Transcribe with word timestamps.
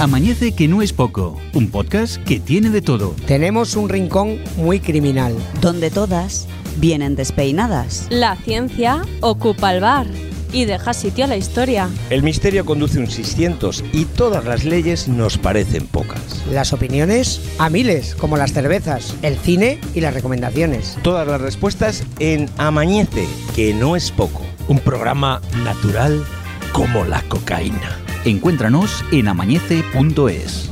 Amanece 0.00 0.52
que 0.52 0.66
no 0.66 0.80
es 0.80 0.94
poco, 0.94 1.38
un 1.52 1.70
podcast 1.70 2.16
que 2.24 2.40
tiene 2.40 2.70
de 2.70 2.80
todo. 2.80 3.14
Tenemos 3.26 3.76
un 3.76 3.90
rincón 3.90 4.38
muy 4.56 4.80
criminal. 4.80 5.36
donde 5.60 5.90
todas 5.90 6.48
vienen 6.78 7.16
despeinadas. 7.16 8.06
La 8.08 8.34
ciencia 8.36 9.02
ocupa 9.20 9.74
el 9.74 9.82
bar 9.82 10.06
y 10.54 10.64
deja 10.64 10.94
sitio 10.94 11.26
a 11.26 11.28
la 11.28 11.36
historia. 11.36 11.90
El 12.08 12.22
misterio 12.22 12.64
conduce 12.64 12.98
un 12.98 13.10
600 13.10 13.84
y 13.92 14.06
todas 14.06 14.46
las 14.46 14.64
leyes 14.64 15.06
nos 15.06 15.36
parecen 15.36 15.86
pocas. 15.86 16.46
Las 16.50 16.72
opiniones 16.72 17.42
a 17.58 17.68
miles, 17.68 18.14
como 18.14 18.38
las 18.38 18.54
cervezas, 18.54 19.14
el 19.20 19.36
cine 19.36 19.82
y 19.94 20.00
las 20.00 20.14
recomendaciones. 20.14 20.96
Todas 21.02 21.28
las 21.28 21.42
respuestas 21.42 22.04
en 22.20 22.48
Amañece, 22.56 23.28
que 23.54 23.74
no 23.74 23.96
es 23.96 24.10
poco. 24.10 24.46
Un 24.66 24.78
programa 24.78 25.42
natural 25.62 26.24
como 26.72 27.04
la 27.04 27.20
cocaína. 27.28 27.98
Encuéntranos 28.24 29.02
en 29.12 29.28
amañece.es. 29.28 30.70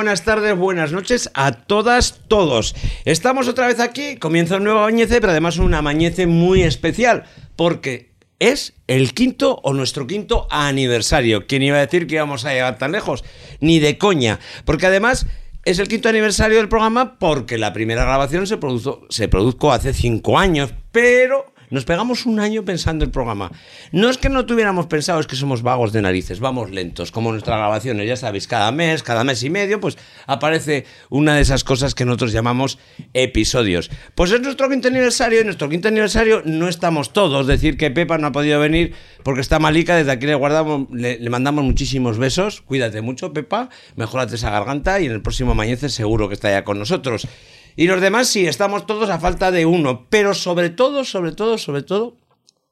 buenas 0.00 0.24
tardes, 0.24 0.56
buenas 0.56 0.92
noches 0.92 1.30
a 1.34 1.52
todas, 1.52 2.20
todos. 2.26 2.74
Estamos 3.04 3.48
otra 3.48 3.66
vez 3.66 3.80
aquí, 3.80 4.16
comienza 4.16 4.56
un 4.56 4.64
nuevo 4.64 4.78
Amañece, 4.78 5.20
pero 5.20 5.32
además 5.32 5.58
un 5.58 5.74
Amañece 5.74 6.26
muy 6.26 6.62
especial, 6.62 7.24
porque 7.54 8.14
es 8.38 8.72
el 8.86 9.12
quinto 9.12 9.60
o 9.62 9.74
nuestro 9.74 10.06
quinto 10.06 10.48
aniversario. 10.50 11.46
¿Quién 11.46 11.64
iba 11.64 11.76
a 11.76 11.80
decir 11.80 12.06
que 12.06 12.14
íbamos 12.14 12.46
a 12.46 12.54
llegar 12.54 12.78
tan 12.78 12.92
lejos? 12.92 13.24
Ni 13.60 13.78
de 13.78 13.98
coña, 13.98 14.40
porque 14.64 14.86
además 14.86 15.26
es 15.66 15.78
el 15.78 15.88
quinto 15.88 16.08
aniversario 16.08 16.56
del 16.56 16.70
programa 16.70 17.18
porque 17.18 17.58
la 17.58 17.74
primera 17.74 18.04
grabación 18.04 18.46
se 18.46 18.56
produjo, 18.56 19.02
se 19.10 19.28
produjo 19.28 19.70
hace 19.70 19.92
cinco 19.92 20.38
años, 20.38 20.72
pero 20.92 21.52
nos 21.70 21.84
pegamos 21.84 22.26
un 22.26 22.40
año 22.40 22.64
pensando 22.64 23.04
el 23.04 23.10
programa. 23.10 23.50
No 23.92 24.10
es 24.10 24.18
que 24.18 24.28
no 24.28 24.46
tuviéramos 24.46 24.86
pensado, 24.86 25.20
es 25.20 25.26
que 25.26 25.36
somos 25.36 25.62
vagos 25.62 25.92
de 25.92 26.02
narices, 26.02 26.40
vamos 26.40 26.70
lentos, 26.70 27.12
como 27.12 27.32
nuestras 27.32 27.58
grabaciones, 27.58 28.06
ya 28.06 28.16
sabéis, 28.16 28.46
cada 28.46 28.72
mes, 28.72 29.02
cada 29.02 29.24
mes 29.24 29.42
y 29.42 29.50
medio, 29.50 29.80
pues 29.80 29.96
aparece 30.26 30.84
una 31.08 31.36
de 31.36 31.42
esas 31.42 31.64
cosas 31.64 31.94
que 31.94 32.04
nosotros 32.04 32.32
llamamos 32.32 32.78
episodios. 33.14 33.90
Pues 34.14 34.32
es 34.32 34.40
nuestro 34.40 34.68
quinto 34.68 34.88
aniversario, 34.88 35.40
y 35.40 35.44
nuestro 35.44 35.68
quinto 35.68 35.88
aniversario 35.88 36.42
no 36.44 36.68
estamos 36.68 37.12
todos, 37.12 37.46
decir 37.46 37.76
que 37.76 37.90
Pepa 37.90 38.18
no 38.18 38.28
ha 38.28 38.32
podido 38.32 38.60
venir 38.60 38.94
porque 39.22 39.40
está 39.40 39.58
malica, 39.58 39.96
desde 39.96 40.12
aquí 40.12 40.26
le 40.26 40.34
guardamos, 40.34 40.88
le, 40.90 41.18
mandamos 41.30 41.64
muchísimos 41.64 42.18
besos, 42.18 42.60
cuídate 42.62 43.00
mucho, 43.00 43.32
Pepa, 43.32 43.68
mejorate 43.96 44.34
esa 44.34 44.50
garganta 44.50 45.00
y 45.00 45.06
en 45.06 45.12
el 45.12 45.22
próximo 45.22 45.52
Amañece 45.52 45.88
seguro 45.88 46.28
que 46.28 46.34
está 46.34 46.50
ya 46.50 46.64
con 46.64 46.78
nosotros. 46.78 47.28
Y 47.76 47.86
los 47.86 48.00
demás 48.00 48.28
sí, 48.28 48.46
estamos 48.46 48.86
todos 48.86 49.10
a 49.10 49.18
falta 49.18 49.50
de 49.50 49.66
uno, 49.66 50.06
pero 50.10 50.34
sobre 50.34 50.70
todo, 50.70 51.04
sobre 51.04 51.32
todo, 51.32 51.58
sobre 51.58 51.82
todo, 51.82 52.16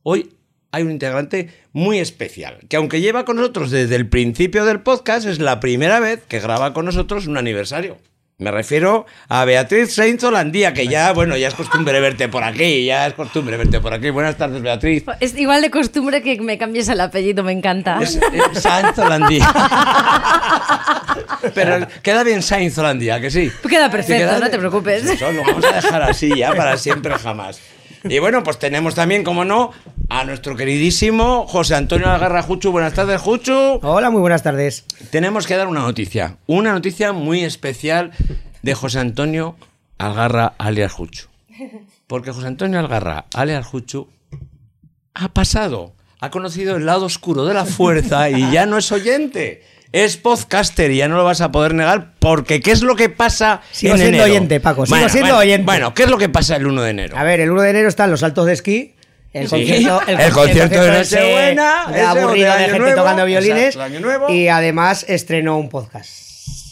hoy 0.02 0.34
hay 0.70 0.82
un 0.82 0.90
integrante 0.90 1.50
muy 1.72 1.98
especial, 1.98 2.58
que 2.68 2.76
aunque 2.76 3.00
lleva 3.00 3.24
con 3.24 3.36
nosotros 3.36 3.70
desde 3.70 3.96
el 3.96 4.08
principio 4.08 4.64
del 4.64 4.80
podcast, 4.80 5.26
es 5.26 5.38
la 5.38 5.60
primera 5.60 6.00
vez 6.00 6.22
que 6.28 6.40
graba 6.40 6.74
con 6.74 6.84
nosotros 6.84 7.26
un 7.26 7.36
aniversario. 7.36 7.98
Me 8.40 8.52
refiero 8.52 9.04
a 9.28 9.44
Beatriz 9.44 9.92
Sainz 9.96 10.22
Holandía, 10.22 10.72
que 10.72 10.86
ya, 10.86 11.12
bueno, 11.12 11.36
ya 11.36 11.48
es 11.48 11.54
costumbre 11.54 11.98
verte 11.98 12.28
por 12.28 12.44
aquí, 12.44 12.84
ya 12.84 13.08
es 13.08 13.14
costumbre 13.14 13.56
verte 13.56 13.80
por 13.80 13.92
aquí. 13.92 14.10
Buenas 14.10 14.36
tardes, 14.36 14.62
Beatriz. 14.62 15.02
Es 15.18 15.36
igual 15.36 15.60
de 15.60 15.72
costumbre 15.72 16.22
que 16.22 16.40
me 16.40 16.56
cambies 16.56 16.88
el 16.88 17.00
apellido, 17.00 17.42
me 17.42 17.50
encanta. 17.50 17.98
Es, 18.00 18.14
es 18.14 18.62
Sainz 18.62 18.96
Holandía. 18.96 19.44
Pero 21.52 21.88
queda 22.00 22.22
bien 22.22 22.40
Sainz 22.40 22.78
Holandía, 22.78 23.20
que 23.20 23.32
sí. 23.32 23.50
Queda 23.68 23.90
perfecto, 23.90 24.28
queda- 24.30 24.38
no 24.38 24.48
te 24.48 24.58
preocupes. 24.58 25.04
Eso 25.04 25.32
lo 25.32 25.42
vamos 25.42 25.64
a 25.64 25.72
dejar 25.72 26.02
así 26.02 26.32
ya 26.36 26.54
para 26.54 26.76
siempre 26.76 27.14
jamás. 27.18 27.58
Y 28.04 28.18
bueno, 28.18 28.42
pues 28.42 28.58
tenemos 28.58 28.94
también, 28.94 29.24
como 29.24 29.44
no, 29.44 29.72
a 30.08 30.24
nuestro 30.24 30.56
queridísimo 30.56 31.46
José 31.46 31.74
Antonio 31.74 32.08
Algarra 32.08 32.42
Juchu. 32.42 32.70
Buenas 32.70 32.94
tardes, 32.94 33.20
Juchu. 33.20 33.80
Hola, 33.82 34.10
muy 34.10 34.20
buenas 34.20 34.42
tardes. 34.42 34.84
Tenemos 35.10 35.46
que 35.46 35.56
dar 35.56 35.66
una 35.66 35.80
noticia, 35.80 36.36
una 36.46 36.72
noticia 36.72 37.12
muy 37.12 37.44
especial 37.44 38.12
de 38.62 38.74
José 38.74 39.00
Antonio 39.00 39.56
Algarra 39.98 40.54
alias 40.58 40.92
Juchu. 40.92 41.26
Porque 42.06 42.32
José 42.32 42.46
Antonio 42.46 42.78
Algarra 42.78 43.26
alias 43.34 43.66
Juchu 43.66 44.08
ha 45.14 45.28
pasado, 45.34 45.94
ha 46.20 46.30
conocido 46.30 46.76
el 46.76 46.86
lado 46.86 47.06
oscuro 47.06 47.44
de 47.44 47.54
la 47.54 47.64
fuerza 47.64 48.30
y 48.30 48.50
ya 48.52 48.66
no 48.66 48.78
es 48.78 48.92
oyente. 48.92 49.62
Es 49.92 50.16
podcaster 50.18 50.90
y 50.90 50.98
ya 50.98 51.08
no 51.08 51.16
lo 51.16 51.24
vas 51.24 51.40
a 51.40 51.50
poder 51.50 51.74
negar 51.74 52.12
porque 52.18 52.60
¿qué 52.60 52.72
es 52.72 52.82
lo 52.82 52.94
que 52.94 53.08
pasa 53.08 53.62
Sigo 53.72 53.94
en 53.94 54.00
siendo 54.00 54.18
enero? 54.18 54.32
oyente, 54.32 54.60
Paco, 54.60 54.84
sigo 54.84 54.94
Bueno, 54.96 55.08
siendo 55.08 55.28
bueno, 55.30 55.38
oyente. 55.40 55.64
Bueno, 55.64 55.94
¿qué 55.94 56.02
es 56.02 56.10
lo 56.10 56.18
que 56.18 56.28
pasa 56.28 56.56
el 56.56 56.66
1 56.66 56.82
de 56.82 56.90
enero? 56.90 57.16
A 57.18 57.22
ver, 57.24 57.40
el 57.40 57.50
1 57.50 57.62
de 57.62 57.70
enero 57.70 57.88
están 57.88 58.10
los 58.10 58.20
saltos 58.20 58.44
de 58.46 58.52
esquí. 58.52 58.94
El 59.32 59.44
Sí. 59.48 59.50
concierto, 59.56 60.00
El 60.06 60.32
concierto 60.32 60.82
de 60.82 61.00
ese 61.00 61.16
Nochebuena, 61.16 61.84
de 61.90 61.92
ese 61.98 62.06
aburrido 62.06 62.52
de 62.52 62.58
de, 62.58 62.64
gente 62.64 62.78
Nuevo, 62.78 62.96
tocando 62.96 63.24
violines. 63.26 63.76
exacto. 63.76 64.32
Y 64.32 64.48
además 64.48 65.04
estrenó 65.08 65.58
un 65.58 65.68
podcast. 65.68 66.08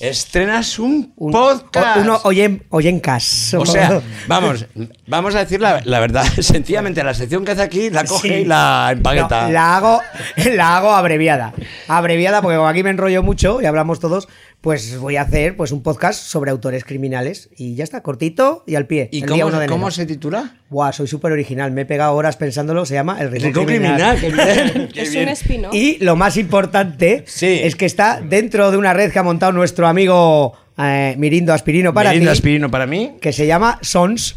Estrenas 0.00 0.78
un, 0.78 1.12
Un 1.16 1.32
podcast. 1.32 1.98
o- 1.98 2.00
Uno 2.02 2.20
oyen, 2.24 2.64
oyencas. 2.70 3.54
O 3.54 3.64
sea, 3.64 4.00
vamos, 4.28 4.66
vamos 5.06 5.34
a 5.34 5.40
decir 5.40 5.60
la, 5.60 5.80
la 5.84 6.00
verdad. 6.00 6.24
Sencillamente, 6.40 7.02
la 7.02 7.14
sección 7.14 7.44
que 7.44 7.52
hace 7.52 7.62
aquí 7.62 7.90
la 7.90 8.04
coge 8.04 8.28
Sí. 8.28 8.34
y 8.34 8.44
la 8.44 8.90
empaqueta. 8.92 9.46
No, 9.46 9.52
la 9.52 9.76
hago, 9.76 10.00
la 10.54 10.76
hago 10.76 10.90
abreviada. 10.92 11.54
Abreviada 11.88 12.42
porque 12.42 12.56
como 12.56 12.68
aquí 12.68 12.82
me 12.82 12.90
enrollo 12.90 13.22
mucho 13.22 13.60
y 13.62 13.66
hablamos 13.66 14.00
todos, 14.00 14.28
pues 14.60 14.98
voy 14.98 15.16
a 15.16 15.22
hacer 15.22 15.56
pues 15.56 15.70
un 15.70 15.82
podcast 15.82 16.20
sobre 16.20 16.50
autores 16.50 16.82
criminales 16.84 17.50
y 17.56 17.74
ya 17.76 17.84
está, 17.84 18.02
cortito 18.02 18.64
y 18.66 18.74
al 18.74 18.86
pie. 18.86 19.08
¿Y 19.12 19.20
el 19.22 19.26
día 19.28 19.44
cómo, 19.44 19.46
1 19.48 19.58
de 19.58 19.64
enero. 19.64 19.72
cómo 19.74 19.90
se 19.90 20.06
titula? 20.06 20.56
Buah, 20.70 20.92
soy 20.92 21.06
súper 21.06 21.30
original. 21.30 21.70
Me 21.70 21.82
he 21.82 21.86
pegado 21.86 22.14
horas 22.14 22.36
pensándolo. 22.36 22.84
Se 22.84 22.94
llama 22.94 23.18
El 23.20 23.30
Rincón, 23.30 23.64
Criminal. 23.66 24.16
criminal, 24.18 24.18
qué 24.20 24.72
bien. 24.74 24.88
qué 24.92 25.02
es 25.02 25.14
un 25.14 25.28
espino. 25.28 25.70
Y 25.72 25.98
lo 26.04 26.16
más 26.16 26.36
importante 26.36 27.22
Sí. 27.28 27.60
es 27.62 27.76
que 27.76 27.86
está 27.86 28.20
dentro 28.20 28.70
de 28.72 28.76
una 28.76 28.92
red 28.92 29.12
que 29.12 29.18
ha 29.20 29.22
montado 29.22 29.52
nuestro 29.52 29.85
amigo 29.86 30.54
eh, 30.78 31.14
Mirindo 31.18 31.52
Aspirino 31.52 31.94
para 31.94 32.10
Merienda 32.10 32.32
ti, 32.32 32.38
aspirino 32.38 32.70
para 32.70 32.86
mí. 32.86 33.14
que 33.20 33.32
se 33.32 33.46
llama 33.46 33.78
Sons 33.82 34.36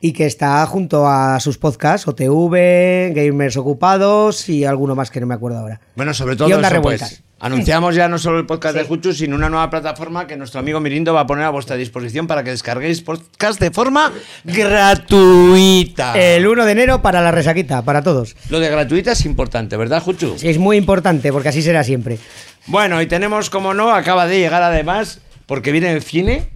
y 0.00 0.12
que 0.12 0.26
está 0.26 0.64
junto 0.66 1.06
a 1.06 1.38
sus 1.38 1.58
podcasts 1.58 2.08
OTV, 2.08 3.14
Gamers 3.14 3.56
Ocupados 3.56 4.48
y 4.48 4.64
alguno 4.64 4.94
más 4.96 5.10
que 5.10 5.20
no 5.20 5.26
me 5.26 5.34
acuerdo 5.34 5.58
ahora. 5.58 5.80
Bueno, 5.94 6.12
sobre 6.12 6.34
todo 6.36 6.48
Y 6.48 6.52
Ondas 6.52 6.72
eso, 6.72 6.82
pues, 6.82 7.00
Revueltas. 7.00 7.22
Anunciamos 7.42 7.96
ya 7.96 8.06
no 8.08 8.18
solo 8.20 8.38
el 8.38 8.46
podcast 8.46 8.76
de 8.76 8.84
Juchu, 8.84 9.12
sino 9.12 9.34
una 9.34 9.50
nueva 9.50 9.68
plataforma 9.68 10.28
que 10.28 10.36
nuestro 10.36 10.60
amigo 10.60 10.78
Mirindo 10.78 11.12
va 11.12 11.22
a 11.22 11.26
poner 11.26 11.44
a 11.44 11.50
vuestra 11.50 11.74
disposición 11.74 12.28
para 12.28 12.44
que 12.44 12.50
descarguéis 12.50 13.02
podcast 13.02 13.58
de 13.58 13.72
forma 13.72 14.12
gratuita. 14.44 16.14
El 16.16 16.46
1 16.46 16.64
de 16.64 16.70
enero 16.70 17.02
para 17.02 17.20
la 17.20 17.32
resaquita, 17.32 17.82
para 17.82 18.00
todos. 18.00 18.36
Lo 18.48 18.60
de 18.60 18.68
gratuita 18.68 19.10
es 19.10 19.26
importante, 19.26 19.76
¿verdad, 19.76 20.00
Juchu? 20.00 20.34
Sí, 20.38 20.50
es 20.50 20.58
muy 20.58 20.76
importante 20.76 21.32
porque 21.32 21.48
así 21.48 21.62
será 21.62 21.82
siempre. 21.82 22.20
Bueno, 22.68 23.02
y 23.02 23.06
tenemos, 23.06 23.50
como 23.50 23.74
no, 23.74 23.90
acaba 23.90 24.28
de 24.28 24.38
llegar 24.38 24.62
además, 24.62 25.20
porque 25.46 25.72
viene 25.72 25.90
el 25.90 26.04
cine. 26.04 26.48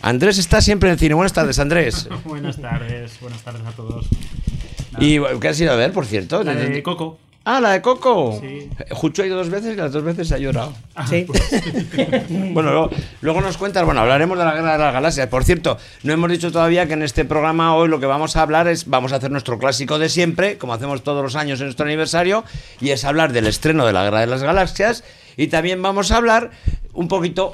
Andrés 0.00 0.38
está 0.38 0.60
siempre 0.60 0.90
en 0.90 0.92
el 0.92 1.00
cine. 1.00 1.14
Buenas 1.14 1.32
tardes, 1.32 1.58
Andrés. 1.58 2.08
Buenas 2.24 2.56
tardes, 2.60 3.18
buenas 3.20 3.42
tardes 3.42 3.66
a 3.66 3.72
todos. 3.72 4.06
¿Y 5.00 5.18
qué 5.40 5.48
has 5.48 5.60
ido 5.60 5.72
a 5.72 5.76
ver, 5.76 5.90
por 5.90 6.06
cierto? 6.06 6.44
La 6.44 6.54
de 6.54 6.84
Coco. 6.84 7.18
Ah, 7.52 7.60
la 7.60 7.70
de 7.70 7.82
Coco. 7.82 8.38
Sí. 8.40 8.70
Juchu 8.92 9.22
ha 9.22 9.26
ido 9.26 9.36
dos 9.36 9.50
veces 9.50 9.74
y 9.74 9.76
las 9.76 9.90
dos 9.90 10.04
veces 10.04 10.30
ha 10.30 10.38
llorado. 10.38 10.72
Sí. 11.08 11.26
Bueno, 12.52 12.70
luego, 12.70 12.90
luego 13.20 13.40
nos 13.40 13.56
cuentas, 13.56 13.84
bueno, 13.84 14.00
hablaremos 14.00 14.38
de 14.38 14.44
la 14.44 14.54
guerra 14.54 14.72
de 14.72 14.78
las 14.78 14.92
galaxias. 14.92 15.26
Por 15.28 15.44
cierto, 15.44 15.78
no 16.02 16.12
hemos 16.12 16.30
dicho 16.30 16.52
todavía 16.52 16.86
que 16.86 16.92
en 16.92 17.02
este 17.02 17.24
programa 17.24 17.74
hoy 17.74 17.88
lo 17.88 17.98
que 17.98 18.06
vamos 18.06 18.36
a 18.36 18.42
hablar 18.42 18.68
es, 18.68 18.86
vamos 18.86 19.12
a 19.12 19.16
hacer 19.16 19.30
nuestro 19.30 19.58
clásico 19.58 19.98
de 19.98 20.08
siempre, 20.08 20.58
como 20.58 20.74
hacemos 20.74 21.02
todos 21.02 21.22
los 21.22 21.36
años 21.36 21.60
en 21.60 21.66
nuestro 21.66 21.86
aniversario, 21.86 22.44
y 22.80 22.90
es 22.90 23.04
hablar 23.04 23.32
del 23.32 23.46
estreno 23.46 23.86
de 23.86 23.92
la 23.92 24.04
guerra 24.04 24.20
de 24.20 24.26
las 24.26 24.42
galaxias, 24.42 25.04
y 25.36 25.48
también 25.48 25.82
vamos 25.82 26.10
a 26.12 26.16
hablar 26.18 26.50
un 26.92 27.08
poquito 27.08 27.50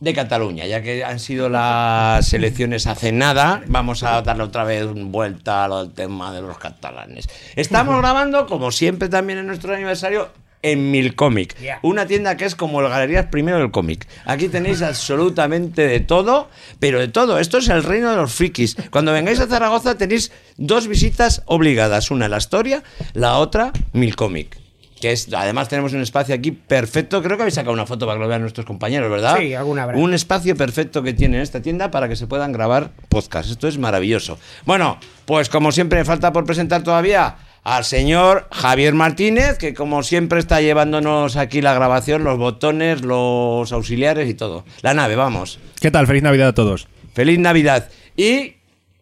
de 0.00 0.14
Cataluña, 0.14 0.66
ya 0.66 0.82
que 0.82 1.04
han 1.04 1.18
sido 1.18 1.48
las 1.48 2.32
elecciones 2.32 2.86
hace 2.86 3.12
nada, 3.12 3.62
vamos 3.66 4.02
a 4.02 4.22
darle 4.22 4.44
otra 4.44 4.64
vez 4.64 4.86
vuelta 4.92 5.64
al 5.64 5.92
tema 5.92 6.32
de 6.32 6.40
los 6.40 6.58
catalanes. 6.58 7.28
Estamos 7.56 7.98
grabando, 8.00 8.46
como 8.46 8.70
siempre 8.70 9.08
también 9.08 9.40
en 9.40 9.46
nuestro 9.46 9.74
aniversario, 9.74 10.28
en 10.62 10.90
Milcomic, 10.90 11.56
una 11.82 12.06
tienda 12.06 12.36
que 12.36 12.44
es 12.44 12.56
como 12.56 12.80
el 12.80 12.88
Galerías 12.88 13.26
Primero 13.26 13.58
del 13.58 13.70
Cómic. 13.70 14.08
Aquí 14.24 14.48
tenéis 14.48 14.82
absolutamente 14.82 15.86
de 15.86 16.00
todo, 16.00 16.48
pero 16.80 16.98
de 16.98 17.08
todo. 17.08 17.38
Esto 17.38 17.58
es 17.58 17.68
el 17.68 17.84
reino 17.84 18.10
de 18.10 18.16
los 18.16 18.32
frikis. 18.32 18.76
Cuando 18.90 19.12
vengáis 19.12 19.38
a 19.38 19.46
Zaragoza 19.46 19.96
tenéis 19.96 20.32
dos 20.56 20.88
visitas 20.88 21.42
obligadas, 21.46 22.10
una 22.10 22.28
la 22.28 22.38
Astoria, 22.38 22.82
la 23.14 23.38
otra 23.38 23.72
Milcomic. 23.92 24.67
Que 25.00 25.12
es, 25.12 25.32
además 25.32 25.68
tenemos 25.68 25.92
un 25.92 26.00
espacio 26.00 26.34
aquí 26.34 26.50
perfecto. 26.50 27.22
Creo 27.22 27.36
que 27.36 27.44
habéis 27.44 27.54
sacado 27.54 27.72
una 27.72 27.86
foto 27.86 28.06
para 28.06 28.18
que 28.18 28.22
lo 28.22 28.28
vean 28.28 28.40
nuestros 28.40 28.66
compañeros, 28.66 29.10
¿verdad? 29.10 29.36
Sí, 29.38 29.54
alguna 29.54 29.84
habrá. 29.84 29.98
Un 29.98 30.14
espacio 30.14 30.56
perfecto 30.56 31.02
que 31.02 31.12
tiene 31.12 31.40
esta 31.40 31.62
tienda 31.62 31.90
para 31.90 32.08
que 32.08 32.16
se 32.16 32.26
puedan 32.26 32.52
grabar 32.52 32.90
podcasts. 33.08 33.52
Esto 33.52 33.68
es 33.68 33.78
maravilloso. 33.78 34.38
Bueno, 34.64 34.98
pues 35.24 35.48
como 35.48 35.72
siempre 35.72 35.98
me 35.98 36.04
falta 36.04 36.32
por 36.32 36.44
presentar 36.44 36.82
todavía 36.82 37.36
al 37.64 37.84
señor 37.84 38.48
Javier 38.50 38.94
Martínez, 38.94 39.58
que 39.58 39.74
como 39.74 40.02
siempre 40.02 40.38
está 40.38 40.60
llevándonos 40.60 41.36
aquí 41.36 41.60
la 41.60 41.74
grabación, 41.74 42.24
los 42.24 42.38
botones, 42.38 43.02
los 43.02 43.70
auxiliares 43.72 44.28
y 44.28 44.34
todo. 44.34 44.64
La 44.82 44.94
nave, 44.94 45.16
vamos. 45.16 45.58
¿Qué 45.80 45.90
tal? 45.90 46.06
Feliz 46.06 46.22
Navidad 46.22 46.48
a 46.48 46.54
todos. 46.54 46.88
Feliz 47.14 47.38
Navidad. 47.38 47.88
Y, 48.16 48.54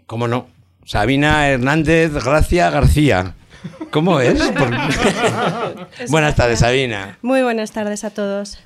como 0.06 0.26
no, 0.26 0.48
Sabina 0.84 1.48
Hernández 1.48 2.12
Gracia 2.12 2.70
García. 2.70 3.34
¿Cómo 3.90 4.20
es? 4.20 4.40
Por- 4.50 6.08
Buenas 6.08 6.34
tardes, 6.36 6.60
Sabina. 6.60 7.18
Muy 7.22 7.42
buenas 7.42 7.72
tardes 7.72 8.04
a 8.04 8.10
todos. 8.10 8.58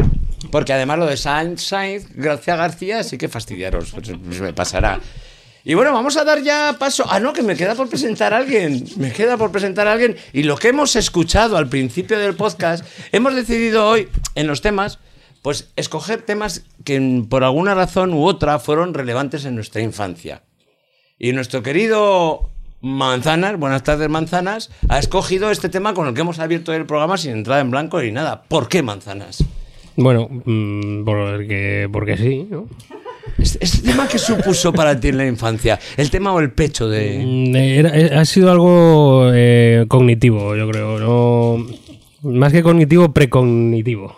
Porque 0.50 0.72
además 0.72 0.98
lo 0.98 1.06
de 1.06 1.16
Sainz 1.16 1.70
García 2.14 2.56
García 2.56 3.02
sí 3.04 3.18
que 3.18 3.28
fastidiaros, 3.28 3.90
pues, 3.92 4.10
pues 4.24 4.40
me 4.40 4.52
pasará. 4.52 5.00
Y 5.62 5.74
bueno, 5.74 5.92
vamos 5.92 6.16
a 6.16 6.24
dar 6.24 6.42
ya 6.42 6.76
paso. 6.78 7.04
Ah, 7.08 7.20
no, 7.20 7.32
que 7.34 7.42
me 7.42 7.54
queda 7.54 7.74
por 7.74 7.88
presentar 7.88 8.32
a 8.32 8.38
alguien. 8.38 8.84
Me 8.96 9.12
queda 9.12 9.36
por 9.36 9.52
presentar 9.52 9.86
a 9.86 9.92
alguien. 9.92 10.16
Y 10.32 10.44
lo 10.44 10.56
que 10.56 10.68
hemos 10.68 10.96
escuchado 10.96 11.56
al 11.58 11.68
principio 11.68 12.18
del 12.18 12.34
podcast, 12.34 12.84
hemos 13.12 13.34
decidido 13.34 13.86
hoy, 13.86 14.08
en 14.34 14.46
los 14.46 14.62
temas, 14.62 14.98
pues 15.42 15.68
escoger 15.76 16.22
temas 16.22 16.62
que 16.84 16.98
mm, 16.98 17.28
por 17.28 17.44
alguna 17.44 17.74
razón 17.74 18.14
u 18.14 18.24
otra 18.24 18.58
fueron 18.58 18.94
relevantes 18.94 19.44
en 19.44 19.54
nuestra 19.54 19.82
infancia. 19.82 20.42
Y 21.18 21.32
nuestro 21.32 21.62
querido 21.62 22.50
Manzanas, 22.82 23.58
buenas 23.58 23.82
tardes 23.82 24.08
Manzanas, 24.08 24.70
ha 24.88 24.98
escogido 24.98 25.50
este 25.50 25.68
tema 25.68 25.92
con 25.92 26.08
el 26.08 26.14
que 26.14 26.22
hemos 26.22 26.38
abierto 26.38 26.72
el 26.72 26.86
programa 26.86 27.18
sin 27.18 27.32
entrada 27.32 27.60
en 27.60 27.70
blanco 27.70 28.00
ni 28.00 28.10
nada. 28.10 28.42
¿Por 28.48 28.68
qué 28.68 28.82
Manzanas? 28.82 29.44
Bueno, 29.96 30.28
mm, 30.30 31.04
porque, 31.04 31.88
porque 31.92 32.16
sí, 32.16 32.46
¿no? 32.50 32.68
Este, 33.38 33.58
este 33.62 33.86
tema 33.88 34.08
que 34.08 34.18
supuso 34.18 34.72
para 34.72 34.98
ti 34.98 35.08
en 35.08 35.18
la 35.18 35.26
infancia, 35.26 35.78
el 35.98 36.10
tema 36.10 36.32
o 36.32 36.40
el 36.40 36.52
pecho 36.52 36.88
de... 36.88 37.18
Mm, 37.22 37.54
era- 37.56 37.98
eh, 37.98 38.14
ha 38.16 38.24
sido 38.24 38.50
algo 38.50 39.30
eh, 39.34 39.84
cognitivo, 39.88 40.56
yo 40.56 40.68
creo. 40.70 40.98
No, 40.98 41.66
más 42.22 42.50
que 42.52 42.62
cognitivo, 42.62 43.12
precognitivo. 43.12 44.16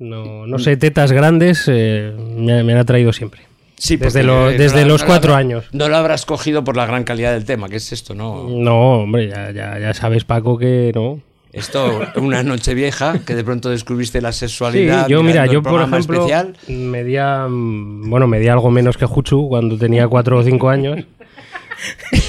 No, 0.00 0.46
no 0.46 0.58
sé, 0.58 0.76
tetas 0.76 1.12
grandes 1.12 1.64
eh, 1.68 2.12
me, 2.36 2.62
me 2.64 2.72
han 2.72 2.78
atraído 2.80 3.12
siempre. 3.12 3.42
Sí, 3.78 3.96
desde 3.96 4.22
lo- 4.24 4.50
desde 4.50 4.82
no- 4.82 4.88
los 4.88 5.02
no 5.02 5.06
cuatro 5.06 5.34
años. 5.34 5.64
No 5.72 5.88
lo 5.88 5.96
habrás 5.96 6.26
cogido 6.26 6.64
por 6.64 6.76
la 6.76 6.84
gran 6.86 7.04
calidad 7.04 7.32
del 7.32 7.44
tema, 7.44 7.68
que 7.68 7.76
es 7.76 7.92
esto, 7.92 8.14
¿no? 8.14 8.46
No, 8.48 9.00
hombre, 9.02 9.28
ya, 9.28 9.50
ya, 9.52 9.78
ya 9.78 9.94
sabes, 9.94 10.24
Paco, 10.24 10.58
que 10.58 10.90
no. 10.94 11.20
Esto, 11.52 12.02
una 12.16 12.42
noche 12.42 12.74
vieja, 12.74 13.20
que 13.24 13.34
de 13.34 13.42
pronto 13.42 13.70
descubriste 13.70 14.20
la 14.20 14.32
Sí, 14.32 14.40
sexualidad. 14.40 15.08
yo 15.08 15.22
mira, 15.22 15.46
yo 15.46 15.62
por 15.62 15.80
ejemplo 15.80 16.16
especial. 16.26 16.56
medía, 16.68 17.46
bueno, 17.48 18.26
medía 18.26 18.52
algo 18.52 18.70
menos 18.70 18.98
que 18.98 19.06
Juchu 19.06 19.48
cuando 19.48 19.78
tenía 19.78 20.06
cuatro 20.08 20.38
o 20.38 20.42
cinco 20.42 20.68
años. 20.68 21.04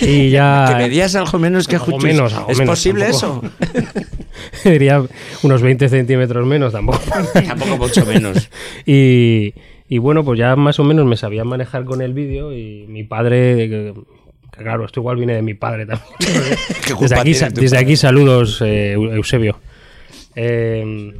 Y 0.01 0.29
ya... 0.29 0.65
Que 0.69 0.75
medías 0.75 1.15
algo 1.15 1.37
menos 1.39 1.67
que 1.67 1.75
Algo 1.75 1.87
Juchu. 1.93 2.05
menos, 2.07 2.33
algo 2.33 2.49
¿Es 2.51 2.59
menos, 2.59 2.71
posible 2.77 3.07
tampoco. 3.09 3.41
eso? 4.63 4.63
Diría 4.69 5.03
unos 5.43 5.61
20 5.61 5.89
centímetros 5.89 6.45
menos 6.47 6.71
tampoco. 6.71 7.01
Tampoco 7.33 7.77
mucho 7.77 8.05
menos. 8.05 8.49
y, 8.85 9.53
y 9.89 9.97
bueno, 9.97 10.23
pues 10.23 10.37
ya 10.39 10.55
más 10.55 10.79
o 10.79 10.83
menos 10.83 11.05
me 11.05 11.17
sabía 11.17 11.43
manejar 11.43 11.83
con 11.83 12.01
el 12.01 12.13
vídeo 12.13 12.53
y 12.53 12.85
mi 12.87 13.03
padre, 13.03 13.67
que, 13.67 13.93
claro, 14.51 14.85
esto 14.85 14.99
igual 15.01 15.17
viene 15.17 15.33
de 15.33 15.41
mi 15.41 15.55
padre 15.55 15.85
también. 15.85 16.07
¿Qué 16.85 16.93
culpa 16.93 17.23
desde 17.23 17.45
aquí, 17.45 17.59
desde 17.61 17.77
aquí 17.77 17.95
saludos, 17.97 18.61
eh, 18.63 18.95
Eu- 18.95 19.13
Eusebio. 19.15 19.57
Eh, 20.35 21.13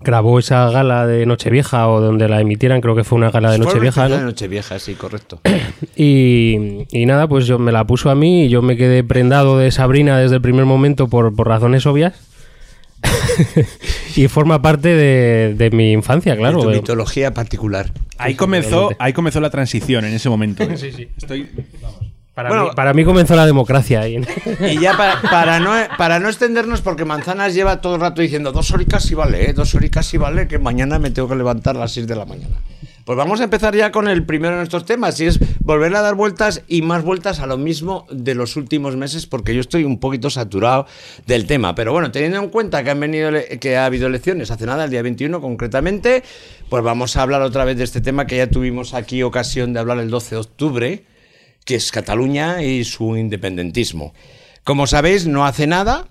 grabó 0.00 0.38
esa 0.38 0.68
gala 0.70 1.06
de 1.06 1.26
Nochevieja 1.26 1.86
o 1.88 2.00
donde 2.00 2.28
la 2.28 2.40
emitieran, 2.40 2.80
creo 2.80 2.96
que 2.96 3.04
fue 3.04 3.18
una 3.18 3.30
gala 3.30 3.52
de 3.52 3.58
Nochevieja, 3.58 4.08
¿no? 4.08 4.20
Nochevieja, 4.20 4.78
sí, 4.78 4.94
correcto. 4.94 5.40
Y, 5.96 6.86
y 6.90 7.06
nada, 7.06 7.28
pues 7.28 7.46
yo 7.46 7.58
me 7.58 7.70
la 7.72 7.84
puso 7.86 8.08
a 8.10 8.14
mí 8.14 8.44
y 8.44 8.48
yo 8.48 8.62
me 8.62 8.76
quedé 8.76 9.04
prendado 9.04 9.58
de 9.58 9.70
Sabrina 9.70 10.18
desde 10.18 10.36
el 10.36 10.40
primer 10.42 10.64
momento 10.64 11.08
por, 11.08 11.34
por 11.34 11.48
razones 11.48 11.84
obvias. 11.86 12.14
y 14.16 14.28
forma 14.28 14.60
parte 14.62 14.88
de, 14.88 15.54
de 15.54 15.70
mi 15.70 15.92
infancia, 15.92 16.36
claro. 16.36 16.58
De 16.58 16.64
tu 16.64 16.70
mitología 16.70 17.32
particular. 17.34 17.92
Ahí 18.18 18.34
comenzó, 18.34 18.90
ahí 18.98 19.12
comenzó 19.12 19.40
la 19.40 19.50
transición 19.50 20.04
en 20.04 20.14
ese 20.14 20.28
momento. 20.28 20.62
¿eh? 20.62 21.08
Estoy, 21.16 21.48
Para, 22.34 22.48
Bueno, 22.48 22.64
mí, 22.66 22.70
para 22.76 22.94
mí 22.94 23.04
comenzó 23.04 23.34
la 23.34 23.46
democracia 23.46 24.00
ahí. 24.00 24.22
Y 24.60 24.78
ya 24.78 24.96
para, 24.96 25.20
para 25.22 25.60
no, 25.60 25.72
para 25.98 26.18
no 26.18 26.28
extendernos, 26.28 26.80
porque 26.80 27.04
Manzanas 27.04 27.54
lleva 27.54 27.80
todo 27.80 27.96
el 27.96 28.00
rato 28.00 28.22
diciendo 28.22 28.52
dos 28.52 28.70
horicas 28.70 29.10
y 29.10 29.14
vale, 29.14 29.50
¿eh? 29.50 29.52
dos 29.52 29.74
horicas 29.74 30.12
y 30.14 30.18
vale, 30.18 30.46
que 30.46 30.58
mañana 30.58 30.98
me 30.98 31.10
tengo 31.10 31.28
que 31.28 31.36
levantar 31.36 31.76
a 31.76 31.80
las 31.80 31.92
6 31.92 32.06
de 32.06 32.16
la 32.16 32.24
mañana. 32.24 32.56
Pues 33.04 33.18
vamos 33.18 33.40
a 33.40 33.44
empezar 33.44 33.74
ya 33.74 33.90
con 33.90 34.06
el 34.06 34.24
primero 34.24 34.52
de 34.52 34.58
nuestros 34.58 34.84
temas, 34.84 35.18
y 35.20 35.26
es 35.26 35.40
volver 35.60 35.94
a 35.96 36.02
dar 36.02 36.14
vueltas 36.14 36.62
y 36.68 36.82
más 36.82 37.02
vueltas 37.02 37.40
a 37.40 37.46
lo 37.46 37.58
mismo 37.58 38.06
de 38.10 38.36
los 38.36 38.54
últimos 38.56 38.94
meses, 38.94 39.26
porque 39.26 39.54
yo 39.54 39.60
estoy 39.60 39.82
un 39.82 39.98
poquito 39.98 40.30
saturado 40.30 40.86
del 41.26 41.46
tema. 41.46 41.74
Pero 41.74 41.92
bueno, 41.92 42.12
teniendo 42.12 42.38
en 42.38 42.48
cuenta 42.48 42.84
que, 42.84 42.90
han 42.90 43.00
venido, 43.00 43.32
que 43.60 43.76
ha 43.76 43.86
habido 43.86 44.06
elecciones 44.06 44.52
hace 44.52 44.66
nada, 44.66 44.84
el 44.84 44.90
día 44.90 45.02
21 45.02 45.40
concretamente, 45.40 46.22
pues 46.68 46.84
vamos 46.84 47.16
a 47.16 47.22
hablar 47.22 47.42
otra 47.42 47.64
vez 47.64 47.76
de 47.76 47.84
este 47.84 48.00
tema 48.00 48.26
que 48.26 48.36
ya 48.36 48.48
tuvimos 48.48 48.94
aquí 48.94 49.24
ocasión 49.24 49.72
de 49.72 49.80
hablar 49.80 49.98
el 49.98 50.08
12 50.08 50.36
de 50.36 50.40
octubre, 50.40 51.04
que 51.64 51.74
es 51.74 51.90
Cataluña 51.90 52.62
y 52.62 52.84
su 52.84 53.16
independentismo. 53.16 54.14
Como 54.62 54.86
sabéis, 54.86 55.26
no 55.26 55.44
hace 55.44 55.66
nada, 55.66 56.06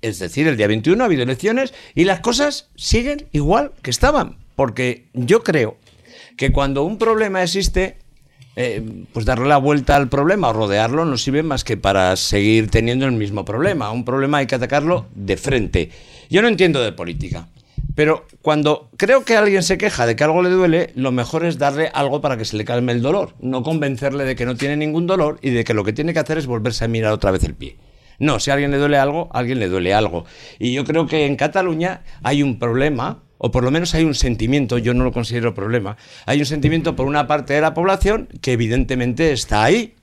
es 0.00 0.18
decir, 0.18 0.48
el 0.48 0.56
día 0.56 0.68
21 0.68 1.02
ha 1.02 1.06
habido 1.06 1.22
elecciones 1.22 1.74
y 1.94 2.04
las 2.04 2.20
cosas 2.20 2.70
siguen 2.76 3.26
igual 3.32 3.72
que 3.82 3.90
estaban, 3.90 4.38
porque 4.56 5.06
yo 5.12 5.42
creo 5.42 5.76
que 6.36 6.52
cuando 6.52 6.84
un 6.84 6.98
problema 6.98 7.42
existe, 7.42 7.96
eh, 8.56 8.82
pues 9.12 9.26
darle 9.26 9.46
la 9.46 9.56
vuelta 9.56 9.96
al 9.96 10.08
problema 10.08 10.50
o 10.50 10.52
rodearlo 10.52 11.04
no 11.04 11.18
sirve 11.18 11.42
más 11.42 11.64
que 11.64 11.76
para 11.76 12.14
seguir 12.16 12.70
teniendo 12.70 13.06
el 13.06 13.12
mismo 13.12 13.44
problema. 13.44 13.90
Un 13.90 14.04
problema 14.04 14.38
hay 14.38 14.46
que 14.46 14.54
atacarlo 14.54 15.06
de 15.14 15.36
frente. 15.36 15.90
Yo 16.30 16.42
no 16.42 16.48
entiendo 16.48 16.82
de 16.82 16.92
política. 16.92 17.48
Pero 17.94 18.26
cuando 18.42 18.90
creo 18.96 19.24
que 19.24 19.36
alguien 19.36 19.62
se 19.62 19.78
queja 19.78 20.06
de 20.06 20.16
que 20.16 20.24
algo 20.24 20.42
le 20.42 20.50
duele, 20.50 20.90
lo 20.96 21.12
mejor 21.12 21.44
es 21.44 21.58
darle 21.58 21.90
algo 21.94 22.20
para 22.20 22.36
que 22.36 22.44
se 22.44 22.56
le 22.56 22.64
calme 22.64 22.92
el 22.92 23.02
dolor, 23.02 23.34
no 23.40 23.62
convencerle 23.62 24.24
de 24.24 24.34
que 24.34 24.46
no 24.46 24.56
tiene 24.56 24.76
ningún 24.76 25.06
dolor 25.06 25.38
y 25.42 25.50
de 25.50 25.62
que 25.62 25.74
lo 25.74 25.84
que 25.84 25.92
tiene 25.92 26.12
que 26.12 26.18
hacer 26.18 26.38
es 26.38 26.46
volverse 26.46 26.84
a 26.84 26.88
mirar 26.88 27.12
otra 27.12 27.30
vez 27.30 27.44
el 27.44 27.54
pie. 27.54 27.76
No, 28.18 28.40
si 28.40 28.50
a 28.50 28.54
alguien 28.54 28.70
le 28.70 28.78
duele 28.78 28.96
algo, 28.98 29.28
a 29.32 29.38
alguien 29.38 29.58
le 29.58 29.68
duele 29.68 29.94
algo. 29.94 30.24
Y 30.58 30.72
yo 30.72 30.84
creo 30.84 31.06
que 31.06 31.26
en 31.26 31.36
Cataluña 31.36 32.02
hay 32.22 32.42
un 32.42 32.58
problema, 32.58 33.22
o 33.38 33.50
por 33.50 33.64
lo 33.64 33.70
menos 33.70 33.94
hay 33.94 34.04
un 34.04 34.14
sentimiento, 34.14 34.78
yo 34.78 34.94
no 34.94 35.04
lo 35.04 35.12
considero 35.12 35.54
problema, 35.54 35.96
hay 36.26 36.40
un 36.40 36.46
sentimiento 36.46 36.96
por 36.96 37.06
una 37.06 37.26
parte 37.26 37.54
de 37.54 37.60
la 37.60 37.74
población 37.74 38.28
que 38.40 38.52
evidentemente 38.52 39.32
está 39.32 39.64
ahí, 39.64 39.94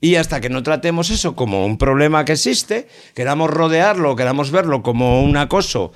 y 0.00 0.16
hasta 0.16 0.40
que 0.40 0.50
no 0.50 0.62
tratemos 0.62 1.10
eso 1.10 1.34
como 1.34 1.64
un 1.64 1.78
problema 1.78 2.24
que 2.24 2.32
existe, 2.32 2.88
queramos 3.14 3.50
rodearlo, 3.50 4.16
queramos 4.16 4.50
verlo 4.50 4.82
como 4.82 5.22
un 5.22 5.36
acoso 5.36 5.92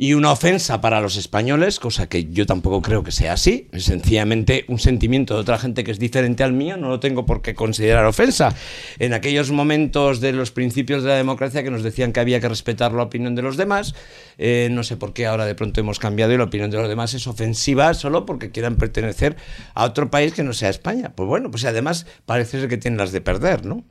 y 0.00 0.14
una 0.14 0.32
ofensa 0.32 0.80
para 0.80 1.02
los 1.02 1.18
españoles, 1.18 1.78
cosa 1.78 2.08
que 2.08 2.24
yo 2.24 2.46
tampoco 2.46 2.80
creo 2.80 3.04
que 3.04 3.12
sea 3.12 3.34
así. 3.34 3.68
Es 3.70 3.84
sencillamente 3.84 4.64
un 4.68 4.78
sentimiento 4.78 5.34
de 5.34 5.40
otra 5.40 5.58
gente 5.58 5.84
que 5.84 5.90
es 5.90 5.98
diferente 5.98 6.42
al 6.42 6.54
mío, 6.54 6.78
no 6.78 6.88
lo 6.88 7.00
tengo 7.00 7.26
por 7.26 7.42
qué 7.42 7.54
considerar 7.54 8.06
ofensa. 8.06 8.54
En 8.98 9.12
aquellos 9.12 9.50
momentos 9.50 10.22
de 10.22 10.32
los 10.32 10.52
principios 10.52 11.02
de 11.02 11.10
la 11.10 11.16
democracia 11.16 11.62
que 11.62 11.70
nos 11.70 11.82
decían 11.82 12.14
que 12.14 12.20
había 12.20 12.40
que 12.40 12.48
respetar 12.48 12.94
la 12.94 13.02
opinión 13.02 13.34
de 13.34 13.42
los 13.42 13.58
demás, 13.58 13.94
eh, 14.38 14.68
no 14.70 14.84
sé 14.84 14.96
por 14.96 15.12
qué 15.12 15.26
ahora 15.26 15.44
de 15.44 15.54
pronto 15.54 15.80
hemos 15.80 15.98
cambiado 15.98 16.32
y 16.32 16.38
la 16.38 16.44
opinión 16.44 16.70
de 16.70 16.78
los 16.78 16.88
demás 16.88 17.12
es 17.12 17.26
ofensiva 17.26 17.92
solo 17.92 18.24
porque 18.24 18.50
quieran 18.50 18.76
pertenecer 18.76 19.36
a 19.74 19.84
otro 19.84 20.10
país 20.10 20.32
que 20.32 20.42
no 20.42 20.54
sea 20.54 20.70
España. 20.70 21.12
Pues 21.14 21.28
bueno, 21.28 21.50
pues 21.50 21.66
además 21.66 22.06
parece 22.24 22.58
ser 22.58 22.70
que 22.70 22.78
tienen 22.78 22.96
las 22.96 23.12
de 23.12 23.20
perder, 23.20 23.66
¿no? 23.66 23.84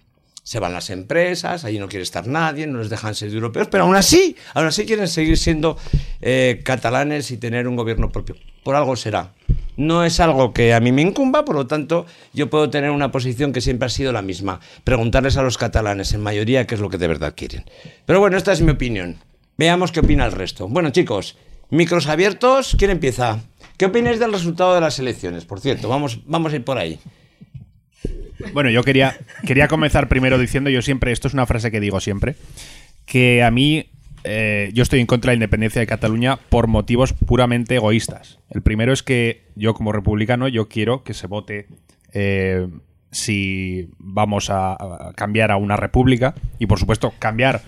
Se 0.49 0.57
van 0.57 0.73
las 0.73 0.89
empresas, 0.89 1.63
allí 1.63 1.77
no 1.77 1.87
quiere 1.87 2.01
estar 2.01 2.25
nadie, 2.25 2.65
no 2.65 2.79
les 2.79 2.89
dejan 2.89 3.13
ser 3.13 3.31
europeos, 3.31 3.67
pero 3.69 3.83
aún 3.83 3.95
así, 3.95 4.35
aún 4.55 4.65
así 4.65 4.83
quieren 4.87 5.07
seguir 5.07 5.37
siendo 5.37 5.77
eh, 6.21 6.61
catalanes 6.63 7.29
y 7.29 7.37
tener 7.37 7.67
un 7.67 7.75
gobierno 7.75 8.11
propio. 8.11 8.35
Por 8.63 8.75
algo 8.75 8.95
será. 8.95 9.33
No 9.77 10.03
es 10.03 10.19
algo 10.19 10.51
que 10.51 10.73
a 10.73 10.79
mí 10.79 10.91
me 10.91 11.03
incumba, 11.03 11.45
por 11.45 11.55
lo 11.55 11.67
tanto, 11.67 12.07
yo 12.33 12.49
puedo 12.49 12.67
tener 12.71 12.89
una 12.89 13.11
posición 13.11 13.53
que 13.53 13.61
siempre 13.61 13.85
ha 13.85 13.89
sido 13.89 14.11
la 14.11 14.23
misma. 14.23 14.59
Preguntarles 14.83 15.37
a 15.37 15.43
los 15.43 15.59
catalanes, 15.59 16.13
en 16.13 16.21
mayoría, 16.21 16.65
qué 16.65 16.73
es 16.73 16.81
lo 16.81 16.89
que 16.89 16.97
de 16.97 17.07
verdad 17.07 17.35
quieren. 17.37 17.65
Pero 18.07 18.19
bueno, 18.19 18.35
esta 18.35 18.51
es 18.51 18.61
mi 18.61 18.71
opinión. 18.71 19.17
Veamos 19.55 19.91
qué 19.91 19.99
opina 19.99 20.25
el 20.25 20.31
resto. 20.31 20.67
Bueno, 20.67 20.89
chicos, 20.89 21.37
micros 21.69 22.07
abiertos, 22.07 22.75
¿quién 22.75 22.89
empieza? 22.89 23.39
¿Qué 23.77 23.85
opináis 23.85 24.17
del 24.17 24.33
resultado 24.33 24.73
de 24.73 24.81
las 24.81 24.97
elecciones? 24.97 25.45
Por 25.45 25.59
cierto, 25.59 25.89
vamos, 25.89 26.21
vamos 26.25 26.53
a 26.53 26.55
ir 26.55 26.65
por 26.65 26.79
ahí. 26.79 26.99
Bueno, 28.53 28.69
yo 28.69 28.83
quería, 28.83 29.17
quería 29.45 29.67
comenzar 29.67 30.07
primero 30.07 30.37
diciendo, 30.37 30.69
yo 30.69 30.81
siempre, 30.81 31.11
esto 31.11 31.27
es 31.27 31.33
una 31.33 31.45
frase 31.45 31.71
que 31.71 31.79
digo 31.79 31.99
siempre, 31.99 32.35
que 33.05 33.43
a 33.43 33.51
mí 33.51 33.89
eh, 34.23 34.71
yo 34.73 34.83
estoy 34.83 34.99
en 34.99 35.05
contra 35.05 35.31
de 35.31 35.35
la 35.35 35.43
independencia 35.43 35.79
de 35.79 35.87
Cataluña 35.87 36.37
por 36.49 36.67
motivos 36.67 37.13
puramente 37.13 37.75
egoístas. 37.75 38.39
El 38.49 38.61
primero 38.61 38.93
es 38.93 39.03
que 39.03 39.43
yo 39.55 39.73
como 39.73 39.91
republicano 39.91 40.47
yo 40.47 40.67
quiero 40.67 41.03
que 41.03 41.13
se 41.13 41.27
vote 41.27 41.67
eh, 42.13 42.67
si 43.11 43.89
vamos 43.97 44.49
a, 44.49 44.73
a 44.73 45.13
cambiar 45.13 45.51
a 45.51 45.57
una 45.57 45.77
república 45.77 46.35
y 46.59 46.65
por 46.67 46.79
supuesto 46.79 47.13
cambiar, 47.19 47.61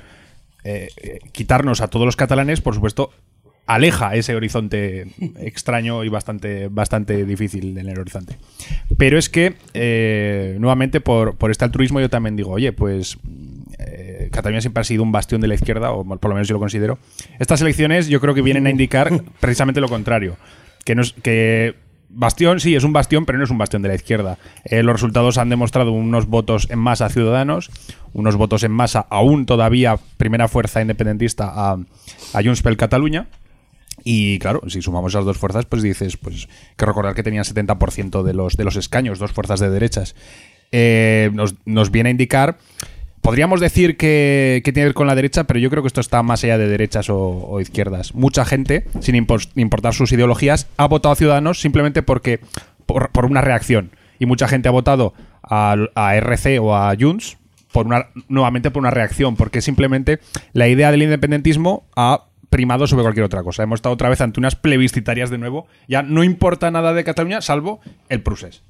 eh, 0.64 0.90
eh, 0.98 1.20
quitarnos 1.32 1.82
a 1.82 1.88
todos 1.88 2.06
los 2.06 2.16
catalanes, 2.16 2.62
por 2.62 2.76
supuesto 2.76 3.12
aleja 3.74 4.16
ese 4.16 4.36
horizonte 4.36 5.08
extraño 5.40 6.04
y 6.04 6.10
bastante, 6.10 6.68
bastante 6.68 7.26
difícil 7.26 7.78
en 7.78 7.90
el 7.90 8.00
horizonte. 8.00 8.38
Pero 8.98 9.18
es 9.18 9.30
que, 9.30 9.56
eh, 9.74 10.58
nuevamente, 10.60 11.02
por, 11.02 11.36
por 11.38 11.52
este 11.52 11.66
altruismo 11.66 12.00
yo 12.00 12.10
también 12.10 12.36
digo, 12.36 12.52
oye, 12.52 12.74
pues 12.74 13.18
eh, 13.80 14.30
Cataluña 14.32 14.62
siempre 14.62 14.82
ha 14.82 14.84
sido 14.84 15.04
un 15.04 15.12
bastión 15.12 15.42
de 15.42 15.48
la 15.48 15.56
izquierda, 15.56 15.92
o 15.92 16.04
por 16.04 16.30
lo 16.30 16.36
menos 16.36 16.48
yo 16.48 16.54
lo 16.54 16.60
considero. 16.60 17.00
Estas 17.40 17.62
elecciones 17.62 18.08
yo 18.08 18.20
creo 18.20 18.34
que 18.34 18.42
vienen 18.42 18.68
a 18.68 18.70
indicar 18.70 19.10
precisamente 19.40 19.82
lo 19.82 19.90
contrario. 19.90 20.38
Que, 20.84 20.96
no 20.96 21.04
es, 21.04 21.14
que 21.14 21.76
Bastión 22.14 22.60
sí 22.60 22.76
es 22.76 22.84
un 22.84 22.92
bastión, 22.92 23.26
pero 23.26 23.38
no 23.38 23.46
es 23.46 23.52
un 23.52 23.58
bastión 23.58 23.82
de 23.82 23.88
la 23.88 23.96
izquierda. 23.96 24.38
Eh, 24.66 24.84
los 24.84 24.94
resultados 24.94 25.38
han 25.38 25.50
demostrado 25.50 25.94
unos 25.94 26.26
votos 26.26 26.68
en 26.70 26.80
masa 26.80 27.08
Ciudadanos, 27.08 27.72
unos 28.12 28.36
votos 28.36 28.64
en 28.64 28.72
masa 28.72 29.06
aún 29.10 29.46
todavía 29.46 29.98
primera 30.18 30.50
fuerza 30.50 30.82
independentista 30.82 31.50
a, 31.50 31.78
a 32.34 32.44
Junts 32.44 32.62
Cataluña. 32.78 33.28
Y 34.04 34.40
claro, 34.40 34.62
si 34.68 34.82
sumamos 34.82 35.14
esas 35.14 35.26
dos 35.26 35.38
fuerzas, 35.38 35.66
pues 35.66 35.82
dices, 35.82 36.18
pues 36.18 36.48
que 36.78 36.86
recordar 36.86 37.16
que 37.16 37.24
tenían 37.24 37.44
70% 37.44 38.24
de 38.24 38.34
los, 38.34 38.58
de 38.58 38.64
los 38.64 38.76
escaños, 38.76 39.20
dos 39.20 39.32
fuerzas 39.32 39.60
de 39.60 39.70
derechas. 39.70 40.16
Eh, 40.72 41.30
nos, 41.34 41.56
nos 41.66 41.92
viene 41.92 42.10
a 42.10 42.12
indicar, 42.12 42.58
podríamos 43.22 43.60
decir 43.60 43.98
que, 43.98 44.62
que 44.64 44.72
tiene 44.72 44.86
que 44.86 44.90
ver 44.90 44.94
con 44.94 45.08
la 45.08 45.16
derecha, 45.16 45.46
pero 45.46 45.60
yo 45.60 45.70
creo 45.70 45.84
que 45.84 45.88
esto 45.88 46.02
está 46.02 46.24
más 46.24 46.44
allá 46.44 46.58
de 46.58 46.68
derechas 46.68 47.08
o, 47.10 47.60
izquierdas. 47.60 48.14
Mucha 48.16 48.46
gente, 48.46 48.86
sin 49.00 49.16
importar 49.16 49.94
sus 49.94 50.12
ideologías, 50.12 50.68
ha 50.78 50.88
votado 50.88 51.14
a 51.14 51.16
Ciudadanos 51.16 51.60
simplemente 51.60 52.02
porque 52.04 52.40
por, 52.86 53.12
por 53.12 53.26
una 53.26 53.42
reacción. 53.42 53.92
Y 54.20 54.26
mucha 54.26 54.48
gente 54.48 54.68
ha 54.68 54.72
votado 54.72 55.14
a, 55.44 55.76
a 55.96 56.16
RC 56.16 56.60
o 56.60 56.76
a 56.76 56.96
Junts 57.00 57.38
por 57.72 57.88
una, 57.88 58.08
nuevamente 58.28 58.72
por 58.72 58.82
una 58.82 58.92
reacción, 58.92 59.36
porque 59.36 59.62
simplemente 59.62 60.20
la 60.54 60.68
idea 60.68 60.92
del 60.92 61.04
independentismo 61.04 61.86
ha 61.96 62.26
primado 62.52 62.86
sobre 62.86 63.04
cualquier 63.04 63.24
otra 63.24 63.44
cosa. 63.44 63.64
Hemos 63.64 63.78
estado 63.78 63.96
otra 63.96 64.10
vez 64.10 64.20
ante 64.20 64.40
unas 64.40 64.56
plebiscitarias 64.56 65.30
de 65.30 65.38
nuevo. 65.38 65.68
Ya 65.88 66.04
no 66.04 66.24
importa 66.24 66.70
nada 66.70 66.94
de 66.94 67.06
Cataluña, 67.06 67.42
salvo 67.42 67.80
el 68.10 68.22
Prusés. 68.22 68.62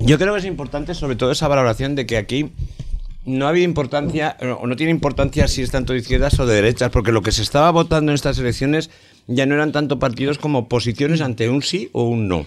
Yo 0.00 0.18
creo 0.18 0.32
que 0.32 0.40
es 0.40 0.46
importante 0.46 0.94
sobre 0.94 1.14
todo 1.14 1.30
esa 1.30 1.46
valoración 1.46 1.94
de 1.94 2.06
que 2.06 2.16
aquí 2.16 2.52
no 3.26 3.46
ha 3.46 3.50
habido 3.50 3.66
importancia, 3.66 4.36
o 4.58 4.66
no 4.66 4.76
tiene 4.76 4.92
importancia 4.92 5.46
si 5.46 5.60
es 5.60 5.70
tanto 5.70 5.92
de 5.92 5.98
izquierdas 5.98 6.40
o 6.40 6.46
de 6.46 6.54
derechas, 6.54 6.90
porque 6.90 7.12
lo 7.12 7.22
que 7.22 7.32
se 7.32 7.42
estaba 7.42 7.70
votando 7.70 8.12
en 8.12 8.14
estas 8.14 8.38
elecciones 8.38 8.90
ya 9.26 9.44
no 9.44 9.54
eran 9.54 9.72
tanto 9.72 9.98
partidos 9.98 10.38
como 10.38 10.68
posiciones 10.68 11.20
ante 11.20 11.50
un 11.50 11.62
sí 11.62 11.90
o 11.92 12.04
un 12.04 12.28
no. 12.28 12.46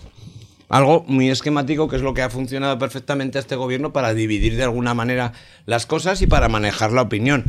Algo 0.67 1.03
muy 1.07 1.29
esquemático 1.29 1.89
que 1.89 1.95
es 1.95 2.01
lo 2.01 2.13
que 2.13 2.23
ha 2.23 2.29
funcionado 2.29 2.79
perfectamente 2.79 3.37
a 3.37 3.41
este 3.41 3.55
gobierno 3.55 3.93
para 3.93 4.15
dividir 4.15 4.55
de 4.55 4.63
alguna 4.63 4.95
manera 4.95 5.33
las 5.65 5.85
cosas 5.85 6.21
y 6.23 6.27
para 6.27 6.49
manejar 6.49 6.91
la 6.91 7.03
opinión. 7.03 7.43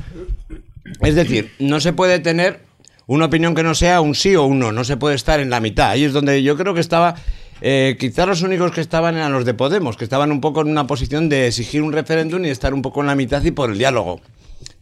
Es 1.01 1.15
decir, 1.15 1.53
no 1.59 1.81
se 1.81 1.93
puede 1.93 2.19
tener 2.19 2.61
una 3.07 3.25
opinión 3.27 3.55
que 3.55 3.63
no 3.63 3.75
sea 3.75 4.01
un 4.01 4.15
sí 4.15 4.37
o 4.37 4.45
un 4.45 4.59
no, 4.59 4.73
no 4.73 4.85
se 4.85 4.97
puede 4.97 5.17
estar 5.17 5.41
en 5.41 5.51
la 5.51 5.61
mitad. 5.61 5.91
Ahí 5.91 6.05
es 6.05 6.13
donde 6.13 6.43
yo 6.43 6.57
creo 6.57 6.75
que 6.75 6.81
estaba, 6.81 7.17
eh, 7.61 7.97
quizás 7.99 8.29
los 8.29 8.43
únicos 8.43 8.73
que 8.73 8.81
estaban 8.81 9.17
eran 9.17 9.33
los 9.33 9.45
de 9.45 9.55
Podemos, 9.55 9.97
que 9.97 10.05
estaban 10.05 10.31
un 10.31 10.41
poco 10.41 10.61
en 10.61 10.69
una 10.69 10.87
posición 10.87 11.29
de 11.29 11.49
exigir 11.49 11.83
un 11.83 11.93
referéndum 11.93 12.45
y 12.45 12.51
estar 12.51 12.73
un 12.73 12.83
poco 12.83 13.01
en 13.01 13.09
la 13.09 13.15
mitad 13.15 13.43
y 13.43 13.51
por 13.51 13.71
el 13.71 13.79
diálogo. 13.79 14.21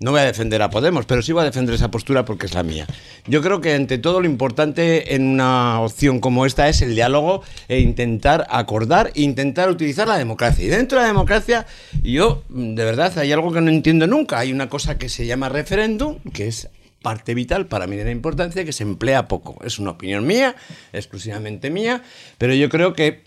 No 0.01 0.13
voy 0.13 0.21
a 0.21 0.25
defender 0.25 0.63
a 0.63 0.71
Podemos, 0.71 1.07
pero 1.07 1.23
sí 1.23 1.33
voy 1.33 1.43
a 1.43 1.47
defender 1.47 1.75
esa 1.75 1.91
postura 1.91 2.25
porque 2.25 2.47
es 2.47 2.55
la 2.55 2.63
mía. 2.63 2.87
Yo 3.27 3.43
creo 3.43 3.61
que 3.61 3.75
ante 3.75 3.99
todo 3.99 4.21
lo 4.21 4.27
importante 4.27 5.17
en 5.17 5.27
una 5.27 5.81
opción 5.81 6.21
como 6.21 6.47
esta 6.47 6.69
es 6.69 6.83
el 6.83 6.95
diálogo 6.95 7.43
e 7.67 7.81
intentar 7.81 8.47
acordar 8.49 9.11
e 9.17 9.23
intentar 9.23 9.69
utilizar 9.69 10.07
la 10.07 10.17
democracia. 10.17 10.65
Y 10.65 10.69
dentro 10.69 10.99
de 10.99 11.03
la 11.03 11.09
democracia, 11.09 11.67
yo, 12.05 12.45
de 12.49 12.85
verdad, 12.85 13.19
hay 13.19 13.33
algo 13.33 13.53
que 13.53 13.61
no 13.61 13.71
entiendo 13.71 14.07
nunca. 14.07 14.39
Hay 14.39 14.53
una 14.53 14.69
cosa 14.69 14.99
que 14.99 15.09
se 15.09 15.27
llama 15.27 15.49
referéndum, 15.49 16.21
que 16.33 16.47
es 16.47 16.69
parte 17.03 17.35
vital 17.35 17.67
para 17.67 17.89
mí 17.89 17.97
de 17.97 18.05
la 18.05 18.13
importancia, 18.13 18.65
que 18.65 18.73
se 18.73 18.85
emplea 18.85 19.27
poco. 19.27 19.59
Es 19.65 19.81
una 19.81 19.91
opinión 19.91 20.25
mía, 20.25 20.55
exclusivamente 20.93 21.71
mía, 21.71 22.05
pero 22.39 22.55
yo 22.55 22.69
creo 22.69 22.93
que 22.93 23.25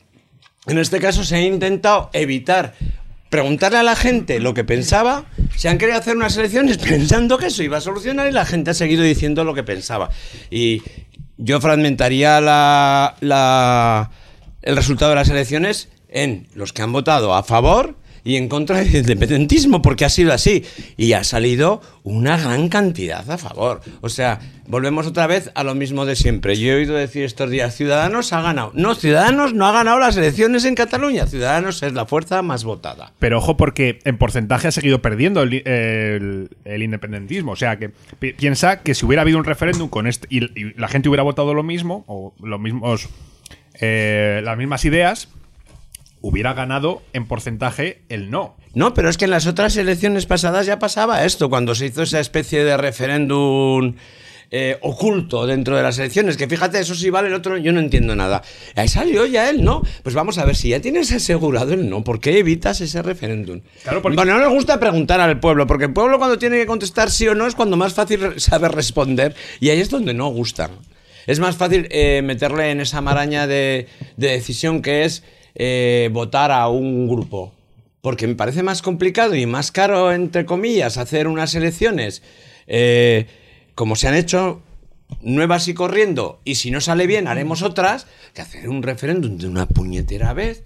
en 0.67 0.77
este 0.77 0.99
caso 0.99 1.23
se 1.23 1.35
ha 1.35 1.41
intentado 1.41 2.09
evitar 2.13 2.75
preguntarle 3.31 3.79
a 3.79 3.83
la 3.83 3.95
gente 3.95 4.39
lo 4.39 4.53
que 4.53 4.63
pensaba. 4.63 5.25
Se 5.55 5.69
han 5.69 5.79
querido 5.79 5.97
hacer 5.97 6.15
unas 6.15 6.37
elecciones 6.37 6.77
pensando 6.89 7.39
que 7.39 7.47
eso 7.47 7.63
iba 7.63 7.77
a 7.77 7.81
solucionar 7.81 8.27
y 8.27 8.31
la 8.31 8.45
gente 8.45 8.69
ha 8.69 8.73
seguido 8.75 9.01
diciendo 9.01 9.43
lo 9.43 9.55
que 9.55 9.63
pensaba. 9.63 10.09
Y 10.51 10.83
yo 11.37 11.59
fragmentaría 11.59 12.39
la, 12.41 13.15
la- 13.21 14.11
el 14.61 14.75
resultado 14.75 15.09
de 15.09 15.15
las 15.15 15.29
elecciones 15.29 15.89
en 16.09 16.47
los 16.53 16.73
que 16.73 16.83
han 16.83 16.91
votado 16.91 17.33
a 17.33 17.41
favor 17.41 17.95
y 18.23 18.35
en 18.35 18.47
contra 18.47 18.77
del 18.77 18.95
independentismo, 18.95 19.81
porque 19.81 20.05
ha 20.05 20.09
sido 20.09 20.31
así. 20.33 20.63
Y 20.97 21.13
ha 21.13 21.23
salido 21.23 21.81
una 22.03 22.37
gran 22.37 22.69
cantidad 22.69 23.29
a 23.29 23.37
favor. 23.37 23.81
O 24.01 24.09
sea, 24.09 24.39
volvemos 24.67 25.07
otra 25.07 25.27
vez 25.27 25.51
a 25.55 25.63
lo 25.63 25.73
mismo 25.75 26.05
de 26.05 26.15
siempre. 26.15 26.55
Yo 26.55 26.71
he 26.71 26.75
oído 26.75 26.93
decir 26.95 27.23
estos 27.23 27.49
días, 27.49 27.75
Ciudadanos 27.75 28.31
ha 28.33 28.41
ganado. 28.41 28.71
No, 28.75 28.93
Ciudadanos 28.95 29.53
no 29.53 29.65
ha 29.67 29.71
ganado 29.71 29.99
las 29.99 30.17
elecciones 30.17 30.65
en 30.65 30.75
Cataluña. 30.75 31.25
Ciudadanos 31.25 31.81
es 31.83 31.93
la 31.93 32.05
fuerza 32.05 32.41
más 32.41 32.63
votada. 32.63 33.11
Pero 33.19 33.39
ojo, 33.39 33.57
porque 33.57 33.99
en 34.03 34.17
porcentaje 34.17 34.67
ha 34.67 34.71
seguido 34.71 35.01
perdiendo 35.01 35.41
el, 35.41 36.49
independentismo. 36.65 37.53
O 37.53 37.55
sea, 37.55 37.77
que 37.77 37.89
pi- 38.19 38.33
piensa 38.33 38.81
que 38.81 38.93
si 38.95 39.05
hubiera 39.05 39.21
habido 39.23 39.37
un 39.39 39.45
referéndum 39.45 39.89
con 39.89 40.07
este 40.07 40.27
y, 40.29 40.43
y 40.59 40.73
la 40.77 40.87
gente 40.87 41.09
hubiera 41.09 41.23
votado 41.23 41.53
lo 41.53 41.63
mismo, 41.63 42.03
o 42.07 42.33
los 42.43 42.59
mismos, 42.59 43.09
eh, 43.79 44.41
las 44.43 44.57
mismas 44.57 44.85
ideas, 44.85 45.29
hubiera 46.21 46.53
ganado 46.53 47.01
en 47.13 47.25
porcentaje 47.27 48.01
el 48.09 48.29
no. 48.29 48.55
No, 48.73 48.93
pero 48.93 49.09
es 49.09 49.17
que 49.17 49.25
en 49.25 49.31
las 49.31 49.47
otras 49.47 49.75
elecciones 49.77 50.25
pasadas 50.25 50.65
ya 50.65 50.79
pasaba 50.79 51.25
esto, 51.25 51.49
cuando 51.49 51.75
se 51.75 51.87
hizo 51.87 52.03
esa 52.03 52.19
especie 52.19 52.63
de 52.63 52.77
referéndum 52.77 53.95
eh, 54.53 54.77
oculto 54.81 55.45
dentro 55.47 55.77
de 55.77 55.83
las 55.83 55.97
elecciones, 55.97 56.35
que 56.37 56.47
fíjate, 56.47 56.79
eso 56.79 56.93
sí 56.93 57.09
vale, 57.09 57.29
el 57.29 57.33
otro 57.33 57.57
yo 57.57 57.71
no 57.71 57.79
entiendo 57.79 58.15
nada. 58.15 58.41
Ahí 58.75 58.87
salió 58.89 59.25
ya 59.25 59.49
él, 59.49 59.63
¿no? 59.63 59.81
Pues 60.03 60.13
vamos 60.13 60.37
a 60.37 60.45
ver, 60.45 60.55
si 60.55 60.69
ya 60.69 60.79
tienes 60.81 61.11
asegurado 61.13 61.73
el 61.73 61.89
no, 61.89 62.03
¿por 62.03 62.19
qué 62.19 62.37
evitas 62.39 62.81
ese 62.81 63.01
referéndum? 63.01 63.61
Claro, 63.83 64.01
porque- 64.01 64.15
Bueno, 64.17 64.33
no 64.33 64.39
les 64.39 64.49
gusta 64.49 64.79
preguntar 64.79 65.19
al 65.21 65.39
pueblo, 65.39 65.67
porque 65.67 65.85
el 65.85 65.93
pueblo 65.93 66.17
cuando 66.17 66.37
tiene 66.37 66.57
que 66.57 66.65
contestar 66.65 67.09
sí 67.11 67.27
o 67.27 67.35
no 67.35 67.47
es 67.47 67.55
cuando 67.55 67.77
más 67.77 67.93
fácil 67.93 68.39
sabe 68.41 68.67
responder, 68.67 69.35
y 69.59 69.69
ahí 69.69 69.79
es 69.79 69.89
donde 69.89 70.13
no 70.13 70.27
gusta. 70.27 70.69
Es 71.27 71.39
más 71.39 71.55
fácil 71.55 71.87
eh, 71.91 72.21
meterle 72.23 72.71
en 72.71 72.81
esa 72.81 72.99
maraña 72.99 73.47
de, 73.47 73.87
de 74.17 74.27
decisión 74.31 74.81
que 74.81 75.05
es 75.05 75.23
eh, 75.55 76.09
votar 76.11 76.51
a 76.51 76.67
un 76.67 77.07
grupo. 77.07 77.53
Porque 78.01 78.25
me 78.27 78.35
parece 78.35 78.63
más 78.63 78.81
complicado 78.81 79.35
y 79.35 79.45
más 79.45 79.71
caro, 79.71 80.11
entre 80.11 80.45
comillas, 80.45 80.97
hacer 80.97 81.27
unas 81.27 81.53
elecciones 81.53 82.23
eh, 82.67 83.27
como 83.75 83.95
se 83.95 84.07
han 84.07 84.15
hecho 84.15 84.61
nuevas 85.21 85.67
y 85.67 85.73
corriendo, 85.73 86.39
y 86.45 86.55
si 86.55 86.71
no 86.71 86.81
sale 86.81 87.05
bien 87.05 87.27
haremos 87.27 87.61
otras, 87.61 88.07
que 88.33 88.41
hacer 88.41 88.69
un 88.69 88.81
referéndum 88.81 89.37
de 89.37 89.47
una 89.47 89.67
puñetera 89.67 90.33
vez. 90.33 90.63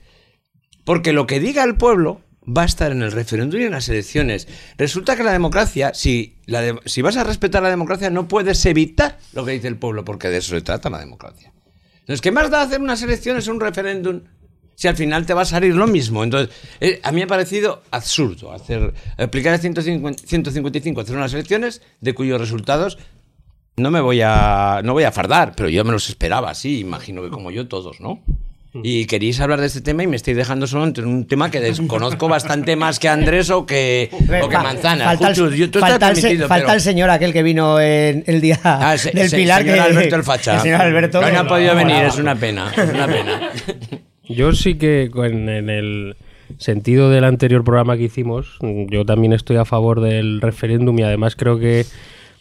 Porque 0.84 1.14
lo 1.14 1.26
que 1.26 1.40
diga 1.40 1.64
el 1.64 1.76
pueblo, 1.76 2.22
va 2.46 2.62
a 2.62 2.66
estar 2.66 2.92
en 2.92 3.02
el 3.02 3.12
referéndum 3.12 3.60
y 3.60 3.64
en 3.64 3.72
las 3.72 3.90
elecciones. 3.90 4.48
Resulta 4.78 5.16
que 5.16 5.24
la 5.24 5.32
democracia, 5.32 5.94
si, 5.94 6.38
la 6.46 6.76
si 6.86 7.02
vas 7.02 7.18
a 7.18 7.24
respetar 7.24 7.64
la 7.64 7.70
democracia, 7.70 8.10
no 8.10 8.28
puedes 8.28 8.64
evitar 8.66 9.18
lo 9.34 9.46
que 9.46 9.54
dice 9.54 9.68
el 9.68 9.78
pueblo, 9.78 10.06
porque 10.06 10.30
de 10.30 10.38
eso 10.38 10.56
se 10.56 10.62
trata 10.62 10.90
la 10.90 11.00
democracia. 11.00 11.54
Entonces, 12.02 12.22
¿qué 12.22 12.32
más 12.32 12.52
da 12.52 12.62
hacer 12.62 12.82
unas 12.82 13.02
elecciones 13.02 13.48
o 13.48 13.52
un 13.52 13.60
referéndum 13.60 14.22
si 14.76 14.88
al 14.88 14.96
final 14.96 15.26
te 15.26 15.34
va 15.34 15.42
a 15.42 15.46
salir 15.46 15.74
lo 15.74 15.88
mismo? 15.88 16.24
Entonces, 16.24 16.56
eh, 16.80 17.00
a 17.04 17.12
mí 17.12 17.18
me 17.18 17.24
ha 17.24 17.28
parecido 17.28 17.82
absurdo 17.92 18.52
hacer, 18.52 18.94
aplicar 19.18 19.54
el 19.54 19.60
150 19.62 20.24
155, 20.28 21.02
hacer 21.02 21.16
unas 21.16 21.34
elecciones 21.34 21.82
de 22.02 22.14
cuyos 22.14 22.40
resultados 22.40 22.98
no 23.78 23.92
me 23.92 24.00
voy 24.00 24.22
a 24.24 24.82
no 24.84 24.94
voy 24.94 25.04
a 25.04 25.12
fardar, 25.12 25.54
pero 25.56 25.68
yo 25.70 25.84
me 25.84 25.92
los 25.92 26.08
esperaba 26.10 26.50
así, 26.50 26.80
imagino 26.80 27.22
que 27.24 27.30
como 27.30 27.52
yo 27.52 27.68
todos, 27.68 28.00
¿no? 28.00 28.22
Y 28.84 29.06
queréis 29.06 29.40
hablar 29.40 29.62
de 29.62 29.68
este 29.68 29.80
tema 29.80 30.04
y 30.04 30.08
me 30.08 30.18
estáis 30.18 30.36
dejando 30.36 30.68
solo 30.68 30.84
entre 30.84 31.06
un 31.06 31.26
tema 31.28 31.50
que 31.50 31.62
desconozco 31.62 32.28
bastante 32.28 32.76
más 32.76 33.00
que 33.00 33.08
Andrés 33.08 33.50
o 33.50 33.66
que, 33.66 34.10
o 34.44 34.50
que 34.50 34.58
Manzana. 34.58 35.06
Falta, 35.06 35.30
el, 35.30 35.72
tú 35.72 35.80
falta 35.80 36.14
falta 36.50 36.80
señor 36.82 37.10
aquel 37.10 37.32
que 37.32 37.42
vino 37.42 37.80
en 37.80 38.26
el 38.28 38.42
día 38.42 38.60
Ah, 38.66 38.98
se- 38.98 39.12
del 39.12 39.30
se- 39.30 39.38
Pilar. 39.38 39.62
señor 39.62 39.76
que, 39.76 39.82
Alberto 39.82 40.16
el 40.18 40.24
Facha. 40.24 40.56
El 40.56 40.62
señor 40.62 40.82
Alberto. 40.82 41.20
Que 41.22 41.26
hoy 41.28 41.32
no 41.32 41.40
ha 41.40 41.48
podido 41.48 41.74
venir, 41.74 42.04
es 42.04 42.18
una 42.18 42.36
pena. 42.36 42.70
Es 42.76 42.90
una 42.90 43.08
pena. 43.08 43.52
Yo 44.28 44.54
sí 44.54 44.76
que 44.76 45.12
en, 45.14 45.50
en 45.50 45.70
el 45.70 46.16
sentido 46.58 47.10
del 47.10 47.24
anterior 47.24 47.64
programa 47.64 47.98
que 47.98 48.04
hicimos, 48.04 48.58
yo 48.62 49.06
también 49.06 49.34
estoy 49.34 49.58
a 49.58 49.66
favor 49.66 50.02
del 50.02 50.42
referéndum 50.42 50.98
y 51.00 51.04
además 51.04 51.36
creo 51.36 51.60
que 51.60 51.86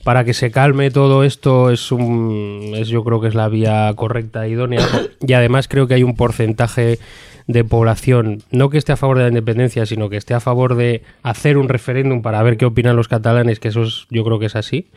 para 0.04 0.24
que 0.24 0.34
se 0.34 0.50
calme 0.50 0.90
todo 0.90 1.24
esto 1.24 1.70
es 1.70 1.90
un 1.90 2.72
es 2.76 2.88
yo 2.88 3.02
creo 3.04 3.20
que 3.20 3.28
es 3.28 3.34
la 3.34 3.48
vía 3.48 3.90
correcta 3.96 4.46
e 4.46 4.50
idónea. 4.50 4.86
Y 5.26 5.32
además 5.32 5.68
creo 5.68 5.86
que 5.86 5.94
hay 5.94 6.02
un 6.02 6.14
porcentaje 6.16 6.98
de 7.46 7.64
población 7.64 8.42
no 8.50 8.68
que 8.68 8.78
esté 8.78 8.92
a 8.92 8.96
favor 8.96 9.16
de 9.16 9.24
la 9.24 9.28
independencia 9.28 9.84
sino 9.86 10.08
que 10.08 10.16
esté 10.16 10.34
a 10.34 10.40
favor 10.40 10.76
de 10.76 11.02
hacer 11.22 11.58
un 11.58 11.68
referéndum 11.68 12.22
para 12.22 12.42
ver 12.42 12.56
qué 12.56 12.64
opinan 12.66 12.96
los 12.96 13.08
catalanes 13.08 13.60
que 13.60 13.68
eso 13.68 13.82
es, 13.82 14.06
yo 14.10 14.24
creo 14.24 14.38
que 14.38 14.46
es 14.46 14.56
así. 14.56 14.88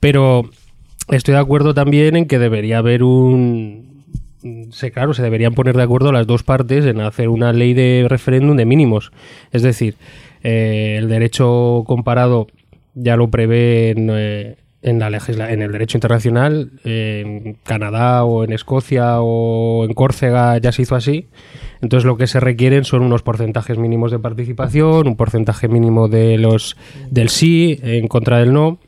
Pero 0.00 0.50
estoy 1.08 1.32
de 1.32 1.40
acuerdo 1.40 1.74
también 1.74 2.16
en 2.16 2.26
que 2.26 2.38
debería 2.38 2.78
haber 2.78 3.02
un 3.02 3.91
se, 4.70 4.90
claro, 4.90 5.14
se 5.14 5.22
deberían 5.22 5.54
poner 5.54 5.76
de 5.76 5.82
acuerdo 5.82 6.12
las 6.12 6.26
dos 6.26 6.42
partes 6.42 6.84
en 6.86 7.00
hacer 7.00 7.28
una 7.28 7.52
ley 7.52 7.74
de 7.74 8.06
referéndum 8.08 8.56
de 8.56 8.64
mínimos. 8.64 9.12
Es 9.52 9.62
decir, 9.62 9.96
eh, 10.42 10.96
el 10.98 11.08
derecho 11.08 11.84
comparado 11.86 12.48
ya 12.94 13.16
lo 13.16 13.30
prevé 13.30 13.90
en, 13.90 14.10
eh, 14.12 14.56
en 14.82 14.98
la 14.98 15.08
en 15.08 15.62
el 15.62 15.72
derecho 15.72 15.96
internacional, 15.96 16.72
en 16.84 17.56
Canadá 17.62 18.24
o 18.24 18.42
en 18.44 18.52
Escocia 18.52 19.20
o 19.20 19.84
en 19.84 19.94
Córcega 19.94 20.58
ya 20.58 20.72
se 20.72 20.82
hizo 20.82 20.96
así. 20.96 21.28
Entonces 21.80 22.04
lo 22.04 22.16
que 22.16 22.26
se 22.26 22.40
requieren 22.40 22.84
son 22.84 23.02
unos 23.02 23.22
porcentajes 23.22 23.78
mínimos 23.78 24.10
de 24.10 24.18
participación, 24.18 25.06
un 25.06 25.16
porcentaje 25.16 25.68
mínimo 25.68 26.08
de 26.08 26.36
los 26.36 26.76
del 27.10 27.28
sí 27.28 27.78
en 27.82 28.08
contra 28.08 28.38
del 28.38 28.52
no. 28.52 28.78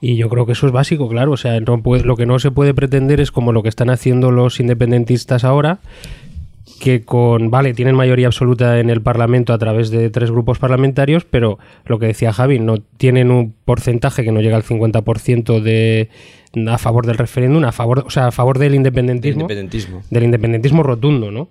Y 0.00 0.16
yo 0.16 0.28
creo 0.28 0.44
que 0.46 0.52
eso 0.52 0.66
es 0.66 0.72
básico, 0.72 1.08
claro. 1.08 1.32
O 1.32 1.36
sea, 1.36 1.58
no 1.60 1.82
puede- 1.82 2.04
lo 2.04 2.16
que 2.16 2.26
no 2.26 2.38
se 2.38 2.50
puede 2.50 2.74
pretender 2.74 3.20
es 3.20 3.30
como 3.30 3.52
lo 3.52 3.62
que 3.62 3.68
están 3.68 3.90
haciendo 3.90 4.30
los 4.30 4.60
independentistas 4.60 5.42
ahora, 5.44 5.78
que 6.80 7.02
con, 7.04 7.50
vale, 7.50 7.72
tienen 7.74 7.94
mayoría 7.94 8.26
absoluta 8.26 8.78
en 8.80 8.90
el 8.90 9.00
Parlamento 9.00 9.52
a 9.54 9.58
través 9.58 9.90
de 9.90 10.10
tres 10.10 10.30
grupos 10.30 10.58
parlamentarios, 10.58 11.24
pero 11.24 11.58
lo 11.86 11.98
que 11.98 12.06
decía 12.06 12.32
Javi, 12.32 12.58
no 12.58 12.78
tienen 12.98 13.30
un 13.30 13.54
porcentaje 13.64 14.24
que 14.24 14.32
no 14.32 14.40
llega 14.42 14.56
al 14.56 14.62
50% 14.64 15.60
de 15.60 16.10
a 16.68 16.78
favor 16.78 17.06
del 17.06 17.16
referéndum, 17.18 17.64
a 17.64 17.72
favor, 17.72 18.04
o 18.06 18.10
sea, 18.10 18.26
a 18.28 18.32
favor 18.32 18.58
del 18.58 18.74
independentismo, 18.74 19.42
Independentismo. 19.42 20.02
del 20.10 20.24
independentismo 20.24 20.82
rotundo, 20.82 21.30
¿no? 21.30 21.48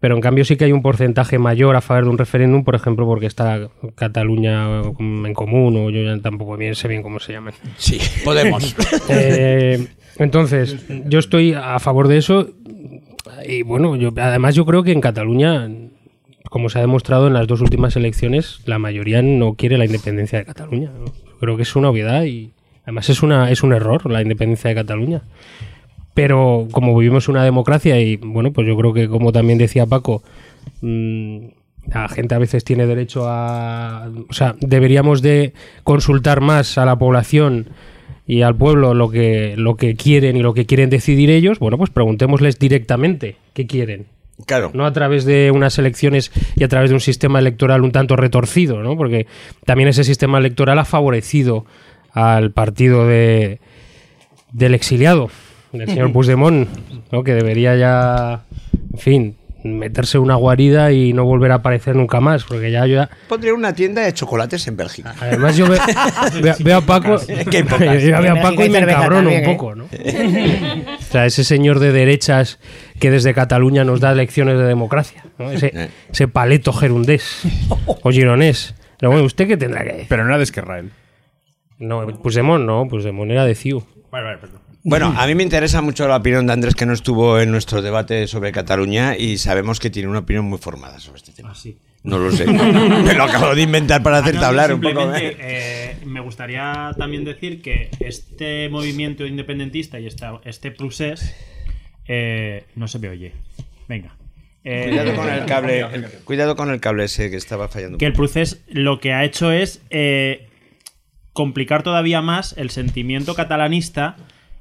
Pero 0.00 0.14
en 0.14 0.20
cambio 0.20 0.44
sí 0.44 0.56
que 0.56 0.64
hay 0.64 0.72
un 0.72 0.82
porcentaje 0.82 1.38
mayor 1.38 1.74
a 1.74 1.80
favor 1.80 2.04
de 2.04 2.10
un 2.10 2.18
referéndum, 2.18 2.62
por 2.62 2.76
ejemplo, 2.76 3.04
porque 3.04 3.26
está 3.26 3.68
Cataluña 3.96 4.82
en 4.98 5.34
común, 5.34 5.76
o 5.76 5.90
yo 5.90 6.02
ya 6.02 6.20
tampoco 6.22 6.56
bien 6.56 6.76
sé 6.76 6.86
bien 6.86 7.02
cómo 7.02 7.18
se 7.18 7.32
llaman. 7.32 7.54
Sí, 7.76 7.98
podemos. 8.24 8.76
Eh, 9.10 9.86
entonces, 10.18 10.76
yo 11.06 11.18
estoy 11.18 11.54
a 11.54 11.78
favor 11.78 12.08
de 12.08 12.18
eso. 12.18 12.50
Y 13.46 13.62
bueno, 13.62 13.96
yo, 13.96 14.10
además 14.16 14.54
yo 14.54 14.66
creo 14.66 14.82
que 14.82 14.92
en 14.92 15.00
Cataluña, 15.00 15.68
como 16.50 16.68
se 16.68 16.78
ha 16.78 16.82
demostrado 16.82 17.26
en 17.26 17.34
las 17.34 17.46
dos 17.46 17.60
últimas 17.60 17.96
elecciones, 17.96 18.60
la 18.66 18.78
mayoría 18.78 19.22
no 19.22 19.54
quiere 19.54 19.78
la 19.78 19.86
independencia 19.86 20.38
de 20.38 20.44
Cataluña. 20.44 20.90
creo 21.40 21.56
que 21.56 21.62
es 21.62 21.74
una 21.74 21.90
obviedad 21.90 22.24
y 22.24 22.52
además 22.82 23.08
es, 23.08 23.22
una, 23.22 23.50
es 23.50 23.62
un 23.62 23.72
error 23.72 24.10
la 24.10 24.22
independencia 24.22 24.68
de 24.68 24.76
Cataluña. 24.76 25.22
Pero 26.18 26.66
como 26.72 26.98
vivimos 26.98 27.28
una 27.28 27.44
democracia 27.44 28.00
y 28.00 28.16
bueno, 28.16 28.52
pues 28.52 28.66
yo 28.66 28.76
creo 28.76 28.92
que 28.92 29.08
como 29.08 29.30
también 29.30 29.56
decía 29.56 29.86
Paco, 29.86 30.24
mm, 30.80 31.38
la 31.92 32.08
gente 32.08 32.34
a 32.34 32.38
veces 32.38 32.64
tiene 32.64 32.88
derecho 32.88 33.28
a... 33.28 34.10
O 34.28 34.32
sea, 34.32 34.56
deberíamos 34.58 35.22
de 35.22 35.52
consultar 35.84 36.40
más 36.40 36.76
a 36.76 36.84
la 36.84 36.98
población 36.98 37.68
y 38.26 38.42
al 38.42 38.56
pueblo 38.56 38.94
lo 38.94 39.10
que, 39.10 39.54
lo 39.56 39.76
que 39.76 39.94
quieren 39.94 40.36
y 40.36 40.42
lo 40.42 40.54
que 40.54 40.66
quieren 40.66 40.90
decidir 40.90 41.30
ellos. 41.30 41.60
Bueno, 41.60 41.78
pues 41.78 41.90
preguntémosles 41.90 42.58
directamente 42.58 43.36
qué 43.52 43.68
quieren. 43.68 44.06
Claro. 44.44 44.72
No 44.74 44.86
a 44.86 44.92
través 44.92 45.24
de 45.24 45.52
unas 45.52 45.78
elecciones 45.78 46.32
y 46.56 46.64
a 46.64 46.68
través 46.68 46.90
de 46.90 46.94
un 46.94 47.00
sistema 47.00 47.38
electoral 47.38 47.84
un 47.84 47.92
tanto 47.92 48.16
retorcido, 48.16 48.82
¿no? 48.82 48.96
Porque 48.96 49.28
también 49.64 49.88
ese 49.88 50.02
sistema 50.02 50.38
electoral 50.38 50.80
ha 50.80 50.84
favorecido 50.84 51.64
al 52.10 52.50
partido 52.50 53.06
de, 53.06 53.60
del 54.50 54.74
exiliado, 54.74 55.30
del 55.72 55.88
señor 55.88 56.12
Puigdemont, 56.12 56.68
¿no? 57.12 57.22
Que 57.24 57.34
debería 57.34 57.76
ya, 57.76 58.42
en 58.92 58.98
fin, 58.98 59.36
meterse 59.64 60.18
una 60.18 60.36
guarida 60.36 60.92
y 60.92 61.12
no 61.12 61.24
volver 61.24 61.50
a 61.52 61.56
aparecer 61.56 61.94
nunca 61.96 62.20
más, 62.20 62.44
porque 62.44 62.70
ya 62.70 62.86
yo 62.86 62.94
ya... 62.96 63.10
Pondría 63.28 63.52
una 63.54 63.74
tienda 63.74 64.02
de 64.02 64.12
chocolates 64.14 64.66
en 64.68 64.76
Bélgica. 64.76 65.14
Además 65.20 65.56
yo 65.56 65.68
ve- 65.68 65.78
ve- 66.42 66.54
veo 66.60 66.78
a 66.78 66.80
Paco, 66.80 67.16
Qué 67.50 67.64
pocas. 67.64 68.02
yo 68.02 68.22
veo 68.22 68.36
a 68.36 68.40
Paco 68.40 68.64
y 68.64 68.68
me 68.70 68.78
encabrono 68.78 69.28
un 69.30 69.34
también, 69.34 69.42
¿eh? 69.44 69.54
poco, 69.54 69.74
¿no? 69.74 69.84
O 69.84 71.02
sea, 71.10 71.26
ese 71.26 71.44
señor 71.44 71.80
de 71.80 71.92
derechas 71.92 72.58
que 73.00 73.10
desde 73.10 73.34
Cataluña 73.34 73.84
nos 73.84 74.00
da 74.00 74.14
lecciones 74.14 74.56
de 74.58 74.64
democracia, 74.64 75.24
¿no? 75.38 75.50
ese, 75.50 75.72
Eh. 75.74 75.88
ese 76.10 76.28
paleto 76.28 76.72
gerundés 76.72 77.42
o 78.02 78.10
gironés. 78.10 78.74
Pero 78.98 79.10
bueno, 79.12 79.26
¿usted 79.26 79.46
qué 79.48 79.56
tendrá 79.56 79.84
que 79.84 79.92
decir? 79.92 80.06
Pero 80.08 80.22
no 80.22 80.30
era 80.30 80.38
de 80.38 80.44
Esquerra 80.44 80.78
él. 80.78 80.90
No, 81.78 82.06
Puigdemont 82.06 82.64
no, 82.64 82.86
Puigdemont 82.88 83.30
era 83.30 83.44
de 83.44 83.54
CIU. 83.54 83.82
Vale, 84.10 84.24
vale, 84.24 84.38
perdón. 84.38 84.60
Bueno, 84.88 85.14
a 85.16 85.26
mí 85.26 85.34
me 85.34 85.42
interesa 85.42 85.82
mucho 85.82 86.08
la 86.08 86.16
opinión 86.16 86.46
de 86.46 86.52
Andrés, 86.52 86.74
que 86.74 86.86
no 86.86 86.92
estuvo 86.92 87.38
en 87.38 87.50
nuestro 87.50 87.82
debate 87.82 88.26
sobre 88.26 88.52
Cataluña 88.52 89.16
y 89.16 89.38
sabemos 89.38 89.80
que 89.80 89.90
tiene 89.90 90.08
una 90.08 90.20
opinión 90.20 90.44
muy 90.46 90.58
formada 90.58 90.98
sobre 90.98 91.18
este 91.18 91.32
tema. 91.32 91.52
No 92.04 92.18
lo 92.18 92.30
sé. 92.32 92.46
me 92.52 93.14
lo 93.14 93.24
acabo 93.24 93.54
de 93.54 93.62
inventar 93.62 94.02
para 94.02 94.18
hacerte 94.18 94.38
Ah, 94.38 94.42
no, 94.42 94.46
hablar 94.48 94.72
un 94.72 94.80
poco. 94.80 95.14
¿eh? 95.14 95.36
eh, 95.38 95.96
me 96.06 96.20
gustaría 96.20 96.92
también 96.96 97.24
decir 97.24 97.60
que 97.60 97.90
este 98.00 98.68
movimiento 98.70 99.26
independentista 99.26 99.98
y 100.00 100.06
esta, 100.06 100.40
este 100.44 100.70
procés 100.70 101.34
eh, 102.06 102.64
no 102.76 102.88
se 102.88 102.98
me 102.98 103.08
oye. 103.08 103.32
Venga. 103.88 104.14
Eh, 104.64 104.86
Cuidado 104.88 105.14
con 105.16 105.28
el 105.28 105.44
cable, 105.46 105.80
el- 105.92 106.04
cuidado 106.24 106.56
con 106.56 106.70
el 106.70 106.80
cable 106.80 107.04
ese 107.04 107.30
que 107.30 107.36
estaba 107.36 107.68
fallando. 107.68 107.98
que 107.98 108.06
el 108.06 108.12
procés 108.12 108.62
lo 108.68 109.00
que 109.00 109.12
ha 109.12 109.24
hecho 109.24 109.50
es 109.52 109.82
eh, 109.90 110.48
complicar 111.32 111.82
todavía 111.82 112.20
más 112.22 112.54
el 112.56 112.70
sentimiento 112.70 113.34
catalanista, 113.34 114.16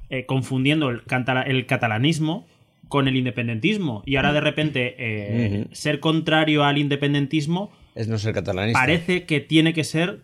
eh, 0.10 0.26
confundiendo 0.26 0.90
el, 0.90 1.04
cantala- 1.04 1.44
el 1.44 1.66
catalanismo 1.66 2.46
con 2.88 3.08
el 3.08 3.16
independentismo. 3.18 4.04
Y 4.06 4.16
ahora 4.16 4.32
de 4.34 4.42
repente 4.42 4.96
eh, 4.98 5.66
ser 5.72 6.00
contrario 6.00 6.64
al 6.64 6.78
independentismo 6.78 7.72
Es 7.96 8.08
no 8.08 8.18
ser 8.18 8.34
catalanista. 8.34 8.80
parece 8.80 9.26
que 9.26 9.40
tiene 9.42 9.74
que 9.74 9.84
ser 9.84 10.22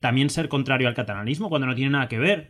también 0.00 0.30
ser 0.30 0.48
contrario 0.48 0.88
al 0.88 0.94
catalanismo 0.94 1.48
cuando 1.48 1.66
no 1.66 1.74
tiene 1.74 1.90
nada 1.90 2.08
que 2.08 2.18
ver. 2.18 2.48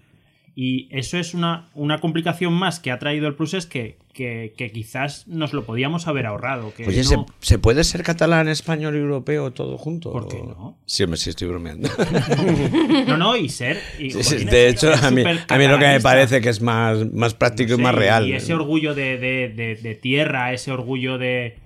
Y 0.59 0.89
eso 0.91 1.19
es 1.19 1.35
una, 1.35 1.69
una 1.75 2.01
complicación 2.01 2.55
más 2.55 2.81
que 2.81 2.91
ha 2.91 2.99
traído 2.99 3.29
el 3.29 3.35
procés 3.35 3.67
que, 3.67 3.99
que, 4.15 4.55
que 4.57 4.73
quizás 4.73 5.29
nos 5.29 5.53
lo 5.53 5.67
podíamos 5.67 6.09
haber 6.09 6.25
ahorrado. 6.25 6.73
Que 6.75 6.87
Oye, 6.87 7.03
no- 7.03 7.27
¿se, 7.41 7.49
se 7.49 7.59
puede 7.59 7.85
ser 7.85 8.03
catalán, 8.03 8.49
español 8.49 8.95
y 8.97 8.99
europeo 9.01 9.53
todo 9.53 9.77
junto? 9.77 10.11
¿Por 10.11 10.29
qué 10.29 10.39
no? 10.39 10.79
Sí, 10.87 11.03
hombre, 11.03 11.19
sí 11.19 11.29
estoy 11.29 11.49
bromeando. 11.49 11.91
No, 13.07 13.19
no, 13.19 13.37
y 13.37 13.51
ser. 13.51 13.79
y- 13.99 14.11
Sí, 14.11 14.23
sí, 14.23 14.31
jolines, 14.35 14.51
de 14.53 14.69
hecho, 14.71 14.93
a 14.95 15.11
mí, 15.11 15.23
a 15.49 15.59
mí 15.59 15.69
lo 15.69 15.79
que 15.79 15.87
me 15.89 16.01
parece 16.01 16.41
que 16.41 16.49
es 16.49 16.63
más, 16.63 17.13
más 17.13 17.35
práctico 17.35 17.75
y 17.75 17.77
más 17.77 17.95
real. 17.95 18.27
Y 18.27 18.33
ese 18.33 18.55
orgullo 18.55 18.95
de, 18.95 19.19
de- 19.19 19.49
de- 19.51 19.75
de 19.77 19.95
tierra, 19.95 20.55
ese 20.55 20.73
orgullo 20.73 21.19
de, 21.19 21.59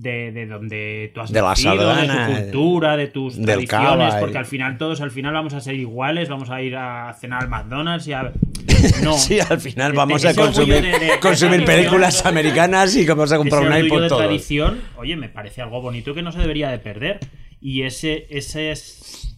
de, 0.00 0.30
de 0.32 0.46
donde 0.46 1.10
tú 1.12 1.20
has 1.20 1.32
De 1.32 1.42
la 1.42 1.56
sardana, 1.56 2.28
de 2.28 2.34
tu 2.36 2.40
cultura, 2.42 2.96
de 2.96 3.06
tus 3.08 3.36
del 3.36 3.44
tradiciones, 3.46 3.88
cava 3.88 4.18
y- 4.18 4.20
porque 4.20 4.38
al 4.38 4.46
final 4.46 4.78
todos 4.78 5.00
al 5.00 5.10
final 5.10 5.34
vamos 5.34 5.54
a 5.54 5.60
ser 5.60 5.74
iguales, 5.74 6.28
vamos 6.28 6.50
a 6.50 6.62
ir 6.62 6.76
a 6.76 7.12
cenar 7.18 7.42
al 7.42 7.48
McDonald's 7.48 8.06
y 8.06 8.12
a... 8.12 8.32
No. 9.02 9.14
Sí, 9.14 9.40
al 9.40 9.58
final 9.60 9.90
Ese- 9.90 9.96
vamos 9.96 10.24
a 10.24 10.34
consumir, 10.34 10.82
de- 10.82 11.18
consumir 11.20 11.64
películas 11.64 12.24
americanas 12.26 12.94
y 12.96 13.04
vamos 13.06 13.32
a 13.32 13.36
comprar 13.38 13.62
un 13.64 13.76
iPod 13.86 14.02
de 14.02 14.08
tradición, 14.08 14.80
oye, 14.96 15.16
me 15.16 15.28
parece 15.28 15.62
algo 15.62 15.80
bonito 15.82 16.14
que 16.14 16.22
no 16.22 16.30
se 16.30 16.38
debería 16.38 16.70
de 16.70 16.78
perder. 16.78 17.18
Y 17.60 17.82
ese, 17.82 18.26
ese 18.30 18.70
es- 18.70 19.36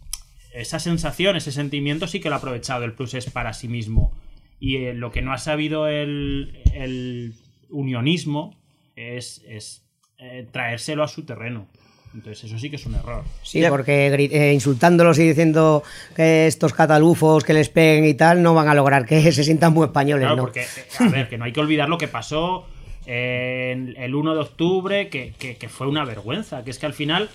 esa 0.53 0.79
sensación, 0.79 1.37
ese 1.37 1.53
sentimiento 1.53 2.07
sí 2.07 2.21
que 2.21 2.29
lo 2.29 2.35
ha 2.35 2.39
aprovechado 2.39 2.85
el 2.85 2.93
Plus 2.93 3.15
es 3.15 3.31
para 3.31 3.55
sí 3.55 3.69
mismo. 3.69 4.13
Y 4.59 4.77
eh, 4.77 4.93
lo 4.93 5.11
que 5.11 5.23
no 5.23 5.33
ha 5.33 5.39
sabido 5.39 5.87
el, 5.89 6.61
el 6.75 7.33
unionismo 7.71 8.57
es, 8.97 9.43
es, 9.49 9.87
eh, 10.21 10.47
traérselo 10.51 11.03
a 11.03 11.09
su 11.09 11.23
terreno. 11.25 11.67
Entonces 12.13 12.43
eso 12.45 12.59
sí 12.59 12.69
que 12.71 12.77
es 12.77 12.87
un 12.87 12.95
error. 12.97 13.23
Sí, 13.45 13.63
porque 13.69 14.07
eh, 14.09 14.53
insultándolos 14.53 15.17
y 15.21 15.29
diciendo 15.29 15.85
que 16.17 16.47
estos 16.49 16.73
catalufos 16.73 17.45
que 17.45 17.53
les 17.53 17.69
peguen 17.69 18.05
y 18.05 18.15
tal 18.15 18.43
no 18.43 18.53
van 18.53 18.67
a 18.69 18.75
lograr 18.75 19.07
que 19.07 19.31
se 19.33 19.45
sientan 19.45 19.73
muy 19.73 19.87
españoles, 19.87 20.23
Claro, 20.23 20.37
¿no? 20.37 20.43
porque, 20.43 20.63
eh, 20.63 20.67
a 20.99 21.09
ver, 21.09 21.29
que 21.29 21.39
no 21.39 21.45
hay 21.45 21.53
que 21.53 21.61
olvidar 21.61 21.89
lo 21.89 21.99
que 21.99 22.09
pasó 22.09 22.67
en 23.07 23.95
el 23.97 24.15
1 24.15 24.35
de 24.35 24.41
octubre, 24.41 25.09
que, 25.09 25.33
que- 25.39 25.57
que 25.57 25.69
fue 25.69 25.87
una 25.87 26.05
vergüenza. 26.05 26.65
Que 26.65 26.71
es 26.71 26.79
que 26.79 26.87
al 26.87 26.95
final, 26.95 27.29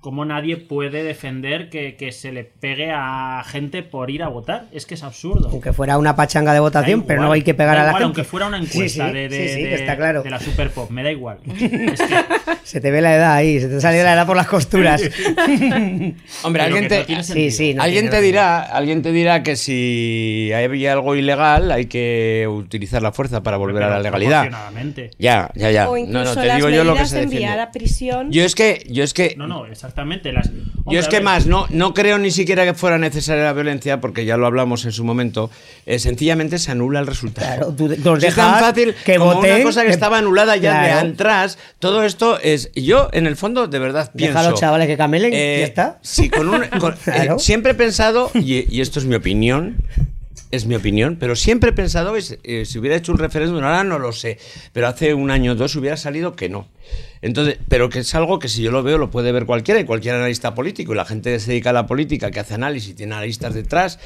¿cómo 0.00 0.24
nadie 0.24 0.56
puede 0.56 1.02
defender 1.02 1.68
que, 1.70 1.96
que 1.96 2.12
se 2.12 2.32
le 2.32 2.44
pegue 2.44 2.90
a 2.94 3.42
gente 3.46 3.82
por 3.82 4.10
ir 4.10 4.22
a 4.22 4.28
votar? 4.28 4.66
Es 4.72 4.86
que 4.86 4.94
es 4.94 5.02
absurdo. 5.02 5.48
Aunque 5.50 5.72
fuera 5.72 5.98
una 5.98 6.14
pachanga 6.16 6.54
de 6.54 6.60
votación, 6.60 7.00
Da 7.00 7.06
pero 7.06 7.16
igual, 7.20 7.28
no 7.28 7.32
hay 7.34 7.42
que 7.42 7.54
pegar 7.54 7.76
a 7.76 7.82
la 7.82 7.88
igual, 7.90 7.94
gente. 7.94 8.04
Aunque 8.04 8.24
fuera 8.24 8.46
una 8.46 8.58
Sí, 8.58 8.64
encuesta 8.66 9.08
sí, 9.08 9.12
de, 9.14 9.28
de- 9.28 9.48
sí, 9.48 9.54
sí, 9.54 9.62
de- 9.64 9.74
está 9.74 9.96
claro. 9.96 10.22
de 10.22 10.30
la 10.30 10.40
Super 10.40 10.70
Pop, 10.70 10.90
me 10.90 11.02
da 11.02 11.10
igual. 11.10 11.38
Es 11.46 12.00
que- 12.00 12.24
Se 12.64 12.80
te 12.80 12.90
ve 12.90 13.00
la 13.00 13.14
edad 13.14 13.34
ahí, 13.34 13.60
se 13.60 13.68
te 13.68 13.80
sale 13.80 14.02
la 14.02 14.12
edad 14.12 14.26
por 14.26 14.36
las 14.36 14.46
costuras. 14.46 15.02
Hombre, 16.42 16.62
alguien 16.62 16.88
te, 16.88 17.04
no 17.08 17.22
sí, 17.22 17.50
sí. 17.50 17.74
no 17.74 17.82
alguien 17.82 18.10
te 18.10 18.20
dirá, 18.20 18.60
alguien 18.62 19.02
te 19.02 19.10
dirá 19.12 19.42
que 19.42 19.56
si 19.56 20.50
hay 20.54 20.86
algo 20.86 21.16
ilegal 21.16 21.72
hay 21.72 21.86
que 21.86 22.46
utilizar 22.48 23.02
la 23.02 23.12
fuerza 23.12 23.42
para 23.42 23.56
volver 23.56 23.82
a 23.82 23.86
Pero 23.86 23.96
la 23.96 24.02
legalidad. 24.02 24.50
Ya, 25.18 25.50
ya, 25.54 25.70
ya. 25.70 25.88
O 25.88 25.92
No, 25.92 25.98
incluso 25.98 26.34
no, 26.34 26.40
te 26.42 26.46
las 26.46 26.56
digo 26.56 26.68
yo 26.70 26.84
lo 26.84 26.92
que 26.92 26.98
medidas 27.00 27.10
se 27.10 27.16
de 27.16 27.20
defiende. 27.22 27.46
enviar 27.46 27.60
a 27.68 27.72
prisión. 27.72 28.32
Yo 28.32 28.44
es 28.44 28.54
que, 28.54 28.86
yo 28.90 29.02
es 29.04 29.14
que, 29.14 29.34
No, 29.36 29.46
no, 29.46 29.66
exactamente. 29.88 30.32
Las... 30.32 30.50
yo 30.86 31.00
es 31.00 31.08
que 31.08 31.20
más, 31.20 31.46
no, 31.46 31.66
no 31.70 31.94
creo 31.94 32.18
ni 32.18 32.30
siquiera 32.30 32.64
que 32.64 32.74
fuera 32.74 32.98
necesaria 32.98 33.44
la 33.44 33.52
violencia, 33.52 34.00
porque 34.00 34.24
ya 34.24 34.36
lo 34.36 34.46
hablamos 34.46 34.84
en 34.84 34.92
su 34.92 35.04
momento. 35.04 35.50
eh, 35.86 35.98
sencillamente 35.98 36.58
se 36.58 36.70
anula 36.70 37.00
el 37.00 37.06
resultado. 37.06 37.46
Claro, 37.46 37.72
tú- 37.74 38.16
es 38.16 38.34
tan 38.34 38.60
fácil 38.60 38.94
que 39.04 39.16
como 39.16 39.34
voten, 39.36 39.54
una 39.56 39.64
cosa 39.64 39.80
que 39.82 39.88
que- 39.88 39.92
estaba 39.94 40.18
anulada 40.18 40.56
ya 40.56 40.70
Claro. 40.82 41.06
de 41.08 41.12
atrás. 41.14 41.58
Todo 41.78 42.04
esto 42.04 42.38
es. 42.40 42.70
Yo, 42.74 43.08
en 43.12 43.26
el 43.26 43.36
fondo, 43.36 43.66
de 43.66 43.78
verdad 43.78 44.10
pienso. 44.14 44.38
Deja 44.38 44.46
a 44.46 44.50
los 44.50 44.60
chavales 44.60 44.86
que 44.86 44.96
camelen 44.96 45.32
y 45.32 45.36
eh, 45.36 45.56
ya 45.60 45.66
está. 45.66 45.98
Sí, 46.02 46.28
con 46.28 46.48
un. 46.48 46.62
con- 46.78 46.94
eh, 47.06 47.30
siempre 47.38 47.72
he 47.72 47.74
pensado, 47.74 48.30
y, 48.34 48.64
y 48.74 48.80
esto 48.80 48.98
es 48.98 49.06
mi 49.06 49.14
opinión. 49.14 49.76
Es 50.50 50.64
mi 50.64 50.74
opinión, 50.76 51.16
pero 51.20 51.36
siempre 51.36 51.70
he 51.70 51.72
pensado 51.74 52.14
que 52.14 52.22
eh, 52.42 52.64
si 52.64 52.78
hubiera 52.78 52.96
hecho 52.96 53.12
un 53.12 53.18
referéndum, 53.18 53.62
ahora 53.62 53.84
no 53.84 53.98
lo 53.98 54.12
sé, 54.12 54.38
pero 54.72 54.88
hace 54.88 55.12
un 55.12 55.30
año 55.30 55.52
o 55.52 55.54
dos 55.54 55.76
hubiera 55.76 55.98
salido 55.98 56.34
que 56.36 56.48
no. 56.48 56.66
Entonces, 57.20 57.58
pero 57.68 57.88
que 57.88 57.98
es 57.98 58.14
algo 58.14 58.38
que 58.38 58.48
si 58.48 58.62
yo 58.62 58.70
lo 58.70 58.84
veo 58.84 58.96
lo 58.96 59.10
puede 59.10 59.32
ver 59.32 59.44
cualquiera 59.44 59.80
y 59.80 59.84
cualquier 59.84 60.14
analista 60.14 60.54
político 60.54 60.92
y 60.92 60.96
la 60.96 61.04
gente 61.04 61.32
que 61.32 61.40
se 61.40 61.50
dedica 61.50 61.70
a 61.70 61.72
la 61.72 61.86
política, 61.86 62.30
que 62.30 62.38
hace 62.38 62.54
análisis 62.54 62.90
y 62.90 62.94
tiene 62.94 63.14
analistas 63.14 63.54
detrás, 63.54 63.98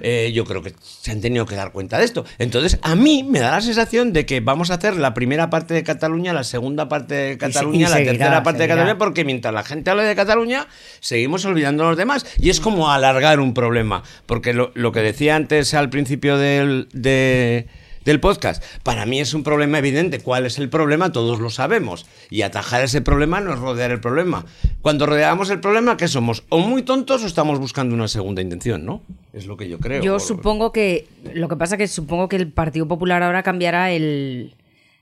eh, 0.00 0.30
yo 0.32 0.44
creo 0.44 0.62
que 0.62 0.72
se 0.80 1.10
han 1.10 1.20
tenido 1.20 1.46
que 1.46 1.56
dar 1.56 1.72
cuenta 1.72 1.98
de 1.98 2.04
esto. 2.04 2.24
Entonces, 2.38 2.78
a 2.82 2.94
mí 2.94 3.24
me 3.28 3.40
da 3.40 3.50
la 3.50 3.60
sensación 3.60 4.12
de 4.12 4.24
que 4.24 4.38
vamos 4.38 4.70
a 4.70 4.74
hacer 4.74 4.94
la 4.96 5.14
primera 5.14 5.50
parte 5.50 5.74
de 5.74 5.82
Cataluña, 5.82 6.32
la 6.32 6.44
segunda 6.44 6.88
parte 6.88 7.14
de 7.14 7.38
Cataluña, 7.38 7.88
la 7.88 7.96
seguirá, 7.96 8.12
tercera 8.12 8.42
parte 8.44 8.58
seguirá. 8.58 8.74
de 8.74 8.78
Cataluña, 8.78 8.98
porque 8.98 9.24
mientras 9.24 9.52
la 9.52 9.64
gente 9.64 9.90
habla 9.90 10.04
de 10.04 10.14
Cataluña, 10.14 10.68
seguimos 11.00 11.44
olvidando 11.44 11.84
a 11.84 11.88
los 11.88 11.96
demás. 11.96 12.24
Y 12.38 12.50
es 12.50 12.60
como 12.60 12.90
alargar 12.92 13.40
un 13.40 13.52
problema. 13.52 14.04
Porque 14.26 14.52
lo, 14.54 14.70
lo 14.74 14.92
que 14.92 15.00
decía 15.00 15.34
antes 15.34 15.74
al 15.74 15.90
principio 15.90 16.38
del, 16.38 16.88
de- 16.92 17.66
del 18.04 18.20
podcast, 18.20 18.62
para 18.82 19.06
mí 19.06 19.20
es 19.20 19.34
un 19.34 19.42
problema 19.42 19.78
evidente. 19.78 20.20
¿Cuál 20.20 20.46
es 20.46 20.58
el 20.58 20.68
problema? 20.68 21.12
Todos 21.12 21.40
lo 21.40 21.50
sabemos. 21.50 22.06
Y 22.30 22.42
atajar 22.42 22.82
ese 22.82 23.00
problema 23.00 23.40
no 23.40 23.52
es 23.52 23.58
rodear 23.58 23.90
el 23.90 24.00
problema. 24.00 24.46
Cuando 24.82 25.06
rodeamos 25.06 25.50
el 25.50 25.60
problema, 25.60 25.96
¿qué 25.96 26.08
somos? 26.08 26.44
O 26.48 26.58
muy 26.58 26.82
tontos 26.82 27.22
o 27.22 27.26
estamos 27.26 27.58
buscando 27.58 27.94
una 27.94 28.08
segunda 28.08 28.42
intención, 28.42 28.84
¿no? 28.84 29.02
Es 29.32 29.46
lo 29.46 29.56
que 29.56 29.68
yo 29.68 29.78
creo. 29.78 30.02
Yo 30.02 30.18
supongo 30.18 30.72
que. 30.72 31.06
Lo 31.34 31.48
que 31.48 31.56
pasa 31.56 31.76
que 31.76 31.86
supongo 31.86 32.28
que 32.28 32.36
el 32.36 32.50
Partido 32.50 32.88
Popular 32.88 33.22
ahora 33.22 33.42
cambiará 33.42 33.90
el, 33.92 34.54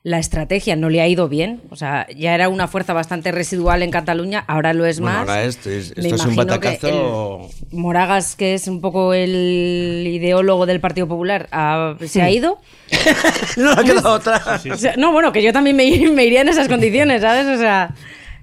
la 0.08 0.18
estrategia. 0.18 0.74
No 0.76 0.88
le 0.88 1.00
ha 1.00 1.06
ido 1.08 1.28
bien. 1.28 1.60
O 1.70 1.76
sea, 1.76 2.06
ya 2.16 2.34
era 2.34 2.48
una 2.48 2.66
fuerza 2.68 2.92
bastante 2.92 3.30
residual 3.32 3.82
en 3.82 3.90
Cataluña, 3.90 4.44
ahora 4.46 4.72
lo 4.72 4.86
es 4.86 5.00
Bueno, 5.00 5.18
más. 5.18 5.28
ahora 5.28 5.44
esto 5.44 5.70
es, 5.70 5.96
Me 5.96 6.04
esto 6.04 6.14
es 6.16 6.24
un 6.24 6.30
que 6.30 6.36
batacazo. 6.36 7.50
Moragas, 7.72 8.34
que 8.36 8.54
es 8.54 8.66
un 8.68 8.80
poco 8.80 9.12
el 9.14 10.04
ideólogo 10.06 10.66
del 10.66 10.80
Partido 10.80 11.06
Popular, 11.08 11.48
ha- 11.52 11.96
se 12.06 12.22
ha 12.22 12.30
ido. 12.30 12.60
no 13.56 13.70
ha 13.72 13.84
quedado 13.84 14.12
otra. 14.12 14.42
O 14.72 14.76
sea, 14.76 14.94
no, 14.96 15.12
bueno, 15.12 15.30
que 15.32 15.42
yo 15.42 15.52
también 15.52 15.76
me, 15.76 16.08
me 16.10 16.24
iría 16.24 16.40
en 16.40 16.48
esas 16.48 16.68
condiciones, 16.68 17.20
¿sabes? 17.22 17.46
O 17.46 17.58
sea, 17.58 17.94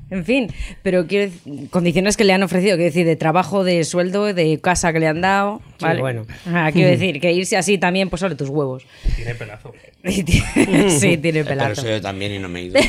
en 0.09 0.23
fin, 0.25 0.51
pero 0.83 1.07
quiero 1.07 1.31
condiciones 1.71 2.15
que 2.17 2.23
le 2.23 2.33
han 2.33 2.43
ofrecido, 2.43 2.75
quiero 2.75 2.85
decir, 2.89 3.05
de 3.05 3.15
trabajo, 3.15 3.63
de 3.63 3.83
sueldo, 3.83 4.33
de 4.33 4.59
casa 4.61 4.93
que 4.93 4.99
le 4.99 5.07
han 5.07 5.21
dado, 5.21 5.61
Sí, 5.79 5.85
¿vale? 5.85 5.99
bueno. 6.01 6.25
Ah, 6.45 6.69
quiero 6.71 6.89
decir, 6.97 7.19
que 7.19 7.31
irse 7.33 7.57
así 7.57 7.77
también, 7.77 8.09
pues 8.09 8.19
sobre 8.19 8.35
tus 8.35 8.49
huevos. 8.49 8.85
Tiene 9.15 9.35
pelazo. 9.35 9.73
Tiene- 10.03 10.89
sí, 10.91 11.17
tiene 11.17 11.43
Pero 11.43 11.47
pelazo. 11.47 11.81
soy 11.81 11.91
yo 11.91 12.01
también 12.01 12.33
y 12.33 12.39
no 12.39 12.47
me 12.47 12.59
he 12.59 12.63
ido. 12.65 12.79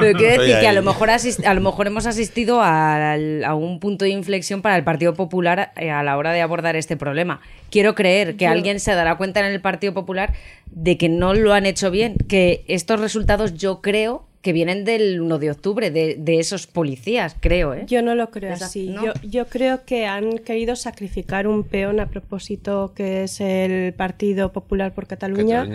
Pero 0.00 0.18
quiero 0.18 0.40
decir 0.42 0.58
que 0.60 0.68
a 0.68 0.72
lo 0.72 0.82
mejor 0.82 1.10
a 1.10 1.54
lo 1.54 1.60
mejor 1.60 1.86
hemos 1.86 2.06
asistido 2.06 2.60
a, 2.62 3.16
un 3.54 3.80
punto 3.80 4.04
de 4.04 4.10
inflexión 4.10 4.62
para 4.62 4.76
el 4.76 4.84
Partido 4.84 5.14
Popular 5.14 5.72
eh, 5.76 5.90
a 5.90 6.02
la 6.02 6.16
hora 6.16 6.32
de 6.32 6.40
abordar 6.40 6.76
este 6.76 6.96
problema. 6.96 7.40
Quiero 7.70 7.94
creer 7.94 8.36
que 8.36 8.44
Yo- 8.44 8.50
alguien 8.50 8.80
se 8.80 8.94
dará 8.94 9.16
cuenta 9.16 9.40
en 9.40 9.46
el 9.46 9.60
Partido 9.60 9.94
Popular 9.94 10.34
de 10.66 10.96
que 10.96 11.08
no 11.08 11.34
lo 11.34 11.52
han 11.52 11.66
hecho 11.66 11.90
bien, 11.90 12.16
que 12.28 12.64
estos 12.68 13.00
resultados 13.00 13.54
yo 13.54 13.80
creo 13.80 14.26
que 14.42 14.52
vienen 14.54 14.84
del 14.84 15.20
1 15.20 15.38
de 15.38 15.50
octubre, 15.50 15.90
de, 15.90 16.16
de 16.18 16.38
esos 16.40 16.66
policías, 16.66 17.36
creo, 17.40 17.74
¿eh? 17.74 17.84
Yo 17.86 18.00
no 18.00 18.14
lo 18.14 18.30
creo 18.30 18.54
Esa- 18.54 18.66
así. 18.66 18.88
¿no? 18.88 19.04
Yo, 19.04 19.12
yo 19.22 19.46
creo 19.48 19.84
que 19.84 20.06
han 20.06 20.38
querido 20.38 20.76
sacrificar 20.76 21.46
un 21.46 21.62
peón 21.62 22.00
a 22.00 22.06
propósito 22.06 22.92
que 22.96 23.24
es 23.24 23.40
el 23.40 23.92
Partido 23.92 24.50
Popular 24.52 24.92
por 24.94 25.06
Cataluña, 25.06 25.68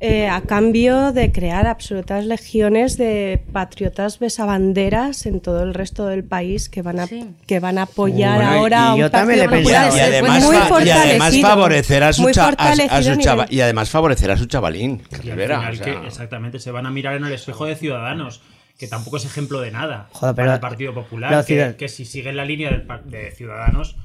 eh, 0.00 0.28
a 0.28 0.40
cambio 0.42 1.12
de 1.12 1.30
crear 1.30 1.66
absolutas 1.66 2.24
legiones 2.24 2.96
de 2.96 3.42
patriotas 3.52 4.18
besabanderas 4.18 5.26
en 5.26 5.40
todo 5.40 5.62
el 5.62 5.74
resto 5.74 6.06
del 6.06 6.24
país 6.24 6.68
que 6.68 6.82
van 6.82 7.00
a, 7.00 7.06
Sí. 7.06 7.24
que 7.46 7.60
van 7.60 7.78
a 7.78 7.82
apoyar 7.82 8.36
Bueno, 8.36 8.52
y- 8.52 8.56
ahora 8.58 8.92
a 8.92 8.96
y 8.96 9.02
un 9.02 9.10
Partido 9.10 9.44
Popular 9.44 9.92
y 9.94 10.00
además, 10.00 10.44
muy 10.44 10.56
fa- 10.56 10.84
y 10.84 10.90
además 10.90 11.40
favorecer 11.40 12.02
a 12.02 12.12
su, 12.12 12.22
muy 12.22 12.32
cha- 12.32 12.54
a- 12.56 12.70
a 12.72 13.02
su 13.02 13.10
a 13.10 13.16
chava- 13.18 13.46
y 13.50 13.60
además 13.60 13.90
favorecer 13.90 14.30
a 14.30 14.36
su 14.36 14.46
chavalín 14.46 14.98
que 14.98 15.16
Y 15.16 15.30
al 15.30 15.36
Rivera, 15.36 15.58
final 15.58 15.72
o 15.72 15.76
sea, 15.76 15.84
que, 16.00 16.06
exactamente, 16.06 16.58
se 16.58 16.70
van 16.70 16.86
a 16.86 16.90
mirar 16.90 17.14
en 17.16 17.24
el 17.24 17.32
espejo 17.32 17.66
de 17.66 17.76
Ciudadanos, 17.90 18.40
que 18.78 18.86
tampoco 18.86 19.16
es 19.16 19.24
ejemplo 19.24 19.60
de 19.60 19.72
nada 19.72 20.08
Joder, 20.12 20.34
pero 20.34 20.46
para 20.46 20.54
el 20.54 20.60
Partido 20.60 20.94
Popular, 20.94 21.44
que, 21.44 21.88
si 21.88 22.04
siguen 22.04 22.36
la 22.36 22.44
línea 22.44 22.70
del 22.70 22.86
de 23.06 23.32
Ciudadanos 23.32 23.96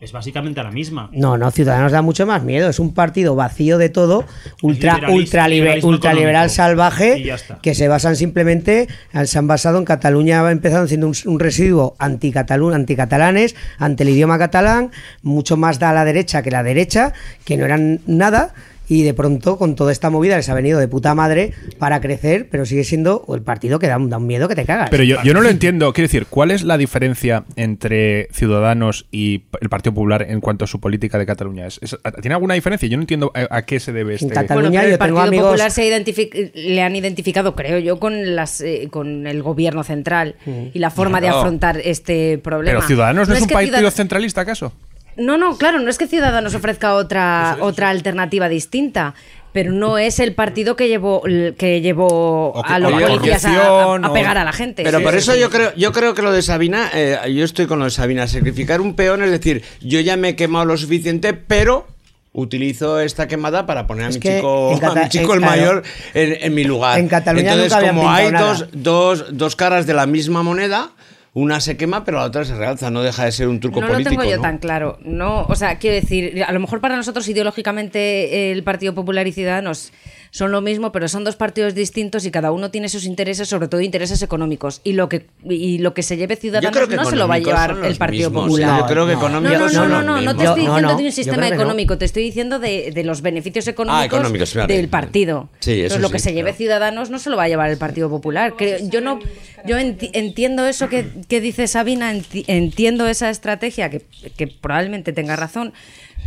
es 0.00 0.10
básicamente 0.10 0.60
la 0.60 0.72
misma. 0.72 1.10
No, 1.12 1.38
no, 1.38 1.50
Ciudadanos 1.52 1.92
da 1.92 2.02
mucho 2.02 2.26
más 2.26 2.42
miedo. 2.42 2.68
Es 2.68 2.80
un 2.80 2.92
partido 2.92 3.36
vacío 3.36 3.78
de 3.78 3.88
todo, 3.88 4.24
ultra, 4.60 5.00
ultra, 5.08 5.46
ultraliberal 5.80 6.50
salvaje, 6.50 7.24
que 7.62 7.74
se 7.76 7.86
basan 7.86 8.16
simplemente, 8.16 8.88
se 9.24 9.38
han 9.38 9.46
basado 9.46 9.78
en 9.78 9.84
Cataluña, 9.84 10.44
ha 10.44 10.50
empezado 10.50 10.88
siendo 10.88 11.06
un, 11.06 11.14
un 11.26 11.38
residuo 11.38 11.94
anticatalún, 12.00 12.74
anticatalanes, 12.74 13.54
ante 13.78 14.02
el 14.02 14.08
idioma 14.08 14.38
catalán, 14.38 14.90
mucho 15.22 15.56
más 15.56 15.78
da 15.78 15.90
a 15.90 15.92
la 15.92 16.04
derecha 16.04 16.42
que 16.42 16.50
la 16.50 16.64
derecha, 16.64 17.12
que 17.44 17.56
no 17.56 17.64
eran 17.64 18.00
nada. 18.06 18.54
Y 18.88 19.04
de 19.04 19.14
pronto, 19.14 19.56
con 19.56 19.74
toda 19.74 19.90
esta 19.92 20.10
movida, 20.10 20.36
les 20.36 20.48
ha 20.50 20.54
venido 20.54 20.78
de 20.78 20.86
puta 20.88 21.14
madre 21.14 21.52
para 21.78 22.00
crecer, 22.00 22.48
pero 22.50 22.66
sigue 22.66 22.84
siendo 22.84 23.24
el 23.34 23.40
partido 23.40 23.78
que 23.78 23.86
da 23.86 23.96
un, 23.96 24.10
da 24.10 24.18
un 24.18 24.26
miedo 24.26 24.48
que 24.48 24.54
te 24.54 24.64
cagas. 24.66 24.90
Pero 24.90 25.02
yo, 25.04 25.16
yo 25.22 25.32
no 25.32 25.40
lo 25.40 25.48
entiendo. 25.48 25.92
Quiero 25.92 26.08
decir, 26.08 26.26
¿cuál 26.28 26.50
es 26.50 26.62
la 26.62 26.76
diferencia 26.76 27.44
entre 27.56 28.28
Ciudadanos 28.32 29.06
y 29.10 29.44
el 29.60 29.68
Partido 29.70 29.94
Popular 29.94 30.26
en 30.28 30.40
cuanto 30.40 30.64
a 30.64 30.68
su 30.68 30.78
política 30.80 31.16
de 31.16 31.24
Cataluña? 31.24 31.66
¿Es- 31.68 31.78
es- 31.80 31.96
¿Tiene 32.20 32.34
alguna 32.34 32.54
diferencia? 32.54 32.86
Yo 32.88 32.96
no 32.98 33.02
entiendo 33.04 33.32
a, 33.34 33.56
a 33.56 33.62
qué 33.62 33.80
se 33.80 33.92
debe 33.92 34.14
este... 34.14 34.28
Cataluña- 34.28 34.54
Bueno, 34.54 34.70
pero 34.70 34.82
yo 34.82 34.94
el 34.94 34.98
tengo 34.98 34.98
Partido 34.98 35.22
amigos- 35.28 35.46
Popular 35.52 35.70
se 35.70 36.52
le 36.54 36.82
han 36.82 36.96
identificado, 36.96 37.54
creo 37.54 37.78
yo, 37.78 37.98
con 37.98 38.34
las 38.36 38.60
eh, 38.60 38.88
con 38.90 39.26
el 39.26 39.42
gobierno 39.42 39.84
central 39.84 40.34
y 40.74 40.78
la 40.78 40.90
forma 40.90 41.20
de 41.20 41.28
afrontar 41.28 41.80
este 41.82 42.36
problema. 42.38 42.78
¿Pero 42.78 42.86
Ciudadanos 42.86 43.28
no, 43.28 43.34
es 43.34 43.42
un 43.42 43.48
partido 43.48 43.76
Ciudad- 43.78 43.90
centralista, 43.92 44.40
acaso? 44.42 44.72
No, 45.16 45.36
no, 45.36 45.56
claro, 45.58 45.78
no 45.78 45.90
es 45.90 45.98
que 45.98 46.06
Ciudadanos 46.06 46.54
ofrezca 46.54 46.94
otra, 46.94 47.56
otra 47.60 47.90
alternativa 47.90 48.48
distinta. 48.48 49.14
Pero 49.52 49.70
no 49.70 49.98
es 49.98 50.18
el 50.18 50.34
partido 50.34 50.76
que 50.76 50.88
llevó 50.88 51.22
que 51.58 51.82
llevó 51.82 52.54
a 52.64 52.78
los 52.78 52.90
policías 52.90 53.44
a, 53.44 53.48
corrupción, 53.50 54.04
a 54.06 54.10
o- 54.10 54.14
pegar 54.14 54.38
a 54.38 54.44
la 54.44 54.52
gente. 54.54 54.82
Pero 54.82 54.96
Sí, 54.98 55.04
por 55.04 55.12
sí, 55.12 55.18
eso 55.18 55.34
sí. 55.34 55.40
yo 55.40 55.50
creo, 55.50 55.74
yo 55.76 55.92
creo 55.92 56.14
que 56.14 56.22
lo 56.22 56.32
de 56.32 56.40
Sabina, 56.40 56.88
eh, 56.94 57.18
yo 57.34 57.44
estoy 57.44 57.66
con 57.66 57.78
lo 57.78 57.84
de 57.84 57.90
Sabina, 57.90 58.26
sacrificar 58.26 58.80
un 58.80 58.94
peón 58.96 59.22
es 59.22 59.30
decir, 59.30 59.62
yo 59.82 60.00
ya 60.00 60.16
me 60.16 60.30
he 60.30 60.36
quemado 60.36 60.64
lo 60.64 60.78
suficiente, 60.78 61.34
pero 61.34 61.86
utilizo 62.32 62.98
esta 63.00 63.28
quemada 63.28 63.66
para 63.66 63.86
poner 63.86 64.06
a 64.06 64.08
Es 64.08 64.14
mi 64.14 64.20
chico, 64.22 64.70
a 64.82 64.94
mi 64.94 65.08
chico 65.10 65.34
en- 65.34 65.42
el 65.42 65.46
claro. 65.46 65.56
mayor 65.58 65.82
en, 66.14 66.36
en 66.40 66.54
mi 66.54 66.64
lugar. 66.64 66.98
En 66.98 67.08
Cataluña 67.08 67.52
Entonces, 67.52 67.72
nunca 67.78 67.88
como 67.92 68.10
hay 68.10 68.30
dos, 68.30 68.66
dos, 68.72 69.24
dos 69.36 69.54
caras 69.54 69.86
de 69.86 69.92
la 69.92 70.06
misma 70.06 70.42
moneda, 70.42 70.92
una 71.34 71.60
se 71.60 71.76
quema, 71.78 72.04
pero 72.04 72.18
la 72.18 72.24
otra 72.24 72.44
se 72.44 72.54
realza. 72.54 72.90
No 72.90 73.02
deja 73.02 73.24
de 73.24 73.32
ser 73.32 73.48
un 73.48 73.58
truco 73.60 73.80
no 73.80 73.86
político. 73.88 74.10
lo 74.14 74.20
tengo 74.20 74.30
yo 74.30 74.36
¿no? 74.36 74.42
tan 74.42 74.58
claro. 74.58 74.98
No, 75.02 75.44
o 75.48 75.54
sea, 75.54 75.78
quiero 75.78 75.96
decir, 75.96 76.44
a 76.44 76.52
lo 76.52 76.60
mejor 76.60 76.80
para 76.80 76.94
nosotros 76.96 77.26
ideológicamente 77.28 78.52
el 78.52 78.62
Partido 78.62 78.94
Popular 78.94 79.26
y 79.26 79.32
Ciudadanos 79.32 79.92
son 80.30 80.50
lo 80.50 80.62
mismo, 80.62 80.92
pero 80.92 81.08
son 81.08 81.24
dos 81.24 81.36
partidos 81.36 81.74
distintos 81.74 82.24
y 82.24 82.30
cada 82.30 82.52
uno 82.52 82.70
tiene 82.70 82.88
sus 82.88 83.04
intereses, 83.04 83.48
sobre 83.48 83.68
todo 83.68 83.82
intereses 83.82 84.22
económicos. 84.22 84.80
Y 84.82 84.92
lo 84.94 85.08
que 85.08 85.26
y 85.44 85.78
lo 85.78 85.92
que 85.94 86.02
se 86.02 86.16
lleve 86.16 86.36
Ciudadanos 86.36 86.74
creo 86.74 86.88
que 86.88 86.96
no 86.96 87.04
se 87.04 87.16
lo 87.16 87.28
va 87.28 87.34
a 87.34 87.38
llevar 87.38 87.76
el 87.84 87.96
Partido 87.96 88.30
mismos. 88.30 88.44
Popular. 88.48 88.80
Yo 88.80 88.86
creo 88.86 89.06
que 89.06 89.12
no, 89.12 89.18
económicos 89.18 89.72
no, 89.74 89.88
no, 89.88 90.02
no, 90.02 90.02
no, 90.02 90.20
no 90.22 90.36
te 90.36 90.44
estoy 90.44 90.64
no, 90.64 90.74
diciendo 90.74 90.92
no, 90.92 90.96
de 90.98 91.04
un 91.04 91.12
sistema 91.12 91.48
no. 91.48 91.54
económico, 91.54 91.98
te 91.98 92.04
estoy 92.06 92.22
diciendo 92.24 92.58
de, 92.58 92.92
de 92.92 93.04
los 93.04 93.20
beneficios 93.20 93.66
económicos, 93.68 94.06
económicos, 94.20 94.54
vale. 94.54 94.74
del 94.76 94.88
partido. 94.88 95.48
Sí, 95.60 95.72
eso 95.72 95.80
Entonces, 95.96 96.00
lo 96.02 96.10
que 96.10 96.18
sí, 96.18 96.24
se 96.24 96.30
lleve 96.32 96.50
claro. 96.50 96.56
Ciudadanos 96.58 97.10
no 97.10 97.18
se 97.18 97.28
lo 97.28 97.36
va 97.36 97.44
a 97.44 97.48
llevar 97.48 97.70
el 97.70 97.76
Partido 97.78 98.08
Popular. 98.08 98.54
Creo- 98.56 98.78
yo 98.88 99.00
no, 99.02 99.18
yo 99.66 99.76
enti- 99.76 100.10
entiendo 100.14 100.66
eso 100.66 100.88
que, 100.88 101.06
que 101.28 101.40
dice 101.40 101.66
Sabina, 101.66 102.12
enti- 102.12 102.44
entiendo 102.46 103.06
esa 103.08 103.30
estrategia 103.30 103.90
que, 103.90 104.02
que 104.36 104.46
probablemente 104.46 105.12
tenga 105.12 105.36
razón, 105.36 105.72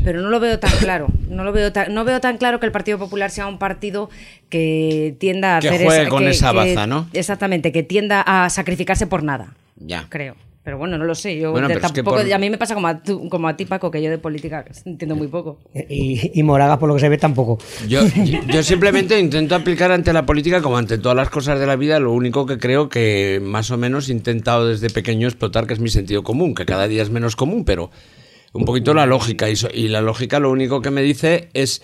pero 0.04 0.22
no 0.22 0.30
lo 0.30 0.40
veo 0.40 0.60
tan 0.60 0.72
claro. 0.80 1.08
No 1.30 1.44
lo 1.44 1.52
veo 1.52 1.72
tan, 1.72 1.94
no 1.94 2.04
veo 2.04 2.20
tan 2.22 2.38
claro 2.38 2.60
que 2.60 2.66
el 2.66 2.72
Partido 2.72 2.98
Popular 3.00 3.32
sea 3.32 3.48
un 3.48 3.58
partido 3.58 4.10
que 4.50 5.16
tienda 5.20 5.58
a 5.58 5.60
Que 5.60 5.70
hacer 5.70 5.84
juegue 5.86 6.02
esa- 6.02 6.10
con 6.10 6.24
que- 6.24 6.30
esa 6.30 6.52
baza, 6.52 6.88
¿no? 6.88 7.08
Exactamente, 7.14 7.72
que 7.72 7.84
tienda 7.84 8.22
a 8.22 8.50
sacrificarse 8.50 9.08
por 9.08 9.24
nada. 9.24 9.54
Ya. 9.78 10.08
Creo. 10.10 10.36
Pero 10.66 10.80
bueno, 10.80 10.98
no 10.98 11.06
lo 11.06 11.14
sé. 11.14 11.40
Yo 11.40 11.52
Bueno, 11.52 11.68
pero 11.68 11.80
es 11.80 11.86
que 11.92 11.94
tampoco, 12.02 12.18
por- 12.18 12.34
a 12.34 12.38
mí 12.40 12.50
me 12.50 12.58
pasa 12.58 12.74
como 12.74 12.88
a, 12.88 13.02
tú- 13.02 13.30
como 13.30 13.48
a 13.48 13.56
ti, 13.56 13.66
Paco, 13.66 13.92
que 13.92 14.02
yo 14.02 14.10
de 14.10 14.18
política 14.18 14.66
entiendo 14.84 15.16
muy 15.16 15.28
poco. 15.28 15.60
Y, 15.88 16.32
y 16.38 16.42
Moragas, 16.44 16.80
por 16.80 16.90
lo 16.90 16.96
que 16.96 17.02
se 17.02 17.08
ve, 17.10 17.20
tampoco. 17.20 17.60
Yo, 17.88 18.02
yo 18.52 18.64
simplemente 18.64 19.20
intento 19.20 19.54
aplicar 19.54 19.92
ante 19.92 20.12
la 20.12 20.26
política, 20.26 20.64
como 20.64 20.78
ante 20.78 20.98
todas 20.98 21.16
las 21.16 21.30
cosas 21.30 21.60
de 21.60 21.68
la 21.68 21.76
vida, 21.76 22.00
lo 22.00 22.12
único 22.14 22.48
que 22.48 22.58
creo 22.58 22.90
que 22.90 23.40
más 23.44 23.70
o 23.70 23.78
menos 23.78 24.10
he 24.10 24.12
intentado 24.12 24.68
desde 24.68 24.90
pequeño 24.90 25.28
explotar, 25.28 25.68
que 25.68 25.74
es 25.76 25.80
mi 25.80 25.90
sentido 25.90 26.24
común, 26.24 26.56
que 26.56 26.66
cada 26.66 26.88
día 26.88 27.04
es 27.04 27.12
menos 27.12 27.36
común, 27.36 27.64
pero 27.64 27.92
un 28.52 28.66
poquito 28.66 28.96
la 28.96 29.06
lógica. 29.06 29.48
Y, 29.52 29.56
so- 29.56 29.70
y 29.72 29.88
la 29.90 30.02
lógica 30.02 30.40
lo 30.40 30.50
único 30.50 30.82
que 30.82 30.90
me 30.90 31.04
dice 31.04 31.50
es 31.54 31.84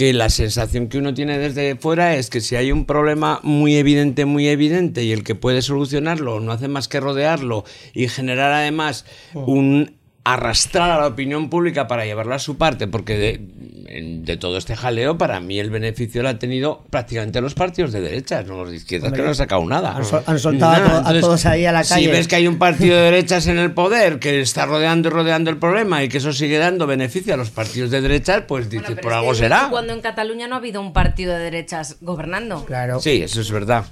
que 0.00 0.14
la 0.14 0.30
sensación 0.30 0.88
que 0.88 0.96
uno 0.96 1.12
tiene 1.12 1.36
desde 1.36 1.76
fuera 1.76 2.16
es 2.16 2.30
que 2.30 2.40
si 2.40 2.56
hay 2.56 2.72
un 2.72 2.86
problema 2.86 3.38
muy 3.42 3.76
evidente, 3.76 4.24
muy 4.24 4.48
evidente, 4.48 5.04
y 5.04 5.12
el 5.12 5.22
que 5.24 5.34
puede 5.34 5.60
solucionarlo 5.60 6.40
no 6.40 6.52
hace 6.52 6.68
más 6.68 6.88
que 6.88 7.00
rodearlo 7.00 7.66
y 7.92 8.08
generar 8.08 8.50
además 8.50 9.04
un 9.34 9.99
arrastrar 10.24 10.90
a 10.90 10.98
la 11.00 11.06
opinión 11.06 11.48
pública 11.48 11.86
para 11.88 12.04
llevarla 12.04 12.34
a 12.36 12.38
su 12.38 12.56
parte, 12.58 12.86
porque 12.86 13.16
de, 13.16 14.36
todo 14.36 14.58
este 14.58 14.76
jaleo, 14.76 15.18
para 15.18 15.40
mí 15.40 15.58
el 15.58 15.70
beneficio 15.70 16.22
lo 16.22 16.28
ha 16.28 16.38
tenido 16.38 16.84
prácticamente 16.90 17.40
los 17.40 17.54
partidos 17.54 17.90
de 17.92 18.00
derechas, 18.00 18.46
no 18.46 18.56
los 18.58 18.70
de 18.70 18.76
izquierdas, 18.76 19.08
Hombre, 19.08 19.18
que 19.18 19.22
no 19.24 19.28
han 19.30 19.34
sacado 19.34 19.64
nada. 19.66 19.96
han 19.96 20.04
sol- 20.04 20.22
han 20.26 20.38
soltado 20.38 21.08
a 21.08 21.20
todos 21.20 21.46
ahí 21.46 21.64
a 21.66 21.72
la 21.72 21.82
calle. 21.82 22.04
Si 22.04 22.10
ves 22.10 22.28
que 22.28 22.36
hay 22.36 22.46
un 22.46 22.58
partido 22.58 22.96
de 22.96 23.02
derechas 23.04 23.46
en 23.46 23.58
el 23.58 23.72
poder 23.72 24.18
que 24.20 24.40
está 24.40 24.66
rodeando 24.66 25.08
y 25.08 25.12
rodeando 25.12 25.50
el 25.50 25.56
problema 25.56 26.04
y 26.04 26.08
que 26.08 26.18
eso 26.18 26.32
sigue 26.32 26.58
dando 26.58 26.86
beneficio 26.86 27.34
a 27.34 27.36
los 27.36 27.50
partidos 27.50 27.90
de 27.90 28.00
derechas, 28.00 28.44
pues 28.46 28.70
dices, 28.70 28.96
por 29.02 29.12
algo 29.12 29.34
será. 29.34 29.68
Cuando 29.70 29.92
en 29.92 30.00
Cataluña 30.00 30.46
no 30.46 30.54
ha 30.54 30.58
habido 30.58 30.80
un 30.80 30.92
partido 30.92 31.32
de 31.36 31.40
derechas 31.44 31.96
gobernando. 32.00 32.64
Claro. 32.66 33.00
Sí, 33.00 33.22
eso 33.22 33.40
es 33.40 33.50
verdad. 33.50 33.84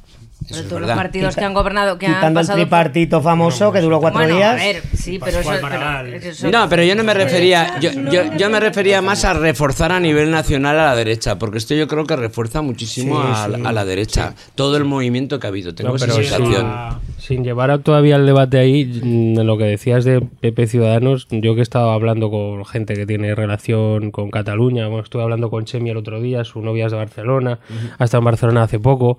Pero 0.49 0.63
todos 0.65 0.81
los 0.83 0.91
partidos 0.93 1.37
que 1.37 1.45
han 1.45 1.55
gobernado, 1.55 1.99
que 1.99 2.07
han 2.07 2.15
Quitando 2.15 2.41
el 2.41 2.47
pasado 2.47 2.59
por- 2.59 2.65
tripartito 2.67 3.21
famoso 3.23 3.71
que 3.73 3.81
duró 3.81 4.01
cuatro 4.01 4.21
Bueno, 4.21 4.37
días. 4.37 4.53
a 4.53 4.55
ver, 4.57 4.83
sí, 4.95 5.19
pero 5.23 5.41
eso, 5.41 5.51
pero 5.61 6.17
eso- 6.31 6.51
No, 6.51 6.69
pero 6.69 6.83
yo 6.85 6.95
no 6.95 7.05
me 7.05 7.15
refería, 7.15 7.79
yo, 7.81 7.91
yo, 8.11 8.35
yo 8.37 8.51
me 8.51 8.59
refería 8.61 9.03
más 9.03 9.25
a 9.25 9.35
reforzar 9.35 9.93
a 9.93 10.01
nivel 10.01 10.31
nacional 10.31 10.79
a 10.79 10.87
la 10.87 10.97
derecha, 10.97 11.39
porque 11.39 11.59
esto 11.59 11.75
yo 11.75 11.87
creo 11.89 12.05
que 12.05 12.17
refuerza 12.17 12.63
muchísimo 12.63 13.21
Sí, 13.23 13.29
a, 13.31 13.47
sí. 13.55 13.63
a 13.65 13.73
la 13.73 13.85
derecha. 13.85 14.35
Todo 14.55 14.77
el 14.77 14.85
movimiento 14.85 15.39
que 15.39 15.47
ha 15.47 15.51
habido, 15.51 15.75
tengo 15.75 15.93
No, 15.93 15.99
pero 15.99 16.15
sensación. 16.15 16.73
sin, 17.19 17.37
sin 17.37 17.45
llevar 17.45 17.79
todavía 17.81 18.17
el 18.17 18.25
debate 18.27 18.59
ahí, 18.59 18.85
mm, 19.03 19.41
lo 19.41 19.59
que 19.59 19.65
decías 19.65 20.05
de 20.05 20.21
PP 20.21 20.67
Ciudadanos, 20.67 21.27
yo 21.31 21.55
que 21.55 21.61
he 21.61 21.63
estado 21.63 21.91
hablando 21.91 22.31
con 22.31 22.65
gente 22.65 22.95
que 22.95 23.05
tiene 23.07 23.35
relación 23.35 24.11
con 24.11 24.31
Cataluña, 24.31 24.87
bueno, 24.89 25.05
estuve 25.05 25.23
hablando 25.23 25.51
con 25.51 25.65
Chemi 25.67 25.91
el 25.91 25.97
otro 25.99 26.21
día, 26.21 26.45
su 26.45 26.63
novia 26.63 26.87
es 26.87 26.93
de 26.93 26.99
Barcelona, 26.99 27.59
ha 27.99 28.05
estado 28.05 28.21
en 28.21 28.25
Barcelona 28.25 28.63
hace 28.63 28.79
poco. 28.79 29.19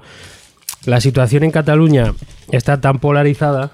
La 0.85 1.01
situación 1.01 1.43
en 1.43 1.51
Cataluña 1.51 2.13
está 2.51 2.81
tan 2.81 2.99
polarizada 2.99 3.71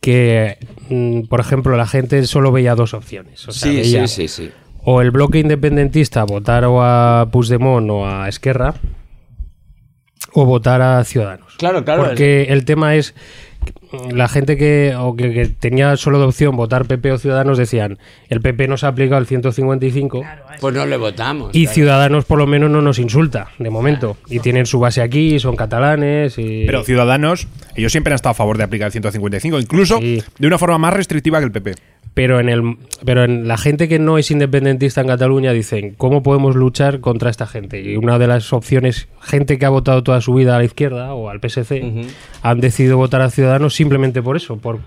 que, 0.00 0.58
mm, 0.88 1.22
por 1.22 1.40
ejemplo, 1.40 1.76
la 1.76 1.86
gente 1.86 2.24
solo 2.26 2.52
veía 2.52 2.74
dos 2.74 2.94
opciones. 2.94 3.46
O 3.48 3.52
sea, 3.52 3.70
Sí, 3.70 3.76
veía 3.76 4.06
sí, 4.06 4.28
sí, 4.28 4.44
sí. 4.44 4.50
O 4.84 5.00
el 5.02 5.10
bloque 5.10 5.40
independentista 5.40 6.24
votar 6.24 6.64
o 6.64 6.82
a 6.82 7.28
Puigdemont 7.30 7.90
o 7.90 8.06
a 8.06 8.28
Esquerra, 8.28 8.74
o 10.32 10.44
votar 10.44 10.80
a 10.82 11.02
Ciudadanos. 11.04 11.56
Claro, 11.58 11.84
claro. 11.84 12.04
Porque 12.04 12.44
el 12.44 12.64
tema 12.64 12.94
es 12.94 13.14
la 14.10 14.28
gente 14.28 14.56
que, 14.56 14.94
o 14.98 15.14
que, 15.16 15.32
que 15.32 15.46
tenía 15.46 15.96
solo 15.96 16.18
de 16.18 16.26
opción 16.26 16.56
votar 16.56 16.84
PP 16.86 17.12
o 17.12 17.18
Ciudadanos 17.18 17.58
decían 17.58 17.98
el 18.28 18.40
PP 18.40 18.68
nos 18.68 18.84
ha 18.84 18.88
aplicado 18.88 19.20
el 19.20 19.26
155 19.26 20.24
Pues 20.60 20.74
no 20.74 20.86
le 20.86 20.96
votamos. 20.96 21.50
y 21.54 21.62
claro. 21.64 21.74
Ciudadanos 21.74 22.24
por 22.24 22.38
lo 22.38 22.46
menos 22.46 22.70
no 22.70 22.82
nos 22.82 22.98
insulta 22.98 23.48
de 23.58 23.70
momento 23.70 24.16
y 24.28 24.40
tienen 24.40 24.66
su 24.66 24.78
base 24.80 25.02
aquí, 25.02 25.38
son 25.38 25.56
catalanes 25.56 26.38
y 26.38 26.64
Pero 26.66 26.82
Ciudadanos, 26.84 27.48
ellos 27.76 27.92
siempre 27.92 28.12
han 28.12 28.16
estado 28.16 28.32
a 28.32 28.34
favor 28.34 28.58
de 28.58 28.64
aplicar 28.64 28.86
el 28.86 28.92
155, 28.92 29.58
incluso 29.60 29.98
de 30.00 30.22
una 30.46 30.58
forma 30.58 30.78
más 30.78 30.94
restrictiva 30.94 31.38
que 31.38 31.44
el 31.46 31.52
PP. 31.52 31.74
Pero 32.18 32.40
en 32.40 32.48
el 32.48 32.76
pero 33.04 33.22
en 33.22 33.46
la 33.46 33.56
gente 33.56 33.86
que 33.86 34.00
no 34.00 34.18
es 34.18 34.32
independentista 34.32 35.00
en 35.02 35.06
Cataluña 35.06 35.52
dicen 35.52 35.94
cómo 35.96 36.24
podemos 36.24 36.56
luchar 36.56 36.98
contra 36.98 37.30
esta 37.30 37.46
gente 37.46 37.80
y 37.80 37.94
una 37.96 38.18
de 38.18 38.26
las 38.26 38.52
opciones 38.52 39.06
gente 39.20 39.56
que 39.56 39.64
ha 39.66 39.68
votado 39.68 40.02
toda 40.02 40.20
su 40.20 40.34
vida 40.34 40.56
a 40.56 40.58
la 40.58 40.64
izquierda 40.64 41.14
o 41.14 41.28
al 41.28 41.38
PSC 41.38 41.80
han 42.42 42.58
decidido 42.60 42.96
votar 42.96 43.20
a 43.22 43.30
Ciudadanos 43.30 43.72
simplemente 43.76 44.20
por 44.20 44.36
eso 44.36 44.56
por 44.56 44.80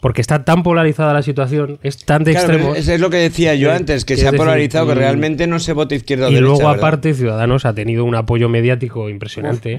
porque 0.00 0.20
está 0.22 0.44
tan 0.44 0.62
polarizada 0.62 1.12
la 1.12 1.22
situación 1.22 1.78
es 1.82 1.98
tan 2.06 2.24
de 2.24 2.30
Claro, 2.32 2.52
extremos 2.54 2.78
eso 2.78 2.92
es 2.92 3.00
lo 3.00 3.10
que 3.10 3.16
decía 3.18 3.54
yo 3.54 3.68
que- 3.68 3.74
antes, 3.74 4.04
que 4.06 4.14
que 4.14 4.20
se 4.20 4.26
ha 4.28 4.30
decir, 4.30 4.46
polarizado, 4.46 4.86
que 4.86 4.94
realmente 4.94 5.46
no 5.46 5.58
se 5.58 5.74
vota 5.74 5.94
izquierda 5.94 6.28
o 6.28 6.30
y 6.30 6.34
derecha. 6.34 6.46
luego 6.48 6.58
¿verdad? 6.60 6.76
aparte 6.78 7.12
Ciudadanos 7.12 7.66
ha 7.66 7.74
tenido 7.74 8.04
un 8.04 8.14
apoyo 8.14 8.48
mediático 8.48 9.10
impresionante 9.10 9.78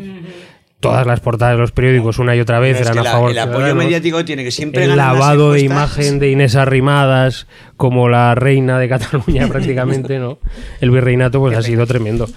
todas 0.79 1.05
las 1.05 1.19
portadas 1.19 1.55
de 1.55 1.61
los 1.61 1.71
periódicos 1.71 2.19
una 2.19 2.35
y 2.35 2.39
otra 2.39 2.59
vez 2.59 2.79
eran 2.79 2.97
a 2.99 3.03
la- 3.03 3.11
favor 3.11 3.31
el 3.31 3.39
apoyo 3.39 3.75
mediático 3.75 4.23
tiene 4.23 4.43
que 4.45 4.51
siempre 4.51 4.85
el 4.85 4.95
lavado 4.95 5.51
de 5.53 5.61
imagen 5.61 6.19
de 6.19 6.31
Inés 6.31 6.55
Arrimadas 6.55 7.47
como 7.75 8.07
la 8.07 8.33
reina 8.35 8.79
de 8.79 8.87
Cataluña 8.87 9.47
prácticamente, 9.49 10.19
¿no? 10.19 10.39
El 10.79 10.91
virreinato 10.91 11.39
pues 11.39 11.57
ha 11.57 11.61
sido 11.61 11.85
tremendo. 11.85 12.27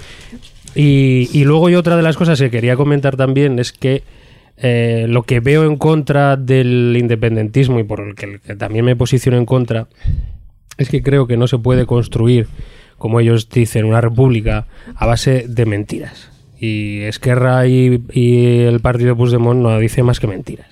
Y, 0.74 1.28
y 1.32 1.44
luego 1.44 1.68
y 1.70 1.74
otra 1.74 1.96
de 1.96 2.02
las 2.02 2.16
cosas 2.16 2.40
que 2.40 2.50
quería 2.50 2.76
comentar 2.76 3.16
también 3.16 3.58
es 3.58 3.72
que 3.72 4.02
eh, 4.56 5.06
lo 5.08 5.22
que 5.24 5.40
veo 5.40 5.64
en 5.64 5.76
contra 5.76 6.36
del 6.36 6.96
independentismo 6.98 7.78
y 7.78 7.84
por 7.84 8.00
el 8.00 8.14
que, 8.14 8.38
que 8.44 8.56
también 8.56 8.84
me 8.84 8.96
posiciono 8.96 9.36
en 9.38 9.46
contra 9.46 9.86
es 10.78 10.88
que 10.88 11.02
creo 11.02 11.26
que 11.26 11.36
no 11.36 11.46
se 11.46 11.58
puede 11.58 11.84
construir, 11.86 12.48
como 12.98 13.20
ellos 13.20 13.48
dicen, 13.50 13.84
una 13.84 14.00
república 14.00 14.66
a 14.96 15.06
base 15.06 15.44
de 15.46 15.66
mentiras. 15.66 16.30
Y 16.64 17.00
Esquerra 17.02 17.66
y, 17.66 18.00
y 18.12 18.60
el 18.60 18.78
partido 18.80 19.16
Puigdemont 19.16 19.60
no 19.60 19.78
dice 19.80 20.02
más 20.04 20.20
que 20.20 20.28
mentiras. 20.28 20.68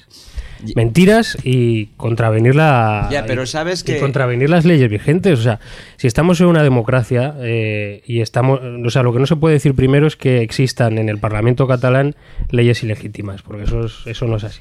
Mentiras 0.76 1.38
y 1.42 1.87
contravenir 1.96 2.55
la 2.55 3.09
Ya, 3.11 3.24
pero 3.26 3.46
sabes 3.46 3.81
y 3.81 3.85
que- 3.87 3.98
contravenir 3.98 4.50
las 4.50 4.64
leyes 4.64 4.90
vigentes. 4.90 5.38
O 5.38 5.42
sea, 5.42 5.59
si 5.96 6.07
estamos 6.07 6.40
en 6.40 6.46
una 6.48 6.62
democracia 6.62 7.35
eh, 7.40 8.03
y 8.07 8.20
estamos, 8.20 8.61
o 8.62 8.90
sea, 8.90 9.03
lo 9.03 9.12
que 9.12 9.18
no 9.18 9.26
se 9.26 9.37
puede 9.37 9.55
decir 9.55 9.74
primero 9.74 10.07
es 10.07 10.16
que 10.16 10.42
existan 10.42 10.98
en 10.98 11.09
el 11.09 11.18
Parlamento 11.18 11.66
catalán 11.66 12.14
leyes 12.50 12.83
ilegítimas, 12.83 13.42
porque 13.42 13.64
eso 13.64 13.87
es- 13.87 14.07
eso 14.07 14.26
no 14.26 14.37
es 14.37 14.44
así. 14.44 14.61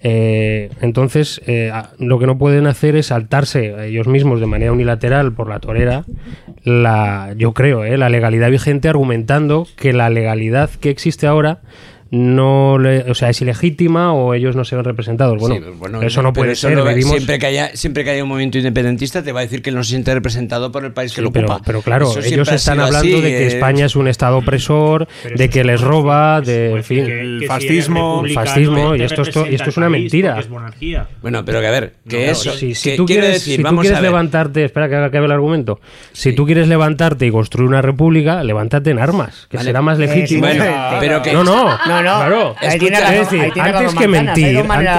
Eh, 0.00 0.70
entonces, 0.80 1.40
eh, 1.46 1.72
lo 1.98 2.18
que 2.18 2.26
no 2.26 2.38
pueden 2.38 2.66
hacer 2.66 2.94
es 2.94 3.06
saltarse 3.06 3.88
ellos 3.88 4.06
mismos 4.06 4.40
de 4.40 4.46
manera 4.46 4.72
unilateral 4.72 5.32
por 5.32 5.48
la 5.48 5.58
torera, 5.58 6.04
la, 6.62 7.34
yo 7.36 7.52
creo, 7.52 7.84
eh, 7.84 7.96
la 7.98 8.08
legalidad 8.08 8.50
vigente, 8.50 8.88
argumentando 8.88 9.66
que 9.76 9.92
la 9.92 10.08
legalidad 10.08 10.70
que 10.70 10.90
existe 10.90 11.26
ahora 11.26 11.60
no 12.10 12.78
le- 12.78 13.10
o 13.10 13.14
sea, 13.14 13.30
es 13.30 13.40
ilegítima 13.42 14.12
o 14.14 14.32
ellos 14.34 14.56
no 14.56 14.64
se 14.64 14.74
ven 14.76 14.84
representados. 14.84 15.38
Bueno, 15.38 15.56
Sí, 15.56 15.62
bueno, 15.78 16.02
eso 16.02 16.22
no 16.22 16.32
puede 16.32 16.52
eso 16.52 16.68
ser. 16.68 16.76
lo- 16.76 16.84
vivimos- 16.84 17.12
siempre, 17.16 17.38
que 17.38 17.46
haya, 17.46 17.70
siempre 17.76 18.04
que 18.04 18.10
haya 18.10 18.22
un 18.22 18.28
movimiento 18.30 18.58
independentista 18.58 19.22
te 19.22 19.32
va 19.32 19.40
a 19.40 19.42
decir 19.42 19.60
que 19.62 19.70
no 19.72 19.84
se 19.84 19.90
siente 19.90 20.14
representado 20.14 20.72
por 20.72 20.84
el 20.84 20.92
país 20.92 21.12
que 21.12 21.16
Sí, 21.16 21.22
lo 21.22 21.32
pero, 21.32 21.48
ocupa. 21.48 21.62
pero 21.66 21.82
claro, 21.82 22.10
Eso 22.10 22.20
ellos 22.20 22.50
están 22.50 22.80
hablando 22.80 22.98
así, 23.16 23.20
de 23.20 23.28
que 23.28 23.42
eh. 23.44 23.46
España 23.48 23.86
es 23.86 23.96
un 23.96 24.08
estado 24.08 24.38
opresor, 24.38 25.06
de 25.34 25.50
que 25.50 25.64
les 25.64 25.80
roba, 25.80 26.40
de, 26.40 26.72
en 26.76 26.84
fin, 26.84 27.04
el 27.04 27.44
fascismo, 27.46 28.24
fascismo, 28.34 28.94
y 28.96 29.02
esto, 29.02 29.22
esto, 29.22 29.46
y 29.50 29.54
esto 29.56 29.70
es 29.70 29.76
una 29.76 29.88
mentira. 29.90 30.40
Bueno, 31.20 31.44
pero 31.44 31.60
que 31.60 31.66
a 31.66 31.70
ver, 31.70 31.94
que 32.08 32.26
No, 32.26 32.32
eso. 32.32 32.52
si, 32.52 32.74
si 32.74 32.90
que 32.90 32.96
tú 32.96 33.04
quiero 33.06 33.22
quieres, 33.22 33.40
decir, 33.40 33.56
si 33.56 33.58
tú 33.58 33.64
vamos 33.64 33.82
quieres 33.82 33.98
a 33.98 34.02
levantarte, 34.02 34.64
espera 34.64 34.88
que 34.88 34.96
acabe 34.96 35.26
el 35.26 35.32
argumento. 35.32 35.80
Si 36.12 36.32
tú 36.32 36.46
quieres 36.46 36.68
levantarte 36.68 37.26
y 37.26 37.30
construir 37.30 37.68
una 37.68 37.82
república, 37.82 38.42
levántate 38.42 38.90
en 38.90 38.98
armas, 38.98 39.46
que 39.50 39.56
Vale. 39.58 39.68
será 39.68 39.82
más 39.82 39.98
Eh, 39.98 40.02
legítimo. 40.06 40.46
sí, 40.46 40.56
bueno, 40.58 40.64
pero 41.00 41.22
que- 41.22 41.32
no, 41.32 41.44
no, 41.44 41.78
No, 42.02 42.18
no, 42.28 42.54
claro. 42.54 42.54
ahí 42.60 42.78
tiene 42.78 42.96
Es 42.96 43.02
razón, 43.02 43.18
decir, 43.18 43.40
ahí 43.40 43.50
tiene 43.52 43.68
antes 43.70 43.94
que 43.94 44.08
Manzanas, 44.08 44.36
mentir, 44.36 44.58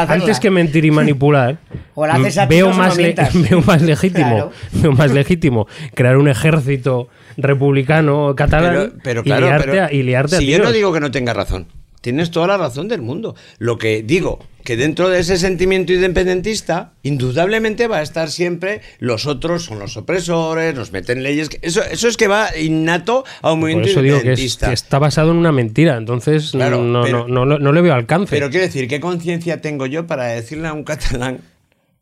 antes, 0.09 0.39
que 0.39 0.49
mentir 0.49 0.85
y 0.85 0.91
manipular, 0.91 1.57
O 1.95 2.05
la 2.07 2.13
haces 2.15 2.37
a 2.37 2.47
ti 2.47 2.55
veo 2.55 2.71
más, 2.73 2.95
le- 2.97 3.03
mientas. 3.03 3.29
veo 3.49 3.61
más 3.61 3.81
legítimo, 3.81 4.29
Claro. 4.29 4.51
veo 4.73 4.91
más 4.91 5.11
legítimo 5.11 5.67
crear 5.95 6.17
un 6.17 6.27
ejército 6.27 7.09
republicano 7.37 8.33
catalán 8.35 8.73
Pero, 8.73 8.93
pero 9.03 9.21
y 9.21 9.23
claro, 9.23 9.45
liarte, 9.47 9.67
pero 9.69 9.85
a, 9.85 9.91
y 9.93 10.03
liarte 10.03 10.35
a 10.35 10.39
si 10.39 10.45
yo 10.47 10.59
no 10.59 10.71
digo 10.71 10.93
que 10.93 10.99
no 10.99 11.11
tenga 11.11 11.33
razón. 11.33 11.67
Tienes 12.01 12.31
toda 12.31 12.47
la 12.47 12.57
razón 12.57 12.87
del 12.87 13.01
mundo. 13.01 13.35
Lo 13.57 13.77
que 13.77 14.03
digo, 14.03 14.39
que 14.69 14.77
dentro 14.77 15.09
de 15.09 15.19
ese 15.21 15.39
sentimiento 15.39 15.93
independentista, 15.93 16.93
indudablemente 17.01 17.87
va 17.87 17.97
a 17.97 18.01
estar 18.03 18.29
siempre 18.29 18.81
los 18.99 19.25
otros 19.25 19.63
son 19.65 19.79
los 19.79 19.97
opresores, 19.97 20.75
nos 20.75 20.91
meten 20.91 21.23
leyes. 21.23 21.49
Eso, 21.63 21.81
eso 21.81 22.07
es 22.07 22.17
que 22.17 22.27
va 22.27 22.55
innato 22.55 23.25
a 23.41 23.51
un 23.51 23.61
Por 23.61 23.69
movimiento 23.71 24.03
digo 24.03 24.17
que, 24.21 24.33
es- 24.33 24.39
independentista. 24.39 24.67
que 24.67 24.73
está 24.75 24.99
basado 24.99 25.31
en 25.31 25.37
una 25.37 25.51
mentira, 25.51 25.97
entonces 25.97 26.51
Claro, 26.51 26.83
no, 26.83 27.01
pero- 27.01 27.27
no, 27.27 27.47
no, 27.47 27.57
no 27.57 27.71
le 27.73 27.81
veo 27.81 27.95
alcance. 27.95 28.29
Pero 28.29 28.51
quiero 28.51 28.63
decir, 28.67 28.87
¿qué 28.87 28.99
conciencia 28.99 29.59
tengo 29.59 29.87
yo 29.87 30.05
para 30.05 30.27
decirle 30.27 30.67
a 30.67 30.73
un 30.73 30.83
catalán 30.83 31.39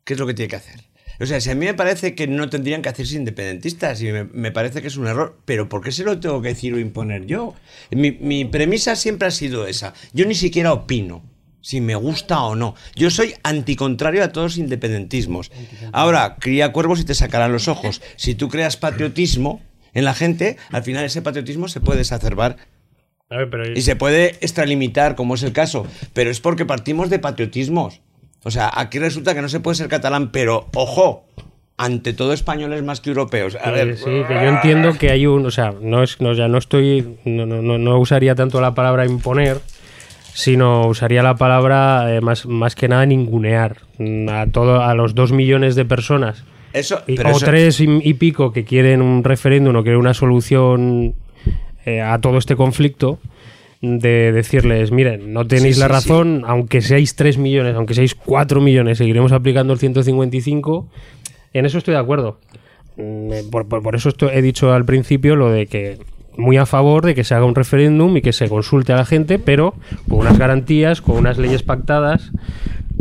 qué 0.04 0.12
es 0.12 0.20
lo 0.20 0.26
que 0.26 0.34
tiene 0.34 0.50
que 0.50 0.56
hacer? 0.56 0.80
O 1.20 1.24
sea, 1.24 1.40
si 1.40 1.48
a 1.48 1.54
mí 1.54 1.64
me 1.64 1.72
parece 1.72 2.14
que 2.14 2.26
no 2.26 2.50
tendrían 2.50 2.82
que 2.82 2.90
hacerse 2.90 3.16
independentistas 3.16 4.02
y 4.02 4.12
me, 4.12 4.24
me 4.24 4.52
parece 4.52 4.82
que 4.82 4.88
es 4.88 4.98
un 4.98 5.06
error, 5.06 5.38
pero 5.46 5.70
¿por 5.70 5.80
qué 5.82 5.90
se 5.90 6.04
lo 6.04 6.20
tengo 6.20 6.42
que 6.42 6.48
decir 6.48 6.74
o 6.74 6.78
imponer 6.78 7.24
yo? 7.24 7.54
Mi, 7.90 8.10
mi 8.12 8.44
premisa 8.44 8.94
siempre 8.94 9.26
ha 9.28 9.30
sido 9.30 9.66
esa. 9.66 9.94
Yo 10.12 10.26
ni 10.26 10.34
siquiera 10.34 10.74
opino 10.74 11.22
si 11.60 11.80
me 11.80 11.94
gusta 11.96 12.42
o 12.42 12.54
no. 12.54 12.74
Yo 12.94 13.10
soy 13.10 13.34
anticontrario 13.42 14.22
a 14.24 14.28
todos 14.28 14.52
los 14.52 14.58
independentismos. 14.58 15.50
Ahora, 15.92 16.36
cría 16.38 16.72
cuervos 16.72 17.00
y 17.00 17.04
te 17.04 17.14
sacarán 17.14 17.52
los 17.52 17.68
ojos. 17.68 18.00
Si 18.16 18.34
tú 18.34 18.48
creas 18.48 18.76
patriotismo 18.76 19.60
en 19.94 20.04
la 20.04 20.14
gente, 20.14 20.56
al 20.70 20.82
final 20.82 21.04
ese 21.04 21.22
patriotismo 21.22 21.68
se 21.68 21.80
puede 21.80 22.00
exacerbar 22.00 22.56
A 23.30 23.36
ver, 23.38 23.50
pero- 23.50 23.72
y 23.72 23.82
se 23.82 23.96
puede 23.96 24.36
extralimitar, 24.40 25.14
como 25.14 25.34
es 25.34 25.42
el 25.42 25.52
caso, 25.52 25.86
pero 26.14 26.30
es 26.30 26.40
porque 26.40 26.64
partimos 26.64 27.10
de 27.10 27.18
patriotismos. 27.18 28.00
O 28.44 28.50
sea, 28.50 28.70
aquí 28.74 28.98
resulta 28.98 29.34
que 29.34 29.42
no 29.42 29.48
se 29.48 29.60
puede 29.60 29.74
ser 29.74 29.88
catalán, 29.88 30.30
pero 30.30 30.68
ojo, 30.74 31.26
ante 31.76 32.12
todo 32.12 32.32
españoles 32.32 32.82
más 32.82 33.00
que 33.00 33.10
europeos. 33.10 33.56
A 33.56 33.64
Que 33.64 33.70
ver, 33.70 33.96
sí, 33.98 34.04
que 34.04 34.34
yo 34.34 34.40
entiendo 34.48 34.94
que 34.96 35.10
hay 35.10 35.26
un, 35.26 35.44
o 35.44 35.50
sea, 35.50 35.74
no 35.80 36.02
es, 36.02 36.20
no, 36.20 36.32
ya 36.32 36.48
no 36.48 36.56
estoy, 36.58 37.18
no, 37.24 37.44
no, 37.46 37.60
no, 37.62 37.76
no 37.78 37.98
usaría 37.98 38.34
tanto 38.34 38.60
la 38.60 38.74
palabra 38.74 39.04
imponer, 39.04 39.60
sino 40.38 40.86
usaría 40.86 41.24
la 41.24 41.34
palabra 41.34 42.14
eh, 42.14 42.20
más, 42.20 42.46
más 42.46 42.76
que 42.76 42.86
nada 42.86 43.04
ningunear 43.06 43.78
mm, 43.98 44.28
a 44.28 44.46
todo, 44.46 44.82
a 44.82 44.94
los 44.94 45.16
dos 45.16 45.32
millones 45.32 45.74
de 45.74 45.84
personas 45.84 46.44
Eso, 46.72 47.00
y- 47.08 47.16
pero 47.16 47.30
o 47.30 47.36
eso- 47.38 47.44
tres 47.46 47.80
y, 47.80 47.88
y 48.04 48.14
pico 48.14 48.52
que 48.52 48.62
quieren 48.64 49.02
un 49.02 49.24
referéndum 49.24 49.74
o 49.74 49.82
quieren 49.82 49.98
una 49.98 50.14
solución 50.14 51.14
eh, 51.84 52.00
a 52.02 52.20
todo 52.20 52.38
este 52.38 52.54
conflicto 52.54 53.18
de 53.80 54.30
decirles, 54.30 54.92
miren, 54.92 55.32
no 55.32 55.44
tenéis 55.44 55.74
Sí, 55.76 55.80
la 55.80 55.86
sí, 55.88 55.92
razón, 55.92 56.42
aunque 56.46 56.82
seáis 56.82 57.16
3 57.16 57.36
millones, 57.38 57.74
aunque 57.74 57.94
seáis 57.94 58.14
4 58.14 58.60
millones, 58.60 58.98
seguiremos 58.98 59.32
aplicando 59.32 59.72
el 59.72 59.78
155. 59.80 60.88
En 61.52 61.64
eso 61.66 61.78
estoy 61.78 61.94
de 61.94 62.00
acuerdo. 62.00 62.38
Mm, 62.96 63.50
Por, 63.50 63.68
por- 63.68 63.82
por 63.82 63.94
eso 63.96 64.08
esto 64.08 64.30
he 64.30 64.42
dicho 64.42 64.72
al 64.72 64.84
principio 64.84 65.34
lo 65.36 65.50
de 65.50 65.66
que 65.66 65.98
muy 66.38 66.56
a 66.56 66.64
favor 66.64 67.04
de 67.04 67.14
que 67.14 67.24
se 67.24 67.34
haga 67.34 67.44
un 67.44 67.54
referéndum 67.54 68.16
y 68.16 68.22
que 68.22 68.32
se 68.32 68.48
consulte 68.48 68.92
a 68.94 68.96
la 68.96 69.04
gente, 69.04 69.38
pero 69.38 69.74
con 70.08 70.20
unas 70.20 70.38
garantías, 70.38 71.02
con 71.02 71.16
unas 71.16 71.36
leyes 71.36 71.62
pactadas 71.62 72.30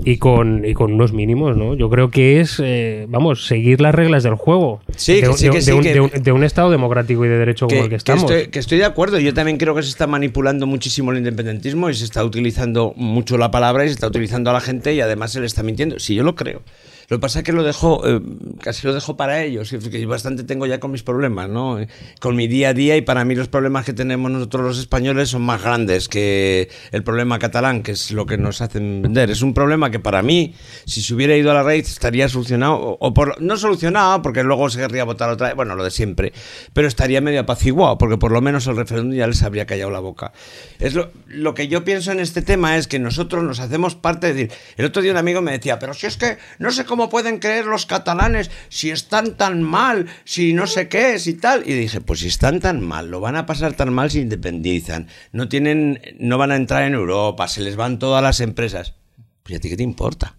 y 0.04 0.18
con, 0.18 0.64
y 0.64 0.74
con 0.74 0.94
unos 0.94 1.12
mínimos, 1.14 1.58
¿no? 1.58 1.74
Yo 1.74 1.90
creo 1.90 2.12
que 2.12 2.40
es, 2.40 2.62
eh, 2.64 3.08
vamos, 3.10 3.48
seguir 3.48 3.82
las 3.82 3.96
reglas 3.96 4.22
del 4.24 4.36
juego. 4.36 4.80
Sí, 4.96 5.16
de, 5.16 5.22
que 5.22 5.28
un- 5.30 5.38
sí, 5.38 5.50
que 5.50 5.56
un- 5.58 5.62
sí, 5.62 5.72
de 5.72 5.74
un- 5.78 5.84
que- 5.84 5.94
de 5.94 6.00
un- 6.02 6.10
de 6.24 6.32
un 6.32 6.44
Estado 6.44 6.70
democrático 6.70 7.26
y 7.26 7.30
de 7.30 7.38
derecho 7.38 7.68
como 7.68 7.84
el 7.84 7.90
que 7.90 7.96
estamos. 7.96 8.24
estoy, 8.30 8.48
que 8.48 8.60
estoy 8.60 8.78
de 8.78 8.86
acuerdo. 8.86 9.18
Yo 9.20 9.34
también 9.34 9.58
creo 9.58 9.74
que 9.76 9.82
se 9.84 9.90
está 9.90 10.06
manipulando 10.06 10.68
muchísimo 10.68 11.12
el 11.12 11.18
independentismo 11.18 11.90
y 11.90 11.94
se 11.96 12.06
está 12.06 12.24
utilizando 12.24 12.94
mucho 12.96 13.38
la 13.38 13.50
palabra 13.50 13.86
y 13.86 13.88
se 13.88 13.94
está 13.96 14.08
utilizando 14.08 14.50
a 14.50 14.54
la 14.54 14.62
gente 14.62 14.94
y 14.94 15.02
además 15.02 15.32
se 15.32 15.40
le 15.40 15.46
está 15.48 15.64
mintiendo. 15.64 15.98
Sí, 16.00 16.14
yo 16.16 16.24
lo 16.24 16.36
creo. 16.36 16.62
Lo 17.10 17.18
que 17.18 17.22
pasa 17.22 17.40
es 17.40 17.46
que 17.46 17.54
lo 17.54 17.64
dejo, 17.64 18.06
eh, 18.06 18.20
casi 18.62 18.86
lo 18.86 18.94
dejo 18.94 19.16
para 19.16 19.42
ellos, 19.42 19.70
que 19.70 20.06
bastante 20.06 20.44
tengo 20.44 20.66
ya 20.66 20.82
con 20.82 20.92
mis 20.92 21.04
problemas, 21.04 21.48
¿no? 21.48 21.80
Eh, 21.80 21.88
Con 22.20 22.36
mi 22.36 22.48
día 22.48 22.70
a 22.70 22.74
día 22.74 22.98
y 22.98 23.02
para 23.02 23.24
mí 23.24 23.34
los 23.34 23.48
problemas 23.48 23.86
que 23.86 23.94
tenemos 23.94 24.30
nosotros 24.30 24.66
los 24.66 24.80
españoles 24.80 25.30
son 25.30 25.44
más 25.44 25.64
grandes 25.64 26.10
que 26.10 26.70
el 26.92 27.04
problema 27.04 27.40
catalán, 27.40 27.82
que 27.82 27.94
es 27.94 28.12
lo 28.12 28.26
que 28.26 28.38
nos 28.38 28.60
hacen 28.60 29.02
vender. 29.02 29.32
Es 29.32 29.42
un 29.42 29.54
problema 29.54 29.90
que 29.90 30.00
para 30.00 30.22
mí, 30.22 30.54
si 30.86 31.02
se 31.02 31.14
hubiera 31.14 31.38
ido 31.38 31.50
a 31.52 31.54
la 31.54 31.64
raíz, 31.64 31.88
estaría 31.88 32.28
solucionado, 32.28 32.76
o, 32.76 32.98
o 33.00 33.14
por, 33.14 33.42
no 33.42 33.56
solucionado, 33.56 34.22
porque 34.22 34.44
luego 34.44 34.70
se 34.70 34.80
querría 34.80 35.06
votar 35.06 35.30
otra 35.30 35.48
vez, 35.48 35.56
bueno, 35.56 35.76
lo 35.76 35.86
de 35.86 35.92
siempre, 35.92 36.34
pero 36.74 36.90
estaría 36.90 37.22
medio 37.22 37.40
apaciguado, 37.40 37.98
porque 37.98 38.18
por 38.18 38.34
lo 38.34 38.42
menos 38.42 38.68
el 38.68 38.76
referéndum 38.76 39.16
ya 39.16 39.28
les 39.28 39.44
habría 39.44 39.66
callado 39.66 39.92
la 39.92 40.00
boca. 40.00 40.34
Es 40.80 40.94
lo, 40.94 41.12
lo 41.28 41.54
que 41.54 41.70
yo 41.70 41.86
pienso 41.86 42.12
en 42.12 42.20
este 42.20 42.42
tema 42.42 42.76
es 42.76 42.90
que 42.90 43.00
nosotros 43.00 43.46
nos 43.46 43.62
hacemos 43.62 43.96
parte, 43.96 44.28
de 44.28 44.34
decir, 44.34 44.58
el 44.76 44.84
otro 44.84 45.02
día 45.02 45.14
un 45.14 45.18
amigo 45.18 45.42
me 45.42 45.54
decía, 45.54 45.80
pero 45.80 45.94
si 45.94 46.06
es 46.06 46.18
que 46.18 46.38
no 46.60 46.70
sé 46.72 46.84
cómo 46.84 46.97
pueden 47.10 47.40
creer 47.40 47.66
los 47.66 47.86
catalanes 47.86 48.52
si 48.70 48.90
están 48.92 49.38
tan 49.38 49.64
mal, 49.64 50.08
si 50.26 50.54
no 50.54 50.68
sé 50.68 50.90
qué, 50.90 51.20
si 51.20 51.36
tal. 51.36 51.64
Y 51.66 51.74
dije, 51.74 52.02
pues 52.02 52.20
si 52.20 52.28
están 52.28 52.60
tan 52.60 52.82
mal, 52.82 53.10
lo 53.10 53.20
van 53.20 53.36
a 53.36 53.46
pasar 53.46 53.74
tan 53.74 53.94
mal 53.94 54.12
si 54.12 54.20
independizan, 54.20 55.08
no 55.32 55.48
tienen, 55.48 56.02
no 56.20 56.38
van 56.38 56.52
a 56.52 56.56
entrar 56.56 56.84
en 56.84 56.94
Europa, 56.94 57.48
se 57.48 57.62
les 57.62 57.76
van 57.76 58.00
todas 58.00 58.22
las 58.22 58.40
empresas. 58.40 58.96
Pues 59.44 59.54
¿y 59.54 59.56
a 59.56 59.60
ti 59.60 59.70
qué 59.70 59.78
te 59.78 59.84
importa? 59.84 60.36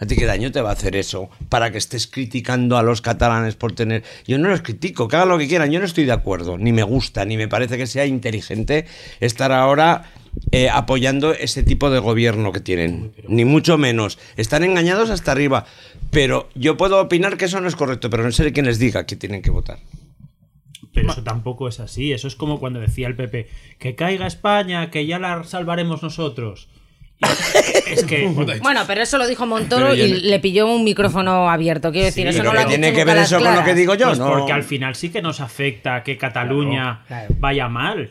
¿A 0.00 0.06
ti 0.06 0.16
qué 0.16 0.24
daño 0.24 0.50
te 0.50 0.62
va 0.62 0.70
a 0.70 0.72
hacer 0.72 0.96
eso 0.96 1.28
para 1.50 1.70
que 1.70 1.76
estés 1.76 2.06
criticando 2.06 2.78
a 2.78 2.82
los 2.82 3.02
catalanes 3.02 3.54
por 3.54 3.72
tener... 3.72 4.02
Yo 4.26 4.38
no 4.38 4.48
los 4.48 4.62
critico, 4.62 5.08
que 5.08 5.16
hagan 5.16 5.28
lo 5.28 5.36
que 5.36 5.46
quieran, 5.46 5.70
yo 5.70 5.78
no 5.78 5.84
estoy 5.84 6.06
de 6.06 6.12
acuerdo, 6.12 6.56
ni 6.56 6.72
me 6.72 6.82
gusta, 6.82 7.26
ni 7.26 7.36
me 7.36 7.48
parece 7.48 7.76
que 7.76 7.86
sea 7.86 8.06
inteligente 8.06 8.86
estar 9.20 9.52
ahora 9.52 10.10
eh, 10.52 10.68
apoyando 10.70 11.32
ese 11.32 11.62
tipo 11.62 11.90
de 11.90 11.98
gobierno 11.98 12.52
que 12.52 12.60
tienen, 12.60 13.12
ni 13.28 13.44
mucho 13.44 13.78
menos. 13.78 14.18
Están 14.36 14.64
engañados 14.64 15.10
hasta 15.10 15.32
arriba, 15.32 15.64
pero 16.10 16.48
yo 16.54 16.76
puedo 16.76 17.00
opinar 17.00 17.36
que 17.36 17.44
eso 17.46 17.60
no 17.60 17.68
es 17.68 17.76
correcto, 17.76 18.10
pero 18.10 18.22
no 18.24 18.32
sé 18.32 18.52
quién 18.52 18.66
les 18.66 18.78
diga 18.78 19.06
que 19.06 19.16
tienen 19.16 19.42
que 19.42 19.50
votar. 19.50 19.78
Pero 20.92 21.12
eso 21.12 21.22
tampoco 21.22 21.68
es 21.68 21.78
así. 21.78 22.12
Eso 22.12 22.26
es 22.26 22.34
como 22.34 22.58
cuando 22.58 22.80
decía 22.80 23.06
el 23.06 23.14
PP, 23.14 23.48
que 23.78 23.94
caiga 23.94 24.26
España, 24.26 24.90
que 24.90 25.06
ya 25.06 25.18
la 25.20 25.44
salvaremos 25.44 26.02
nosotros. 26.02 26.68
Es 27.86 28.04
que... 28.04 28.26
Bueno, 28.62 28.80
pero 28.86 29.02
eso 29.02 29.18
lo 29.18 29.26
dijo 29.26 29.46
Montoro 29.46 29.94
yo 29.94 30.06
y 30.06 30.12
no- 30.12 30.18
le 30.18 30.40
pilló 30.40 30.66
un 30.72 30.84
micrófono 30.84 31.50
abierto. 31.50 31.90
Quiero 31.92 32.06
decir, 32.06 32.24
Sí, 32.24 32.28
eso 32.30 32.38
pero 32.38 32.52
no 32.54 32.60
lo 32.62 32.66
tiene 32.68 32.92
que 32.92 33.04
ver 33.04 33.18
eso 33.18 33.36
con 33.36 33.44
lo 33.44 33.50
claras. 33.50 33.68
que 33.68 33.74
digo 33.74 33.94
yo, 33.94 34.06
Pues 34.06 34.18
¿no? 34.18 34.28
porque 34.30 34.52
al 34.52 34.62
final 34.64 34.94
sí 34.94 35.10
que 35.10 35.20
nos 35.22 35.40
afecta 35.40 36.02
que 36.02 36.16
Cataluña 36.16 37.02
vaya 37.38 37.68
mal. 37.68 38.10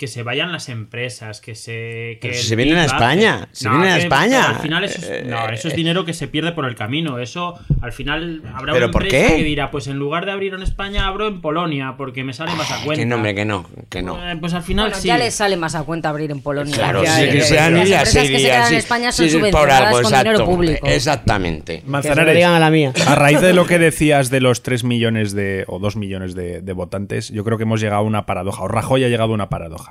Que 0.00 0.06
se 0.06 0.22
vayan 0.22 0.50
las 0.50 0.70
empresas, 0.70 1.42
que 1.42 1.54
se. 1.54 2.16
Que 2.22 2.32
si 2.32 2.48
se 2.48 2.56
vienen 2.56 2.78
a 2.78 2.86
España, 2.86 3.48
se 3.52 3.68
vienen 3.68 3.90
a 3.90 3.96
que- 3.96 4.02
España. 4.04 4.48
Al 4.48 4.58
final 4.60 4.82
eso 4.84 4.98
es, 5.12 5.26
no, 5.26 5.46
eso 5.50 5.68
es 5.68 5.76
dinero 5.76 6.06
que 6.06 6.14
se 6.14 6.26
pierde 6.26 6.52
por 6.52 6.64
el 6.64 6.74
camino. 6.74 7.18
Eso 7.18 7.58
al 7.82 7.92
final 7.92 8.40
habrá 8.54 8.72
¿Pero 8.72 8.86
una 8.86 8.92
por 8.92 9.02
empresa 9.02 9.28
qué? 9.28 9.36
que 9.36 9.44
dirá: 9.44 9.70
Pues 9.70 9.88
en 9.88 9.98
lugar 9.98 10.24
de 10.24 10.32
abrir 10.32 10.54
en 10.54 10.62
España, 10.62 11.06
abro 11.06 11.28
en 11.28 11.42
Polonia, 11.42 11.96
porque 11.98 12.24
me 12.24 12.32
sale 12.32 12.54
más 12.54 12.70
a 12.70 12.82
cuenta. 12.82 13.02
Que 13.02 13.04
no, 13.04 13.16
hombre, 13.16 13.34
que 13.34 13.44
no, 13.44 13.66
que 13.90 14.00
no. 14.00 14.16
Eh, 14.26 14.36
pues 14.40 14.54
al 14.54 14.62
final 14.62 14.86
Bueno, 14.86 15.02
sí. 15.02 15.08
ya 15.08 15.18
les 15.18 15.34
sale 15.34 15.58
más 15.58 15.74
a 15.74 15.82
cuenta 15.82 16.08
abrir 16.08 16.30
en 16.30 16.40
Polonia. 16.40 16.74
Claro, 16.74 17.02
sí, 17.04 17.28
que 17.30 17.42
sean 17.42 17.74
Las 17.76 17.86
y 17.86 17.92
empresas 17.92 18.16
así, 18.16 18.28
que 18.32 18.34
se 18.36 18.40
y 18.40 18.44
quedan 18.46 18.62
así. 18.62 18.72
en 18.72 18.78
España 18.78 19.12
son 19.12 19.24
Sí, 19.26 19.30
sí, 19.32 19.36
por 19.36 19.48
subvencionadas 19.50 19.82
algo, 19.82 20.00
con 20.02 20.12
dinero 20.12 20.30
exacto. 20.30 20.50
público. 20.50 20.86
Exactamente. 20.86 21.82
Manzanares, 21.84 22.34
digan 22.34 22.54
a 22.54 22.58
la 22.58 22.70
mía. 22.70 22.92
a 23.06 23.14
raíz 23.16 23.42
de 23.42 23.52
lo 23.52 23.66
que 23.66 23.78
decías 23.78 24.30
de 24.30 24.40
los 24.40 24.62
3 24.62 24.82
millones 24.82 25.32
de, 25.32 25.64
o 25.66 25.78
2 25.78 25.96
millones 25.96 26.34
de, 26.34 26.62
de 26.62 26.72
votantes, 26.72 27.28
yo 27.30 27.44
creo 27.44 27.58
que 27.58 27.64
hemos 27.64 27.82
llegado 27.82 28.00
a 28.00 28.04
una 28.04 28.24
paradoja, 28.24 28.62
o 28.62 28.68
Rajoy 28.68 29.04
ha 29.04 29.08
llegado 29.08 29.32
a 29.32 29.34
una 29.34 29.50
paradoja. 29.50 29.89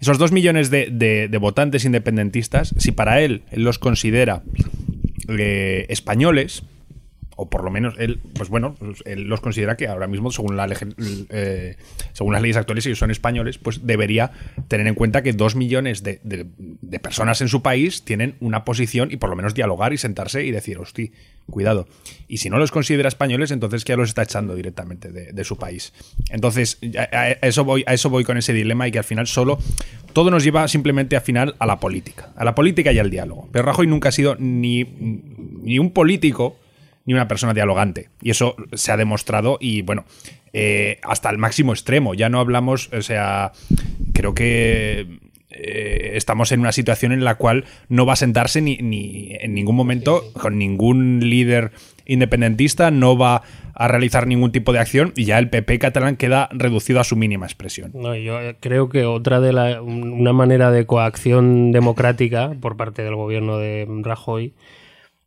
Esos 0.00 0.18
2 0.18 0.32
millones 0.32 0.70
de, 0.70 1.38
votantes 1.40 1.84
independentistas, 1.84 2.74
si 2.78 2.92
para 2.92 3.20
él, 3.20 3.42
él 3.50 3.64
los 3.64 3.78
considera 3.78 4.42
eh, 5.28 5.86
españoles, 5.88 6.62
o 7.40 7.48
por 7.48 7.64
lo 7.64 7.70
menos 7.70 7.94
él, 7.98 8.20
pues 8.34 8.50
bueno, 8.50 8.76
él 9.06 9.22
los 9.24 9.40
considera 9.40 9.76
que 9.76 9.88
ahora 9.88 10.06
mismo, 10.06 10.30
según, 10.30 10.56
la 10.56 10.68
eh, 11.30 11.76
según 12.12 12.34
las 12.34 12.42
leyes 12.42 12.58
actuales, 12.58 12.84
ellos 12.84 12.98
son 12.98 13.10
españoles, 13.10 13.56
pues 13.56 13.86
debería 13.86 14.30
tener 14.68 14.86
en 14.86 14.94
cuenta 14.94 15.22
que 15.22 15.32
dos 15.32 15.56
millones 15.56 16.02
de, 16.02 16.20
de- 16.22 16.98
personas 17.00 17.40
en 17.40 17.48
su 17.48 17.62
país 17.62 18.04
tienen 18.04 18.34
una 18.40 18.64
posición 18.64 19.10
y 19.10 19.16
por 19.16 19.30
lo 19.30 19.36
menos 19.36 19.54
dialogar 19.54 19.92
y 19.94 19.98
sentarse 19.98 20.44
y 20.44 20.50
decir, 20.50 20.76
hostia, 20.78 21.08
cuidado. 21.48 21.88
Y 22.28 22.36
si 22.36 22.50
no 22.50 22.58
los 22.58 22.70
considera 22.70 23.08
españoles, 23.08 23.50
entonces 23.50 23.84
que 23.84 23.92
ya 23.92 23.96
los 23.96 24.10
está 24.10 24.22
echando 24.22 24.54
directamente 24.54 25.10
de, 25.10 25.32
de 25.32 25.44
su 25.44 25.56
país. 25.56 25.94
Entonces, 26.28 26.78
a, 27.10 27.16
a 27.16 27.30
eso 27.30 27.64
voy, 27.64 27.82
a 27.86 27.94
eso 27.94 28.10
voy 28.10 28.22
con 28.24 28.36
ese 28.36 28.52
dilema 28.52 28.86
y 28.86 28.92
que 28.92 28.98
al 28.98 29.04
final 29.04 29.26
solo 29.26 29.58
todo 30.12 30.30
nos 30.30 30.44
lleva 30.44 30.68
simplemente 30.68 31.16
al 31.16 31.22
final 31.22 31.54
a 31.58 31.64
la 31.66 31.80
política, 31.80 32.28
a 32.36 32.44
la 32.44 32.54
política 32.54 32.92
y 32.92 32.98
al 32.98 33.08
diálogo. 33.10 33.48
Pero 33.50 33.64
Rajoy 33.64 33.86
nunca 33.86 34.10
ha 34.10 34.12
sido 34.12 34.36
ni, 34.38 34.84
ni 35.62 35.78
un 35.78 35.90
político 35.92 36.56
ni 37.10 37.14
una 37.14 37.26
persona 37.26 37.52
dialogante. 37.54 38.08
Y 38.22 38.30
eso 38.30 38.54
se 38.72 38.92
ha 38.92 38.96
demostrado 38.96 39.58
y 39.60 39.82
bueno, 39.82 40.04
eh, 40.52 40.98
hasta 41.02 41.28
el 41.30 41.38
máximo 41.38 41.72
extremo. 41.72 42.14
Ya 42.14 42.28
no 42.28 42.38
hablamos, 42.38 42.88
o 42.92 43.02
sea, 43.02 43.50
creo 44.12 44.32
que 44.32 45.18
eh, 45.50 46.12
estamos 46.14 46.52
en 46.52 46.60
una 46.60 46.70
situación 46.70 47.10
en 47.10 47.24
la 47.24 47.34
cual 47.34 47.64
no 47.88 48.06
va 48.06 48.12
a 48.12 48.16
sentarse 48.16 48.62
ni, 48.62 48.76
ni 48.76 49.32
en 49.40 49.54
ningún 49.54 49.74
momento 49.74 50.22
con 50.34 50.56
ningún 50.56 51.18
líder 51.28 51.72
independentista, 52.06 52.92
no 52.92 53.18
va 53.18 53.42
a 53.74 53.88
realizar 53.88 54.26
ningún 54.28 54.52
tipo 54.52 54.72
de 54.72 54.78
acción 54.78 55.12
y 55.16 55.24
ya 55.24 55.38
el 55.38 55.48
PP 55.50 55.78
catalán 55.80 56.16
queda 56.16 56.48
reducido 56.52 57.00
a 57.00 57.04
su 57.04 57.16
mínima 57.16 57.46
expresión. 57.46 57.90
No, 57.94 58.14
yo 58.14 58.40
eh, 58.40 58.56
creo 58.60 58.88
que 58.88 59.04
otra 59.04 59.40
de 59.40 59.52
la, 59.52 59.82
un- 59.82 60.12
una 60.12 60.32
manera 60.32 60.70
de 60.70 60.86
coacción 60.86 61.72
democrática 61.72 62.52
por 62.60 62.76
parte 62.76 63.02
del 63.02 63.16
gobierno 63.16 63.58
de 63.58 63.86
Rajoy 64.02 64.52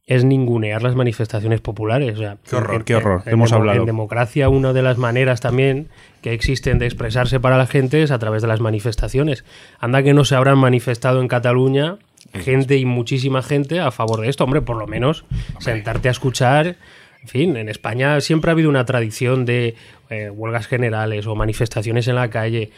es 0.05 0.25
ningunear 0.25 0.84
las 0.84 0.95
manifestaciones 0.95 1.61
populares. 1.61 2.15
O 2.15 2.17
sea, 2.17 2.38
Qué 2.49 2.55
horror, 2.57 2.75
en- 2.75 2.84
qué 2.84 2.95
horror, 2.95 3.23
en 3.25 3.34
hemos 3.34 3.53
hablado. 3.53 3.80
En 3.80 3.86
democracia, 3.86 4.49
una 4.49 4.73
de 4.73 4.82
las 4.82 4.97
maneras 4.97 5.39
también 5.39 5.88
que 6.21 6.34
existen 6.34 6.78
de 6.80 6.86
expresarse 6.86 7.39
para 7.39 7.57
la 7.57 7.67
gente 7.67 8.03
es 8.03 8.11
a 8.11 8.19
través 8.19 8.41
de 8.41 8.47
las 8.49 8.59
manifestaciones. 8.59 9.45
Anda 9.80 10.03
que 10.03 10.13
no 10.13 10.25
se 10.25 10.36
habrán 10.36 10.57
manifestado 10.57 11.21
en 11.21 11.28
Cataluña 11.28 11.97
gente 12.34 12.78
y 12.78 12.86
muchísima 12.86 13.41
gente 13.43 13.80
a 13.80 13.91
favor 13.91 14.21
de 14.21 14.30
esto. 14.30 14.43
Hombre, 14.43 14.61
por 14.61 14.78
lo 14.78 14.88
menos 14.88 15.23
sentarte 15.59 16.07
a 16.07 16.11
escuchar. 16.11 16.75
En 17.21 17.28
fin, 17.30 17.55
en 17.57 17.69
España 17.69 18.19
siempre 18.21 18.49
ha 18.49 18.53
habido 18.53 18.69
una 18.69 18.84
tradición 18.86 19.45
de 19.45 19.75
eh, 20.09 20.30
huelgas 20.30 20.67
generales 20.67 21.28
o 21.28 21.36
manifestaciones 21.36 22.07
en 22.09 22.15
la 22.15 22.30
calle. 22.30 22.71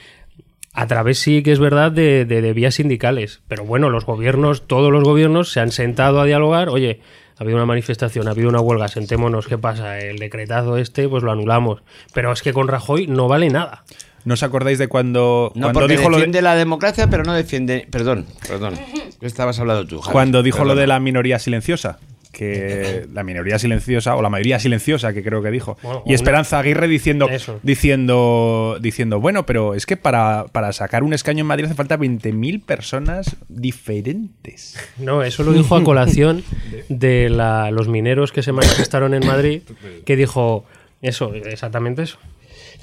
A 0.78 0.88
través 0.88 1.20
sí 1.20 1.42
que 1.42 1.52
es 1.54 1.60
verdad 1.60 1.92
de, 1.92 2.26
de- 2.26 2.42
de 2.42 2.54
vías 2.54 2.76
sindicales. 2.76 3.42
Pero 3.48 3.64
bueno, 3.64 3.90
los 3.90 4.06
gobiernos, 4.06 4.68
todos 4.68 4.92
los 4.92 5.04
gobiernos 5.04 5.52
se 5.52 5.62
han 5.62 5.72
sentado 5.72 6.20
a 6.20 6.26
dialogar. 6.26 6.68
Oye, 6.70 7.00
ha 7.38 7.44
habido 7.44 7.56
una 7.58 7.66
manifestación, 7.66 8.28
ha 8.28 8.32
habido 8.32 8.50
una 8.50 8.60
huelga, 8.60 8.88
sentémonos, 8.90 9.48
¿qué 9.48 9.58
pasa? 9.58 10.00
El 10.00 10.18
decretazo 10.20 10.78
este, 10.78 11.08
pues 11.08 11.24
lo 11.24 11.32
anulamos. 11.32 11.82
Pero 12.14 12.32
es 12.34 12.42
que 12.42 12.52
con 12.54 12.68
Rajoy 12.68 13.08
no 13.08 13.28
vale 13.28 13.50
nada. 13.50 13.86
¿No 14.26 14.34
os 14.34 14.44
acordáis 14.44 14.78
de 14.80 14.88
cuando, 14.88 15.52
No, 15.56 15.68
cuando 15.68 15.82
porque 15.82 15.98
dijo 15.98 16.10
lo 16.10 16.16
de, 16.18 16.22
defiende 16.24 16.42
la 16.42 16.56
democracia, 16.56 17.10
pero 17.10 17.24
no 17.24 17.34
defiende. 17.34 17.88
Perdón, 17.92 18.26
perdón. 18.48 18.74
Estabas 19.22 19.60
hablando 19.60 19.86
tú, 19.86 20.02
Javi. 20.02 20.12
cuando 20.14 20.44
dijo 20.44 20.66
lo 20.66 20.76
de 20.76 20.88
la 20.88 21.00
minoría 21.00 21.38
silenciosa? 21.40 22.00
Que 22.38 23.06
la 23.14 23.24
minoría 23.24 23.58
silenciosa, 23.60 24.16
o 24.16 24.22
la 24.22 24.30
mayoría 24.30 24.60
silenciosa, 24.60 25.14
que 25.14 25.24
creo 25.24 25.42
que 25.42 25.52
dijo. 25.52 25.78
Bueno, 25.82 26.04
y 26.06 26.14
Esperanza 26.14 26.60
Aguirre 26.60 26.88
diciendo, 26.88 27.30
Eso. 27.30 27.60
diciendo, 27.64 28.78
diciendo, 28.82 29.20
bueno, 29.22 29.46
pero 29.46 29.74
es 29.74 29.86
que 29.86 29.96
para, 29.98 30.46
para 30.52 30.74
sacar 30.74 31.04
un 31.04 31.14
escaño 31.14 31.42
en 31.42 31.48
Madrid 31.48 31.66
hace 31.66 31.76
falta 31.76 31.98
20.000 31.98 32.62
personas 32.64 33.38
diferentes. 33.48 34.76
No, 34.98 35.24
eso 35.24 35.44
lo 35.44 35.54
dijo 35.54 35.76
a 35.76 35.84
colación 35.84 36.44
de 36.90 37.30
la- 37.30 37.72
los 37.72 37.88
mineros 37.88 38.32
que 38.32 38.44
se 38.44 38.52
manifestaron 38.52 39.14
en 39.14 39.26
Madrid, 39.26 39.62
que 40.06 40.16
dijo 40.16 40.66
eso, 41.02 41.34
exactamente 41.34 42.04
eso. 42.04 42.18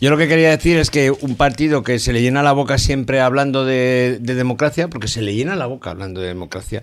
Yo 0.01 0.11
lo 0.11 0.17
que 0.17 0.27
quería 0.27 0.51
decir 0.51 0.79
es 0.79 0.91
que 0.91 1.11
un 1.13 1.37
partido 1.37 1.83
que 1.85 1.99
se 2.01 2.13
le 2.13 2.23
llena 2.23 2.43
la 2.43 2.53
boca 2.53 2.79
siempre 2.79 3.21
hablando 3.21 3.65
de, 3.65 4.19
de 4.21 4.35
democracia, 4.35 4.89
porque 4.89 5.07
se 5.07 5.23
le 5.23 5.35
llena 5.35 5.55
la 5.55 5.67
boca 5.67 5.91
hablando 5.91 6.21
de 6.21 6.27
democracia, 6.29 6.83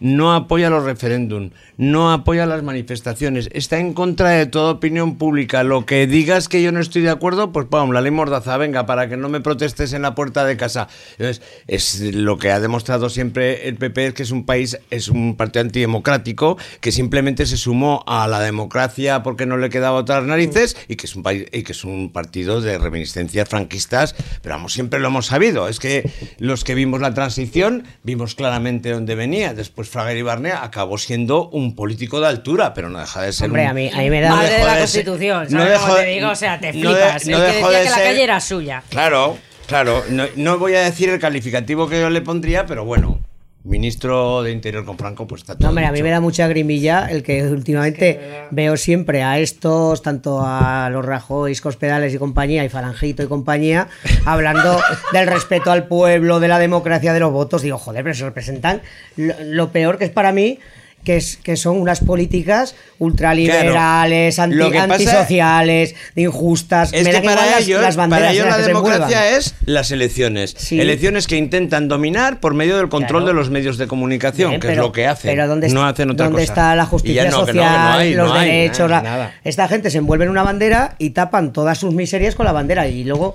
no 0.00 0.34
apoya 0.34 0.70
los 0.70 0.84
referéndum, 0.84 1.50
no 1.76 2.12
apoya 2.12 2.46
las 2.46 2.62
manifestaciones, 2.62 3.48
está 3.52 3.78
en 3.78 3.94
contra 3.94 4.30
de 4.30 4.46
toda 4.46 4.72
opinión 4.72 5.16
pública. 5.16 5.62
Lo 5.62 5.86
que 5.86 6.06
digas 6.06 6.48
que 6.48 6.62
yo 6.62 6.72
no 6.72 6.80
estoy 6.80 7.02
de 7.02 7.10
acuerdo, 7.10 7.52
pues 7.52 7.66
pum, 7.66 7.90
la 7.92 8.00
ley 8.00 8.10
mordaza, 8.10 8.56
venga, 8.56 8.86
para 8.86 9.08
que 9.08 9.16
no 9.16 9.28
me 9.28 9.40
protestes 9.40 9.92
en 9.92 10.02
la 10.02 10.14
puerta 10.14 10.44
de 10.44 10.56
casa. 10.56 10.88
Entonces, 11.18 11.42
es 11.66 12.00
lo 12.14 12.38
que 12.38 12.50
ha 12.50 12.60
demostrado 12.60 13.08
siempre 13.08 13.68
el 13.68 13.76
PP, 13.76 14.06
es 14.06 14.14
que 14.14 14.22
es 14.22 14.30
un 14.30 14.46
país, 14.46 14.78
es 14.90 15.08
un 15.08 15.36
partido 15.36 15.62
antidemocrático, 15.62 16.58
que 16.80 16.92
simplemente 16.92 17.46
se 17.46 17.56
sumó 17.56 18.04
a 18.06 18.26
la 18.28 18.40
democracia 18.40 19.22
porque 19.22 19.46
no 19.46 19.56
le 19.56 19.70
quedaba 19.70 19.98
otras 19.98 20.24
narices 20.24 20.76
y 20.88 20.96
que 20.96 21.06
es 21.06 21.16
un 21.16 21.22
país, 21.22 21.46
y 21.52 21.62
que 21.62 21.72
es 21.72 21.84
un 21.84 22.12
partido 22.12 22.60
de 22.60 22.78
reminiscencias 22.78 23.48
franquistas, 23.48 24.14
pero 24.42 24.56
vamos, 24.56 24.72
siempre 24.72 25.00
lo 25.00 25.08
hemos 25.08 25.26
sabido. 25.26 25.68
Es 25.68 25.78
que 25.78 26.10
los 26.38 26.64
que 26.64 26.74
vimos 26.74 27.00
la 27.00 27.14
transición, 27.14 27.84
vimos 28.02 28.34
claramente 28.34 28.90
dónde 28.90 29.14
venía. 29.14 29.54
Después 29.54 29.83
Fraga 29.86 30.12
Barnea 30.22 30.62
acabó 30.62 30.98
siendo 30.98 31.48
un 31.50 31.74
político 31.74 32.20
de 32.20 32.28
altura, 32.28 32.74
pero 32.74 32.88
no 32.90 32.98
deja 32.98 33.22
de 33.22 33.32
ser 33.32 33.46
Hombre, 33.46 33.62
un- 33.64 33.68
a 33.68 33.74
mí, 33.74 33.90
a 33.92 33.98
mí 33.98 34.10
me 34.10 34.20
da... 34.20 34.28
no 34.30 34.36
Madre 34.36 34.52
de 34.54 34.58
la 34.64 34.74
de 34.76 34.86
ser- 34.86 35.04
Constitución, 35.04 35.42
no 35.50 35.58
¿sabes 35.58 35.68
dejó 35.72 35.84
cómo 35.86 35.96
te 35.98 36.04
digo? 36.06 36.30
O 36.30 36.34
sea, 36.36 36.60
te 36.60 36.72
no 36.72 36.90
de- 36.90 36.96
flipas. 36.96 37.26
no 37.26 37.36
el 37.38 37.42
que 37.50 37.56
dejó 37.56 37.68
decía 37.70 37.78
de 37.78 37.84
que 37.84 37.90
la 37.90 37.96
ser- 37.96 38.04
calle 38.06 38.22
era 38.22 38.40
suya. 38.40 38.82
Claro, 38.88 39.38
claro. 39.66 40.04
No, 40.10 40.24
no 40.36 40.58
voy 40.58 40.74
a 40.74 40.80
decir 40.82 41.08
el 41.08 41.18
calificativo 41.18 41.88
que 41.88 42.00
yo 42.00 42.10
le 42.10 42.20
pondría, 42.20 42.66
pero 42.66 42.84
bueno, 42.84 43.18
ministro 43.64 44.42
de 44.42 44.52
Interior 44.52 44.84
con 44.84 44.98
Franco, 44.98 45.26
pues 45.26 45.40
está 45.42 45.54
todo 45.54 45.64
No, 45.64 45.68
hombre, 45.70 45.86
a 45.86 45.92
mí 45.92 46.02
me 46.02 46.10
da 46.10 46.20
mucha 46.20 46.46
grimilla 46.46 47.08
el 47.10 47.22
que 47.22 47.42
últimamente 47.44 48.20
veo 48.50 48.76
siempre 48.76 49.22
a 49.22 49.38
estos, 49.38 50.02
tanto 50.02 50.42
a 50.42 50.90
los 50.90 51.04
Rajoy, 51.04 51.56
Cospedales 51.56 52.14
y 52.14 52.18
compañía, 52.18 52.64
y 52.64 52.68
Falanjito 52.68 53.22
y 53.22 53.26
compañía, 53.26 53.88
hablando 54.26 54.80
del 55.12 55.26
respeto 55.26 55.70
al 55.70 55.88
pueblo, 55.88 56.40
de 56.40 56.48
la 56.48 56.58
democracia, 56.58 57.14
de 57.14 57.20
los 57.20 57.32
votos. 57.32 57.62
Digo, 57.62 57.78
joder, 57.78 58.04
pero 58.04 58.14
se 58.14 58.24
representan 58.24 58.82
lo, 59.16 59.34
lo 59.40 59.72
peor 59.72 59.98
que 59.98 60.04
es 60.04 60.10
para 60.10 60.32
mí. 60.32 60.58
Que, 61.04 61.16
es, 61.18 61.36
que 61.36 61.56
son 61.56 61.76
unas 61.76 62.00
políticas 62.00 62.74
ultraliberales, 62.98 64.34
Claro. 64.36 64.44
anti- 64.52 64.56
Lo 64.56 64.70
que 64.70 64.78
pasa- 64.78 64.92
antisociales, 64.94 65.94
de 66.14 66.22
injustas. 66.22 66.92
Es 66.92 67.04
me 67.04 67.10
que 67.12 67.20
para 67.20 67.46
las- 67.46 67.60
ellos, 67.60 67.82
las 67.82 67.96
banderas 67.96 68.22
para 68.24 68.32
ellos 68.32 68.46
la 68.46 68.56
se 68.56 68.62
democracia 68.62 69.36
es 69.36 69.54
las 69.66 69.90
elecciones. 69.90 70.54
Sí. 70.56 70.80
Elecciones 70.80 71.26
que 71.26 71.36
intentan 71.36 71.88
dominar 71.88 72.40
por 72.40 72.54
medio 72.54 72.76
del 72.76 72.88
control 72.88 73.22
Claro. 73.22 73.26
de 73.26 73.40
los 73.40 73.50
medios 73.50 73.78
de 73.78 73.86
comunicación, 73.86 74.50
Bien, 74.50 74.60
que 74.60 74.72
es 74.72 74.76
lo 74.78 74.92
que 74.92 75.06
hacen. 75.06 75.30
Pero 75.30 75.46
¿dónde, 75.46 75.68
no 75.68 75.84
hacen 75.84 76.10
otra 76.10 76.26
¿dónde 76.26 76.42
cosa. 76.42 76.52
está 76.52 76.76
la 76.76 76.86
justicia 76.86 77.24
que 77.24 77.30
social, 77.30 77.46
no, 77.56 77.62
que 77.62 77.68
no 77.68 77.92
hay, 77.92 78.14
los 78.14 78.32
hay, 78.32 78.46
derechos? 78.50 78.90
nada, 78.90 79.02
la- 79.02 79.10
nada. 79.10 79.34
Esta 79.44 79.68
gente 79.68 79.90
se 79.90 79.98
envuelve 79.98 80.24
en 80.24 80.30
una 80.30 80.42
bandera 80.42 80.94
y 80.98 81.10
tapan 81.10 81.52
todas 81.52 81.78
sus 81.78 81.94
miserias 81.94 82.34
con 82.34 82.46
la 82.46 82.52
bandera. 82.52 82.88
Y 82.88 83.04
luego, 83.04 83.34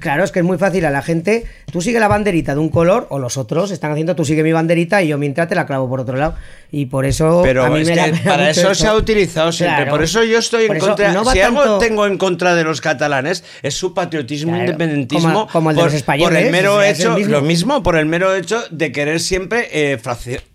claro, 0.00 0.24
es 0.24 0.32
que 0.32 0.38
es 0.40 0.44
muy 0.44 0.58
fácil 0.58 0.84
a 0.84 0.90
la 0.90 1.02
gente. 1.02 1.44
Tú 1.70 1.80
sigue 1.80 1.98
la 2.00 2.08
banderita 2.08 2.54
de 2.54 2.60
un 2.60 2.68
color 2.68 3.06
o 3.10 3.18
los 3.18 3.36
otros 3.36 3.70
están 3.70 3.92
haciendo 3.92 4.14
tú 4.16 4.24
sigue 4.24 4.42
mi 4.42 4.52
banderita 4.52 5.02
y 5.02 5.08
yo 5.08 5.18
mientras 5.18 5.48
te 5.48 5.54
la 5.54 5.66
clavo 5.66 5.88
por 5.88 6.00
otro 6.00 6.16
lado. 6.16 6.34
Y 6.70 6.86
por 6.86 7.04
eso. 7.04 7.40
Pero 7.44 7.64
a 7.64 7.70
mí 7.70 7.80
es 7.80 7.88
me 7.88 7.94
que 7.94 8.12
para 8.24 8.50
eso 8.50 8.74
se 8.74 8.86
ha 8.86 8.94
utilizado 8.94 9.52
siempre. 9.52 9.76
Claro. 9.84 9.90
Por 9.92 10.02
eso 10.02 10.22
yo 10.24 10.38
estoy 10.38 10.66
Por 10.66 10.76
en 10.76 10.80
contra. 10.82 11.12
no 11.12 11.24
si 11.24 11.40
algo 11.40 11.78
tengo 11.78 12.06
en 12.06 12.18
contra 12.18 12.54
de 12.54 12.64
los 12.64 12.80
catalanes 12.80 13.44
es 13.62 13.74
su 13.74 13.92
patriotismo, 13.94 14.52
Claro, 14.52 14.64
independentismo. 14.64 15.28
como- 15.32 15.48
como 15.48 15.70
el 15.70 15.76
de 15.76 15.80
por, 15.82 15.86
los 15.90 15.94
españoles, 15.94 16.38
por 16.38 16.46
el 16.46 16.52
mero 16.52 16.82
el 16.82 16.94
hecho, 16.94 17.14
mismo. 17.14 17.32
lo 17.32 17.42
mismo, 17.42 17.82
por 17.82 17.96
el 17.96 18.06
mero 18.06 18.34
hecho 18.34 18.62
de 18.70 18.92
querer 18.92 19.20
siempre 19.20 19.68
eh, 19.72 19.98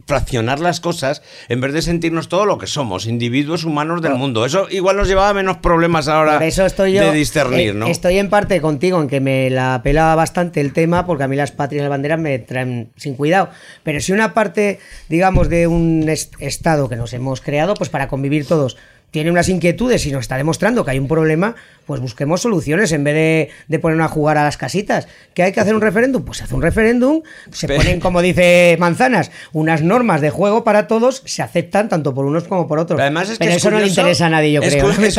fraccionar 0.07 0.59
las 0.61 0.79
cosas 0.79 1.21
en 1.49 1.61
vez 1.61 1.73
de 1.73 1.81
sentirnos 1.81 2.29
todo 2.29 2.45
lo 2.45 2.57
que 2.57 2.65
somos, 2.65 3.05
individuos 3.05 3.65
humanos 3.65 4.01
del 4.01 4.15
mundo. 4.15 4.45
Eso 4.45 4.67
igual 4.71 4.95
nos 4.97 5.07
llevaba 5.07 5.29
a 5.29 5.33
menos 5.33 5.57
problemas 5.57 6.07
ahora 6.07 6.43
eso 6.45 6.65
estoy 6.65 6.93
yo. 6.93 7.01
de 7.03 7.11
discernir, 7.11 7.69
eh, 7.69 7.73
¿no? 7.73 7.87
Estoy 7.87 8.17
en 8.17 8.29
parte 8.29 8.61
contigo 8.61 9.01
en 9.01 9.09
que 9.09 9.19
me 9.19 9.49
la 9.49 9.81
pela 9.83 10.15
bastante 10.15 10.61
el 10.61 10.71
tema, 10.73 11.05
porque 11.05 11.23
a 11.25 11.27
mí 11.27 11.35
las 11.35 11.51
patrias 11.51 11.81
y 11.81 11.83
las 11.83 11.89
banderas 11.89 12.19
me 12.19 12.39
traen 12.39 12.89
sin 12.95 13.15
cuidado. 13.15 13.49
Pero 13.83 13.99
si 13.99 14.13
una 14.13 14.33
parte, 14.33 14.79
digamos, 15.09 15.49
de 15.49 15.67
un 15.67 16.07
est- 16.07 16.33
estado 16.39 16.87
que 16.87 16.95
nos 16.95 17.11
hemos 17.13 17.41
creado, 17.41 17.73
pues 17.73 17.89
para 17.89 18.07
convivir 18.07 18.47
todos, 18.47 18.77
tiene 19.09 19.31
unas 19.31 19.47
inquietudes 19.49 20.05
y 20.05 20.11
nos 20.11 20.21
está 20.21 20.35
demostrando 20.35 20.83
que 20.83 20.91
hay 20.91 20.99
un 20.99 21.07
problema, 21.07 21.55
pues 21.85 22.01
busquemos 22.01 22.41
soluciones 22.41 22.91
en 22.91 23.03
vez 23.05 23.13
de, 23.15 23.49
de 23.67 23.79
ponernos 23.79 24.05
a 24.05 24.09
jugar 24.09 24.37
a 24.37 24.43
las 24.43 24.57
casitas. 24.57 25.07
¿Que 25.33 25.43
hay 25.43 25.53
que 25.53 25.59
hacer 25.61 25.73
un 25.73 25.81
referéndum? 25.81 26.23
Pues 26.25 26.39
se 26.39 26.43
hace 26.43 26.53
un 26.53 26.61
referéndum, 26.61 27.21
se 27.51 27.67
ponen, 27.67 27.99
como 28.01 28.21
dice 28.21 28.75
Manzanas, 28.79 29.31
unas 29.53 29.81
normas 29.81 30.19
de 30.21 30.29
juego 30.29 30.63
para 30.65 30.87
todos, 30.87 31.23
se 31.25 31.41
aceptan 31.41 31.87
tanto 31.89 32.13
por 32.13 32.25
unos 32.25 32.43
como 32.43 32.67
por 32.67 32.79
otros. 32.79 32.97
Pero 32.97 33.03
Además 33.05 33.29
es 33.29 33.37
que 33.39 33.45
Pero 33.45 33.51
es 33.51 33.57
eso 33.57 33.71
no 33.71 33.79
le 33.79 33.87
interesa 33.87 34.25
a 34.25 34.29
nadie, 34.29 34.51
yo 34.51 34.61
es 34.61 34.73
creo, 34.73 34.85
cu- 34.85 35.01
es- 35.01 35.17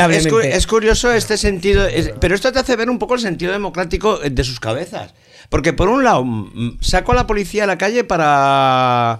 es, 0.55 0.67
curioso 0.67 1.11
este 1.11 1.37
sentido, 1.37 1.87
pero 2.21 2.35
esto 2.35 2.51
te 2.51 2.59
hace 2.59 2.75
ver 2.75 2.89
un 2.89 2.99
poco 2.99 3.15
el 3.15 3.19
sentido 3.21 3.51
democrático 3.51 4.17
de 4.19 4.43
sus 4.43 4.59
cabezas. 4.59 5.13
Porque 5.49 5.73
por 5.73 5.89
un 5.89 6.03
lado, 6.03 6.23
saco 6.79 7.11
a 7.13 7.15
la 7.15 7.25
policía 7.25 7.63
a 7.63 7.67
la 7.67 7.79
calle 7.79 8.03
para, 8.03 9.19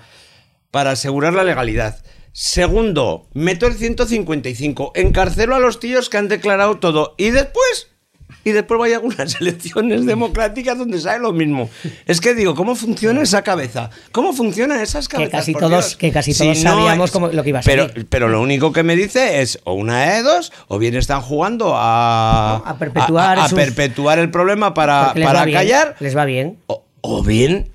para 0.70 0.92
asegurar 0.92 1.34
la 1.34 1.44
legalidad. 1.44 1.98
Segundo, 2.32 3.28
meto 3.34 3.68
el 3.68 3.74
155, 3.74 4.92
encarcelo 4.96 5.56
a 5.56 5.60
los 5.60 5.80
tíos 5.80 6.10
que 6.10 6.18
han 6.18 6.28
declarado 6.28 6.78
todo. 6.78 7.16
Y 7.18 7.32
después, 7.32 7.88
y 8.44 8.52
después 8.52 8.80
vaya 8.80 8.98
a 8.98 9.00
unas 9.00 9.36
elecciones 9.42 10.06
democráticas 10.06 10.78
donde 10.78 11.00
sale 11.02 11.20
lo 11.20 11.34
mismo. 11.34 11.70
Es 12.06 12.22
que 12.22 12.34
digo, 12.36 12.56
¿cómo 12.56 12.76
funciona 12.76 13.22
esa 13.22 13.42
cabeza? 13.44 13.90
¿Cómo 14.12 14.34
funcionan 14.34 14.80
esas 14.80 15.08
cabezas? 15.10 15.32
casi 15.42 15.52
por 15.54 15.62
todos- 15.64 15.72
Dios? 15.72 15.96
que 15.98 16.12
casi 16.12 16.34
Si 16.34 16.44
todos 16.44 16.60
sabíamos 16.60 17.12
cómo- 17.12 17.28
lo 17.28 17.44
que 17.44 17.50
iba 17.50 17.60
a 17.60 17.64
pero, 17.64 17.90
salir. 17.90 18.08
pero 18.10 18.30
lo 18.30 18.42
único 18.42 18.72
que 18.72 18.84
me 18.84 18.96
dice 18.96 19.42
es 19.42 19.60
o 19.66 19.74
una 19.74 20.14
de 20.14 20.24
dos, 20.24 20.52
o 20.68 20.78
bien 20.80 20.96
están 20.96 21.22
jugando 21.22 21.74
a, 21.76 22.58
a 22.58 22.78
perpetuar 22.78 23.40
a- 23.40 23.46
a 23.46 23.50
sus- 23.50 23.58
perpetuar 23.60 24.20
el 24.20 24.32
problema 24.32 24.74
para, 24.74 25.14
les 25.14 25.26
para 25.26 25.46
bien, 25.46 25.58
callar, 25.58 25.96
Les 26.00 26.16
va 26.16 26.26
bien. 26.26 26.60
o, 26.68 26.86
o 27.02 27.24
bien 27.24 27.70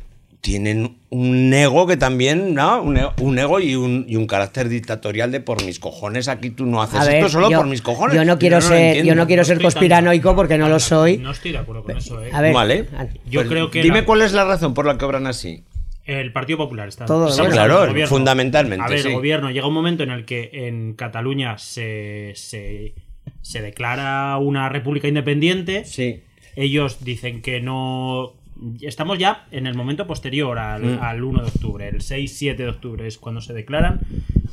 tienen 0.45 0.99
un 1.09 1.55
ego 1.55 1.87
que 1.87 1.97
también, 1.97 2.53
¿no? 2.53 2.83
Un 2.83 2.99
ego, 2.99 3.15
un 3.23 3.39
ego 3.39 3.61
y, 3.61 3.77
un, 3.77 4.05
y 4.07 4.17
un 4.17 4.27
carácter 4.27 4.69
dictatorial 4.69 5.33
de 5.33 5.41
por 5.41 5.65
mis 5.65 5.79
cojones, 5.81 6.29
aquí 6.29 6.51
tú 6.51 6.67
no 6.67 6.83
haces 6.83 7.01
ver, 7.07 7.15
esto 7.17 7.31
solo 7.31 7.51
yo, 7.51 7.57
por 7.57 7.67
mis 7.67 7.81
cojones. 7.81 8.15
yo 8.15 8.27
no 8.27 8.39
quiero 8.39 8.61
ser, 8.61 9.03
yo 9.07 9.15
no 9.15 9.27
quiero 9.27 9.43
ser 9.43 9.57
tan- 9.57 9.63
conspiranoico 9.63 10.37
porque 10.37 10.59
no 10.59 10.69
lo 10.69 10.79
soy. 10.79 11.17
No 11.17 11.31
estoy 11.31 11.53
de 11.53 11.59
acuerdo 11.59 11.83
con 11.83 11.97
eso, 11.97 12.23
¿eh? 12.23 12.29
A 12.31 12.43
ver, 12.43 12.53
Vale. 12.53 12.85
Yo 13.25 13.41
Pues 13.41 13.49
creo 13.49 13.71
que 13.71 13.81
Dime 13.83 14.01
la- 14.01 14.05
cuál 14.05 14.21
es 14.21 14.35
la 14.35 14.45
razón 14.45 14.75
por 14.75 14.85
la 14.85 14.99
que 14.99 15.05
obran 15.07 15.27
así. 15.27 15.65
El 16.05 16.31
Partido 16.35 16.59
Popular 16.59 16.89
está. 16.89 17.07
Todo, 17.07 17.35
claro, 17.49 17.87
fundamentalmente, 18.07 18.85
A 18.85 18.89
ver, 18.91 18.99
sí. 19.01 19.09
el 19.09 19.15
gobierno 19.15 19.51
llega 19.51 19.67
un 19.67 19.73
momento 19.73 20.03
en 20.03 20.11
el 20.11 20.27
que 20.27 20.51
en 20.53 20.93
Cataluña 20.93 21.57
se, 21.57 22.33
se, 22.35 22.93
se 23.41 23.63
declara 23.63 24.37
una 24.37 24.69
república 24.69 25.09
independiente. 25.09 25.87
Sí. 25.87 26.21
Ellos 26.55 27.03
dicen 27.03 27.41
que 27.41 27.63
no. 27.63 28.35
Estamos 28.81 29.19
ya 29.19 29.47
en 29.51 29.67
el 29.67 29.75
momento 29.75 30.07
posterior 30.07 30.59
al, 30.59 30.83
Mm. 30.83 31.03
al 31.03 31.23
1 31.25 31.43
de 31.43 31.49
octubre. 31.49 31.89
El 31.89 32.01
6-7 32.01 32.57
de 32.65 32.69
octubre 32.69 33.07
es 33.07 33.19
cuando 33.19 33.41
se 33.41 33.53
declaran. 33.53 34.01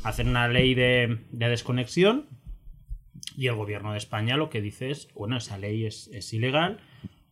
Hacen 0.04 0.28
una 0.28 0.48
ley 0.48 0.74
de, 0.74 1.18
de 1.30 1.48
desconexión. 1.48 2.26
Y 3.36 3.46
el 3.46 3.54
gobierno 3.54 3.92
de 3.92 3.98
España 3.98 4.36
lo 4.36 4.50
que 4.50 4.60
dice 4.60 4.90
es: 4.90 5.08
bueno, 5.14 5.36
esa 5.36 5.56
ley 5.58 5.84
es, 5.86 6.08
es 6.12 6.32
ilegal. 6.34 6.78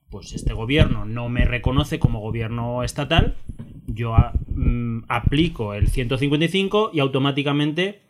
Pues 0.09 0.33
este 0.33 0.55
gobierno 0.55 1.05
no 1.05 1.28
me 1.28 1.45
reconoce 1.45 1.99
como 1.99 2.20
gobierno 2.20 2.83
estatal. 2.83 3.37
Yo 3.87 4.14
a- 4.14 4.33
mm, 4.49 5.05
aplico 5.09 5.74
el 5.74 5.89
155 5.89 6.91
y 6.95 7.01
automáticamente 7.01 8.01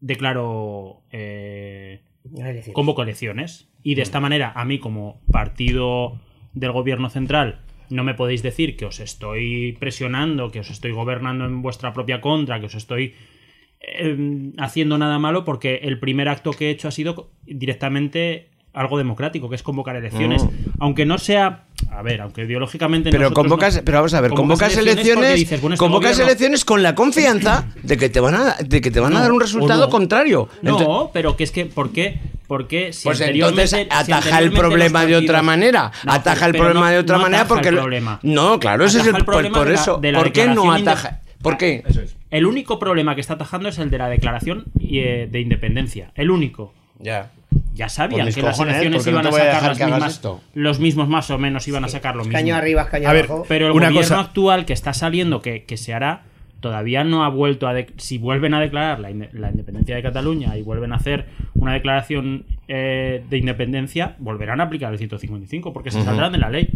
declaro. 0.00 1.02
eh, 1.12 2.02
convoco 2.72 3.02
elecciones. 3.02 3.68
Y 3.82 3.94
de 3.94 4.02
esta 4.02 4.20
manera, 4.20 4.52
a 4.54 4.64
mí, 4.64 4.78
como 4.78 5.20
partido 5.32 6.20
del 6.52 6.72
gobierno 6.72 7.08
central, 7.08 7.60
no 7.90 8.04
me 8.04 8.14
podéis 8.14 8.42
decir 8.42 8.76
que 8.76 8.86
os 8.86 9.00
estoy 9.00 9.76
presionando, 9.78 10.50
que 10.50 10.60
os 10.60 10.70
estoy 10.70 10.92
gobernando 10.92 11.44
en 11.44 11.62
vuestra 11.62 11.92
propia 11.92 12.20
contra, 12.20 12.60
que 12.60 12.66
os 12.66 12.74
estoy 12.74 13.14
eh, 13.80 14.52
haciendo 14.58 14.96
nada 14.96 15.18
malo, 15.18 15.44
porque 15.44 15.80
el 15.82 15.98
primer 15.98 16.28
acto 16.28 16.52
que 16.52 16.68
he 16.68 16.70
hecho 16.70 16.88
ha 16.88 16.92
sido 16.92 17.30
directamente 17.44 18.48
algo 18.72 18.98
democrático, 18.98 19.48
que 19.48 19.56
es 19.56 19.62
convocar 19.62 19.96
elecciones. 19.96 20.44
Mm. 20.44 20.48
Aunque 20.78 21.06
no 21.06 21.18
sea. 21.18 21.66
A 21.92 22.02
ver, 22.02 22.20
aunque 22.20 22.42
ideológicamente. 22.44 23.10
Pero 23.10 23.32
convocas, 23.32 23.76
no- 23.76 23.82
pero 23.84 23.98
vamos 23.98 24.14
a 24.14 24.20
ver, 24.20 24.30
convocas 24.30 24.76
elecciones, 24.76 25.34
dices, 25.36 25.60
bueno, 25.60 25.74
este 25.74 25.78
convocas 25.84 26.12
gobierno- 26.12 26.24
elecciones 26.30 26.64
con 26.64 26.82
la 26.82 26.94
confianza 26.94 27.66
de 27.82 27.96
que 27.96 28.08
te 28.08 28.20
van 28.20 28.34
a, 28.36 28.54
de 28.64 28.80
que 28.80 28.90
te 28.90 29.00
van 29.00 29.16
a 29.16 29.20
dar 29.20 29.32
un 29.32 29.40
resultado 29.40 29.80
no. 29.86 29.90
contrario. 29.90 30.48
No, 30.62 31.10
pero 31.12 31.36
que 31.36 31.44
es 31.44 31.50
que, 31.50 31.66
¿por 31.66 31.90
qué? 31.90 32.18
Porque 32.46 32.92
si 32.92 33.04
pues 33.04 33.20
entonces 33.20 33.70
si 33.70 33.76
ataja 33.90 34.38
el 34.40 34.52
problema 34.52 35.04
de 35.06 35.16
otra 35.16 35.42
manera. 35.42 35.92
No, 36.04 36.12
ataja 36.12 36.46
el 36.46 36.52
problema 36.56 36.86
no- 36.86 36.92
de 36.92 36.98
otra 36.98 37.16
no 37.16 37.22
manera 37.22 37.46
porque 37.46 37.68
el 37.68 37.76
problema. 37.76 38.18
No, 38.22 38.58
claro, 38.58 38.84
ese 38.84 39.00
es 39.00 39.06
el, 39.06 39.12
por, 39.12 39.24
problema 39.24 39.58
por 39.58 39.66
de 39.68 39.74
la- 39.74 39.80
eso. 39.80 39.98
de 39.98 40.12
la 40.12 40.18
¿Por 40.18 40.32
qué 40.32 40.46
no 40.46 40.72
ataja? 40.72 41.20
¿Por 41.42 41.56
qué? 41.56 41.82
El 42.30 42.46
único 42.46 42.78
problema 42.78 43.14
que 43.14 43.20
está 43.20 43.34
atajando 43.34 43.68
es 43.68 43.78
el 43.78 43.90
de 43.90 43.98
la 43.98 44.08
declaración 44.08 44.64
eh, 44.80 45.28
de 45.30 45.40
independencia. 45.40 46.12
El 46.14 46.30
único. 46.30 46.72
Ya. 46.98 47.30
Ya 47.80 47.88
sabían 47.88 48.28
que 48.28 48.42
las 48.42 48.52
cojones, 48.58 48.74
elecciones 48.76 49.06
no 49.06 49.10
iban 49.12 49.26
a 49.26 49.32
sacar 49.32 49.62
las 49.62 49.78
mismas, 49.80 50.20
los 50.52 50.80
mismos 50.80 51.08
más 51.08 51.30
o 51.30 51.38
menos 51.38 51.66
iban 51.66 51.82
a 51.84 51.88
sacar 51.88 52.14
lo 52.14 52.24
mismo. 52.24 52.34
Caño 52.38 52.54
arriba, 52.54 52.86
caño 52.88 53.08
A 53.08 53.12
ver, 53.14 53.24
abajo. 53.24 53.46
Pero 53.48 53.66
el 53.68 53.72
Una 53.72 53.86
gobierno 53.88 54.00
cosa- 54.16 54.20
actual 54.20 54.66
que 54.66 54.74
está 54.74 54.92
saliendo, 54.92 55.40
que, 55.40 55.64
que 55.64 55.78
se 55.78 55.94
hará, 55.94 56.24
todavía 56.60 57.04
no 57.04 57.24
ha 57.24 57.30
vuelto 57.30 57.66
a... 57.66 57.72
de- 57.72 57.86
si 57.96 58.18
vuelven 58.18 58.52
a 58.52 58.60
declarar 58.60 59.00
la, 59.00 59.08
la 59.32 59.50
independencia 59.50 59.96
de 59.96 60.02
Cataluña 60.02 60.58
y 60.58 60.62
vuelven 60.62 60.92
a 60.92 60.96
hacer 60.96 61.24
una 61.54 61.72
declaración 61.72 62.44
eh, 62.68 63.24
de 63.30 63.38
independencia, 63.38 64.14
volverán 64.18 64.60
a 64.60 64.64
aplicar 64.64 64.92
el 64.92 64.98
155 64.98 65.72
porque 65.72 65.90
se 65.90 66.02
saldrán 66.02 66.32
de 66.32 66.38
la 66.38 66.50
ley. 66.50 66.68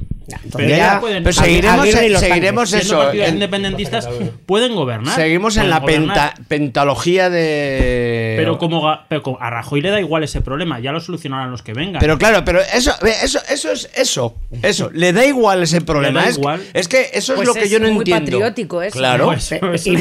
Entonces 0.42 0.70
ya- 0.76 1.00
pero 1.02 1.32
seguiremos- 1.32 1.80
Aguirre 1.82 2.08
los 2.08 2.20
seguiremos 2.20 2.70
tanques. 2.70 2.86
eso, 2.86 3.12
en- 3.12 3.34
independentistas 3.34 4.08
pueden 4.46 4.74
gobernar. 4.74 5.14
Seguimos 5.14 5.56
en 5.56 5.68
pueden 5.80 6.06
la 6.06 6.14
penta- 6.14 6.34
pentalogía 6.48 7.30
de. 7.30 8.34
Pero 8.38 8.58
como, 8.58 8.98
pero 9.08 9.36
a 9.40 9.50
Rajoy 9.50 9.80
le 9.80 9.90
da 9.90 10.00
igual 10.00 10.22
ese 10.24 10.40
problema, 10.40 10.80
ya 10.80 10.92
lo 10.92 11.00
solucionarán 11.00 11.50
los 11.50 11.62
que 11.62 11.72
vengan. 11.72 12.00
Pero 12.00 12.18
claro, 12.18 12.44
pero 12.44 12.60
eso, 12.60 12.92
eso, 13.22 13.38
eso 13.48 13.72
es 13.72 13.90
eso, 13.94 14.34
eso. 14.62 14.90
Le 14.92 15.12
da 15.12 15.24
igual 15.26 15.62
ese 15.62 15.80
problema. 15.80 16.22
da 16.22 16.28
es, 16.28 16.38
igual. 16.38 16.62
es 16.72 16.88
que 16.88 17.10
eso 17.12 17.32
es 17.32 17.36
Pues 17.36 17.48
lo 17.48 17.54
que 17.54 17.62
es 17.64 17.70
yo 17.70 17.78
no 17.80 17.88
muy 17.88 17.98
entiendo. 17.98 18.24
patriótico 18.24 18.82
eso. 18.82 18.98
Claro. 18.98 19.26
Pues, 19.26 19.54
pues, 19.60 19.86
Y, 19.86 19.90
y- 19.90 19.94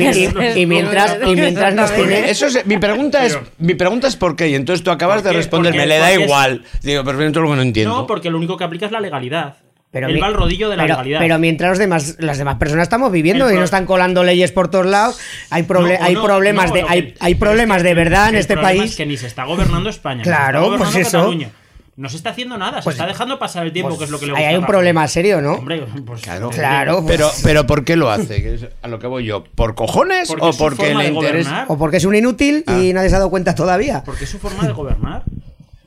y- 0.55 0.61
y 0.61 0.65
mientras, 0.65 1.17
y 1.25 1.35
mientras 1.35 1.73
nos 1.75 1.93
tiene. 1.93 2.29
Eso 2.29 2.47
es, 2.47 2.65
mi 2.65 2.77
pregunta 2.77 3.25
es, 3.25 3.37
mi 3.57 3.75
pregunta 3.75 4.07
es 4.07 4.15
por 4.15 4.35
qué. 4.35 4.49
Y 4.49 4.55
entonces 4.55 4.83
tú 4.83 4.91
acabas 4.91 5.21
¿Por 5.21 5.31
de 5.31 5.37
responderme, 5.37 5.79
Porque- 5.79 5.87
le 5.89 5.97
da 5.97 6.11
es- 6.11 6.19
igual. 6.21 6.63
Digo, 6.81 7.03
pero 7.03 7.21
es 7.23 7.33
lo 7.35 7.49
que 7.49 7.55
no 7.55 7.61
entiendo. 7.61 7.95
No, 7.95 8.07
porque 8.07 8.29
lo 8.29 8.37
único 8.37 8.57
que 8.57 8.63
aplica 8.63 8.85
es 8.85 8.91
la 8.91 8.99
legalidad. 8.99 9.55
Pero 9.93 10.07
Él 10.07 10.15
mi- 10.15 10.19
va 10.19 10.27
al 10.27 10.33
rodillo 10.33 10.69
de 10.69 10.75
la 10.75 10.83
pero, 10.83 10.95
legalidad. 10.95 11.19
pero 11.19 11.37
mientras 11.39 11.69
los 11.69 11.77
demás, 11.77 12.15
las 12.19 12.37
demás 12.39 12.55
personas 12.57 12.83
estamos 12.83 13.11
viviendo 13.11 13.47
El 13.47 13.53
y 13.55 13.57
no 13.59 13.63
están 13.63 13.85
colando 13.85 14.23
leyes 14.23 14.51
por 14.51 14.67
todos 14.67 14.87
lados, 14.87 15.19
hay, 15.51 15.63
proble- 15.63 15.97
No, 15.99 16.03
o 16.03 16.07
hay 16.07 16.13
no, 16.15 16.23
problemas 16.23 16.69
no, 16.71 16.75
de 16.75 16.81
que- 16.81 16.89
hay, 16.89 17.13
hay 17.19 17.35
pero 17.35 17.51
problemas 17.51 17.77
es 17.77 17.83
de 17.83 17.89
que 17.89 17.93
verdad 17.95 18.29
en 18.29 18.35
este 18.35 18.57
país. 18.57 18.83
Es 18.83 18.95
que 18.97 19.05
ni 19.05 19.15
se 19.17 19.27
está 19.27 19.43
gobernando 19.45 19.89
España, 19.89 20.23
Claro, 20.23 20.57
está 20.59 20.59
gobernando 20.67 20.93
pues 20.93 21.07
eso. 21.07 21.17
Cataluña. 21.19 21.49
No 21.95 22.09
se 22.09 22.17
está 22.17 22.31
haciendo 22.31 22.57
nada, 22.57 22.79
se 22.79 22.85
Pues- 22.85 22.95
está 22.95 23.05
dejando 23.05 23.37
pasar 23.37 23.67
el 23.67 23.71
tiempo, 23.71 23.89
pues 23.89 23.99
que 23.99 24.05
es 24.05 24.09
lo 24.09 24.19
que 24.19 24.25
le 24.25 24.31
gusta. 24.31 24.47
hay 24.47 24.55
un 24.55 24.65
problema 24.65 25.07
serio, 25.07 25.41
¿no? 25.41 25.53
Hombre, 25.53 25.85
pues, 26.03 26.21
Claro. 26.23 26.49
Claro, 26.49 27.03
Pero, 27.05 27.27
pues- 27.27 27.41
pero 27.43 27.67
¿por 27.67 27.85
qué 27.85 27.95
lo 27.95 28.09
hace? 28.09 28.41
Que 28.41 28.55
es 28.55 28.65
a 28.81 28.87
lo 28.87 28.97
que 28.97 29.05
voy 29.05 29.25
yo. 29.25 29.43
¿Por 29.43 29.75
cojones 29.75 30.27
Porque 30.27 30.43
o 30.43 30.53
porque 30.57 30.95
le 30.95 31.09
interesa? 31.09 31.65
O 31.67 31.77
porque 31.77 31.97
es 31.97 32.05
un 32.05 32.15
inútil 32.15 32.63
Ah. 32.65 32.79
y 32.79 32.93
nadie 32.93 33.09
se 33.09 33.15
ha 33.15 33.19
dado 33.19 33.29
cuenta 33.29 33.53
todavía. 33.53 34.01
Porque 34.03 34.23
es 34.23 34.29
su 34.31 34.39
forma 34.39 34.65
de 34.65 34.73
gobernar. 34.73 35.21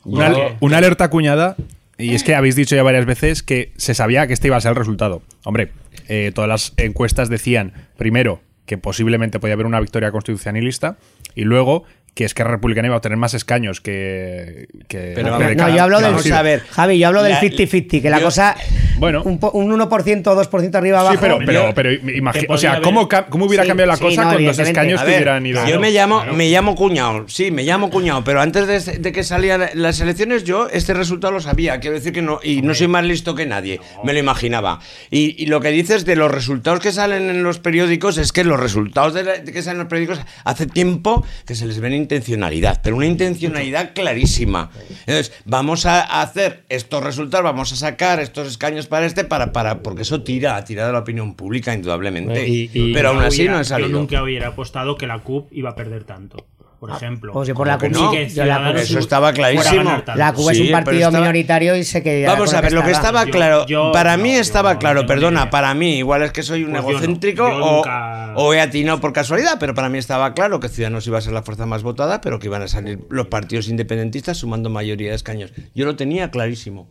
Una, 0.04 0.32
una 0.60 0.78
alerta 0.78 1.10
cuñada, 1.10 1.56
y 1.98 2.14
es 2.14 2.24
que 2.24 2.34
habéis 2.34 2.56
dicho 2.56 2.76
ya 2.76 2.82
varias 2.82 3.06
veces 3.06 3.42
que 3.42 3.72
se 3.76 3.94
sabía 3.94 4.26
que 4.26 4.32
este 4.32 4.48
iba 4.48 4.56
a 4.56 4.60
ser 4.60 4.70
el 4.70 4.76
resultado. 4.76 5.22
Hombre, 5.44 5.70
eh, 6.08 6.32
todas 6.34 6.48
las 6.48 6.72
encuestas 6.76 7.28
decían, 7.28 7.72
primero, 7.96 8.40
que 8.66 8.78
posiblemente 8.78 9.38
podía 9.38 9.54
haber 9.54 9.66
una 9.66 9.80
victoria 9.80 10.10
constitucionalista, 10.10 10.98
y 11.34 11.44
luego 11.44 11.84
que 12.16 12.24
es 12.24 12.32
que 12.32 12.42
Republicana 12.44 12.88
iba 12.88 12.94
a 12.94 12.96
obtener 12.96 13.18
más 13.18 13.34
escaños 13.34 13.82
que... 13.82 14.68
que 14.88 15.12
Pero 15.14 15.36
que 15.36 15.54
No, 15.54 15.68
yo 15.68 15.82
hablo 15.82 16.00
del 16.00 16.12
vamos 16.12 16.30
a 16.32 16.40
ver. 16.40 16.62
Javi, 16.70 16.98
yo 16.98 17.08
hablo 17.08 17.22
del 17.22 17.32
La- 17.32 17.40
50-50, 17.42 18.00
que 18.00 18.08
la 18.08 18.18
yo- 18.20 18.24
cosa 18.24 18.56
Bueno. 18.98 19.22
un, 19.22 19.38
un 19.52 19.78
1% 19.78 20.26
o 20.26 20.42
2% 20.50 20.74
arriba 20.76 21.00
abajo. 21.00 21.12
Sí, 21.16 21.18
pero, 21.20 21.38
pero, 21.44 21.72
pero 21.74 21.90
imagi- 21.92 22.40
que 22.40 22.46
o 22.48 22.56
sea, 22.56 22.80
¿cómo, 22.80 23.00
haber- 23.00 23.08
ca- 23.10 23.26
cómo 23.26 23.44
hubiera 23.44 23.64
Sí, 23.64 23.68
cambiado 23.68 23.90
la 23.92 23.96
sí, 23.98 24.02
cosa 24.02 24.22
no, 24.24 24.28
con 24.32 24.44
dos 24.46 24.58
evidentemente. 24.58 24.70
escaños 24.70 25.00
A 25.00 25.04
que 25.04 25.10
ver, 25.10 25.18
hubieran 25.20 25.44
ido? 25.46 25.66
yo 25.68 25.78
me 25.78 25.90
llamo, 25.90 26.24
me 26.32 26.48
llamo 26.48 26.74
cuñado, 26.74 27.28
sí, 27.28 27.50
me 27.50 27.64
llamo 27.64 27.90
cuñado, 27.90 28.24
pero 28.24 28.40
antes 28.40 28.66
de, 28.86 28.98
de 28.98 29.12
que 29.12 29.22
salieran 29.22 29.68
las 29.74 30.00
elecciones 30.00 30.44
yo 30.44 30.68
este 30.72 30.94
resultado 30.94 31.34
lo 31.34 31.40
sabía, 31.40 31.80
quiero 31.80 31.96
decir 31.96 32.14
que 32.14 32.22
no, 32.22 32.40
y 32.42 32.62
no 32.62 32.74
soy 32.74 32.88
más 32.88 33.04
listo 33.04 33.34
que 33.34 33.44
nadie, 33.44 33.78
me 34.04 34.14
lo 34.14 34.18
imaginaba. 34.20 34.80
Y, 35.10 35.34
y 35.42 35.48
lo 35.48 35.60
que 35.60 35.68
dices 35.68 36.06
de 36.06 36.16
los 36.16 36.30
resultados 36.30 36.80
que 36.80 36.92
salen 36.92 37.28
en 37.28 37.42
los 37.42 37.58
periódicos 37.58 38.16
es 38.16 38.32
que 38.32 38.42
los 38.42 38.58
resultados 38.58 39.12
de, 39.12 39.22
la- 39.22 39.36
de 39.36 39.52
que 39.52 39.60
salen 39.60 39.76
en 39.76 39.84
los 39.84 39.90
periódicos 39.90 40.20
hace 40.44 40.66
tiempo 40.66 41.22
que 41.44 41.54
se 41.54 41.66
les 41.66 41.78
ve 41.78 41.88
una 41.88 41.96
intencionalidad, 42.06 42.80
pero 42.82 42.96
una 42.96 43.06
intencionalidad 43.06 43.92
clarísima. 43.94 44.70
Entonces, 45.06 45.32
vamos 45.44 45.86
a 45.86 46.20
hacer 46.22 46.62
estos 46.68 47.02
resultados, 47.02 47.44
vamos 47.44 47.72
a 47.72 47.76
sacar 47.76 48.20
estos 48.20 48.46
escaños 48.46 48.86
para 48.86 49.06
este, 49.06 49.24
para, 49.24 49.52
para, 49.52 49.80
porque 49.82 50.02
eso 50.02 50.22
tira, 50.22 50.64
tira 50.64 50.86
de 50.86 50.92
la 50.92 51.00
opinión 51.00 51.34
pública, 51.34 51.74
indudablemente. 51.74 52.48
Y- 52.48 52.70
y- 52.72 52.94
pero 52.94 53.08
aún 53.10 53.18
así 53.22 53.38
hubiera- 53.42 53.54
no 53.54 53.60
he 53.60 53.64
salido. 53.64 53.90
Yo 53.90 53.98
nunca 53.98 54.22
hubiera 54.22 54.48
apostado 54.48 54.96
que 54.96 55.06
la 55.06 55.18
CUP 55.18 55.52
iba 55.52 55.70
a 55.70 55.74
perder 55.74 56.04
tanto. 56.04 56.46
Por 56.78 56.90
ejemplo. 56.90 57.32
pues 57.32 57.48
yo 57.48 57.54
por 57.54 57.66
la 57.66 57.78
¿Cómo 57.78 57.90
que 57.90 57.96
CUP 57.98 58.04
no? 58.04 58.10
sí 58.12 58.16
que- 58.18 58.28
yo 58.28 58.44
la- 58.44 58.70
Eso 58.72 58.98
estaba 58.98 59.32
clarísimo. 59.32 60.02
La 60.14 60.32
Cuba 60.34 60.52
es 60.52 60.60
un 60.60 60.70
partido 60.70 60.96
estaba- 61.08 61.18
minoritario 61.20 61.74
y 61.76 61.84
se 61.84 62.02
que 62.02 62.26
Vamos 62.26 62.52
a 62.52 62.60
ver, 62.60 62.72
lo 62.72 62.82
que 62.84 62.90
estaba 62.90 63.24
Yo- 63.24 63.30
claro, 63.30 63.66
yo- 63.66 63.92
para 63.92 64.16
no, 64.16 64.22
mí 64.22 64.34
yo 64.34 64.40
estaba 64.40 64.74
no 64.74 64.78
claro, 64.78 65.06
perdona, 65.06 65.48
para 65.48 65.72
mí, 65.74 65.96
igual 65.98 66.22
es 66.22 66.32
que 66.32 66.42
soy 66.42 66.64
un 66.64 66.72
Pues 66.72 66.82
yo 66.82 66.88
no, 66.90 66.90
egocéntrico 66.98 67.44
o, 67.44 67.76
nunca- 67.76 68.34
o 68.36 68.52
he 68.52 68.60
atinado 68.60 69.00
por 69.00 69.12
casualidad, 69.14 69.56
pero 69.58 69.72
para 69.74 69.88
mí 69.88 69.96
estaba 69.98 70.34
claro 70.34 70.60
que 70.60 70.68
Ciudadanos 70.68 71.06
iba 71.06 71.16
a 71.18 71.22
ser 71.22 71.32
la 71.32 71.42
fuerza 71.42 71.64
más 71.64 71.82
votada, 71.82 72.20
pero 72.20 72.38
que 72.38 72.48
iban 72.48 72.60
a 72.62 72.68
salir 72.68 73.00
los 73.08 73.28
partidos 73.28 73.68
independentistas 73.68 74.36
sumando 74.36 74.68
mayoría 74.68 75.08
de 75.10 75.16
escaños. 75.16 75.52
Yo 75.74 75.86
lo 75.86 75.96
tenía 75.96 76.30
clarísimo. 76.30 76.88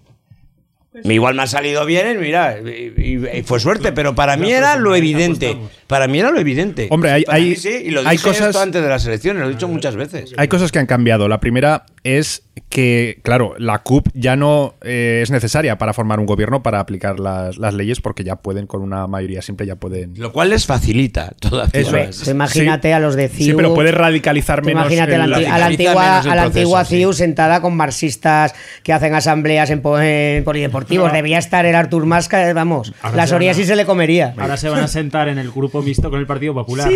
Igual 1.03 1.35
me 1.35 1.43
ha 1.43 1.47
salido 1.47 1.85
bien, 1.85 2.19
mira, 2.21 2.57
y, 2.59 2.93
y- 2.97 3.37
y 3.39 3.43
fue 3.43 3.59
suerte, 3.59 3.91
pero 3.91 4.15
para 4.15 4.37
mí 4.37 4.51
era 4.51 4.77
lo 4.77 4.95
evidente. 4.95 5.57
Para 5.87 6.07
mí 6.07 6.19
era 6.19 6.31
lo 6.31 6.39
evidente. 6.39 6.87
Hombre, 6.89 7.11
hay- 7.11 7.25
hay- 7.27 7.55
sí, 7.55 7.69
y 7.85 7.89
lo 7.91 7.99
hay 8.01 8.17
dije 8.17 8.29
cosas- 8.29 8.47
esto 8.47 8.61
antes 8.61 8.81
de 8.81 8.87
las 8.89 9.05
elecciones, 9.05 9.41
lo 9.43 9.49
he 9.49 9.51
dicho 9.51 9.67
muchas 9.67 9.95
veces. 9.95 10.33
Hay 10.37 10.47
cosas 10.47 10.71
que 10.71 10.79
han 10.79 10.85
cambiado. 10.85 11.27
La 11.27 11.39
primera 11.39 11.85
es 12.03 12.43
que, 12.69 13.19
claro, 13.23 13.53
la 13.57 13.79
CUP 13.79 14.07
ya 14.13 14.35
no 14.35 14.75
eh, 14.81 15.19
es 15.23 15.31
necesaria 15.31 15.77
para 15.77 15.93
formar 15.93 16.19
un 16.19 16.25
gobierno 16.25 16.63
para 16.63 16.79
aplicar 16.79 17.19
las, 17.19 17.57
las 17.57 17.73
leyes 17.73 17.99
porque 18.01 18.23
ya 18.23 18.37
pueden, 18.37 18.65
con 18.67 18.81
una 18.81 19.07
mayoría 19.07 19.41
simple, 19.41 19.65
ya 19.65 19.75
pueden... 19.75 20.13
Lo 20.17 20.31
cual 20.31 20.49
les 20.51 20.65
facilita 20.65 21.33
todavía. 21.39 21.71
Eso 21.73 21.89
Hombre, 21.89 22.03
es. 22.09 22.19
tú 22.21 22.29
imagínate 22.31 22.87
Sí. 22.89 22.91
a 22.93 22.99
los 22.99 23.15
de 23.15 23.27
CIU. 23.29 23.45
Sí, 23.45 23.53
pero 23.55 23.73
puede 23.73 23.91
radicalizar 23.91 24.63
menos. 24.63 24.83
Imagínate 24.83 25.15
a 25.15 25.17
la, 25.19 25.25
el- 25.25 25.33
anti- 25.33 25.45
a 25.45 25.57
la 25.57 25.65
radicaliza 25.65 25.91
antigua, 25.91 26.03
menos 26.11 26.25
el 26.25 26.31
a 26.31 26.35
la 26.35 26.41
proceso, 26.43 26.59
antigua 26.59 26.85
sí. 26.85 26.95
CIU 26.97 27.13
sentada 27.13 27.61
con 27.61 27.75
marxistas 27.77 28.55
que 28.83 28.93
hacen 28.93 29.13
asambleas 29.15 29.69
en, 29.69 29.81
po- 29.81 29.99
en 29.99 30.43
polideportivos. 30.43 31.11
Debía 31.11 31.39
estar 31.39 31.65
el 31.65 31.75
Artur 31.75 32.05
Mas, 32.05 32.29
que, 32.29 32.53
vamos, 32.53 32.93
Ahora 33.01 33.17
la 33.17 33.27
se 33.27 33.33
van 33.33 33.39
Soria 33.39 33.51
a- 33.51 33.53
sí 33.55 33.65
se 33.65 33.75
le 33.75 33.85
comería. 33.85 34.33
Ahora 34.37 34.55
se 34.57 34.69
van 34.69 34.81
a 34.83 34.87
sentar 34.87 35.27
en 35.27 35.37
el 35.39 35.51
grupo 35.51 35.81
mixto 35.81 36.09
con 36.09 36.19
el 36.19 36.25
Partido 36.27 36.53
Popular. 36.53 36.89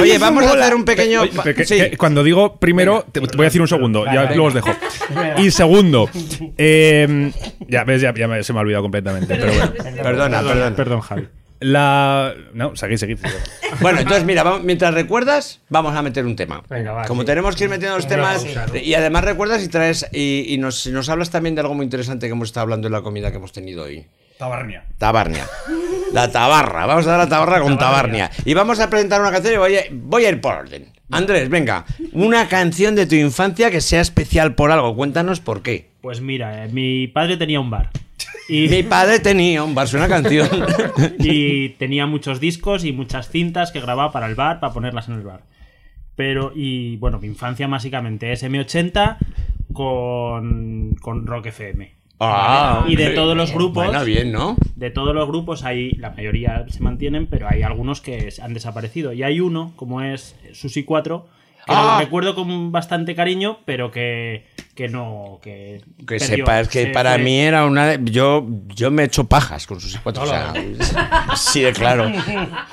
Oye, 0.00 0.18
vamos 0.18 0.44
a 0.46 0.52
hacer 0.52 0.74
un 0.74 0.84
pequeño. 0.84 1.22
Oye, 1.22 1.96
cuando 1.96 2.22
digo 2.22 2.56
primero, 2.56 3.04
te, 3.10 3.20
te 3.20 3.36
voy 3.36 3.44
a 3.44 3.48
decir 3.48 3.60
un 3.60 3.68
segundo, 3.68 4.04
ya 4.04 4.24
luego 4.26 4.44
os 4.44 4.54
dejo. 4.54 4.70
Y 5.38 5.50
segundo, 5.50 6.08
eh, 6.58 7.32
ya 7.68 7.84
ves, 7.84 8.00
ya, 8.02 8.12
ya 8.14 8.28
me- 8.28 8.42
se 8.42 8.52
me 8.52 8.58
ha 8.58 8.62
olvidado 8.62 8.82
completamente. 8.82 9.34
Pero 9.36 9.52
bueno. 9.52 9.72
Perdona, 10.02 10.40
perdona. 10.42 10.76
Perdón, 10.76 11.00
Javi. 11.00 11.28
La. 11.60 12.34
No, 12.54 12.74
seguid, 12.74 12.96
seguid. 12.96 13.18
Bueno, 13.80 14.00
entonces 14.00 14.24
mira, 14.24 14.42
vamos- 14.42 14.64
mientras 14.64 14.92
recuerdas, 14.94 15.60
vamos 15.68 15.94
a 15.94 16.02
meter 16.02 16.26
un 16.26 16.34
tema. 16.34 16.62
Venga, 16.68 16.90
va, 16.92 17.04
Como 17.06 17.22
sí. 17.22 17.26
tenemos 17.26 17.54
que 17.54 17.64
ir 17.64 17.70
metiendo 17.70 17.96
los 17.96 18.08
temas 18.08 18.44
y 18.82 18.94
además 18.94 19.24
recuerdas 19.24 19.62
y 19.62 19.68
traes 19.68 20.06
y, 20.12 20.46
y 20.48 20.58
nos, 20.58 20.86
nos 20.88 21.08
hablas 21.08 21.30
también 21.30 21.54
de 21.54 21.60
algo 21.60 21.74
muy 21.74 21.84
interesante 21.84 22.26
que 22.26 22.32
hemos 22.32 22.48
estado 22.48 22.62
hablando 22.64 22.88
en 22.88 22.92
la 22.92 23.02
comida 23.02 23.30
que 23.30 23.36
hemos 23.36 23.52
tenido 23.52 23.84
hoy. 23.84 24.04
Tabarnia. 24.38 24.84
Tabarnia. 24.98 25.46
La 26.12 26.32
tabarra. 26.32 26.84
Vamos 26.86 27.06
a 27.06 27.10
dar 27.10 27.18
la 27.20 27.28
tabarra 27.28 27.60
con 27.60 27.78
tabarnia. 27.78 28.28
Y 28.44 28.54
vamos 28.54 28.80
a 28.80 28.90
presentar 28.90 29.20
una 29.20 29.30
canción 29.30 29.54
y 29.54 29.56
voy 29.58 29.76
a, 29.76 29.82
voy 29.92 30.24
a 30.24 30.30
ir 30.30 30.40
por 30.40 30.54
orden. 30.54 30.91
Andrés, 31.12 31.48
venga, 31.48 31.84
una 32.12 32.48
canción 32.48 32.94
de 32.94 33.06
tu 33.06 33.14
infancia 33.14 33.70
que 33.70 33.80
sea 33.80 34.00
especial 34.00 34.54
por 34.54 34.70
algo. 34.70 34.96
Cuéntanos 34.96 35.40
por 35.40 35.62
qué. 35.62 35.90
Pues 36.00 36.20
mira, 36.20 36.64
eh, 36.64 36.68
mi 36.72 37.06
padre 37.06 37.36
tenía 37.36 37.60
un 37.60 37.70
bar. 37.70 37.90
Y, 38.48 38.68
Mi 38.68 38.82
padre 38.82 39.20
tenía 39.20 39.62
un 39.62 39.74
bar, 39.74 39.86
una 39.94 40.08
canción. 40.08 40.48
y 41.18 41.70
tenía 41.70 42.06
muchos 42.06 42.40
discos 42.40 42.84
y 42.84 42.92
muchas 42.92 43.30
cintas 43.30 43.70
que 43.72 43.80
grababa 43.80 44.10
para 44.10 44.26
el 44.26 44.34
bar, 44.34 44.58
para 44.58 44.72
ponerlas 44.72 45.08
en 45.08 45.14
el 45.14 45.22
bar. 45.22 45.42
Pero, 46.16 46.52
y 46.54 46.96
bueno, 46.96 47.18
mi 47.18 47.28
infancia 47.28 47.66
básicamente 47.66 48.32
es 48.32 48.42
M80 48.42 49.18
con, 49.72 50.94
con 51.00 51.26
Rock 51.26 51.46
FM. 51.46 52.01
Ah, 52.24 52.84
y 52.88 52.96
de 52.96 53.10
todos 53.10 53.36
los 53.36 53.52
grupos. 53.52 53.86
Bueno, 53.86 54.04
bien, 54.04 54.30
¿no? 54.32 54.56
De 54.76 54.90
todos 54.90 55.14
los 55.14 55.26
grupos 55.28 55.64
hay, 55.64 55.90
la 55.92 56.10
mayoría 56.10 56.64
se 56.68 56.80
mantienen, 56.80 57.26
pero 57.26 57.48
hay 57.48 57.62
algunos 57.62 58.00
que 58.00 58.28
han 58.42 58.54
desaparecido. 58.54 59.12
Y 59.12 59.22
hay 59.22 59.40
uno, 59.40 59.72
como 59.76 60.00
es 60.02 60.36
Susi 60.52 60.84
4, 60.84 61.26
que 61.66 61.72
Ah. 61.72 61.94
lo 61.98 62.04
recuerdo 62.04 62.34
con 62.34 62.72
bastante 62.72 63.14
cariño, 63.14 63.58
pero 63.64 63.90
que, 63.90 64.46
que 64.74 64.88
no. 64.88 65.38
Que, 65.42 65.82
Que 66.06 66.18
sepas 66.18 66.68
que 66.68 66.84
Se 66.84 66.90
para 66.90 67.16
mí 67.18 67.38
era 67.38 67.64
una. 67.66 67.94
Yo, 67.96 68.46
yo 68.74 68.90
me 68.90 69.02
he 69.02 69.06
hecho 69.06 69.24
pajas 69.28 69.66
con 69.66 69.80
sus 69.80 69.96
cuatro. 69.98 70.24
o 70.24 70.26
sea, 70.26 70.52
así 71.28 71.60
de 71.62 71.72
claro. 71.72 72.10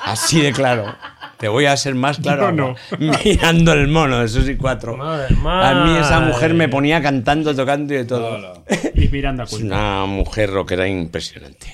Así 0.04 0.40
de 0.40 0.52
claro. 0.52 0.94
Te 1.40 1.48
voy 1.48 1.64
a 1.64 1.76
ser 1.76 1.94
más 1.94 2.18
claro. 2.18 2.52
No. 2.52 2.74
Mirando 3.24 3.72
el 3.72 3.88
mono 3.88 4.20
de 4.20 4.28
Susi 4.28 4.56
4. 4.56 4.98
A 5.02 5.84
mí 5.86 5.96
esa 5.96 6.20
mujer 6.20 6.52
me 6.52 6.68
ponía 6.68 7.00
cantando, 7.02 7.54
tocando 7.56 7.94
y 7.94 7.98
de 7.98 8.04
todo. 8.04 8.62
Y 8.94 9.08
Miranda 9.08 9.44
Es 9.44 9.50
Cuenta. 9.50 9.66
una 9.74 10.04
mujer 10.06 10.50
rockera 10.50 10.86
impresionante. 10.86 11.66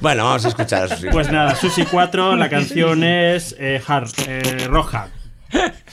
Bueno, 0.00 0.24
vamos 0.24 0.44
a 0.44 0.48
escuchar 0.48 0.84
a 0.84 0.88
Susi. 0.88 1.08
Pues 1.10 1.30
nada, 1.32 1.54
Susi 1.54 1.84
4, 1.84 2.36
la 2.36 2.48
canción 2.48 3.02
es 3.02 3.56
eh, 3.58 3.80
Hard, 3.86 4.10
eh, 4.26 4.66
Roja. 4.68 5.08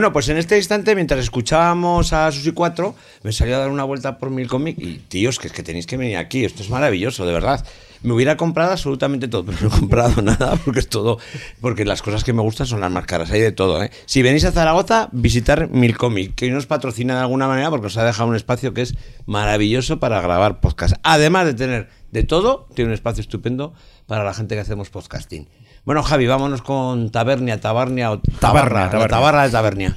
Bueno, 0.00 0.14
pues 0.14 0.30
en 0.30 0.38
este 0.38 0.56
instante, 0.56 0.94
mientras 0.94 1.20
escuchábamos 1.20 2.14
a 2.14 2.32
Susi 2.32 2.52
4, 2.52 2.94
me 3.22 3.32
salió 3.32 3.56
a 3.56 3.58
dar 3.58 3.68
una 3.68 3.84
vuelta 3.84 4.16
por 4.16 4.30
Mil 4.30 4.48
Comic 4.48 4.78
y, 4.78 4.94
tíos, 4.96 5.38
que 5.38 5.48
es 5.48 5.52
que 5.52 5.62
tenéis 5.62 5.86
que 5.86 5.98
venir 5.98 6.16
aquí, 6.16 6.42
esto 6.42 6.62
es 6.62 6.70
maravilloso, 6.70 7.26
de 7.26 7.34
verdad. 7.34 7.62
Me 8.02 8.14
hubiera 8.14 8.38
comprado 8.38 8.72
absolutamente 8.72 9.28
todo, 9.28 9.44
pero 9.44 9.58
no 9.60 9.66
he 9.68 9.78
comprado 9.78 10.22
nada 10.22 10.56
porque 10.64 10.80
es 10.80 10.88
todo, 10.88 11.18
porque 11.60 11.84
las 11.84 12.00
cosas 12.00 12.24
que 12.24 12.32
me 12.32 12.40
gustan 12.40 12.66
son 12.66 12.80
las 12.80 12.90
más 12.90 13.04
caras, 13.04 13.30
hay 13.30 13.42
de 13.42 13.52
todo, 13.52 13.82
¿eh? 13.82 13.90
Si 14.06 14.22
venís 14.22 14.46
a 14.46 14.52
Zaragoza, 14.52 15.10
visitar 15.12 15.68
Mil 15.68 15.98
Comic, 15.98 16.34
que 16.34 16.50
nos 16.50 16.64
patrocina 16.64 17.16
de 17.16 17.20
alguna 17.20 17.46
manera 17.46 17.68
porque 17.68 17.88
os 17.88 17.96
ha 17.98 18.04
dejado 18.04 18.30
un 18.30 18.36
espacio 18.36 18.72
que 18.72 18.80
es 18.80 18.94
maravilloso 19.26 20.00
para 20.00 20.22
grabar 20.22 20.60
podcast. 20.60 20.94
Además 21.02 21.44
de 21.44 21.52
tener 21.52 21.90
de 22.10 22.22
todo, 22.22 22.68
tiene 22.74 22.88
un 22.88 22.94
espacio 22.94 23.20
estupendo 23.20 23.74
para 24.06 24.24
la 24.24 24.32
gente 24.32 24.54
que 24.54 24.62
hacemos 24.62 24.88
podcasting. 24.88 25.46
Bueno, 25.84 26.02
Javi, 26.02 26.26
vámonos 26.26 26.62
con 26.62 27.10
Tabernia, 27.10 27.60
Tabarnia 27.60 28.12
o 28.12 28.18
Tabarra, 28.18 28.90
Tabarnia. 28.90 29.08
Tabarra 29.08 29.42
de 29.44 29.50
Tabernia. 29.50 29.94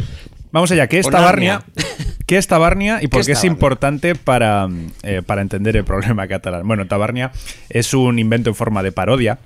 Vamos 0.51 0.71
allá, 0.71 0.87
¿qué 0.87 0.99
es 0.99 1.09
Tabarnia? 1.09 1.55
Arnia. 1.55 1.85
¿Qué 2.25 2.37
es 2.37 2.47
Tabarnia 2.47 2.97
y 2.99 3.01
¿Qué 3.01 3.09
por 3.09 3.25
qué 3.25 3.33
es 3.33 3.39
Tabarnia? 3.39 3.51
importante 3.51 4.15
para, 4.15 4.69
eh, 5.03 5.21
para 5.25 5.41
entender 5.41 5.75
el 5.75 5.83
problema 5.83 6.27
catalán? 6.27 6.65
Bueno, 6.67 6.87
Tabarnia 6.87 7.31
es 7.69 7.93
un 7.93 8.17
invento 8.17 8.49
en 8.49 8.55
forma 8.55 8.81
de 8.81 8.91
parodia. 8.91 9.39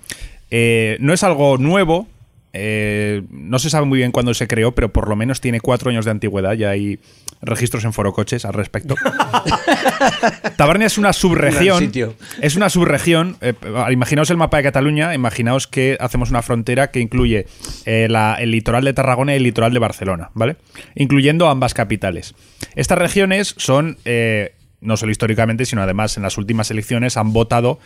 Eh, 0.51 0.97
no 0.99 1.13
es 1.13 1.23
algo 1.23 1.57
nuevo, 1.57 2.07
eh, 2.53 3.23
no 3.29 3.59
se 3.59 3.69
sabe 3.69 3.85
muy 3.85 3.97
bien 3.97 4.11
cuándo 4.11 4.33
se 4.33 4.47
creó, 4.47 4.73
pero 4.73 4.93
por 4.93 5.09
lo 5.09 5.15
menos 5.15 5.41
tiene 5.41 5.59
cuatro 5.59 5.89
años 5.89 6.05
de 6.05 6.11
antigüedad. 6.11 6.53
Ya 6.53 6.69
hay 6.69 6.99
registros 7.41 7.83
en 7.85 7.93
forocoches 7.93 8.45
al 8.45 8.53
respecto. 8.53 8.95
Tabarnia 10.57 10.87
es 10.87 10.97
una 10.97 11.13
subregión. 11.13 11.79
sitio. 11.79 12.15
Es 12.41 12.55
una 12.55 12.69
subregión. 12.69 13.37
eh, 13.41 13.53
imaginaos 13.91 14.29
el 14.29 14.37
mapa 14.37 14.57
de 14.57 14.63
Cataluña. 14.63 15.13
Imaginaos 15.13 15.67
que 15.67 15.97
hacemos 15.99 16.29
una 16.29 16.41
frontera 16.41 16.91
que 16.91 16.99
incluye 16.99 17.45
eh, 17.85 18.07
la- 18.09 18.35
el 18.39 18.51
litoral 18.51 18.83
de 18.83 18.93
Tarragona 18.93 19.33
y 19.33 19.37
el 19.37 19.43
litoral 19.43 19.73
de 19.73 19.79
Barcelona, 19.79 20.29
¿vale? 20.33 20.57
Incluyendo 20.95 21.47
ambas 21.49 21.73
capitales. 21.73 22.33
Estas 22.75 22.97
regiones 22.97 23.53
son, 23.57 23.97
eh, 24.05 24.53
no 24.81 24.97
solo 24.97 25.11
históricamente, 25.11 25.65
sino 25.65 25.81
además 25.81 26.17
en 26.17 26.23
las 26.23 26.37
últimas 26.37 26.71
elecciones 26.71 27.17
han 27.17 27.33
votado 27.33 27.79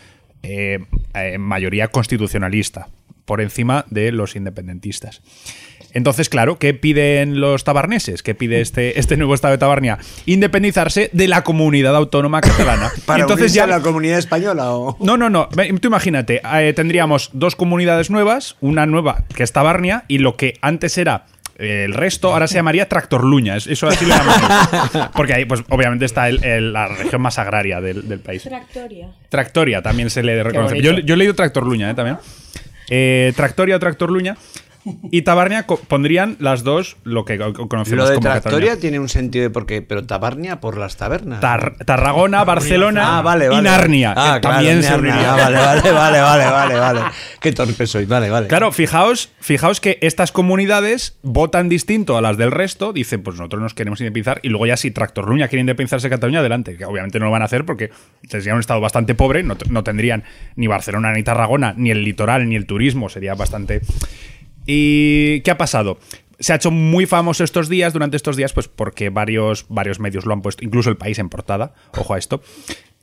eh, 0.43 0.79
en 1.13 1.41
mayoría 1.41 1.87
constitucionalista. 1.89 2.87
por 3.25 3.39
encima 3.39 3.85
de 3.89 4.11
los 4.11 4.35
independentistas. 4.35 5.21
Entonces, 5.93 6.29
claro, 6.29 6.57
¿qué 6.57 6.73
piden 6.73 7.39
los 7.41 7.63
tabarneses? 7.63 8.23
¿Qué 8.23 8.33
pide 8.35 8.61
este, 8.61 8.99
este 8.99 9.17
nuevo 9.17 9.33
Estado 9.33 9.53
de 9.53 9.57
Tabarnia? 9.57 9.97
Independizarse 10.25 11.09
de 11.13 11.27
la 11.27 11.43
comunidad 11.43 11.95
autónoma 11.95 12.41
catalana. 12.41 12.91
Para 13.05 13.19
Y 13.19 13.21
entonces 13.23 13.53
ya 13.53 13.67
la 13.67 13.81
comunidad 13.81 14.17
española 14.19 14.71
o... 14.73 14.97
no, 14.99 15.17
no, 15.17 15.29
no. 15.29 15.49
Tú 15.79 15.87
imagínate, 15.87 16.41
eh, 16.53 16.73
tendríamos 16.73 17.29
dos 17.33 17.55
comunidades 17.55 18.09
nuevas, 18.09 18.55
una 18.61 18.85
nueva 18.85 19.25
que 19.35 19.43
es 19.43 19.51
Tabarnia 19.51 20.05
y 20.07 20.19
lo 20.19 20.35
que 20.37 20.53
antes 20.61 20.97
era 20.97 21.25
eh, 21.59 21.83
el 21.85 21.93
resto, 21.93 22.31
ahora 22.33 22.47
se 22.47 22.55
llamaría 22.55 22.87
Tractorluña. 22.89 23.55
Es- 23.57 23.67
Eso 23.67 23.87
así 23.87 24.05
le 24.05 24.15
llamamos. 24.15 25.09
Porque 25.15 25.33
ahí, 25.33 25.45
pues, 25.45 25.61
obviamente 25.69 26.05
está 26.05 26.27
el- 26.29 26.43
el- 26.43 26.73
la 26.73 26.87
región 26.87 27.21
más 27.21 27.37
agraria 27.37 27.81
del, 27.81 28.07
del 28.07 28.19
país. 28.19 28.41
Tractoria. 28.43 29.09
Tractoria 29.29 29.81
también 29.81 30.09
se 30.09 30.23
le 30.23 30.41
reconoce. 30.41 30.81
Yo, 30.81 30.93
yo 30.99 31.13
he 31.13 31.17
leído 31.17 31.35
Tractorluña 31.35 31.91
eh, 31.91 31.93
también. 31.93 32.17
Eh, 32.89 33.33
Tractoria 33.35 33.75
o 33.75 33.79
Tractorluña. 33.79 34.37
Y 35.11 35.21
Tabarnia 35.21 35.67
co- 35.67 35.77
pondrían 35.79 36.35
las 36.39 36.63
dos 36.63 36.97
lo 37.03 37.23
que 37.25 37.37
co- 37.37 37.67
conocemos 37.67 37.97
Lo 38.05 38.09
de 38.09 38.15
como 38.15 38.29
Tractoria 38.29 38.59
Cataluña. 38.59 38.75
tiene 38.81 38.99
un 38.99 39.09
sentido 39.09 39.43
de 39.43 39.49
por 39.49 39.65
qué, 39.65 39.81
pero 39.81 40.05
Tabarnia 40.05 40.59
por 40.59 40.77
las 40.77 40.97
tabernas. 40.97 41.39
Tar- 41.39 41.75
Tarragona, 41.85 42.43
Barcelona 42.43 43.19
Ah, 43.19 43.21
vale, 43.21 43.47
vale. 43.49 43.59
y 43.61 43.63
Narnia. 43.63 44.13
Ah, 44.17 44.35
que 44.35 44.41
claro, 44.41 44.55
también 44.57 44.81
se 44.83 44.95
uniría. 44.95 45.33
Ah, 45.33 45.37
vale, 45.37 45.57
vale, 45.57 45.91
vale, 45.91 46.21
vale, 46.21 46.45
vale, 46.51 46.75
vale. 46.79 47.01
Qué 47.39 47.51
torpe 47.51 47.85
soy, 47.85 48.05
vale, 48.05 48.29
vale. 48.29 48.47
Claro, 48.47 48.71
fijaos, 48.71 49.29
fijaos 49.39 49.79
que 49.81 49.97
estas 50.01 50.31
comunidades 50.31 51.17
votan 51.21 51.69
distinto 51.69 52.17
a 52.17 52.21
las 52.21 52.37
del 52.37 52.51
resto, 52.51 52.93
dicen, 52.93 53.21
pues 53.23 53.37
nosotros 53.37 53.61
nos 53.61 53.73
queremos 53.73 53.99
independizar, 54.01 54.39
y 54.43 54.49
luego 54.49 54.65
ya 54.65 54.77
si 54.77 54.91
Tractorluña 54.91 55.47
quiere 55.47 55.61
independizarse 55.61 56.07
de 56.07 56.15
Cataluña, 56.15 56.39
adelante, 56.39 56.77
que 56.77 56.85
obviamente 56.85 57.19
no 57.19 57.25
lo 57.25 57.31
van 57.31 57.41
a 57.43 57.45
hacer 57.45 57.65
porque 57.65 57.91
sería 58.27 58.53
un 58.53 58.59
estado 58.59 58.79
bastante 58.81 59.13
pobre, 59.15 59.43
no, 59.43 59.55
no 59.69 59.83
tendrían 59.83 60.23
ni 60.55 60.67
Barcelona 60.67 61.13
ni 61.13 61.23
Tarragona, 61.23 61.73
ni 61.77 61.91
el 61.91 62.03
litoral, 62.03 62.47
ni 62.49 62.55
el 62.55 62.65
turismo, 62.65 63.09
sería 63.09 63.35
bastante... 63.35 63.81
¿Y 64.73 65.41
qué 65.41 65.51
ha 65.51 65.57
pasado? 65.57 65.99
Se 66.39 66.53
ha 66.53 66.55
hecho 66.55 66.71
muy 66.71 67.05
famoso 67.05 67.43
estos 67.43 67.67
días, 67.67 67.91
durante 67.91 68.15
estos 68.15 68.37
días, 68.37 68.53
pues 68.53 68.69
porque 68.69 69.09
varios, 69.09 69.65
varios 69.67 69.99
medios 69.99 70.25
lo 70.25 70.31
han 70.31 70.41
puesto, 70.41 70.63
incluso 70.63 70.89
el 70.89 70.95
país 70.95 71.19
en 71.19 71.27
portada, 71.27 71.73
ojo 71.97 72.13
a 72.13 72.17
esto. 72.17 72.41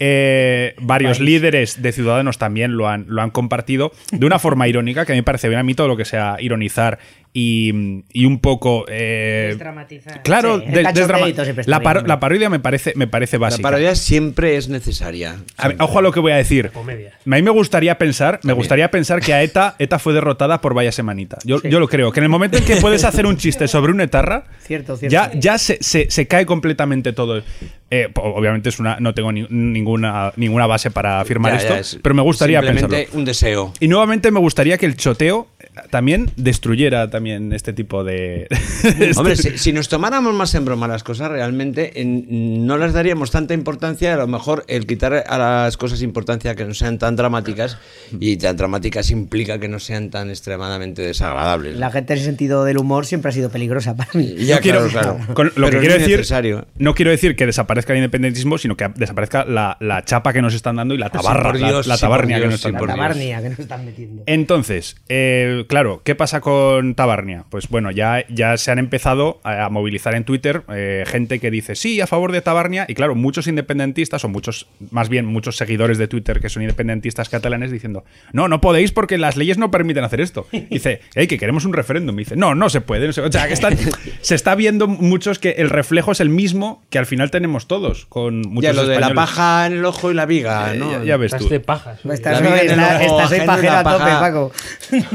Eh, 0.01 0.75
varios 0.81 1.19
líderes 1.21 1.83
de 1.83 1.91
Ciudadanos 1.93 2.39
también 2.39 2.77
lo 2.77 2.89
han, 2.89 3.07
lo 3.09 3.21
han 3.21 3.31
compartido 3.31 3.91
de 4.13 4.27
una 4.27 4.39
forma 4.39 4.69
irónica, 4.69 5.05
que 5.05 5.13
a 5.13 5.15
mí 5.15 5.21
me 5.21 5.25
parece 5.25 5.49
bien 5.49 5.59
a 5.61 5.65
mí 5.65 5.75
todo 5.75 5.89
lo 5.89 5.97
que 5.97 6.05
sea 6.05 6.37
ironizar 6.39 6.99
y, 7.33 8.05
y 8.13 8.25
un 8.25 8.39
poco... 8.41 8.87
eh, 8.89 9.49
Desdramatizar. 9.51 10.23
Claro, 10.23 10.61
Sí, 10.61 10.67
de- 10.71 10.83
desdrama- 10.85 11.67
la, 11.67 11.81
paro- 11.81 12.01
bien. 12.01 12.09
la 12.09 12.21
parodia 12.21 12.49
me 12.51 12.59
parece, 12.59 12.93
me 12.97 13.07
parece 13.07 13.37
La 13.37 13.41
básica. 13.43 13.63
parodia 13.63 13.95
siempre 13.97 14.57
es 14.57 14.69
necesaria. 14.69 15.37
A 15.59 15.73
ojo 15.81 15.99
a 15.99 16.03
lo 16.03 16.11
que 16.13 16.21
voy 16.21 16.33
a 16.33 16.37
decir. 16.37 16.71
Comedia. 16.71 17.13
A 17.27 17.29
mí 17.31 17.43
me 17.43 17.51
gustaría 17.51 17.99
pensar, 17.99 18.41
me 18.45 18.53
gustaría 18.55 18.91
pensar 18.91 19.21
que 19.21 19.35
a 19.35 19.43
ETA, 19.43 19.77
ETA 19.81 19.99
fue 19.99 20.15
derrotada 20.15 20.61
por 20.61 20.75
Vaya 20.75 20.91
Semanita. 20.93 21.39
Yo, 21.45 21.61
yo 21.63 21.81
lo 21.81 21.89
creo, 21.89 22.13
que 22.13 22.21
en 22.21 22.25
el 22.25 22.31
momento 22.31 22.57
en 22.57 22.65
que 22.65 22.77
puedes 22.77 23.05
hacer 23.05 23.27
un 23.27 23.37
chiste 23.37 23.69
sobre 23.69 23.93
un 23.93 24.01
etarra, 24.01 24.45
Cierto, 24.61 24.97
cierto. 24.97 25.13
ya, 25.13 25.31
ya 25.35 25.59
se, 25.59 25.79
se- 25.83 26.11
se 26.11 26.27
cae 26.27 26.47
completamente 26.47 27.13
todo. 27.13 27.43
Eh, 27.91 28.09
obviamente 28.17 28.69
es 28.69 28.79
una, 28.79 29.01
no 29.01 29.15
tengo 29.15 29.33
ni- 29.33 29.47
ninguna, 29.49 30.33
ninguna 30.37 30.67
base 30.67 30.91
para 30.91 31.21
afirmar 31.21 31.53
Ya, 31.53 31.59
esto, 31.59 31.75
ya, 31.75 31.81
es 31.81 31.99
pero 32.03 32.15
me 32.15 32.21
gustaría 32.23 32.61
simplemente 32.61 32.97
pensarlo. 32.97 33.19
un 33.19 33.25
deseo. 33.25 33.73
Y 33.81 33.89
nuevamente 33.89 34.31
me 34.31 34.41
gustaría 34.41 34.77
que 34.77 34.85
el 34.87 34.97
choteo 34.97 35.47
también 35.91 36.31
destruyera 36.37 37.11
también 37.11 37.53
este 37.53 37.73
tipo 37.73 38.05
de... 38.05 38.49
Hombre, 39.17 39.37
si, 39.37 39.59
si 39.59 39.73
nos 39.73 39.89
tomáramos 39.89 40.35
más 40.35 40.55
en 40.55 40.65
broma 40.65 40.89
las 40.89 41.03
cosas, 41.03 41.31
realmente 41.31 42.01
en- 42.01 42.67
no 42.67 42.77
les 42.79 42.93
daríamos 42.93 43.31
tanta 43.31 43.55
importancia. 43.55 44.15
A 44.15 44.17
lo 44.17 44.27
mejor 44.27 44.65
el 44.69 44.87
quitar 44.87 45.25
a 45.27 45.39
las 45.39 45.77
cosas 45.77 46.03
importancia 46.03 46.55
que 46.55 46.65
no 46.65 46.75
sean 46.75 46.99
tan 46.99 47.17
dramáticas 47.17 47.79
y 48.19 48.37
tan 48.37 48.57
dramáticas 48.57 49.11
implica 49.11 49.59
que 49.59 49.69
no 49.69 49.79
sean 49.79 50.11
tan 50.11 50.31
extremadamente 50.31 51.03
desagradables. 51.03 51.77
La 51.77 51.91
gente 51.91 52.13
en 52.13 52.19
ese 52.19 52.27
sentido 52.27 52.65
del 52.65 52.79
humor 52.79 53.07
siempre 53.07 53.31
ha 53.31 53.33
sido 53.33 53.51
peligrosa 53.51 53.97
para 53.97 54.11
mí. 54.15 54.35
Ya, 54.39 54.57
Yo 54.57 54.63
quiero, 54.63 54.89
claro, 54.89 55.17
claro. 55.17 55.35
con 55.35 55.47
lo 55.49 55.53
Pero 55.55 55.71
que 55.71 55.79
quiero 55.81 55.95
decir, 55.95 56.17
necesario. 56.19 56.67
no 56.79 56.95
quiero 56.95 57.11
decir 57.11 57.37
que 57.37 57.47
desaparezca 57.47 57.93
el 57.93 57.99
independentismo, 57.99 58.59
sino 58.59 58.77
que 58.77 58.89
desaparezca 58.97 59.45
la, 59.45 59.77
la 59.81 60.05
chapa 60.05 60.33
que 60.33 60.43
nos 60.43 60.55
están 60.55 60.77
dando 60.77 60.95
y 60.95 60.99
la 60.99 61.11
tabarra, 61.11 61.53
la- 61.55 61.69
Dios, 61.69 62.01
tabarnia 62.01 62.37
que 62.37 62.41
Dios, 62.43 62.51
nos 62.53 62.55
están 62.61 62.71
sí, 62.71 62.75
La 62.75 62.79
dando. 62.81 62.95
Tabarnia 62.95 63.43
que 63.43 63.49
nos 63.51 63.59
están 63.59 63.85
metiendo. 63.85 64.23
Entonces, 64.27 64.97
eh, 65.09 65.65
claro, 65.69 66.03
¿qué 66.05 66.15
pasa 66.17 66.41
con 66.41 66.95
Tabarnia? 66.97 67.45
Pues 67.51 67.69
bueno, 67.69 67.91
ya, 67.93 68.25
ya 68.29 68.57
se 68.57 68.71
han 68.73 68.79
empezado 68.81 69.41
a, 69.45 69.67
a 69.67 69.69
movilizar 69.69 70.15
en 70.17 70.25
Twitter 70.25 70.63
eh, 70.75 71.05
gente 71.07 71.39
que 71.39 71.51
dice 71.51 71.77
sí, 71.77 72.01
a 72.01 72.07
favor 72.09 72.33
de 72.33 72.41
Tabarnia, 72.41 72.85
y 72.89 72.95
claro, 72.95 73.15
muchos 73.15 73.47
independentistas, 73.47 74.25
o 74.25 74.29
muchos, 74.29 74.67
más 74.91 75.09
bien 75.09 75.27
muchos 75.27 75.57
seguidores 75.57 75.99
de 75.99 76.09
Twitter 76.09 76.41
que 76.41 76.49
son 76.49 76.63
independentistas 76.63 77.29
catalanes 77.29 77.71
diciendo, 77.71 78.05
no, 78.33 78.49
no 78.49 78.61
podéis 78.61 78.91
porque 78.93 79.19
las 79.19 79.37
leyes 79.37 79.59
no 79.59 79.71
permiten 79.71 80.03
hacer 80.05 80.21
esto. 80.21 80.47
Y 80.53 80.61
dice, 80.63 81.01
hey, 81.15 81.27
que 81.27 81.39
queremos 81.39 81.65
un 81.65 81.73
referéndum. 81.73 82.15
Y 82.19 82.25
dice, 82.25 82.37
no, 82.37 82.55
no 82.55 82.69
se 82.71 82.81
puede. 82.81 83.07
no 83.07 83.13
se, 83.13 83.21
o 83.21 83.31
sea, 83.31 83.47
que 83.47 83.55
están- 83.55 83.77
se 84.21 84.35
está 84.35 84.55
viendo 84.55 84.89
muchos 84.89 85.39
que 85.39 85.51
el 85.59 85.71
reflejo 85.71 86.13
es 86.13 86.21
el 86.21 86.31
mismo 86.31 86.83
que 86.91 86.99
al 86.99 87.07
final 87.07 87.31
tenemos 87.31 87.69
todos, 87.69 88.07
con 88.07 88.41
muchos 88.43 88.63
Ya 88.63 88.73
lo 88.73 88.87
de 88.87 88.99
la 88.99 89.15
paja 89.15 89.67
en 89.67 89.75
el 89.75 89.85
ojo 89.85 90.11
y 90.11 90.15
la 90.15 90.27
viga, 90.27 90.75
Eh, 90.75 90.79
¿no? 90.79 90.91
ya, 90.93 91.05
ya 91.05 91.17
ves 91.17 91.27
Estás 91.33 91.43
tú. 91.43 91.49
de 91.51 91.61
pajas. 91.61 92.01
Estás, 92.05 92.41
La 92.41 92.61
en 92.63 92.71
el 92.71 92.81
ojo 92.81 93.19
pajero 93.47 93.73
la 93.73 93.81
a 93.81 93.85
tope, 93.85 93.99
paja- 93.99 94.21
Paco. 94.21 94.53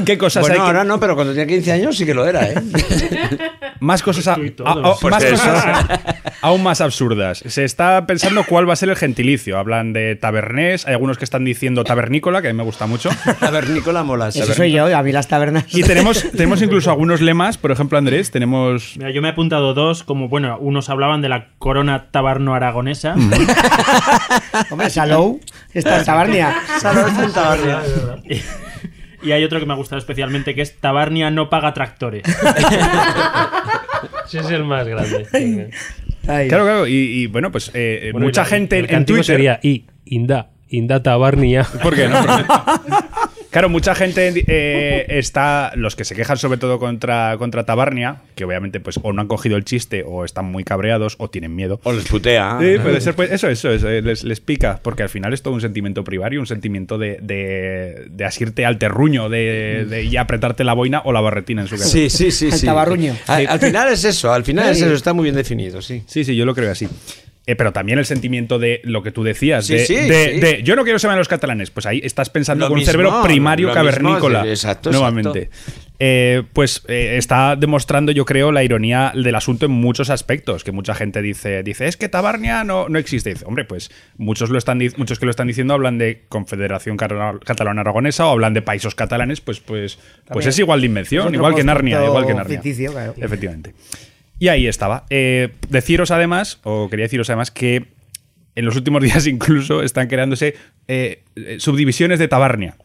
¿Qué 0.06 0.16
cosas 0.34 0.40
Bueno, 0.42 0.54
hay 0.54 0.60
que- 0.60 0.66
ahora 0.78 0.84
no, 0.84 1.00
pero 1.00 1.14
cuando 1.14 1.32
tenía 1.32 1.46
15 1.46 1.72
años 1.72 1.96
sí 1.96 2.04
que 2.06 2.14
lo 2.14 2.26
era, 2.26 2.48
¿eh? 2.48 2.54
Más 3.80 4.02
cosas, 4.02 4.26
a- 4.28 4.34
Tú 4.36 4.44
y 4.44 4.50
todos. 4.50 4.68
a- 4.84 4.88
a- 4.90 4.94
Pues 4.96 5.10
más 5.12 5.22
eso. 5.24 5.32
cosas 5.44 5.86
aún 6.40 6.62
más 6.62 6.80
absurdas. 6.80 7.42
Se 7.46 7.64
está 7.64 8.06
pensando 8.06 8.44
cuál 8.44 8.68
va 8.68 8.72
a 8.74 8.76
ser 8.76 8.88
el 8.90 8.96
gentilicio. 8.96 9.58
Hablan 9.58 9.92
de 9.92 10.14
tabernés, 10.16 10.86
hay 10.86 10.92
algunos 10.94 11.18
que 11.18 11.24
están 11.24 11.44
diciendo 11.44 11.84
tabernícola, 11.84 12.40
que 12.42 12.48
a 12.48 12.52
mí 12.52 12.56
me 12.56 12.62
gusta 12.64 12.86
mucho. 12.86 13.10
Tabernícola 13.40 14.02
mola. 14.04 14.28
Eso 14.28 14.52
soy 14.54 14.72
yo, 14.72 14.94
a 14.96 15.02
mí 15.02 15.12
las 15.12 15.28
tabernas. 15.28 15.64
Y 15.74 15.82
tenemos, 15.82 16.24
tenemos 16.32 16.62
incluso 16.62 16.90
algunos 16.90 17.20
lemas, 17.20 17.58
por 17.58 17.72
ejemplo, 17.72 17.98
Andrés, 17.98 18.30
tenemos... 18.30 18.94
Mira, 18.96 19.10
yo 19.10 19.20
me 19.22 19.28
he 19.28 19.32
apuntado 19.32 19.74
dos, 19.74 20.02
como 20.04 20.28
bueno, 20.28 20.56
unos 20.60 20.88
hablaban 20.88 21.20
de 21.20 21.28
la 21.28 21.48
corona 21.58 22.06
tabarno-aragonesa. 22.10 23.14
Hombre, 24.70 24.90
Salou 24.90 25.40
está 25.72 25.98
en 25.98 26.04
tabarnia. 26.04 26.54
Y 29.24 29.32
hay 29.32 29.44
otro 29.44 29.58
que 29.60 29.66
me 29.66 29.72
ha 29.72 29.76
gustado 29.76 29.98
especialmente 29.98 30.54
que 30.54 30.62
es 30.62 30.76
Tabarnia 30.78 31.30
no 31.30 31.48
paga 31.50 31.74
tractores. 31.74 32.22
Ese 34.26 34.38
es 34.40 34.50
el 34.50 34.64
más 34.64 34.86
grande. 34.86 35.26
Ay. 36.28 36.48
Claro, 36.48 36.64
claro, 36.64 36.86
y, 36.86 36.92
y, 36.94 37.26
bueno, 37.26 37.50
pues 37.52 37.70
eh, 37.74 38.10
Bueno, 38.12 38.26
mucha 38.26 38.42
y 38.42 38.44
la- 38.44 38.48
gente 38.50 38.78
el 38.78 38.90
en 38.92 39.04
Twitter... 39.04 39.24
sería 39.24 39.60
I, 39.62 39.84
Inda, 40.06 40.50
Inda 40.68 41.02
Tabarnia. 41.02 41.64
¿Por 41.82 41.94
qué 41.94 42.08
no? 42.08 42.18
Claro, 43.54 43.68
mucha 43.68 43.94
gente 43.94 44.32
eh, 44.48 45.06
está, 45.10 45.70
los 45.76 45.94
que 45.94 46.04
se 46.04 46.16
quejan 46.16 46.36
sobre 46.38 46.58
todo 46.58 46.80
contra, 46.80 47.36
contra 47.38 47.64
Tabarnia, 47.64 48.22
que 48.34 48.44
obviamente 48.44 48.80
pues 48.80 48.98
o 49.00 49.12
no 49.12 49.20
han 49.20 49.28
cogido 49.28 49.56
el 49.56 49.64
chiste 49.64 50.02
o 50.04 50.24
están 50.24 50.46
muy 50.46 50.64
cabreados 50.64 51.14
o 51.18 51.30
tienen 51.30 51.54
miedo. 51.54 51.80
O 51.84 51.92
les 51.92 52.04
putea. 52.08 52.58
Sí, 52.60 52.78
puede 52.82 53.00
ser, 53.00 53.14
pues, 53.14 53.30
eso, 53.30 53.48
eso, 53.48 53.70
eso, 53.70 53.88
les, 53.88 54.24
les 54.24 54.40
pica, 54.40 54.80
porque 54.82 55.04
al 55.04 55.08
final 55.08 55.32
es 55.32 55.40
todo 55.42 55.54
un 55.54 55.60
sentimiento 55.60 56.02
primario, 56.02 56.40
un 56.40 56.48
sentimiento 56.48 56.98
de, 56.98 57.18
de, 57.22 58.06
de 58.10 58.24
asirte 58.24 58.66
al 58.66 58.76
terruño, 58.76 59.28
de, 59.28 59.86
de 59.88 60.02
y 60.02 60.16
apretarte 60.16 60.64
la 60.64 60.72
boina 60.72 61.02
o 61.04 61.12
la 61.12 61.20
barretina 61.20 61.62
en 61.62 61.68
su 61.68 61.76
caso. 61.76 61.90
Sí, 61.90 62.10
sí, 62.10 62.32
sí, 62.32 62.46
Al 62.50 62.58
sí. 62.58 62.66
tabarruño. 62.66 63.16
Al, 63.28 63.46
al 63.46 63.60
final 63.60 63.92
es 63.92 64.04
eso, 64.04 64.32
al 64.32 64.42
final 64.42 64.68
es 64.70 64.82
eso, 64.82 64.92
está 64.92 65.12
muy 65.12 65.22
bien 65.22 65.36
definido, 65.36 65.80
sí. 65.80 66.02
Sí, 66.08 66.24
sí, 66.24 66.34
yo 66.34 66.44
lo 66.44 66.56
creo 66.56 66.72
así. 66.72 66.88
Eh, 67.46 67.56
pero 67.56 67.72
también 67.74 67.98
el 67.98 68.06
sentimiento 68.06 68.58
de 68.58 68.80
lo 68.84 69.02
que 69.02 69.10
tú 69.10 69.22
decías, 69.22 69.66
Sí, 69.66 69.74
de, 69.74 69.84
sí, 69.84 69.94
de- 69.94 70.32
sí. 70.34 70.40
de, 70.40 70.62
yo 70.62 70.76
no 70.76 70.84
quiero 70.84 70.98
ser 70.98 71.10
los 71.14 71.28
catalanes, 71.28 71.70
pues 71.70 71.84
ahí 71.84 72.00
estás 72.02 72.30
pensando 72.30 72.64
Lo 72.64 72.68
con 72.70 72.78
mismo, 72.78 72.88
un 72.90 72.92
cerebro 72.92 73.22
primario 73.22 73.66
mismo, 73.68 73.74
cavernícola. 73.74 74.46
exacto, 74.48 74.90
nuevamente. 74.90 75.50
Eh, 76.00 76.42
pues 76.54 76.82
eh, 76.88 77.16
está 77.18 77.54
demostrando, 77.54 78.12
yo 78.12 78.24
creo, 78.24 78.50
la 78.50 78.64
ironía 78.64 79.12
del 79.14 79.34
asunto 79.34 79.66
en 79.66 79.72
muchos 79.72 80.08
aspectos. 80.10 80.64
Que 80.64 80.72
mucha 80.72 80.94
gente 80.94 81.20
dice, 81.20 81.62
dice 81.62 81.86
es 81.86 81.96
que 81.98 82.08
Tabarnia 82.08 82.64
no, 82.64 82.88
no 82.88 82.98
existe. 82.98 83.30
Dice, 83.30 83.44
hombre, 83.46 83.64
pues 83.66 83.90
muchos, 84.16 84.48
lo 84.48 84.56
están, 84.56 84.80
muchos 84.96 85.18
que 85.18 85.26
lo 85.26 85.30
están 85.30 85.46
diciendo 85.46 85.74
hablan 85.74 85.98
de 85.98 86.22
Confederación 86.30 86.96
Cata- 86.96 87.34
Catalana-Aragonesa 87.44 88.26
o 88.26 88.30
hablan 88.32 88.54
de 88.54 88.62
países 88.62 88.94
catalanes, 88.94 89.40
pues, 89.42 89.60
pues, 89.60 89.96
pues 89.96 90.24
También. 90.26 90.48
es 90.48 90.58
igual 90.58 90.80
de 90.80 90.86
invención, 90.86 91.34
igual 91.34 91.54
que 91.54 91.62
Narnia, 91.62 92.02
igual 92.06 92.26
que 92.26 92.32
Narnia. 92.34 92.60
ficticio, 92.60 92.90
claro. 92.92 93.14
Efectivamente. 93.18 93.74
Y 94.38 94.48
ahí 94.48 94.66
estaba. 94.66 95.04
Eh, 95.10 95.50
deciros 95.68 96.10
además, 96.10 96.60
o 96.64 96.88
quería 96.88 97.04
deciros 97.04 97.30
además, 97.30 97.50
que 97.50 97.86
en 98.54 98.64
los 98.64 98.76
últimos 98.76 99.02
días 99.02 99.26
incluso 99.26 99.82
están 99.82 100.08
creándose 100.08 100.56
eh, 100.88 101.22
eh, 101.36 101.56
subdivisiones 101.58 102.18
de 102.18 102.28
Tabarnia. 102.28 102.76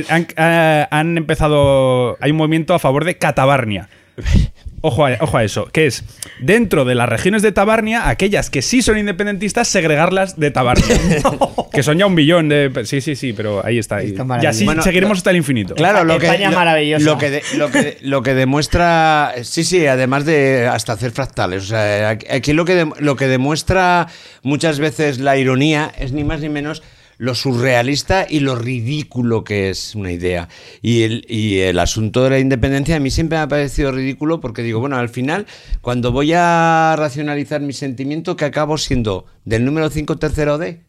Han 0.00 1.18
empezado. 1.18 2.16
Hay 2.20 2.30
un 2.30 2.38
movimiento 2.38 2.74
a 2.74 2.78
favor 2.78 3.04
de 3.04 3.18
Catabarnia. 3.18 3.88
Ojo 4.80 5.06
a, 5.06 5.16
ojo 5.20 5.36
a 5.36 5.42
eso, 5.42 5.66
que 5.72 5.86
es 5.86 6.04
dentro 6.38 6.84
de 6.84 6.94
las 6.94 7.08
regiones 7.08 7.42
de 7.42 7.50
Tabarnia, 7.50 8.08
aquellas 8.08 8.48
que 8.48 8.62
sí 8.62 8.80
son 8.80 8.96
independentistas, 8.96 9.66
segregarlas 9.66 10.38
de 10.38 10.52
Tabarnia. 10.52 10.86
que 11.72 11.82
son 11.82 11.98
ya 11.98 12.06
un 12.06 12.14
billón 12.14 12.48
de. 12.48 12.70
Sí, 12.84 13.00
sí, 13.00 13.16
sí, 13.16 13.32
pero 13.32 13.64
ahí 13.66 13.78
está. 13.78 14.04
Y, 14.04 14.10
Está 14.10 14.24
y 14.40 14.46
así 14.46 14.64
Bueno, 14.64 14.82
seguiremos 14.82 15.18
hasta 15.18 15.30
el 15.30 15.36
infinito. 15.36 15.74
Claro, 15.74 16.04
lo 16.04 16.20
que, 16.20 16.26
España 16.26 16.50
lo- 16.50 16.56
maravillosa. 16.56 17.04
Lo 17.04 17.18
que, 17.18 17.30
de- 17.30 17.42
lo, 17.56 17.72
que, 17.72 17.98
lo 18.02 18.22
que 18.22 18.34
demuestra. 18.34 19.34
Sí, 19.42 19.64
sí, 19.64 19.84
además 19.84 20.24
de 20.24 20.68
hasta 20.68 20.92
hacer 20.92 21.10
fractales. 21.10 21.64
O 21.64 21.66
sea, 21.66 22.10
aquí 22.10 22.26
aquí 22.30 22.52
lo 22.52 22.64
que, 22.64 22.76
de- 22.76 22.92
lo 23.00 23.16
que 23.16 23.26
demuestra 23.26 24.06
muchas 24.42 24.78
veces 24.78 25.18
la 25.18 25.36
ironía 25.36 25.90
es 25.98 26.12
ni 26.12 26.22
más 26.22 26.40
ni 26.40 26.50
menos 26.50 26.84
lo 27.18 27.34
surrealista 27.34 28.26
y 28.28 28.40
lo 28.40 28.54
ridículo 28.54 29.44
que 29.44 29.70
es 29.70 29.94
una 29.94 30.12
idea. 30.12 30.48
Y 30.80 31.02
el, 31.02 31.26
y 31.28 31.58
el 31.58 31.78
asunto 31.78 32.24
de 32.24 32.30
la 32.30 32.38
independencia 32.38 32.96
a 32.96 33.00
mí 33.00 33.10
siempre 33.10 33.38
me 33.38 33.42
ha 33.42 33.48
parecido 33.48 33.92
ridículo 33.92 34.40
porque 34.40 34.62
digo, 34.62 34.80
bueno, 34.80 34.96
al 34.96 35.08
final, 35.08 35.46
cuando 35.80 36.12
voy 36.12 36.32
a 36.32 36.94
racionalizar 36.96 37.60
mi 37.60 37.72
sentimiento, 37.72 38.36
que 38.36 38.44
acabo 38.44 38.78
siendo 38.78 39.26
del 39.44 39.64
número 39.64 39.90
5 39.90 40.16
tercero 40.16 40.58
D, 40.58 40.80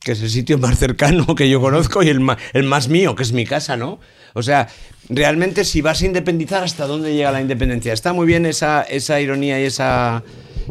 que 0.00 0.12
es 0.12 0.22
el 0.22 0.30
sitio 0.30 0.58
más 0.58 0.78
cercano 0.78 1.34
que 1.34 1.48
yo 1.48 1.60
conozco 1.60 2.02
y 2.02 2.08
el 2.08 2.20
más, 2.20 2.38
el 2.52 2.64
más 2.64 2.88
mío, 2.88 3.14
que 3.14 3.22
es 3.22 3.32
mi 3.32 3.46
casa, 3.46 3.76
¿no? 3.76 4.00
O 4.34 4.42
sea, 4.42 4.68
realmente 5.08 5.64
si 5.64 5.80
vas 5.80 6.02
a 6.02 6.06
independizar, 6.06 6.64
¿hasta 6.64 6.86
dónde 6.86 7.14
llega 7.14 7.32
la 7.32 7.40
independencia? 7.40 7.92
Está 7.92 8.12
muy 8.12 8.26
bien 8.26 8.46
esa, 8.46 8.82
esa 8.82 9.20
ironía 9.20 9.60
y 9.60 9.64
esa, 9.64 10.22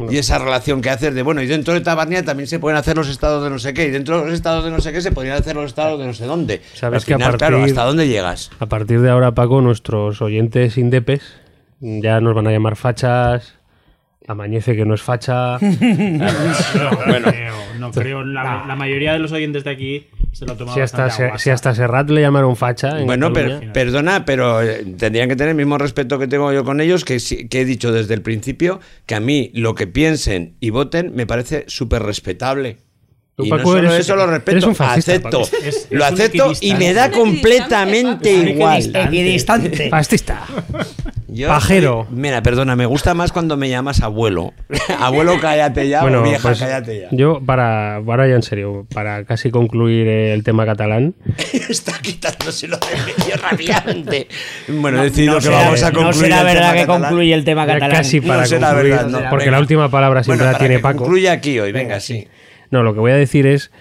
y 0.09 0.17
esa 0.17 0.37
relación 0.37 0.81
que 0.81 0.89
haces 0.89 1.13
de, 1.13 1.23
bueno, 1.23 1.41
y 1.41 1.47
dentro 1.47 1.73
de 1.73 1.81
Tabarnia 1.81 2.23
también 2.23 2.47
se 2.47 2.59
pueden 2.59 2.77
hacer 2.77 2.95
los 2.95 3.09
estados 3.09 3.43
de 3.43 3.49
no 3.49 3.59
sé 3.59 3.73
qué, 3.73 3.85
y 3.85 3.91
dentro 3.91 4.19
de 4.19 4.25
los 4.25 4.33
estados 4.33 4.63
de 4.63 4.71
no 4.71 4.79
sé 4.79 4.91
qué 4.91 5.01
se 5.01 5.11
podrían 5.11 5.37
hacer 5.37 5.55
los 5.55 5.65
estados 5.65 5.99
de 5.99 6.05
no 6.07 6.13
sé 6.13 6.25
dónde. 6.25 6.61
Sabes 6.73 7.05
que 7.05 7.13
a 7.13 7.17
final, 7.17 7.31
partir, 7.31 7.47
claro, 7.47 7.63
¿hasta 7.63 7.83
dónde 7.83 8.07
llegas? 8.07 8.51
A 8.59 8.65
partir 8.67 9.01
de 9.01 9.09
ahora, 9.09 9.33
Paco, 9.33 9.61
nuestros 9.61 10.21
oyentes 10.21 10.77
indepes 10.77 11.21
ya 11.79 12.19
nos 12.21 12.35
van 12.35 12.47
a 12.47 12.51
llamar 12.51 12.75
fachas. 12.75 13.55
Amañece 14.27 14.75
que 14.75 14.85
no 14.85 14.93
es 14.93 15.01
facha. 15.01 15.57
No, 15.59 17.21
creo, 17.23 17.53
no 17.79 17.91
creo. 17.91 18.23
La, 18.23 18.65
la 18.67 18.75
mayoría 18.75 19.13
de 19.13 19.19
los 19.19 19.31
oyentes 19.31 19.63
de 19.63 19.71
aquí 19.71 20.07
se 20.31 20.45
lo 20.45 20.55
toman 20.55 20.73
Si 20.75 20.81
hasta, 20.81 21.09
Se- 21.09 21.31
si 21.37 21.49
hasta 21.49 21.73
Serrat 21.75 22.09
le 22.09 22.21
llamaron 22.21 22.55
facha. 22.55 22.99
en 22.99 23.05
Bueno, 23.05 23.33
pero, 23.33 23.59
perdona, 23.73 24.25
pero 24.25 24.61
eh, 24.61 24.85
tendrían 24.97 25.27
que 25.29 25.35
tener 25.35 25.49
el 25.51 25.55
mismo 25.55 25.77
respeto 25.77 26.17
que 26.19 26.27
tengo 26.27 26.51
yo 26.53 26.63
con 26.63 26.81
ellos, 26.81 27.05
que, 27.05 27.17
que 27.49 27.61
he 27.61 27.65
dicho 27.65 27.91
desde 27.91 28.13
el 28.13 28.21
principio, 28.21 28.79
que 29.05 29.15
a 29.15 29.19
mí 29.19 29.51
lo 29.53 29.75
que 29.75 29.87
piensen 29.87 30.55
y 30.59 30.69
voten 30.69 31.13
me 31.15 31.25
parece 31.27 31.65
súper 31.67 32.03
respetable. 32.03 32.77
Tú, 33.39 33.45
Y 33.45 33.49
Paco, 33.49 33.61
no 33.63 33.69
solo 33.77 33.87
eres- 33.93 33.99
eso 34.01 34.15
lo 34.17 34.27
respeto, 34.27 34.51
eres 34.51 34.63
un 34.65 34.75
fascista, 34.75 35.11
acepto. 35.13 35.41
Es- 35.63 35.87
lo 35.91 36.05
es 36.05 36.11
acepto 36.11 36.51
y 36.59 36.73
me 36.73 36.93
da 36.93 37.09
completamente 37.09 38.29
igual. 38.33 38.91
Equidistante. 38.93 39.89
Fascista. 39.89 40.45
Yo 41.31 41.47
Pajero. 41.47 42.05
mira, 42.09 42.41
perdona, 42.41 42.75
me 42.75 42.85
gusta 42.85 43.13
más 43.13 43.31
cuando 43.31 43.55
me 43.55 43.69
llamas 43.69 44.01
abuelo. 44.01 44.51
abuelo, 44.99 45.37
cállate 45.39 45.87
ya, 45.87 46.01
Bueno, 46.01 46.19
o 46.19 46.23
vieja, 46.23 46.41
pues, 46.41 46.59
cállate 46.59 46.99
ya. 47.01 47.07
Yo, 47.11 47.39
para, 47.45 47.95
ahora 47.97 48.27
ya 48.27 48.35
en 48.35 48.41
serio, 48.43 48.85
para 48.93 49.23
casi 49.23 49.51
concluir 49.51 50.05
el 50.07 50.43
tema 50.43 50.65
catalán, 50.65 51.13
Está 51.69 51.93
quitándoselo 52.01 52.77
de 52.77 53.13
medio 53.13 53.37
rabiante. 53.41 54.27
Bueno, 54.67 54.97
he 54.97 54.99
No, 54.99 55.03
decidido 55.03 55.33
no 55.35 55.37
que 55.39 55.45
será- 55.45 55.57
vamos 55.59 55.83
a 55.83 55.91
no 55.91 55.99
concluir 56.01 56.23
será 56.25 56.39
el 56.39 56.45
verdad 56.45 56.61
tema 56.61 56.73
que 56.73 56.79
catalán. 56.81 57.01
concluye 57.03 57.33
el 57.33 57.43
tema 57.45 57.65
ya 57.67 57.73
catalán. 57.73 57.97
casi 57.97 58.19
para 58.21 58.41
No 58.41 58.45
será 58.47 58.67
concluir, 58.71 58.93
verdad, 58.95 59.07
no. 59.07 59.29
porque 59.29 59.45
Venga. 59.45 59.51
la 59.57 59.59
última 59.61 59.89
palabra 59.91 60.23
siempre 60.23 60.45
Bueno, 60.45 60.51
la 60.51 60.59
tiene 60.59 60.75
que 60.75 60.81
Paco. 60.81 60.97
Concluye 60.99 61.29
aquí 61.29 61.59
hoy, 61.59 61.71
venga, 61.71 61.99
sí. 62.01 62.27
No, 62.71 62.83
lo 62.83 62.93
que 62.93 62.99
voy 62.99 63.11
a 63.11 63.15
decir 63.15 63.45
es 63.47 63.71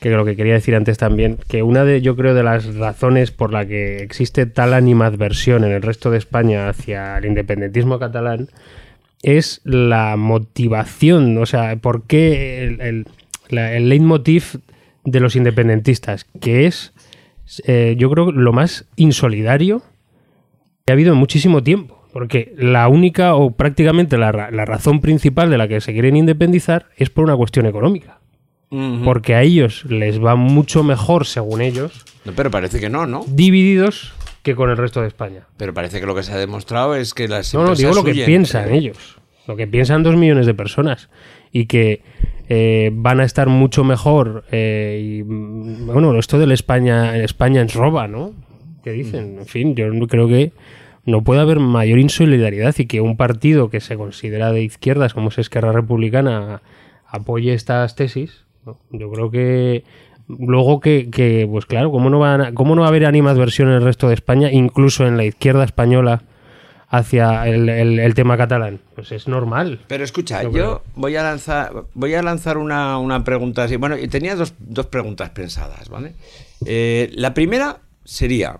que 0.00 0.10
lo 0.10 0.24
que 0.24 0.36
quería 0.36 0.54
decir 0.54 0.74
antes 0.76 0.96
también, 0.96 1.38
que 1.48 1.62
una 1.62 1.84
de, 1.84 2.00
yo 2.00 2.14
creo, 2.16 2.34
de 2.34 2.44
las 2.44 2.74
razones 2.76 3.30
por 3.32 3.52
la 3.52 3.66
que 3.66 3.98
existe 4.02 4.46
tal 4.46 4.72
animadversión 4.74 5.64
en 5.64 5.72
el 5.72 5.82
resto 5.82 6.10
de 6.10 6.18
España 6.18 6.68
hacia 6.68 7.18
el 7.18 7.26
independentismo 7.26 7.98
catalán 7.98 8.48
es 9.22 9.60
la 9.64 10.16
motivación, 10.16 11.36
o 11.38 11.46
sea, 11.46 11.74
por 11.76 12.04
qué 12.04 12.62
el, 12.64 12.80
el, 12.80 13.06
la- 13.48 13.78
leitmotiv 13.80 14.60
de 15.04 15.20
los 15.20 15.34
independentistas, 15.34 16.26
que 16.40 16.66
es, 16.66 16.92
eh, 17.66 17.96
yo 17.98 18.08
creo, 18.10 18.30
lo 18.30 18.52
más 18.52 18.84
insolidario 18.94 19.82
que 20.86 20.92
ha 20.92 20.94
habido 20.94 21.12
en 21.12 21.18
muchísimo 21.18 21.62
tiempo. 21.62 21.96
Porque 22.12 22.54
la 22.56 22.88
única 22.88 23.34
o 23.34 23.50
prácticamente 23.50 24.16
la, 24.16 24.32
la 24.50 24.64
razón 24.64 25.00
principal 25.00 25.50
de 25.50 25.58
la 25.58 25.68
que 25.68 25.80
se 25.80 25.92
quieren 25.92 26.16
independizar 26.16 26.86
es 26.96 27.10
por 27.10 27.24
una 27.24 27.36
cuestión 27.36 27.66
económica. 27.66 28.17
Porque 29.04 29.34
a 29.34 29.42
ellos 29.42 29.84
les 29.86 30.22
va 30.22 30.36
mucho 30.36 30.82
mejor, 30.82 31.26
según 31.26 31.62
ellos, 31.62 32.04
No, 32.24 32.32
pero 32.36 32.50
parece 32.50 32.80
que 32.80 32.90
no, 32.90 33.06
¿no? 33.06 33.24
divididos 33.26 34.12
que 34.42 34.54
con 34.54 34.68
el 34.70 34.76
resto 34.76 35.00
de 35.00 35.08
España. 35.08 35.46
Pero 35.56 35.72
parece 35.72 36.00
que 36.00 36.06
lo 36.06 36.14
que 36.14 36.22
se 36.22 36.32
ha 36.32 36.36
demostrado 36.36 36.94
es 36.94 37.14
que 37.14 37.28
las 37.28 37.54
No, 37.54 37.64
no, 37.64 37.74
digo 37.74 37.94
lo 37.94 38.04
que 38.04 38.10
huyen. 38.12 38.26
piensan 38.26 38.72
ellos. 38.72 39.16
Lo 39.46 39.56
que 39.56 39.66
piensan 39.66 40.02
dos 40.02 40.16
millones 40.16 40.44
de 40.46 40.52
personas. 40.54 41.08
Y 41.50 41.64
que 41.66 42.02
eh, 42.50 42.90
van 42.92 43.20
a 43.20 43.24
estar 43.24 43.48
mucho 43.48 43.84
mejor. 43.84 44.44
eh, 44.50 45.18
y, 45.20 45.22
mm, 45.22 45.86
bueno, 45.86 46.18
esto 46.18 46.38
del 46.38 46.52
España, 46.52 47.16
España 47.16 47.62
ens 47.62 47.74
roba, 47.74 48.06
¿no? 48.08 48.32
Que 48.84 48.92
dicen. 48.92 49.38
En 49.38 49.46
fin, 49.46 49.74
yo 49.74 49.86
creo 50.08 50.28
que 50.28 50.52
no 51.06 51.24
puede 51.24 51.40
haber 51.40 51.58
mayor 51.58 51.98
insolidaridad 51.98 52.74
y 52.78 52.84
que 52.86 53.00
un 53.00 53.16
partido 53.16 53.70
que 53.70 53.80
se 53.80 53.96
considera 53.96 54.52
de 54.52 54.62
izquierdas, 54.62 55.14
como 55.14 55.30
es 55.30 55.38
Esquerra 55.38 55.72
Republicana, 55.72 56.60
apoye 57.06 57.54
estas 57.54 57.94
tesis. 57.96 58.44
¿No? 58.66 58.78
Yo 58.90 59.10
creo 59.10 59.30
que 59.30 59.84
luego 60.28 60.80
que, 60.80 61.08
que, 61.10 61.46
pues 61.50 61.66
claro, 61.66 61.90
¿cómo 61.90 62.10
no, 62.10 62.18
van 62.18 62.40
a- 62.40 62.54
¿cómo 62.54 62.74
no 62.74 62.82
va 62.82 62.88
a 62.88 62.90
haber 62.90 63.06
animadversión 63.06 63.68
en 63.68 63.74
el 63.74 63.82
resto 63.82 64.08
de 64.08 64.14
España, 64.14 64.50
incluso 64.52 65.06
en 65.06 65.16
la 65.16 65.24
izquierda 65.24 65.64
española, 65.64 66.22
hacia 66.90 67.46
el, 67.48 67.68
el- 67.68 67.98
el 67.98 68.14
tema 68.14 68.36
catalán? 68.36 68.80
Pues 68.94 69.10
es 69.12 69.26
normal. 69.28 69.80
Pero 69.88 70.04
escucha, 70.04 70.42
Yo 70.42 70.48
yo, 70.48 70.52
creo. 70.52 70.82
voy 70.96 71.16
a 71.16 71.22
lanzar, 71.22 71.72
voy 71.94 72.14
a 72.14 72.22
lanzar 72.22 72.58
una, 72.58 72.98
una 72.98 73.24
pregunta 73.24 73.64
así. 73.64 73.76
Bueno, 73.76 73.96
tenía 74.10 74.36
dos, 74.36 74.54
dos 74.58 74.86
preguntas 74.86 75.30
pensadas, 75.30 75.88
¿vale? 75.88 76.14
Eh, 76.66 77.10
la 77.14 77.32
primera 77.34 77.78
sería: 78.04 78.58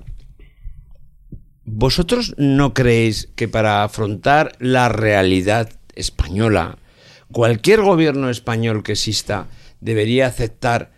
¿Vosotros 1.64 2.34
no 2.38 2.72
creéis 2.72 3.28
que 3.36 3.46
para 3.49 3.82
afrontar 3.84 4.53
la 4.59 4.88
realidad 4.88 5.68
española, 5.94 6.78
cualquier 7.30 7.82
gobierno 7.82 8.30
español 8.30 8.82
que 8.82 8.92
exista 8.92 9.46
debería 9.81 10.26
aceptar 10.26 10.91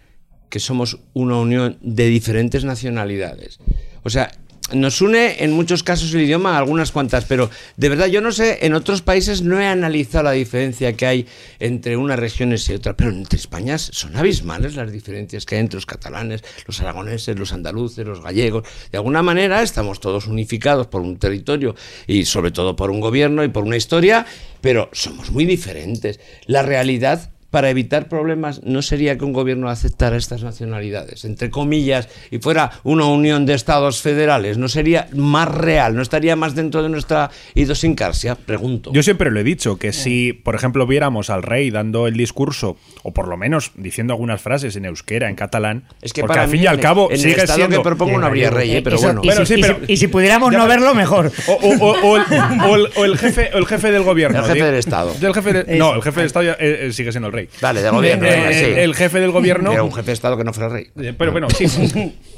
que 0.49 0.61
somos 0.61 0.99
una 1.13 1.37
unión 1.37 1.79
de 1.81 2.07
diferentes 2.07 2.65
nacionalidades? 2.65 3.59
O 4.03 4.11
sea, 4.11 4.33
nos 4.73 5.01
une 5.01 5.43
en 5.43 5.53
muchos 5.53 5.83
casos 5.83 6.15
el 6.15 6.23
idioma, 6.23 6.57
algunas 6.57 6.93
cuantas, 6.93 7.25
pero 7.25 7.51
de 7.77 7.89
verdad 7.89 8.07
yo 8.07 8.21
no 8.21 8.31
sé, 8.31 8.59
en 8.63 8.75
otros 8.75 9.03
países 9.03 9.43
no 9.43 9.61
he 9.61 9.67
analizado 9.67 10.25
la 10.25 10.33
diferencia 10.33 10.93
que 10.93 11.07
hay 11.07 11.27
entre 11.59 11.97
unas 11.97 12.19
regiones 12.19 12.69
y 12.69 12.75
otras, 12.75 12.95
pero 12.97 13.11
entre 13.11 13.39
España 13.39 13.79
son 13.79 14.17
abismales 14.17 14.77
las 14.77 14.93
diferencias 14.93 15.45
que 15.45 15.57
hay 15.57 15.63
entre 15.63 15.77
los 15.77 15.87
catalanes, 15.87 16.45
los 16.67 16.81
aragoneses, 16.81 17.39
los 17.39 17.53
andaluces, 17.53 18.07
los 18.07 18.23
gallegos. 18.23 18.65
De 18.93 18.99
alguna 18.99 19.23
manera 19.23 19.63
estamos 19.63 19.99
todos 19.99 20.27
unificados 20.27 20.87
por 20.87 21.01
un 21.01 21.19
territorio 21.19 21.75
y 22.07 22.25
sobre 22.25 22.53
todo 22.53 22.77
por 22.77 22.91
un 22.91 23.01
gobierno 23.01 23.43
y 23.43 23.49
por 23.49 23.65
una 23.65 23.77
historia, 23.77 24.25
pero 24.61 24.89
somos 24.93 25.31
muy 25.31 25.47
diferentes. 25.47 26.21
La 26.47 26.63
realidad 26.63 27.31
para 27.51 27.69
evitar 27.71 28.09
problemas 28.09 28.63
no 28.65 28.81
sería 28.83 29.19
que 29.19 29.25
un 29.25 29.33
gobierno 29.33 29.69
aceptara 29.69 30.17
estas 30.17 30.43
nacionalidades, 30.43 31.25
entre 31.25 31.51
comillas, 31.51 32.09
y 32.31 32.39
fuera 32.39 32.71
una 32.85 33.07
unión 33.07 33.45
de 33.47 33.55
estados 33.55 34.01
federales, 34.03 34.57
no 34.59 34.69
sería 34.69 35.09
más 35.15 35.49
real, 35.49 35.97
no 35.97 36.03
estaría 36.03 36.37
más 36.37 36.55
dentro 36.55 36.83
de 36.83 36.89
nuestra 36.89 37.31
idiosincrasia, 37.55 38.35
pregunto. 38.35 38.91
Yo 38.93 39.03
siempre 39.03 39.31
lo 39.31 39.41
he 39.41 39.45
dicho, 39.45 39.79
que 39.79 39.93
si, 39.93 40.33
por 40.33 40.55
ejemplo, 40.55 40.87
viéramos 40.87 41.31
al 41.31 41.43
rey 41.43 41.71
dando 41.71 42.07
el 42.07 42.15
discurso, 42.17 42.77
o 43.03 43.13
por 43.13 43.29
lo 43.29 43.37
menos 43.37 43.73
diciendo 43.77 44.13
algunas 44.13 44.41
frases 44.41 44.77
en 44.77 44.85
euskera, 44.85 45.29
en 45.29 45.35
catalán, 45.37 45.85
Es 46.03 46.13
que 46.13 46.21
porque 46.23 46.33
para 46.33 46.43
al 46.45 46.51
fin 46.51 46.61
mí 46.61 46.65
y 46.65 46.67
al 46.69 46.81
cabo 46.81 47.07
en 47.11 47.15
el 47.17 47.21
sigue 47.21 47.35
estado 47.37 47.57
siendo... 47.59 47.77
que 47.79 47.83
propongo 47.83 48.19
no 48.19 48.27
habría 48.27 48.51
rey, 48.51 48.73
¿eh? 48.77 48.83
pero 48.83 48.97
Eso- 48.97 49.07
bueno. 49.07 49.21
y, 49.25 49.27
Bueno, 49.27 49.47
si, 49.47 49.55
sí, 49.55 49.61
y 49.61 49.63
si- 49.63 49.69
pero- 49.73 49.85
y 49.89 49.97
si 49.97 50.07
pudiéramos 50.09 50.53
Ya, 50.53 50.59
no 50.59 50.67
verlo, 50.69 50.95
mejor. 50.95 51.33
O, 51.47 51.53
o- 51.53 51.77
o- 51.77 52.01
o 52.11 52.17
el, 52.17 52.23
o 52.65 52.77
el- 52.77 52.89
o 52.97 53.05
el 53.05 53.19
jefe, 53.19 53.51
o 53.55 53.59
el 53.59 53.67
jefe 53.67 53.91
del 53.91 54.03
gobierno. 54.03 54.39
El 54.41 54.45
jefe 54.45 54.65
del 54.65 54.75
Estado. 54.77 55.15
Del 55.15 55.35
jefe 55.35 55.53
de- 55.53 55.77
no, 55.79 55.95
el 55.95 56.03
jefe 56.03 56.21
del 56.21 56.27
Estado 56.27 56.45
ya, 56.47 56.53
eh, 56.53 56.87
eh, 56.89 56.93
sigue 56.93 57.11
siendo 57.13 57.29
el 57.29 57.33
rey. 57.33 57.40
Vale, 57.61 57.83
de 57.83 57.91
gobierno, 57.91 58.27
Eh, 58.27 58.55
sí. 58.55 58.81
el 58.81 58.95
jefe 58.95 59.21
del 59.21 59.31
gobierno... 59.31 59.73
Era 59.73 59.83
un 59.83 59.93
jefe 59.93 60.07
de 60.09 60.13
Estado 60.13 60.37
que 60.37 60.45
no 60.45 60.53
fuera 60.53 60.69
rey. 60.69 60.89
Eh, 61.01 61.15
Pero 61.17 61.33
bueno, 61.33 61.49
sí. 61.57 61.67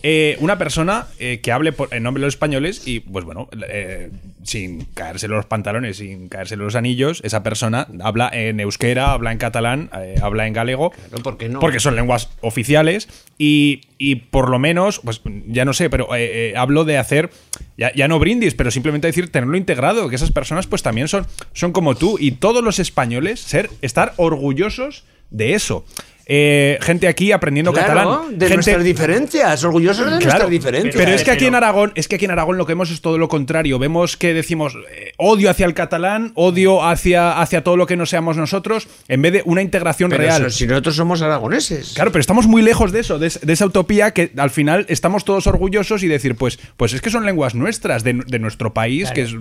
Eh, 0.02 0.36
una 0.40 0.58
persona 0.58 1.06
eh, 1.18 1.40
que 1.42 1.52
hable 1.52 1.72
por- 1.72 1.92
en 1.94 2.02
nombre 2.02 2.20
de 2.20 2.26
los 2.26 2.34
españoles 2.34 2.86
y, 2.86 3.00
pues 3.00 3.24
bueno, 3.24 3.48
eh, 3.68 4.10
sin 4.42 4.84
caerse 4.94 5.28
los 5.28 5.46
pantalones, 5.46 5.98
sin 5.98 6.28
caerse 6.28 6.56
los 6.56 6.74
anillos, 6.74 7.20
esa 7.24 7.42
persona 7.42 7.86
habla 8.02 8.28
en 8.32 8.58
euskera, 8.60 9.12
habla 9.12 9.30
en 9.32 9.38
catalán, 9.38 9.90
eh, 9.96 10.16
habla 10.20 10.46
en 10.46 10.52
galego. 10.52 10.92
¿por 11.22 11.38
qué 11.38 11.48
no? 11.48 11.60
Porque 11.60 11.78
son 11.80 11.94
lenguas 11.94 12.30
oficiales 12.40 13.08
y, 13.38 13.82
y 13.98 14.16
por 14.16 14.50
lo 14.50 14.58
menos, 14.58 15.00
pues 15.04 15.20
ya 15.46 15.64
no 15.64 15.72
sé, 15.72 15.88
pero 15.90 16.14
eh, 16.16 16.50
eh, 16.50 16.54
hablo 16.56 16.84
de 16.84 16.98
hacer, 16.98 17.30
ya, 17.76 17.92
ya 17.94 18.08
no 18.08 18.18
brindis, 18.18 18.54
pero 18.54 18.70
simplemente 18.70 19.06
decir 19.06 19.30
tenerlo 19.30 19.56
integrado, 19.56 20.08
que 20.08 20.16
esas 20.16 20.30
personas 20.30 20.66
pues 20.66 20.82
también 20.82 21.08
son, 21.08 21.26
son 21.52 21.72
como 21.72 21.94
tú 21.94 22.16
y 22.18 22.32
todos 22.32 22.62
los 22.62 22.78
españoles 22.78 23.40
ser, 23.40 23.70
estar 23.80 24.14
orgullosos 24.16 25.04
de 25.30 25.54
eso. 25.54 25.84
Eh, 26.26 26.78
gente 26.82 27.08
aquí 27.08 27.32
aprendiendo 27.32 27.72
Claro, 27.72 27.86
catalán. 27.94 28.38
de 28.38 28.46
gente, 28.46 28.54
nuestras 28.54 28.84
diferencias, 28.84 29.64
orgullosos 29.64 30.04
de 30.04 30.18
Claro, 30.18 30.24
nuestras 30.24 30.50
diferencias. 30.50 30.94
Pero 30.96 31.12
es 31.12 31.24
que 31.24 31.30
aquí 31.30 31.46
en 31.46 31.54
Aragón, 31.54 31.92
es 31.94 32.08
que 32.08 32.16
aquí 32.16 32.24
en 32.24 32.30
Aragón 32.30 32.56
lo 32.58 32.66
que 32.66 32.72
vemos 32.72 32.90
es 32.90 33.00
todo 33.00 33.18
lo 33.18 33.28
contrario. 33.28 33.78
Vemos 33.78 34.16
que 34.16 34.32
decimos 34.34 34.74
eh, 34.92 35.12
odio 35.16 35.50
hacia 35.50 35.66
el 35.66 35.74
catalán, 35.74 36.32
odio 36.34 36.82
hacia, 36.84 37.40
hacia 37.40 37.64
todo 37.64 37.76
lo 37.76 37.86
que 37.86 37.96
no 37.96 38.06
seamos 38.06 38.36
nosotros, 38.36 38.88
en 39.08 39.22
vez 39.22 39.32
de 39.32 39.42
una 39.44 39.62
integración 39.62 40.10
Pero 40.10 40.22
real. 40.22 40.42
eso, 40.42 40.50
si 40.50 40.66
nosotros 40.66 40.96
somos 40.96 41.22
aragoneses. 41.22 41.92
Claro, 41.94 42.12
pero 42.12 42.20
estamos 42.20 42.46
muy 42.46 42.62
lejos 42.62 42.92
de 42.92 43.00
eso, 43.00 43.18
de, 43.18 43.26
es- 43.26 43.40
de 43.40 43.52
esa 43.52 43.66
utopía 43.66 44.12
que 44.12 44.32
al 44.36 44.50
final 44.50 44.86
estamos 44.88 45.24
todos 45.24 45.46
orgullosos 45.46 46.02
y 46.02 46.08
decir, 46.08 46.36
pues, 46.36 46.58
pues 46.76 46.92
es 46.92 47.00
que 47.00 47.10
son 47.10 47.26
lenguas 47.26 47.54
nuestras, 47.54 48.04
de, 48.04 48.14
de 48.26 48.38
nuestro 48.38 48.72
país, 48.74 49.10
que 49.10 49.22
es, 49.22 49.34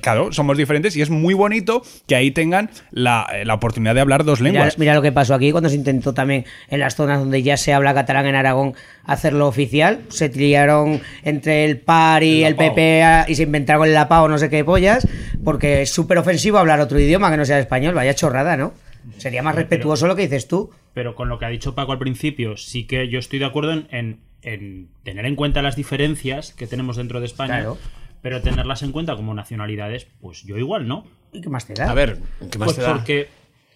claro, 0.00 0.32
somos 0.32 0.56
diferentes 0.56 0.96
y 0.96 1.02
es 1.02 1.10
muy 1.10 1.34
bonito 1.34 1.82
que 2.06 2.16
ahí 2.16 2.30
tengan 2.30 2.70
la, 2.90 3.26
eh, 3.34 3.44
la 3.44 3.54
oportunidad 3.54 3.94
de 3.94 4.00
hablar 4.00 4.24
dos 4.24 4.40
Mira, 4.40 4.52
lenguas. 4.52 4.78
mira 4.78 4.94
lo 4.94 5.02
que 5.02 5.12
pasó 5.12 5.34
aquí 5.34 5.50
cuando 5.52 5.68
se 5.68 5.76
intentó 5.76 6.12
también 6.22 6.44
en 6.68 6.80
las 6.80 6.94
zonas 6.94 7.18
donde 7.18 7.42
ya 7.42 7.56
se 7.56 7.72
habla 7.72 7.92
catalán 7.94 8.26
en 8.26 8.34
Aragón 8.34 8.74
hacerlo 9.04 9.46
oficial. 9.48 10.00
Se 10.08 10.28
triaron 10.28 11.00
entre 11.24 11.64
el 11.64 11.78
PAR 11.80 12.22
y 12.22 12.44
el, 12.44 12.54
PP 12.56 13.02
a- 13.02 13.24
y 13.28 13.34
se 13.34 13.42
inventaron 13.42 13.86
el 13.86 13.94
lapao, 13.94 14.28
no 14.28 14.38
sé 14.38 14.48
qué 14.48 14.64
pollas, 14.64 15.06
porque 15.44 15.82
es 15.82 15.90
súper 15.92 16.18
ofensivo 16.18 16.58
hablar 16.58 16.80
otro 16.80 16.98
idioma 16.98 17.30
que 17.30 17.36
no 17.36 17.44
sea 17.44 17.56
el 17.56 17.62
español. 17.62 17.94
Vaya 17.94 18.14
chorrada, 18.14 18.56
¿no? 18.56 18.72
Sería 19.18 19.42
más 19.42 19.54
respetuoso 19.56 20.06
lo 20.06 20.14
que 20.14 20.22
dices 20.22 20.46
tú. 20.46 20.70
Pero 20.94 21.14
con 21.16 21.28
lo 21.28 21.38
que 21.38 21.44
ha 21.46 21.48
dicho 21.48 21.74
Paco 21.74 21.92
al 21.92 21.98
principio, 21.98 22.56
sí 22.56 22.86
que 22.86 23.08
yo 23.08 23.18
estoy 23.18 23.38
de 23.40 23.44
acuerdo 23.46 23.72
en, 23.72 23.88
en- 23.90 24.20
en 24.42 24.88
tener 25.04 25.26
en 25.26 25.36
cuenta 25.36 25.62
las 25.62 25.76
diferencias 25.76 26.52
que 26.52 26.66
tenemos 26.66 26.96
dentro 26.96 27.18
de 27.20 27.26
España, 27.26 27.54
Claro. 27.58 27.78
pero 28.22 28.40
tenerlas 28.42 28.82
en 28.82 28.92
cuenta 28.92 29.14
como 29.16 29.34
nacionalidades, 29.34 30.06
pues 30.20 30.42
yo 30.44 30.56
igual 30.58 30.86
no. 30.88 31.04
¿Y 31.32 31.40
qué 31.40 31.48
más 31.48 31.66
te 31.66 31.74
da? 31.74 31.90
A 31.90 31.94
ver, 31.94 32.18
¿qué 32.50 32.58
más 32.58 32.66
Pues 32.66 32.76
te 32.76 32.82
da? 32.82 32.92
porque. 32.94 33.28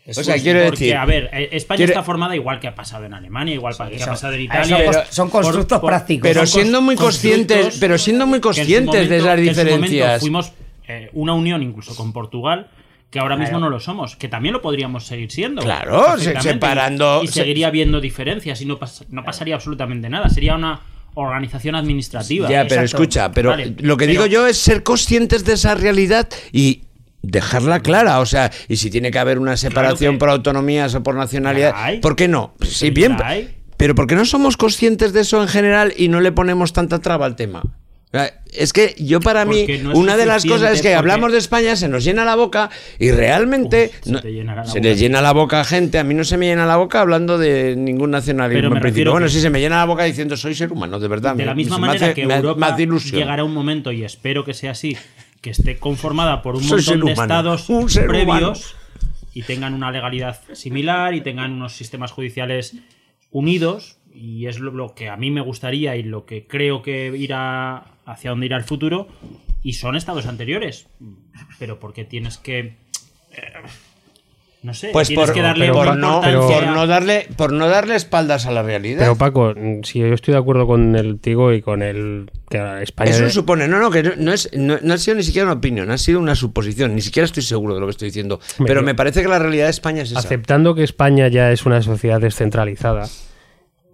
O 0.09 0.23
sea, 0.23 0.39
quiero 0.39 0.65
porque, 0.67 0.85
decir- 0.85 0.97
a 0.97 1.05
ver, 1.05 1.31
eh, 1.33 1.49
España 1.53 1.85
está 1.85 2.03
formada 2.03 2.37
igual 2.37 2.61
que 2.61 2.69
ha 2.69 2.75
pasado 2.75 3.05
en 3.07 3.15
Alemania, 3.15 3.55
igual 3.55 3.75
que 3.77 4.03
ha 4.03 4.07
pasado 4.07 4.35
en 4.35 4.43
Italia. 4.43 4.77
Pero- 4.79 5.03
son 5.11 5.31
constructos 5.31 5.81
prácticos. 5.81 6.29
Pero 6.29 6.47
siendo 6.47 6.81
muy 6.81 6.95
conscientes, 6.97 7.77
pero 7.81 7.99
siendo 7.99 8.27
muy 8.27 8.41
conscientes 8.41 9.09
de 9.09 9.19
momento- 9.19 9.27
momento 9.31 9.51
diferencias. 9.63 10.21
fuimos 10.21 10.53
eh, 10.89 11.11
una 11.15 11.33
unión 11.35 11.63
incluso 11.65 11.97
con 11.97 12.13
Portugal, 12.13 12.69
que 13.11 13.19
ahora 13.19 13.37
mismo 13.37 13.59
no 13.59 13.69
lo 13.71 13.81
somos, 13.81 14.15
que 14.15 14.29
también 14.29 14.53
lo 14.53 14.63
podríamos 14.63 15.05
seguir 15.07 15.33
siendo. 15.33 15.63
Claro, 15.63 16.17
separando- 16.19 17.23
Y, 17.25 17.27
se- 17.29 17.33
seguiría 17.41 17.67
habiendo 17.69 18.01
diferencias 18.01 18.61
y 18.61 18.67
no, 18.67 18.79
pas- 18.79 19.05
no 19.09 19.25
pasaría 19.25 19.55
absolutamente 19.57 20.09
nada. 20.09 20.29
Sería 20.29 20.55
una 20.55 20.81
organización 21.15 21.75
administrativa. 21.75 22.49
Ya, 22.49 22.67
pero 22.69 22.83
escucha, 22.83 23.33
pero 23.33 23.51
Vale, 23.51 23.75
lo 23.81 23.97
que 23.97 24.05
pero- 24.07 24.13
digo 24.13 24.27
yo 24.27 24.47
es 24.47 24.59
ser 24.59 24.83
conscientes 24.83 25.45
de 25.45 25.55
esa 25.55 25.75
realidad 25.75 26.29
y 26.53 26.83
dejarla 27.31 27.81
clara, 27.81 28.20
o 28.20 28.27
sea, 28.27 28.51
y 28.68 28.77
si 28.77 28.91
tiene 28.91 29.11
que 29.11 29.18
haber 29.18 29.39
una 29.39 29.57
separación 29.57 30.14
que- 30.14 30.18
por 30.20 30.31
autonomías 30.31 30.95
o 30.95 31.03
por 31.03 31.14
nacionalidad. 31.14 31.74
¿por 32.01 32.16
qué 32.16 32.29
no? 32.29 32.55
Sí, 32.62 32.87
La 32.89 32.95
bien, 32.95 33.16
hay. 33.22 33.55
pero 33.77 33.95
¿por 33.95 34.07
qué 34.07 34.14
no 34.14 34.24
somos 34.24 34.57
conscientes 34.57 35.12
de 35.12 35.20
eso 35.20 35.43
en 35.43 35.49
general 35.49 35.93
y 35.97 36.09
no 36.09 36.20
le 36.20 36.33
ponemos 36.33 36.72
tanta 36.72 37.01
traba 37.01 37.27
al 37.27 37.37
tema? 37.37 37.62
Es 38.55 38.72
que 38.72 38.95
yo 38.99 39.20
para 39.20 39.45
mí, 39.45 39.61
Porque 39.66 39.79
no 39.83 39.93
una 39.93 40.16
de 40.16 40.24
las 40.24 40.47
cosas 40.47 40.72
es 40.72 40.81
que 40.81 40.89
porque- 40.89 40.95
hablamos 40.95 41.33
de 41.33 41.39
España, 41.39 41.77
se 41.77 41.87
nos 41.87 42.03
llena 42.03 42.24
la 42.24 42.35
boca 42.35 42.70
y 42.99 43.11
realmente 43.11 43.91
se 44.01 44.11
no- 44.11 44.20
se 44.64 44.81
le 44.81 44.97
llena 44.97 45.20
la 45.20 45.33
boca 45.33 45.61
a 45.61 45.64
gente. 45.64 45.99
A 45.99 46.05
mí 46.05 46.14
no 46.14 46.24
se 46.24 46.39
me 46.39 46.47
llena 46.47 46.64
la 46.64 46.77
boca 46.77 47.01
hablando 47.03 47.37
de 47.37 47.74
ningún 47.77 48.12
nacionalismo 48.12 48.74
en 48.74 48.81
principio. 48.81 49.11
Bueno, 49.12 49.29
sí, 49.29 49.41
se 49.41 49.51
me 49.51 49.61
llena 49.61 49.77
la 49.77 49.85
boca 49.85 50.05
diciendo 50.05 50.35
soy 50.39 50.55
ser 50.55 50.72
humano, 50.72 50.99
de 50.99 51.09
verdad. 51.09 51.33
De 51.33 51.39
me- 51.43 51.45
la 51.47 51.55
misma 51.55 51.77
manera 51.77 52.07
hace- 52.07 52.14
que 52.14 52.22
Europa 52.22 52.74
llegará 52.79 53.45
un 53.45 53.53
momento, 53.53 53.93
y 53.93 54.03
espero 54.03 54.47
que 54.47 54.55
sea 54.55 54.70
así, 54.70 54.97
que 55.47 55.51
esté 55.53 55.78
conformada 55.78 56.42
por 56.42 56.57
un 56.57 56.64
Soy 56.64 56.78
montón 56.78 57.07
de 57.07 57.12
humano, 57.12 57.22
estados 57.22 57.66
previos 57.94 58.24
humano. 58.24 58.53
y 59.32 59.42
tengan 59.42 59.74
una 59.74 59.92
legalidad 59.92 60.40
similar 60.55 61.14
y 61.14 61.20
tengan 61.20 61.53
unos 61.53 61.72
sistemas 61.76 62.11
judiciales 62.11 62.74
unidos. 63.30 64.01
Y 64.12 64.47
es 64.47 64.59
lo, 64.59 64.72
lo 64.72 64.97
que 64.97 65.09
a 65.09 65.16
mí 65.16 65.30
me 65.30 65.40
gustaría 65.40 65.94
y 65.94 66.03
lo 66.03 66.26
que 66.26 66.49
creo 66.49 66.82
que 66.82 67.16
irá 67.16 67.84
hacia 68.07 68.30
donde 68.30 68.47
irá 68.47 68.57
el 68.57 68.64
futuro. 68.64 69.07
Y 69.62 69.74
son 69.74 69.94
estados 69.94 70.26
anteriores. 70.26 70.88
Pero 71.61 71.78
porque 71.78 72.05
tienes 72.05 72.38
que. 72.38 72.74
No 74.67 74.75
sé, 74.75 74.91
Pues 74.93 75.07
tienes 75.09 75.27
por, 75.27 75.35
que 75.35 75.43
darle 75.43 75.69
por 75.73 75.87
una 75.87 75.95
no, 75.95 76.17
importancia- 76.17 76.57
por 76.59 76.67
no 76.67 76.87
darle 76.89 77.29
por 77.37 77.53
no 77.53 77.69
darle 77.69 77.95
espaldas 77.95 78.47
a 78.47 78.51
la 78.51 78.62
realidad. 78.64 78.99
Pero 79.01 79.17
Paco, 79.17 79.55
si 79.85 80.01
yo 80.01 80.07
estoy 80.09 80.33
de 80.33 80.39
acuerdo 80.39 80.67
con 80.67 80.97
el 80.97 81.21
Tigo 81.21 81.53
y 81.53 81.62
con 81.62 81.83
el 81.83 82.31
que 82.51 82.59
a 82.59 82.83
España 82.83 83.11
Eso 83.12 83.31
supone, 83.31 83.69
no, 83.69 83.79
no, 83.79 83.91
que 83.91 84.03
no, 84.03 84.11
no 84.17 84.33
es, 84.33 84.51
no, 84.55 84.77
no 84.83 84.95
ha 84.95 84.99
sido 84.99 85.17
ni 85.17 85.23
siquiera 85.23 85.47
una 85.47 85.55
opinión, 85.59 85.91
ha 85.91 85.99
sido 85.99 86.19
una 86.19 86.35
suposición. 86.35 86.95
Ni 86.97 87.01
siquiera 87.01 87.25
estoy 87.25 87.43
seguro 87.45 87.75
de 87.75 87.81
lo 87.81 87.87
que 87.87 87.93
estoy 87.93 88.09
diciendo. 88.09 88.41
Me- 88.59 88.67
Pero 88.67 88.83
me 88.83 88.95
parece 88.97 89.23
que 89.23 89.29
la 89.29 89.39
realidad 89.39 89.64
de 89.67 89.71
España 89.71 90.03
es 90.03 90.11
esa. 90.11 90.19
aceptando 90.19 90.75
que 90.75 90.83
España 90.83 91.29
ya 91.29 91.53
es 91.53 91.64
una 91.64 91.81
sociedad 91.83 92.21
descentralizada, 92.21 93.07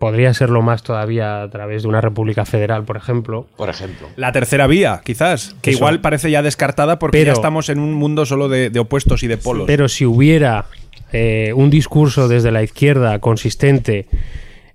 podría 0.03 0.35
serlo 0.35 0.63
más 0.63 0.83
todavía 0.83 1.45
a 1.45 1.49
través 1.49 1.83
de 1.83 1.89
una 1.89 2.01
república 2.01 2.45
federal, 2.45 2.83
por 2.83 2.97
ejemplo. 2.97 3.47
Por 3.57 3.69
ejemplo. 3.69 4.09
La 4.17 4.33
tercera 4.33 4.67
vía, 4.67 5.01
quizás, 5.05 5.55
que 5.63 5.71
Eso. 5.71 5.79
igual 5.79 6.01
parece 6.01 6.29
ya 6.29 6.43
descartada 6.43 6.99
porque 6.99 7.19
Pero- 7.19 7.29
ya 7.29 7.35
estamos 7.35 7.69
en 7.69 7.79
un 7.79 7.93
mundo 7.95 8.27
solo 8.27 8.49
de, 8.49 8.69
de 8.71 8.81
opuestos 8.81 9.23
y 9.23 9.29
de 9.29 9.37
polos. 9.37 9.65
Pero 9.69 9.89
si 9.89 10.05
hubiera 10.05 10.65
eh, 11.13 11.53
un 11.55 11.71
discurso 11.71 12.27
desde 12.27 12.51
la 12.51 12.65
izquierda 12.65 13.21
consistente 13.21 14.07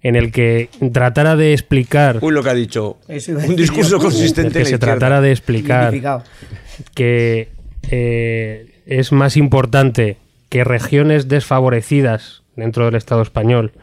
en 0.02 0.16
el 0.16 0.32
que 0.32 0.70
tratara 0.94 1.36
de 1.36 1.52
explicar 1.52 2.20
Uy, 2.22 2.32
lo 2.32 2.42
que 2.42 2.50
ha 2.50 2.54
dicho. 2.54 2.96
Un 3.10 3.56
discurso 3.58 4.00
consistente. 4.00 4.54
que 4.54 4.60
en 4.60 4.64
la 4.64 4.70
se 4.70 4.76
izquierda. 4.76 4.94
tratara 4.94 5.20
de 5.20 5.32
explicar 5.34 6.24
que 6.96 7.50
eh, 7.92 8.82
es 8.86 9.12
más 9.12 9.36
importante 9.36 10.16
que 10.48 10.64
regiones 10.64 11.28
desfavorecidas 11.28 12.44
dentro 12.56 12.86
del 12.86 12.96
Estado 12.96 13.22
español 13.24 13.74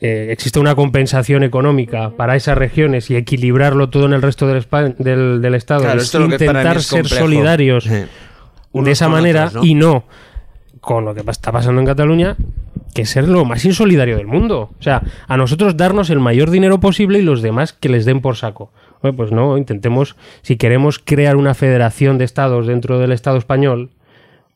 eh, 0.00 0.28
existe 0.30 0.60
una 0.60 0.74
compensación 0.74 1.42
económica 1.42 2.10
para 2.16 2.36
esas 2.36 2.56
regiones 2.56 3.10
y 3.10 3.16
equilibrarlo 3.16 3.90
todo 3.90 4.06
en 4.06 4.12
el 4.12 4.22
resto 4.22 4.46
del, 4.46 4.64
del, 4.98 5.42
del 5.42 5.54
Estado. 5.54 5.82
Claro, 5.82 6.00
es 6.00 6.14
intentar 6.14 6.76
es 6.76 6.86
ser 6.86 7.08
solidarios 7.08 7.84
Sí. 7.84 8.04
de 8.72 8.90
esa 8.90 9.08
manera 9.08 9.46
otros, 9.46 9.62
¿no? 9.62 9.64
y 9.68 9.74
no 9.74 10.04
con 10.80 11.04
lo 11.04 11.14
que 11.14 11.22
está 11.28 11.52
pasando 11.52 11.80
en 11.80 11.86
Cataluña, 11.86 12.36
que 12.94 13.04
ser 13.04 13.28
lo 13.28 13.44
más 13.44 13.64
insolidario 13.64 14.16
del 14.16 14.26
mundo. 14.26 14.70
O 14.78 14.82
sea, 14.82 15.02
a 15.28 15.36
nosotros 15.36 15.76
darnos 15.76 16.08
el 16.10 16.20
mayor 16.20 16.50
dinero 16.50 16.80
posible 16.80 17.18
y 17.18 17.22
los 17.22 17.42
demás 17.42 17.72
que 17.72 17.88
les 17.88 18.04
den 18.04 18.20
por 18.20 18.36
saco. 18.36 18.72
Bueno, 19.02 19.16
pues 19.16 19.30
no, 19.32 19.56
intentemos, 19.58 20.16
si 20.42 20.56
queremos 20.56 20.98
crear 20.98 21.36
una 21.36 21.54
federación 21.54 22.18
de 22.18 22.24
estados 22.24 22.66
dentro 22.66 22.98
del 22.98 23.12
Estado 23.12 23.36
español, 23.36 23.90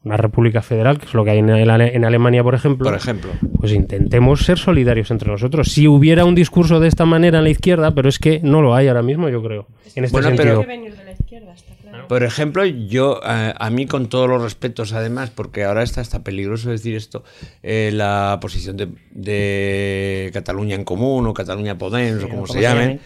una 0.05 0.17
república 0.17 0.61
federal, 0.63 0.99
que 0.99 1.07
es 1.07 1.15
lo 1.15 1.25
que 1.25 1.31
hay 1.31 1.39
en, 1.39 1.51
Ale- 1.51 1.97
en 1.97 2.05
Alemania, 2.05 2.43
por 2.43 2.55
ejemplo, 2.55 2.85
Por 2.91 2.97
ejemplo. 2.99 3.31
pues 3.59 3.73
intentemos 3.73 4.45
ser 4.45 4.59
solidarios 4.59 5.11
entre 5.11 5.31
nosotros. 5.31 5.73
Si 5.73 5.89
hubiera 5.89 6.25
un 6.25 6.35
discurso 6.35 6.79
de 6.81 6.89
esta 6.89 7.05
manera 7.07 7.39
en 7.39 7.45
la 7.45 7.51
izquierda, 7.51 7.95
pero 7.95 8.09
es 8.09 8.19
que 8.19 8.41
no 8.43 8.61
lo 8.63 8.75
hay 8.75 8.89
ahora 8.89 9.03
mismo, 9.03 9.29
yo 9.31 9.43
creo, 9.43 9.67
en 9.95 10.05
este 10.05 10.13
Bueno, 10.13 10.29
pero- 10.37 10.57
sentido. 10.57 10.61
que 10.61 10.67
venir 10.67 10.97
de 10.97 11.05
la 11.05 11.13
izquierda, 11.13 11.55
está 11.55 11.75
claro. 11.81 12.07
Por 12.09 12.23
ejemplo, 12.23 12.65
yo, 12.67 13.21
eh, 13.27 13.55
a 13.59 13.71
mí 13.71 13.87
con 13.87 14.09
todos 14.11 14.29
los 14.29 14.43
respetos 14.43 14.93
además, 14.93 15.31
porque 15.31 15.65
ahora 15.65 15.83
está 15.83 16.03
hasta 16.03 16.23
peligroso 16.23 16.69
decir 16.71 16.95
esto, 16.97 17.25
eh, 17.63 17.91
la 17.95 18.39
posición 18.43 18.77
de, 18.77 18.89
de 19.13 20.31
Cataluña 20.35 20.75
en 20.75 20.85
Común 20.85 21.27
o 21.27 21.33
Cataluña 21.35 21.79
Podemos 21.79 22.25
o 22.25 22.29
como 22.29 22.43
como 22.43 22.53
se 22.53 22.61
llamen. 22.61 23.01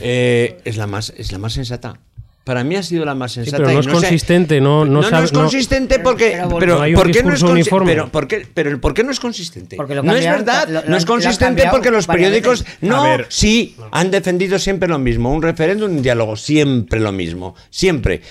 eh, 0.00 0.58
es, 0.64 0.76
la 0.76 0.86
más, 0.86 1.14
es 1.16 1.32
la 1.32 1.38
más 1.38 1.54
sensata. 1.54 1.98
Para 2.44 2.64
mí 2.64 2.74
ha 2.74 2.82
sido 2.82 3.04
la 3.04 3.14
más 3.14 3.30
Sí, 3.32 3.36
sensata. 3.44 3.58
pero 3.58 3.72
no 3.72 3.80
es 3.80 3.86
consistente, 3.86 4.60
no, 4.60 4.84
no, 4.84 4.94
No, 4.94 5.02
no, 5.02 5.08
sabe- 5.08 5.26
es 5.26 5.32
no- 5.32 5.40
consistente 5.42 6.00
porque. 6.00 6.42
pero 6.58 6.78
¿por 6.94 7.10
qué 7.12 7.22
no 7.22 7.32
es 7.34 7.42
uniforme. 7.42 7.92
Pero, 7.92 8.08
¿por 8.08 8.26
qué, 8.26 8.46
pero 8.52 8.68
el 8.70 8.80
¿por 8.80 8.94
qué 8.94 9.04
no 9.04 9.12
es 9.12 9.20
consistente? 9.20 9.76
Porque 9.76 9.94
lo 9.94 10.02
no 10.02 10.12
es 10.16 10.24
verdad, 10.24 10.66
lo- 10.68 10.82
lo 10.82 10.88
no 10.88 10.96
es 10.96 11.04
lo 11.04 11.06
consistente 11.12 11.64
porque 11.70 11.90
los 11.92 12.06
periódicos. 12.08 12.64
No, 12.80 13.04
ver. 13.04 13.26
sí, 13.28 13.76
han 13.92 14.10
defendido 14.10 14.58
siempre 14.58 14.88
lo 14.88 14.98
mismo. 14.98 15.32
Un 15.32 15.40
referéndum, 15.42 15.92
un 15.96 16.02
diálogo, 16.02 16.34
siempre 16.36 16.98
lo 16.98 17.12
mismo. 17.12 17.54
Siempre. 17.70 18.22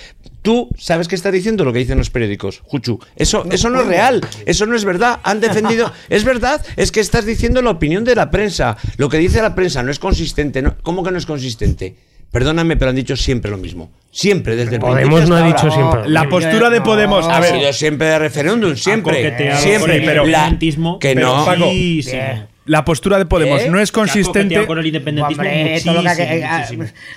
Tú 0.41 0.69
sabes 0.77 1.07
que 1.07 1.13
estás 1.15 1.31
diciendo 1.31 1.63
lo 1.63 1.71
que 1.71 1.79
dicen 1.79 1.97
los 1.99 2.09
periódicos, 2.09 2.61
Juchu. 2.65 2.99
Eso 3.15 3.43
no, 3.45 3.51
eso 3.53 3.69
no 3.69 3.81
es 3.81 3.87
real, 3.87 4.21
eso 4.45 4.65
no 4.65 4.75
es 4.75 4.83
verdad. 4.83 5.19
Han 5.23 5.39
defendido. 5.39 5.91
es 6.09 6.23
verdad, 6.25 6.65
es 6.75 6.91
que 6.91 6.99
estás 6.99 7.25
diciendo 7.25 7.61
la 7.61 7.69
opinión 7.69 8.03
de 8.03 8.15
la 8.15 8.29
prensa. 8.31 8.75
Lo 8.97 9.07
que 9.07 9.19
dice 9.19 9.41
la 9.41 9.53
prensa 9.55 9.83
no 9.83 9.91
es 9.91 9.99
consistente. 9.99 10.61
¿no? 10.63 10.75
¿Cómo 10.81 11.03
que 11.03 11.11
no 11.11 11.17
es 11.19 11.25
consistente? 11.27 11.95
Perdóname, 12.31 12.77
pero 12.77 12.89
han 12.89 12.95
dicho 12.95 13.15
siempre 13.15 13.51
lo 13.51 13.57
mismo. 13.57 13.91
Siempre, 14.09 14.55
desde 14.55 14.75
el 14.75 14.81
Podemos 14.81 15.19
principio 15.21 15.29
no 15.29 15.35
ha 15.43 15.47
dicho 15.47 15.67
ahora. 15.67 15.73
siempre. 15.73 16.09
La 16.09 16.29
postura 16.29 16.69
de 16.69 16.81
Podemos. 16.81 17.25
Ha 17.27 17.37
A 17.37 17.39
ver, 17.39 17.57
sido 17.57 17.73
siempre 17.73 18.07
de 18.07 18.19
referéndum, 18.19 18.75
siempre. 18.75 19.55
Siempre. 19.57 20.01
pero 20.05 20.25
la, 20.25 20.57
que 20.99 21.13
pero, 21.13 21.37
no. 21.37 21.45
Paco. 21.45 21.65
La 22.65 22.85
postura 22.85 23.17
de 23.17 23.25
Podemos 23.25 23.61
¿Eh? 23.61 23.69
no 23.69 23.79
es 23.79 23.89
ha 23.89 23.93
consistente. 23.93 24.65
con 24.67 24.77
el 24.77 24.85
independentismo 24.85 25.41
Hombre, 25.41 25.81
todo 25.83 25.95
lo 25.95 26.15
que 26.15 26.43
ha, 26.45 26.57
ha- 26.57 26.67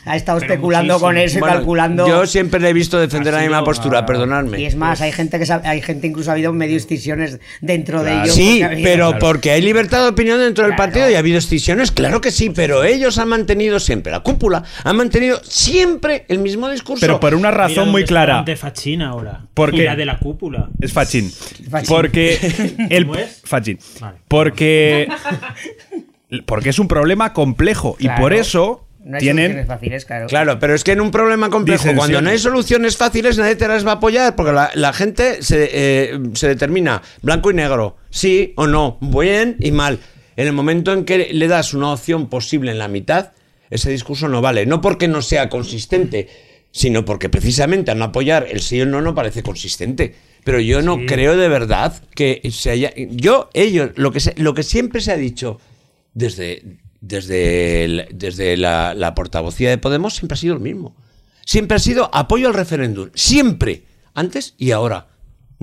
ha 0.07 0.17
estado 0.17 0.41
Pero 0.41 0.53
especulando 0.55 0.99
con 0.99 1.19
eso 1.19 1.37
y 1.37 1.41
Bueno, 1.41 1.57
calculando. 1.57 2.09
Yo 2.09 2.27
siempre 2.27 2.61
le 2.61 2.71
he 2.71 2.73
visto 2.73 2.99
defender 2.99 3.35
Ha 3.35 3.39
la 3.39 3.43
misma 3.43 3.63
postura, 3.65 4.01
ah, 4.01 4.07
perdonadme. 4.07 4.59
Y 4.61 4.65
es 4.65 4.75
más, 4.75 5.01
hay 5.03 5.13
gente 5.13 5.39
que 5.39 5.45
sabe- 5.47 5.69
hay 5.69 5.83
gente 5.83 6.07
incluso 6.07 6.31
ha 6.31 6.33
habido 6.35 6.53
medio 6.55 6.77
excisiones 6.77 7.41
dentro 7.61 8.03
de 8.03 8.13
ellos. 8.23 8.35
Sí, 8.35 8.61
porque 8.61 8.65
ha 8.65 8.69
habido- 8.69 8.85
pero 9.11 9.19
porque 9.19 9.51
hay 9.51 9.61
libertad 9.63 10.03
de 10.03 10.09
opinión 10.09 10.39
dentro 10.39 10.65
del 10.65 10.75
Claro. 10.77 10.91
partido 10.91 11.11
y 11.11 11.15
ha 11.15 11.19
habido 11.19 11.37
excisiones, 11.37 11.91
claro 11.91 12.21
que 12.23 12.31
sí, 12.31 12.51
pero 12.51 12.83
ellos 12.85 13.19
han 13.19 13.29
mantenido 13.29 13.81
siempre, 13.81 14.11
la 14.13 14.21
cúpula, 14.21 14.63
han 14.83 14.97
mantenido 14.97 15.41
siempre 15.45 16.25
el 16.29 16.39
mismo 16.39 16.71
discurso. 16.71 17.01
Pero 17.01 17.21
por 17.21 17.35
una 17.35 17.51
Mira 17.51 17.69
razón 17.69 17.91
muy 17.91 18.05
clara. 18.05 18.43
De 18.45 18.57
Fachín 18.57 19.03
ahora. 19.03 19.43
Porque- 19.53 19.77
Mira 19.79 19.95
de 19.97 20.07
la 20.07 20.19
cúpula. 20.19 20.69
Es 20.81 20.93
Fachín. 20.93 21.31
Fachín. 21.71 21.89
Porque 21.89 22.39
el 22.91 23.07
¿Cómo 23.07 23.19
es? 23.19 23.43
Fachín. 23.45 23.79
Vale. 24.01 24.17
Porque 24.29 25.07
porque 26.47 26.71
es 26.71 26.79
un 26.79 26.89
problema 26.89 27.33
complejo 27.33 27.97
y 27.99 28.09
por 28.09 28.33
eso 28.33 28.87
No 29.05 29.17
hay 29.17 29.21
tienen 29.21 29.45
soluciones 29.45 29.67
fáciles, 29.67 30.05
claro. 30.05 30.27
Claro, 30.27 30.59
pero 30.59 30.75
es 30.75 30.85
que 30.85 30.93
en 30.93 31.01
un 31.01 31.11
problema 31.11 31.51
complejo, 31.51 31.83
Disensiones. 31.85 31.99
cuando 31.99 32.23
no 32.23 32.31
hay 32.31 32.39
soluciones 32.39 32.97
fáciles, 32.97 33.39
nadie 33.39 33.57
te 33.57 33.69
las 33.69 33.87
va 33.87 33.93
a 33.93 33.95
apoyar, 33.95 34.35
porque 34.37 34.53
la, 34.53 34.71
la 34.75 34.93
gente 34.93 35.43
se, 35.43 35.71
eh, 35.73 36.19
se 36.35 36.49
determina 36.49 37.03
blanco 37.23 37.51
y 37.51 37.55
negro, 37.55 37.97
sí 38.11 38.53
o 38.57 38.67
no, 38.67 38.99
bien 39.01 39.57
y 39.61 39.73
mal. 39.73 39.99
En 40.37 40.47
el 40.47 40.53
momento 40.53 40.93
en 40.93 41.05
que 41.05 41.33
le 41.33 41.49
das 41.49 41.75
una 41.75 41.93
opción 41.93 42.29
posible 42.29 42.73
en 42.73 42.79
la 42.79 42.89
mitad, 42.89 43.33
ese 43.71 43.91
discurso 43.91 44.29
no 44.29 44.41
vale. 44.41 44.67
No 44.67 44.81
porque 44.81 45.09
no 45.09 45.23
sea 45.23 45.49
consistente, 45.49 46.29
sino 46.71 47.05
porque 47.05 47.29
precisamente 47.29 47.91
al 47.91 47.99
no 47.99 48.07
apoyar 48.07 48.47
el 48.51 48.61
sí 48.61 48.81
o 48.81 48.85
el 48.85 48.91
no 48.91 49.01
no 49.01 49.15
parece 49.15 49.43
consistente. 49.43 50.15
Pero 50.45 50.61
yo 50.61 50.83
no 50.83 51.07
creo 51.07 51.37
de 51.37 51.49
verdad 51.49 52.03
que 52.15 52.41
se 52.53 52.71
haya. 52.71 52.93
Yo, 53.11 53.51
ellos, 53.55 53.91
lo 53.97 54.13
que, 54.13 54.21
se- 54.21 54.35
lo 54.37 54.55
que 54.55 54.63
siempre 54.63 55.01
se 55.01 55.13
ha 55.13 55.17
dicho 55.17 55.59
desde, 56.13 56.79
desde, 57.01 57.85
el- 57.85 58.07
desde 58.13 58.57
la, 58.57 58.95
la 58.95 59.15
portavocía 59.15 59.71
de 59.71 59.79
Podemos, 59.79 60.15
siempre 60.15 60.35
ha 60.35 60.39
sido 60.39 60.55
lo 60.55 60.61
mismo. 60.61 60.95
Siempre 61.47 61.77
ha 61.77 61.81
sido 61.81 62.09
apoyo 62.15 62.49
al 62.49 62.55
referéndum. 62.55 63.11
Siempre. 63.15 63.83
Antes 64.15 64.55
y 64.59 64.71
ahora. 64.71 65.09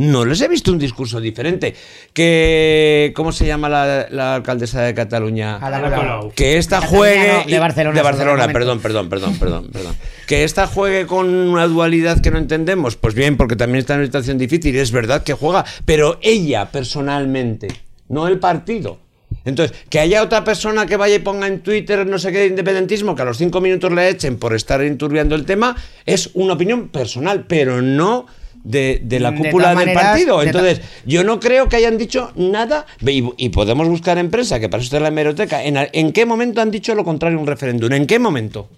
No 0.02 0.26
les 0.26 0.42
he 0.42 0.48
visto 0.48 0.72
un 0.72 0.80
discurso 0.80 1.22
diferente. 1.22 1.76
Que. 2.12 3.14
¿Cómo 3.16 3.32
se 3.32 3.46
llama 3.46 3.70
la, 3.70 4.08
la 4.10 4.34
alcaldesa 4.34 4.82
de 4.82 4.96
Cataluña? 4.96 5.58
Ada 5.58 5.96
Colau. 5.96 6.32
Que 6.32 6.58
esta 6.58 6.78
Cataluña 6.80 6.98
juegue. 6.98 7.44
no, 7.46 7.52
de 7.52 7.60
Barcelona, 7.60 7.96
De 7.96 8.02
Barcelona, 8.02 8.48
perdón, 8.48 8.80
perdón, 8.80 9.10
perdón, 9.10 9.38
perdón, 9.38 9.70
perdón. 9.72 9.96
Que 10.26 10.44
esta 10.44 10.66
juegue 10.66 11.06
con 11.06 11.28
una 11.28 11.68
dualidad 11.68 12.20
que 12.20 12.32
no 12.32 12.40
entendemos. 12.40 12.96
Pues 12.96 13.14
bien, 13.14 13.38
porque 13.38 13.56
también 13.56 13.82
está 13.82 13.94
en 13.94 14.00
una 14.00 14.08
situación 14.08 14.40
difícil. 14.40 14.76
Es 14.76 14.92
verdad 14.92 15.22
que 15.22 15.34
juega. 15.34 15.66
Pero 15.86 16.18
ella 16.24 16.72
personalmente, 16.72 17.68
no 18.10 18.28
el 18.28 18.40
partido. 18.40 18.98
Entonces, 19.46 19.78
que 19.88 20.00
haya 20.00 20.24
otra 20.24 20.44
persona 20.44 20.88
que 20.88 20.98
vaya 20.98 21.16
y 21.16 21.20
ponga 21.20 21.46
en 21.46 21.62
Twitter 21.62 22.08
no 22.08 22.18
sé 22.18 22.32
qué 22.32 22.40
de 22.40 22.48
independentismo, 22.48 23.16
que 23.16 23.22
a 23.22 23.26
los 23.26 23.38
cinco 23.38 23.62
minutos 23.62 23.92
le 23.92 24.10
echen 24.10 24.38
por 24.38 24.56
estar 24.56 24.82
enturbiando 24.82 25.36
el 25.36 25.46
tema, 25.46 25.76
es 26.08 26.32
una 26.34 26.54
opinión 26.54 26.90
personal, 26.90 27.46
pero 27.48 27.82
no 27.82 28.26
de, 28.64 29.02
de 29.04 29.20
la 29.20 29.32
De 29.32 29.38
cúpula 29.38 29.74
del 29.76 29.94
partido. 29.94 30.40
de 30.40 30.46
Entonces, 30.48 30.82
yo 31.06 31.24
no 31.24 31.40
creo 31.40 31.68
que 31.70 31.76
hayan 31.78 31.98
dicho 31.98 32.32
nada, 32.36 32.86
y, 33.06 33.24
y 33.38 33.50
podemos 33.50 33.88
buscar 33.88 34.18
en 34.18 34.30
prensa, 34.30 34.60
que 34.60 34.70
para 34.70 34.82
eso 34.82 34.88
está 34.88 35.00
la 35.00 35.08
hemeroteca, 35.10 35.64
en, 35.64 35.78
en 35.92 36.12
qué 36.14 36.26
momento 36.26 36.62
han 36.62 36.72
dicho 36.72 36.94
lo 36.96 37.04
contrario 37.04 37.38
a 37.38 37.42
un 37.42 37.48
referéndum, 37.48 37.92
en 37.94 38.06
qué 38.08 38.20
momento. 38.20 38.70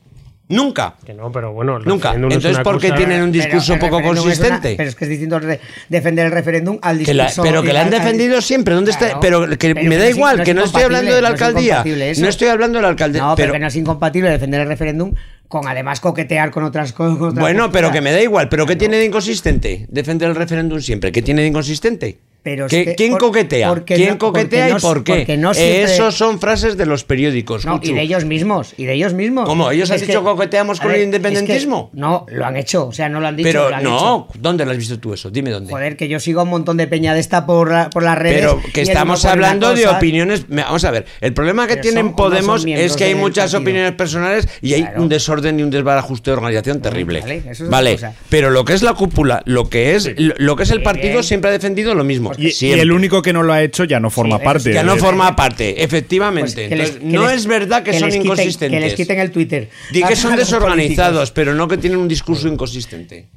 Nunca. 0.49 0.95
Que 1.05 1.13
no, 1.13 1.31
pero 1.31 1.53
bueno, 1.53 1.77
el 1.77 1.85
Nunca. 1.85 2.13
Entonces, 2.13 2.59
¿por 2.59 2.77
qué 2.79 2.89
cosa- 2.89 2.97
tienen 2.97 3.23
un 3.23 3.31
discurso 3.31 3.73
Pero 3.73 3.85
poco 3.87 3.97
referéndum 3.99 4.29
es 4.29 4.39
una- 4.39 4.47
consistente? 4.49 4.75
pero 4.75 4.89
es 4.89 4.95
que 4.95 5.05
es 5.05 5.09
distinto 5.09 5.39
defender 5.87 6.25
el 6.25 6.31
referéndum 6.33 6.77
al 6.81 6.99
Que 6.99 7.13
la- 7.13 7.25
discurso. 7.27 7.43
pero 7.49 7.63
que 7.63 7.71
la 7.73 7.79
han 7.81 7.85
al- 7.87 7.91
defendido 7.91 8.41
siempre. 8.41 8.75
¿Dónde 8.75 8.91
está? 8.91 9.19
Pero 9.21 9.47
que 9.57 9.73
Pero 9.73 9.89
me 9.89 9.97
da 9.97 10.09
igual, 10.09 10.37
no 10.37 10.43
es 10.43 10.49
que 10.49 10.53
no 10.53 10.65
estoy 10.65 10.83
hablando 10.83 11.15
de 11.15 11.21
la 11.21 11.29
alcaldía. 11.29 11.83
No 12.19 12.27
estoy 12.27 12.49
hablando 12.49 12.77
de 12.77 12.81
la 12.83 12.89
alcaldía. 12.89 13.21
No, 13.21 13.35
pero, 13.35 13.45
pero, 13.47 13.53
que 13.53 13.59
no 13.59 13.67
es 13.67 13.75
incompatible 13.77 14.29
defender 14.29 14.61
el 14.61 14.67
referéndum 14.67 15.13
con 15.53 15.67
además 15.67 15.99
coquetear 15.99 16.49
con 16.49 16.63
otras 16.63 16.93
cosas. 16.93 17.35
bueno, 17.35 17.71
pero 17.71 17.91
que 17.91 18.01
me 18.01 18.11
da 18.11 18.19
igual. 18.23 18.49
¿Pero 18.49 18.65
qué 18.65 18.75
tiene 18.75 18.97
de 18.97 19.05
inconsistente? 19.05 19.85
Defender 19.87 20.29
el 20.29 20.35
referéndum 20.35 20.79
siempre. 20.81 21.11
¿Qué 21.11 21.21
tiene 21.21 21.43
de 21.43 21.49
inconsistente? 21.49 22.17
Pero 22.41 22.65
es 22.65 22.71
¿Qué- 22.71 22.83
que- 22.83 22.95
¿Quién 22.95 23.11
por- 23.11 23.19
coquetea? 23.21 23.73
¿Quién 23.85 24.09
no- 24.09 24.17
coquetea 24.17 24.67
no- 24.67 24.77
y 24.77 24.81
por 24.81 25.05
qué? 25.05 25.37
no 25.37 25.53
siempre- 25.53 25.83
Esos 25.83 26.15
son 26.17 26.41
frases 26.41 26.75
de 26.75 26.85
los 26.85 27.05
periódicos. 27.05 27.65
No, 27.65 27.79
y 27.81 27.93
de 27.93 28.01
ellos 28.01 28.25
mismos, 28.25 28.73
y 28.75 28.83
de 28.83 28.95
ellos 28.95 29.13
mismos. 29.13 29.45
¿Cómo? 29.47 29.71
¿Ellos 29.71 29.89
han 29.91 29.95
Es 29.95 30.07
dicho 30.07 30.21
coqueteamos 30.25 30.81
con 30.81 30.89
el 30.89 30.95
es 30.95 30.99
que- 30.99 31.05
independentismo? 31.05 31.89
no, 31.93 32.25
lo 32.27 32.45
han 32.45 32.57
hecho, 32.57 32.87
o 32.87 32.91
sea, 32.91 33.07
no 33.07 33.21
lo 33.21 33.27
han 33.27 33.37
dicho. 33.37 33.47
Pero 33.47 33.69
lo 33.69 33.75
han 33.77 33.83
no, 33.85 33.95
hecho. 34.27 34.39
¿dónde 34.41 34.65
lo 34.65 34.71
has 34.71 34.77
visto 34.77 34.99
tú 34.99 35.13
eso? 35.13 35.29
Dime 35.31 35.51
dónde. 35.51 35.71
Joder, 35.71 35.95
que 35.95 36.09
yo 36.09 36.19
sigo 36.19 36.41
a 36.41 36.43
un 36.43 36.49
montón 36.49 36.75
de 36.75 36.85
peña 36.87 37.13
de 37.13 37.21
esta 37.21 37.45
por, 37.45 37.71
la- 37.71 37.89
por 37.89 38.03
las 38.03 38.17
redes. 38.17 38.41
Pero 38.41 38.59
que 38.73 38.81
estamos 38.81 39.23
hablando 39.23 39.73
de 39.73 39.87
opiniones. 39.87 40.45
Vamos 40.49 40.83
a 40.83 40.91
ver, 40.91 41.05
el 41.21 41.33
problema 41.33 41.65
que 41.65 41.75
Pero 41.75 41.81
tienen 41.83 42.11
Podemos 42.13 42.65
es 42.67 42.97
que 42.97 43.05
hay 43.05 43.15
muchas 43.15 43.45
partido. 43.53 43.61
opiniones 43.61 43.91
personales 43.93 44.49
y 44.61 44.73
hay 44.73 44.85
un 44.97 45.07
desorden 45.07 45.42
y 45.59 45.63
un 45.63 45.69
desbarajuste 45.69 46.31
de 46.31 46.37
organización 46.37 46.81
terrible. 46.81 47.21
vale, 47.21 47.37
eso 47.37 47.49
es 47.51 47.61
otra 47.61 47.69
Vale, 47.71 47.91
cosa. 47.93 48.13
pero 48.29 48.49
lo 48.49 48.63
que 48.65 48.73
es 48.73 48.81
la 48.83 48.93
cúpula, 48.93 49.41
lo 49.45 49.69
que 49.69 49.95
es, 49.95 50.11
lo, 50.17 50.33
lo 50.37 50.55
que 50.55 50.63
es 50.63 50.71
el 50.71 50.81
partido 50.83 51.13
bien. 51.13 51.23
siempre 51.23 51.49
ha 51.49 51.53
defendido 51.53 51.95
lo 51.95 52.03
mismo. 52.03 52.31
Y, 52.37 52.53
el 52.71 52.91
único 52.91 53.21
que 53.21 53.33
no 53.33 53.43
lo 53.43 53.53
ha 53.53 53.61
hecho 53.63 53.83
ya 53.83 53.99
no 53.99 54.09
forma 54.09 54.39
parte. 54.39 54.73
ya 54.73 54.83
no 54.83 54.97
forma 54.97 55.35
parte, 55.35 55.83
efectivamente. 55.83 56.53
Pues 56.53 56.69
que 56.69 56.75
les- 56.75 56.87
Entonces, 56.89 57.11
que 57.11 57.17
no 57.17 57.27
les- 57.27 57.35
es 57.37 57.47
verdad 57.47 57.83
que, 57.83 57.99
son 57.99 58.09
quiten- 58.09 58.23
inconsistentes. 58.23 58.79
que 58.79 58.85
les 58.85 58.93
quiten 58.95 59.19
el 59.19 59.31
Twitter. 59.31 59.69
Di 59.91 59.99
que 60.03 60.13
A- 60.13 60.15
son 60.15 60.35
desorganizados, 60.35 61.13
políticos. 61.13 61.31
pero 61.31 61.53
no 61.53 61.67
que 61.67 61.77
tienen 61.77 61.99
un 61.99 62.07
discurso 62.07 62.47
inconsistente. 62.47 63.27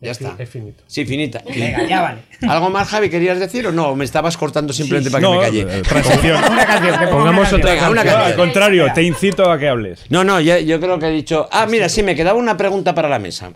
Ya 0.00 0.10
está. 0.12 0.36
Es 0.38 0.50
finito. 0.50 0.84
Sí, 0.86 1.06
finita. 1.06 1.42
Venga, 1.48 1.84
ya 1.88 2.02
vale. 2.02 2.20
¿Algo 2.48 2.68
más, 2.70 2.86
Javi, 2.88 3.08
querías 3.08 3.38
decir 3.40 3.66
o 3.66 3.72
no? 3.72 3.96
¿Me 3.96 4.04
estabas 4.04 4.36
cortando 4.36 4.72
simplemente 4.74 5.10
para 5.10 5.20
que 5.22 5.26
No, 5.26 5.36
me 5.40 5.40
calle? 5.46 5.60
eh, 5.78 5.82
transición. 5.82 6.36
Una 6.52 6.66
canción, 6.66 6.92
que 6.98 7.06
ponga 7.06 7.10
Pongamos 7.10 7.26
una 7.32 7.36
canción. 7.40 7.60
otra 7.60 7.72
Venga, 7.72 7.90
una 7.90 8.04
No, 8.04 8.10
canción. 8.10 8.30
al 8.30 8.36
contrario, 8.36 8.86
te 8.94 9.02
incito 9.02 9.50
a 9.50 9.58
que 9.58 9.68
hables. 9.68 10.04
No, 10.10 10.22
no, 10.22 10.38
yo 10.40 10.80
creo 10.80 10.98
que 10.98 11.06
he 11.06 11.10
dicho. 11.12 11.48
Ah, 11.50 11.66
mira, 11.66 11.88
sí, 11.88 12.02
me 12.02 12.14
quedaba 12.14 12.38
una 12.38 12.56
pregunta 12.58 12.94
para 12.94 13.08
la 13.08 13.18
mesa. 13.18 13.52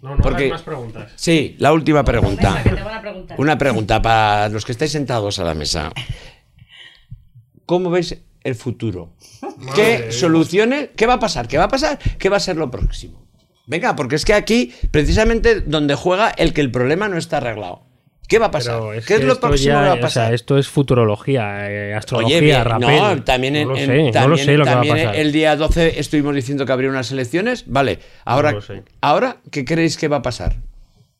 No, 0.00 0.14
no 0.14 0.22
Porque- 0.22 0.48
más 0.48 0.62
preguntas. 0.62 1.10
Sí, 1.16 1.56
la 1.58 1.72
última 1.72 2.04
pregunta. 2.04 2.62
Venga. 2.64 3.34
Una 3.38 3.58
pregunta 3.58 4.00
para 4.00 4.48
los 4.50 4.64
que 4.64 4.70
estáis 4.72 4.92
sentados 4.92 5.40
a 5.40 5.44
la 5.44 5.54
mesa. 5.54 5.90
¿Cómo 7.66 7.90
veis 7.90 8.16
el 8.44 8.54
futuro? 8.54 9.14
¿Qué 9.74 10.12
soluciones? 10.12 10.90
¿Qué 10.96 11.06
va 11.06 11.14
a 11.14 11.18
pasar? 11.20 11.48
¿Qué 11.48 11.58
va 11.58 11.64
a 11.64 11.68
pasar? 11.68 11.98
¿Qué 12.18 12.28
va 12.28 12.36
a 12.36 12.40
ser 12.40 12.56
lo 12.56 12.70
próximo? 12.70 13.27
Venga, 13.68 13.94
porque 13.94 14.16
es 14.16 14.24
que 14.24 14.34
aquí, 14.34 14.72
precisamente 14.90 15.60
donde 15.60 15.94
juega 15.94 16.30
el 16.30 16.52
que 16.52 16.60
el 16.62 16.70
problema 16.72 17.06
no 17.08 17.16
está 17.18 17.36
arreglado. 17.36 17.82
¿Qué 18.26 18.38
va 18.38 18.46
a 18.46 18.50
pasar? 18.50 18.94
Es 18.94 19.06
¿Qué 19.06 19.14
es 19.14 19.24
lo 19.24 19.40
próximo 19.40 19.72
ya- 19.74 19.80
que 19.80 19.86
va 19.86 19.90
a 19.90 19.94
o 19.94 19.96
sea, 19.96 20.02
pasar? 20.02 20.34
esto 20.34 20.58
es 20.58 20.68
futurología, 20.68 21.70
eh, 21.70 21.94
astrología, 21.94 22.36
Oye, 22.36 22.44
bien, 22.46 22.62
rapel. 22.64 22.96
no, 23.00 23.22
también, 23.22 23.56
en- 23.56 23.68
no 23.68 23.74
lo 23.74 23.78
en- 23.80 23.86
sé, 23.86 23.96
no 23.96 24.04
lo 24.06 24.10
también- 24.12 24.44
sé 24.46 24.56
lo 24.58 24.64
que 24.64 24.70
va 24.70 24.72
a 24.72 24.74
también 24.82 24.96
pasar. 25.06 25.16
el 25.16 25.32
día 25.32 25.56
12 25.56 25.98
estuvimos 26.00 26.34
diciendo 26.34 26.66
que 26.66 26.72
habría 26.72 26.90
unas 26.90 27.10
elecciones. 27.10 27.64
Vale, 27.66 28.00
ahora, 28.26 28.54
ahora 29.00 29.38
¿qué 29.50 29.64
creéis 29.64 29.96
que 29.96 30.08
va 30.08 30.18
a 30.18 30.22
pasar? 30.22 30.56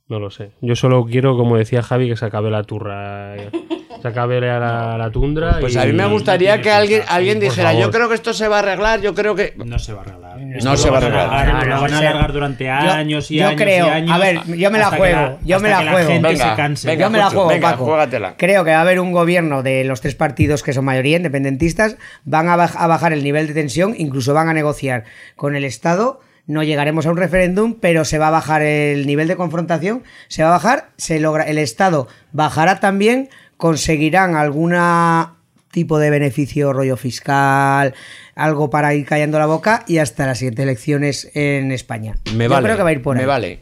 No 0.07 0.19
lo 0.19 0.31
sé. 0.31 0.51
Yo 0.61 0.75
solo 0.77 1.05
quiero, 1.07 1.37
como 1.37 1.57
decía 1.57 1.83
Javi, 1.83 2.09
que 2.09 2.17
se 2.17 2.25
acabe 2.27 2.51
la 2.51 2.63
turra. 2.65 3.37
Se 4.01 4.09
acabe 4.09 4.41
la, 4.41 4.97
la 4.97 5.11
tundra. 5.11 5.57
Pues 5.61 5.75
y- 5.75 5.79
a 5.79 5.85
mí 5.85 5.93
me 5.93 6.07
gustaría 6.07 6.61
que 6.61 6.71
alguien, 6.71 7.03
alguien 7.09 7.41
dijera, 7.41 7.73
yo 7.75 7.91
creo 7.91 8.09
que 8.09 8.15
esto 8.15 8.33
se 8.33 8.47
va 8.49 8.57
a 8.57 8.59
arreglar, 8.61 9.01
yo 9.01 9.15
creo 9.15 9.35
que... 9.35 9.55
No 9.57 9.79
se 9.79 9.93
va 9.93 10.01
a 10.01 10.03
arreglar. 10.03 10.39
No 10.63 10.77
se 10.77 10.91
va 10.91 10.99
a 10.99 11.01
arreglar. 11.01 11.67
Lo 11.67 11.81
van 11.83 11.93
a 11.95 11.99
alargar 11.99 12.33
durante 12.33 12.65
Yo- 12.65 12.71
años 12.73 13.31
y 13.31 13.37
yo 13.37 13.49
años 13.49 13.61
creo, 13.61 13.87
y 13.87 13.91
años. 13.91 14.11
a 14.15 14.19
ver, 14.19 14.41
yo 14.57 14.71
me 14.71 14.79
la 14.79 14.87
juego, 14.91 15.39
yo 15.45 15.61
me 15.61 15.69
la 15.69 15.79
que 15.83 15.89
juego. 15.89 16.09
gente 16.09 16.29
Venga, 16.29 16.51
se 16.51 16.57
canse. 16.57 16.87
venga. 16.89 17.05
Yo 17.07 17.11
me 17.11 17.19
la 17.19 17.31
juego, 17.31 17.49
venga, 17.49 17.71
Paco. 17.73 17.85
juégatela. 17.87 18.35
Creo 18.37 18.65
que 18.65 18.71
va 18.71 18.79
a 18.79 18.81
haber 18.83 19.01
un 19.01 19.13
gobierno 19.13 19.63
de 19.63 19.85
los 19.85 20.01
tres 20.01 20.15
partidos 20.15 20.63
que 20.63 20.73
son 20.73 20.85
mayoría 20.85 21.17
independentistas, 21.17 21.97
van 22.25 22.49
a, 22.49 22.57
baj- 22.57 22.77
a 22.77 22.87
bajar 22.87 23.13
el 23.13 23.25
nivel 23.25 23.47
de 23.49 23.55
tensión, 23.55 23.95
incluso 23.99 24.33
van 24.35 24.49
a 24.49 24.53
negociar 24.55 25.05
con 25.37 25.57
el 25.57 25.65
Estado. 25.65 26.21
No 26.47 26.63
llegaremos 26.63 27.05
a 27.05 27.11
un 27.11 27.19
referéndum, 27.19 27.75
pero 27.79 28.07
se 28.07 28.17
va 28.19 28.29
a 28.29 28.31
bajar 28.31 28.63
el 28.63 29.07
nivel 29.07 29.29
de 29.29 29.37
confrontación, 29.37 30.03
se 30.29 30.43
va 30.43 30.49
a 30.49 30.53
bajar, 30.53 30.89
se 30.97 31.21
logra, 31.21 31.45
el 31.45 31.59
Estado 31.59 32.09
bajará 32.33 32.81
también, 32.81 33.29
conseguirán 33.59 34.35
alguna 34.37 35.35
tipo 35.71 35.99
de 35.99 36.09
beneficio 36.09 36.73
rollo 36.73 36.97
fiscal, 36.97 37.93
algo 38.35 38.71
para 38.71 38.95
ir 38.95 39.05
callando 39.05 39.39
la 39.39 39.45
boca 39.45 39.85
y 39.87 39.99
hasta 39.99 40.25
las 40.27 40.39
siguientes 40.39 40.63
elecciones 40.63 41.31
en 41.35 41.71
España. 41.73 42.15
Me 42.35 42.45
Yo 42.45 42.51
vale, 42.51 42.65
creo 42.65 42.77
que 42.79 42.83
va 42.83 42.89
a 42.89 42.93
ir 42.93 43.03
por 43.03 43.17
me 43.17 43.23
ahí. 43.23 43.27
vale. 43.29 43.61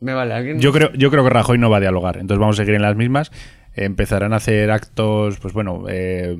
Me 0.00 0.12
vale, 0.12 0.34
¿alguien? 0.34 0.60
Yo 0.60 0.72
creo, 0.72 0.92
yo 0.92 1.10
creo 1.10 1.22
que 1.24 1.30
Rajoy 1.30 1.56
no 1.58 1.70
va 1.70 1.76
a 1.76 1.80
dialogar, 1.80 2.16
entonces 2.18 2.40
vamos 2.40 2.56
a 2.58 2.62
seguir 2.62 2.74
en 2.74 2.82
las 2.82 2.96
mismas. 2.96 3.30
Empezarán 3.74 4.32
a 4.32 4.36
hacer 4.36 4.70
actos, 4.70 5.38
pues 5.38 5.54
bueno, 5.54 5.84
eh, 5.88 6.36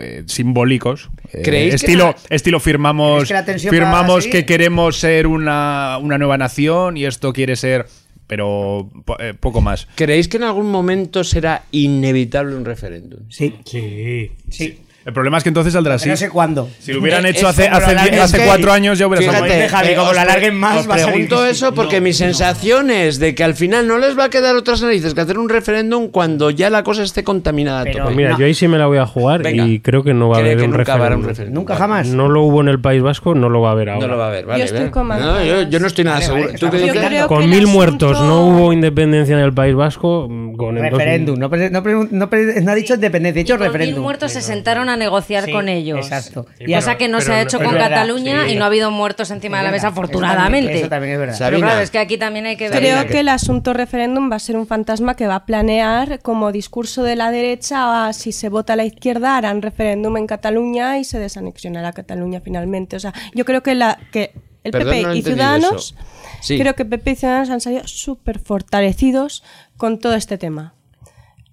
eh, 0.00 0.22
simbólicos. 0.26 1.10
Eh, 1.32 1.42
¿Creéis 1.42 1.70
que 1.70 1.76
estilo, 1.76 2.04
la- 2.06 2.16
estilo 2.36 2.60
firmamos, 2.60 3.28
¿Creéis 3.28 3.62
que 3.62 3.70
firmamos 3.70 4.26
que 4.26 4.46
queremos 4.46 4.98
ser 4.98 5.26
una, 5.26 5.98
una 6.00 6.18
nueva 6.18 6.38
nación 6.38 6.96
y 6.96 7.04
esto 7.06 7.32
quiere 7.32 7.56
ser, 7.56 7.86
pero 8.30 8.88
po- 9.04 9.18
eh, 9.18 9.34
poco 9.34 9.60
más. 9.60 9.88
¿Creéis 9.96 10.28
que 10.28 10.36
en 10.36 10.44
algún 10.44 10.70
momento 10.70 11.24
será 11.24 11.64
inevitable 11.72 12.54
un 12.54 12.64
referéndum? 12.64 13.18
Sí, 13.28 13.52
Sí. 13.64 14.30
sí. 14.50 14.78
El 15.04 15.14
problema 15.14 15.38
es 15.38 15.42
que 15.44 15.48
entonces 15.48 15.72
saldrá 15.72 15.94
así. 15.94 16.08
No 16.10 16.16
sé 16.16 16.28
cuándo. 16.28 16.68
Si 16.78 16.92
lo 16.92 17.00
hubieran 17.00 17.24
Eh, 17.24 17.30
hecho 17.30 17.48
es 17.48 17.58
hace, 17.58 17.68
hace, 17.68 18.44
cuatro 18.44 18.70
años 18.72 18.98
ya 18.98 19.06
hubiera 19.06 19.22
Fíjate, 19.24 19.48
salido. 19.48 19.68
Javi, 19.70 19.88
eh, 19.88 19.96
como 19.96 20.12
la 20.12 20.22
alarguen 20.22 20.54
más, 20.54 20.88
va 20.88 20.94
a 20.94 20.98
salir. 20.98 21.12
pregunto 21.26 21.46
eso 21.46 21.72
porque 21.74 22.00
mi 22.02 22.12
sensación 22.12 22.90
es 22.90 23.18
de 23.18 23.34
que 23.34 23.42
al 23.42 23.54
final 23.54 23.86
no 23.88 23.96
les 23.98 24.18
va 24.18 24.24
a 24.24 24.28
quedar 24.30 24.54
otras 24.56 24.82
narices 24.82 25.14
que 25.14 25.22
hacer 25.22 25.38
un 25.38 25.48
referéndum 25.48 26.08
cuando 26.08 26.50
ya 26.50 26.68
la 26.68 26.82
cosa 26.82 27.02
esté 27.02 27.24
contaminada 27.24 27.84
Pero-. 27.84 28.04
Pues 28.04 28.16
mira, 28.16 28.30
No. 28.30 28.38
yo 28.38 28.44
ahí 28.44 28.52
sí 28.54 28.68
me 28.68 28.76
la 28.76 28.86
voy 28.86 28.98
a 28.98 29.06
jugar 29.06 29.42
Venga. 29.42 29.64
y 29.66 29.80
creo 29.80 30.02
que 30.04 30.12
no 30.12 30.28
va 30.28 30.36
a 30.36 30.40
haber 30.40 30.58
que 30.58 30.64
un 30.64 30.70
nunca 30.72 30.84
referéndum. 30.96 31.20
un 31.22 31.28
referéndum. 31.28 31.54
Nunca 31.54 31.76
jamás. 31.76 32.06
No 32.08 32.28
lo 32.28 32.42
hubo 32.42 32.60
en 32.60 32.68
el 32.68 32.80
País 32.80 33.02
Vasco, 33.02 33.34
no 33.34 33.48
lo 33.48 33.62
va 33.62 33.70
a 33.70 33.72
haber 33.72 33.88
ahora. 33.88 34.06
No 34.06 34.12
lo 34.12 34.18
va 34.18 34.28
a 34.28 34.30
ver, 34.30 34.44
vale. 34.44 34.64
estoy 34.64 34.90
con. 34.90 35.08
No, 35.08 35.42
yo, 35.42 35.62
yo 35.62 35.80
no 35.80 35.86
estoy 35.86 36.04
nada 36.04 36.16
Vale, 36.16 36.26
seguro. 36.26 36.44
vale, 36.46 36.58
¿Tú 36.58 36.70
qué 36.70 36.76
estamos- 36.76 36.82
dices? 36.82 36.94
Yo 37.02 37.08
creo 37.08 37.22
que 37.22 37.28
Con 37.34 37.48
mil 37.48 37.52
asunto- 37.60 37.70
muertos 37.72 38.20
no 38.20 38.46
hubo 38.48 38.72
independencia 38.74 39.34
en 39.34 39.42
el 39.42 39.54
País 39.54 39.74
Vasco. 39.74 40.26
mm, 40.28 40.50
Con 40.56 40.76
Referéndum, 40.76 41.38
no, 41.38 41.48
no, 41.48 41.70
no, 41.70 42.28
no 42.60 42.70
ha 42.70 42.74
dicho 42.74 42.92
independencia, 42.94 43.40
ha 43.40 43.44
dicho 43.44 43.54
con 43.54 43.62
mil 43.62 43.72
referéndum. 43.72 44.02
muertos 44.02 44.32
se 44.32 44.42
sentaron 44.42 44.89
a 44.90 44.96
negociar 44.96 45.44
Sí, 45.46 45.52
con 45.52 45.68
ellos. 45.68 45.98
exacto. 45.98 46.46
Sí, 46.58 46.72
Cosa 46.72 46.96
que 46.98 47.08
no 47.08 47.18
pero 47.18 47.26
se 47.26 47.32
ha 47.34 47.42
hecho 47.42 47.58
con 47.58 47.72
verdad, 47.72 47.88
Cataluña 47.90 48.44
sí. 48.46 48.52
y 48.52 48.56
no 48.56 48.64
ha 48.64 48.66
habido 48.66 48.90
muertos 48.90 49.30
encima 49.30 49.58
de 49.58 49.64
la 49.64 49.70
mesa, 49.70 49.88
Eso 49.88 49.94
también- 49.96 50.04
afortunadamente. 50.24 50.78
Eso 50.80 50.88
también 50.88 51.12
es 51.14 51.18
verdad. 51.18 51.34
Sabina. 51.36 51.56
Pero 51.56 51.66
claro, 51.68 51.80
es 51.82 51.90
que 51.90 51.98
aquí 51.98 52.18
también 52.18 52.46
hay 52.46 52.56
que 52.56 52.68
ver. 52.68 52.78
Creo 52.78 53.06
que- 53.06 53.20
el 53.20 53.28
asunto 53.28 53.72
referéndum 53.72 54.30
va 54.30 54.36
a 54.36 54.40
ser 54.40 54.56
un 54.56 54.66
fantasma 54.66 55.14
que 55.16 55.26
va 55.26 55.36
a 55.36 55.44
planear 55.46 56.20
como 56.20 56.52
discurso 56.52 57.02
de 57.02 57.16
la 57.16 57.30
derecha 57.30 58.06
a 58.08 58.12
si 58.12 58.32
se 58.32 58.48
vota 58.48 58.72
a 58.72 58.76
la 58.76 58.84
izquierda 58.84 59.36
harán 59.36 59.62
referéndum 59.62 60.16
en 60.16 60.26
Cataluña 60.26 60.98
y 60.98 61.04
se 61.04 61.18
desanexionará 61.18 61.92
Cataluña 61.92 62.40
finalmente. 62.42 62.96
O 62.96 63.00
sea, 63.00 63.12
yo 63.34 63.44
creo 63.44 63.62
que, 63.62 63.74
la, 63.74 63.98
que 64.12 64.32
el 64.64 64.72
Perdón, 64.72 64.92
PP 64.94 65.02
no 65.06 65.14
y 65.14 65.22
Ciudadanos, 65.22 65.94
eso. 65.96 66.04
Sí. 66.42 66.58
creo 66.58 66.74
que 66.74 66.84
PP 66.84 67.10
y 67.12 67.16
Ciudadanos 67.16 67.50
han 67.50 67.60
salido 67.60 67.86
súper 67.86 68.38
fortalecidos 68.38 69.42
con 69.76 69.98
todo 69.98 70.14
este 70.14 70.38
tema. 70.38 70.74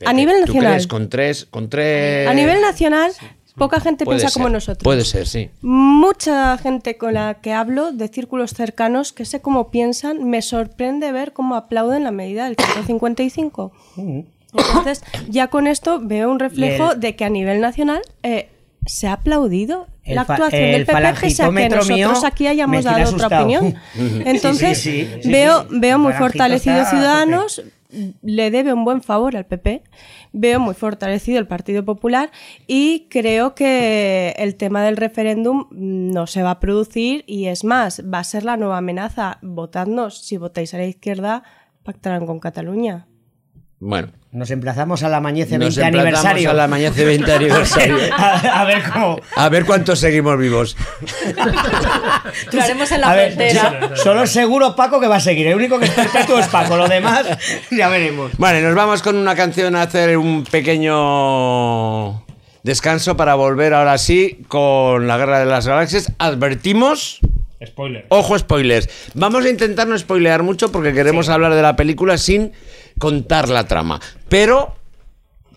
A 0.06 0.14
nivel 0.14 0.36
¿Tú 0.42 0.48
nacional. 0.54 0.72
crees 0.74 0.88
con 0.88 1.10
tres, 1.10 1.46
con 1.50 1.70
tres... 1.70 2.28
A 2.28 2.34
nivel 2.34 2.62
nacional, 2.62 3.12
Poca 3.56 3.80
gente 3.80 4.06
Puede 4.06 4.20
piensa 4.20 4.32
ser, 4.32 4.40
como 4.44 4.50
nosotros. 4.54 4.84
Puede 4.84 5.04
ser, 5.04 5.26
sí. 5.28 5.50
Mucha 5.62 6.56
gente 6.60 6.96
con 6.98 7.16
la 7.16 7.36
que 7.42 7.54
hablo 7.54 7.92
de 7.92 8.08
círculos 8.08 8.52
cercanos 8.52 9.14
que 9.14 9.26
sé 9.26 9.42
cómo 9.42 9.72
piensan, 9.72 10.30
me 10.30 10.44
sorprende 10.44 11.12
ver 11.12 11.34
cómo 11.34 11.56
aplauden 11.56 12.04
la 12.04 12.12
medida 12.12 12.44
del 12.46 12.56
155. 12.56 13.72
Entonces, 14.54 15.04
ya 15.28 15.48
con 15.48 15.66
esto 15.66 16.00
veo 16.02 16.30
un 16.32 16.38
reflejo 16.40 16.92
El- 16.94 17.00
de 17.00 17.16
que 17.16 17.26
a 17.26 17.30
nivel 17.30 17.60
nacional 17.60 18.02
eh, 18.22 18.50
se 18.86 19.08
ha 19.08 19.14
aplaudido 19.14 19.88
la 20.06 20.22
actuación 20.22 20.62
el 20.62 20.72
del 20.72 20.86
PP, 20.86 21.14
pese 21.20 21.44
a 21.44 21.50
que 21.52 21.70
nosotros 21.70 22.24
aquí 22.24 22.48
hayamos 22.48 22.84
dado 22.84 23.10
otra 23.10 23.40
opinión. 23.42 23.76
Sí, 23.96 24.22
Entonces, 24.26 24.78
sí, 24.80 25.06
sí, 25.06 25.20
sí, 25.24 25.30
veo, 25.32 25.64
sí. 25.64 25.68
veo 25.80 25.98
muy 26.00 26.14
Falangitos 26.14 26.38
fortalecido 26.38 26.76
está 26.78 26.88
a 26.88 26.92
tope. 26.92 26.98
Ciudadanos, 27.02 27.62
le 28.22 28.52
debe 28.52 28.74
un 28.74 28.84
buen 28.86 29.02
favor 29.02 29.36
al 29.36 29.46
PP, 29.46 29.84
veo 30.34 30.60
muy 30.60 30.74
fortalecido 30.74 31.40
el 31.40 31.48
Partido 31.48 31.86
Popular 31.86 32.32
y 32.68 33.08
creo 33.10 33.56
que 33.56 34.36
el 34.38 34.56
tema 34.56 34.84
del 34.84 34.98
referéndum 34.98 35.68
no 35.72 36.28
se 36.28 36.44
va 36.44 36.52
a 36.52 36.60
producir 36.60 37.24
y 37.28 37.46
es 37.48 37.64
más, 37.64 38.04
va 38.12 38.20
a 38.20 38.24
ser 38.24 38.44
la 38.44 38.58
nueva 38.58 38.78
amenaza. 38.78 39.40
Votadnos, 39.42 40.20
si 40.20 40.38
votáis 40.38 40.74
a 40.74 40.78
la 40.78 40.86
izquierda, 40.86 41.44
pactarán 41.84 42.26
con 42.26 42.40
Cataluña. 42.40 43.08
Bueno. 43.80 44.10
Nos 44.32 44.52
emplazamos 44.52 45.04
a 45.04 45.10
la 45.10 45.20
Mañece 45.22 45.58
20 45.58 45.66
Nos 45.66 45.78
emplazamos 45.78 46.06
aniversario. 46.26 46.50
a 46.50 46.54
la 46.54 46.68
Mañece 46.68 47.06
20 47.06 47.32
aniversario. 47.34 47.98
a, 48.16 48.62
a 48.62 48.66
ver 48.66 48.84
cómo. 48.92 49.20
A 49.36 49.50
ver 49.50 49.66
cuántos 49.66 50.00
seguimos 50.00 50.38
vivos. 50.38 50.76
Lo 52.52 52.62
haremos 52.62 52.92
en 52.92 53.02
la 53.02 53.14
frontera. 53.14 53.90
so- 53.96 54.04
solo 54.04 54.28
seguro 54.28 54.76
Paco 54.76 55.00
que 55.00 55.08
va 55.08 55.18
a 55.18 55.20
seguir. 55.22 55.48
El 55.48 55.56
único 55.56 55.80
que 55.80 55.86
es 55.86 55.92
perpetuo 55.92 56.40
es 56.40 56.48
Paco. 56.48 56.76
Lo 56.78 56.88
demás, 56.88 57.26
ya 57.72 57.88
veremos. 57.90 58.32
Vale, 58.38 58.62
nos 58.62 58.76
vamos 58.76 59.02
con 59.02 59.16
una 59.16 59.36
canción 59.36 59.76
a 59.76 59.84
hacer 59.84 60.18
un 60.18 60.44
pequeño 60.44 62.24
descanso 62.64 63.16
para 63.16 63.36
volver 63.36 63.74
ahora 63.74 63.98
sí 63.98 64.42
con 64.48 65.08
la 65.08 65.18
Guerra 65.18 65.40
de 65.40 65.46
las 65.46 65.68
Galaxias. 65.68 66.12
Advertimos. 66.18 67.20
Spoiler. 67.66 68.06
Ojo, 68.10 68.38
spoilers. 68.38 68.88
Vamos 69.16 69.44
a 69.46 69.50
intentar 69.50 69.88
no 69.88 69.98
spoilear 69.98 70.44
mucho 70.44 70.72
porque 70.72 70.94
queremos 70.94 71.28
hablar 71.30 71.56
de 71.56 71.62
la 71.64 71.76
película 71.76 72.18
sin 72.18 72.52
contar 73.00 73.50
la 73.50 73.68
trama. 73.68 74.00
Pero 74.30 74.76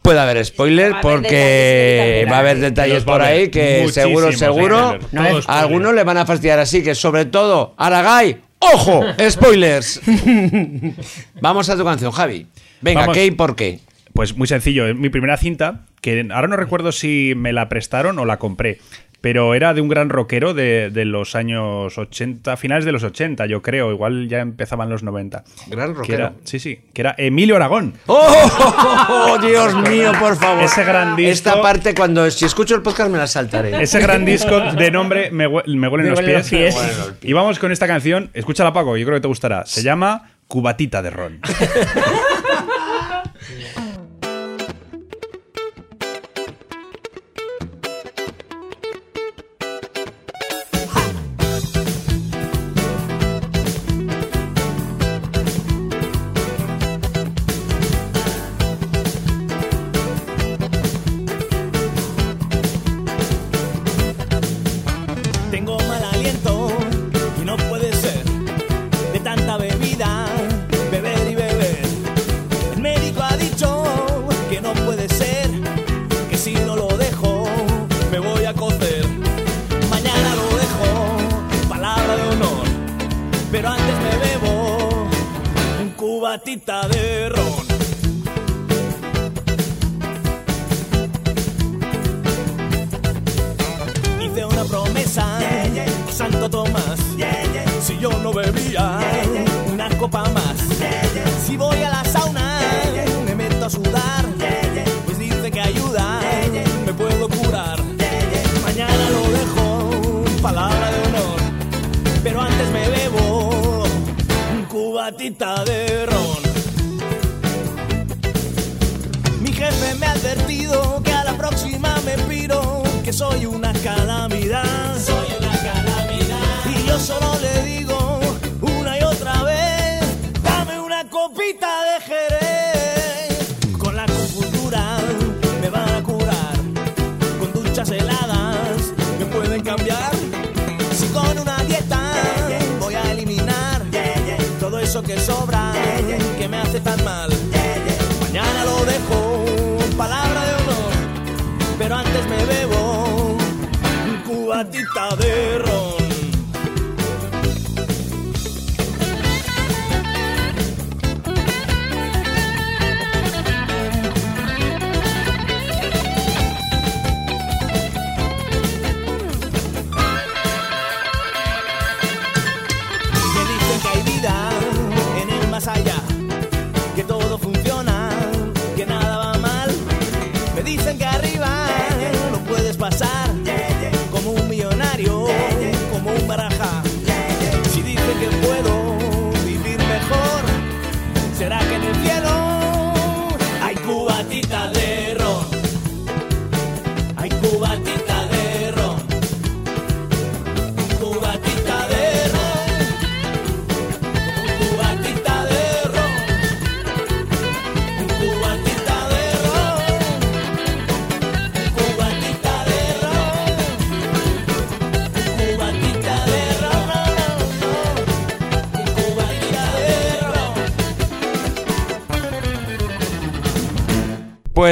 puede 0.02 0.18
haber 0.20 0.44
spoiler 0.44 0.94
porque 1.02 2.26
va 2.30 2.36
a 2.36 2.40
haber 2.40 2.58
detalles 2.58 3.04
por 3.04 3.20
ahí 3.22 3.48
que 3.48 3.86
seguro, 3.92 4.32
seguro. 4.32 4.98
No 5.12 5.38
es- 5.38 5.48
a 5.48 5.60
algunos 5.60 5.94
le 5.94 6.04
van 6.04 6.16
a 6.18 6.26
fastidiar. 6.26 6.58
Así 6.58 6.82
que 6.82 6.94
sobre 6.94 7.26
todo, 7.26 7.74
Aragay, 7.76 8.40
ojo, 8.58 9.02
spoilers. 9.30 10.00
Vamos 11.40 11.68
a 11.68 11.76
tu 11.76 11.84
canción, 11.84 12.12
Javi. 12.12 12.46
Venga, 12.80 13.00
Vamos. 13.00 13.16
¿qué 13.16 13.26
y 13.26 13.30
por 13.30 13.56
qué? 13.56 13.80
Pues 14.14 14.36
muy 14.36 14.46
sencillo, 14.48 14.88
es 14.88 14.96
mi 14.96 15.08
primera 15.08 15.36
cinta, 15.36 15.82
que 16.00 16.26
ahora 16.32 16.48
no 16.48 16.56
recuerdo 16.56 16.92
si 16.92 17.34
me 17.36 17.52
la 17.52 17.68
prestaron 17.68 18.18
o 18.18 18.24
la 18.24 18.38
compré, 18.38 18.78
pero 19.20 19.54
era 19.54 19.74
de 19.74 19.80
un 19.80 19.88
gran 19.88 20.08
rockero 20.08 20.54
de, 20.54 20.90
de 20.90 21.04
los 21.04 21.34
años 21.34 21.98
80, 21.98 22.56
finales 22.56 22.84
de 22.84 22.92
los 22.92 23.02
80, 23.02 23.46
yo 23.46 23.60
creo, 23.62 23.90
igual 23.92 24.28
ya 24.28 24.38
empezaban 24.40 24.88
los 24.88 25.02
90. 25.02 25.44
Gran 25.68 25.94
rockero. 25.94 26.18
era- 26.18 26.32
sí, 26.44 26.58
sí, 26.58 26.80
que 26.94 27.02
era 27.02 27.14
Emilio 27.18 27.56
Aragón. 27.56 27.94
¡Oh, 28.06 29.38
Dios 29.46 29.74
mío, 29.88 30.12
por 30.18 30.36
favor! 30.36 30.64
Ese 30.64 30.84
gran 30.84 31.16
disco- 31.16 31.32
Esta 31.32 31.60
parte, 31.62 31.94
cuando 31.94 32.30
si 32.30 32.44
escucho 32.44 32.74
el 32.74 32.82
podcast, 32.82 33.10
me 33.10 33.18
la 33.18 33.26
saltaré. 33.26 33.82
Ese 33.82 34.00
gran 34.00 34.24
disco 34.24 34.58
de 34.60 34.90
nombre 34.90 35.30
Me, 35.30 35.46
hue- 35.48 35.66
me 35.66 35.88
huelen 35.88 36.04
Me 36.06 36.10
los 36.10 36.18
huelen 36.18 36.34
los 36.38 36.48
pies. 36.48 36.74
pies. 36.74 37.12
Y 37.22 37.32
vamos 37.32 37.58
con 37.58 37.72
esta 37.72 37.86
canción, 37.86 38.30
escúchala 38.34 38.72
Paco, 38.72 38.96
yo 38.96 39.04
creo 39.06 39.16
que 39.18 39.22
te 39.22 39.28
gustará. 39.28 39.64
Se 39.66 39.82
llama 39.82 40.30
Cubatita 40.48 41.02
de 41.02 41.10
Ron. 41.10 41.40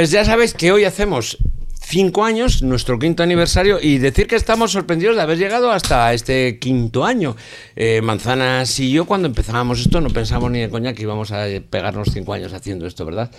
Pues 0.09 0.15
ya 0.15 0.25
sabéis 0.25 0.55
que 0.55 0.73
hoy 0.73 0.85
hacemos 0.85 1.37
cinco 1.83 2.25
años, 2.25 2.63
nuestro 2.63 2.99
quinto 2.99 3.23
aniversario, 3.23 3.79
y 3.79 3.99
decir 3.99 4.27
que 4.27 4.37
estamos 4.37 4.73
sorprendidos 4.73 5.17
de 5.17 5.21
haber 5.21 5.37
llegado 5.37 5.71
hasta 5.71 6.15
este 6.15 6.59
quinto 6.59 7.05
año. 7.05 7.37
Eh, 7.77 8.01
Manzanas 8.01 8.81
y 8.81 8.91
yo, 8.91 9.05
cuando 9.05 9.29
empezábamos 9.29 9.81
esto, 9.81 10.01
no 10.01 10.09
pensamos 10.09 10.51
ni 10.51 10.61
de 10.61 10.71
coña 10.71 10.95
que 10.95 11.03
íbamos 11.03 11.31
a 11.31 11.45
pegarnos 11.69 12.09
cinco 12.11 12.33
años 12.33 12.55
haciendo 12.55 12.87
esto, 12.87 13.05
¿verdad? 13.05 13.31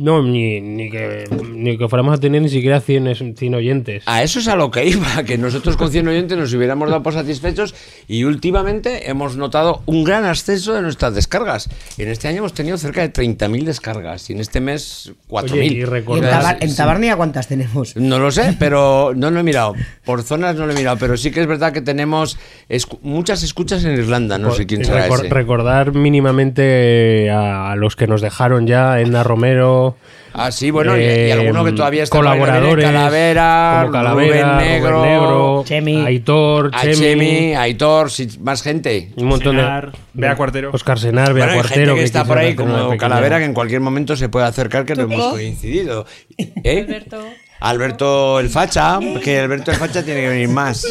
No, 0.00 0.22
ni, 0.22 0.60
ni, 0.60 0.88
que, 0.90 1.24
ni 1.52 1.76
que 1.76 1.88
fuéramos 1.88 2.14
a 2.14 2.20
tener 2.20 2.40
ni 2.40 2.48
siquiera 2.48 2.80
100, 2.80 3.08
es- 3.08 3.24
100 3.36 3.54
oyentes. 3.56 4.04
A 4.06 4.22
eso 4.22 4.38
es 4.38 4.46
a 4.46 4.54
lo 4.54 4.70
que 4.70 4.86
iba, 4.86 5.24
que 5.24 5.36
nosotros 5.36 5.76
con 5.76 5.90
100 5.90 6.06
oyentes 6.06 6.38
nos 6.38 6.54
hubiéramos 6.54 6.88
dado 6.88 7.02
por 7.02 7.14
satisfechos 7.14 7.74
y 8.06 8.22
últimamente 8.22 9.10
hemos 9.10 9.36
notado 9.36 9.82
un 9.86 10.04
gran 10.04 10.24
ascenso 10.24 10.72
de 10.72 10.82
nuestras 10.82 11.16
descargas. 11.16 11.68
En 11.98 12.06
este 12.08 12.28
año 12.28 12.38
hemos 12.38 12.54
tenido 12.54 12.78
cerca 12.78 13.00
de 13.00 13.12
30.000 13.12 13.64
descargas 13.64 14.30
y 14.30 14.34
en 14.34 14.38
este 14.38 14.60
mes 14.60 15.10
4.000. 15.28 15.52
Oye, 15.52 15.64
y 15.64 15.78
¿Y 15.78 15.80
en, 15.80 15.86
recordar- 15.88 16.30
Tabar- 16.30 16.56
en 16.60 16.76
Tabarnia 16.76 17.16
cuántas 17.16 17.48
tenemos? 17.48 17.96
No 17.96 18.20
lo 18.20 18.30
sé, 18.30 18.54
pero 18.60 19.14
no 19.16 19.32
lo 19.32 19.40
he 19.40 19.42
mirado. 19.42 19.74
Por 20.04 20.22
zonas 20.22 20.54
no 20.54 20.66
lo 20.66 20.74
he 20.74 20.76
mirado, 20.76 20.96
pero 21.00 21.16
sí 21.16 21.32
que 21.32 21.40
es 21.40 21.48
verdad 21.48 21.72
que 21.72 21.80
tenemos 21.82 22.38
escu- 22.70 23.00
muchas 23.02 23.42
escuchas 23.42 23.82
en 23.84 23.94
Irlanda. 23.94 24.38
No 24.38 24.52
sé 24.52 24.64
quién 24.64 24.84
será 24.84 25.08
Recor- 25.08 25.24
ese. 25.24 25.28
Recordar 25.34 25.92
mínimamente 25.92 27.30
a, 27.30 27.72
a 27.72 27.74
los 27.74 27.96
que 27.96 28.06
nos 28.06 28.20
dejaron 28.20 28.68
ya, 28.68 29.00
Edna 29.00 29.24
Romero. 29.24 29.87
Ah, 30.34 30.52
sí, 30.52 30.70
bueno, 30.70 30.96
y- 30.96 31.02
y 31.02 31.30
alguno 31.30 31.64
que 31.64 31.72
todavía 31.72 32.02
está 32.02 32.16
colaboradores, 32.16 32.84
Calavera, 32.84 33.78
como 33.80 33.92
Calavera, 33.92 34.12
Rubén 34.12 34.42
Rubén 34.44 34.56
Negro, 34.68 35.02
Negro, 35.04 35.64
Chemi. 35.66 35.96
Aitor, 36.06 36.70
A 36.74 36.82
Chemi, 36.82 36.96
Chemi, 36.96 37.54
Aitor, 37.54 38.10
sí, 38.10 38.28
más 38.40 38.62
gente. 38.62 39.10
un 39.16 39.26
montón 39.26 39.56
Senar, 39.56 39.92
de 39.92 39.98
Bea 40.12 40.36
Cuartero. 40.36 40.70
Oscar 40.72 40.98
Senar, 40.98 41.32
Bea 41.32 41.46
Bueno, 41.46 41.60
Cuartero 41.60 41.86
gente 41.86 42.00
que 42.00 42.04
está 42.04 42.20
quizás 42.20 42.28
por 42.28 42.38
ahí 42.38 42.54
como 42.54 42.96
Calavera 42.98 43.38
que 43.38 43.44
en 43.46 43.54
cualquier 43.54 43.80
momento 43.80 44.16
se 44.16 44.28
puede 44.28 44.46
acercar 44.46 44.84
que 44.84 44.94
no 44.94 45.04
hemos 45.04 45.32
coincidido. 45.32 46.06
¿Eh? 46.62 46.84
Alberto. 46.86 47.20
Alberto 47.60 48.38
el 48.38 48.50
Facha, 48.50 49.00
que 49.24 49.40
Alberto 49.40 49.72
el 49.72 49.76
Facha 49.78 50.04
tiene 50.04 50.20
que 50.20 50.28
venir 50.28 50.48
más. 50.48 50.86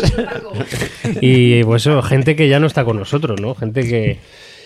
Y 1.21 1.63
pues 1.63 1.83
eso, 1.83 2.01
gente 2.01 2.35
que 2.35 2.49
ya 2.49 2.59
no 2.59 2.67
está 2.67 2.83
con 2.83 2.97
nosotros, 2.97 3.39
¿no? 3.39 3.55
Gente 3.55 3.87
que, 3.87 4.19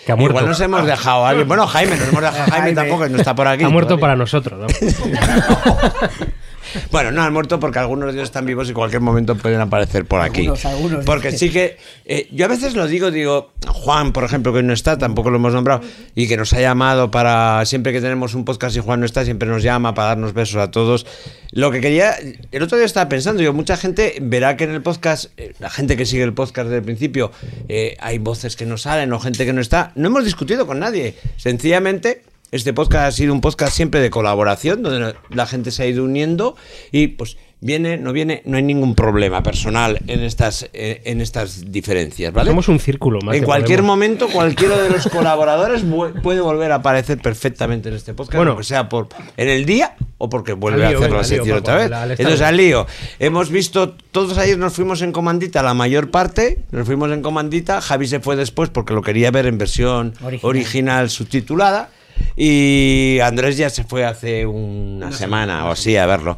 que 0.04 0.12
ha 0.12 0.16
muerto. 0.16 0.32
Igual 0.38 0.48
nos 0.48 0.60
hemos 0.60 0.84
dejado 0.86 1.24
a 1.24 1.30
alguien. 1.30 1.48
Bueno, 1.48 1.66
Jaime, 1.66 1.96
nos 1.96 2.08
hemos 2.08 2.22
dejado 2.22 2.42
a 2.42 2.46
Jaime 2.46 2.60
Jaime. 2.60 2.74
tampoco, 2.74 3.04
que 3.04 3.10
no 3.10 3.18
está 3.18 3.34
por 3.34 3.48
aquí. 3.48 3.64
ha 3.64 3.68
muerto 3.68 3.96
todavía. 3.96 4.00
para 4.02 4.16
nosotros, 4.16 4.60
¿no? 4.60 4.66
Bueno, 6.90 7.10
no 7.10 7.22
han 7.22 7.32
muerto 7.32 7.60
porque 7.60 7.78
algunos 7.78 8.08
de 8.08 8.12
ellos 8.14 8.28
están 8.28 8.46
vivos 8.46 8.66
y 8.66 8.70
en 8.70 8.74
cualquier 8.74 9.02
momento 9.02 9.36
pueden 9.36 9.60
aparecer 9.60 10.04
por 10.04 10.20
aquí. 10.20 10.40
Algunos, 10.40 10.64
algunos. 10.64 11.04
Porque 11.04 11.32
sí 11.32 11.50
que. 11.50 11.76
eh, 12.04 12.28
yo 12.32 12.44
a 12.44 12.48
veces 12.48 12.74
lo 12.74 12.86
digo, 12.86 13.10
digo, 13.10 13.52
Juan, 13.66 14.12
por 14.12 14.24
ejemplo, 14.24 14.52
que 14.52 14.62
no 14.62 14.72
está, 14.72 14.98
tampoco 14.98 15.30
lo 15.30 15.36
hemos 15.36 15.52
nombrado, 15.54 15.82
y 16.14 16.28
que 16.28 16.36
nos 16.36 16.52
ha 16.52 16.60
llamado 16.60 17.10
para. 17.10 17.64
Siempre 17.64 17.92
que 17.92 18.00
tenemos 18.00 18.34
un 18.34 18.44
podcast 18.44 18.76
y 18.76 18.80
Juan 18.80 19.00
no 19.00 19.06
está, 19.06 19.24
siempre 19.24 19.48
nos 19.48 19.62
llama 19.62 19.94
para 19.94 20.08
darnos 20.08 20.34
besos 20.34 20.56
a 20.56 20.70
todos. 20.70 21.06
Lo 21.50 21.70
que 21.70 21.80
quería. 21.80 22.14
El 22.50 22.62
otro 22.62 22.76
día 22.76 22.86
estaba 22.86 23.08
pensando, 23.08 23.40
digo, 23.40 23.52
mucha 23.52 23.76
gente 23.76 24.16
verá 24.20 24.56
que 24.56 24.64
en 24.64 24.70
el 24.70 24.82
podcast, 24.82 25.26
eh, 25.36 25.54
la 25.58 25.70
gente 25.70 25.96
que 25.96 26.06
sigue 26.06 26.22
el 26.22 26.32
podcast 26.34 26.66
desde 26.66 26.78
el 26.78 26.84
principio, 26.84 27.30
eh, 27.68 27.96
hay 28.00 28.18
voces 28.18 28.56
que 28.56 28.66
no 28.66 28.76
salen 28.76 29.12
o 29.12 29.20
gente 29.20 29.44
que 29.44 29.52
no 29.52 29.60
está. 29.60 29.92
No 29.94 30.08
hemos 30.08 30.24
discutido 30.24 30.66
con 30.66 30.78
nadie. 30.78 31.14
Sencillamente. 31.36 32.22
Este 32.52 32.74
podcast 32.74 33.06
ha 33.08 33.12
sido 33.12 33.32
un 33.32 33.40
podcast 33.40 33.74
siempre 33.74 34.00
de 34.00 34.10
colaboración, 34.10 34.82
donde 34.82 35.14
la 35.30 35.46
gente 35.46 35.70
se 35.70 35.84
ha 35.84 35.86
ido 35.86 36.04
uniendo 36.04 36.54
y 36.90 37.06
pues 37.06 37.38
viene, 37.62 37.96
no 37.96 38.12
viene, 38.12 38.42
no 38.44 38.58
hay 38.58 38.62
ningún 38.62 38.94
problema 38.94 39.42
personal 39.42 39.98
en 40.06 40.20
estas, 40.22 40.68
eh, 40.74 41.00
en 41.06 41.22
estas 41.22 41.72
diferencias, 41.72 42.30
¿vale? 42.30 42.50
Somos 42.50 42.68
un 42.68 42.78
círculo 42.78 43.20
más. 43.22 43.36
en 43.36 43.40
que 43.40 43.46
cualquier 43.46 43.78
Podemos. 43.78 43.96
momento, 43.96 44.28
cualquiera 44.28 44.76
de 44.82 44.90
los 44.90 45.08
colaboradores 45.08 45.82
puede 46.22 46.42
volver 46.42 46.72
a 46.72 46.74
aparecer 46.74 47.16
perfectamente 47.22 47.88
en 47.88 47.94
este 47.94 48.12
podcast, 48.12 48.36
Bueno. 48.36 48.52
bueno, 48.52 48.64
sea 48.64 48.86
por 48.90 49.08
en 49.38 49.48
el 49.48 49.64
día 49.64 49.96
o 50.18 50.28
porque 50.28 50.52
vuelve 50.52 50.84
a 50.84 50.90
venga, 50.90 51.08
la 51.08 51.24
sección 51.24 51.56
otra 51.56 51.76
vez. 51.76 51.90
Entonces, 52.18 52.42
al 52.42 52.58
lío. 52.58 52.86
Hemos 53.18 53.48
visto, 53.48 53.94
todos 54.10 54.36
ayer 54.36 54.58
nos 54.58 54.74
fuimos 54.74 55.00
en 55.00 55.12
comandita, 55.12 55.62
la 55.62 55.72
mayor 55.72 56.10
parte, 56.10 56.64
nos 56.70 56.84
fuimos 56.84 57.10
en 57.12 57.22
comandita. 57.22 57.80
Javi 57.80 58.06
se 58.08 58.20
fue 58.20 58.36
después 58.36 58.68
porque 58.68 58.92
lo 58.92 59.00
quería 59.00 59.30
ver 59.30 59.46
en 59.46 59.56
versión 59.56 60.12
Original. 60.22 60.40
original 60.42 61.08
subtitulada. 61.08 61.88
Y 62.36 63.18
Andrés 63.22 63.56
ya 63.56 63.70
se 63.70 63.84
fue 63.84 64.04
hace 64.04 64.46
una, 64.46 65.12
semana, 65.12 65.66
o 65.66 65.72
así 65.72 65.96
a 65.96 66.06
verlo. 66.06 66.36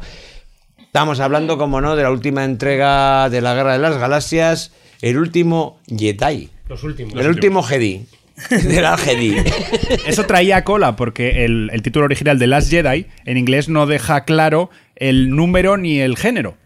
Estamos 0.79 1.19
hablando, 1.19 1.57
como 1.57 1.81
no, 1.81 1.95
de 1.95 2.03
la 2.03 2.11
última 2.11 2.43
entrega 2.43 3.29
de 3.29 3.41
la 3.41 3.53
Guerra 3.53 3.73
de 3.73 3.79
las 3.79 3.97
Galaxias, 3.97 4.71
el 5.01 5.17
último 5.17 5.79
Jedi. 5.87 6.49
Los 6.67 6.83
últimos. 6.83 7.13
el 7.15 7.27
último 7.27 7.63
Jedi. 7.63 8.05
De 8.49 8.81
la 8.81 8.97
Jedi. 8.97 9.35
Eso 10.07 10.25
traía 10.25 10.63
cola 10.63 10.95
porque 10.95 11.45
el, 11.45 11.69
el 11.71 11.81
título 11.81 12.05
original 12.05 12.37
de 12.37 12.47
Last 12.47 12.69
Jedi 12.69 13.07
en 13.25 13.37
inglés 13.37 13.69
no 13.69 13.85
deja 13.85 14.25
claro 14.25 14.69
el 14.95 15.29
número 15.29 15.77
ni 15.77 15.99
el 15.99 16.17
género. 16.17 16.57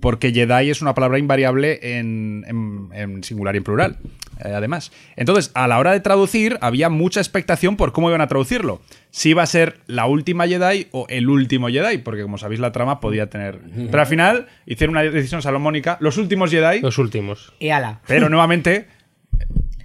Porque 0.00 0.32
Jedi 0.32 0.70
es 0.70 0.82
una 0.82 0.94
palabra 0.94 1.18
invariable 1.18 1.78
en, 1.98 2.44
en- 2.48 2.88
en 2.92 3.24
singular 3.24 3.54
y 3.54 3.58
en 3.58 3.64
plural, 3.64 3.98
eh, 4.44 4.52
además. 4.54 4.92
Entonces, 5.16 5.50
a 5.54 5.68
la 5.68 5.78
hora 5.78 5.92
de 5.92 6.00
traducir, 6.00 6.58
había 6.60 6.88
mucha 6.88 7.20
expectación 7.20 7.76
por 7.76 7.92
cómo 7.92 8.08
iban 8.08 8.20
a 8.20 8.26
traducirlo. 8.26 8.80
Si 9.10 9.30
iba 9.30 9.42
a 9.42 9.46
ser 9.46 9.78
la 9.86 10.06
última 10.06 10.46
Jedi 10.46 10.88
o 10.92 11.06
el 11.08 11.28
último 11.28 11.68
Jedi, 11.68 11.98
porque 11.98 12.22
como 12.22 12.38
sabéis, 12.38 12.60
la 12.60 12.72
trama 12.72 13.00
podía 13.00 13.28
tener. 13.30 13.60
Pero 13.90 14.00
al 14.00 14.06
final 14.06 14.46
hicieron 14.66 14.96
una 14.96 15.02
decisión 15.02 15.42
salomónica: 15.42 15.96
los 16.00 16.16
últimos 16.18 16.50
Jedi. 16.50 16.80
Los 16.80 16.98
últimos. 16.98 17.52
Y 17.60 17.68
ala. 17.70 18.00
Pero 18.06 18.28
nuevamente, 18.30 18.86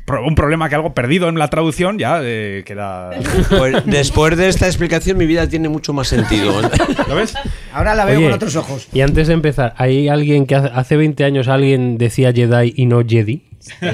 un 0.07 0.35
problema 0.35 0.69
que 0.69 0.75
algo 0.75 0.93
perdido 0.93 1.27
en 1.29 1.37
la 1.37 1.49
traducción 1.49 1.99
ya 1.99 2.19
eh, 2.23 2.63
queda. 2.65 3.09
Pues 3.49 3.75
después 3.85 4.37
de 4.37 4.47
esta 4.47 4.65
explicación, 4.67 5.17
mi 5.17 5.25
vida 5.25 5.47
tiene 5.49 5.67
mucho 5.69 5.91
más 5.93 6.07
sentido. 6.07 6.61
¿Lo 7.07 7.15
ves? 7.15 7.33
Ahora 7.73 7.93
la 7.95 8.05
veo 8.05 8.17
Oye, 8.19 8.25
con 8.27 8.33
otros 8.35 8.55
ojos. 8.55 8.87
Y 8.93 9.01
antes 9.01 9.27
de 9.27 9.33
empezar, 9.33 9.73
¿hay 9.77 10.07
alguien 10.07 10.45
que 10.45 10.55
hace, 10.55 10.69
hace 10.73 10.95
20 10.97 11.23
años 11.25 11.47
alguien 11.47 11.97
decía 11.97 12.31
Jedi 12.31 12.73
y 12.77 12.85
no 12.85 13.03
Jedi? 13.05 13.43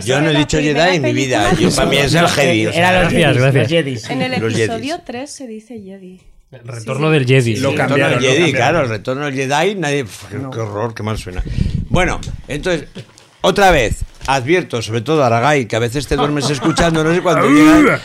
Yo 0.06 0.22
no 0.22 0.30
he 0.30 0.38
dicho 0.38 0.60
Jedi 0.60 0.98
en 0.98 1.02
mi 1.02 1.14
vida. 1.14 1.52
Yo, 1.60 1.72
para 1.72 1.90
mí 1.90 1.98
es 1.98 2.14
el 2.14 2.28
Jedi. 2.30 2.68
o 2.68 2.72
sea, 2.74 2.80
Era 2.90 3.04
los 3.04 3.12
Gracias, 3.14 3.38
gracias. 3.38 3.64
los 3.64 3.72
Jedis. 3.72 4.10
En 4.12 4.22
el 4.22 4.32
Los 4.40 4.54
episodio 4.54 4.94
Jedis. 4.96 5.06
3 5.06 5.32
se 5.32 5.48
dice 5.48 5.82
Jedi. 5.82 6.20
El 6.52 6.68
retorno 6.68 7.10
del 7.10 7.26
Jedi. 7.26 7.56
Lo 7.56 7.72
el 7.72 7.78
retorno 7.78 7.88
cambiaron, 7.88 8.14
del 8.20 8.24
lo 8.24 8.30
Jedi, 8.30 8.42
cambiaron. 8.52 8.72
claro, 8.72 8.84
el 8.86 8.90
retorno 8.90 9.26
del 9.26 9.34
Jedi, 9.34 9.76
nadie. 9.76 10.04
Uf, 10.04 10.26
qué- 10.30 10.38
Qué 10.38 10.60
horror, 10.60 10.94
qué 10.94 11.02
mal 11.02 11.18
suena. 11.18 11.44
Bueno, 11.90 12.20
entonces, 12.48 12.88
otra 13.42 13.72
vez, 13.72 14.04
advierto, 14.28 14.82
sobre 14.82 15.02
todo 15.02 15.24
a 15.24 15.28
Aragay, 15.28 15.66
que 15.66 15.76
a 15.76 15.80
veces 15.80 16.08
te 16.08 16.16
duermes 16.16 16.50
escuchando, 16.50 17.04
no 17.04 17.14
sé 17.14 17.22
cuándo 17.22 17.48
llega. 17.50 18.00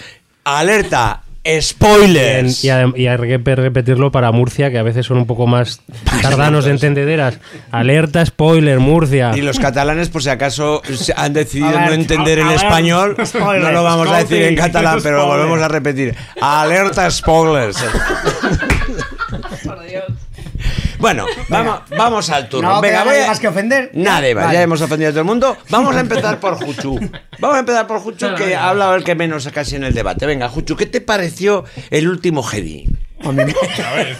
Alerta, 0.45 1.23
spoilers. 1.61 2.65
Y, 2.65 2.71
hay 2.71 3.19
que 3.19 3.39
pe- 3.39 3.55
repetirlo 3.57 4.11
para 4.11 4.33
Murcia, 4.33 4.71
que 4.71 4.79
a 4.79 4.83
veces 4.83 5.07
son 5.07 5.19
un 5.19 5.27
poco 5.27 5.47
más 5.47 5.81
tardanos 6.23 6.65
de 6.65 6.73
entendederas. 6.73 7.39
Alerta, 7.71 8.25
spoiler, 8.25 8.79
Murcia. 8.81 9.33
Y 9.37 9.43
los 9.43 9.59
catalanes, 9.59 10.09
por 10.09 10.23
si 10.23 10.31
acaso 10.31 10.83
se 10.85 11.13
han 11.17 11.33
decidido 11.33 11.71
ver, 11.71 11.87
no 11.87 11.93
entender 11.93 12.39
el 12.39 12.51
español, 12.51 13.17
spoiler, 13.25 13.63
no 13.63 13.73
lo 13.73 13.83
vamos 13.85 14.09
a 14.11 14.19
decir 14.19 14.43
en 14.43 14.57
catalán, 14.57 15.01
pero 15.03 15.19
lo 15.19 15.27
volvemos 15.27 15.61
a 15.61 15.69
repetir. 15.69 16.15
Alerta 16.41 17.11
spoilers. 17.11 17.79
Bueno, 20.99 21.25
vamos, 21.49 21.81
vamos 21.97 22.31
al 22.31 22.49
turno. 22.49 22.75
No 22.75 22.81
Venga, 22.81 23.05
voy 23.05 23.17
a- 23.17 23.27
más 23.29 23.39
que 23.41 23.49
ofender. 23.49 23.91
Vale. 23.95 24.35
ya 24.35 24.63
hemos 24.63 24.81
ofendido 24.81 25.11
a 25.11 25.13
todo 25.13 25.21
el 25.21 25.27
mundo. 25.27 25.57
Vamos 25.71 25.95
a 25.97 26.01
empezar 26.01 26.41
por 26.41 26.55
Juchu. 26.57 26.99
Vamos 27.39 27.57
a 27.57 27.61
empezar 27.61 27.87
por 27.87 28.01
Juchu, 28.01 28.35
que 28.37 28.57
ha 28.57 28.69
hablado 28.69 28.95
el 28.97 29.05
que 29.05 29.15
menos 29.15 29.49
casi 29.55 29.77
en 29.77 29.85
el 29.85 29.95
debate. 29.95 30.27
Venga, 30.27 30.49
Juchu, 30.49 30.75
¿qué 30.77 30.87
te 30.87 31.01
pareció 31.01 31.65
el 31.91 32.09
último 32.09 32.43
Jedi? 32.43 32.87
A 33.25 33.33
mí, 33.33 33.43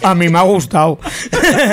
a 0.03 0.15
mí 0.15 0.29
me 0.29 0.39
ha 0.39 0.43
gustado. 0.43 0.99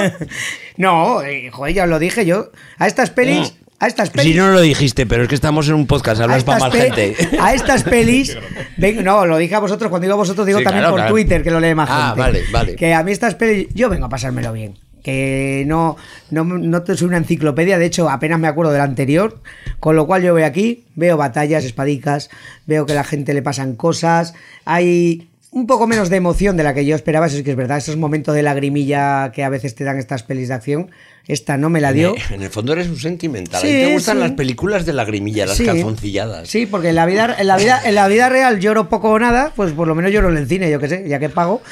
no, 0.77 1.23
eh, 1.23 1.51
joder, 1.53 1.75
ya 1.75 1.85
os 1.85 1.89
lo 1.91 1.99
dije 1.99 2.25
yo. 2.27 2.51
A 2.79 2.87
estas 2.87 3.11
pelis. 3.11 3.55
A 3.79 3.89
estas 3.89 4.11
pelis. 4.11 4.33
Si 4.33 4.39
no 4.39 4.51
lo 4.53 4.61
dijiste, 4.61 5.07
pero 5.07 5.23
es 5.25 5.29
que 5.29 5.35
estamos 5.35 5.69
en 5.69 5.75
un 5.75 5.87
podcast, 5.87 6.21
hablas 6.21 6.45
para 6.45 6.61
más 6.61 6.73
gente. 6.73 7.15
a 7.41 7.53
estas 7.53 7.83
pelis. 7.83 8.37
ven- 8.77 9.05
no, 9.05 9.27
lo 9.27 9.37
dije 9.39 9.55
a 9.55 9.59
vosotros. 9.61 9.91
Cuando 9.91 10.05
digo 10.05 10.15
a 10.15 10.19
vosotros, 10.19 10.47
digo 10.47 10.59
Sí, 10.61 10.65
también 10.65 10.83
claro, 10.83 10.93
por 10.95 11.01
claro. 11.01 11.13
Twitter, 11.13 11.43
que 11.43 11.51
lo 11.51 11.61
lee 11.61 11.75
más 11.75 11.89
Ah, 11.91 12.07
gente. 12.09 12.21
vale, 12.21 12.43
vale. 12.51 12.77
Que 12.77 12.95
a 12.95 13.03
mí 13.03 13.13
estas 13.13 13.35
pelis. 13.35 13.69
Yo 13.75 13.89
vengo 13.89 14.07
a 14.07 14.09
pasármelo 14.09 14.53
bien. 14.53 14.79
Que 15.07 15.63
no, 15.69 15.97
no, 16.33 16.43
no 16.43 16.85
soy 16.85 17.07
una 17.07 17.19
enciclopedia, 17.19 17.79
de 17.79 17.87
hecho 17.87 18.11
apenas 18.11 18.41
me 18.41 18.49
acuerdo 18.49 18.73
del 18.73 18.81
anterior, 18.81 19.41
con 19.79 19.95
lo 19.95 20.05
cual 20.09 20.25
yo 20.25 20.35
veo 20.35 20.45
aquí, 20.45 20.83
veo 20.97 21.17
batallas, 21.17 21.65
espadicas, 21.65 22.29
veo 22.67 22.87
que 22.87 22.93
a 22.93 22.97
la 22.97 23.05
gente 23.05 23.33
le 23.33 23.41
pasan 23.41 23.77
cosas, 23.77 24.35
hay 24.65 25.29
un 25.53 25.69
poco 25.69 25.87
menos 25.87 26.11
de 26.11 26.17
emoción 26.17 26.57
de 26.57 26.65
la 26.65 26.75
que 26.75 26.85
yo 26.85 26.97
esperaba, 26.97 27.27
eso 27.27 27.37
sí 27.37 27.45
que 27.45 27.53
es 27.53 27.57
verdad, 27.57 27.79
esos 27.79 27.97
momentos 27.97 28.35
de 28.35 28.43
lagrimilla 28.43 29.31
que 29.33 29.45
a 29.45 29.49
veces 29.49 29.77
te 29.77 29.85
dan 29.85 29.97
estas 29.97 30.25
pelis 30.25 30.49
de 30.49 30.55
acción, 30.55 30.91
esta 31.29 31.57
no 31.57 31.71
me 31.71 31.81
la 31.81 31.93
dio. 31.93 32.13
En 32.31 32.43
el 32.43 32.51
fondo 32.51 32.73
eres 32.73 32.89
un 32.89 32.99
sentimental. 32.99 33.61
Sí, 33.61 33.69
a 33.69 33.71
ti 33.71 33.77
te 33.87 33.93
gustan 33.93 34.17
sí. 34.17 34.23
las 34.25 34.33
películas 34.33 34.87
de 34.87 34.93
lagrimilla, 34.93 35.47
las 35.47 35.57
Sí. 35.57 35.65
calzoncilladas. 35.65 36.49
Sí, 36.49 36.67
porque 36.67 36.89
en 36.89 36.97
la 36.97 37.07
vida, 37.07 37.37
en 37.39 37.47
la 37.47 37.57
vida, 37.57 37.81
en 37.85 37.95
la 37.95 38.09
vida 38.09 38.29
real 38.29 38.59
lloro 38.59 38.89
poco 38.89 39.11
o 39.11 39.19
nada, 39.21 39.53
pues 39.55 39.73
por 39.73 39.87
lo 39.87 39.95
menos 39.95 40.11
lloro 40.11 40.31
en 40.31 40.37
el 40.37 40.49
cine, 40.49 40.69
yo 40.69 40.81
qué 40.81 40.89
sé, 40.89 41.09
ya 41.09 41.21
que 41.21 41.29
pago. 41.29 41.63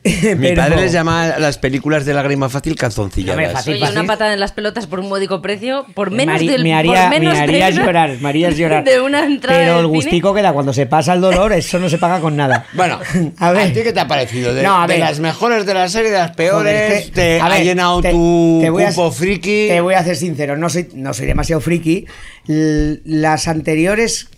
Mi 0.04 0.48
Pero- 0.48 0.62
padre 0.62 0.76
les 0.76 0.92
llama 0.92 1.24
a 1.24 1.38
las 1.38 1.58
películas 1.58 2.04
de 2.04 2.14
lágrima 2.14 2.48
fácil 2.48 2.76
calzoncilladas. 2.76 3.66
Oye, 3.66 3.82
una 3.90 4.04
patada 4.04 4.32
en 4.32 4.40
las 4.40 4.52
pelotas 4.52 4.86
por 4.86 5.00
un 5.00 5.08
módico 5.08 5.42
precio, 5.42 5.84
por 5.94 6.10
menos 6.10 6.36
Mari- 6.36 6.48
del 6.48 6.62
me 6.62 6.70
por 6.70 6.78
haría, 6.96 7.10
menos 7.10 7.32
me 7.34 7.38
de 7.38 7.42
harías 7.42 7.74
una- 7.74 7.84
llorar, 7.84 8.16
me 8.20 8.28
harías 8.28 8.56
llorar. 8.56 8.84
de 8.84 9.00
una 9.00 9.24
entrada 9.26 9.58
Pero 9.58 9.80
el 9.80 9.86
gustico 9.88 10.32
que 10.32 10.42
da 10.42 10.52
cuando 10.52 10.72
se 10.72 10.86
pasa 10.86 11.14
el 11.14 11.20
dolor, 11.20 11.52
eso 11.52 11.78
no 11.78 11.88
se 11.88 11.98
paga 11.98 12.20
con 12.20 12.36
nada. 12.36 12.66
Bueno, 12.74 12.98
a 13.38 13.52
ver. 13.52 13.72
ti 13.72 13.82
qué 13.82 13.92
te 13.92 14.00
ha 14.00 14.06
parecido? 14.06 14.54
De, 14.54 14.62
No, 14.62 14.82
a 14.82 14.86
de 14.86 14.94
ver. 14.94 15.00
las 15.00 15.18
mejores 15.20 15.66
de 15.66 15.74
la 15.74 15.88
serie, 15.88 16.10
de 16.10 16.18
las 16.18 16.30
peores, 16.36 17.06
que- 17.06 17.10
te 17.10 17.40
a 17.40 17.46
ha 17.46 17.48
ver, 17.48 17.64
llenado 17.64 18.00
te- 18.00 18.10
tu 18.12 18.58
te 18.62 18.70
voy 18.70 18.84
a- 18.84 18.92
friki. 18.92 19.66
Te 19.68 19.80
voy 19.80 19.94
a 19.94 20.04
ser 20.04 20.16
sincero, 20.16 20.56
no 20.56 20.68
soy, 20.70 20.88
no 20.94 21.12
soy 21.12 21.26
demasiado 21.26 21.60
friki. 21.60 22.06
L- 22.46 23.00
Las 23.04 23.48
anteriores, 23.48 24.28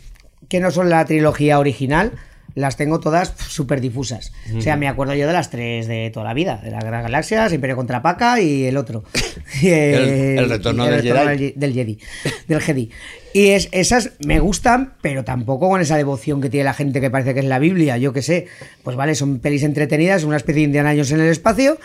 que 0.49 0.59
no 0.59 0.70
son 0.70 0.89
la 0.91 1.05
trilogía 1.05 1.59
original, 1.59 2.12
las 2.61 2.77
tengo 2.77 3.01
todas 3.01 3.35
súper 3.49 3.81
difusas. 3.81 4.32
O 4.57 4.61
sea, 4.61 4.77
me 4.77 4.87
acuerdo 4.87 5.15
yo 5.15 5.27
de 5.27 5.32
las 5.32 5.51
tres 5.51 5.89
de 5.89 6.11
toda 6.12 6.27
la 6.27 6.35
vida: 6.35 6.61
de 6.62 6.70
la 6.70 6.81
Gran 6.81 7.03
Galaxia, 7.03 7.49
Imperio 7.53 7.74
contra 7.77 8.03
Paca 8.03 8.41
y 8.41 8.65
el 8.66 8.77
otro. 8.77 9.05
Y, 9.62 9.66
El- 9.69 10.39
el 10.39 10.49
retorno 10.51 10.87
del 10.87 11.03
Jedi. 11.03 11.53
del 11.57 11.73
Jedi. 11.74 11.99
Del 12.47 12.61
Jedi. 12.61 12.91
Y 13.35 13.49
es, 13.49 13.69
esas 13.73 14.12
me 14.24 14.39
gustan, 14.39 14.95
pero 15.03 15.24
tampoco 15.24 15.69
con 15.69 15.81
esa 15.81 15.97
devoción 15.97 16.41
que 16.41 16.49
tiene 16.51 16.65
la 16.65 16.73
gente 16.74 17.01
que 17.01 17.11
parece 17.11 17.35
que 17.35 17.41
es 17.41 17.47
la 17.47 17.59
Biblia, 17.59 17.97
yo 17.99 18.12
qué 18.12 18.23
sé. 18.23 18.47
Pues 18.85 18.97
vale, 18.97 19.15
son 19.16 19.41
pelis 19.41 19.65
entretenidas, 19.65 20.23
una 20.23 20.37
especie 20.37 20.61
de 20.61 20.66
Indiana 20.66 20.91
Jones 20.91 21.11
en 21.12 21.20
el 21.20 21.28
espacio. 21.28 21.78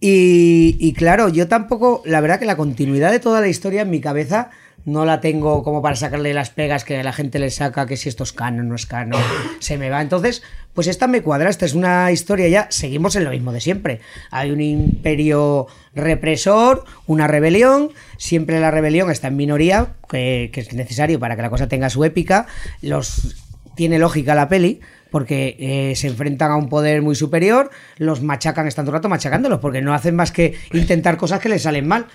Y, 0.00 0.76
y 0.80 0.92
claro, 0.94 1.28
yo 1.28 1.46
tampoco, 1.48 2.02
la 2.06 2.20
verdad 2.20 2.38
que 2.38 2.46
la 2.46 2.56
continuidad 2.56 3.10
de 3.10 3.20
toda 3.20 3.40
la 3.40 3.48
historia 3.48 3.82
en 3.82 3.90
mi 3.90 4.00
cabeza 4.00 4.50
no 4.84 5.04
la 5.04 5.20
tengo 5.20 5.62
como 5.62 5.82
para 5.82 5.96
sacarle 5.96 6.34
las 6.34 6.50
pegas 6.50 6.84
que 6.84 7.02
la 7.02 7.12
gente 7.12 7.38
le 7.38 7.50
saca, 7.50 7.86
que 7.86 7.96
si 7.96 8.08
esto 8.08 8.24
es 8.24 8.32
canon, 8.32 8.68
no 8.68 8.74
es 8.74 8.86
canon, 8.86 9.20
se 9.60 9.78
me 9.78 9.90
va. 9.90 10.02
Entonces, 10.02 10.42
pues 10.72 10.86
esta 10.86 11.06
me 11.06 11.22
cuadra, 11.22 11.50
esta 11.50 11.64
es 11.64 11.74
una 11.74 12.10
historia 12.12 12.48
ya, 12.48 12.66
seguimos 12.70 13.16
en 13.16 13.24
lo 13.24 13.30
mismo 13.30 13.52
de 13.52 13.60
siempre. 13.60 14.00
Hay 14.30 14.50
un 14.50 14.60
imperio 14.60 15.66
represor, 15.94 16.84
una 17.06 17.26
rebelión, 17.26 17.90
siempre 18.18 18.60
la 18.60 18.70
rebelión 18.70 19.10
está 19.10 19.28
en 19.28 19.36
minoría, 19.36 19.94
que, 20.08 20.50
que 20.52 20.60
es 20.60 20.72
necesario 20.72 21.18
para 21.18 21.36
que 21.36 21.42
la 21.42 21.50
cosa 21.50 21.68
tenga 21.68 21.90
su 21.90 22.04
épica. 22.04 22.46
Los 22.82 23.36
tiene 23.74 23.98
lógica 23.98 24.34
la 24.34 24.48
peli, 24.48 24.80
porque 25.10 25.56
eh, 25.60 25.96
se 25.96 26.08
enfrentan 26.08 26.50
a 26.50 26.56
un 26.56 26.68
poder 26.68 27.02
muy 27.02 27.14
superior, 27.14 27.70
los 27.98 28.22
machacan, 28.22 28.66
están 28.66 28.84
todo 28.84 28.92
el 28.92 28.98
rato 28.98 29.08
machacándolos, 29.08 29.60
porque 29.60 29.80
no 29.80 29.94
hacen 29.94 30.16
más 30.16 30.32
que 30.32 30.54
intentar 30.72 31.16
cosas 31.16 31.40
que 31.40 31.48
les 31.48 31.62
salen 31.62 31.86
mal. 31.86 32.06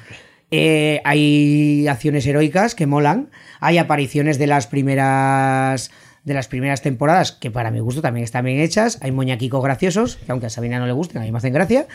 Eh, 0.51 1.01
hay 1.03 1.87
acciones 1.87 2.25
heroicas 2.25 2.75
que 2.75 2.87
molan, 2.87 3.29
hay 3.59 3.77
apariciones 3.77 4.39
de 4.39 4.47
las 4.47 4.67
primeras 4.67 5.91
de 6.25 6.33
las 6.33 6.47
primeras 6.47 6.81
temporadas 6.81 7.31
que 7.31 7.49
para 7.49 7.71
mi 7.71 7.79
gusto 7.79 8.01
también 8.01 8.23
están 8.23 8.45
bien 8.45 8.59
hechas, 8.59 8.99
hay 9.01 9.11
moñaquicos 9.11 9.63
graciosos, 9.63 10.17
que 10.17 10.31
aunque 10.31 10.47
a 10.47 10.49
Sabina 10.49 10.77
no 10.77 10.85
le 10.85 10.91
gusten, 10.91 11.21
a 11.21 11.25
mí 11.25 11.31
me 11.31 11.37
hacen 11.37 11.53
gracia, 11.53 11.87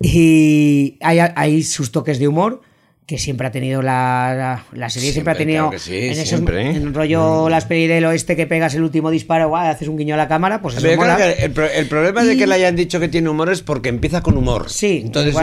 y 0.00 0.98
hay, 1.02 1.18
hay 1.18 1.62
sus 1.62 1.90
toques 1.90 2.18
de 2.18 2.28
humor 2.28 2.62
que 3.06 3.18
siempre 3.18 3.46
ha 3.46 3.52
tenido 3.52 3.82
la, 3.82 4.34
la, 4.36 4.64
la 4.72 4.90
serie, 4.90 5.12
siempre, 5.12 5.32
ha 5.32 5.36
tenido 5.36 5.68
claro 5.68 5.78
sí, 5.78 5.96
en, 5.96 6.10
esos- 6.12 6.28
siempre, 6.28 6.62
¿eh? 6.62 6.70
en 6.74 6.92
rollo 6.92 7.48
las 7.48 7.64
pelis 7.64 7.88
del 7.88 8.04
oeste 8.04 8.34
que 8.34 8.48
pegas 8.48 8.74
el 8.74 8.82
último 8.82 9.10
disparo, 9.12 9.48
guau, 9.48 9.64
haces 9.64 9.86
un 9.86 9.96
guiño 9.96 10.14
a 10.14 10.16
la 10.16 10.26
cámara, 10.26 10.60
pues 10.60 10.76
eso 10.76 10.96
mola. 10.96 11.16
el, 11.32 11.52
el 11.56 11.86
problema 11.86 12.24
de 12.24 12.34
Y- 12.34 12.36
que 12.38 12.48
le 12.48 12.54
hayan 12.56 12.74
dicho 12.74 12.98
que 12.98 13.06
tiene 13.08 13.28
humor 13.28 13.48
es 13.50 13.62
porque 13.62 13.90
empieza 13.90 14.22
con 14.22 14.36
humor. 14.36 14.68
Sí, 14.70 15.02
entonces 15.04 15.36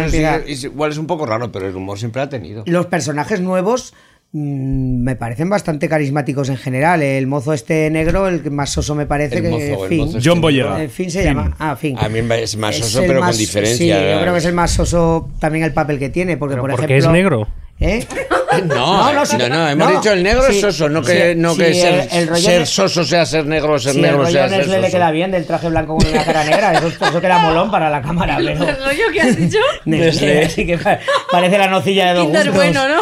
es- 0.45 0.63
igual 0.65 0.91
es 0.91 0.97
un 0.97 1.07
poco 1.07 1.25
raro, 1.25 1.53
pero 1.53 1.65
el 1.69 1.75
humor 1.75 1.97
siempre 1.97 2.21
ha 2.21 2.27
tenido. 2.27 2.63
Los 2.67 2.87
personajes 2.87 3.39
nuevos 3.39 3.93
mm, 4.33 5.03
me 5.03 5.15
parecen 5.15 5.49
bastante 5.49 5.87
carismáticos 5.87 6.49
en 6.49 6.57
general. 6.57 7.01
El 7.01 7.25
mozo 7.27 7.53
este 7.53 7.89
negro, 7.89 8.27
el 8.27 8.41
que 8.43 8.49
más 8.49 8.69
soso 8.71 8.93
me 8.95 9.05
parece 9.05 9.37
El 9.37 9.43
que 9.43 9.49
mozo, 9.49 9.83
el 9.83 9.89
Finn. 9.89 10.05
mozo 10.05 10.17
este 10.17 10.29
John 10.29 10.41
Boyega. 10.41 10.83
Eh, 10.83 10.89
Finn 10.89 11.09
se 11.09 11.19
Finn. 11.23 11.33
llama. 11.33 11.55
Ah, 11.59 11.75
Finn. 11.75 11.97
A 11.97 12.09
mí 12.09 12.19
es 12.19 12.57
más 12.57 12.75
Es 12.75 12.81
soso, 12.85 13.03
pero 13.07 13.21
con 13.21 13.37
diferencia. 13.37 13.77
Sí, 13.77 13.87
yo 14.13 14.21
creo 14.21 14.33
que 14.33 14.39
es 14.39 14.45
el 14.45 14.53
más 14.53 14.71
soso 14.71 15.29
también 15.39 15.63
el 15.63 15.73
papel 15.73 15.97
que 15.99 16.09
tiene, 16.09 16.35
porque 16.37 16.55
por 16.57 16.69
porque 16.71 16.85
ejemplo. 16.85 17.07
es 17.07 17.13
negro. 17.13 17.47
¿Eh? 17.79 18.05
No, 18.63 19.13
no, 19.13 19.25
sí, 19.25 19.37
no, 19.37 19.69
hemos 19.69 19.89
dicho 19.91 20.11
el 20.13 20.23
negro 20.23 20.45
es 20.47 20.59
soso, 20.61 20.89
no 20.89 21.01
que, 21.01 21.33
sí, 21.33 21.39
no 21.39 21.53
sí, 21.53 21.59
que 21.59 21.73
ser, 21.73 22.07
el, 22.11 22.35
ser 22.37 22.67
soso 22.67 23.03
sea 23.03 23.25
ser 23.25 23.45
negro, 23.45 23.77
ser 23.79 23.93
sí, 23.93 24.01
negro 24.01 24.25
el 24.25 24.31
sea 24.31 24.43
rollo 24.43 24.49
ser 24.49 24.59
Nestle 24.59 24.77
le 24.81 24.87
soso. 24.87 24.97
queda 24.97 25.11
bien 25.11 25.31
del 25.31 25.45
traje 25.45 25.69
blanco 25.69 25.97
con 25.97 26.07
una 26.07 26.23
cara 26.23 26.43
negra. 26.43 26.73
Eso, 26.73 26.87
eso 26.87 27.21
queda 27.21 27.37
molón 27.39 27.71
para 27.71 27.89
la 27.89 28.01
cámara. 28.01 28.37
Pero... 28.37 28.51
¿El 28.51 28.77
rollo 28.83 29.03
que 29.13 29.21
has 29.21 29.35
dicho? 29.37 29.57
Nestlé, 29.85 30.49
sí 30.49 30.65
que 30.65 30.77
pa- 30.77 30.99
parece 31.31 31.57
la 31.57 31.67
nocilla 31.67 32.07
de 32.07 32.13
dos 32.13 32.25
Kinder 32.25 32.51
gustos. 32.51 32.55
bueno, 32.55 32.87
¿no? 32.87 33.01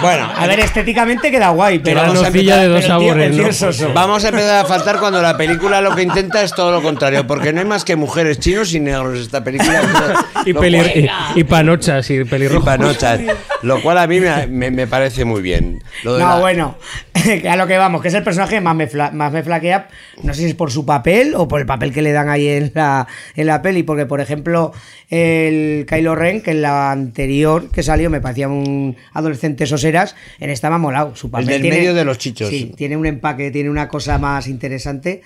Bueno, 0.00 0.30
A 0.36 0.46
ver, 0.46 0.60
estéticamente 0.60 1.30
queda 1.30 1.48
guay, 1.50 1.78
pero 1.78 2.00
vamos 2.02 2.20
a 2.22 2.26
nocilla 2.30 2.56
de 2.58 2.68
dos 2.68 2.84
sabores, 2.84 3.34
¿no? 3.34 3.52
soso. 3.52 3.90
Vamos 3.94 4.24
a 4.24 4.28
empezar 4.28 4.64
a 4.64 4.68
faltar 4.68 4.98
cuando 4.98 5.22
la 5.22 5.36
película 5.36 5.80
lo 5.80 5.94
que 5.94 6.02
intenta 6.02 6.42
es 6.42 6.52
todo 6.54 6.70
lo 6.72 6.82
contrario, 6.82 7.26
porque 7.26 7.52
no 7.52 7.60
hay 7.60 7.66
más 7.66 7.84
que 7.84 7.96
mujeres 7.96 8.38
chinos 8.38 8.72
y 8.74 8.80
negros 8.80 9.18
esta 9.20 9.42
película. 9.42 9.80
Y, 10.44 10.50
y, 10.50 11.08
y 11.36 11.44
panochas 11.44 12.10
y 12.10 12.16
y 12.16 12.24
pelirrojos. 12.24 12.64
panochas, 12.64 13.20
lo 13.62 13.80
cual 13.82 13.98
a 13.98 14.06
mí 14.06 14.20
me, 14.20 14.25
me- 14.48 14.70
me 14.70 14.86
parece 14.86 15.24
muy 15.24 15.42
bien. 15.42 15.82
Lo 16.04 16.14
de 16.16 16.22
No, 16.22 16.28
la- 16.34 16.40
bueno, 16.40 16.76
a 17.48 17.56
lo 17.56 17.66
que 17.66 17.76
vamos, 17.78 18.02
que 18.02 18.08
es 18.08 18.14
el 18.14 18.22
personaje 18.22 18.60
más 18.60 18.74
me, 18.76 18.88
fla- 18.88 19.10
más 19.12 19.32
me 19.32 19.42
flaquea, 19.42 19.88
no 20.22 20.32
sé 20.34 20.40
si 20.42 20.46
es 20.48 20.54
por 20.54 20.70
su 20.70 20.84
papel 20.86 21.34
o 21.36 21.48
por 21.48 21.60
el 21.60 21.66
papel 21.66 21.92
que 21.92 22.02
le 22.02 22.12
dan 22.12 22.28
ahí 22.28 22.48
en 22.48 22.72
la, 22.74 23.06
en 23.34 23.46
la 23.46 23.62
peli, 23.62 23.82
porque 23.82 24.06
por 24.06 24.20
ejemplo 24.20 24.72
el 25.08 25.86
Kylo 25.88 26.14
Ren, 26.14 26.40
que 26.42 26.50
en 26.52 26.62
la 26.62 26.90
anterior 26.90 27.70
que 27.70 27.82
salió 27.82 28.10
me 28.10 28.20
parecía 28.20 28.48
un 28.48 28.96
adolescente 29.12 29.66
soseras, 29.66 30.16
en 30.40 30.50
esta 30.50 30.68
me 30.68 30.76
ha 30.76 30.78
molado, 30.78 31.14
su 31.16 31.30
papel 31.30 31.46
del 31.46 31.62
tiene- 31.62 31.76
medio 31.78 31.94
de 31.94 32.04
los 32.04 32.18
chichos. 32.18 32.50
Sí, 32.50 32.72
tiene 32.76 32.96
un 32.96 33.06
empaque, 33.06 33.50
tiene 33.50 33.70
una 33.70 33.88
cosa 33.88 34.18
más 34.18 34.46
interesante. 34.48 35.22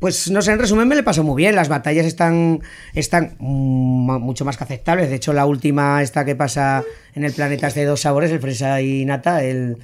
Pues 0.00 0.30
no 0.30 0.40
sé, 0.40 0.52
en 0.52 0.58
resumen 0.58 0.88
me 0.88 0.94
le 0.96 1.02
pasó 1.02 1.22
muy 1.22 1.36
bien. 1.36 1.54
Las 1.54 1.68
batallas 1.68 2.06
están, 2.06 2.62
están 2.94 3.36
mm, 3.38 4.18
mucho 4.18 4.46
más 4.46 4.56
que 4.56 4.64
aceptables. 4.64 5.10
De 5.10 5.16
hecho, 5.16 5.34
la 5.34 5.44
última, 5.44 6.02
esta 6.02 6.24
que 6.24 6.34
pasa 6.34 6.82
en 7.14 7.24
el 7.24 7.32
planeta 7.32 7.68
es 7.68 7.74
de 7.74 7.84
dos 7.84 8.00
sabores, 8.00 8.30
el 8.30 8.40
fresa 8.40 8.80
y 8.80 9.04
nata, 9.04 9.44
el, 9.44 9.76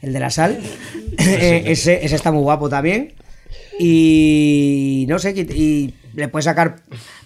el 0.00 0.12
de 0.12 0.20
la 0.20 0.30
sal. 0.30 0.58
Eh, 1.18 1.64
ese, 1.66 2.04
ese 2.04 2.16
está 2.16 2.32
muy 2.32 2.42
guapo 2.42 2.68
también. 2.68 3.12
Y 3.78 5.06
no 5.08 5.18
sé, 5.18 5.32
y, 5.36 5.40
y 5.40 5.94
le 6.14 6.28
puedes 6.28 6.44
sacar 6.44 6.76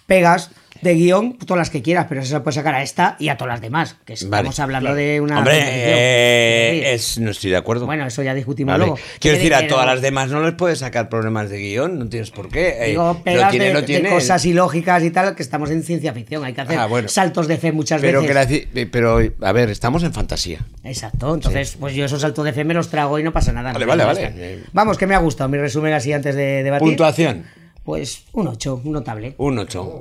pegas 0.07 0.51
de 0.81 0.95
guion, 0.95 1.37
todas 1.39 1.59
las 1.59 1.71
que 1.71 1.83
quieras, 1.83 2.07
pero 2.09 2.21
eso 2.21 2.31
se 2.37 2.41
puede 2.41 2.55
sacar 2.55 2.75
a 2.75 2.83
esta 2.83 3.17
y 3.19 3.29
a 3.29 3.37
todas 3.37 3.55
las 3.55 3.61
demás. 3.61 3.97
Que 4.05 4.13
estamos 4.15 4.57
Vale, 4.59 4.63
hablando 4.63 4.95
de 4.95 5.21
una. 5.21 5.39
Hombre, 5.39 5.59
eh, 6.03 6.95
es, 6.95 7.19
no 7.19 7.31
estoy 7.31 7.51
de 7.51 7.57
acuerdo. 7.57 7.87
Bueno, 7.87 8.07
eso 8.07 8.23
ya 8.23 8.35
discutimos 8.35 8.73
Vale. 8.75 8.87
luego. 8.87 8.99
Quiero 9.21 9.37
decir, 9.37 9.55
a 9.55 9.67
todas 9.67 9.87
las 9.87 10.01
demás 10.01 10.31
no 10.31 10.43
les 10.43 10.55
puedes 10.55 10.79
sacar 10.81 11.09
problemas 11.09 11.51
de 11.51 11.59
guion, 11.59 11.99
no 11.99 12.09
tienes 12.09 12.31
por 12.31 12.49
qué. 12.49 12.77
Eh, 12.81 12.89
Digo, 12.91 13.05
lo 13.15 13.23
pegas 13.23 13.51
tiene, 13.51 13.67
de, 13.67 13.75
lo 13.75 13.81
de 13.81 13.87
tiene. 13.87 14.09
cosas 14.09 14.45
ilógicas 14.45 15.03
y 15.05 15.11
tal, 15.11 15.35
que 15.35 15.43
estamos 15.43 15.71
en 15.71 15.83
ciencia 15.83 16.13
ficción. 16.13 16.45
Hay 16.45 16.53
que 16.55 16.61
hacer 16.61 16.79
Ah, 16.79 16.87
bueno. 16.87 17.09
saltos 17.09 17.49
de 17.49 17.57
fe 17.59 17.73
muchas 17.73 18.01
pero, 18.01 18.21
veces. 18.23 18.47
que 18.47 18.57
la 18.57 18.81
eh, 18.83 18.87
pero, 18.91 19.19
a 19.41 19.53
ver, 19.53 19.71
estamos 19.71 20.03
en 20.03 20.13
fantasía. 20.13 20.61
Exacto, 20.85 21.35
entonces, 21.35 21.77
pues 21.79 21.95
yo 21.95 22.05
esos 22.05 22.21
saltos 22.21 22.45
de 22.45 22.53
fe 22.53 22.65
me 22.65 22.75
los 22.75 22.89
trago 22.89 23.19
y 23.19 23.23
no 23.23 23.33
pasa 23.33 23.53
nada. 23.53 23.73
Vale, 23.73 23.85
no 23.85 23.89
vale, 23.91 24.05
vale. 24.05 24.63
Vamos, 24.73 24.99
que 24.99 25.07
me 25.07 25.15
ha 25.15 25.19
gustado 25.19 25.49
mi 25.49 25.59
resumen 25.59 25.93
así 25.93 26.13
antes 26.13 26.35
de 26.35 26.63
debatir. 26.63 26.87
Puntuación, 26.89 27.45
Pues 27.89 28.24
un 28.35 28.47
8, 28.48 28.82
un 28.85 28.93
notable. 28.93 29.35
un 29.39 29.59
8. 29.60 29.93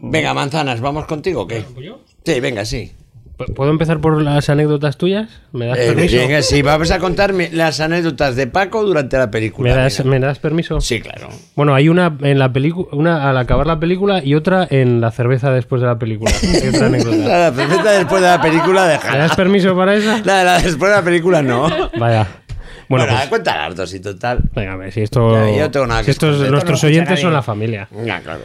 Venga, 0.00 0.32
manzanas, 0.32 0.80
¿vamos 0.80 1.04
contigo 1.04 1.42
o 1.42 1.46
qué? 1.46 1.62
Sí, 2.24 2.40
venga, 2.40 2.64
sí. 2.64 2.92
¿Puedo 3.54 3.70
empezar 3.70 4.00
por 4.00 4.22
las 4.22 4.48
anécdotas 4.48 4.96
tuyas? 4.96 5.28
¿Me 5.52 5.66
das 5.66 5.76
Eh, 5.78 5.86
permiso? 5.88 6.16
venga, 6.16 6.40
sí, 6.40 6.62
vamos 6.62 6.90
a 6.90 6.98
contarme 6.98 7.50
las 7.52 7.78
anécdotas 7.80 8.36
de 8.36 8.46
Paco 8.46 8.82
durante 8.84 9.18
la 9.18 9.30
película. 9.30 9.68
¿Me 9.68 9.76
das, 9.82 9.98
venga. 9.98 10.10
¿Me 10.18 10.20
das 10.20 10.38
permiso? 10.38 10.80
Sí, 10.80 11.02
claro. 11.02 11.28
Bueno, 11.56 11.74
hay 11.74 11.90
una 11.90 12.16
en 12.22 12.38
la 12.38 12.50
película, 12.54 12.88
una 12.92 13.28
al 13.28 13.36
acabar 13.36 13.66
la 13.66 13.78
película 13.78 14.24
y 14.24 14.34
otra 14.34 14.66
en 14.70 15.02
la 15.02 15.10
cerveza 15.10 15.50
después 15.50 15.82
de 15.82 15.88
la 15.88 15.98
película. 15.98 16.30
Hay 16.42 16.68
otra 16.74 16.86
anécdota. 16.86 17.16
La 17.18 17.52
perfecta 17.52 17.90
después 17.98 18.22
de 18.22 18.28
la 18.28 18.40
película, 18.40 18.98
¿Me 19.12 19.18
das 19.18 19.36
permiso 19.36 19.76
para 19.76 19.94
esa? 19.94 20.20
La, 20.24 20.42
la 20.42 20.54
después 20.58 20.90
de 20.90 20.96
la 20.96 21.02
película, 21.02 21.42
no. 21.42 21.68
Vaya. 21.98 22.26
Bueno, 22.90 23.04
Bueno, 23.06 23.16
pues, 23.18 23.28
cuenta 23.28 23.56
las 23.68 23.76
dos 23.76 23.94
y 23.94 24.00
total. 24.00 24.40
venga, 24.54 24.72
a 24.72 24.76
ver, 24.76 24.92
si 24.92 25.00
esto, 25.00 25.32
Ya, 25.32 25.56
yo 25.56 25.70
tengo 25.70 25.86
nada 25.86 26.00
si 26.00 26.06
que 26.06 26.10
estos 26.10 26.50
nuestros 26.50 26.82
no 26.82 26.88
oyentes 26.88 27.20
son 27.20 27.32
la 27.32 27.40
familia. 27.42 27.88
Ya, 28.04 28.20
claro. 28.20 28.40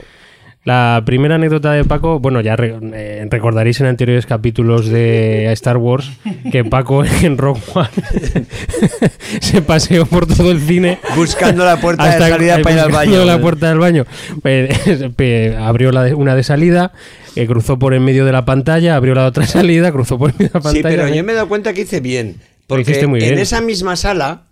La 0.63 1.03
primera 1.05 1.35
anécdota 1.35 1.73
de 1.73 1.83
Paco, 1.85 2.19
bueno, 2.19 2.41
ya 2.41 2.55
re- 2.55 2.75
eh, 2.93 3.27
recordaréis 3.29 3.81
en 3.81 3.85
anteriores 3.87 4.25
capítulos 4.25 4.87
de 4.89 5.51
Star 5.51 5.77
Wars 5.77 6.09
que 6.51 6.63
Paco 6.65 7.03
en 7.21 7.37
Rock 7.37 7.59
One 7.75 7.89
se 9.41 9.61
paseó 9.61 10.05
por 10.07 10.25
todo 10.25 10.49
el 10.51 10.59
cine 10.61 10.97
Buscando 11.15 11.63
la 11.65 11.77
puerta 11.79 12.05
de 12.05 12.17
salida 12.17 12.59
para 12.63 12.75
ir 12.75 12.81
al 12.81 12.91
baño. 12.91 13.25
la 13.25 13.39
puerta 13.39 13.69
del 13.69 13.77
baño. 13.77 14.05
Eh, 14.43 15.55
abrió 15.59 15.91
la 15.91 16.03
de- 16.03 16.13
una 16.15 16.35
de 16.35 16.43
salida, 16.43 16.93
eh, 17.35 17.45
cruzó 17.45 17.77
por 17.77 17.93
en 17.93 18.03
medio 18.03 18.25
de 18.25 18.31
la 18.31 18.45
pantalla, 18.45 18.95
abrió 18.95 19.13
la 19.13 19.25
otra 19.27 19.45
salida, 19.45 19.91
cruzó 19.91 20.17
por 20.17 20.31
en 20.31 20.35
medio 20.39 20.49
de 20.53 20.59
la 20.59 20.61
Sí, 20.71 20.81
pantalla. 20.81 20.95
pero 21.03 21.07
¿eh? 21.13 21.17
yo 21.17 21.23
me 21.23 21.31
he 21.33 21.35
dado 21.35 21.47
cuenta 21.47 21.73
que 21.73 21.81
hice 21.81 21.99
bien. 21.99 22.37
Porque 22.67 22.99
en 22.99 23.39
esa 23.39 23.61
misma 23.61 23.95
sala 23.95 24.47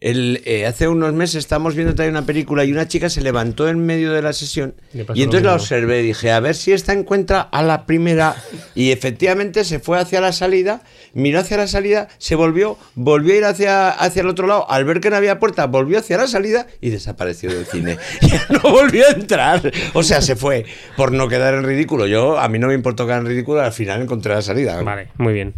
El, 0.00 0.42
eh, 0.44 0.66
hace 0.66 0.86
unos 0.86 1.14
meses 1.14 1.36
estábamos 1.36 1.74
viendo 1.74 1.94
también 1.94 2.14
una 2.14 2.26
película 2.26 2.62
y 2.64 2.72
una 2.72 2.86
chica 2.88 3.08
se 3.08 3.22
levantó 3.22 3.68
en 3.68 3.78
medio 3.78 4.12
de 4.12 4.20
la 4.20 4.34
sesión 4.34 4.74
y 4.92 5.22
entonces 5.22 5.44
la 5.44 5.54
observé 5.54 6.02
y 6.02 6.08
dije, 6.08 6.30
a 6.30 6.40
ver 6.40 6.54
si 6.56 6.72
esta 6.72 6.92
encuentra 6.92 7.40
a 7.40 7.62
la 7.62 7.86
primera 7.86 8.36
y 8.74 8.90
efectivamente 8.90 9.64
se 9.64 9.78
fue 9.78 9.98
hacia 9.98 10.20
la 10.20 10.32
salida, 10.32 10.82
miró 11.14 11.40
hacia 11.40 11.56
la 11.56 11.66
salida, 11.68 12.08
se 12.18 12.34
volvió, 12.34 12.76
volvió 12.96 13.32
a 13.32 13.36
ir 13.36 13.44
hacia, 13.46 13.88
hacia 13.88 14.20
el 14.20 14.28
otro 14.28 14.46
lado, 14.46 14.70
al 14.70 14.84
ver 14.84 15.00
que 15.00 15.08
no 15.08 15.16
había 15.16 15.38
puerta, 15.38 15.66
volvió 15.68 15.98
hacia 15.98 16.18
la 16.18 16.26
salida 16.26 16.66
y 16.82 16.90
desapareció 16.90 17.50
del 17.50 17.64
cine. 17.64 17.96
Ya 18.20 18.46
no 18.50 18.70
volvió 18.70 19.06
a 19.06 19.12
entrar. 19.12 19.72
O 19.94 20.02
sea, 20.02 20.20
se 20.20 20.36
fue 20.36 20.66
por 20.96 21.12
no 21.12 21.28
quedar 21.28 21.54
en 21.54 21.64
ridículo. 21.64 22.06
Yo, 22.06 22.38
a 22.38 22.48
mí 22.48 22.58
no 22.58 22.66
me 22.66 22.74
importó 22.74 23.06
quedar 23.06 23.20
en 23.20 23.26
ridículo, 23.26 23.62
al 23.62 23.72
final 23.72 24.02
encontré 24.02 24.34
la 24.34 24.42
salida. 24.42 24.82
Vale, 24.82 25.08
muy 25.16 25.32
bien. 25.32 25.54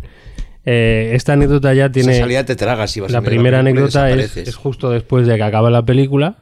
Eh, 0.68 1.12
esta 1.14 1.34
anécdota 1.34 1.72
ya 1.74 1.90
tiene. 1.92 2.12
Esa 2.12 2.22
salida 2.22 2.44
te 2.44 2.56
tragas 2.56 2.94
y 2.96 3.00
vas 3.00 3.12
La 3.12 3.18
a 3.18 3.20
ver 3.20 3.30
la 3.30 3.30
primera 3.30 3.60
anécdota 3.60 4.10
es, 4.10 4.56
justo 4.56 4.90
después 4.90 5.26
de 5.26 5.36
que 5.36 5.42
acaba 5.42 5.70
la 5.70 5.84
película. 5.84 6.38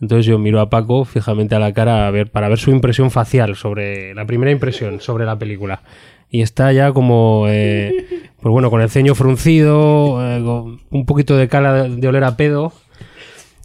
Entonces 0.00 0.26
yo 0.26 0.38
miro 0.38 0.60
a 0.60 0.70
Paco 0.70 1.04
fijamente 1.04 1.56
a 1.56 1.58
la 1.58 1.72
cara 1.72 2.06
a 2.06 2.10
ver, 2.12 2.30
para 2.30 2.48
ver 2.48 2.58
su 2.58 2.70
impresión 2.70 3.10
facial 3.10 3.56
sobre 3.56 4.14
la 4.14 4.24
primera 4.26 4.52
impresión 4.52 5.00
sobre 5.00 5.26
la 5.26 5.36
película. 5.36 5.82
Y 6.30 6.42
está 6.42 6.72
ya 6.72 6.92
como, 6.92 7.46
eh, 7.48 8.06
pues 8.40 8.52
bueno, 8.52 8.70
con 8.70 8.80
el 8.80 8.90
ceño 8.90 9.16
fruncido, 9.16 10.18
eh, 10.24 10.40
con 10.44 10.80
un 10.90 11.04
poquito 11.04 11.36
de 11.36 11.48
cara 11.48 11.88
de 11.88 12.08
oler 12.08 12.22
a 12.22 12.36
pedo. 12.36 12.72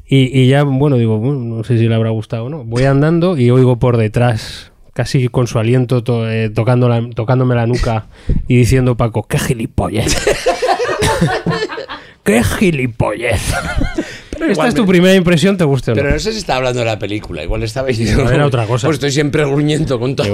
Y, 0.08 0.38
y 0.38 0.48
ya, 0.48 0.64
bueno, 0.64 0.98
digo, 0.98 1.20
no 1.20 1.64
sé 1.64 1.78
si 1.78 1.88
le 1.88 1.94
habrá 1.94 2.10
gustado 2.10 2.46
o 2.46 2.50
no. 2.50 2.64
Voy 2.64 2.86
andando 2.86 3.38
y 3.38 3.52
oigo 3.52 3.78
por 3.78 3.98
detrás, 3.98 4.73
casi 4.94 5.28
con 5.28 5.48
su 5.48 5.60
aliento, 5.60 6.04
to- 6.04 6.30
eh, 6.30 6.50
tocando 6.50 6.88
la- 6.90 7.08
tocándome 7.16 7.56
la 7.56 7.66
nuca 7.68 8.08
y 8.48 8.58
diciendo, 8.58 8.96
Paco, 8.96 9.28
qué 9.28 9.40
gilipollez. 9.40 10.16
qué 12.24 12.44
gilipollez. 12.44 13.42
Esta 14.32 14.52
igual 14.52 14.68
es 14.70 14.76
tu 14.76 14.82
me- 14.84 14.88
primera 14.90 15.16
impresión, 15.16 15.58
¿te 15.58 15.64
gusta 15.64 15.92
o 15.92 15.96
no? 15.96 16.02
Pero 16.02 16.14
no 16.14 16.20
sé 16.20 16.32
si 16.32 16.40
está 16.40 16.56
hablando 16.58 16.80
de 16.80 16.86
la 16.86 17.00
película, 17.00 17.44
igual 17.44 17.64
estaba 17.64 17.88
diciendo. 17.88 18.30
Era 18.32 18.46
otra 18.46 18.66
cosa. 18.66 18.88
Pues 18.88 18.96
estoy 18.96 19.12
siempre 19.12 19.46
gruñendo 19.46 20.00
con 20.00 20.16
todo. 20.16 20.26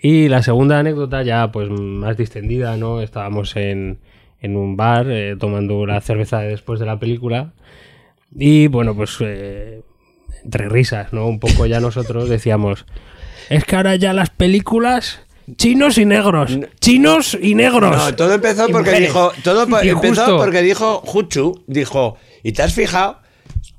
Y 0.00 0.28
la 0.28 0.42
segunda 0.42 0.78
anécdota 0.78 1.22
ya 1.24 1.50
pues 1.50 1.68
más 1.70 2.16
distendida, 2.16 2.76
¿no? 2.76 3.00
Estábamos 3.00 3.56
en, 3.56 3.98
en 4.40 4.56
un 4.56 4.76
bar 4.76 5.06
eh, 5.10 5.34
tomando 5.38 5.84
la 5.86 6.00
cerveza 6.00 6.38
después 6.40 6.78
de 6.78 6.86
la 6.86 6.98
película 7.00 7.52
y 8.36 8.68
bueno, 8.68 8.94
pues 8.94 9.16
eh, 9.20 9.82
entre 10.44 10.68
risas, 10.68 11.12
¿no? 11.12 11.26
Un 11.26 11.40
poco 11.40 11.66
ya 11.66 11.80
nosotros 11.80 12.28
decíamos, 12.28 12.86
es 13.50 13.64
que 13.64 13.76
ahora 13.76 13.96
ya 13.96 14.12
las 14.12 14.30
películas... 14.30 15.20
Chinos 15.56 15.96
y 15.96 16.04
negros. 16.04 16.58
Chinos 16.78 17.36
y 17.40 17.54
negros. 17.54 17.96
No, 17.96 18.14
todo 18.14 18.34
empezó 18.34 18.68
porque 18.68 19.00
dijo. 19.00 19.32
Todo 19.42 19.66
Y 19.82 19.88
empezó 19.88 20.22
justo- 20.22 20.36
porque 20.36 20.60
dijo 20.60 21.00
Juchu, 21.06 21.62
dijo, 21.66 22.18
¿y 22.42 22.52
te 22.52 22.62
has 22.62 22.74
fijado? 22.74 23.18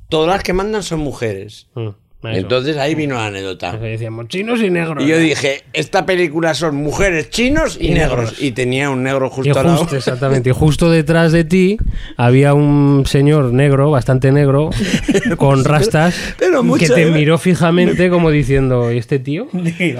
Todas 0.09 0.29
las 0.29 0.41
que 0.43 0.53
mandan 0.53 0.81
son 0.81 1.01
mujeres. 1.01 1.67
Mm, 1.75 1.89
Entonces 2.21 2.75
ahí 2.77 2.95
vino 2.95 3.15
la 3.15 3.27
anécdota. 3.27 3.77
Decíamos 3.77 4.27
chinos 4.27 4.59
y 4.61 4.69
negros. 4.69 5.01
Y 5.03 5.07
yo 5.07 5.17
dije, 5.17 5.63
esta 5.71 6.05
película 6.05 6.53
son 6.53 6.75
mujeres 6.75 7.29
chinos 7.29 7.77
y, 7.79 7.87
Y 7.87 7.89
negros. 7.91 8.17
negros. 8.19 8.41
Y 8.41 8.51
tenía 8.51 8.89
un 8.89 9.03
negro 9.03 9.27
Y 9.27 9.29
justo 9.35 9.59
al 9.59 9.65
lado. 9.65 9.77
justo, 9.77 9.95
exactamente. 9.95 10.49
Y 10.49 10.53
justo 10.53 10.89
detrás 10.89 11.31
de 11.31 11.45
ti 11.45 11.77
había 12.17 12.53
un 12.53 13.05
señor 13.05 13.53
negro, 13.53 13.89
bastante 13.91 14.33
negro, 14.33 14.69
con 15.37 15.63
rastas, 15.63 16.13
pero 16.37 16.61
mucho, 16.61 16.87
que 16.87 16.93
te 16.93 17.03
¿eh? 17.07 17.11
miró 17.11 17.37
fijamente 17.37 18.09
como 18.09 18.31
diciendo, 18.31 18.91
¿y 18.91 18.97
este 18.97 19.19
tío? 19.19 19.47
Y 19.53 19.95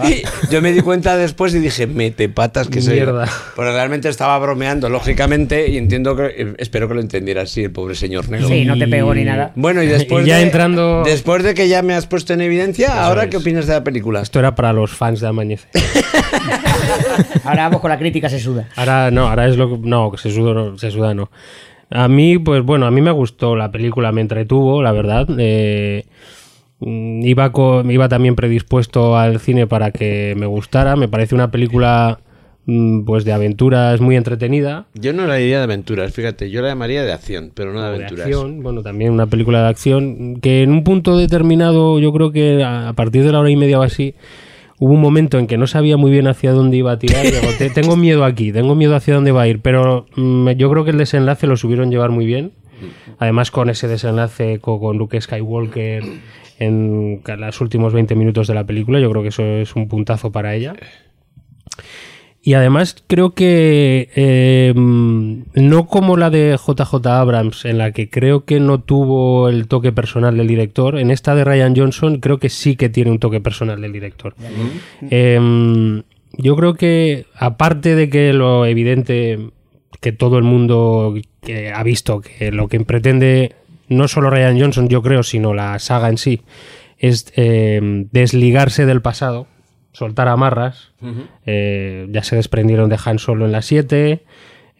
yo 0.51 0.61
me 0.61 0.73
di 0.73 0.81
cuenta 0.81 1.15
después 1.15 1.55
y 1.55 1.59
dije, 1.59 1.87
mete 1.87 2.27
patas 2.27 2.67
que 2.67 2.81
soy. 2.81 2.97
yo". 2.97 3.05
Mierda. 3.05 3.29
Porque 3.55 3.71
realmente 3.71 4.09
estaba 4.09 4.37
bromeando, 4.39 4.89
lógicamente, 4.89 5.69
y 5.69 5.77
entiendo 5.77 6.15
que. 6.17 6.25
eh, 6.25 6.53
Espero 6.57 6.89
que 6.89 6.95
lo 6.95 7.01
entendiera 7.01 7.43
así, 7.43 7.63
el 7.63 7.71
pobre 7.71 7.95
señor 7.95 8.27
negro. 8.29 8.47
Sí, 8.49 8.65
no 8.65 8.77
te 8.77 8.87
pegó 8.87 9.13
ni 9.15 9.23
nada. 9.23 9.53
Bueno, 9.55 9.81
y 9.81 9.87
después. 9.87 10.25
Y 10.25 10.29
ya 10.29 10.37
de, 10.37 10.43
entrando- 10.43 11.03
Después 11.05 11.43
de 11.43 11.53
que 11.53 11.67
ya 11.69 11.81
me 11.81 11.93
has 11.93 12.07
puesto 12.09 12.33
en 12.33 12.41
evidencia, 12.41 13.05
¿ahora 13.05 13.23
es. 13.23 13.29
qué 13.29 13.37
opinas 13.37 13.67
de 13.67 13.73
la 13.73 13.83
película? 13.83 14.21
Esto 14.21 14.39
era 14.39 14.55
para 14.55 14.73
los 14.73 14.91
fans 14.91 15.19
de 15.21 15.27
Amanecer. 15.27 15.69
Ahora 17.43 17.63
vamos 17.63 17.81
con 17.81 17.89
la 17.89 17.97
crítica, 17.97 18.29
se 18.29 18.39
suda. 18.39 18.67
Ahora 18.75 19.11
no, 19.11 19.27
ahora 19.27 19.47
es 19.47 19.57
lo 19.57 19.69
que... 19.69 19.87
No, 19.87 20.11
que 20.11 20.17
se 20.17 20.31
suda 20.31 20.53
no. 20.53 20.77
Se 20.77 20.91
suda, 20.91 21.13
no. 21.13 21.29
A 21.89 22.07
mí, 22.07 22.37
pues 22.37 22.63
bueno, 22.63 22.85
a 22.85 22.91
mí 22.91 23.01
me 23.01 23.11
gustó 23.11 23.55
la 23.55 23.71
película, 23.71 24.11
me 24.11 24.21
entretuvo, 24.21 24.81
la 24.83 24.91
verdad. 24.91 25.27
Eh, 25.37 26.05
mm, 26.79 27.25
iba, 27.25 27.51
iba 27.89 28.09
también 28.09 28.35
predispuesto 28.35 29.17
al 29.17 29.39
cine 29.39 29.67
para 29.67 29.91
que 29.91 30.35
me 30.37 30.45
gustara. 30.45 30.95
Me 30.95 31.07
parece 31.07 31.35
una 31.35 31.51
película 31.51 32.19
pues 33.05 33.25
de 33.25 33.33
aventuras 33.33 33.99
muy 34.01 34.15
entretenida. 34.15 34.85
Yo 34.93 35.13
no 35.13 35.25
la 35.27 35.35
diría 35.35 35.57
de 35.57 35.63
aventuras, 35.63 36.13
fíjate, 36.13 36.49
yo 36.49 36.61
la 36.61 36.69
llamaría 36.69 37.03
de 37.03 37.11
acción, 37.11 37.51
pero 37.53 37.73
no 37.73 37.81
de 37.81 37.89
de 37.89 37.95
aventuras. 37.95 38.25
acción, 38.27 38.61
bueno, 38.63 38.81
también 38.81 39.11
una 39.11 39.27
película 39.27 39.63
de 39.63 39.69
acción 39.69 40.39
que 40.41 40.63
en 40.63 40.71
un 40.71 40.83
punto 40.83 41.17
determinado, 41.17 41.99
yo 41.99 42.11
creo 42.13 42.31
que 42.31 42.63
a 42.63 42.93
partir 42.93 43.23
de 43.23 43.31
la 43.31 43.39
hora 43.39 43.49
y 43.49 43.55
media 43.55 43.79
o 43.79 43.81
así, 43.83 44.15
hubo 44.79 44.93
un 44.93 45.01
momento 45.01 45.39
en 45.39 45.47
que 45.47 45.57
no 45.57 45.67
sabía 45.67 45.97
muy 45.97 46.09
bien 46.11 46.27
hacia 46.27 46.51
dónde 46.53 46.77
iba 46.77 46.91
a 46.93 46.99
tirar. 46.99 47.25
y 47.25 47.31
digo, 47.31 47.47
"Te- 47.57 47.69
tengo 47.81 47.95
miedo 47.97 48.23
aquí, 48.23 48.51
tengo 48.51 48.75
miedo 48.75 48.95
hacia 48.95 49.15
dónde 49.15 49.31
va 49.31 49.41
a 49.43 49.47
ir, 49.47 49.59
pero 49.61 50.05
mm, 50.15 50.49
yo 50.51 50.69
creo 50.69 50.85
que 50.85 50.91
el 50.91 50.97
desenlace 50.97 51.47
lo 51.47 51.57
subieron 51.57 51.91
llevar 51.91 52.11
muy 52.11 52.25
bien. 52.25 52.51
Además, 53.17 53.51
con 53.51 53.69
ese 53.69 53.89
desenlace 53.89 54.59
co- 54.59 54.79
con, 54.79 54.97
Luke 54.97 55.19
Skywalker 55.19 56.01
en 56.59 57.21
los 57.37 57.59
últimos 57.59 57.91
20 57.93 58.15
minutos 58.15 58.47
de 58.47 58.53
la 58.53 58.65
película, 58.65 58.99
yo 59.01 59.09
creo 59.11 59.21
que 59.21 59.29
eso 59.29 59.43
es 59.43 59.75
un 59.75 59.89
puntazo 59.89 60.31
para 60.31 60.55
ella. 60.55 60.73
Y 62.49 62.55
además 62.55 62.95
creo 63.05 63.35
que 63.35 64.09
eh, 64.15 64.73
mm, 64.75 65.41
no 65.53 65.85
como 65.85 66.17
la 66.17 66.31
de 66.31 66.57
JJ 66.57 67.05
Abrams, 67.05 67.63
en 67.65 67.77
la 67.77 67.91
que 67.91 68.09
creo 68.09 68.43
que 68.43 68.59
no 68.59 68.79
tuvo 68.79 69.49
el 69.49 69.67
toque 69.67 69.91
personal 69.91 70.35
del 70.35 70.47
director, 70.47 70.97
en 70.97 71.11
esta 71.11 71.35
de 71.35 71.43
Ryan 71.43 71.75
Johnson 71.75 72.19
creo 72.19 72.39
que 72.39 72.49
sí 72.49 72.75
que 72.75 72.89
tiene 72.89 73.11
un 73.11 73.19
toque 73.19 73.39
personal 73.39 73.79
del 73.79 73.93
director. 73.93 74.33
Eh, 75.11 76.01
yo 76.39 76.55
creo 76.55 76.73
que 76.73 77.27
aparte 77.35 77.93
de 77.93 78.09
que 78.09 78.33
lo 78.33 78.65
evidente 78.65 79.51
que 80.01 80.11
todo 80.11 80.39
el 80.39 80.43
mundo 80.43 81.13
que 81.43 81.71
ha 81.71 81.83
visto 81.83 82.19
que 82.19 82.51
lo 82.51 82.67
que 82.67 82.79
pretende 82.79 83.53
no 83.89 84.07
solo 84.07 84.31
Ryan 84.31 84.59
Johnson, 84.59 84.89
yo 84.89 85.03
creo, 85.03 85.21
sino 85.21 85.53
la 85.53 85.77
saga 85.77 86.09
en 86.09 86.17
sí, 86.17 86.41
es 86.97 87.31
eh, 87.35 88.07
desligarse 88.11 88.87
del 88.87 89.03
pasado, 89.03 89.45
soltar 89.91 90.27
amarras. 90.27 90.91
Eh, 91.45 92.07
ya 92.09 92.23
se 92.23 92.35
desprendieron 92.35 92.89
de 92.89 92.97
Han 93.03 93.19
Solo 93.19 93.45
en 93.45 93.51
la 93.51 93.61
7. 93.61 94.23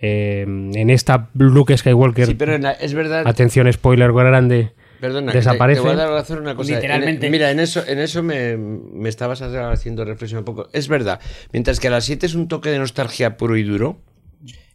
eh, 0.02 0.44
en 0.44 0.90
esta 0.90 1.30
Luke 1.34 1.76
Skywalker, 1.78 2.26
Sí, 2.28 2.34
pero 2.36 2.58
la- 2.58 2.72
es 2.72 2.94
verdad. 2.94 3.28
atención, 3.28 3.72
spoiler 3.74 4.14
grande, 4.14 4.72
Perdona, 5.02 5.32
te- 5.34 5.40
desaparece. 5.40 5.82
Te, 5.82 5.88
voy 5.88 5.94
a 5.96 5.98
dar 6.02 6.10
razón 6.10 6.38
en 6.38 6.44
una 6.44 6.56
cosa. 6.56 6.74
Literalmente. 6.76 7.26
En- 7.26 7.32
mira, 7.34 7.52
en 7.52 7.60
eso, 7.60 7.84
en 7.86 8.00
eso 8.00 8.24
me, 8.24 8.56
me 8.56 9.10
estabas 9.10 9.42
haciendo 9.42 10.06
reflexión 10.06 10.40
un 10.40 10.46
poco. 10.46 10.70
Es 10.72 10.88
verdad, 10.88 11.20
mientras 11.52 11.80
que 11.82 11.90
a 11.90 11.92
las 11.92 12.06
7 12.06 12.26
es 12.28 12.36
un 12.36 12.48
toque 12.48 12.70
de 12.70 12.80
nostalgia 12.80 13.36
puro 13.36 13.58
y 13.58 13.64
duro, 13.64 14.00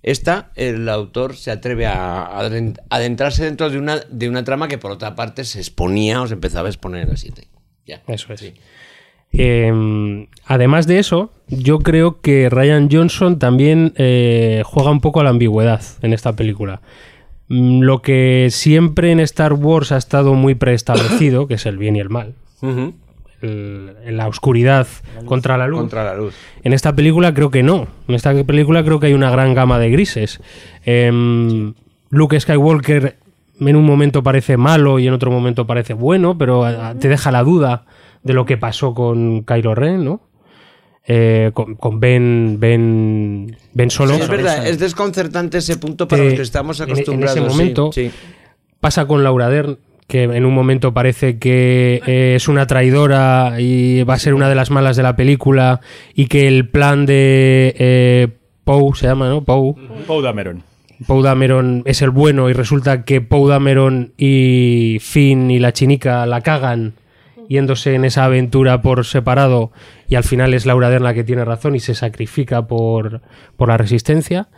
esta, 0.02 0.50
el 0.56 0.86
autor 0.90 1.34
se 1.36 1.50
atreve 1.50 1.86
a, 1.86 2.24
a 2.26 2.50
adentrarse 2.90 3.44
dentro 3.44 3.70
de 3.70 3.78
una, 3.78 4.00
de 4.00 4.28
una 4.28 4.44
trama 4.44 4.68
que 4.68 4.76
por 4.76 4.90
otra 4.90 5.14
parte 5.14 5.44
se 5.44 5.58
exponía 5.58 6.20
o 6.20 6.26
se 6.26 6.34
empezaba 6.34 6.68
a 6.68 6.70
exponer 6.70 7.04
en 7.04 7.08
la 7.08 7.16
7. 7.16 7.48
Ya. 7.86 8.02
Eso 8.08 8.32
es. 8.34 8.52
Eh, 9.36 10.26
además 10.46 10.86
de 10.86 10.98
eso, 10.98 11.30
yo 11.48 11.78
creo 11.80 12.20
que 12.20 12.48
Ryan 12.48 12.88
Johnson 12.90 13.38
también 13.38 13.92
eh, 13.96 14.62
juega 14.64 14.90
un 14.90 15.00
poco 15.00 15.20
a 15.20 15.24
la 15.24 15.30
ambigüedad 15.30 15.82
en 16.02 16.12
esta 16.12 16.34
película. 16.34 16.80
Mm, 17.48 17.80
Lo 17.82 18.00
que 18.02 18.48
siempre 18.50 19.10
en 19.12 19.20
Star 19.20 19.52
Wars 19.52 19.92
ha 19.92 19.96
estado 19.98 20.34
muy 20.34 20.54
preestablecido, 20.54 21.46
que 21.46 21.54
es 21.54 21.66
el 21.66 21.76
bien 21.78 21.96
y 21.96 22.00
el 22.00 22.10
mal. 22.10 22.34
El- 23.42 23.94
la 24.16 24.26
oscuridad 24.28 24.86
contra 25.26 25.58
la 25.58 25.66
luz. 25.66 25.80
Contra 25.80 26.04
la 26.04 26.14
luz. 26.14 26.34
En 26.62 26.72
esta 26.72 26.94
película 26.96 27.34
creo 27.34 27.50
que 27.50 27.62
no. 27.62 27.86
En 28.08 28.14
esta 28.14 28.32
película 28.44 28.82
creo 28.84 29.00
que 29.00 29.08
hay 29.08 29.12
una 29.14 29.30
gran 29.30 29.52
gama 29.52 29.78
de 29.78 29.90
grises. 29.90 30.40
Em, 30.86 31.74
Luke 32.08 32.38
Skywalker 32.40 33.16
en 33.60 33.76
un 33.76 33.84
momento 33.84 34.22
parece 34.22 34.56
malo 34.56 34.98
y 34.98 35.06
en 35.06 35.12
otro 35.12 35.30
momento 35.30 35.66
parece 35.66 35.92
bueno, 35.92 36.38
pero 36.38 36.64
ah, 36.64 36.94
te 36.98 37.08
deja 37.08 37.30
la 37.30 37.42
duda 37.42 37.84
de 38.24 38.32
lo 38.34 38.44
que 38.44 38.56
pasó 38.56 38.92
con 38.94 39.44
Kylo 39.44 39.74
Ren, 39.76 40.04
¿no? 40.04 40.20
Eh, 41.06 41.50
con, 41.52 41.74
con 41.74 42.00
Ben, 42.00 42.56
Ben, 42.58 43.56
Ben 43.74 43.90
Solo. 43.90 44.14
Sí, 44.14 44.22
es 44.22 44.28
verdad, 44.28 44.66
es 44.66 44.78
desconcertante 44.78 45.58
ese 45.58 45.76
punto 45.76 46.08
para 46.08 46.24
los 46.24 46.34
que 46.34 46.42
estamos 46.42 46.80
en- 46.80 46.90
acostumbrados. 46.90 47.36
En, 47.36 47.44
ese 47.44 47.52
momento 47.54 47.92
sí. 47.92 48.10
pasa 48.80 49.06
con 49.06 49.22
Laura 49.22 49.50
Dern, 49.50 49.78
que 50.08 50.22
en 50.22 50.46
un 50.46 50.54
momento 50.54 50.94
parece 50.94 51.38
que 51.38 52.00
eh, 52.06 52.34
es 52.36 52.48
una 52.48 52.66
traidora 52.66 53.56
y 53.60 54.02
va 54.04 54.14
a 54.14 54.18
ser 54.18 54.32
una 54.32 54.48
de 54.48 54.54
las 54.54 54.70
malas 54.70 54.96
de 54.96 55.02
la 55.02 55.14
película 55.14 55.80
y 56.14 56.26
que 56.26 56.48
el 56.48 56.68
plan 56.70 57.04
de 57.04 57.74
eh, 57.78 58.28
Poe 58.64 58.94
se 58.94 59.06
llama, 59.06 59.28
¿no? 59.28 59.44
Poe. 59.44 59.74
Poe 60.06 60.22
Dameron. 60.22 60.62
Poe 61.06 61.22
Dameron 61.22 61.82
es 61.84 62.00
el 62.00 62.10
bueno 62.10 62.48
y 62.48 62.54
resulta 62.54 63.04
que 63.04 63.20
Poe 63.20 63.50
Dameron 63.50 64.12
y 64.16 64.96
Finn 65.02 65.50
y 65.50 65.58
la 65.58 65.72
chinica 65.74 66.24
la 66.24 66.40
cagan 66.40 66.94
yéndose 67.48 67.94
en 67.94 68.04
esa 68.04 68.24
aventura 68.24 68.82
por 68.82 69.04
separado 69.04 69.72
y 70.08 70.14
al 70.14 70.24
final 70.24 70.54
es 70.54 70.66
Laura 70.66 70.90
Dern 70.90 71.04
la 71.04 71.14
que 71.14 71.24
tiene 71.24 71.44
razón 71.44 71.74
y 71.74 71.80
se 71.80 71.94
sacrifica 71.94 72.66
por, 72.66 73.22
por 73.56 73.68
la 73.68 73.76
resistencia. 73.76 74.48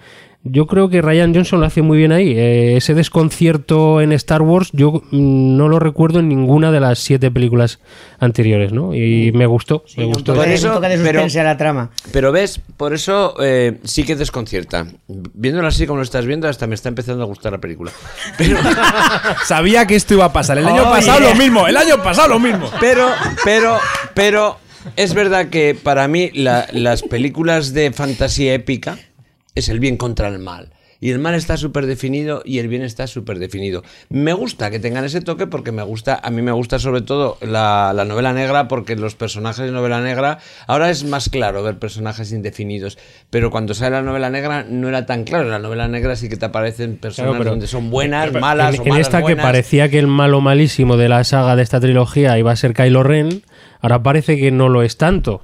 Yo 0.50 0.66
creo 0.66 0.88
que 0.88 1.02
Ryan 1.02 1.34
Johnson 1.34 1.60
lo 1.60 1.66
hace 1.66 1.82
muy 1.82 1.98
bien 1.98 2.12
ahí. 2.12 2.32
Eh, 2.36 2.76
ese 2.76 2.94
desconcierto 2.94 4.00
en 4.00 4.12
Star 4.12 4.42
Wars 4.42 4.70
yo 4.72 5.02
mm, 5.10 5.56
no 5.56 5.68
lo 5.68 5.78
recuerdo 5.78 6.20
en 6.20 6.28
ninguna 6.28 6.72
de 6.72 6.80
las 6.80 6.98
siete 6.98 7.30
películas 7.30 7.80
anteriores, 8.18 8.72
¿no? 8.72 8.94
Y 8.94 9.32
me 9.32 9.46
gustó, 9.46 9.84
me 9.96 10.04
gustó. 10.06 10.34
Por 10.34 10.48
eso, 10.48 10.80
pero- 11.02 11.22
a 11.24 11.42
la 11.44 11.56
trama. 11.56 11.90
Pero 12.12 12.32
ves, 12.32 12.60
por 12.76 12.94
eso 12.94 13.34
eh, 13.42 13.78
sí 13.84 14.04
que 14.04 14.16
desconcierta. 14.16 14.86
Viéndolo 15.08 15.66
así 15.68 15.86
como 15.86 15.98
lo 15.98 16.02
estás 16.04 16.24
viendo, 16.26 16.48
hasta 16.48 16.66
me 16.66 16.74
está 16.74 16.88
empezando 16.88 17.22
a 17.22 17.26
gustar 17.26 17.52
la 17.52 17.58
película. 17.58 17.90
Pero, 18.38 18.58
Sabía 19.44 19.86
que 19.86 19.96
esto 19.96 20.14
iba 20.14 20.24
a 20.26 20.32
pasar. 20.32 20.58
El 20.58 20.66
año 20.66 20.82
Oh, 20.86 20.90
pasado 20.90 21.18
yeah. 21.20 21.30
lo 21.30 21.34
mismo. 21.36 21.66
El 21.66 21.76
año 21.76 22.02
pasado 22.02 22.28
lo 22.28 22.38
mismo. 22.38 22.70
pero, 22.80 23.08
pero, 23.44 23.78
pero, 24.14 24.58
es 24.96 25.14
verdad 25.14 25.48
que 25.48 25.74
para 25.80 26.06
mí 26.08 26.30
la- 26.34 26.66
las 26.72 27.02
películas 27.02 27.72
de 27.72 27.92
fantasía 27.92 28.54
épica 28.54 28.98
es 29.56 29.68
el 29.68 29.80
bien 29.80 29.96
contra 29.96 30.28
el 30.28 30.38
mal. 30.38 30.70
Y 30.98 31.10
el 31.10 31.18
mal 31.18 31.34
está 31.34 31.58
súper 31.58 31.84
definido 31.84 32.40
y 32.42 32.58
el 32.58 32.68
bien 32.68 32.80
está 32.80 33.06
súper 33.06 33.38
definido. 33.38 33.82
Me 34.08 34.32
gusta 34.32 34.70
que 34.70 34.78
tengan 34.78 35.04
ese 35.04 35.20
toque 35.20 35.46
porque 35.46 35.70
me 35.70 35.82
gusta, 35.82 36.18
a 36.22 36.30
mí 36.30 36.40
me 36.40 36.52
gusta 36.52 36.78
sobre 36.78 37.02
todo 37.02 37.36
la, 37.42 37.92
la 37.94 38.06
novela 38.06 38.32
negra 38.32 38.66
porque 38.66 38.96
los 38.96 39.14
personajes 39.14 39.66
de 39.66 39.72
novela 39.72 40.00
negra, 40.00 40.38
ahora 40.66 40.88
es 40.88 41.04
más 41.04 41.28
claro 41.28 41.62
ver 41.62 41.78
personajes 41.78 42.32
indefinidos, 42.32 42.96
pero 43.28 43.50
cuando 43.50 43.74
sale 43.74 43.90
la 43.90 44.00
novela 44.02 44.30
negra 44.30 44.64
no 44.66 44.88
era 44.88 45.04
tan 45.04 45.24
claro. 45.24 45.44
En 45.44 45.50
la 45.50 45.58
novela 45.58 45.86
negra 45.86 46.16
sí 46.16 46.30
que 46.30 46.38
te 46.38 46.46
aparecen 46.46 46.96
personas 46.96 47.28
Claro, 47.32 47.40
pero- 47.40 47.50
donde 47.50 47.66
son 47.66 47.90
buenas, 47.90 48.28
En- 48.28 48.40
malas 48.40 48.78
o 48.78 48.82
en, 48.82 48.88
malas 48.88 49.06
esta 49.06 49.22
que 49.22 49.36
parecía 49.36 49.90
que 49.90 49.98
el 49.98 50.06
malo 50.06 50.40
malísimo 50.40 50.96
de 50.96 51.10
la 51.10 51.24
saga 51.24 51.56
de 51.56 51.62
esta 51.62 51.78
trilogía 51.78 52.38
iba 52.38 52.52
a 52.52 52.56
ser 52.56 52.72
Kylo 52.72 53.02
Ren, 53.02 53.42
ahora 53.82 54.02
parece 54.02 54.38
que 54.38 54.50
no 54.50 54.70
lo 54.70 54.82
es 54.82 54.96
tanto. 54.96 55.42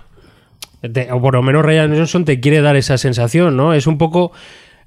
Te- 0.92 1.12
o 1.12 1.20
por 1.20 1.34
lo 1.34 1.42
menos 1.42 1.64
Ryan 1.64 1.94
Johnson 1.96 2.24
te 2.24 2.40
quiere 2.40 2.60
dar 2.60 2.76
esa 2.76 2.98
sensación, 2.98 3.56
¿no? 3.56 3.74
Es 3.74 3.86
un 3.86 3.98
poco 3.98 4.32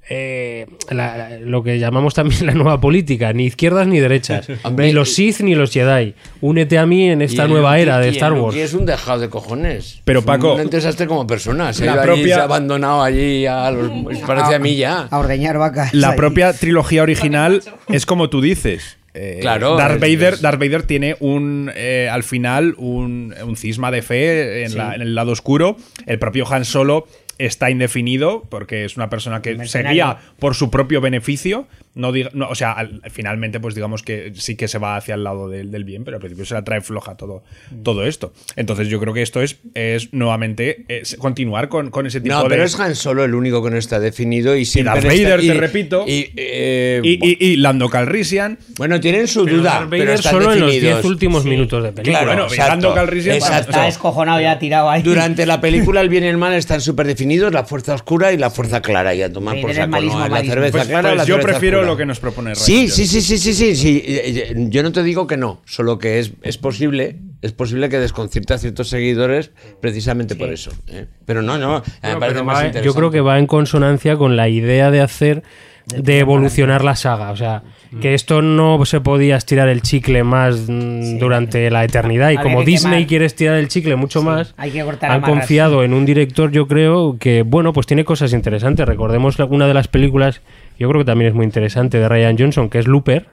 eh, 0.08 0.66
la- 0.90 1.16
la- 1.16 1.30
lo 1.40 1.64
que 1.64 1.80
llamamos 1.80 2.14
también 2.14 2.46
la 2.46 2.52
nueva 2.52 2.80
política, 2.80 3.32
ni 3.32 3.46
izquierdas 3.46 3.88
ni 3.88 3.98
derechas, 3.98 4.46
Hombre, 4.62 4.86
ni 4.86 4.92
los 4.92 5.12
Sith 5.14 5.40
ni 5.40 5.56
los 5.56 5.72
Jedi. 5.72 6.14
Únete 6.40 6.78
a 6.78 6.86
mí 6.86 7.10
en 7.10 7.22
esta 7.22 7.42
el 7.44 7.50
nueva 7.50 7.76
era 7.80 7.98
de 7.98 8.10
Star 8.10 8.32
Wars. 8.32 8.54
es 8.56 8.72
un 8.72 8.86
dejado 8.86 9.18
de 9.20 9.28
cojones. 9.30 10.00
Pero, 10.04 10.20
Es 10.20 10.24
Paco, 10.24 10.54
un 10.54 10.70
desastre 10.70 11.08
como 11.08 11.26
persona. 11.26 11.72
Se, 11.72 11.84
la 11.86 11.92
ido 11.94 12.02
allí, 12.02 12.06
propia- 12.12 12.34
se 12.36 12.40
ha 12.40 12.44
abandonado 12.44 13.02
allí 13.02 13.46
a 13.46 13.68
los. 13.72 13.90
parece 14.24 14.54
a 14.54 14.58
mí 14.60 14.76
ya. 14.76 15.08
A 15.10 15.18
ordeñar 15.18 15.58
vacas. 15.58 15.92
La 15.92 16.10
ahí. 16.10 16.16
propia 16.16 16.52
trilogía 16.52 17.02
original 17.02 17.62
es 17.88 18.06
como 18.06 18.30
tú 18.30 18.40
dices. 18.40 18.98
Eh, 19.18 19.38
Claro, 19.40 19.76
Darth 19.76 19.94
es- 19.94 20.00
Vader, 20.00 20.34
es- 20.34 20.42
Darth 20.42 20.60
Vader 20.60 20.82
tiene 20.82 21.16
un 21.20 21.70
eh, 21.74 22.08
al 22.10 22.22
final 22.22 22.74
un, 22.76 23.34
un 23.44 23.56
cisma 23.56 23.90
de 23.90 24.02
fe 24.02 24.64
en, 24.64 24.76
la- 24.76 24.94
en 24.94 25.00
el 25.02 25.14
lado 25.14 25.32
oscuro. 25.32 25.76
El 26.06 26.18
propio 26.18 26.46
Han 26.52 26.64
Solo 26.66 27.06
está 27.38 27.70
indefinido 27.70 28.44
porque 28.48 28.84
es 28.84 28.96
una 28.96 29.10
persona 29.10 29.42
que 29.42 29.50
se 29.66 29.82
guía 29.94 30.18
por 30.38 30.54
su 30.54 30.70
propio 30.70 31.00
beneficio. 31.00 31.66
No 31.96 32.12
diga- 32.12 32.30
no, 32.34 32.48
o 32.48 32.54
sea, 32.54 32.72
al- 32.72 33.02
finalmente, 33.10 33.58
pues 33.58 33.74
digamos 33.74 34.02
que 34.02 34.32
sí 34.36 34.54
que 34.54 34.68
se 34.68 34.78
va 34.78 34.96
hacia 34.96 35.14
el 35.16 35.24
lado 35.24 35.48
del, 35.48 35.70
del 35.72 35.82
bien, 35.84 36.04
pero 36.04 36.18
al 36.18 36.20
principio 36.20 36.44
se 36.44 36.54
la 36.54 36.62
trae 36.62 36.80
floja 36.82 37.16
todo, 37.16 37.42
todo 37.82 38.04
esto. 38.06 38.32
Entonces 38.54 38.88
yo 38.88 39.00
creo 39.00 39.12
que 39.14 39.22
esto 39.22 39.42
es, 39.42 39.56
es 39.74 40.12
nuevamente 40.12 40.84
es 40.88 41.16
continuar 41.18 41.68
con, 41.68 41.90
con 41.90 42.06
ese 42.06 42.20
tipo 42.20 42.34
No, 42.34 42.42
de. 42.44 42.48
pero 42.50 42.62
es 42.64 42.78
Han 42.78 42.94
Solo 42.94 43.24
el 43.24 43.34
único 43.34 43.64
que 43.64 43.70
no 43.70 43.76
está 43.78 43.98
definido 43.98 44.54
y 44.56 44.64
siempre. 44.64 44.94
Darth 44.94 45.04
está- 45.12 45.28
Vader, 45.30 45.44
y- 45.44 45.48
te 45.48 45.54
repito. 45.54 46.04
Y, 46.06 46.30
eh, 46.36 47.00
y, 47.02 47.18
y- 47.26 47.36
y 47.52 47.56
Lando 47.56 47.88
Calrissian. 47.88 48.58
bueno, 48.76 49.00
tienen 49.00 49.26
su 49.26 49.44
Pero 49.44 49.56
duda. 49.58 49.70
Darth 49.70 49.90
pero 49.90 50.02
Vader 50.04 50.14
están 50.16 50.32
solo 50.32 50.52
en 50.52 50.60
los 50.60 50.70
definidos. 50.72 50.98
10 51.02 51.04
últimos 51.10 51.44
minutos 51.44 51.82
de 51.82 51.92
película. 51.92 52.18
Claro, 52.20 52.26
Bueno, 52.26 52.42
exacto, 52.54 52.70
Lando 52.72 52.94
Calrissian- 52.94 53.34
exacto. 53.36 53.70
Está 53.70 53.88
escojonado 53.88 54.40
ya 54.40 54.58
tirado 54.58 54.90
ahí. 54.90 55.02
Durante 55.02 55.46
la 55.46 55.60
película 55.62 56.00
el 56.02 56.08
bien 56.10 56.24
y 56.24 56.28
el 56.28 56.36
mal 56.36 56.52
están 56.52 56.80
súper 56.82 57.06
definidos, 57.06 57.52
la 57.52 57.64
fuerza 57.64 57.94
oscura 57.94 58.32
y 58.32 58.36
la 58.36 58.50
fuerza 58.50 58.82
clara. 58.82 59.14
Y 59.14 59.22
a 59.22 59.32
tomar 59.32 59.54
Vader 59.54 59.62
por 59.62 59.74
saco, 59.74 60.00
¿no? 60.00 60.28
La 60.28 60.42
cerveza 60.42 60.72
Pues, 60.72 60.88
clara 60.88 61.08
pues 61.08 61.16
la 61.16 61.24
yo 61.24 61.34
cerveza 61.36 61.48
prefiero 61.48 61.78
oscura. 61.78 61.85
Lo 61.86 61.96
que 61.96 62.06
nos 62.06 62.20
propone 62.20 62.50
Ryan 62.54 62.64
Sí, 62.66 62.88
sí, 62.88 63.06
sí, 63.06 63.20
sí, 63.20 63.38
sí, 63.38 63.52
sí, 63.54 63.76
sí. 63.76 64.02
Eh, 64.06 64.22
eh, 64.50 64.54
Yo 64.68 64.82
no 64.82 64.92
te 64.92 65.02
digo 65.02 65.26
que 65.26 65.36
no, 65.36 65.60
solo 65.64 65.98
que 65.98 66.18
es, 66.18 66.32
es 66.42 66.58
posible, 66.58 67.16
es 67.42 67.52
posible 67.52 67.88
que 67.88 67.98
desconcierte 67.98 68.54
a 68.54 68.58
ciertos 68.58 68.88
seguidores 68.88 69.50
precisamente 69.80 70.34
por 70.36 70.50
eso. 70.52 70.70
¿eh? 70.88 71.06
Pero 71.24 71.42
no, 71.42 71.58
no, 71.58 71.76
a 71.76 71.80
mí 71.80 71.84
me 72.02 72.08
Bueno, 72.08 72.20
parece 72.20 72.34
pero 72.34 72.44
más 72.44 72.56
va- 72.56 72.66
interesante. 72.66 72.86
yo 72.86 72.94
creo 72.94 73.10
que 73.10 73.20
va 73.20 73.38
en 73.38 73.46
consonancia 73.46 74.16
con 74.16 74.36
la 74.36 74.48
idea 74.48 74.90
de 74.90 75.00
hacer 75.00 75.42
de 75.86 76.18
evolucionar 76.18 76.82
la 76.82 76.96
saga, 76.96 77.30
o 77.30 77.36
sea, 77.36 77.62
que 78.00 78.14
esto 78.14 78.42
no 78.42 78.84
se 78.84 79.00
podía 79.00 79.36
estirar 79.36 79.68
el 79.68 79.82
chicle 79.82 80.24
más 80.24 80.64
mm, 80.66 81.18
durante 81.18 81.70
la 81.70 81.84
eternidad 81.84 82.30
y 82.30 82.36
Había 82.38 82.42
como 82.42 82.58
que 82.58 82.64
Disney 82.66 82.94
quemar. 82.94 83.06
quiere 83.08 83.24
estirar 83.26 83.56
el 83.58 83.68
chicle 83.68 83.94
mucho 83.94 84.20
más, 84.20 84.52
hay 84.56 84.72
que 84.72 84.82
cortar 84.82 85.12
han 85.12 85.18
amarras. 85.18 85.38
confiado 85.38 85.84
en 85.84 85.92
un 85.94 86.04
director, 86.04 86.50
yo 86.50 86.66
creo 86.66 87.18
que 87.20 87.42
bueno, 87.42 87.72
pues 87.72 87.86
tiene 87.86 88.04
cosas 88.04 88.32
interesantes. 88.32 88.84
Recordemos 88.84 89.38
una 89.38 89.68
de 89.68 89.74
las 89.74 89.86
películas, 89.86 90.40
yo 90.78 90.88
creo 90.88 91.00
que 91.00 91.06
también 91.06 91.28
es 91.28 91.34
muy 91.34 91.44
interesante 91.44 91.98
de 91.98 92.08
Ryan 92.08 92.36
Johnson, 92.38 92.68
que 92.68 92.78
es 92.78 92.86
Looper, 92.86 93.26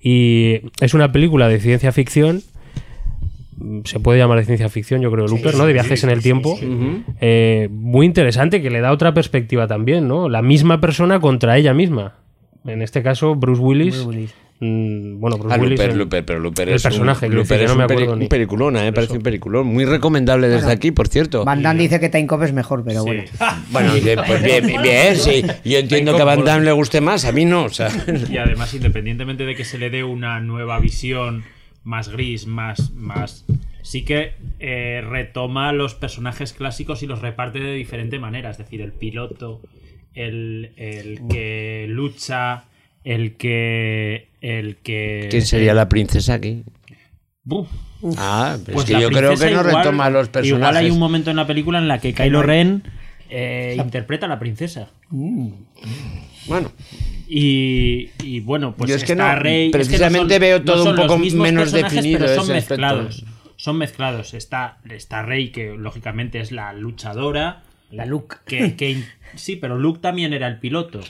y 0.00 0.60
es 0.80 0.94
una 0.94 1.10
película 1.12 1.48
de 1.48 1.58
ciencia 1.58 1.92
ficción. 1.92 2.42
Se 3.84 3.98
puede 4.00 4.18
llamar 4.18 4.38
de 4.38 4.44
ciencia 4.44 4.68
ficción, 4.68 5.00
yo 5.00 5.10
creo, 5.10 5.26
Looper, 5.26 5.54
¿no? 5.54 5.66
De 5.66 5.72
viajes 5.72 6.04
en 6.04 6.10
el 6.10 6.22
tiempo. 6.22 6.58
Eh, 7.20 7.68
muy 7.70 8.06
interesante, 8.06 8.60
que 8.62 8.70
le 8.70 8.80
da 8.80 8.92
otra 8.92 9.14
perspectiva 9.14 9.66
también, 9.66 10.06
¿no? 10.06 10.28
La 10.28 10.42
misma 10.42 10.80
persona 10.80 11.20
contra 11.20 11.56
ella 11.56 11.72
misma. 11.74 12.14
En 12.66 12.82
este 12.82 13.02
caso, 13.02 13.34
Bruce 13.34 13.62
Willis. 13.62 14.06
Mm, 14.60 15.20
bueno, 15.20 15.38
Bruce 15.38 15.54
Ah, 15.54 15.58
Willis. 15.58 15.78
Looper, 15.78 15.90
el- 15.92 15.98
Looper, 15.98 16.24
pero 16.24 16.40
Looper 16.40 16.68
el 16.68 16.74
es 16.76 16.84
un- 16.84 16.90
personaje, 16.90 17.26
quiero 17.26 17.42
Looper 17.42 17.62
es 17.62 17.70
no 17.70 17.76
me 17.76 17.84
un, 17.86 18.18
ni- 18.18 18.24
un 18.24 18.28
peliculón, 18.28 18.76
¿eh? 18.76 18.92
parece 18.92 19.12
un 19.14 19.22
peliculón. 19.22 19.66
Muy 19.66 19.84
recomendable 19.84 20.48
desde 20.48 20.72
aquí, 20.72 20.90
por 20.90 21.08
cierto. 21.08 21.44
Van 21.44 21.62
Damme 21.62 21.82
dice 21.82 22.00
que 22.00 22.08
Time 22.08 22.26
Cop 22.26 22.42
es 22.42 22.52
mejor, 22.52 22.82
pero 22.84 23.04
bueno. 23.04 23.24
Bueno, 23.70 23.92
bien, 23.94 24.18
pues 24.26 24.42
bien, 24.42 24.66
bien, 24.82 25.16
sí. 25.16 25.44
Yo 25.64 25.78
entiendo 25.78 26.14
que 26.16 26.22
a 26.22 26.24
Van 26.24 26.44
Damme 26.44 26.64
le 26.64 26.72
guste 26.72 27.00
más, 27.00 27.24
a 27.24 27.32
mí 27.32 27.44
no. 27.44 27.64
O 27.64 27.68
sea, 27.70 27.88
Y 28.30 28.36
además, 28.38 28.72
independientemente 28.74 29.44
de 29.44 29.54
que 29.54 29.64
se 29.64 29.78
le 29.78 29.90
dé 29.90 30.04
una 30.04 30.40
nueva 30.40 30.78
visión 30.80 31.44
más 31.84 32.08
gris, 32.08 32.46
más. 32.46 32.92
más 32.92 33.44
sí 33.82 34.04
que 34.04 34.32
eh, 34.58 35.00
retoma 35.08 35.72
los 35.72 35.94
personajes 35.94 36.52
clásicos 36.52 37.04
y 37.04 37.06
los 37.06 37.20
reparte 37.20 37.60
de 37.60 37.72
diferente 37.74 38.18
manera. 38.18 38.50
Es 38.50 38.58
decir, 38.58 38.80
el 38.80 38.90
piloto, 38.92 39.60
el, 40.14 40.72
el 40.76 41.20
que 41.30 41.86
lucha, 41.88 42.64
el 43.06 43.36
que. 43.36 44.28
El 44.40 44.76
que. 44.76 45.28
¿quién 45.30 45.46
sería 45.46 45.72
la 45.74 45.88
princesa 45.88 46.34
aquí? 46.34 46.62
Buf. 47.44 47.68
Ah, 48.18 48.58
pero 48.64 48.74
Pues 48.76 48.88
es 48.90 48.94
que 48.96 49.00
yo 49.02 49.08
creo 49.08 49.30
que 49.36 49.44
no 49.46 49.50
igual- 49.62 49.64
retoma 49.76 50.10
los 50.10 50.28
personajes. 50.28 50.58
Igual 50.58 50.76
hay 50.76 50.90
un 50.90 50.98
momento 50.98 51.30
en 51.30 51.36
la 51.36 51.46
película 51.46 51.78
en 51.78 51.88
la 51.88 51.98
que 51.98 52.12
Kylo 52.12 52.42
Ren 52.42 52.82
eh, 53.30 53.76
interpreta 53.78 54.26
a 54.26 54.28
la 54.28 54.38
princesa. 54.38 54.90
Bueno, 56.46 56.70
Y, 57.28 58.10
y 58.22 58.40
bueno, 58.40 58.74
pues 58.76 58.88
Yo 58.90 58.96
es 58.96 59.04
que 59.04 59.12
está 59.12 59.34
no, 59.34 59.40
Rey. 59.40 59.66
es 59.66 59.72
que 59.72 59.78
no 59.78 59.84
precisamente 59.84 60.34
son- 60.34 60.40
veo 60.40 60.62
todo 60.62 60.90
un 60.90 60.96
poco 60.96 61.18
menos 61.18 61.72
definido 61.72 62.20
Pero 62.20 62.34
son 62.34 62.44
ese 62.44 62.52
aspecto. 62.58 62.74
mezclados. 62.74 63.24
Son 63.56 63.78
mezclados. 63.78 64.34
Está, 64.34 64.78
está 64.90 65.22
Rey, 65.22 65.50
que 65.50 65.74
lógicamente 65.76 66.40
es 66.40 66.52
la 66.52 66.72
luchadora. 66.72 67.62
La 67.90 68.04
Luke. 68.06 68.36
Que, 68.46 68.76
que- 68.76 69.02
sí, 69.34 69.56
pero 69.56 69.76
Luke 69.78 70.00
también 70.00 70.32
era 70.34 70.46
el 70.46 70.58
piloto. 70.60 71.00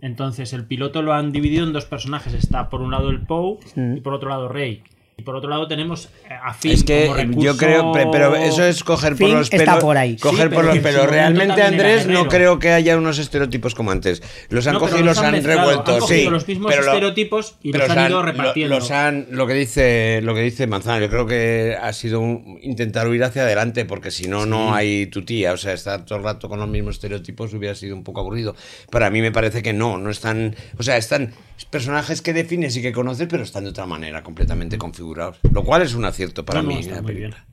Entonces 0.00 0.52
el 0.52 0.64
piloto 0.66 1.02
lo 1.02 1.12
han 1.12 1.32
dividido 1.32 1.66
en 1.66 1.72
dos 1.72 1.86
personajes. 1.86 2.34
Está 2.34 2.68
por 2.68 2.80
un 2.80 2.90
lado 2.90 3.10
el 3.10 3.20
Poe 3.20 3.58
y 3.96 4.00
por 4.00 4.14
otro 4.14 4.28
lado 4.28 4.48
Rey. 4.48 4.82
Y 5.22 5.24
por 5.24 5.36
otro 5.36 5.48
lado 5.48 5.68
tenemos 5.68 6.06
eh, 6.28 6.34
a 6.42 6.52
Finn 6.52 6.72
es 6.72 6.82
que 6.82 7.06
como 7.06 7.40
yo 7.40 7.56
creo, 7.56 7.92
pe- 7.92 8.08
pero 8.10 8.34
eso 8.34 8.64
es 8.64 8.82
coger 8.82 9.14
por 9.14 9.28
los 9.30 9.52
está 9.52 9.56
pelos. 9.64 9.78
por 9.84 9.96
ahí. 9.96 10.16
Coger 10.16 10.48
Sí, 10.48 10.54
por 10.54 10.62
pero 10.64 10.74
los 10.74 10.78
pelos. 10.82 11.06
Realmente, 11.08 11.62
Andrés, 11.62 12.08
no 12.08 12.26
creo 12.26 12.58
que 12.58 12.70
haya 12.72 12.96
unos 12.98 13.20
estereotipos 13.20 13.76
como 13.76 13.92
antes. 13.92 14.20
Los 14.48 14.66
han 14.66 14.74
No, 14.74 14.80
cogido 14.80 14.98
y 14.98 15.02
los 15.04 15.18
han 15.18 15.30
mezclado, 15.30 15.60
revuelto. 15.60 15.94
Han 15.94 16.00
cogido 16.00 16.20
sí, 16.24 16.28
los 16.28 16.48
mismos 16.48 16.72
pero 16.72 16.84
estereotipos 16.86 17.54
y 17.62 17.70
pero 17.70 17.86
los 17.86 17.96
han 17.96 18.08
ido 18.10 18.22
repartiendo. 18.22 18.74
Los 18.74 18.90
han, 18.90 19.28
lo 19.30 19.46
que 19.46 19.54
dice, 19.54 20.20
lo 20.24 20.34
que 20.34 20.40
dice 20.40 20.66
Manzana, 20.66 20.98
yo 20.98 21.08
creo 21.08 21.24
que 21.24 21.76
ha 21.80 21.92
sido 21.92 22.18
un- 22.18 22.58
intentar 22.62 23.06
huir 23.06 23.22
hacia 23.22 23.42
adelante, 23.42 23.84
porque 23.84 24.10
si 24.10 24.26
no, 24.26 24.44
no 24.44 24.74
hay 24.74 25.06
tu 25.06 25.24
tía. 25.24 25.52
O 25.52 25.56
sea, 25.56 25.72
estar 25.72 26.04
todo 26.04 26.18
el 26.18 26.24
rato 26.24 26.48
con 26.48 26.58
los 26.58 26.68
mismos 26.68 26.96
estereotipos 26.96 27.54
hubiera 27.54 27.76
sido 27.76 27.94
un 27.94 28.02
poco 28.02 28.18
aburrido. 28.18 28.56
Pero 28.90 29.06
a 29.06 29.10
mí 29.10 29.20
me 29.20 29.30
parece 29.30 29.62
que 29.62 29.72
no, 29.72 29.98
no 29.98 30.10
están. 30.10 30.56
O 30.78 30.82
sea, 30.82 30.96
están 30.96 31.32
personajes 31.64 32.22
que 32.22 32.32
defines 32.32 32.76
y 32.76 32.82
que 32.82 32.92
conoces, 32.92 33.26
pero 33.28 33.42
están 33.42 33.64
de 33.64 33.70
otra 33.70 33.86
manera, 33.86 34.22
completamente 34.22 34.78
configurados. 34.78 35.38
Lo 35.50 35.64
cual 35.64 35.82
es 35.82 35.94
un 35.94 36.04
acierto 36.04 36.44
para 36.44 36.62
No, 36.62 36.68
no, 36.70 36.74
mí. 36.76 36.80
está 36.80 36.96
la 36.96 37.02
muy 37.02 37.12
película. 37.14 37.46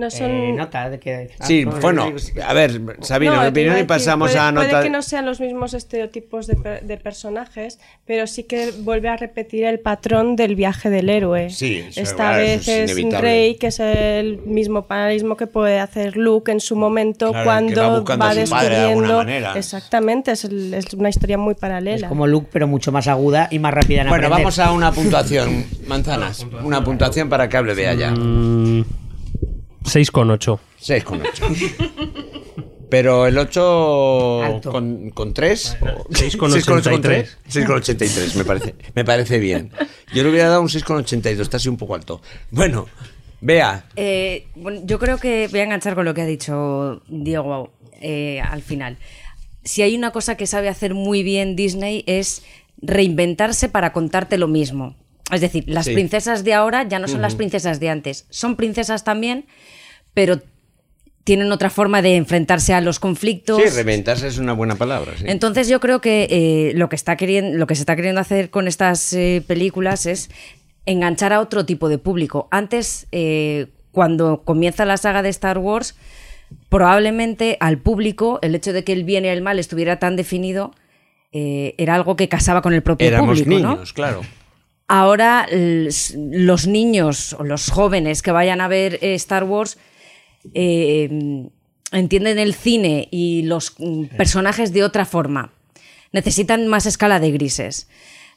No 0.00 0.10
son. 0.10 0.30
Eh, 0.30 0.52
nota 0.54 0.88
de 0.88 0.98
que. 0.98 1.28
Sí, 1.42 1.64
ah, 1.66 1.70
no, 1.74 1.80
bueno, 1.80 2.10
a 2.46 2.52
ver, 2.54 2.80
Sabina, 3.02 3.34
No, 3.36 3.42
mi 3.42 3.48
opinión 3.48 3.78
y 3.78 3.82
pasamos 3.84 4.30
puede, 4.30 4.40
a 4.40 4.50
puede 4.52 4.66
nota. 4.68 4.82
que 4.82 4.88
no 4.88 5.02
sean 5.02 5.26
los 5.26 5.40
mismos 5.40 5.74
estereotipos 5.74 6.46
de, 6.46 6.56
per- 6.56 6.82
de 6.82 6.96
personajes, 6.96 7.78
pero 8.06 8.26
sí 8.26 8.44
que 8.44 8.72
vuelve 8.78 9.10
a 9.10 9.18
repetir 9.18 9.64
el 9.64 9.78
patrón 9.78 10.36
del 10.36 10.54
viaje 10.54 10.88
del 10.88 11.10
héroe. 11.10 11.50
Sí, 11.50 11.84
Esta 11.96 12.34
vez 12.38 12.66
es 12.66 12.90
es. 12.96 13.20
Rey, 13.20 13.56
que 13.56 13.66
es 13.66 13.78
el 13.80 14.38
mismo 14.46 14.86
paralelismo 14.86 15.36
que 15.36 15.46
puede 15.46 15.78
hacer 15.80 16.16
Luke 16.16 16.50
en 16.50 16.60
su 16.60 16.76
momento 16.76 17.32
Claro, 17.32 17.44
cuando 17.44 18.04
va 18.18 18.34
de 18.34 18.40
descubriendo. 18.40 19.22
Exactamente, 19.54 20.32
es, 20.32 20.44
el- 20.46 20.72
es 20.72 20.94
una 20.94 21.10
historia 21.10 21.36
muy 21.36 21.54
paralela. 21.54 22.06
Es 22.06 22.08
como 22.08 22.26
Luke, 22.26 22.48
pero 22.50 22.66
mucho 22.66 22.90
más 22.90 23.06
aguda 23.06 23.48
y 23.50 23.58
más 23.58 23.74
rápida 23.74 24.00
en 24.00 24.08
Bueno, 24.08 24.28
aprender. 24.28 24.44
vamos 24.44 24.58
a 24.58 24.72
una 24.72 24.92
puntuación. 24.92 25.66
Manzanas, 25.86 26.46
una 26.64 26.82
puntuación 26.82 27.28
para 27.28 27.50
que 27.50 27.56
hable 27.58 27.74
de 27.74 27.86
allá. 27.86 28.12
Mm, 28.12 28.84
6,8. 29.84 30.58
6,8. 30.80 32.10
Pero 32.90 33.26
el 33.26 33.38
8 33.38 34.42
Alto. 34.42 34.72
con, 34.72 35.10
con 35.10 35.32
3. 35.32 35.78
6,83. 35.80 37.28
6,83 37.48 38.34
me 38.34 38.44
parece, 38.44 38.74
me 38.94 39.04
parece 39.04 39.38
bien. 39.38 39.70
Yo 40.12 40.24
le 40.24 40.30
hubiera 40.30 40.48
dado 40.48 40.62
un 40.62 40.68
6,82, 40.68 41.40
está 41.40 41.58
así 41.58 41.68
un 41.68 41.76
poco 41.76 41.94
alto. 41.94 42.20
Bueno, 42.50 42.88
vea. 43.40 43.84
Eh, 43.94 44.48
bueno, 44.56 44.80
yo 44.84 44.98
creo 44.98 45.18
que 45.18 45.46
voy 45.48 45.60
a 45.60 45.64
enganchar 45.64 45.94
con 45.94 46.04
lo 46.04 46.14
que 46.14 46.22
ha 46.22 46.26
dicho 46.26 47.02
Diego 47.08 47.72
eh, 48.00 48.40
al 48.40 48.62
final. 48.62 48.98
Si 49.62 49.82
hay 49.82 49.94
una 49.94 50.10
cosa 50.10 50.36
que 50.36 50.48
sabe 50.48 50.68
hacer 50.68 50.94
muy 50.94 51.22
bien 51.22 51.54
Disney 51.54 52.02
es 52.06 52.42
reinventarse 52.82 53.68
para 53.68 53.92
contarte 53.92 54.36
lo 54.36 54.48
mismo. 54.48 54.96
Es 55.32 55.40
decir, 55.40 55.64
las 55.66 55.86
Sí. 55.86 55.94
princesas 55.94 56.44
de 56.44 56.54
ahora 56.54 56.86
ya 56.88 56.98
no 56.98 57.08
son 57.08 57.22
las 57.22 57.34
princesas 57.34 57.80
de 57.80 57.88
antes. 57.88 58.26
Son 58.30 58.56
princesas 58.56 59.04
también, 59.04 59.46
pero 60.14 60.40
tienen 61.24 61.52
otra 61.52 61.70
forma 61.70 62.02
de 62.02 62.16
enfrentarse 62.16 62.72
a 62.74 62.80
los 62.80 62.98
conflictos. 62.98 63.62
Sí, 63.62 63.68
reventarse 63.68 64.26
es 64.26 64.38
una 64.38 64.52
buena 64.54 64.74
palabra. 64.76 65.12
sí. 65.16 65.24
Entonces 65.26 65.68
yo 65.68 65.78
creo 65.80 66.00
que 66.00 66.26
eh, 66.30 66.72
lo 66.74 66.88
que 66.88 66.96
está 66.96 67.16
queriendo, 67.16 67.56
lo 67.58 67.66
que 67.66 67.74
se 67.74 67.82
está 67.82 67.94
queriendo 67.96 68.20
hacer 68.20 68.50
con 68.50 68.66
estas 68.68 69.12
eh, 69.12 69.42
películas 69.46 70.06
es 70.06 70.30
enganchar 70.86 71.32
a 71.32 71.40
otro 71.40 71.66
tipo 71.66 71.88
de 71.88 71.98
público. 71.98 72.48
Antes, 72.50 73.06
eh, 73.12 73.66
cuando 73.92 74.42
comienza 74.44 74.84
la 74.86 74.96
saga 74.96 75.22
de 75.22 75.28
Star 75.28 75.58
Wars, 75.58 75.94
probablemente 76.68 77.56
al 77.60 77.78
público 77.78 78.38
el 78.42 78.54
hecho 78.54 78.72
de 78.72 78.82
que 78.84 78.92
el 78.92 79.04
bien 79.04 79.24
y 79.24 79.28
el 79.28 79.42
mal 79.42 79.58
estuviera 79.58 79.98
tan 79.98 80.16
definido 80.16 80.72
eh, 81.32 81.74
era 81.78 81.94
algo 81.94 82.16
que 82.16 82.28
casaba 82.28 82.60
con 82.62 82.72
el 82.74 82.82
propio 82.82 83.06
Éramos 83.06 83.38
público, 83.40 83.62
¿no? 83.62 83.74
niños, 83.74 83.92
claro. 83.92 84.22
Ahora 84.92 85.46
los 85.52 86.66
niños 86.66 87.34
o 87.34 87.44
los 87.44 87.70
jóvenes 87.70 88.22
que 88.22 88.32
vayan 88.32 88.60
a 88.60 88.66
ver 88.66 88.98
eh, 89.02 89.14
Star 89.14 89.44
Wars 89.44 89.78
eh, 90.52 91.48
entienden 91.92 92.40
el 92.40 92.54
cine 92.54 93.06
y 93.12 93.42
los 93.42 93.76
mm, 93.78 94.06
personajes 94.16 94.72
de 94.72 94.82
otra 94.82 95.04
forma. 95.04 95.52
Necesitan 96.10 96.66
más 96.66 96.86
escala 96.86 97.20
de 97.20 97.30
grises. 97.30 97.88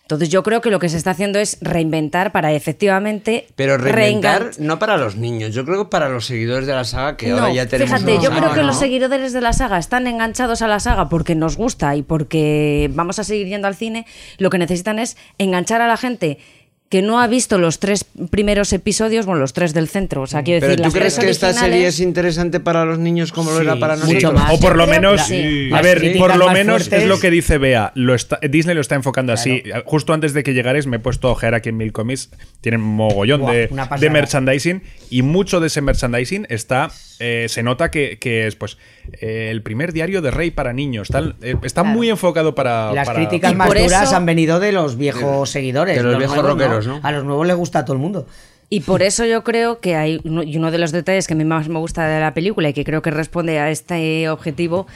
Entonces 0.03 0.27
yo 0.29 0.43
creo 0.43 0.59
que 0.59 0.69
lo 0.69 0.79
que 0.79 0.89
se 0.89 0.97
está 0.97 1.11
haciendo 1.11 1.39
es 1.39 1.57
reinventar 1.61 2.33
para 2.33 2.51
efectivamente 2.51 3.47
Pero 3.55 3.77
reinventar 3.77 4.51
no 4.59 4.77
para 4.77 4.97
los 4.97 5.15
niños, 5.15 5.55
yo 5.55 5.63
creo 5.63 5.85
que 5.85 5.89
para 5.89 6.09
los 6.09 6.25
seguidores 6.25 6.67
de 6.67 6.73
la 6.73 6.83
saga 6.83 7.15
que 7.15 7.29
No, 7.29 7.37
ahora 7.39 7.53
ya 7.53 7.67
tenemos. 7.67 8.01
fíjate, 8.01 8.21
yo 8.21 8.29
creo 8.31 8.53
que 8.53 8.63
los 8.63 8.77
seguidores 8.77 9.31
de 9.31 9.39
la 9.39 9.53
saga 9.53 9.77
están 9.77 10.05
enganchados 10.07 10.61
a 10.61 10.67
la 10.67 10.81
saga 10.81 11.07
porque 11.07 11.35
nos 11.35 11.55
gusta 11.55 11.95
y 11.95 12.01
porque 12.03 12.91
vamos 12.93 13.17
a 13.19 13.23
seguir 13.23 13.47
yendo 13.47 13.67
al 13.67 13.75
cine. 13.75 14.05
Lo 14.39 14.49
que 14.49 14.57
necesitan 14.57 14.99
es 14.99 15.15
enganchar 15.37 15.81
a 15.81 15.87
la 15.87 15.95
gente 15.95 16.37
que 16.93 17.01
no 17.01 17.19
ha 17.19 17.25
visto 17.25 17.57
los 17.57 17.79
tres 17.79 18.05
primeros 18.29 18.71
episodios, 18.71 19.25
bueno, 19.25 19.41
los 19.41 19.51
tres 19.51 19.73
del 19.73 19.87
centro. 19.87 20.21
O 20.21 20.27
sea, 20.27 20.43
quiero 20.43 20.59
Pero 20.59 20.69
decir, 20.73 20.83
¿tú 20.83 20.89
las 20.89 20.93
crees 20.93 21.15
tres 21.15 21.25
que 21.25 21.31
esta 21.31 21.51
serie 21.51 21.87
es 21.87 21.99
interesante 21.99 22.59
para 22.59 22.85
los 22.85 22.99
niños 22.99 23.31
como 23.31 23.49
lo 23.49 23.59
era 23.61 23.77
para 23.79 23.95
nosotros? 23.95 24.31
O 24.51 24.59
por 24.59 24.75
lo 24.75 24.85
menos, 24.85 25.25
sí. 25.25 25.71
a 25.73 25.81
ver, 25.81 26.15
por 26.19 26.35
lo 26.37 26.51
menos 26.51 26.83
fuertes- 26.83 27.01
es 27.01 27.07
lo 27.09 27.19
que 27.19 27.31
dice 27.31 27.57
Bea. 27.57 27.93
Lo 27.95 28.13
está- 28.13 28.39
Disney 28.47 28.75
lo 28.75 28.81
está 28.81 28.93
enfocando 28.93 29.33
así. 29.33 29.63
Justo 29.85 30.13
antes 30.13 30.33
de 30.35 30.43
que 30.43 30.53
llegares 30.53 30.85
me 30.85 30.97
he 30.97 30.99
puesto 30.99 31.29
a 31.29 31.31
ojear 31.31 31.55
aquí 31.55 31.69
en 31.69 31.77
Mil 31.77 31.91
Comics. 31.91 32.29
Tienen 32.61 32.81
mogollón 32.81 33.41
Buah, 33.41 33.97
de 33.99 34.09
merchandising 34.11 34.83
y 35.09 35.23
mucho 35.23 35.59
de 35.61 35.67
ese 35.67 35.81
merchandising 35.81 36.45
está. 36.49 36.91
eh, 37.19 37.45
se 37.49 37.63
nota 37.63 37.89
que, 37.89 38.17
que 38.19 38.45
es 38.47 38.55
pues 38.55 38.77
eh, 39.21 39.49
el 39.51 39.61
primer 39.61 39.93
diario 39.93 40.21
de 40.21 40.31
Rey 40.31 40.51
para 40.51 40.73
niños. 40.73 41.09
Está, 41.09 41.33
eh, 41.41 41.55
está 41.63 41.83
muy 41.83 42.09
enfocado 42.09 42.55
para. 42.55 42.93
Las 42.93 43.07
para- 43.07 43.19
críticas 43.19 43.51
Y 43.51 43.55
más 43.55 43.67
duras 43.67 44.03
eso- 44.03 44.15
han 44.15 44.25
venido 44.25 44.59
de 44.59 44.71
los 44.71 44.97
viejos 44.97 45.49
seguidores. 45.49 45.95
de 45.97 46.03
los 46.03 46.17
viejos 46.17 46.35
nuevos 46.37 46.51
rockeros, 46.51 46.87
¿no? 46.87 46.99
A 47.03 47.11
los 47.11 47.23
nuevos 47.23 47.45
les 47.47 47.55
gusta 47.55 47.79
a 47.79 47.85
todo 47.85 47.93
el 47.95 48.01
mundo. 48.01 48.25
Y 48.69 48.79
por 48.79 49.03
eso 49.03 49.23
yo 49.25 49.43
creo 49.43 49.79
que 49.79 49.95
hay 49.95 50.19
uno, 50.23 50.41
y 50.41 50.57
uno 50.57 50.71
de 50.71 50.79
los 50.79 50.91
detalles 50.91 51.27
que 51.27 51.33
a 51.35 51.37
mí 51.37 51.45
más 51.45 51.69
me 51.69 51.77
gusta 51.77 52.07
de 52.07 52.19
la 52.19 52.33
película 52.33 52.69
y 52.69 52.73
que 52.73 52.83
creo 52.83 53.03
que 53.03 53.11
responde 53.11 53.59
a 53.59 53.69
este 53.69 54.27
objetivo 54.29 54.87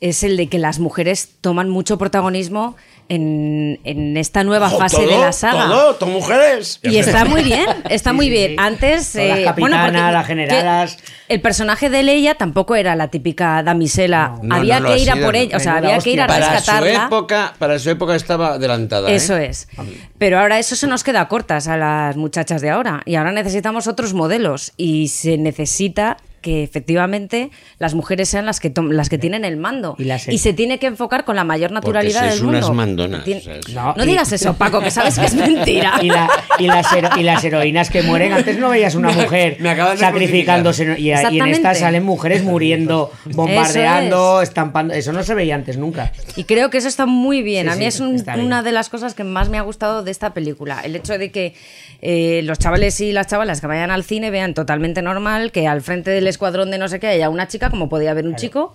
es 0.00 0.22
el 0.22 0.36
de 0.36 0.46
que 0.48 0.58
las 0.58 0.78
mujeres 0.78 1.28
toman 1.40 1.68
mucho 1.68 1.98
protagonismo 1.98 2.74
en, 3.10 3.80
en 3.84 4.16
esta 4.16 4.44
nueva 4.44 4.68
Ojo, 4.68 4.78
fase 4.78 4.96
todo, 4.96 5.08
de 5.08 5.18
la 5.18 5.32
saga. 5.32 5.66
Todo, 5.66 5.94
todo 5.96 6.08
mujeres. 6.10 6.78
Y 6.82 6.96
está 6.96 7.24
muy 7.24 7.42
bien, 7.42 7.66
está 7.90 8.10
Sí, 8.10 8.16
muy 8.16 8.30
bien. 8.30 8.50
sí. 8.52 8.56
Antes, 8.58 9.12
Todas 9.12 9.28
las 9.28 9.38
eh, 9.40 9.44
capitanas, 9.44 10.12
las 10.12 10.26
generalas. 10.26 10.98
el 11.28 11.40
personaje 11.40 11.90
de 11.90 12.02
Leia 12.04 12.36
tampoco 12.36 12.76
era 12.76 12.94
la 12.96 13.08
típica 13.08 13.62
damisela. 13.62 14.36
No, 14.42 14.54
había 14.54 14.78
no 14.80 14.88
que 14.88 14.98
ir 15.00 15.10
a 15.10 15.14
sido, 15.14 15.26
por 15.26 15.36
ella, 15.36 15.56
o 15.56 15.60
sea, 15.60 15.76
había 15.78 15.98
que 15.98 16.10
ir 16.10 16.20
a. 16.22 16.26
Para 16.28 16.46
su 16.46 16.52
rescatarla. 16.52 17.04
época, 17.06 17.54
para 17.58 17.78
su 17.78 17.90
época 17.90 18.14
estaba 18.14 18.54
adelantada. 18.54 19.10
¿eh? 19.10 19.16
Eso 19.16 19.36
es. 19.36 19.68
Pero 20.16 20.38
ahora 20.38 20.58
eso 20.60 20.76
se 20.76 20.86
nos 20.86 21.02
queda 21.04 21.26
cortas 21.28 21.66
a 21.68 21.76
las 21.76 22.16
muchachas 22.16 22.62
de 22.62 22.70
ahora. 22.70 23.02
Y 23.04 23.16
ahora 23.16 23.32
necesitamos 23.32 23.86
otros 23.88 24.14
modelos. 24.14 24.72
Y 24.76 25.08
se 25.08 25.36
necesita 25.36 26.16
que 26.40 26.62
efectivamente 26.62 27.50
las 27.78 27.94
mujeres 27.94 28.28
sean 28.28 28.46
las 28.46 28.60
que 28.60 28.70
tom- 28.70 28.90
las 28.90 29.08
que 29.08 29.18
tienen 29.18 29.44
el 29.44 29.56
mando. 29.56 29.96
Y 30.28 30.38
se 30.38 30.52
tiene 30.52 30.78
que 30.78 30.86
enfocar 30.86 31.24
con 31.24 31.36
la 31.36 31.44
mayor 31.44 31.70
naturalidad 31.72 32.28
del 32.30 32.42
mundo. 32.42 32.58
unas 32.58 32.70
mandonas, 32.74 33.24
Tiene- 33.24 33.40
o 33.40 33.44
sea, 33.44 33.56
es- 33.56 33.68
no 33.74 33.94
No, 33.96 34.04
y- 34.04 34.06
digas 34.06 34.32
eso, 34.32 34.54
Paco, 34.54 34.80
que 34.80 34.90
sabes 34.90 35.18
que 35.18 35.26
es 35.26 35.34
mentira. 35.34 35.94
Y, 36.02 36.08
la- 36.08 36.28
y 36.58 36.66
las 36.66 36.92
hero- 36.92 37.10
y 37.18 37.22
las 37.22 37.44
heroínas 37.44 37.90
que 37.90 38.02
mueren, 38.02 38.32
antes 38.32 38.58
no 38.58 38.70
veías 38.70 38.94
una 38.94 39.10
mujer 39.12 39.56
me 39.60 39.76
sacrificándose 39.96 40.96
y, 40.98 41.08
y 41.08 41.12
en 41.12 41.46
estas 41.48 41.78
salen 41.78 42.04
mujeres 42.04 42.42
muriendo, 42.42 43.10
bombardeando, 43.64 44.42
estampando. 44.42 44.94
Eso 44.94 45.12
no 45.12 45.22
se 45.22 45.34
veía 45.34 45.54
antes 45.54 45.76
nunca. 45.76 46.12
Y 46.36 46.44
creo 46.44 46.70
que 46.70 46.78
eso 46.78 46.88
está 46.88 47.06
muy 47.06 47.42
bien. 47.42 47.66
Sí, 47.66 47.72
a 47.72 47.76
mí 47.76 47.82
sí, 47.82 47.86
es 47.88 48.00
un- 48.00 48.14
está 48.16 48.34
bien. 48.34 48.46
una 48.46 48.62
de 48.62 48.72
las 48.72 48.88
cosas 48.88 49.14
que 49.14 49.24
más 49.24 49.48
me 49.48 49.58
ha 49.58 49.62
gustado 49.62 50.02
de 50.02 50.10
esta 50.10 50.32
película. 50.34 50.80
El 50.82 50.96
hecho 50.96 51.18
de 51.18 51.30
que 51.30 51.54
eh, 52.02 52.40
los 52.44 52.58
chavales 52.58 53.00
y 53.00 53.12
las 53.12 53.26
chavalas 53.26 53.60
que 53.60 53.66
vayan 53.66 53.90
al 53.90 54.04
cine 54.04 54.30
vean 54.30 54.54
totalmente 54.54 55.02
normal 55.02 55.52
que 55.52 55.66
al 55.68 55.82
frente 55.82 56.10
del 56.10 56.26
escuadrón 56.30 56.70
de 56.70 56.78
no 56.78 56.88
sé 56.88 56.98
qué 57.00 57.08
haya 57.08 57.28
una 57.28 57.46
chica, 57.48 57.70
como 57.70 57.88
podía 57.88 58.10
haber 58.12 58.26
un 58.26 58.36
chico, 58.36 58.72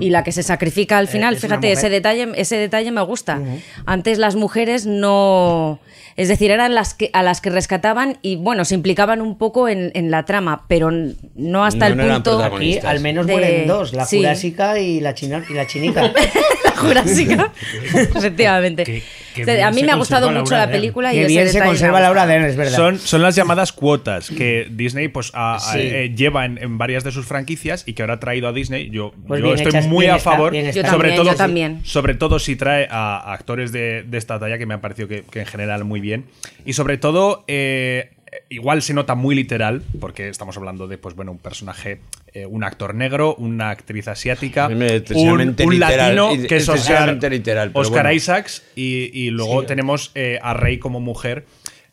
y 0.00 0.10
la 0.10 0.22
que 0.24 0.32
se 0.32 0.42
sacrifica 0.42 0.98
al 0.98 1.08
final. 1.08 1.34
Eh, 1.34 1.36
es 1.38 1.44
una 1.44 1.54
Fíjate, 1.56 1.72
ese 1.72 1.90
detalle, 1.90 2.28
ese 2.36 2.56
detalle 2.56 2.90
me 2.92 3.02
gusta. 3.02 3.40
Antes 3.86 4.18
las 4.18 4.36
mujeres 4.36 4.86
no. 4.86 5.80
Es 6.16 6.28
decir, 6.28 6.52
eran 6.52 6.76
las 6.76 6.94
que, 6.94 7.10
a 7.12 7.24
las 7.24 7.40
que 7.40 7.50
rescataban 7.50 8.18
y 8.22 8.36
bueno, 8.36 8.64
se 8.64 8.76
implicaban 8.76 9.20
un 9.20 9.36
poco 9.36 9.68
en, 9.68 9.90
en 9.94 10.12
la 10.12 10.24
trama, 10.24 10.64
pero 10.68 10.92
no 11.34 11.64
hasta 11.64 11.86
No, 11.88 11.92
el 11.92 11.96
no 11.96 12.02
eran 12.04 12.22
punto. 12.22 12.44
Aquí 12.44 12.78
al 12.78 13.00
menos 13.00 13.26
de- 13.26 13.32
mueren 13.32 13.66
dos, 13.66 13.92
la 13.94 14.04
sí. 14.06 14.18
jurásica 14.18 14.78
y 14.78 15.00
la, 15.00 15.14
china, 15.14 15.44
y 15.50 15.54
la 15.54 15.66
chinica. 15.66 16.02
la 16.64 16.70
jurásica. 16.76 17.52
Efectivamente. 18.14 18.84
Que- 18.84 19.02
que 19.34 19.42
O 19.42 19.44
sea, 19.46 19.66
a 19.66 19.70
mí 19.72 19.80
se 19.80 19.86
me 19.86 19.90
ha 19.90 19.96
gustado 19.96 20.30
mucho 20.30 20.54
la 20.54 20.70
película 20.70 21.12
y 21.12 21.16
que 21.16 21.22
ese 21.22 21.28
bien 21.28 21.40
se 21.48 21.54
detalle 21.54 21.64
me 21.64 21.66
conserva 21.70 21.98
ha 21.98 22.02
Laura 22.02 22.20
gustado. 22.22 22.38
Dern, 22.40 22.50
es 22.50 22.56
verdad. 22.56 22.76
Son, 22.76 22.98
son 23.00 23.20
las 23.22 23.34
llamadas 23.34 23.72
cuotas 23.72 24.30
que 24.30 24.68
Disney 24.70 25.08
pues 25.08 25.32
a- 25.34 25.56
a- 25.56 25.58
Sí. 25.58 25.78
eh, 25.80 26.14
lleva 26.16 26.44
en, 26.44 26.56
en 26.58 26.78
varias 26.78 27.02
de 27.02 27.10
sus 27.10 27.26
franquicias 27.26 27.82
y 27.84 27.94
que 27.94 28.02
ahora 28.02 28.14
ha 28.14 28.20
traído 28.20 28.46
a 28.46 28.52
Disney. 28.52 28.90
Yo, 28.90 29.12
Pues 29.26 29.40
yo 29.40 29.46
bien 29.46 29.56
estoy 29.64 29.78
hechas, 29.80 29.90
muy 29.90 30.06
a 30.06 30.18
favor, 30.18 30.54
está. 30.54 30.70
Yo 30.82 30.88
sobre 30.90 31.08
también, 31.10 31.16
todo, 31.16 31.30
yo 31.30 31.36
también. 31.36 31.80
sobre 31.84 32.14
todo 32.14 32.38
si 32.38 32.56
trae 32.56 32.86
a, 32.90 33.16
a 33.18 33.32
actores 33.34 33.72
de, 33.72 34.02
de 34.02 34.18
esta 34.18 34.38
talla 34.38 34.58
que 34.58 34.66
me 34.66 34.74
han 34.74 34.80
parecido 34.80 35.08
que, 35.08 35.22
que 35.30 35.40
en 35.40 35.46
general 35.46 35.84
muy 35.84 36.00
bien 36.00 36.24
y 36.64 36.72
sobre 36.74 36.96
todo 36.98 37.44
eh, 37.48 38.10
igual 38.48 38.82
se 38.82 38.94
nota 38.94 39.14
muy 39.14 39.34
literal 39.34 39.82
porque 40.00 40.28
estamos 40.28 40.56
hablando 40.56 40.86
de 40.88 40.98
pues 40.98 41.14
bueno 41.14 41.32
un 41.32 41.38
personaje 41.38 42.00
eh, 42.32 42.46
un 42.46 42.64
actor 42.64 42.94
negro 42.94 43.34
una 43.36 43.70
actriz 43.70 44.08
asiática 44.08 44.68
me- 44.68 44.74
un, 44.74 44.82
excesivamente 44.92 45.64
un 45.64 45.74
literal, 45.74 46.16
latino 46.16 46.48
que 46.48 46.56
es 46.56 46.68
Oscar, 46.68 47.16
literal, 47.30 47.70
Oscar 47.74 48.02
bueno. 48.04 48.16
Isaacs 48.16 48.64
y, 48.74 49.10
y 49.12 49.30
luego 49.30 49.64
tenemos 49.64 50.10
eh, 50.14 50.38
a 50.42 50.52
Rey 50.54 50.78
como 50.78 50.98
mujer 51.00 51.44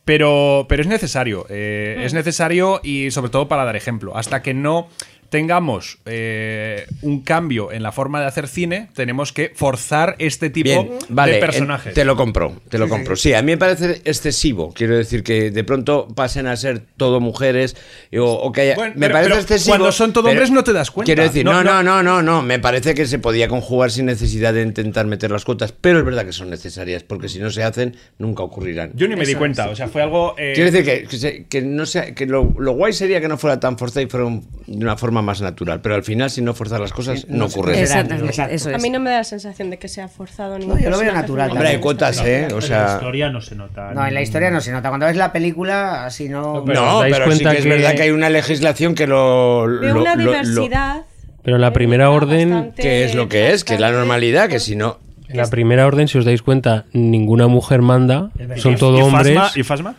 pero, 0.03 0.65
pero 0.68 0.81
es 0.81 0.88
necesario, 0.88 1.45
eh, 1.49 1.95
Hmm. 1.99 2.02
es 2.06 2.14
necesario 2.15 2.81
y 2.84 3.11
sobre 3.11 3.30
todo 3.30 3.48
para 3.48 3.65
dar 3.65 3.76
ejemplo. 3.76 4.18
Hasta 4.18 4.41
que 4.41 4.56
no 4.56 4.89
tengamos 5.32 5.98
eh, 6.06 6.86
un 7.03 7.22
cambio 7.22 7.72
en 7.72 7.84
la 7.84 7.94
forma 7.94 8.20
de 8.20 8.28
hacer 8.28 8.49
cine, 8.49 8.90
tenemos 8.94 9.32
que 9.32 9.53
forzar 9.56 10.18
este 10.20 10.49
tipo 10.49 10.66
Bien, 10.84 10.90
vale, 11.08 11.34
de 11.36 11.40
personajes. 11.40 11.94
Te 11.94 12.03
lo 12.03 12.18
compro, 12.18 12.62
te 12.68 12.78
lo 12.78 12.90
compro. 12.90 13.16
Sí, 13.16 13.34
a 13.34 13.41
mí 13.41 13.53
me 13.53 13.58
parece 13.58 14.02
excesivo. 14.03 14.74
Quiero 14.74 14.98
decir 14.98 15.24
que 15.24 15.49
de 15.49 15.64
pronto 15.64 16.10
pasen 16.14 16.48
a 16.48 16.56
ser 16.58 16.82
todo 16.98 17.22
mujeres 17.22 17.78
o, 18.18 18.26
o 18.26 18.52
que 18.52 18.62
haya- 18.62 18.76
Bueno, 18.76 18.94
me 18.98 19.08
pero- 19.08 19.14
parece 19.14 19.30
pero 19.30 19.41
excesivo. 19.41 19.72
cuando 19.78 19.91
son 19.94 20.12
todo 20.12 20.30
hombres 20.30 20.52
no 20.52 20.66
te 20.66 20.74
das 20.74 20.91
cuenta. 20.91 21.06
Quiero 21.08 21.24
decir, 21.24 21.45
No, 21.45 21.64
no, 21.64 21.82
no, 21.82 21.82
no. 21.82 22.03
no, 22.03 22.22
no, 22.22 22.22
no. 22.22 22.41
Me 22.41 22.60
parece 22.60 22.94
que 22.94 23.06
se 23.08 23.18
podía 23.18 23.48
conjugar 23.48 23.90
sin 23.90 24.08
necesidad 24.08 24.53
de 24.53 24.64
intentar 24.64 25.06
meter 25.08 25.32
las 25.32 25.45
cuotas, 25.45 25.72
pero 25.72 25.99
es 25.99 26.03
verdad 26.06 26.26
que 26.26 26.34
son 26.34 26.49
necesarias 26.49 27.03
porque 27.03 27.30
si 27.30 27.40
no 27.40 27.49
se 27.52 27.64
hacen 27.64 27.95
nunca 28.20 28.44
ocurrirán. 28.44 28.91
Yo 28.95 29.08
ni 29.08 29.16
me 29.16 29.26
di 29.26 29.36
cuenta, 29.36 29.70
o 29.70 29.76
sea, 29.78 29.88
fue 29.88 30.02
algo... 30.02 30.36
eh, 30.38 30.52
Quiero 30.56 30.72
decir 30.72 30.86
que, 30.86 31.08
que, 31.08 31.18
se- 31.18 31.45
que 31.45 31.62
no 31.62 31.86
sea, 31.86 32.14
que 32.14 32.26
lo, 32.26 32.53
lo 32.60 32.74
guay 32.74 32.91
sería 32.91 33.22
que 33.22 33.30
no 33.30 33.38
fuera 33.38 33.62
tan 33.62 33.78
forzado 33.78 34.06
y 34.06 34.10
fuera 34.10 34.26
un- 34.26 34.45
de 34.68 34.84
una 34.84 34.98
forma 34.98 35.20
más 35.22 35.41
natural. 35.41 35.81
Pero 35.81 35.95
al 35.95 36.03
final, 36.03 36.30
si 36.30 36.41
no 36.41 36.53
forzas 36.53 36.80
las 36.80 36.91
cosas, 36.93 37.26
no 37.27 37.45
ocurre. 37.45 37.80
Exactamente, 37.81 38.30
Exacto. 38.30 38.53
eso 38.56 38.76
A 38.76 38.77
mí 38.77 38.89
no 38.89 38.99
me 38.99 39.10
da 39.10 39.18
la 39.18 39.23
sensación 39.23 39.69
de 39.69 39.77
que 39.80 39.88
sea 39.88 40.07
forzado 40.07 40.57
ni 40.60 40.65
No, 40.65 40.80
yo 40.80 40.89
lo 40.89 40.98
veo 40.99 41.11
natural 41.14 41.52
Hombre, 41.52 41.68
hay 41.69 41.77
cuotas, 41.80 42.19
¿eh? 42.26 42.45
O 42.45 42.56
En 42.56 42.56
la 42.56 42.61
sea. 42.61 42.93
historia 42.95 43.30
no 43.30 43.41
se 43.41 43.56
nota. 43.56 43.91
No, 43.93 44.06
en 44.07 44.14
la 44.14 44.22
historia 44.22 44.52
no 44.52 44.61
se 44.61 44.72
nota. 44.72 44.89
Cuando 44.89 45.06
ves 45.06 45.15
la 45.15 45.31
película, 45.31 46.06
así 46.06 46.30
no. 46.30 46.64
Pero 46.65 46.81
no, 46.81 46.95
¿os 46.98 47.02
dais 47.02 47.14
pero 47.18 47.31
sí 47.31 47.43
que 47.43 47.57
es 47.57 47.65
verdad 47.65 47.95
que 47.95 48.02
hay 48.03 48.11
una 48.11 48.30
legislación 48.30 48.95
que 48.95 49.07
lo. 49.07 49.65
Veo 49.68 49.93
lo- 49.95 50.02
una 50.02 50.15
lo- 50.15 50.23
lo- 50.23 50.31
diversidad. 50.31 51.02
Pero 51.43 51.56
en 51.56 51.61
la 51.61 51.73
primera 51.73 52.11
orden, 52.11 52.72
que 52.77 53.03
es 53.03 53.15
lo 53.15 53.27
que 53.27 53.52
es, 53.53 53.64
que 53.64 53.73
es 53.76 53.80
la 53.80 53.91
normalidad, 53.91 54.48
que 54.49 54.60
si 54.60 54.76
no. 54.76 54.99
en 55.27 55.38
la 55.38 55.48
primera 55.48 55.88
orden, 55.88 56.07
si 56.07 56.18
os 56.18 56.26
dais 56.26 56.41
cuenta, 56.41 56.85
ninguna 56.93 57.48
mujer 57.48 57.81
manda, 57.81 58.30
son 58.57 58.76
todo 58.76 58.99
¿Y 58.99 59.02
hombres. 59.02 59.34
Fasma? 59.38 59.52
¿Y 59.60 59.64
Fasma? 59.64 59.95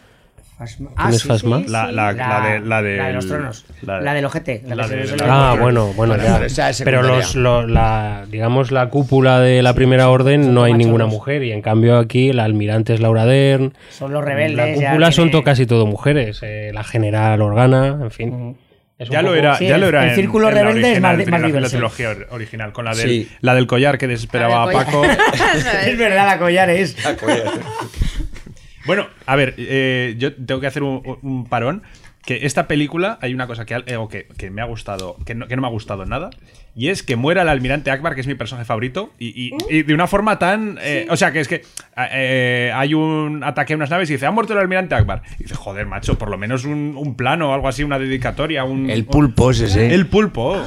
Fasma. 0.58 0.90
¿Quién 0.96 1.14
es 1.14 1.24
Fasma? 1.24 1.62
La- 1.66 1.90
la- 1.90 2.12
la 2.12 2.40
de- 2.40 2.60
la 2.60 2.80
la 2.82 3.12
los 3.12 3.26
tronos. 3.26 3.64
la 3.82 4.00
La, 4.00 4.10
de- 4.10 4.16
del 4.16 4.24
ojete. 4.26 4.62
La, 4.66 4.74
la 4.76 4.82
que 4.84 4.88
se 4.90 4.94
de- 4.94 5.00
ve 5.02 5.06
la- 5.10 5.18
solo- 5.18 5.32
Ah, 5.32 5.56
bueno, 5.58 5.86
bueno, 5.94 6.16
ya. 6.16 6.40
Pero 6.84 7.02
los, 7.02 7.34
lo- 7.34 7.66
la, 7.66 8.26
digamos, 8.30 8.70
la 8.70 8.88
cúpula 8.88 9.40
de 9.40 9.62
la 9.62 9.74
primera 9.74 10.08
orden 10.08 10.54
no 10.54 10.62
hay 10.64 10.74
ninguna 10.74 11.06
mujer 11.06 11.42
y 11.42 11.52
en 11.52 11.62
cambio 11.62 11.98
aquí 11.98 12.32
la 12.32 12.44
almirante 12.44 12.94
es 12.94 13.00
Laura 13.00 13.24
Dern. 13.26 13.74
Son 13.90 14.12
los 14.12 14.24
rebeldes. 14.24 14.56
La 14.56 14.74
ya 14.80 14.90
cúpula 14.90 15.10
son 15.12 15.30
tiene- 15.30 15.44
casi 15.44 15.66
todo 15.66 15.86
mujeres. 15.86 16.38
eh, 16.42 16.70
la 16.72 16.84
general 16.84 17.42
Organa, 17.42 17.98
en 18.02 18.10
fin. 18.10 18.56
Ya 19.10 19.20
lo 19.20 19.34
era, 19.34 19.56
Sí, 19.56 19.66
ya 19.66 19.74
el- 19.74 19.80
lo 19.80 19.88
era 19.88 20.04
el 20.04 20.10
en- 20.10 20.14
círculo 20.14 20.48
en 20.48 20.54
la 20.54 20.60
rebelde 20.62 20.92
es 20.92 21.00
más- 21.00 21.16
más 21.26 21.40
la- 21.40 21.48
la 21.60 21.68
trilogía 21.68 22.10
or- 22.10 22.28
original, 22.30 22.72
con 22.72 22.84
la 22.84 22.94
del, 22.94 23.08
Sí. 23.08 23.28
la 23.40 23.54
del 23.56 23.66
collar 23.66 23.98
que 23.98 24.06
desesperaba 24.06 24.62
a 24.62 24.66
La 24.66 24.72
Paco. 24.72 25.02
es 25.86 25.98
verdad, 25.98 26.26
la 26.26 26.38
collar 26.38 26.70
es. 26.70 26.94
Bueno, 28.86 29.06
a 29.26 29.36
ver, 29.36 29.54
eh, 29.58 30.14
yo 30.18 30.34
tengo 30.34 30.60
que 30.60 30.66
hacer 30.66 30.82
un, 30.82 31.18
un 31.22 31.46
parón. 31.46 31.82
Que 32.24 32.46
esta 32.46 32.68
película, 32.68 33.18
hay 33.20 33.34
una 33.34 33.48
cosa 33.48 33.66
que, 33.66 33.74
eh, 33.74 33.98
que, 34.08 34.28
que 34.38 34.48
me 34.52 34.62
ha 34.62 34.64
gustado, 34.64 35.16
que 35.26 35.34
no, 35.34 35.48
que 35.48 35.56
no 35.56 35.62
me 35.62 35.66
ha 35.66 35.72
gustado 35.72 36.06
nada, 36.06 36.30
y 36.72 36.86
es 36.90 37.02
que 37.02 37.16
muera 37.16 37.42
el 37.42 37.48
almirante 37.48 37.90
Akbar, 37.90 38.14
que 38.14 38.20
es 38.20 38.28
mi 38.28 38.36
personaje 38.36 38.64
favorito, 38.64 39.10
y, 39.18 39.48
y- 39.48 39.50
y 39.68 39.82
de 39.82 39.92
una 39.92 40.06
forma 40.06 40.38
tan. 40.38 40.78
eh, 40.82 41.08
O 41.10 41.16
sea, 41.16 41.32
que 41.32 41.40
es 41.40 41.48
que 41.48 41.62
eh, 41.96 42.70
hay 42.72 42.94
un 42.94 43.42
ataque 43.42 43.72
a 43.72 43.76
unas 43.76 43.90
naves 43.90 44.08
y 44.08 44.12
dice, 44.12 44.26
ha 44.26 44.30
muerto 44.30 44.52
el 44.52 44.60
almirante 44.60 44.94
Akbar. 44.94 45.22
Y 45.40 45.42
dice, 45.42 45.56
joder, 45.56 45.86
macho, 45.86 46.16
por 46.16 46.30
lo 46.30 46.38
menos 46.38 46.64
un, 46.64 46.94
un 46.96 47.16
plano 47.16 47.50
o 47.50 47.54
algo 47.54 47.66
así, 47.66 47.82
una 47.82 47.98
dedicatoria. 47.98 48.62
Un, 48.62 48.88
El 48.88 49.04
pulpo 49.04 49.50
es 49.50 49.60
ese. 49.60 49.92
El 49.92 50.06
pulpo. 50.06 50.62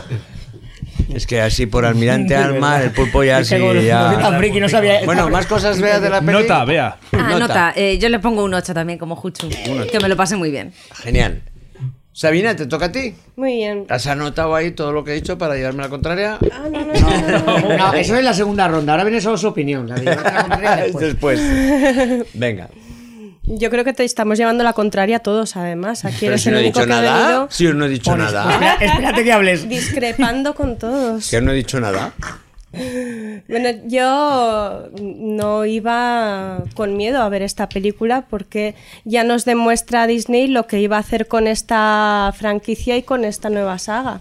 Es 1.14 1.28
que 1.28 1.42
así 1.42 1.66
por 1.66 1.86
almirante 1.86 2.36
Alma, 2.36 2.82
el 2.82 2.92
pulpo 2.92 3.24
ya 3.24 3.40
Es 3.42 3.50
que 3.50 3.56
sí. 3.56 3.62
como- 3.62 3.74
como 3.74 3.86
ya- 3.86 4.14
soy 4.14 4.22
tan 4.24 4.38
friki, 4.38 4.60
no 4.60 4.70
sabía- 4.70 5.06
Bueno, 5.06 5.30
más 5.30 5.46
cosas 5.46 5.80
veas 5.80 6.02
de 6.02 6.10
la 6.10 6.20
peli. 6.22 6.32
Nota, 6.34 6.66
vea. 6.66 6.98
Ah, 7.12 7.36
nota. 7.40 7.74
Eh, 7.76 7.98
yo 8.00 8.10
le 8.10 8.20
pongo 8.20 8.44
un 8.44 8.54
8 8.54 8.74
también, 8.74 8.98
como 9.00 9.16
Juchu. 9.16 9.50
Que 9.50 10.00
me 10.02 10.10
lo 10.10 10.16
pase 10.16 10.36
muy 10.36 10.52
bien. 10.52 10.74
Genial. 10.96 11.42
Sabina, 12.18 12.56
¿te 12.56 12.66
toca 12.66 12.86
a 12.86 12.92
ti? 12.94 13.14
Muy 13.36 13.56
bien. 13.56 13.86
¿Has 13.90 14.08
anotado 14.08 14.56
ahí 14.56 14.72
todo 14.72 14.94
lo 14.94 15.04
que 15.04 15.12
he 15.12 15.16
dicho 15.16 15.38
para 15.38 15.56
llevarme 15.56 15.84
la 15.84 15.90
contraria? 15.90 16.38
Ah, 16.50 16.64
no, 16.72 16.86
no, 16.86 16.94
no, 16.94 17.60
no. 17.70 17.78
No, 17.78 17.94
eso 17.94 18.16
es 18.16 18.24
la 18.24 18.34
segunda 18.34 18.70
ronda. 18.70 18.94
Ahora 18.94 19.04
viene 19.04 19.20
solo 19.20 19.38
su 19.38 19.48
opinión. 19.50 19.90
la. 19.90 19.96
Después. 21.00 21.42
Venga. 22.34 22.70
Yo 23.48 23.70
creo 23.70 23.84
que 23.84 23.94
te 23.94 24.04
estamos 24.04 24.38
llevando 24.38 24.64
la 24.64 24.74
contraria 24.74 25.18
a 25.18 25.20
todos, 25.20 25.56
además. 25.56 26.04
Aquí 26.06 26.18
Pero 26.22 26.32
eres 26.34 26.42
si 26.44 26.50
el 26.50 26.56
no 26.56 26.60
he 26.60 26.64
dicho 26.64 26.80
que 26.80 26.84
ha 26.94 27.02
nada. 27.02 27.22
venido 27.28 27.48
Si 27.52 27.64
no 27.66 27.86
he 27.86 27.90
dicho 27.90 28.18
nada. 28.18 28.76
Espérate 28.80 29.24
que 29.24 29.32
hables. 29.32 29.70
discrepando 29.70 30.56
con 30.56 30.78
todos. 30.78 31.30
Que 31.30 31.42
no 31.42 31.52
he 31.52 31.56
dicho 31.56 31.80
nada. 31.80 32.14
Bueno, 33.48 33.70
yo 33.86 34.90
no 35.00 35.66
iba 35.66 36.64
con 36.76 36.98
miedo 36.98 37.22
a 37.22 37.30
ver 37.30 37.42
esta 37.42 37.70
película 37.70 38.26
porque 38.30 38.76
ya 39.06 39.24
nos 39.24 39.46
demuestra 39.46 40.08
Disney 40.08 40.48
lo 40.48 40.68
que 40.68 40.82
iba 40.82 40.98
a 40.98 41.00
hacer 41.00 41.28
con 41.28 41.48
esta 41.48 42.34
franquicia 42.38 42.98
y 42.98 43.04
con 43.04 43.24
esta 43.24 43.50
nueva 43.50 43.78
saga. 43.80 44.20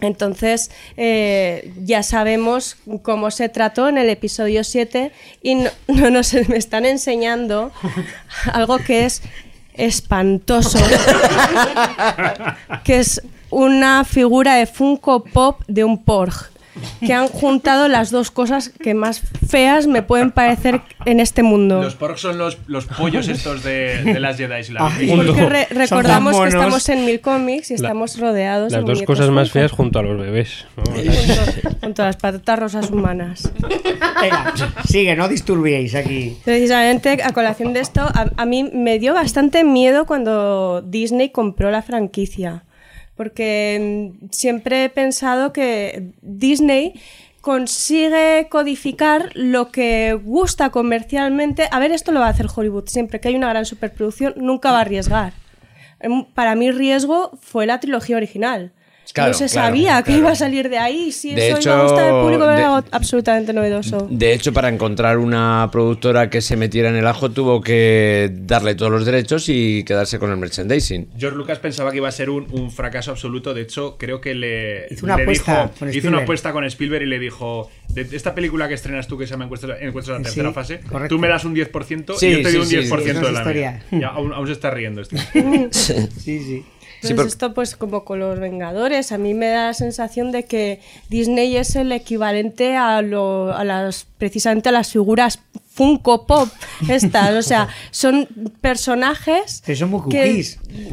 Entonces, 0.00 0.70
eh, 0.96 1.72
ya 1.82 2.02
sabemos 2.02 2.76
cómo 3.02 3.30
se 3.30 3.48
trató 3.48 3.88
en 3.88 3.98
el 3.98 4.08
episodio 4.08 4.62
7 4.64 5.12
y 5.42 5.56
no, 5.56 5.70
no 5.88 6.10
nos 6.10 6.32
me 6.48 6.56
están 6.56 6.84
enseñando 6.86 7.72
algo 8.52 8.78
que 8.78 9.06
es 9.06 9.22
espantoso, 9.74 10.78
que 12.84 12.98
es 12.98 13.22
una 13.50 14.04
figura 14.04 14.56
de 14.56 14.66
Funko 14.66 15.24
Pop 15.24 15.62
de 15.68 15.84
un 15.84 16.02
Porg, 16.04 16.50
que 17.00 17.12
han 17.12 17.28
juntado 17.28 17.88
las 17.88 18.10
dos 18.10 18.30
cosas 18.30 18.68
que 18.68 18.94
más 18.94 19.20
feas 19.48 19.86
me 19.86 20.02
pueden 20.02 20.30
parecer 20.30 20.80
en 21.04 21.20
este 21.20 21.42
mundo. 21.42 21.82
Los 21.82 21.94
porks 21.96 22.20
son 22.20 22.38
los, 22.38 22.58
los 22.66 22.86
pollos 22.86 23.28
estos 23.28 23.62
de, 23.62 24.02
de 24.04 24.20
las 24.20 24.36
Jedi. 24.36 24.62
Si 24.64 24.72
la 24.72 24.86
Ah. 24.86 24.92
Porque 25.16 25.48
re- 25.48 25.66
recordamos 25.70 26.38
que 26.40 26.48
estamos 26.48 26.88
en 26.88 27.04
Mil 27.04 27.20
Comics 27.20 27.70
y 27.70 27.74
estamos 27.74 28.18
rodeados 28.18 28.72
Las 28.72 28.84
de 28.84 28.92
dos 28.92 29.02
cosas 29.02 29.30
más 29.30 29.50
feas 29.50 29.72
junto 29.72 29.98
a 29.98 30.02
los 30.02 30.18
bebés. 30.18 30.66
¿no? 30.76 30.84
junto, 30.84 31.76
junto 31.80 32.02
a 32.02 32.06
las 32.06 32.16
patatas 32.16 32.58
rosas 32.58 32.90
humanas. 32.90 33.50
Venga, 34.20 34.52
sigue, 34.88 35.14
no 35.16 35.28
disturbiéis 35.28 35.94
aquí. 35.94 36.36
Precisamente 36.44 37.18
a 37.22 37.32
colación 37.32 37.72
de 37.72 37.80
esto, 37.80 38.00
a, 38.02 38.30
a 38.36 38.44
mí 38.46 38.64
me 38.64 38.98
dio 38.98 39.14
bastante 39.14 39.64
miedo 39.64 40.06
cuando 40.06 40.82
Disney 40.82 41.30
compró 41.30 41.70
la 41.70 41.82
franquicia, 41.82 42.64
porque 43.18 44.14
mm, 44.22 44.28
siempre 44.30 44.84
he 44.84 44.88
pensado 44.88 45.52
que 45.52 46.12
Disney 46.22 46.94
consigue 47.42 48.46
codificar 48.48 49.30
lo 49.34 49.70
que 49.70 50.14
gusta 50.14 50.70
comercialmente. 50.70 51.68
A 51.70 51.78
ver, 51.78 51.92
esto 51.92 52.12
lo 52.12 52.20
va 52.20 52.26
a 52.26 52.30
hacer 52.30 52.46
Hollywood 52.54 52.88
siempre, 52.88 53.20
que 53.20 53.28
hay 53.28 53.34
una 53.34 53.48
gran 53.50 53.66
superproducción, 53.66 54.34
nunca 54.36 54.72
va 54.72 54.78
a 54.78 54.82
arriesgar. 54.82 55.32
Em, 56.00 56.24
Para 56.32 56.54
mí 56.54 56.70
riesgo 56.70 57.32
fue 57.42 57.66
la 57.66 57.80
trilogía 57.80 58.16
original. 58.16 58.72
Claro, 59.18 59.32
no 59.32 59.38
se 59.38 59.46
claro, 59.48 59.68
sabía 59.68 60.02
que 60.02 60.12
iba 60.16 60.30
a 60.30 60.34
salir 60.34 60.68
de 60.68 60.78
ahí, 60.78 61.12
si 61.12 61.34
De 61.34 61.50
eso 61.50 61.60
iba 61.60 61.80
a 61.80 61.82
gustar 61.82 62.04
al 62.14 62.20
público, 62.22 62.42
hecho, 62.44 62.50
era 62.52 62.56
de- 62.58 62.64
algo 62.64 62.88
absolutamente 62.90 63.52
novedoso. 63.52 64.06
De 64.10 64.32
hecho, 64.32 64.52
para 64.52 64.68
encontrar 64.68 65.18
una 65.18 65.68
productora 65.72 66.30
que 66.30 66.40
se 66.40 66.56
metiera 66.56 66.88
en 66.88 66.96
el 66.96 67.06
ajo, 67.06 67.30
tuvo 67.30 67.60
que 67.60 68.30
darle 68.32 68.74
todos 68.74 68.90
los 68.92 69.04
derechos 69.04 69.48
y 69.48 69.84
quedarse 69.84 70.18
con 70.18 70.30
el 70.30 70.36
merchandising. 70.36 71.08
George 71.18 71.36
Lucas 71.36 71.58
pensaba 71.58 71.90
que 71.90 71.98
iba 71.98 72.08
a 72.08 72.12
ser 72.12 72.30
un, 72.30 72.46
un 72.52 72.70
fracaso 72.70 73.10
absoluto. 73.10 73.54
De 73.54 73.62
hecho, 73.62 73.96
creo 73.98 74.20
que 74.20 74.34
le 74.34 74.86
Hizo 74.90 75.04
una 75.06 75.16
le 75.16 75.22
apuesta 75.24 75.52
dijo- 75.52 75.62
con 75.78 75.88
hizo 75.88 75.88
una 75.88 75.92
Spielberg. 75.92 76.22
apuesta 76.22 76.52
con 76.52 76.64
Spielberg 76.64 77.02
y 77.02 77.06
le 77.06 77.18
dijo: 77.18 77.70
de 77.88 78.02
esta 78.12 78.34
película 78.34 78.68
que 78.68 78.74
estrenas 78.74 79.06
tú, 79.08 79.18
que 79.18 79.26
se 79.26 79.32
llama 79.32 79.44
Encuestas 79.44 79.70
Encuestas 79.80 80.14
a 80.16 80.18
la 80.18 80.24
Sí, 80.24 80.24
tercera 80.34 80.52
fase, 80.52 80.80
correcto. 80.80 81.14
tú 81.14 81.20
me 81.20 81.28
das 81.28 81.44
un 81.44 81.54
10% 81.54 82.16
Sí, 82.18 82.26
y 82.26 82.30
yo 82.32 82.38
te 82.42 82.44
sí, 82.50 82.52
doy 82.52 82.60
un 82.60 82.66
sí, 82.66 82.76
10% 82.76 83.02
sí, 83.02 83.10
eso 83.10 83.20
de 83.26 83.32
la 83.32 83.38
historia. 83.40 83.82
mía. 83.90 84.00
Ya, 84.02 84.08
aún, 84.08 84.32
aún 84.32 84.46
se 84.46 84.52
está 84.52 84.70
riendo 84.70 85.00
este. 85.02 85.16
Sí, 85.72 86.08
sí. 86.40 86.64
Entonces 87.02 87.16
por- 87.16 87.26
esto 87.26 87.54
pues 87.54 87.76
como 87.76 88.04
con 88.04 88.18
los 88.18 88.38
Vengadores, 88.40 89.12
a 89.12 89.18
mí 89.18 89.34
me 89.34 89.46
da 89.48 89.66
la 89.66 89.74
sensación 89.74 90.32
de 90.32 90.44
que 90.44 90.80
Disney 91.08 91.56
es 91.56 91.76
el 91.76 91.92
equivalente 91.92 92.76
a, 92.76 93.02
lo- 93.02 93.52
a 93.54 93.64
las 93.64 94.06
precisamente 94.18 94.68
a 94.68 94.72
las 94.72 94.90
figuras 94.92 95.38
Funko 95.74 96.26
Pop 96.26 96.48
estas, 96.88 97.34
o 97.34 97.42
sea, 97.42 97.68
son 97.92 98.26
personajes 98.60 99.62
Pero 99.64 99.78
son 99.78 99.90
muy 99.90 100.08
que 100.10 100.42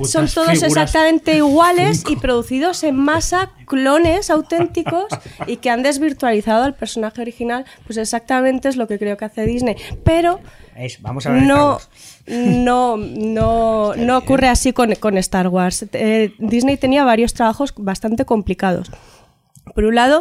son 0.08 0.28
todos 0.28 0.62
exactamente 0.64 1.38
iguales 1.38 2.04
y 2.08 2.16
producidos 2.18 2.84
en 2.84 2.96
masa, 2.96 3.52
clones 3.66 4.30
auténticos 4.30 5.06
y 5.48 5.58
que 5.58 5.70
han 5.72 5.82
desvirtualizado 5.84 6.64
al 6.64 6.76
personaje 6.76 7.22
original, 7.22 7.66
pues 7.88 7.98
exactamente 7.98 8.70
es 8.70 8.76
lo 8.76 8.88
que 8.88 9.00
creo 9.00 9.18
que 9.18 9.26
hace 9.26 9.46
Disney, 9.46 9.76
pero 10.04 10.40
Eso, 10.76 11.00
vamos 11.02 11.26
a 11.26 11.32
ver. 11.32 11.44
no, 11.44 11.80
no, 12.28 12.98
no, 12.98 13.94
no 13.98 14.18
ocurre 14.18 14.48
así 14.50 14.74
con, 14.74 14.94
con 14.96 15.18
Star 15.18 15.48
Wars. 15.48 15.86
Eh, 15.94 16.34
Disney 16.40 16.78
tenía 16.78 17.04
varios 17.04 17.34
trabajos 17.34 17.74
bastante 17.78 18.26
complicados. 18.26 18.92
Por 19.74 19.86
un 19.86 19.96
lado, 19.96 20.20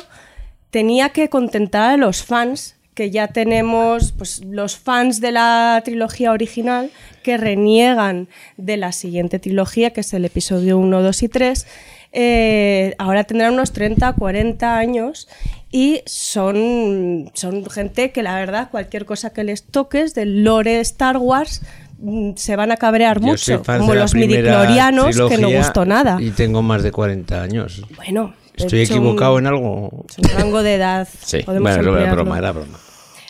tenía 0.71 1.11
que 1.11 1.29
contentar 1.29 1.91
a 1.91 1.97
los 1.97 2.23
fans, 2.25 2.77
que 2.95 3.11
ya 3.11 3.29
tenemos 3.29 4.13
pues, 4.13 4.45
los 4.45 4.77
fans 4.77 5.21
de 5.21 5.33
la 5.33 5.83
trilogía 5.85 6.31
original 6.31 6.91
que 7.25 7.37
reniegan 7.37 8.29
de 8.57 8.77
la 8.77 8.93
siguiente 8.93 9.41
trilogía, 9.41 9.91
que 9.91 10.03
es 10.03 10.15
el 10.15 10.25
episodio 10.25 10.79
1, 10.79 11.03
2 11.03 11.23
y 11.25 11.29
3. 11.29 11.67
Eh, 12.13 12.95
ahora 12.99 13.25
tendrán 13.25 13.55
unos 13.55 13.73
30, 13.73 14.13
40 14.13 14.77
años 14.79 15.29
y 15.77 16.03
son, 16.07 17.33
son 17.35 17.69
gente 17.69 18.13
que 18.13 18.23
la 18.23 18.37
verdad 18.37 18.69
cualquier 18.71 19.05
cosa 19.07 19.31
que 19.31 19.43
les 19.43 19.65
toques 19.65 20.15
del 20.15 20.45
lore 20.45 20.79
Star 20.79 21.17
Wars 21.17 21.63
mm, 21.99 22.35
se 22.37 22.55
van 22.55 22.71
a 22.71 22.77
cabrear 22.77 23.19
Yo 23.21 23.27
mucho, 23.27 23.61
como 23.65 23.93
los 23.93 24.13
primera 24.13 24.37
midichlorianos 24.41 25.17
que 25.29 25.37
no 25.37 25.51
gustó 25.51 25.85
nada. 25.85 26.19
Y 26.21 26.31
tengo 26.31 26.63
más 26.63 26.85
de 26.85 26.93
40 26.93 27.43
años. 27.43 27.83
Bueno, 27.97 28.35
¿Estoy 28.55 28.83
hecho, 28.83 28.95
equivocado 28.95 29.35
un- 29.35 29.41
en 29.41 29.47
algo? 29.49 30.05
es 30.09 30.19
un 30.19 30.39
rango 30.39 30.63
de 30.63 30.75
edad. 30.77 31.09
Sí, 31.25 31.41
bueno, 31.45 31.69
era 31.99 32.13
broma, 32.13 32.39
era 32.39 32.53
broma. 32.53 32.79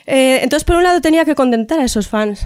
Eh, 0.04 0.40
entonces, 0.42 0.64
por 0.64 0.76
un 0.76 0.82
lado, 0.82 1.00
tenía 1.00 1.24
que 1.24 1.34
contentar 1.34 1.80
a 1.80 1.84
esos 1.84 2.08
fans, 2.08 2.44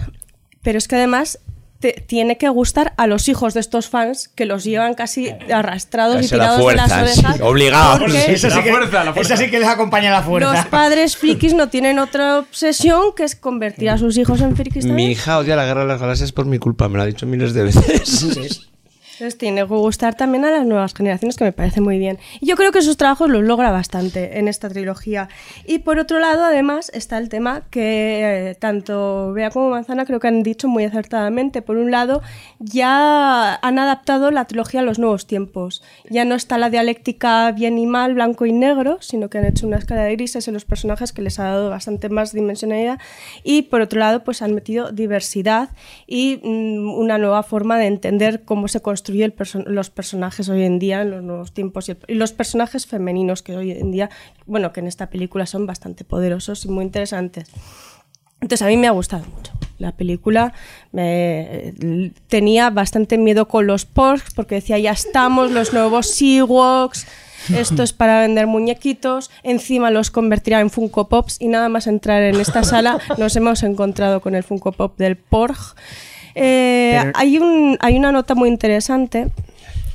pero 0.63 0.77
es 0.77 0.87
que 0.87 0.95
además 0.95 1.39
te- 1.79 2.03
tiene 2.05 2.37
que 2.37 2.49
gustar 2.49 2.93
a 2.97 3.07
los 3.07 3.27
hijos 3.29 3.53
de 3.53 3.61
estos 3.61 3.87
fans 3.89 4.27
que 4.35 4.45
los 4.45 4.63
llevan 4.63 4.93
casi 4.95 5.29
arrastrados 5.53 6.17
Casi 6.17 6.35
y 6.35 6.35
a 6.35 6.37
la 6.37 6.43
tirados 6.55 6.67
de 6.69 6.75
las 6.75 6.89
fuerza, 6.91 7.13
sí, 7.13 7.19
orejas. 7.21 7.41
obligados. 7.41 8.13
Eso 8.13 8.49
sí, 8.49 8.55
La 8.57 8.63
que, 8.63 8.69
fuerza, 8.71 9.03
la 9.05 9.13
fuerza. 9.13 9.33
eso 9.33 9.43
sí 9.43 9.49
que 9.51 9.59
les 9.59 9.67
acompaña 9.69 10.11
la 10.11 10.21
fuerza. 10.21 10.53
Los 10.53 10.65
padres 10.65 11.15
frikis 11.17 11.53
no 11.53 11.69
tienen 11.69 11.99
otra 11.99 12.39
obsesión 12.39 13.13
que 13.15 13.23
es 13.23 13.35
convertir 13.35 13.89
a 13.89 13.97
sus 13.97 14.17
hijos 14.17 14.41
en 14.41 14.55
frikis 14.55 14.83
Mi 14.85 14.89
también. 14.89 15.11
hija 15.11 15.37
odia 15.37 15.55
la 15.55 15.65
guerra 15.65 15.81
de 15.81 15.87
las 15.87 16.01
galaxias 16.01 16.31
por 16.31 16.45
mi 16.45 16.59
culpa, 16.59 16.89
me 16.89 16.97
lo 16.97 17.03
ha 17.03 17.05
dicho 17.05 17.25
miles 17.25 17.53
de 17.53 17.63
veces. 17.63 18.67
Les 19.19 19.37
tiene 19.37 19.61
que 19.61 19.73
gustar 19.73 20.15
también 20.15 20.45
a 20.45 20.51
las 20.51 20.65
nuevas 20.65 20.93
generaciones, 20.93 21.35
que 21.35 21.43
me 21.43 21.51
parece 21.51 21.81
muy 21.81 21.99
bien. 21.99 22.19
Y 22.39 22.45
yo 22.45 22.55
creo 22.55 22.71
que 22.71 22.79
esos 22.79 22.95
trabajos 22.95 23.29
los 23.29 23.43
logra 23.43 23.69
bastante 23.69 24.39
en 24.39 24.47
esta 24.47 24.69
trilogía. 24.69 25.27
Y 25.65 25.79
por 25.79 25.99
otro 25.99 26.19
lado, 26.19 26.45
además, 26.45 26.89
está 26.93 27.17
el 27.17 27.27
tema 27.27 27.63
que 27.69 28.51
eh, 28.51 28.55
tanto 28.55 29.33
Bea 29.33 29.49
como 29.49 29.71
Manzana 29.71 30.05
creo 30.05 30.21
que 30.21 30.29
han 30.29 30.41
dicho 30.41 30.69
muy 30.69 30.85
acertadamente. 30.85 31.61
Por 31.61 31.75
un 31.75 31.91
lado, 31.91 32.21
ya 32.59 33.55
han 33.55 33.77
adaptado 33.77 34.31
la 34.31 34.45
trilogía 34.45 34.79
a 34.79 34.83
los 34.83 34.99
nuevos 34.99 35.27
tiempos. 35.27 35.83
Ya 36.09 36.23
no 36.23 36.35
está 36.35 36.57
la 36.57 36.69
dialéctica 36.69 37.51
bien 37.51 37.77
y 37.77 37.87
mal, 37.87 38.13
blanco 38.13 38.45
y 38.45 38.53
negro, 38.53 38.99
sino 39.01 39.29
que 39.29 39.39
han 39.39 39.45
hecho 39.45 39.67
una 39.67 39.79
escala 39.79 40.03
de 40.03 40.13
grises 40.13 40.47
en 40.47 40.53
los 40.53 40.63
personajes 40.63 41.11
que 41.11 41.21
les 41.21 41.39
ha 41.39 41.43
dado 41.43 41.69
bastante 41.69 42.07
más 42.07 42.31
dimensionalidad. 42.31 42.99
Y 43.43 43.63
por 43.63 43.81
otro 43.81 43.99
lado, 43.99 44.23
pues 44.23 44.41
han 44.41 44.53
metido 44.55 44.93
diversidad 44.93 45.71
y 46.07 46.39
mm, 46.41 46.89
una 46.93 47.17
nueva 47.17 47.43
forma 47.43 47.77
de 47.77 47.87
entender 47.87 48.43
cómo 48.45 48.69
se 48.69 48.79
construyen 49.09 49.33
los 49.65 49.89
personajes 49.89 50.49
hoy 50.49 50.63
en 50.63 50.77
día 50.79 51.01
en 51.01 51.11
los 51.11 51.23
nuevos 51.23 51.51
tiempos 51.53 51.89
y, 51.89 51.91
el- 51.93 51.97
y 52.07 52.13
los 52.13 52.31
personajes 52.31 52.85
femeninos 52.85 53.41
que 53.41 53.55
hoy 53.55 53.71
en 53.71 53.91
día, 53.91 54.09
bueno, 54.45 54.71
que 54.71 54.81
en 54.81 54.87
esta 54.87 55.09
película 55.09 55.45
son 55.45 55.65
bastante 55.65 56.03
poderosos 56.03 56.65
y 56.65 56.69
muy 56.69 56.85
interesantes. 56.85 57.49
Entonces 58.41 58.61
a 58.61 58.67
mí 58.67 58.77
me 58.77 58.87
ha 58.87 58.91
gustado 58.91 59.25
mucho. 59.35 59.51
La 59.79 59.93
película 59.93 60.53
me- 60.91 61.73
tenía 62.27 62.69
bastante 62.69 63.17
miedo 63.17 63.47
con 63.47 63.65
los 63.67 63.85
porks 63.85 64.33
porque 64.33 64.55
decía 64.55 64.77
ya 64.77 64.91
estamos, 64.91 65.51
los 65.51 65.73
nuevos 65.73 66.21
Ewoks, 66.21 67.07
esto 67.55 67.81
es 67.83 67.93
para 67.93 68.21
vender 68.21 68.45
muñequitos, 68.47 69.31
encima 69.43 69.89
los 69.91 70.11
convertirá 70.11 70.59
en 70.59 70.69
Funko 70.69 71.07
Pops 71.09 71.37
y 71.39 71.47
nada 71.47 71.69
más 71.69 71.87
entrar 71.87 72.21
en 72.21 72.35
esta 72.39 72.63
sala 72.63 72.99
nos 73.17 73.35
hemos 73.35 73.63
encontrado 73.63 74.19
con 74.21 74.35
el 74.35 74.43
Funko 74.43 74.71
Pop 74.73 74.97
del 74.97 75.15
Porg. 75.17 75.57
Eh, 76.35 76.97
Pero- 77.01 77.11
hay, 77.15 77.37
un, 77.37 77.77
hay 77.81 77.97
una 77.97 78.11
nota 78.11 78.35
muy 78.35 78.49
interesante 78.49 79.27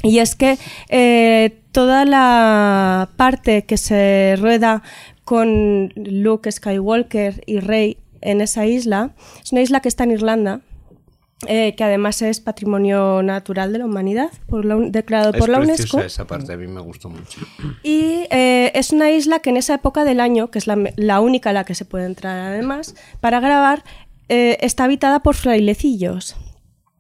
y 0.03 0.19
es 0.19 0.35
que 0.35 0.59
eh, 0.89 1.57
toda 1.73 2.05
la 2.05 3.09
parte 3.17 3.65
que 3.65 3.77
se 3.77 4.37
rueda 4.39 4.83
con 5.25 5.93
Luke 5.97 6.51
Skywalker 6.51 7.43
y 7.47 7.61
Rey 7.61 7.97
en 8.21 8.41
esa 8.41 8.67
isla, 8.67 9.11
es 9.43 9.53
una 9.53 9.63
isla 9.63 9.81
que 9.81 9.89
está 9.89 10.05
en 10.05 10.11
Irlanda, 10.13 10.61
eh, 11.47 11.75
que 11.77 11.85
además 11.85 12.23
es 12.23 12.41
patrimonio 12.41 13.23
natural 13.23 13.73
de 13.73 13.79
la 13.81 13.85
humanidad, 13.87 14.31
por 14.47 14.65
la 14.65 14.77
declarado 14.77 15.33
Es 15.33 15.39
por 15.39 15.49
la 15.51 15.59
UNESCO. 15.59 16.01
esa 16.01 16.27
parte, 16.27 16.53
a 16.55 16.57
mí 16.57 16.67
me 16.67 16.81
gustó 16.81 17.11
mucho. 17.11 17.41
Y 17.83 18.25
eh, 18.31 18.73
es 18.75 18.93
una 18.93 19.11
isla 19.11 19.41
que 19.41 19.51
en 19.51 19.59
esa 19.59 19.75
época 19.75 20.05
del 20.05 20.21
año, 20.21 20.51
que 20.51 20.59
es 20.59 20.67
la, 20.67 20.79
la 20.97 21.21
única 21.21 21.51
a 21.51 21.53
la 21.53 21.65
que 21.65 21.75
se 21.75 21.85
puede 21.85 22.07
entrar 22.07 22.39
además, 22.39 22.95
para 23.21 23.41
grabar, 23.41 23.85
eh, 24.29 24.59
está 24.61 24.85
habitada 24.85 25.21
por 25.21 25.35
frailecillos. 25.35 26.37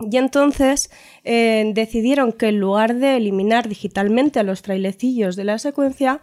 Y 0.00 0.16
entonces 0.16 0.90
eh, 1.22 1.70
decidieron 1.74 2.32
que 2.32 2.48
en 2.48 2.58
lugar 2.60 2.96
de 2.96 3.16
eliminar 3.16 3.68
digitalmente 3.68 4.40
a 4.40 4.42
los 4.42 4.60
frailecillos 4.60 5.36
de 5.36 5.44
la 5.44 5.58
secuencia, 5.58 6.20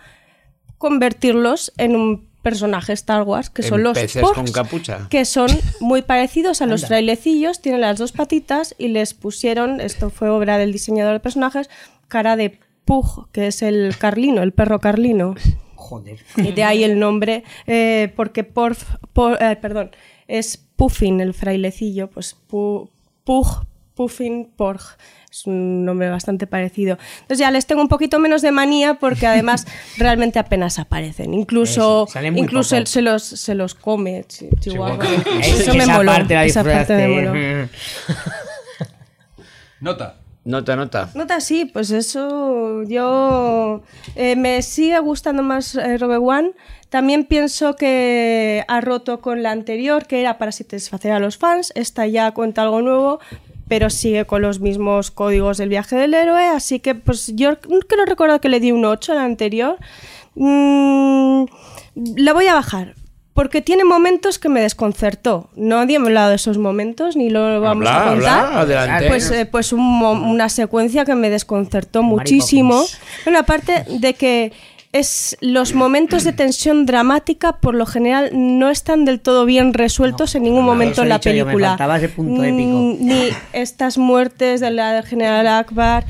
convertirlos 0.78 1.74
en 1.78 1.96
un 1.96 2.30
personaje 2.42 2.92
Star 2.94 3.22
Wars, 3.24 3.50
que 3.50 3.62
En 3.62 3.70
son 3.70 3.84
los 3.84 3.94
peces 3.98 4.22
Porgs, 4.22 4.36
con 4.36 4.52
capucha. 4.52 5.08
que 5.10 5.26
son 5.26 5.48
muy 5.80 6.02
parecidos 6.02 6.62
a 6.62 6.66
los 6.66 6.88
frailecillos, 6.88 7.62
tienen 7.62 7.82
las 7.82 8.00
dos 8.00 8.12
patitas 8.12 8.74
y 8.80 8.88
les 8.88 9.14
pusieron, 9.14 9.80
esto 9.80 10.10
fue 10.10 10.30
obra 10.30 10.58
del 10.58 10.72
diseñador 10.74 11.14
de 11.14 11.20
personajes, 11.20 11.70
cara 12.08 12.36
de 12.36 12.58
Pug, 12.84 13.30
que 13.32 13.48
es 13.48 13.62
el 13.62 13.96
carlino, 13.98 14.42
el 14.42 14.54
perro 14.54 14.80
carlino. 14.80 15.36
Joder. 15.76 16.20
Y 16.38 16.52
de 16.52 16.64
ahí 16.64 16.84
el 16.84 16.98
nombre, 17.00 17.44
eh, 17.68 18.12
porque 18.16 18.44
por, 18.44 18.76
por- 19.14 19.42
eh, 19.42 19.56
perdón, 19.62 19.92
es 20.28 20.58
Puffin 20.76 21.22
el 21.22 21.34
frailecillo, 21.34 22.10
pues 22.10 22.36
pu- 22.50 22.90
Pug, 23.24 23.66
Puffin, 23.96 24.50
Porg. 24.56 24.82
Es 25.30 25.46
un 25.48 25.86
nombre 25.86 26.10
bastante 26.10 26.46
parecido. 26.48 26.98
Entonces 27.22 27.38
ya 27.40 27.52
les 27.52 27.66
tengo 27.66 27.82
un 27.82 27.88
poquito 27.88 28.20
menos 28.20 28.42
de 28.42 28.52
manía 28.52 28.96
porque 28.96 29.28
además 29.28 29.66
realmente 29.98 30.40
apenas 30.40 30.78
aparecen. 30.80 31.34
Incluso, 31.34 32.06
Eso, 32.10 32.22
incluso 32.36 32.76
él 32.76 32.86
se 32.88 33.02
los, 33.02 33.24
se 33.24 33.56
los 33.56 33.74
come. 33.76 34.26
Chi- 34.28 34.50
Chihuahua. 34.60 35.00
Eso, 35.42 35.62
Eso 35.62 35.74
me 35.76 35.86
moló. 35.88 36.12
parte 36.12 36.34
la 36.34 36.46
esa 36.46 36.64
parte 36.66 36.96
me 36.96 37.08
moló. 37.08 37.34
Nota. 39.80 40.18
Nota, 40.44 40.76
nota. 40.76 41.10
Nota 41.14 41.40
sí, 41.40 41.66
pues 41.66 41.92
eso 41.92 42.82
yo 42.84 43.84
eh, 44.16 44.36
me 44.36 44.64
sigue 44.64 45.00
gustando 45.00 45.44
más 45.44 45.76
eh, 45.76 45.98
One. 46.02 46.54
También 46.90 47.26
pienso 47.26 47.76
que 47.76 48.66
ha 48.68 48.82
roto 48.82 49.22
con 49.22 49.44
la 49.44 49.52
anterior, 49.52 50.08
que 50.08 50.20
era 50.20 50.40
para 50.40 50.52
satisfacer 50.52 51.12
a 51.12 51.20
los 51.20 51.38
fans. 51.38 51.72
Esta 51.76 52.08
ya 52.08 52.32
cuenta 52.32 52.64
algo 52.64 52.82
nuevo, 52.82 53.20
pero 53.68 53.92
sigue 53.92 54.26
con 54.26 54.42
los 54.42 54.60
mismos 54.60 55.12
códigos 55.12 55.58
del 55.58 55.70
viaje 55.70 55.96
del 55.96 56.16
héroe. 56.16 56.48
Así 56.48 56.80
que 56.80 56.96
pues 56.96 57.34
yo 57.36 57.60
creo 57.60 58.06
recordar 58.06 58.40
que 58.40 58.50
le 58.50 58.60
di 58.60 58.72
un 58.72 58.84
8 58.84 59.12
a 59.12 59.16
la 59.16 59.24
anterior. 59.26 59.78
Mm, 60.34 61.46
la 62.16 62.34
voy 62.34 62.48
a 62.48 62.56
bajar. 62.56 62.96
Porque 63.42 63.60
tiene 63.64 63.84
momentos 63.84 64.38
que 64.38 64.50
me 64.50 64.62
desconcertó. 64.62 65.50
Nadie 65.56 65.98
me 65.98 66.06
ha 66.06 66.08
hablado 66.10 66.30
de 66.30 66.36
esos 66.36 66.60
momentos, 66.60 67.16
ni 67.16 67.32
lo 67.32 67.60
vamos 67.60 67.88
Habla, 67.88 68.04
a 68.04 68.10
contar. 68.14 68.46
habla, 68.46 68.60
adelante. 68.62 69.08
Pues, 69.08 69.32
eh, 69.32 69.48
pues 69.48 69.74
un 69.74 69.82
mo- 69.82 70.12
una 70.12 70.48
secuencia 70.48 71.06
que 71.06 71.16
me 71.16 71.32
desconcertó 71.32 72.04
muchísimo. 72.04 72.84
Bueno, 73.26 73.40
aparte 73.40 73.84
de 73.90 74.14
que 74.14 74.54
es 74.92 75.38
los 75.42 75.74
momentos 75.74 76.24
de 76.24 76.34
tensión 76.34 76.86
dramática 76.86 77.54
por 77.54 77.74
lo 77.74 77.88
general 77.88 78.30
no 78.34 78.70
están 78.70 79.06
del 79.06 79.20
todo 79.20 79.46
bien 79.46 79.74
resueltos 79.74 80.36
en 80.36 80.44
ningún 80.44 80.64
momento 80.66 81.02
en 81.02 81.10
la 81.10 81.20
yo, 81.20 81.32
me 81.32 81.42
película. 81.44 81.70
faltaba 81.70 81.98
ese 81.98 82.10
punto 82.10 82.42
Mm, 82.42 82.46
épico. 82.46 82.96
Ni 83.00 83.30
estas 83.54 83.98
muertes 83.98 84.60
de 84.60 84.70
la 84.70 84.94
del 84.94 85.04
general 85.06 85.48
Akbar 85.48 86.04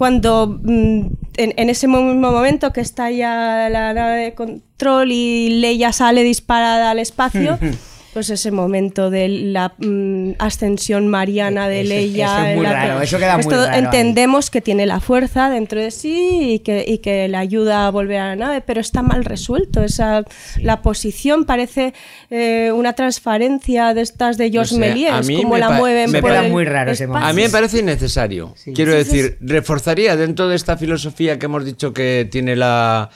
cuando 0.00 0.46
mm, 0.62 1.00
en, 1.36 1.52
en 1.58 1.68
ese 1.68 1.86
mismo 1.86 2.32
momento 2.32 2.72
que 2.72 2.80
está 2.80 3.10
ya 3.10 3.68
la 3.68 3.92
nave 3.92 4.16
de 4.22 4.34
control 4.34 5.12
y 5.12 5.60
Leia 5.60 5.92
sale 5.92 6.22
disparada 6.22 6.90
al 6.90 6.98
espacio, 6.98 7.58
pues 8.12 8.28
ese 8.30 8.50
momento 8.50 9.08
de 9.10 9.28
la 9.28 9.72
mm, 9.78 10.32
ascensión 10.38 11.08
mariana 11.08 11.68
de 11.68 11.82
Eso- 11.82 11.88
Leia. 11.90 12.26
eso 12.26 12.38
es 12.42 12.48
en 12.50 12.56
muy 12.56 12.66
la 12.66 12.72
raro, 12.72 12.98
que- 12.98 13.04
eso 13.04 13.18
queda 13.18 13.38
muy 13.38 13.54
raro 13.54 13.70
ahí. 13.70 13.78
Entendemos 13.84 14.50
que 14.50 14.60
tiene 14.60 14.84
la 14.86 14.98
fuerza 15.00 15.48
dentro 15.48 15.80
de 15.80 15.90
sí 15.90 16.54
y 16.54 16.58
que, 16.58 16.84
y 16.86 16.98
que 16.98 17.28
le 17.28 17.36
ayuda 17.36 17.86
a 17.86 17.90
volver 17.90 18.18
a 18.18 18.26
la 18.28 18.36
nave, 18.36 18.60
pero 18.62 18.80
está 18.80 19.02
mal 19.02 19.24
resuelto. 19.24 19.82
Esa, 19.84 20.24
La 20.60 20.82
posición 20.82 21.44
parece 21.44 21.94
eh, 22.30 22.72
una 22.74 22.94
transparencia 22.94 23.94
de 23.94 24.00
estas 24.02 24.36
de 24.38 24.50
George 24.50 24.74
No 24.74 24.80
sé, 24.84 24.86
a 24.90 24.94
Méliès, 24.94 25.26
mí 25.28 25.36
como 25.42 25.54
me 25.54 25.60
la 25.60 25.70
mueven 25.70 26.10
me 26.10 26.20
por 26.20 26.32
el 26.32 26.50
muy 26.50 26.64
raro 26.64 26.90
ese 26.92 27.04
espacio. 27.04 27.28
A 27.28 27.32
mí 27.32 27.42
me 27.42 27.48
parece 27.50 27.78
innecesario. 27.78 28.54
Quiero 28.74 28.92
decir, 28.92 29.36
reforzaría 29.40 30.16
dentro 30.16 30.48
de 30.48 30.56
esta 30.56 30.76
filosofía 30.76 31.38
que 31.38 31.46
hemos 31.46 31.64
dicho 31.64 31.92
que 31.92 32.28
tiene 32.30 32.56
la, 32.56 33.10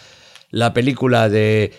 la 0.50 0.72
película 0.72 1.28
de, 1.28 1.64
eh, 1.64 1.72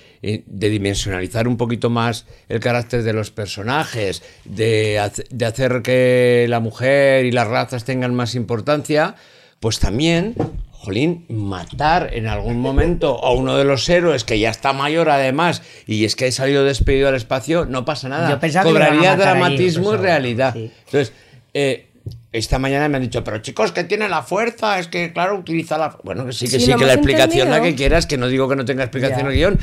de 0.48 0.70
dimensionalizar 0.70 1.48
un 1.48 1.58
poquito 1.58 1.90
más 1.90 2.26
el 2.50 2.60
carácter 2.60 3.04
de 3.04 3.14
los 3.14 3.32
personajes, 3.32 4.24
de, 4.46 5.00
hace- 5.00 5.26
de 5.30 5.46
hacer 5.46 5.82
que 5.84 6.46
la 6.50 6.60
mujer 6.60 7.26
y 7.26 7.32
las 7.32 7.48
razas 7.48 7.84
tengan 7.86 8.16
más 8.16 8.34
importancia, 8.36 9.16
pues 9.60 9.80
también, 9.80 10.36
jolín, 10.72 11.26
matar 11.30 12.10
en 12.14 12.28
algún 12.28 12.60
momento 12.60 13.24
a 13.24 13.34
uno 13.34 13.56
de 13.58 13.64
los 13.64 13.88
héroes 13.90 14.24
que 14.24 14.40
ya 14.40 14.50
está 14.50 14.74
mayor 14.74 15.10
además 15.10 15.62
y 15.88 16.06
es 16.06 16.16
que 16.16 16.26
ha 16.26 16.32
salido 16.32 16.64
despedido 16.64 17.08
al 17.08 17.16
espacio, 17.16 17.66
no 17.66 17.86
pasa 17.86 18.10
nada. 18.10 18.30
Yo 18.30 18.40
pensaba 18.40 18.66
que 18.66 18.72
Cobraría 18.72 19.12
allí, 19.14 19.22
dramatismo 19.22 19.94
y 19.94 19.98
realidad. 19.98 20.56
Entonces, 20.56 21.14
eh, 21.54 21.88
esta 22.32 22.60
mañana 22.60 22.90
me 22.90 22.98
han 22.98 23.04
dicho, 23.04 23.24
pero 23.24 23.38
chicos, 23.40 23.72
que 23.72 23.84
tiene 23.86 24.10
la 24.10 24.22
fuerza, 24.22 24.78
es 24.78 24.88
que, 24.90 25.14
claro, 25.14 25.38
utiliza 25.40 25.78
la... 25.78 25.98
Bueno, 26.04 26.26
que 26.26 26.34
sí, 26.34 26.48
que 26.50 26.60
Sí, 26.60 26.74
que 26.76 26.86
la 26.86 26.94
explicación 26.94 27.50
la 27.50 27.62
que 27.62 27.76
quieras, 27.76 28.06
que 28.06 28.18
no 28.18 28.28
digo 28.28 28.50
que 28.50 28.58
no 28.58 28.66
tenga 28.66 28.84
explicación 28.84 29.22
Ya. 29.22 29.28
el 29.30 29.36
guion. 29.36 29.60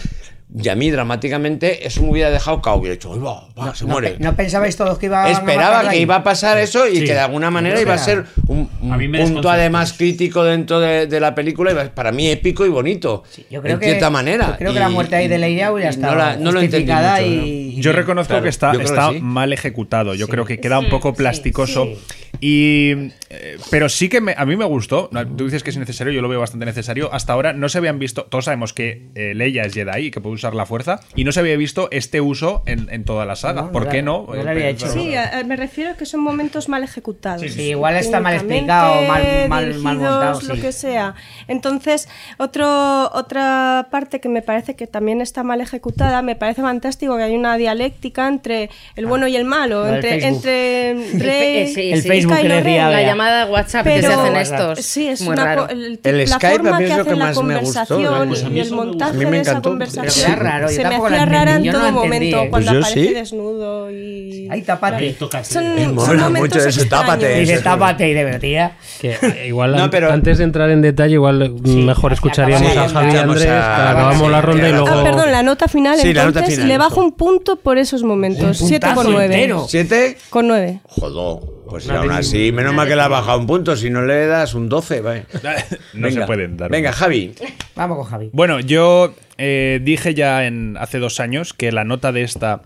Y 0.54 0.68
a 0.68 0.74
mí, 0.74 0.90
dramáticamente, 0.90 1.86
eso 1.86 2.02
me 2.02 2.10
hubiera 2.10 2.30
dejado 2.30 2.60
cao. 2.60 2.76
Hubiera 2.76 2.94
dicho, 2.94 3.10
"Uy, 3.10 3.20
va, 3.20 3.48
va, 3.58 3.74
se 3.74 3.86
No, 3.86 3.92
muere. 3.92 4.10
pe- 4.10 4.22
¿No 4.24 4.36
pensabais 4.36 4.76
todos 4.76 4.98
que 4.98 5.06
iba 5.06 5.24
a 5.24 5.30
Esperaba 5.30 5.82
que 5.82 5.88
ahí? 5.88 6.00
iba 6.02 6.16
a 6.16 6.22
pasar 6.22 6.58
eso 6.58 6.86
y 6.86 6.96
Sí. 6.98 7.04
que 7.04 7.12
de 7.14 7.20
alguna 7.20 7.50
manera 7.50 7.80
iba 7.80 7.94
a 7.94 7.98
ser 7.98 8.24
un, 8.48 8.68
A 8.90 8.98
punto 9.24 9.48
además 9.50 9.94
crítico 9.94 10.44
dentro 10.44 10.78
de, 10.80 11.06
de 11.06 11.20
la 11.20 11.34
película 11.34 11.90
para 11.94 12.12
mí 12.12 12.28
épico 12.28 12.66
y 12.66 12.68
bonito. 12.68 13.22
Yo 13.50 13.62
creo 13.62 13.74
en 13.74 13.80
que, 13.80 13.86
cierta 13.86 14.10
manera. 14.10 14.48
yo 14.52 14.56
creo 14.58 14.72
que 14.74 14.80
la 14.80 14.88
muerte 14.90 15.16
ahí 15.16 15.28
de 15.28 15.38
Leia 15.38 15.72
hubiera 15.72 15.88
estado 15.90 16.12
no, 16.14 16.18
la- 16.18 16.36
no 16.36 16.52
lo 16.52 16.60
entendí 16.60 16.92
mucho, 16.92 17.02
¿no? 17.02 17.20
y- 17.22 17.80
Yo 17.80 17.92
reconozco 17.92 18.28
Claro, 18.32 18.42
que 18.42 18.48
está, 18.50 18.72
que 18.72 18.82
está 18.84 19.10
sí. 19.10 19.20
mal 19.20 19.52
ejecutado. 19.52 20.14
Yo 20.14 20.28
creo 20.28 20.44
que 20.44 20.60
queda 20.60 20.78
un 20.78 20.84
Sí, 20.84 20.90
poco 20.90 21.10
sí, 21.10 21.16
plasticoso. 21.16 21.86
sí. 21.86 21.98
Y, 22.40 22.90
eh, 23.30 23.56
pero 23.70 23.88
sí 23.88 24.08
que 24.08 24.20
me- 24.20 24.34
a 24.36 24.44
mí 24.44 24.56
me 24.56 24.64
gustó. 24.64 25.08
Tú 25.36 25.44
dices 25.44 25.62
que 25.62 25.70
es 25.70 25.76
necesario, 25.76 26.12
yo 26.12 26.20
lo 26.22 26.28
veo 26.28 26.40
bastante 26.40 26.66
necesario. 26.66 27.12
Hasta 27.12 27.32
ahora 27.32 27.52
no 27.52 27.68
se 27.68 27.78
habían 27.78 27.98
visto. 27.98 28.24
Todos 28.24 28.46
sabemos 28.46 28.72
que 28.72 29.10
eh, 29.14 29.32
Leia 29.34 29.62
es 29.62 29.72
Jedi 29.74 30.06
y 30.06 30.10
que 30.10 30.20
puede 30.20 30.34
usar 30.42 30.54
la 30.54 30.66
fuerza. 30.66 31.00
Y 31.14 31.22
no 31.24 31.30
se 31.32 31.40
había 31.40 31.56
visto 31.56 31.88
este 31.92 32.20
uso 32.20 32.62
en, 32.66 32.88
en 32.90 33.04
toda 33.04 33.24
la 33.26 33.36
saga. 33.36 33.60
No, 33.62 33.66
no 33.68 33.72
¿Por 33.72 33.84
la- 33.86 33.90
qué 33.92 34.02
no? 34.02 34.24
no 34.28 34.34
lo 34.34 34.34
Eh, 34.34 34.40
había 34.40 34.54
pero- 34.54 34.68
hecho. 34.70 34.88
Sí, 34.92 35.14
a- 35.14 35.42
me 35.46 35.54
refiero 35.56 35.92
a 35.92 35.94
que 35.94 36.04
son 36.06 36.20
momentos 36.20 36.68
mal 36.68 36.82
ejecutados. 36.82 37.42
Sí, 37.42 37.62
igual 37.70 37.94
está 37.96 38.18
mal 38.20 38.34
explicado, 38.34 39.02
mal, 39.02 39.48
mal, 39.48 39.74
montado. 39.78 40.40
lo 40.40 40.54
sí. 40.56 40.60
que 40.60 40.72
sea. 40.72 41.14
Entonces, 41.48 42.08
otro, 42.38 43.10
otra 43.12 43.86
parte 43.90 44.20
que 44.20 44.28
me 44.28 44.42
parece 44.42 44.74
que 44.74 44.86
también 44.86 45.20
está 45.20 45.42
mal 45.44 45.60
ejecutada, 45.60 46.22
me 46.22 46.34
parece 46.34 46.62
fantástico 46.62 47.16
que 47.16 47.22
hay 47.22 47.36
una 47.36 47.56
dialéctica 47.56 48.26
entre 48.26 48.70
el 48.96 49.06
bueno 49.06 49.28
y 49.28 49.36
el 49.36 49.44
malo, 49.44 49.86
entre, 49.86 50.26
entre 50.26 50.90
El 51.12 51.20
Rey, 51.20 51.72
sí, 51.74 51.92
El 51.92 52.02
sí. 52.02 52.08
Facebook 52.08 52.36
Ren. 52.42 52.64
viable. 52.64 52.96
La 52.96 53.02
llamada 53.02 53.46
WhatsApp 53.46 53.84
que 53.86 54.00
se 54.02 54.06
hacen 54.08 54.36
estos. 54.36 54.80
Sí, 54.80 55.08
es 55.08 55.20
Muy 55.22 55.34
una 55.34 55.44
raro. 55.44 55.68
el, 55.68 56.00
El 56.02 56.18
la 56.18 56.26
Skype 56.26 56.56
forma 56.56 56.76
a 56.76 56.80
mí 56.80 56.84
es 56.86 56.90
que 56.90 56.96
lo 56.98 57.04
que 57.04 57.10
hacen 57.10 57.18
la 57.18 57.24
más 57.26 57.42
me 57.42 57.60
gustó, 57.60 57.96
conversación 57.96 58.28
pues 58.28 58.42
y 58.52 58.60
el 58.60 58.70
montaje 58.72 59.16
de 59.24 59.40
esa 59.40 59.62
conversación 59.62 60.21
Qué 60.26 60.36
raro, 60.36 60.68
yo 60.68 60.74
se 60.76 60.84
me 60.88 60.96
hacía 60.96 61.24
rara 61.26 61.56
en 61.56 61.62
yo 61.64 61.72
no 61.72 61.78
todo 61.78 61.82
la 61.82 61.88
entendí, 61.88 62.08
momento 62.08 62.42
¿eh? 62.42 62.50
cuando 62.50 62.70
Pues 62.72 62.84
aparece 62.86 63.08
sí. 63.08 63.14
desnudo 63.14 63.90
y 63.90 64.48
Ay, 64.50 64.62
tápate. 64.62 65.16
son, 65.44 65.74
Me 65.74 65.84
son 65.84 65.94
mola 65.94 66.12
momentos 66.24 66.58
mucho 66.58 66.68
eso, 66.68 66.84
tápate. 66.88 67.12
extraños. 67.26 67.48
Dice, 67.48 67.60
tápate 67.62 68.10
y 68.34 68.38
tía. 68.38 68.76
Que 69.00 69.12
eh, 69.22 69.44
igual 69.48 69.76
No, 69.76 69.90
pero- 69.90 70.12
antes 70.12 70.38
de 70.38 70.44
entrar 70.44 70.70
en 70.70 70.82
detalle, 70.82 71.14
igual 71.14 71.54
mejor 71.62 72.12
escucharíamos 72.12 72.70
Sí, 72.72 72.78
a 72.78 72.88
Javi 72.88 73.16
Andrés, 73.16 73.46
a- 73.48 73.90
acabamos 73.90 74.30
la 74.30 74.40
ronda 74.42 74.68
y 74.68 74.72
luego. 74.72 74.88
Ah, 74.88 75.02
perdón, 75.04 75.32
la 75.32 75.42
nota 75.42 75.68
final, 75.68 75.98
Sí, 75.98 76.12
la 76.12 76.24
nota 76.24 76.40
entonces 76.40 76.54
final, 76.54 76.68
le 76.68 76.78
bajo 76.78 77.00
un 77.00 77.12
punto 77.12 77.56
por 77.56 77.78
esos 77.78 78.02
momentos. 78.02 78.60
Un 78.60 78.68
7 78.68 78.86
con 78.86 78.94
puntazo 78.94 79.12
9. 79.12 79.34
entero. 79.34 79.66
¿Siete? 79.68 80.16
Con 80.30 80.48
9. 80.48 80.80
Joder, 80.84 81.42
pues 81.72 81.88
aún 81.88 82.10
así, 82.10 82.52
menos 82.52 82.74
mal 82.74 82.86
que 82.86 82.94
le 82.96 83.02
ha 83.02 83.08
bajado 83.08 83.38
un 83.38 83.46
punto, 83.46 83.74
si 83.76 83.88
no 83.90 84.02
le 84.02 84.26
das 84.26 84.54
un 84.54 84.68
12, 84.68 85.00
vale. 85.00 85.26
No 85.94 86.06
Venga, 86.08 86.20
se 86.22 86.26
pueden 86.26 86.56
dar. 86.56 86.70
Venga, 86.70 86.92
Javi. 86.92 87.32
Vamos 87.74 87.96
con 87.98 88.06
Javi. 88.06 88.30
Bueno, 88.32 88.60
yo 88.60 89.14
eh, 89.38 89.80
dije 89.82 90.14
ya 90.14 90.46
en, 90.46 90.76
hace 90.78 90.98
dos 90.98 91.18
años 91.20 91.52
que 91.54 91.72
la 91.72 91.84
nota 91.84 92.12
de 92.12 92.22
esta, 92.22 92.62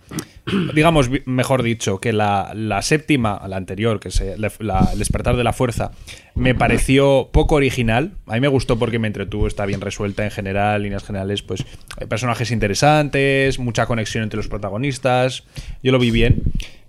digamos, 0.74 1.10
mejor 1.24 1.62
dicho, 1.62 2.00
que 2.00 2.12
la, 2.12 2.52
la 2.54 2.82
séptima, 2.82 3.40
la 3.48 3.56
anterior, 3.56 3.98
que 4.00 4.08
es 4.08 4.22
la- 4.36 4.50
la- 4.60 4.88
el 4.92 4.98
despertar 4.98 5.36
de 5.36 5.44
la 5.44 5.52
fuerza, 5.52 5.92
me 6.34 6.54
pareció 6.54 7.30
poco 7.32 7.54
original. 7.56 8.12
A 8.26 8.34
mí 8.34 8.40
me 8.40 8.48
gustó 8.48 8.78
porque 8.78 8.98
me 8.98 9.06
entretuvo, 9.06 9.46
está 9.46 9.66
bien 9.66 9.80
resuelta 9.80 10.24
en 10.24 10.30
general, 10.30 10.82
líneas 10.82 11.04
generales, 11.04 11.42
pues 11.42 11.64
hay 12.00 12.06
personajes 12.06 12.50
interesantes, 12.50 13.58
mucha 13.58 13.86
conexión 13.86 14.22
entre 14.24 14.36
los 14.36 14.48
protagonistas. 14.48 15.44
Yo 15.82 15.92
lo 15.92 15.98
vi 15.98 16.10
bien 16.10 16.42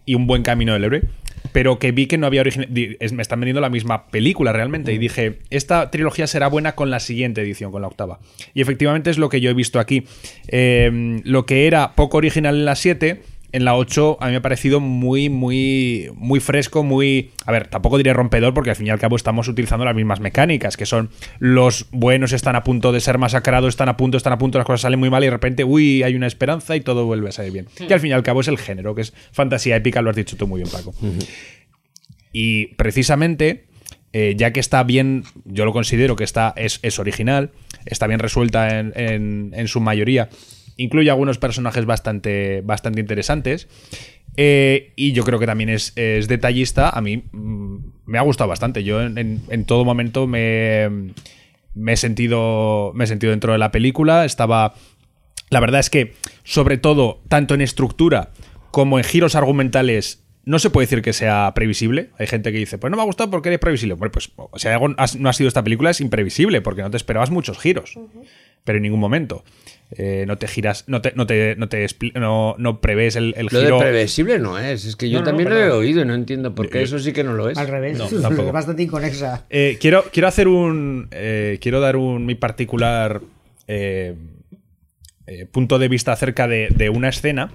y 0.05 0.15
un 0.15 0.27
buen 0.27 0.43
camino 0.43 0.73
del 0.73 0.83
héroe. 0.83 1.03
Pero 1.51 1.79
que 1.79 1.91
vi 1.91 2.07
que 2.07 2.17
no 2.17 2.27
había 2.27 2.41
original. 2.41 2.69
Me 2.71 3.21
están 3.21 3.39
vendiendo 3.39 3.61
la 3.61 3.69
misma 3.69 4.07
película 4.07 4.53
realmente. 4.53 4.93
Y 4.93 4.97
dije, 4.97 5.39
esta 5.49 5.89
trilogía 5.91 6.27
será 6.27 6.47
buena 6.47 6.75
con 6.75 6.89
la 6.89 6.99
siguiente 6.99 7.41
edición, 7.41 7.71
con 7.71 7.81
la 7.81 7.87
octava. 7.87 8.19
Y 8.53 8.61
efectivamente 8.61 9.09
es 9.09 9.17
lo 9.17 9.29
que 9.29 9.41
yo 9.41 9.49
he 9.49 9.53
visto 9.53 9.79
aquí. 9.79 10.03
Eh, 10.47 11.21
lo 11.23 11.45
que 11.45 11.67
era 11.67 11.95
poco 11.95 12.17
original 12.17 12.55
en 12.55 12.65
la 12.65 12.75
7. 12.75 13.21
En 13.53 13.63
la 13.63 13.75
8 13.75 14.17
a 14.19 14.25
mí 14.25 14.31
me 14.31 14.37
ha 14.37 14.41
parecido 14.41 14.79
muy, 14.81 15.29
muy, 15.29 16.09
muy 16.15 16.39
fresco, 16.41 16.83
muy... 16.83 17.31
A 17.45 17.51
ver, 17.53 17.67
tampoco 17.67 17.97
diré 17.97 18.11
rompedor 18.11 18.53
porque 18.53 18.71
al 18.71 18.75
fin 18.75 18.87
y 18.87 18.89
al 18.89 18.99
cabo 18.99 19.15
estamos 19.15 19.47
utilizando 19.47 19.85
las 19.85 19.95
mismas 19.95 20.19
mecánicas, 20.19 20.75
que 20.75 20.85
son 20.85 21.09
los 21.39 21.87
buenos 21.91 22.33
están 22.33 22.57
a 22.57 22.63
punto 22.63 22.91
de 22.91 22.99
ser 22.99 23.17
masacrados, 23.17 23.69
están 23.69 23.87
a 23.87 23.95
punto, 23.95 24.17
están 24.17 24.33
a 24.33 24.37
punto, 24.37 24.57
las 24.57 24.67
cosas 24.67 24.81
salen 24.81 24.99
muy 24.99 25.09
mal 25.09 25.23
y 25.23 25.27
de 25.27 25.31
repente, 25.31 25.63
uy, 25.63 26.03
hay 26.03 26.15
una 26.15 26.27
esperanza 26.27 26.75
y 26.75 26.81
todo 26.81 27.05
vuelve 27.05 27.29
a 27.29 27.31
salir 27.31 27.53
bien. 27.53 27.67
Y 27.87 27.93
al 27.93 27.99
fin 28.01 28.09
y 28.09 28.13
al 28.13 28.23
cabo 28.23 28.41
es 28.41 28.49
el 28.49 28.57
género, 28.57 28.93
que 28.95 29.01
es 29.01 29.13
fantasía 29.31 29.77
épica, 29.77 30.01
lo 30.01 30.09
has 30.09 30.15
dicho 30.17 30.35
tú 30.35 30.45
muy 30.45 30.61
bien, 30.61 30.71
Paco. 30.71 30.93
Y 32.33 32.75
precisamente, 32.75 33.65
eh, 34.13 34.35
ya 34.37 34.51
que 34.51 34.59
está 34.59 34.83
bien, 34.83 35.23
yo 35.45 35.65
lo 35.65 35.73
considero 35.73 36.15
que 36.15 36.23
está, 36.23 36.53
es, 36.57 36.79
es 36.83 36.99
original, 36.99 37.51
está 37.85 38.07
bien 38.07 38.19
resuelta 38.19 38.79
en, 38.79 38.91
en- 38.95 39.53
en 39.55 39.67
su 39.67 39.79
mayoría, 39.79 40.29
incluye 40.77 41.09
algunos 41.09 41.37
personajes 41.37 41.85
bastante, 41.85 42.61
bastante 42.61 42.99
interesantes. 43.01 43.67
eh, 44.37 44.93
y 44.95 45.13
yo 45.13 45.23
creo 45.23 45.39
que 45.39 45.45
también 45.47 45.69
es, 45.69 45.93
es 45.95 46.27
detallista. 46.27 46.89
A 46.89 47.01
mí 47.01 47.23
mm, 47.31 47.77
me 48.05 48.17
ha 48.17 48.21
gustado 48.21 48.47
bastante. 48.49 48.83
Yo 48.83 49.01
en, 49.01 49.17
en- 49.17 49.41
en 49.49 49.65
todo 49.65 49.83
momento 49.85 50.27
me, 50.27 51.11
me 51.73 51.93
he 51.93 51.97
sentido. 51.97 52.91
Me 52.95 53.03
he 53.05 53.07
sentido 53.07 53.31
dentro 53.31 53.51
de 53.53 53.57
la 53.59 53.71
película. 53.71 54.25
Estaba. 54.25 54.75
La 55.49 55.59
verdad 55.59 55.79
es 55.79 55.89
que, 55.89 56.13
sobre 56.43 56.77
todo, 56.77 57.21
tanto 57.29 57.53
en 57.55 57.61
estructura 57.61 58.31
como 58.71 58.97
en 58.99 59.05
giros 59.05 59.33
argumentales, 59.35 60.23
no 60.43 60.59
se 60.59 60.69
puede 60.69 60.85
decir 60.87 61.01
que 61.01 61.13
sea 61.13 61.51
previsible. 61.55 62.09
Hay 62.19 62.27
gente 62.27 62.51
que 62.51 62.57
dice, 62.59 62.77
pues 62.77 62.91
no 62.91 62.97
me 62.97 63.03
ha 63.03 63.05
gustado 63.05 63.31
porque 63.31 63.51
es 63.53 63.59
previsible. 63.59 63.95
Bueno, 63.95 64.11
pues 64.11 64.29
si 64.57 64.67
algo 64.67 64.89
no 64.89 65.29
ha 65.29 65.33
sido 65.33 65.47
esta 65.47 65.63
película, 65.63 65.89
es 65.89 66.01
imprevisible, 66.01 66.61
porque 66.61 66.81
no 66.83 66.91
te 66.91 66.97
esperabas 66.97 67.31
muchos 67.31 67.57
giros. 67.59 67.97
Pero 68.65 68.77
en 68.77 68.83
ningún 68.83 68.99
momento. 68.99 69.43
Eh, 69.91 70.25
no 70.27 70.37
te 70.37 70.47
giras, 70.49 70.83
no 70.87 71.01
te, 71.01 71.13
no 71.15 71.25
te, 71.25 71.55
no 71.55 71.69
te 71.69 71.87
no, 72.15 72.55
no 72.57 72.81
prevés 72.81 73.15
el, 73.15 73.33
el 73.37 73.47
Lo 73.49 73.57
de 73.59 73.65
giro. 73.65 73.79
previsible 73.79 74.37
no 74.37 74.59
es, 74.59 74.83
es 74.83 74.97
que 74.97 75.09
yo 75.09 75.19
No, 75.19 75.25
no, 75.25 75.31
no, 75.31 75.37
también 75.37 75.49
lo 75.49 75.57
he 75.65 75.71
oído 75.71 76.01
y 76.01 76.05
no 76.05 76.13
entiendo 76.13 76.53
por 76.53 76.69
qué 76.69 76.81
eso 76.81 76.99
sí 76.99 77.13
que 77.13 77.23
no 77.23 77.33
lo 77.33 77.49
es. 77.49 77.57
Al 77.57 77.67
revés. 77.69 77.97
No, 77.97 78.05
tampoco. 78.21 78.47
es 78.47 78.53
bastante 78.53 78.83
inconexa. 78.83 79.45
Eh, 79.49 79.77
quiero, 79.79 80.03
quiero 80.11 80.27
hacer 80.27 80.49
un. 80.49 81.07
eh, 81.11 81.57
quiero 81.61 81.79
dar 81.79 81.95
un 81.95 82.25
mi 82.25 82.35
particular 82.35 83.21
eh, 83.69 84.15
eh, 85.25 85.45
punto 85.45 85.79
de 85.79 85.87
vista 85.87 86.11
acerca 86.11 86.49
de, 86.49 86.67
de 86.75 86.89
una 86.89 87.07
escena 87.09 87.51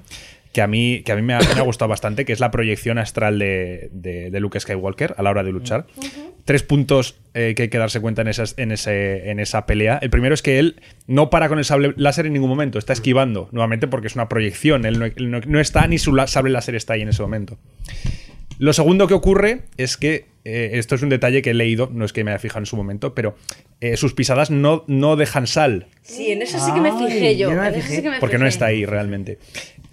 que 0.52 0.60
a 0.62 0.66
mí, 0.66 1.02
que 1.04 1.12
a 1.12 1.16
mí 1.16 1.22
me, 1.22 1.32
ha, 1.34 1.38
me 1.40 1.60
ha 1.60 1.62
gustado 1.62 1.88
bastante, 1.88 2.24
que 2.24 2.32
es 2.32 2.40
la 2.40 2.50
proyección 2.50 2.98
astral 2.98 3.38
de, 3.38 3.88
de- 3.92 4.30
de 4.30 4.40
Luke 4.40 4.60
Skywalker 4.60 5.14
a 5.16 5.22
la 5.22 5.30
hora 5.30 5.42
de 5.42 5.50
luchar. 5.52 5.86
Tres 6.44 6.62
puntos 6.62 7.16
eh, 7.34 7.54
que 7.56 7.62
hay 7.62 7.68
que 7.68 7.78
darse 7.78 8.00
cuenta 8.00 8.20
en, 8.22 8.28
esas, 8.28 8.54
en, 8.58 8.70
ese, 8.72 9.30
en 9.30 9.40
esa 9.40 9.64
pelea. 9.64 9.98
El 10.02 10.10
primero 10.10 10.34
es 10.34 10.42
que 10.42 10.58
él 10.58 10.80
no 11.06 11.30
para 11.30 11.48
con 11.48 11.58
el 11.58 11.64
sable 11.64 11.94
láser 11.96 12.26
en 12.26 12.32
ningún 12.34 12.50
momento, 12.50 12.78
está 12.78 12.92
esquivando, 12.92 13.48
nuevamente 13.52 13.86
porque 13.86 14.08
es 14.08 14.14
una 14.14 14.28
proyección. 14.28 14.84
Él 14.84 14.98
no, 14.98 15.06
él 15.06 15.30
no- 15.30 15.40
no 15.40 15.58
está 15.60 15.86
ni 15.86 15.98
su 15.98 16.14
sable 16.26 16.50
láser 16.50 16.74
está 16.74 16.94
ahí 16.94 17.02
en 17.02 17.08
ese 17.08 17.22
momento. 17.22 17.58
Lo 18.58 18.72
segundo 18.72 19.08
que 19.08 19.14
ocurre 19.14 19.62
es 19.76 19.96
que, 19.96 20.26
eh, 20.44 20.72
esto 20.74 20.94
es 20.94 21.02
un 21.02 21.08
detalle 21.08 21.42
que 21.42 21.50
he 21.50 21.54
leído, 21.54 21.88
no 21.92 22.04
es 22.04 22.12
que 22.12 22.22
me 22.22 22.30
haya 22.30 22.38
fijado 22.38 22.60
en 22.60 22.66
su 22.66 22.76
momento, 22.76 23.14
pero 23.14 23.34
eh, 23.80 23.96
sus 23.96 24.12
pisadas 24.14 24.50
no, 24.50 24.84
no 24.86 25.16
dejan 25.16 25.46
sal, 25.46 25.86
Sí, 26.02 26.30
en 26.32 26.42
eso 26.42 26.58
sí 26.64 26.72
que 26.72 26.80
me 26.80 26.92
fijé 26.92 27.36
yo. 27.36 27.48
yo 27.50 27.56
no 27.56 27.62
me 27.62 27.68
en 27.68 27.74
eso 27.74 27.82
fijé. 27.82 27.96
sí 27.96 28.02
que 28.02 28.10
me 28.10 28.20
porque 28.20 28.38
no 28.38 28.46
está 28.46 28.66
ahí 28.66 28.84
realmente. 28.84 29.38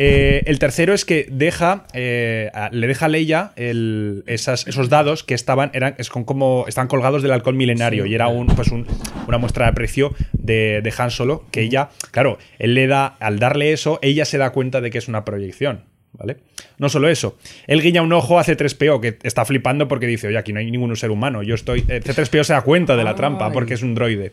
Eh, 0.01 0.43
el 0.45 0.59
tercero 0.59 0.93
es 0.93 1.03
que 1.03 1.27
deja, 1.29 1.85
eh, 1.93 2.49
le 2.71 2.87
deja 2.87 3.07
a 3.07 3.09
Leia 3.09 3.51
el- 3.57 4.23
esas- 4.27 4.65
esos 4.65 4.87
dados 4.87 5.25
que 5.25 5.33
estaban, 5.33 5.71
eran, 5.73 5.95
es 5.97 6.09
con 6.09 6.23
como, 6.23 6.63
estaban 6.69 6.87
colgados 6.87 7.21
del 7.21 7.33
alcohol 7.33 7.55
milenario 7.55 8.05
y 8.05 8.15
era 8.15 8.29
un, 8.29 8.47
pues 8.47 8.69
un- 8.71 8.87
una 9.27 9.37
muestra 9.37 9.65
de 9.65 9.71
aprecio 9.71 10.15
de, 10.31 10.79
de 10.81 10.93
Han 10.97 11.11
Solo 11.11 11.45
que 11.51 11.61
ella, 11.63 11.89
claro, 12.11 12.37
él 12.59 12.75
le 12.75 12.87
da, 12.87 13.07
al 13.19 13.39
darle 13.39 13.73
eso, 13.73 13.99
ella 14.01 14.23
se 14.23 14.37
da 14.37 14.51
cuenta 14.51 14.79
de 14.79 14.89
que 14.89 14.97
es 14.99 15.09
una 15.09 15.25
proyección. 15.25 15.81
¿Vale? 16.11 16.37
No 16.79 16.89
solo 16.89 17.07
eso. 17.07 17.37
Él 17.67 17.81
guiña 17.83 18.01
un 18.01 18.11
ojo 18.11 18.39
a 18.39 18.43
C3PO, 18.43 18.99
que 18.99 19.19
está 19.21 19.45
flipando 19.45 19.87
porque 19.87 20.07
dice, 20.07 20.27
oye, 20.27 20.39
aquí 20.39 20.51
no 20.51 20.59
hay 20.59 20.69
ningún 20.71 20.93
ser 20.97 21.11
humano. 21.11 21.43
Yo 21.43 21.53
estoy. 21.53 21.85
eh, 21.87 22.01
C3PO 22.03 22.43
se 22.43 22.53
da 22.53 22.61
cuenta 22.63 22.95
de 22.97 23.03
la 23.03 23.13
trampa 23.15 23.45
porque 23.53 23.75
es 23.75 23.83
un 23.83 23.93
droide. 23.93 24.31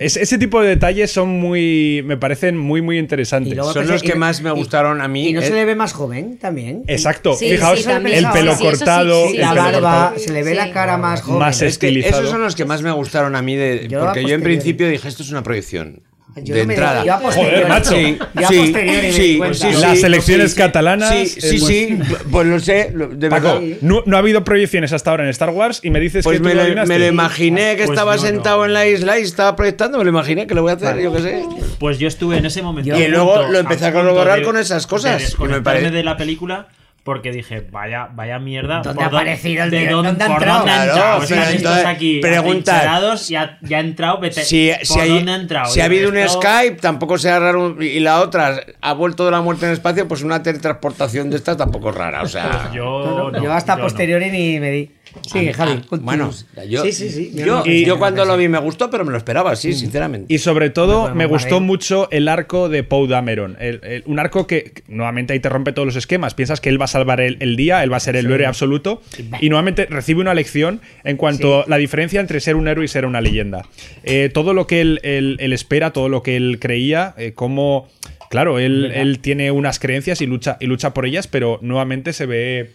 Es- 0.00 0.16
ese 0.16 0.38
tipo 0.38 0.62
de 0.62 0.68
detalles 0.70 1.12
son 1.12 1.28
muy. 1.28 2.02
me 2.06 2.16
parecen 2.16 2.56
muy, 2.56 2.80
muy 2.80 2.98
interesantes. 2.98 3.54
Luego 3.54 3.72
Son 3.72 3.82
que 3.82 3.86
se- 3.88 3.92
los 3.92 4.02
que 4.02 4.12
y- 4.12 4.18
más 4.18 4.40
me 4.40 4.48
y- 4.48 4.52
gustaron 4.54 5.00
a 5.02 5.08
mí. 5.08 5.28
Y 5.28 5.32
no 5.34 5.40
eh, 5.42 5.46
se 5.46 5.52
le 5.52 5.64
ve 5.66 5.74
más 5.76 5.92
joven 5.92 6.38
también. 6.38 6.84
Exacto. 6.86 7.34
Sí, 7.34 7.50
Fijaos, 7.50 7.80
sí, 7.80 7.84
también. 7.84 8.16
el 8.16 8.26
pelo 8.32 8.52
Sí, 8.52 8.58
sí, 8.60 8.66
eso 8.66 8.72
sí, 8.76 8.78
cortado. 8.78 9.26
sí, 9.28 9.34
el 9.36 9.40
la 9.42 9.50
pelo 9.50 9.62
barba, 9.62 10.00
cortado. 10.08 10.18
se 10.18 10.32
le 10.32 10.42
ve 10.42 10.50
Sí. 10.52 10.56
la 10.56 10.72
cara 10.72 10.96
más 10.96 11.20
joven. 11.20 11.38
Más 11.40 11.56
Es 11.56 11.60
que 11.78 11.86
estilizado. 11.88 12.18
esos 12.22 12.30
son 12.30 12.40
los 12.42 12.56
que 12.56 12.64
más 12.64 12.80
me 12.82 12.90
gustaron 12.92 13.36
a 13.36 13.42
mí, 13.42 13.54
de, 13.56 13.88
Yo 13.88 14.00
porque 14.00 14.22
yo 14.24 14.34
en 14.34 14.42
principio 14.42 14.88
dije, 14.88 15.06
esto 15.06 15.22
es 15.22 15.30
una 15.30 15.42
proyección. 15.42 16.02
Yo 16.36 16.54
de 16.54 16.64
no 16.66 16.72
entrada. 16.72 17.04
yo 17.04 17.14
Joder, 17.18 17.68
macho. 17.68 17.90
Sí, 17.90 18.18
sí, 18.48 18.66
sí, 18.74 19.12
sí, 19.12 19.40
sí, 19.52 19.72
Las 19.80 19.98
sí, 20.00 20.06
elecciones 20.06 20.52
sí, 20.52 20.56
catalanas, 20.56 21.10
Sí, 21.10 21.16
eh, 21.38 21.40
sí, 21.40 21.58
sí, 21.58 21.98
pues 22.30 22.46
lo 22.46 22.58
sé, 22.60 22.92
de 23.12 23.28
Paco, 23.30 23.60
verdad. 23.60 23.76
no, 23.82 24.02
no 24.06 24.16
ha 24.16 24.18
habido 24.20 24.44
proyecciones 24.44 24.92
hasta 24.92 25.10
ahora 25.10 25.24
en 25.24 25.30
Star 25.30 25.50
Wars 25.50 25.80
y 25.82 25.90
me 25.90 26.00
dices 26.00 26.24
Pues 26.24 26.38
que 26.38 26.44
me 26.44 26.50
tú 26.50 26.56
lo 26.56 26.60
lo, 26.60 26.66
adivinaste. 26.66 26.92
me 26.94 26.98
lo 26.98 27.06
imaginé 27.06 27.76
que 27.76 27.84
Pues 27.86 27.90
estaba 27.90 28.16
no, 28.16 28.22
no. 28.22 28.26
sentado 28.28 28.64
en 28.64 28.72
la 28.72 28.86
isla 28.86 29.18
y 29.18 29.22
estaba 29.22 29.56
proyectando, 29.56 29.98
me 29.98 30.04
lo 30.04 30.10
imaginé 30.10 30.46
que 30.46 30.54
lo 30.54 30.62
voy 30.62 30.72
a 30.72 30.74
hacer, 30.74 31.00
yo 31.00 31.12
qué 31.12 31.20
sé. 31.22 31.42
Pues 31.78 31.98
yo 31.98 32.08
estuve 32.08 32.38
en 32.38 32.46
ese 32.46 32.62
momento. 32.62 32.96
Y 32.98 33.08
luego 33.08 33.42
lo 33.50 33.58
empecé 33.58 33.86
a 33.86 33.90
de- 33.92 34.42
con 34.42 34.56
esas 34.56 34.86
cosas, 34.86 35.32
de 35.32 35.36
que 35.36 35.48
me 35.48 35.60
parece- 35.62 35.90
de 35.90 36.02
la 36.04 36.16
película 36.16 36.68
porque 37.02 37.32
dije, 37.32 37.66
vaya, 37.72 38.08
vaya 38.14 38.38
mierda. 38.38 38.82
¿Dónde 38.82 38.94
¿por 38.94 39.04
ha 39.04 39.06
aparecido 39.06 39.64
el 39.64 39.70
de 39.70 39.78
tío? 39.86 39.96
dónde, 39.96 40.08
¿Dónde 40.10 40.24
ha 40.24 40.26
por 40.28 40.36
entrado? 40.36 40.58
dónde 40.58 40.72
ha 40.72 40.92
Claro, 40.92 41.22
estos 41.22 41.54
entonces, 41.54 41.84
aquí 41.86 42.20
preguntar. 42.20 42.74
atrincherados, 42.76 43.28
ya, 43.28 43.58
ya 43.62 43.76
ha 43.78 43.80
entrado, 43.80 44.18
vete. 44.20 44.42
Si, 44.44 44.70
¿por 44.76 44.86
si, 44.86 45.00
hay- 45.00 45.08
dónde 45.14 45.32
ha 45.32 45.36
entrado? 45.36 45.70
si 45.70 45.80
ha 45.80 45.84
Y 45.84 45.86
habido 45.86 46.10
un 46.10 46.28
Skype, 46.28 46.76
tampoco 46.80 47.16
sea 47.18 47.38
raro. 47.40 47.80
Y 47.82 48.00
la 48.00 48.20
otra 48.20 48.60
ha 48.80 48.92
vuelto 48.92 49.24
de 49.24 49.30
la 49.30 49.40
muerte 49.40 49.64
en 49.64 49.70
el 49.70 49.74
espacio, 49.78 50.06
pues 50.06 50.22
una 50.22 50.42
teletransportación 50.42 51.30
de 51.30 51.36
estas 51.36 51.56
tampoco 51.56 51.90
es 51.90 51.96
rara. 51.96 52.22
O 52.22 52.26
sea, 52.28 52.48
Pues 52.64 52.72
Yo, 52.74 53.30
no, 53.32 53.42
yo 53.42 53.52
hasta 53.52 53.76
no. 53.76 53.82
posteriori 53.82 54.30
ni 54.30 54.60
me 54.60 54.70
di. 54.70 54.90
Sigue, 55.30 55.52
Javi. 55.52 55.72
Ah, 55.76 55.82
continúa. 55.88 56.16
bueno, 56.16 56.32
yo, 56.68 56.82
sí, 56.82 56.92
sí, 56.92 57.10
sí. 57.10 57.32
yo, 57.34 57.98
cuando 57.98 58.24
lo 58.24 58.36
vi 58.36 58.48
me 58.48 58.58
gustó, 58.58 58.90
pero 58.90 59.04
me 59.04 59.10
lo 59.12 59.16
esperaba, 59.18 59.54
sí, 59.56 59.72
sinceramente. 59.72 60.32
Y 60.32 60.38
sobre 60.38 60.70
todo, 60.70 61.00
Bueno, 61.02 61.14
me 61.16 61.26
gustó 61.26 61.60
mucho 61.60 62.08
el 62.10 62.28
arco 62.28 62.68
de 62.68 62.82
Poe 62.82 63.08
Dameron. 63.08 63.56
El- 63.60 63.80
el- 63.84 64.02
un 64.06 64.18
arco 64.18 64.46
que, 64.46 64.64
que 64.72 64.82
nuevamente 64.88 65.32
ahí 65.32 65.40
te 65.40 65.48
rompe 65.48 65.72
todos 65.72 65.86
los 65.86 65.96
esquemas. 65.96 66.34
Piensas 66.34 66.60
que 66.60 66.68
él 66.68 66.80
va 66.80 66.84
a 66.84 66.88
salvar 66.88 67.20
el, 67.20 67.36
el 67.40 67.56
día, 67.56 67.82
él 67.82 67.92
va 67.92 67.96
a 67.96 68.00
ser 68.00 68.16
el 68.16 68.26
héroe 68.26 68.46
absoluto. 68.46 69.02
Y 69.40 69.48
nuevamente 69.48 69.86
recibe 69.86 70.20
una 70.20 70.34
lección 70.34 70.80
en 71.04 71.16
cuanto 71.16 71.62
a 71.62 71.64
la 71.68 71.76
diferencia 71.76 72.20
entre 72.20 72.40
ser 72.40 72.56
un 72.56 72.68
héroe 72.68 72.84
y 72.84 72.88
ser 72.88 73.06
una 73.06 73.20
leyenda. 73.20 73.66
Eh, 74.04 74.30
todo 74.32 74.54
lo 74.54 74.66
que 74.66 74.80
él, 74.80 75.00
él- 75.02 75.36
él 75.40 75.52
espera, 75.52 75.92
todo 75.92 76.08
lo 76.08 76.22
que 76.22 76.36
él 76.36 76.58
creía, 76.60 77.14
eh, 77.18 77.32
cómo. 77.34 77.88
Claro, 78.30 78.60
él, 78.60 78.92
él 78.94 79.18
tiene 79.18 79.50
unas 79.50 79.80
creencias 79.80 80.20
y 80.20 80.26
lucha, 80.26 80.56
y 80.60 80.66
lucha 80.66 80.94
por 80.94 81.04
ellas, 81.04 81.26
pero 81.26 81.58
nuevamente 81.62 82.12
se 82.12 82.26
ve. 82.26 82.70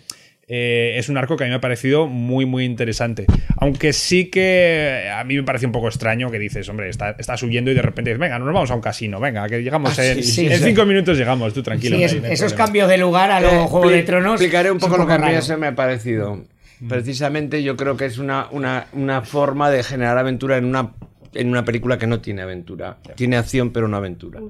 Eh, 0.47 0.95
es 0.97 1.09
un 1.09 1.17
arco 1.17 1.35
que 1.38 1.43
a 1.43 1.47
mí 1.47 1.49
me 1.51 1.55
ha 1.55 1.61
parecido 1.61 2.07
muy, 2.07 2.45
muy 2.45 2.65
interesante. 2.65 3.26
Aunque 3.57 3.93
sí 3.93 4.30
que 4.30 5.09
a 5.11 5.23
mí 5.23 5.35
me 5.35 5.43
parece 5.43 5.65
un 5.65 5.72
poco 5.72 5.88
extraño 5.88 6.30
que 6.30 6.38
dices, 6.39 6.67
hombre, 6.69 6.89
está- 6.89 7.15
estás 7.17 7.41
huyendo 7.43 7.72
y 7.72 7.73
de 7.73 7.81
repente 7.81 8.11
dices, 8.11 8.19
venga, 8.19 8.38
nos 8.38 8.47
vamos 8.53 8.69
a 8.72 8.76
un 8.76 8.81
casino, 8.81 9.19
venga, 9.19 9.47
que 9.49 9.63
llegamos 9.63 9.97
Ah, 9.97 10.05
en, 10.05 10.15
sí, 10.17 10.23
sí, 10.23 10.45
en 10.47 10.57
sí. 10.59 10.63
cinco 10.65 10.85
minutos 10.85 11.17
llegamos, 11.17 11.53
tú 11.53 11.63
tranquilo. 11.63 11.95
Sí, 11.97 12.01
no 12.01 12.05
es- 12.05 12.13
no 12.22 12.27
esos 12.27 12.38
problema. 12.53 12.57
cambios 12.65 12.89
de 12.89 12.97
lugar 12.97 13.31
a 13.31 13.39
los 13.39 13.53
Eh, 13.53 13.57
Juego 13.67 13.89
de 13.89 14.03
Tronos. 14.03 14.34
Explicaré 14.34 14.72
un 14.72 14.77
poco 14.80 14.97
lo 14.97 15.07
que 15.07 15.13
a 15.13 15.17
mí 15.17 15.41
se 15.41 15.57
me 15.57 15.67
ha 15.67 15.76
parecido. 15.76 16.43
precisamente 16.89 17.63
yo 17.63 17.76
creo 17.77 17.97
que 17.97 18.05
es 18.05 18.17
una, 18.17 18.47
una, 18.51 18.88
una 18.93 19.22
forma 19.22 19.72
de 19.72 19.81
generar 19.81 20.17
aventura 20.17 20.57
en 20.57 20.65
una, 20.65 20.91
en 21.34 21.47
una 21.49 21.63
película 21.65 21.97
que 21.97 22.05
no 22.05 22.19
tiene 22.19 22.41
aventura. 22.43 22.97
Tiene 23.15 23.38
acción, 23.38 23.72
pero 23.72 23.88
no 23.88 23.97
aventura. 23.97 24.41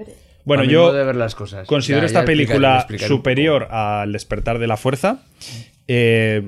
Bueno, 0.43 0.63
yo 0.63 0.81
modo 0.81 0.93
de 0.93 1.03
ver 1.05 1.15
las 1.15 1.34
cosas. 1.35 1.65
considero 1.67 2.01
Ya- 2.01 2.05
esta 2.07 2.19
ya 2.22 2.26
película 2.26 2.76
explicaré 2.77 3.07
superior 3.07 3.67
al 3.72 4.11
despertar 4.11 4.59
de 4.59 4.67
la 4.67 4.76
fuerza. 4.77 5.23
Eh, 5.87 6.43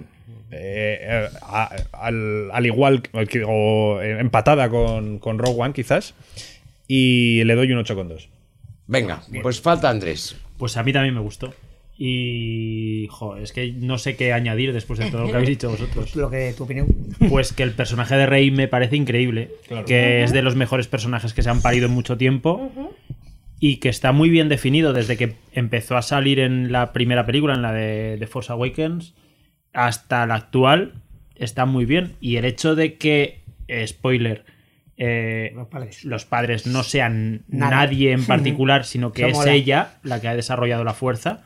eh, 0.52 1.28
a- 1.42 1.76
al, 1.94 2.50
al 2.52 2.66
igual 2.66 3.02
que- 3.02 3.44
o 3.46 4.02
eh, 4.02 4.20
empatada 4.20 4.70
con, 4.70 5.20
con 5.20 5.38
Rogue 5.40 5.56
One 5.62 5.74
quizás 5.74 6.14
y 6.88 7.44
le 7.44 7.56
doy 7.56 7.72
un 7.72 7.80
8,2 7.84 8.30
Venga, 8.88 9.22
pues 9.42 9.60
falta 9.60 9.90
Andrés. 9.90 10.38
Pues 10.58 10.78
a 10.78 10.84
mí 10.84 10.94
también 10.94 11.14
me 11.14 11.20
gustó. 11.22 11.54
Y. 12.00 13.08
Jo, 13.10 13.36
es 13.38 13.52
que 13.52 13.72
no 13.74 13.98
sé 13.98 14.16
qué 14.16 14.32
añadir 14.34 14.72
después 14.74 15.00
de 15.00 15.10
todo 15.12 15.22
lo 15.24 15.28
que 15.28 15.34
habéis 15.34 15.50
dicho 15.50 15.70
vosotros. 15.70 16.16
Lo 16.16 16.30
que 16.30 16.54
tu 16.56 16.64
opinión. 16.64 16.88
Pues 17.30 17.54
que 17.54 17.64
el 17.64 17.72
personaje 17.72 18.16
de 18.16 18.26
Rey 18.26 18.52
me 18.52 18.68
parece 18.68 18.96
increíble. 18.96 19.50
Que 19.86 20.24
es 20.24 20.32
de 20.32 20.42
los 20.42 20.56
mejores 20.56 20.88
personajes 20.88 21.34
que 21.34 21.42
se 21.44 21.50
han 21.50 21.62
parido 21.62 21.88
en 21.88 21.94
mucho 21.94 22.18
tiempo. 22.18 22.72
Y 23.60 23.78
que 23.78 23.90
está 23.90 24.12
muy 24.12 24.30
bien 24.30 24.50
definido 24.50 24.94
desde 24.94 25.18
que 25.18 25.34
empezó 25.52 25.98
a 25.98 26.02
salir 26.04 26.40
en 26.40 26.72
la 26.72 26.94
primera 26.94 27.26
película, 27.26 27.56
en 27.56 27.62
la 27.64 27.74
de, 27.74 28.18
de 28.18 28.28
Force 28.28 28.52
Awakens, 28.54 29.16
hasta 29.78 30.26
la 30.26 30.36
actual. 30.36 30.94
Está 31.36 31.66
muy 31.66 31.86
bien. 31.86 32.14
Y 32.20 32.38
el 32.38 32.46
hecho 32.46 32.74
de 32.76 32.96
que, 32.96 33.42
eh, 33.68 33.86
spoiler, 33.86 34.44
eh, 34.98 35.54
los, 36.04 36.26
padres. 36.26 36.66
no 36.66 36.82
sean 36.84 37.44
nadie 37.48 38.12
en 38.12 38.26
particular, 38.26 38.86
sino 38.86 39.14
que 39.14 39.22
Eso 39.22 39.30
es 39.30 39.38
mola. 39.38 39.52
ella 39.54 39.92
la 40.04 40.20
que 40.20 40.28
ha 40.28 40.36
desarrollado 40.36 40.84
la 40.84 40.96
fuerza, 40.96 41.44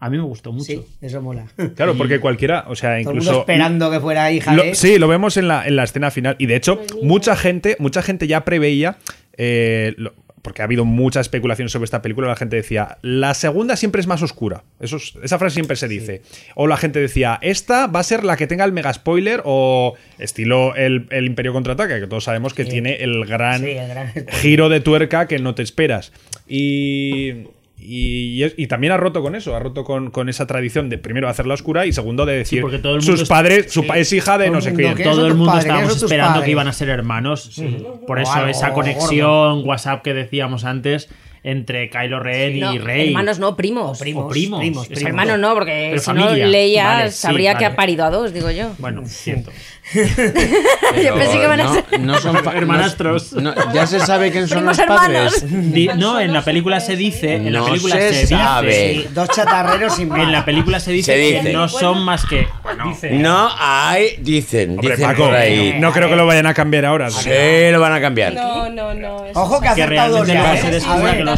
a 0.00 0.10
mí 0.10 0.16
me 0.16 0.24
gustó 0.24 0.52
mucho. 0.52 0.64
Sí, 0.64 0.84
eso 1.00 1.22
mola. 1.22 1.46
claro 1.76 1.96
porque 1.96 2.18
cualquiera 2.18 2.64
o 2.68 2.74
sea 2.74 2.90
Todo 2.90 2.96
el 2.96 3.02
incluso 3.02 3.30
mundo 3.30 3.40
esperando 3.40 3.90
que 3.92 4.00
fuera 4.00 4.32
hija 4.32 4.54
Lo- 4.54 4.64
de. 4.64 4.74
sí, 4.74 4.98
lo 4.98 5.06
vemos 5.06 5.36
en 5.36 5.46
la, 5.46 5.66
en 5.66 5.76
la 5.76 5.84
escena 5.84 6.10
final. 6.10 6.34
Y 6.40 6.46
de 6.46 6.56
hecho, 6.56 6.80
mucha 7.02 7.36
gente, 7.36 7.76
mucha 7.78 8.02
gente 8.02 8.26
ya 8.26 8.44
preveía. 8.44 8.96
eh, 9.36 9.94
lo- 9.98 10.14
porque 10.42 10.62
ha 10.62 10.64
habido 10.64 10.84
mucha 10.84 11.20
especulación 11.20 11.68
sobre 11.68 11.84
esta 11.84 12.02
película. 12.02 12.28
La 12.28 12.36
gente 12.36 12.56
decía, 12.56 12.98
la 13.02 13.34
segunda 13.34 13.76
siempre 13.76 14.00
es 14.00 14.06
más 14.06 14.22
oscura. 14.22 14.64
Eso 14.80 14.96
es- 14.96 15.14
esa 15.22 15.38
frase 15.38 15.54
siempre 15.54 15.76
se 15.76 15.88
dice. 15.88 16.22
O 16.54 16.66
la 16.66 16.76
gente 16.76 17.00
decía, 17.00 17.38
esta 17.42 17.86
va 17.86 18.00
a 18.00 18.04
ser 18.04 18.24
la 18.24 18.36
que 18.36 18.46
tenga 18.46 18.64
el 18.64 18.72
mega 18.72 18.92
spoiler. 18.92 19.42
O 19.44 19.94
estilo 20.18 20.74
el, 20.76 21.06
el 21.10 21.26
Imperio 21.26 21.52
contraataca, 21.52 21.98
que 22.00 22.06
todos 22.06 22.24
sabemos 22.24 22.54
que 22.54 22.64
tiene 22.64 22.96
el 22.96 23.24
gran, 23.26 23.60
Sí, 23.62 23.70
el 23.70 23.88
gran 23.88 24.12
giro 24.40 24.68
de 24.68 24.80
tuerca 24.80 25.26
que 25.28 25.38
no 25.38 25.54
te 25.54 25.62
esperas. 25.62 26.12
Y. 26.48 27.44
Y, 27.80 28.44
y 28.56 28.66
también 28.66 28.92
ha 28.92 28.96
roto 28.96 29.22
con 29.22 29.34
eso, 29.36 29.54
ha 29.54 29.60
roto 29.60 29.84
con, 29.84 30.10
con 30.10 30.28
esa 30.28 30.46
tradición 30.46 30.88
de 30.90 30.98
primero 30.98 31.28
hacerla 31.28 31.54
oscura 31.54 31.86
y 31.86 31.92
segundo 31.92 32.26
de 32.26 32.36
decir 32.36 32.60
porque 32.60 32.78
todo 32.78 32.94
el 32.96 32.98
mundo 33.00 33.12
sus 33.12 33.22
es- 33.22 33.28
padres, 33.28 33.72
su 33.72 33.84
es 33.94 34.12
hija 34.12 34.36
de 34.36 34.50
no 34.50 34.60
sé 34.60 34.74
quién. 34.74 34.96
Todo 35.02 35.26
el 35.26 35.34
mundo 35.34 35.56
estábamos 35.58 35.96
esperando 36.02 36.30
padres? 36.34 36.44
que 36.44 36.50
iban 36.50 36.66
a 36.68 36.72
ser 36.72 36.88
hermanos. 36.88 37.60
Por 38.06 38.20
eso 38.20 38.46
esa 38.46 38.72
conexión 38.72 39.62
WhatsApp 39.66 40.02
que 40.02 40.12
decíamos 40.14 40.64
antes 40.64 41.08
entre 41.50 41.88
Kylo 41.90 42.20
Ren 42.20 42.58
No, 42.60 42.74
y 42.74 42.78
Rey. 42.78 43.08
hermanos 43.08 43.38
no, 43.38 43.56
primos. 43.56 43.98
O 43.98 44.00
primos. 44.00 44.30
primos. 44.30 44.88
Hermanos 44.90 45.38
no, 45.38 45.54
porque 45.54 45.88
Pero 45.90 46.02
si 46.02 46.12
no 46.12 46.24
familia. 46.26 46.46
Leia 46.46 46.84
Vale, 46.84 47.10
sí, 47.10 47.18
sabría 47.18 47.54
que 47.56 47.64
ha 47.64 47.74
parido 47.76 48.04
a 48.04 48.10
dos, 48.10 48.32
digo 48.32 48.50
yo. 48.50 48.70
Bueno, 48.78 49.02
cierto. 49.06 49.50
Yo 49.94 51.14
pensé 51.14 51.38
que 51.40 51.46
van 51.46 51.60
a 51.60 51.64
no, 51.64 51.72
ser 51.74 52.00
no 52.00 52.18
son 52.20 52.36
pa- 52.44 52.52
Hermanastros. 52.52 53.32
no- 53.32 53.54
no, 53.54 53.72
ya 53.74 53.86
se 53.86 54.00
sabe 54.00 54.30
quién 54.30 54.46
son 54.46 54.58
Primos 54.58 54.76
los 54.76 54.84
hermanos. 54.86 55.34
padres. 55.40 55.44
Di- 55.72 55.88
no, 55.96 56.20
en 56.20 56.32
la 56.34 56.42
película 56.42 56.80
se 56.80 56.96
dice. 56.96 57.36
En 57.36 57.52
la 57.52 57.60
No 57.60 57.64
película 57.66 57.96
se 57.96 58.12
se, 58.12 58.26
sabe. 58.26 58.68
dice. 58.68 59.08
Sí, 59.08 59.14
dos 59.14 59.28
chatarreros 59.30 59.94
sin 59.96 60.08
más. 60.08 60.20
En 60.20 60.32
la 60.32 60.44
película 60.44 60.78
se 60.80 60.92
dice, 60.92 61.12
Se 61.12 61.18
dice. 61.18 61.40
que 61.42 61.52
no 61.54 61.68
son 61.68 62.02
más 62.04 62.26
que. 62.26 62.46
Bueno, 62.74 62.96
No 63.12 63.48
hay, 63.58 64.16
dicen, 64.20 64.70
Hombre, 64.72 64.90
dicen 64.90 65.06
Paco, 65.10 65.24
por 65.26 65.34
ahí. 65.34 65.76
no 65.78 65.92
creo 65.92 66.08
que 66.08 66.16
lo 66.16 66.26
vayan 66.26 66.46
a 66.46 66.54
cambiar 66.54 66.84
ahora. 66.84 67.10
Sí, 67.10 67.30
lo 67.70 67.80
van 67.80 67.92
a 67.92 68.00
cambiar. 68.00 68.34
No, 68.34 68.68
no, 68.68 68.94
no. 68.94 69.16
Ojo 69.34 69.60
que 69.60 69.68
ha 69.68 69.72
acertado 69.72 70.18
dos 70.18 70.26
ya. 70.28 70.54
¿eh? 70.54 70.80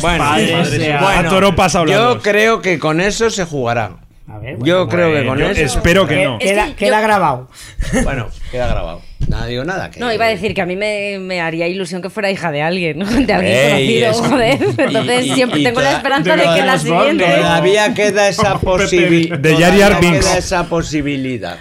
Bueno, 0.01 0.27
A 0.99 1.29
toro 1.29 1.55
pasa 1.55 1.81
hablando. 1.81 2.15
Yo 2.17 2.23
creo 2.23 2.61
que 2.63 2.79
con 2.79 3.01
eso 3.01 3.31
se 3.31 3.45
jugará. 3.45 3.93
A 4.33 4.39
ver, 4.39 4.57
bueno, 4.57 4.65
Yo 4.67 4.89
creo 4.89 5.13
que 5.13 5.27
con 5.27 5.39
yo 5.39 5.51
eso. 5.51 5.61
espero 5.79 6.07
que 6.07 6.15
que- 6.17 6.25
no. 6.25 6.39
Queda, 6.39 6.67
que 6.69 6.75
queda 6.77 7.01
yo- 7.01 7.07
grabado. 7.07 7.49
Bueno, 8.05 8.29
queda 8.51 8.67
grabado. 8.69 9.03
Nada, 9.29 9.47
digo 9.47 9.65
nada. 9.65 9.91
que- 9.91 10.01
No, 10.01 10.13
iba 10.13 10.25
a 10.25 10.29
decir 10.29 10.55
que 10.55 10.61
a 10.63 10.67
mí 10.67 10.77
me, 10.77 11.19
me 11.19 11.41
haría 11.41 11.67
ilusión 11.69 12.01
que 12.01 12.11
fuera 12.11 12.31
hija 12.31 12.51
de 12.53 12.63
alguien, 12.63 12.99
¿no? 12.99 13.07
de 13.07 13.33
alguien 13.33 13.45
Ey, 13.55 14.03
conocido, 14.03 14.11
es- 14.11 14.31
joder. 14.31 14.59
Entonces 14.87 15.27
y- 15.27 15.35
siempre 15.35 15.61
y 15.61 15.65
tengo 15.65 15.81
la 15.81 15.93
esperanza 15.93 16.37
de 16.37 16.47
de 16.49 16.55
que 16.55 16.65
la 16.65 16.79
siguiente... 16.79 17.25
Todavía 17.25 17.93
queda 17.95 18.29
esa 18.29 18.59
posibilidad. 18.61 19.39
De 19.39 19.55
Binks. 20.01 20.27
queda 20.27 20.39
esa 20.39 20.65
posibilidad. 20.69 21.59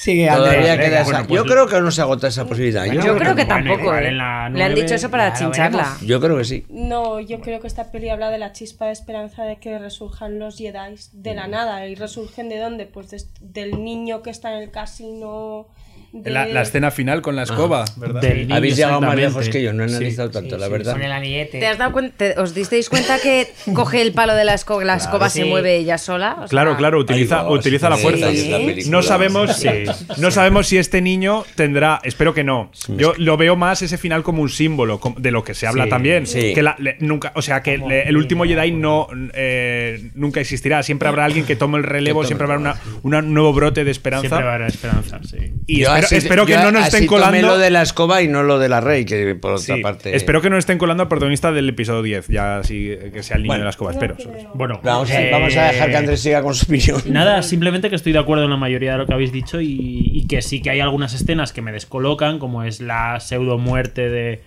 Sigue, 0.00 0.28
Todavía 0.28 0.72
Andrés. 0.72 0.76
queda 0.76 0.76
venga. 0.88 1.00
esa. 1.02 1.10
bueno, 1.10 1.26
pues- 1.28 1.36
yo 1.38 1.44
creo 1.44 1.66
que 1.66 1.80
no 1.82 1.90
se 1.90 2.00
agota 2.00 2.28
esa 2.28 2.46
posibilidad. 2.46 2.86
Yo, 2.86 3.02
Yo 3.02 3.16
creo 3.18 3.34
que 3.36 3.44
Bueno, 3.44 3.48
tampoco, 3.48 3.80
igual 3.82 4.04
¿eh? 4.06 4.12
Le 4.56 4.64
han 4.64 4.74
dicho 4.74 4.94
eso 4.94 5.10
para 5.10 5.34
chincharla. 5.34 5.98
yo 6.02 6.20
creo 6.22 6.38
que 6.38 6.44
sí. 6.44 6.64
No, 6.70 7.20
yo 7.20 7.40
creo 7.42 7.60
que 7.60 7.66
esta 7.66 7.90
peli 7.92 8.08
habla 8.08 8.30
de 8.30 8.38
la 8.38 8.52
chispa 8.52 8.86
de 8.86 8.92
esperanza 8.92 9.42
de 9.44 9.56
que 9.56 9.78
resurjan 9.78 10.38
los 10.38 10.56
Jedi 10.56 10.96
de 11.12 11.34
la 11.34 11.48
nada. 11.48 11.86
¿Y 11.86 11.96
resurgen 11.96 12.48
de 12.48 12.56
dónde? 12.58 12.86
Pues 12.86 13.10
des- 13.10 13.28
del 13.40 13.84
niño 13.84 14.22
que 14.22 14.30
está 14.30 14.54
en 14.56 14.62
el 14.62 14.70
casino. 14.70 15.66
De- 16.12 16.30
La, 16.30 16.46
la 16.46 16.62
escena 16.62 16.90
final 16.90 17.22
con 17.22 17.36
la 17.36 17.44
escoba, 17.44 17.84
¿verdad? 17.96 18.20
Del 18.20 18.38
niño, 18.42 18.54
Habéis 18.56 18.76
llegado 18.76 19.00
más 19.00 19.14
lejos 19.16 19.48
que 19.48 19.62
yo, 19.62 19.72
no 19.72 19.84
he 19.84 19.88
Sí, 19.88 19.94
analizado 19.96 20.30
tanto, 20.30 20.56
la 20.58 20.66
Sí, 20.66 20.72
verdad. 20.72 20.92
Con 20.92 21.02
el 21.02 21.12
anillete. 21.12 21.58
¿Te 21.60 21.66
has 21.66 21.78
dado 21.78 21.92
cuenta, 21.92 22.14
te- 22.16 22.40
¿Os 22.40 22.54
disteis 22.54 22.88
cuenta 22.88 23.18
que 23.20 23.46
coge 23.74 24.02
el 24.02 24.12
palo 24.12 24.34
de 24.34 24.44
la 24.44 24.54
escoba, 24.54 24.84
la 24.84 24.96
escoba 24.96 25.30
se 25.30 25.42
Sí. 25.42 25.48
mueve 25.48 25.76
ella 25.76 25.98
sola? 25.98 26.32
O 26.34 26.40
sea, 26.40 26.48
Claro, 26.48 26.76
claro, 26.76 26.98
utiliza, 26.98 27.42
va, 27.42 27.50
utiliza 27.52 27.86
sí, 27.86 27.90
la 27.90 27.96
fuerza. 27.98 28.26
No 28.90 29.02
sabemos, 29.02 29.64
no 30.18 30.30
sabemos 30.30 30.66
si 30.66 30.78
este 30.78 31.00
niño 31.00 31.44
tendrá, 31.54 32.00
espero 32.02 32.34
que 32.34 32.44
no. 32.44 32.70
Yo 32.96 33.12
lo 33.16 33.36
veo 33.36 33.56
más 33.56 33.82
ese 33.82 33.98
final 33.98 34.22
como 34.22 34.42
un 34.42 34.48
símbolo 34.48 35.00
de 35.16 35.30
lo 35.30 35.44
que 35.44 35.54
se 35.54 35.66
habla 35.66 35.84
Sí, 35.84 35.90
también. 35.90 36.26
sí. 36.26 36.54
Que 36.54 36.62
la- 36.62 36.76
le- 36.78 36.96
nunca, 37.00 37.32
o 37.34 37.42
sea, 37.42 37.62
que 37.62 37.78
le- 37.78 38.02
el 38.08 38.16
último 38.16 38.44
Jedi 38.44 38.72
no 38.72 39.06
eh, 39.34 40.10
nunca 40.14 40.40
existirá. 40.40 40.82
Siempre 40.82 41.08
habrá 41.08 41.24
alguien 41.24 41.44
que 41.46 41.56
tome 41.56 41.78
el 41.78 41.84
relevo, 41.84 42.20
tome 42.20 42.26
siempre 42.28 42.44
habrá 42.46 42.58
una, 42.58 42.76
un 43.02 43.34
nuevo 43.34 43.52
brote 43.52 43.84
de 43.84 43.90
esperanza. 43.90 44.28
Siempre 44.28 44.48
haber 44.48 44.66
esperanza, 44.68 45.20
sí. 45.22 45.52
Y 45.66 45.80
Yo 45.82 45.92
espero, 46.04 46.18
así- 46.18 46.26
espero 46.26 46.46
que 46.46 46.52
yo 46.52 46.58
no 46.62 46.72
nos 46.72 46.82
así 46.82 46.88
estén 46.96 47.06
tomé 47.08 47.20
colando. 47.20 47.48
lo 47.48 47.58
de 47.58 47.70
la 47.70 47.82
escoba 47.82 48.22
y 48.22 48.28
no 48.28 48.42
lo 48.42 48.58
de 48.58 48.68
la 48.68 48.80
rey, 48.80 49.04
que 49.04 49.34
por 49.34 49.52
otra 49.54 49.76
Sí, 49.76 49.82
parte. 49.82 50.14
Espero 50.16 50.40
que 50.42 50.50
no 50.50 50.58
estén 50.58 50.78
colando 50.78 51.02
al 51.02 51.08
protagonista 51.08 51.52
del 51.52 51.68
episodio 51.68 52.02
10, 52.02 52.28
ya 52.28 52.58
así 52.58 52.90
que 53.12 53.22
sea 53.22 53.36
el 53.36 53.42
niño 53.42 53.50
Bueno. 53.52 53.60
de 53.60 53.64
la 53.64 53.70
escoba, 53.70 53.90
espero. 53.92 54.16
Bueno, 54.54 54.80
Vamos, 54.82 55.10
a- 55.10 55.22
eh, 55.22 55.30
vamos 55.30 55.56
a 55.56 55.64
dejar 55.72 55.90
que 55.90 55.96
Andrés 55.96 56.20
siga 56.20 56.42
con 56.42 56.54
su 56.54 56.64
opinión. 56.66 57.00
Nada, 57.06 57.42
simplemente 57.42 57.88
que 57.90 57.96
estoy 57.96 58.12
de 58.12 58.18
acuerdo 58.18 58.44
en 58.44 58.50
la 58.50 58.56
mayoría 58.56 58.92
de 58.92 58.98
lo 58.98 59.06
que 59.06 59.14
habéis 59.14 59.32
dicho 59.32 59.60
y, 59.60 60.10
y 60.12 60.26
que 60.26 60.42
sí 60.42 60.62
que 60.62 60.70
hay 60.70 60.80
algunas 60.80 61.14
escenas 61.14 61.52
que 61.52 61.62
me 61.62 61.72
descolocan, 61.72 62.38
como 62.38 62.64
es 62.64 62.80
la 62.80 63.20
pseudo 63.20 63.58
muerte 63.58 64.08
de, 64.08 64.40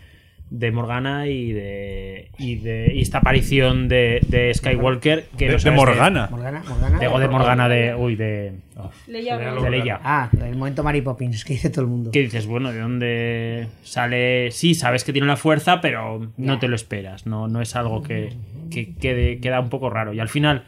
de 0.56 0.72
Morgana 0.72 1.26
y 1.28 1.52
de, 1.52 2.30
y 2.38 2.58
de 2.58 2.92
y 2.94 3.02
esta 3.02 3.18
aparición 3.18 3.88
de, 3.88 4.20
de 4.28 4.54
Skywalker. 4.54 5.26
Que 5.36 5.48
De- 5.48 5.54
no 5.54 5.58
de 5.58 5.72
Morgana. 5.72 6.28
Morgana, 6.30 6.64
Morgana. 6.70 7.00
Digo 7.00 7.18
de 7.20 7.28
Morgana 7.28 7.68
de. 7.68 7.96
Uy, 7.96 8.16
de. 8.16 8.54
oh, 8.78 8.92
Leia 9.08 9.36
de. 9.38 9.70
Leia. 9.72 10.00
Ah, 10.04 10.30
el 10.46 10.56
momento 10.56 10.84
Mary 10.84 11.02
Poppins, 11.02 11.44
que 11.44 11.54
dice 11.54 11.72
todo 11.72 11.82
el 11.82 11.88
mundo. 11.88 12.12
Que 12.12 12.20
dices, 12.22 12.46
bueno, 12.46 12.72
¿de 12.72 12.80
dónde 12.80 13.68
sale? 13.82 14.52
Sí, 14.52 14.76
sabes 14.76 15.04
que 15.04 15.12
tiene 15.12 15.28
la 15.28 15.38
fuerza, 15.38 15.82
pero 15.82 16.32
no 16.38 16.60
te 16.60 16.68
lo 16.68 16.76
esperas. 16.76 17.26
No, 17.26 17.48
no 17.48 17.60
es 17.60 17.76
algo 17.76 18.04
que, 18.04 18.34
que 18.70 18.94
quede- 18.96 19.40
queda 19.42 19.60
un 19.60 19.70
poco 19.70 19.90
raro. 19.90 20.14
Y 20.14 20.20
al 20.20 20.30
final, 20.30 20.66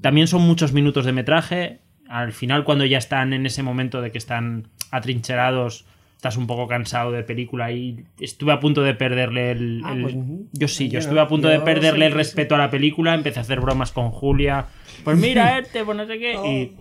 también 0.00 0.28
son 0.28 0.40
muchos 0.42 0.72
minutos 0.72 1.04
de 1.04 1.12
metraje. 1.12 1.80
Al 2.08 2.32
final, 2.32 2.64
cuando 2.64 2.86
ya 2.86 2.96
están 2.98 3.34
en 3.34 3.44
ese 3.44 3.62
momento 3.62 4.00
de 4.00 4.10
que 4.10 4.18
están 4.18 4.68
atrincherados, 4.90 5.84
estás 6.22 6.36
un 6.36 6.46
poco 6.46 6.68
cansado 6.68 7.10
de 7.10 7.24
película 7.24 7.72
y 7.72 8.04
estuve 8.20 8.52
a 8.52 8.60
punto 8.60 8.84
de 8.84 8.94
perderle 8.94 9.50
el... 9.50 9.82
Ah, 9.84 9.92
el- 9.92 10.02
pues, 10.02 10.14
yo 10.52 10.68
sí, 10.68 10.86
yo 10.86 10.92
yo 10.92 10.98
estuve 11.00 11.18
a 11.18 11.26
punto 11.26 11.48
de 11.48 11.58
perderle 11.58 12.06
el 12.06 12.12
sí, 12.12 12.16
respeto 12.16 12.54
a 12.54 12.58
la 12.58 12.70
película, 12.70 13.12
empecé 13.12 13.40
a 13.40 13.42
hacer 13.42 13.58
bromas 13.60 13.90
con 13.90 14.10
Julia. 14.12 14.66
Pues 15.02 15.18
mira 15.18 15.58
este, 15.58 15.84
pues 15.84 15.96
no 15.96 16.06
sé 16.06 16.20
qué. 16.20 16.34
Y, 16.34 16.76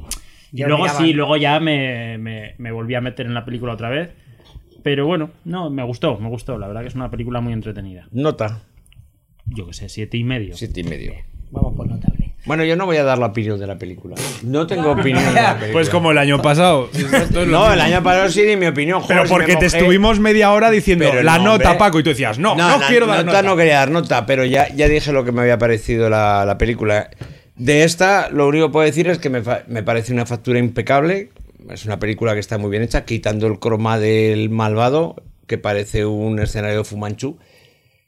y 0.55 0.59
Yo 0.59 0.67
luego 0.67 0.83
miraba- 0.83 0.99
sí, 0.99 1.13
luego 1.13 1.37
ya 1.37 1.59
me, 1.59 2.19
me- 2.19 2.53
me 2.59 2.71
volví 2.71 2.93
a 2.93 3.01
meter 3.01 3.25
en 3.25 3.33
la 3.33 3.43
película 3.43 3.73
otra 3.73 3.89
vez. 3.89 4.13
Pero 4.83 5.07
bueno, 5.07 5.31
no, 5.43 5.71
me 5.71 5.81
gustó, 5.81 6.19
me 6.19 6.29
gustó. 6.29 6.59
La 6.59 6.67
verdad 6.67 6.81
que 6.81 6.89
es 6.89 6.95
una 6.95 7.09
película 7.09 7.41
muy 7.41 7.53
entretenida. 7.53 8.07
Nota. 8.11 8.61
Yo 9.47 9.65
qué 9.65 9.73
sé, 9.73 9.89
siete 9.89 10.17
y 10.17 10.23
medio. 10.23 10.55
Siete 10.55 10.81
y 10.81 10.83
medio. 10.83 11.13
Bueno, 12.45 12.63
yo 12.63 12.75
no 12.75 12.87
voy 12.87 12.97
a 12.97 13.03
dar 13.03 13.19
la 13.19 13.27
opinión 13.27 13.59
de 13.59 13.67
la 13.67 13.77
película. 13.77 14.15
No 14.43 14.65
tengo 14.65 14.91
opinión 14.91 15.23
de 15.23 15.41
la 15.41 15.53
película. 15.59 15.73
Pues 15.73 15.89
como 15.89 16.11
el 16.11 16.17
año 16.17 16.41
pasado. 16.41 16.89
No, 17.47 17.71
el 17.71 17.79
año 17.81 18.01
pasado 18.03 18.29
sí, 18.29 18.43
ni 18.45 18.55
mi 18.55 18.67
opinión. 18.67 19.01
Pero 19.07 19.21
joder, 19.21 19.27
si 19.27 19.33
porque 19.33 19.53
me 19.53 19.59
te 19.59 19.65
estuvimos 19.67 20.19
media 20.19 20.51
hora 20.51 20.69
diciendo 20.71 21.05
Pero 21.09 21.23
la 21.23 21.37
no, 21.37 21.45
nota, 21.45 21.69
hombre. 21.69 21.79
Paco, 21.79 21.99
y 21.99 22.03
tú 22.03 22.09
decías, 22.09 22.39
no, 22.39 22.55
no, 22.55 22.79
la 22.79 22.87
quiero 22.87 23.05
dar 23.07 23.25
nota. 23.25 23.41
nota. 23.41 23.41
no 23.41 23.55
quería 23.57 23.75
dar 23.75 23.91
nota, 23.91 24.25
pero 24.25 24.45
ya, 24.45 24.69
ya 24.69 24.87
dije 24.87 25.11
lo 25.11 25.23
que 25.23 25.31
me 25.31 25.41
había 25.41 25.57
parecido 25.57 26.09
la, 26.09 26.45
la 26.45 26.57
película. 26.57 27.09
De 27.55 27.83
esta, 27.83 28.29
lo 28.29 28.47
único 28.47 28.67
que 28.67 28.71
puedo 28.73 28.85
decir 28.85 29.07
es 29.07 29.19
que 29.19 29.29
me, 29.29 29.41
me 29.67 29.83
parece 29.83 30.13
una 30.13 30.25
factura 30.25 30.59
impecable. 30.59 31.29
Es 31.69 31.85
una 31.85 31.99
película 31.99 32.33
que 32.33 32.39
está 32.39 32.57
muy 32.57 32.71
bien 32.71 32.81
hecha, 32.83 33.05
quitando 33.05 33.47
el 33.47 33.59
croma 33.59 33.99
del 33.99 34.49
malvado, 34.49 35.15
que 35.47 35.57
parece 35.57 36.05
un 36.05 36.39
escenario 36.39 36.83
fumanchu. 36.83 37.37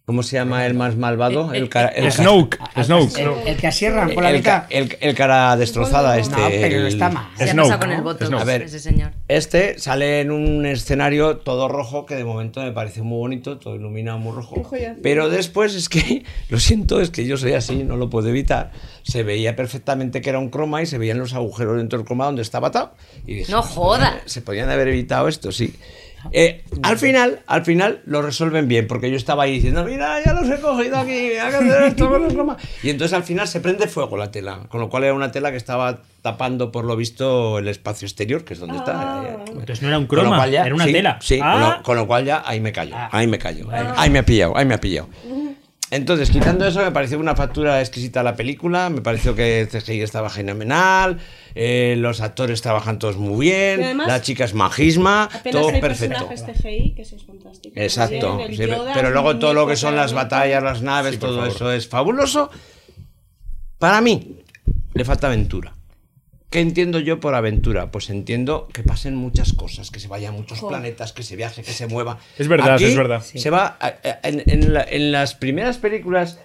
¿Cómo 0.05 0.21
se 0.21 0.35
llama 0.35 0.65
el 0.65 0.73
más 0.73 0.97
malvado? 0.97 1.53
El, 1.53 1.69
cara, 1.69 1.88
el 1.88 2.11
Snoke, 2.11 2.59
Snoke. 2.84 3.19
El, 3.19 3.30
el 3.47 3.55
que 3.55 3.67
asierran 3.67 4.13
con 4.13 4.21
la 4.25 4.31
el, 4.31 4.35
mitad. 4.38 4.65
el- 4.69 4.97
el 4.99 5.15
cara 5.15 5.55
destrozada 5.55 6.17
este. 6.19 6.35
No, 6.35 6.49
pero 6.49 6.75
no 6.81 6.88
el- 6.88 6.88
está 6.88 7.09
mal. 7.09 7.27
Se 7.38 7.43
ha 7.45 7.47
Snoke, 7.53 7.67
pasado 7.69 7.80
con 7.80 7.91
el 7.93 8.01
voto. 8.01 8.38
A 8.38 8.43
ver, 8.43 8.63
ese 8.63 8.80
señor. 8.81 9.11
Este 9.30 9.80
sale 9.80 10.19
en 10.19 10.31
un 10.31 10.65
escenario 10.65 11.38
todo 11.38 11.69
rojo 11.69 12.05
que 12.05 12.15
de 12.15 12.25
momento 12.25 12.61
me 12.61 12.73
parece 12.73 13.01
muy 13.01 13.17
bonito, 13.17 13.57
todo 13.59 13.75
iluminado 13.75 14.17
muy 14.19 14.34
rojo. 14.35 14.69
Pero 15.01 15.30
después 15.30 15.73
es 15.73 15.88
que, 15.88 16.25
lo 16.49 16.59
siento, 16.59 16.99
es 16.99 17.09
que 17.09 17.25
yo 17.25 17.38
soy 17.38 17.53
así, 17.53 17.85
no 17.85 17.95
lo 17.95 18.09
puedo 18.09 18.27
evitar. 18.27 18.71
Se 19.03 19.23
veía 19.23 19.55
perfectamente 19.55 20.19
que 20.19 20.30
era 20.31 20.39
un 20.39 20.49
croma 20.49 20.81
y 20.81 20.85
se 20.85 20.97
veían 20.97 21.17
los 21.19 21.34
agujeros 21.34 21.77
dentro 21.77 21.97
del 21.97 22.05
croma 22.05 22.25
donde 22.25 22.41
estaba 22.41 22.67
atado. 22.67 22.93
Y 23.25 23.35
dije, 23.35 23.51
No 23.53 23.61
joda. 23.61 24.19
Se 24.25 24.41
podían 24.41 24.69
haber 24.69 24.89
evitado 24.89 25.30
esto, 25.30 25.53
sí. 25.53 25.73
Eh, 26.31 26.63
al 26.83 26.97
final, 26.97 27.41
al 27.47 27.65
final 27.65 28.01
lo 28.05 28.21
resuelven 28.21 28.67
bien, 28.67 28.87
porque 28.87 29.09
yo 29.11 29.17
estaba 29.17 29.43
ahí 29.43 29.53
diciendo, 29.53 29.83
mira, 29.83 30.23
ya 30.23 30.33
los 30.33 30.49
he 30.49 30.59
cogido 30.61 30.97
aquí, 30.97 31.31
esto 31.87 32.09
con 32.09 32.25
el 32.25 32.33
croma". 32.33 32.57
Y 32.81 32.89
entonces 32.89 33.13
al 33.15 33.23
final 33.23 33.47
se 33.47 33.59
prende 33.59 33.87
fuego 33.87 34.15
la 34.17 34.31
tela, 34.31 34.61
con 34.69 34.79
lo 34.81 34.89
cual 34.89 35.03
era 35.03 35.13
una 35.13 35.31
tela 35.31 35.51
que 35.51 35.57
estaba 35.57 36.01
tapando 36.21 36.71
por 36.71 36.85
lo 36.85 36.95
visto 36.95 37.59
el 37.59 37.67
espacio 37.67 38.05
exterior, 38.05 38.45
que 38.45 38.53
es 38.53 38.59
donde 38.59 38.77
está. 38.77 39.23
eh, 39.27 39.37
Entonces 39.49 39.81
no 39.81 39.89
era 39.89 39.97
un 39.99 40.07
croma, 40.07 40.47
ya- 40.47 40.65
era 40.65 40.73
una 40.75 40.85
sí, 40.85 40.93
tela. 40.93 41.17
Sí, 41.21 41.39
con, 41.39 41.47
Ah. 41.47 41.75
lo, 41.77 41.83
con 41.83 41.97
lo 41.97 42.07
cual 42.07 42.23
ya 42.25 42.41
ahí 42.45 42.59
me 42.61 42.71
callo. 42.71 42.95
Ahí 43.11 43.27
me 43.27 43.37
callo. 43.39 43.67
Ahí 43.97 44.09
me 44.09 44.19
ha 44.19 44.25
pillado, 44.25 44.55
ahí 44.57 44.65
me 44.65 44.73
ha 44.75 44.79
pillado. 44.79 45.09
Entonces, 45.93 46.31
quitando 46.31 46.65
eso, 46.65 46.79
me 46.81 46.91
pareció 46.91 47.19
una 47.19 47.35
factura 47.35 47.79
exquisita 47.79 48.23
la 48.23 48.35
película. 48.35 48.89
Me 48.89 49.01
pareció 49.01 49.35
que 49.35 49.61
el 49.61 49.67
CGI 49.67 50.01
estaba 50.01 50.29
fenomenal. 50.29 51.19
eh, 51.53 51.95
los 51.97 52.19
actores 52.21 52.61
trabajan 52.63 52.97
todos 52.97 53.17
muy 53.17 53.45
bien. 53.47 53.83
Además, 53.83 54.07
la 54.07 54.21
chica 54.21 54.43
es 54.43 54.55
majisma. 54.55 55.25
Apenas 55.25 55.61
Todo 55.61 55.69
hay 55.69 55.81
perfecto. 55.81 56.27
personajes 56.27 56.61
CGI, 56.63 56.95
que 56.95 57.01
eso 57.03 57.15
es 57.15 57.25
fantástico. 57.25 57.73
Exacto. 57.77 58.39
Sí, 58.49 58.57
pero 58.93 59.11
luego 59.11 59.37
todo 59.37 59.53
lo 59.53 59.67
que 59.67 59.75
son 59.75 59.95
las 59.95 60.13
batallas, 60.13 60.63
las 60.63 60.81
naves, 60.81 61.19
todo 61.19 61.37
favor. 61.37 61.55
eso 61.55 61.71
es 61.71 61.87
fabuloso. 61.87 62.49
Para 63.77 64.01
mí, 64.01 64.37
le 64.93 65.05
falta 65.05 65.27
aventura. 65.27 65.75
¿Qué 66.53 66.59
entiendo 66.59 66.99
yo 66.99 67.19
por 67.19 67.34
aventura? 67.34 67.89
Pues 67.89 68.11
entiendo 68.11 68.67
que 68.71 68.84
pasen 68.84 69.15
muchas 69.15 69.53
cosas, 69.53 69.89
que 69.89 69.99
se 69.99 70.07
vayan 70.07 70.35
a 70.35 70.38
muchos 70.38 70.59
planetas, 70.61 71.11
que 71.11 71.23
se 71.23 71.35
viaje, 71.35 71.63
que 71.63 71.71
se 71.71 71.88
mueva. 71.88 72.19
Es 72.38 72.47
verdad, 72.47 72.75
Aquí 72.75 72.84
es 72.84 72.95
verdad. 72.95 73.23
Se 73.23 73.49
va 73.49 73.75
a- 73.80 73.88
a- 73.88 74.19
en, 74.21 74.43
en 74.45 74.71
la- 74.71 74.84
en 74.88 75.11
las 75.11 75.34
primeras 75.34 75.80
películas. 75.80 76.38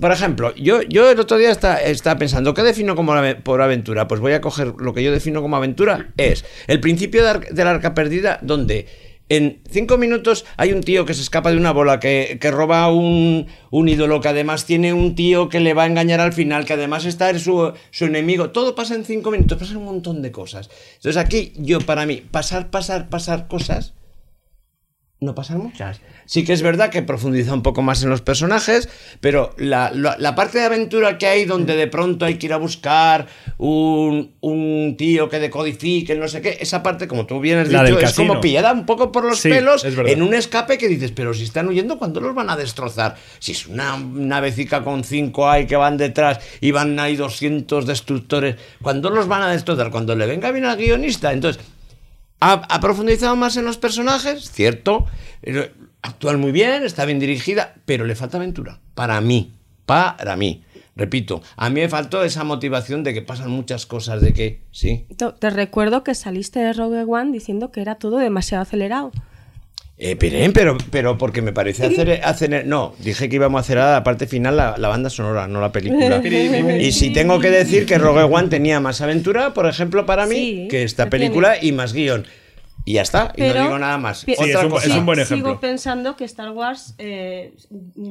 Por 0.00 0.10
ejemplo, 0.10 0.52
yo, 0.56 0.82
yo 0.82 1.08
el 1.08 1.20
otro 1.20 1.36
día 1.38 1.52
está- 1.52 1.80
estaba 1.80 2.18
pensando, 2.18 2.52
¿qué 2.52 2.62
defino 2.64 2.96
como 2.96 3.12
por 3.44 3.62
aventura? 3.62 4.08
Pues 4.08 4.20
voy 4.20 4.32
a 4.32 4.40
coger 4.40 4.74
lo 4.78 4.92
que 4.92 5.04
yo 5.04 5.12
defino 5.12 5.40
como 5.40 5.54
aventura, 5.54 6.08
es 6.16 6.44
el 6.66 6.80
principio 6.80 7.22
de, 7.22 7.28
ar- 7.30 7.48
del 7.48 7.68
arca 7.68 7.94
perdida, 7.94 8.40
donde 8.42 8.88
en 9.28 9.62
cinco 9.70 9.96
minutos 9.96 10.44
hay 10.56 10.72
un 10.72 10.82
tío 10.82 11.04
que 11.04 11.14
se 11.14 11.22
escapa 11.22 11.50
de 11.50 11.56
una 11.56 11.72
bola, 11.72 12.00
que, 12.00 12.38
que 12.40 12.50
roba 12.50 12.92
un, 12.92 13.46
un 13.70 13.88
ídolo, 13.88 14.20
que 14.20 14.28
además 14.28 14.66
tiene 14.66 14.92
un 14.92 15.14
tío 15.14 15.48
que 15.48 15.60
le 15.60 15.74
va 15.74 15.84
a 15.84 15.86
engañar 15.86 16.20
al 16.20 16.32
final, 16.32 16.64
que 16.64 16.74
además 16.74 17.04
está 17.04 17.30
en 17.30 17.40
su, 17.40 17.72
su 17.90 18.04
enemigo. 18.04 18.50
Todo 18.50 18.74
pasa 18.74 18.94
en 18.94 19.04
cinco 19.04 19.30
minutos, 19.30 19.58
pasa 19.58 19.78
un 19.78 19.84
montón 19.84 20.22
de 20.22 20.30
cosas. 20.30 20.70
Entonces 20.96 21.16
aquí, 21.16 21.52
yo 21.56 21.80
para 21.80 22.06
mí, 22.06 22.22
pasar, 22.30 22.70
pasar, 22.70 23.08
pasar 23.08 23.48
cosas 23.48 23.94
no 25.24 25.34
pasan 25.34 25.58
muchas. 25.58 26.00
Sí 26.26 26.44
que 26.44 26.52
es 26.52 26.62
verdad 26.62 26.90
que 26.90 27.02
profundiza 27.02 27.52
un 27.52 27.62
poco 27.62 27.82
más 27.82 28.02
en 28.02 28.08
los 28.10 28.20
personajes, 28.22 28.88
pero 29.20 29.54
la, 29.58 29.90
la- 29.92 30.16
la 30.18 30.34
parte 30.34 30.58
de 30.58 30.64
aventura 30.64 31.18
que 31.18 31.26
hay 31.26 31.44
donde 31.44 31.76
de 31.76 31.86
pronto 31.86 32.24
hay 32.24 32.36
que 32.38 32.46
ir 32.46 32.52
a 32.52 32.56
buscar 32.56 33.26
un, 33.58 34.32
un 34.40 34.94
tío 34.96 35.28
que 35.28 35.38
decodifique, 35.38 36.14
no 36.14 36.28
sé 36.28 36.40
qué, 36.40 36.58
esa 36.60 36.82
parte, 36.82 37.08
como 37.08 37.26
tú 37.26 37.40
bien 37.40 37.58
has 37.58 37.68
La 37.70 37.82
dicho, 37.84 37.98
es 37.98 38.14
como 38.14 38.40
pillada 38.40 38.72
un 38.72 38.86
poco 38.86 39.10
por 39.12 39.24
los 39.24 39.38
Sí, 39.40 39.48
pelos 39.50 39.84
en 39.84 40.22
un 40.22 40.34
escape 40.34 40.78
que 40.78 40.88
dices, 40.88 41.10
pero 41.10 41.34
si 41.34 41.44
están 41.44 41.68
huyendo, 41.68 41.98
¿cuándo 41.98 42.20
los 42.20 42.34
van 42.34 42.48
a 42.50 42.56
destrozar? 42.56 43.16
Si 43.38 43.52
es 43.52 43.66
una 43.66 43.96
navecica 43.98 44.82
con 44.84 45.04
cinco 45.04 45.48
hay 45.50 45.66
que 45.66 45.76
van 45.76 45.96
detrás 45.96 46.38
y 46.60 46.70
van 46.70 46.98
ahí 47.00 47.16
200 47.16 47.86
destructores, 47.86 48.56
¿cuándo 48.82 49.10
los 49.10 49.28
van 49.28 49.42
a 49.42 49.50
destrozar? 49.52 49.90
Cuando 49.90 50.14
le 50.16 50.26
venga 50.26 50.50
bien 50.50 50.64
al 50.64 50.76
guionista. 50.76 51.32
Entonces, 51.32 51.62
ha, 52.52 52.52
ha 52.68 52.80
profundizado 52.80 53.36
más 53.36 53.56
en 53.56 53.64
los 53.64 53.78
personajes, 53.78 54.50
cierto. 54.50 55.06
Actúan 56.02 56.40
muy 56.40 56.52
bien, 56.52 56.82
está 56.84 57.04
bien 57.04 57.18
dirigida, 57.18 57.74
pero 57.86 58.04
le 58.04 58.14
falta 58.14 58.36
aventura. 58.36 58.80
Para 58.94 59.20
mí, 59.20 59.54
para 59.86 60.36
mí. 60.36 60.64
Repito, 60.96 61.42
a 61.56 61.70
mí 61.70 61.80
me 61.80 61.88
faltó 61.88 62.22
esa 62.22 62.44
motivación 62.44 63.02
de 63.02 63.12
que 63.14 63.22
pasan 63.22 63.50
muchas 63.50 63.84
cosas, 63.84 64.20
de 64.20 64.32
que, 64.32 64.62
sí. 64.70 65.06
Te- 65.16 65.32
Te 65.32 65.50
recuerdo 65.50 66.04
que 66.04 66.14
saliste 66.14 66.60
de 66.60 66.72
Rogue 66.72 67.02
One 67.04 67.32
diciendo 67.32 67.72
que 67.72 67.80
era 67.80 67.96
todo 67.96 68.18
demasiado 68.18 68.62
acelerado. 68.62 69.10
Eh, 69.96 70.16
Pirén, 70.16 70.52
pero, 70.52 70.76
pero 70.90 71.16
porque 71.16 71.40
me 71.40 71.52
parece 71.52 71.86
hacer, 71.86 72.20
hacer- 72.24 72.66
No, 72.66 72.94
dije 72.98 73.28
que 73.28 73.36
íbamos 73.36 73.58
a 73.58 73.60
hacer 73.60 73.78
a 73.78 73.92
la 73.92 74.02
parte 74.04 74.26
final 74.26 74.56
la, 74.56 74.74
la 74.76 74.88
banda 74.88 75.08
sonora, 75.08 75.46
no 75.46 75.60
la 75.60 75.70
película. 75.70 76.20
y 76.80 76.90
si 76.92 77.12
tengo 77.12 77.38
que 77.38 77.50
decir 77.50 77.86
que 77.86 77.96
Rogue 77.98 78.22
One 78.24 78.48
tenía 78.48 78.80
más 78.80 79.00
aventura, 79.00 79.54
por 79.54 79.66
ejemplo, 79.68 80.04
para 80.04 80.26
mí, 80.26 80.34
Sí, 80.34 80.68
que 80.68 80.82
esta 80.82 81.08
película 81.08 81.56
y 81.62 81.72
más 81.72 81.92
guion. 81.92 82.26
Y 82.86 82.94
ya 82.94 83.02
está, 83.02 83.32
y 83.34 83.40
no 83.40 83.54
digo 83.54 83.78
nada 83.78 83.96
más. 83.96 84.18
Sí, 84.26 84.32
Otra 84.36 84.46
es 84.46 84.64
un- 84.64 84.68
cosa. 84.70 84.86
es 84.88 84.94
un 84.94 85.06
buen 85.06 85.16
Sigo 85.24 85.26
ejemplo. 85.36 85.58
pensando 85.60 86.16
que 86.16 86.24
Star 86.24 86.50
Wars, 86.50 86.94
eh, 86.98 87.54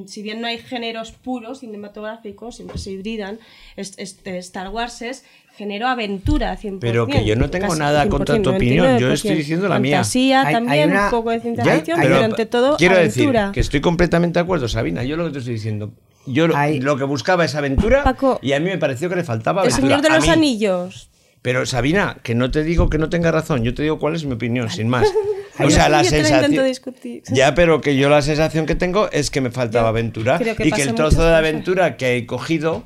si 0.08 0.24
bien 0.24 0.42
no 0.42 0.48
hay 0.48 0.58
géneros 0.58 1.12
puros 1.12 1.60
cinematográficos, 1.60 2.56
siempre 2.56 2.80
se 2.80 2.90
hibridan, 2.90 3.38
es- 3.76 3.94
este, 3.98 4.40
Star 4.40 4.70
Wars 4.70 5.04
es 5.04 5.26
género 5.56 5.88
aventura 5.88 6.58
100%. 6.58 6.78
Pero 6.82 7.08
que 7.08 7.26
yo 7.26 7.36
no 7.36 7.50
tengo 7.50 7.68
casi 7.68 7.80
nada 7.80 8.08
contra 8.10 8.42
tu 8.42 8.50
opinión, 8.50 8.98
yo 9.00 9.12
estoy 9.12 9.32
99%. 9.32 9.38
diciendo 9.38 9.68
la 9.70 9.80
mía. 9.80 9.98
Fantasía 9.98 10.42
Hay- 10.42 10.46
hay 10.48 10.54
también, 10.54 10.92
una- 10.92 11.06
un 11.06 11.12
poco 11.12 11.30
de 11.32 11.40
ciencia 11.40 11.64
ficción, 11.64 12.00
pero 12.02 12.16
pero 12.16 12.26
ante 12.26 12.46
todo 12.46 12.78
quiero 12.78 12.96
aventura. 12.96 13.42
decir 13.42 13.54
que 13.54 13.60
estoy 13.60 13.82
completamente 13.82 14.40
de 14.40 14.44
acuerdo, 14.44 14.68
Sabina. 14.68 15.04
Yo 15.04 15.16
lo 15.16 15.26
que 15.26 15.32
te 15.34 15.40
estoy 15.40 15.54
diciendo, 15.54 15.92
yo 16.26 16.48
lo, 16.48 16.56
Hay- 16.58 16.80
lo 16.80 16.98
que 16.98 17.04
buscaba 17.04 17.46
es 17.46 17.54
aventura 17.56 18.04
Paco, 18.04 18.40
y 18.42 18.54
a 18.54 18.60
mí 18.60 18.66
me 18.66 18.78
pareció 18.78 19.10
que 19.10 19.16
le 19.16 19.24
faltaba 19.24 19.64
El 19.64 19.72
aventura. 19.72 19.98
Señor 19.98 20.02
de 20.12 20.20
los. 20.20 20.28
Anillos. 20.30 21.10
Pero 21.42 21.66
Sabina, 21.66 22.18
que 22.24 22.36
no 22.36 22.50
te 22.52 22.64
digo 22.64 22.90
que 22.90 22.98
no 22.98 23.10
tenga 23.10 23.30
razón, 23.32 23.64
yo 23.64 23.74
te 23.74 23.84
digo 23.84 24.00
cuál 24.00 24.16
es 24.16 24.24
mi 24.26 24.34
opinión, 24.34 24.70
sin 24.70 24.88
más. 24.88 25.08
O 25.60 25.70
sea, 25.70 25.88
la 25.88 26.04
sensación. 26.04 26.66
discutir. 26.66 27.22
Ya, 27.32 27.54
pero 27.54 27.80
que 27.80 27.96
yo 27.96 28.10
la 28.10 28.24
sensación 28.24 28.66
que 28.66 28.74
tengo 28.74 29.12
es 29.12 29.30
que 29.30 29.40
me 29.40 29.52
faltaba 29.52 29.90
aventura 29.90 30.40
y 30.58 30.72
que 30.72 30.82
el 30.82 30.96
trozo 30.96 31.24
de 31.24 31.36
aventura 31.36 31.96
que 31.96 32.18
he 32.18 32.26
cogido 32.26 32.86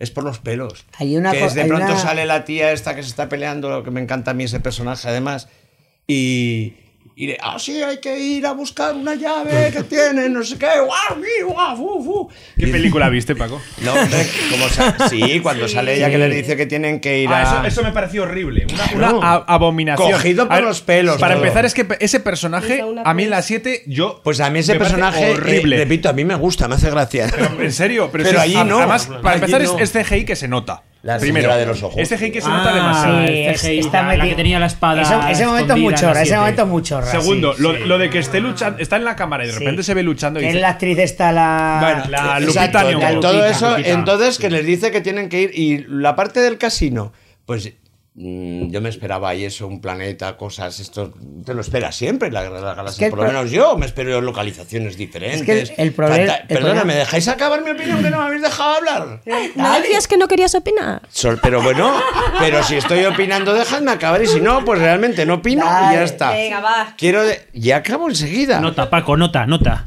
es 0.00 0.10
por 0.10 0.24
los 0.24 0.38
pelos. 0.40 0.84
Hay 0.98 1.16
una 1.16 1.30
que 1.30 1.44
es 1.44 1.54
de 1.54 1.62
hay 1.62 1.68
pronto 1.68 1.86
una- 1.92 1.96
sale 1.98 2.26
la 2.26 2.44
tía 2.44 2.72
esta 2.72 2.96
que 2.96 3.02
se 3.04 3.10
está 3.10 3.28
peleando, 3.28 3.70
lo 3.70 3.84
que 3.84 3.92
me 3.92 4.00
encanta 4.00 4.32
a 4.32 4.34
mí 4.34 4.42
ese 4.44 4.58
personaje 4.58 5.08
además, 5.08 5.48
y, 6.08 6.74
y 7.22 7.26
de, 7.26 7.36
ah, 7.42 7.58
sí, 7.58 7.82
hay 7.82 7.98
que 7.98 8.18
ir 8.18 8.46
a 8.46 8.52
buscar 8.52 8.94
una 8.94 9.14
llave 9.14 9.70
que 9.72 9.82
tiene, 9.82 10.30
no 10.30 10.42
sé 10.42 10.56
qué, 10.56 10.68
guau, 10.80 11.20
guau, 11.44 11.52
guau, 11.52 11.76
fu, 11.76 12.02
fu. 12.04 12.28
¿Qué 12.58 12.66
Y- 12.68 12.72
película 12.72 13.10
viste, 13.10 13.36
Paco? 13.36 13.60
No, 13.82 13.92
hombre, 13.92 14.26
como 14.50 15.08
sí, 15.10 15.40
cuando 15.40 15.68
sale 15.68 15.96
ella 15.96 16.08
que 16.10 16.16
le 16.16 16.30
dice 16.30 16.56
que 16.56 16.64
tienen 16.64 16.98
que 16.98 17.18
ir 17.18 17.28
Ah, 17.28 17.40
a... 17.40 17.42
eso, 17.42 17.66
eso 17.66 17.82
me 17.82 17.92
pareció 17.92 18.22
horrible. 18.22 18.66
Una, 18.94 19.08
abominación. 19.46 20.12
Cogido 20.12 20.44
por 20.46 20.52
A 20.52 20.56
ver, 20.56 20.64
los 20.64 20.80
pelos, 20.80 21.18
Para 21.20 21.34
todo. 21.34 21.44
empezar, 21.44 21.66
es 21.66 21.74
que 21.74 21.86
ese 22.00 22.20
personaje, 22.20 22.82
a 23.04 23.12
mí 23.12 23.24
en 23.24 23.30
la 23.30 23.42
7, 23.42 23.82
yo. 23.86 24.22
Pues 24.24 24.40
a 24.40 24.48
mí 24.48 24.60
ese 24.60 24.76
personaje, 24.76 25.32
horrible. 25.32 25.76
eh, 25.76 25.80
repito, 25.80 26.08
a 26.08 26.14
mí 26.14 26.24
me 26.24 26.36
gusta, 26.36 26.68
me 26.68 26.76
hace 26.76 26.88
gracia. 26.88 27.28
Pero, 27.30 27.62
en 27.62 27.72
serio, 27.72 28.08
pero, 28.10 28.24
Pero 28.24 28.38
si- 28.42 28.56
allí 28.56 28.68
no. 28.68 28.78
Además, 28.78 29.06
para 29.22 29.32
Allí 29.36 29.44
empezar, 29.44 29.62
no. 29.62 29.78
es, 29.78 29.94
es 29.94 30.06
CGI 30.06 30.24
que 30.24 30.36
se 30.36 30.48
nota. 30.48 30.84
La 31.02 31.18
Primero, 31.18 31.56
de 31.56 31.64
los 31.64 31.82
ojos. 31.82 31.96
Es 31.98 32.10
CGI 32.10 32.30
que 32.30 32.42
se 32.42 32.48
Ah, 32.50 32.58
nota 32.58 32.74
demasiado. 32.74 33.26
sí, 33.26 33.32
es- 33.32 33.60
CGI, 33.62 33.78
está 33.78 34.02
la- 34.02 34.08
la 34.08 34.08
metido- 34.16 34.28
que 34.28 34.34
tenía 34.36 34.58
la 34.58 34.66
espada 34.66 35.00
Ese, 35.00 35.14
ese 35.32 35.46
momento 35.46 35.74
es 35.74 36.00
chorra, 36.00 36.12
ese 36.12 36.24
siete. 36.24 36.38
momento 36.38 36.80
chorra. 36.82 37.06
Segundo, 37.10 37.54
sí, 37.54 37.62
lo, 37.62 37.72
sí. 37.74 37.78
lo 37.86 37.96
de 37.98 38.10
que 38.10 38.18
esté 38.18 38.40
luchando, 38.40 38.78
está 38.80 38.96
en 38.96 39.04
la 39.04 39.16
cámara 39.16 39.44
y 39.44 39.46
de 39.46 39.52
Sí. 39.54 39.58
repente 39.60 39.82
se 39.82 39.94
ve 39.94 40.02
luchando 40.02 40.40
y 40.40 40.42
Que 40.42 40.48
es 40.48 40.52
dice, 40.54 40.60
la 40.60 40.68
actriz 40.68 40.98
esta, 40.98 41.32
la... 41.32 41.78
Bueno, 41.80 42.04
la 42.10 42.40
Lupita 42.40 42.66
la- 42.84 43.20
todo 43.20 43.32
Lupita, 43.32 43.48
eso, 43.48 43.70
Lupita. 43.70 43.88
entonces 43.90 44.38
que 44.38 44.50
les 44.50 44.66
dice 44.66 44.90
que 44.90 45.00
tienen 45.00 45.30
que 45.30 45.40
ir 45.40 45.50
y 45.54 45.84
la 45.88 46.14
parte 46.16 46.40
del 46.40 46.58
casino, 46.58 47.14
pues 47.46 47.72
yo 48.14 48.80
me 48.80 48.88
esperaba 48.88 49.28
ahí 49.30 49.44
eso, 49.44 49.66
un 49.68 49.80
planeta, 49.80 50.36
cosas, 50.36 50.80
esto 50.80 51.14
te 51.46 51.54
lo 51.54 51.60
esperas 51.60 51.94
siempre, 51.94 52.30
la 52.30 52.42
guerra 52.42 52.56
de 52.58 52.64
las 52.66 52.76
galaxias, 52.76 52.98
que 52.98 53.10
por 53.10 53.20
lo 53.20 53.26
menos 53.26 53.50
yo 53.50 53.78
me 53.78 53.86
espero 53.86 54.20
localizaciones 54.20 54.96
diferentes. 54.96 55.40
Es 55.40 55.70
que 55.70 55.80
el- 55.82 55.88
el 55.88 55.96
proble- 55.96 56.26
Fanta- 56.26 56.36
el 56.40 56.46
Perdona, 56.48 56.60
problema- 56.80 56.84
¿me 56.84 56.94
dejáis 56.96 57.28
acabar 57.28 57.62
mi 57.64 57.70
opinión 57.70 58.02
que 58.02 58.10
no 58.10 58.18
me 58.18 58.24
habéis 58.24 58.42
dejado 58.42 58.74
hablar? 58.76 59.20
¿No 59.54 59.72
decías 59.80 60.08
que 60.08 60.16
no 60.16 60.26
querías 60.28 60.54
opinar? 60.56 61.02
Sol- 61.08 61.38
Pero 61.40 61.62
bueno, 61.62 61.94
pero 62.40 62.62
si 62.64 62.76
estoy 62.76 63.04
opinando, 63.04 63.54
dejadme 63.54 63.92
acabar 63.92 64.20
y 64.22 64.26
si 64.26 64.40
no, 64.40 64.64
pues 64.64 64.80
realmente 64.80 65.24
no 65.24 65.34
opino 65.34 65.64
y 65.64 65.94
ya 65.94 66.02
está. 66.02 66.32
Venga, 66.32 66.60
va. 66.60 66.94
Quiero 66.98 67.22
de- 67.22 67.46
ya 67.54 67.76
acabo 67.76 68.08
enseguida. 68.08 68.60
Nota, 68.60 68.90
Paco, 68.90 69.16
nota, 69.16 69.46
nota. 69.46 69.86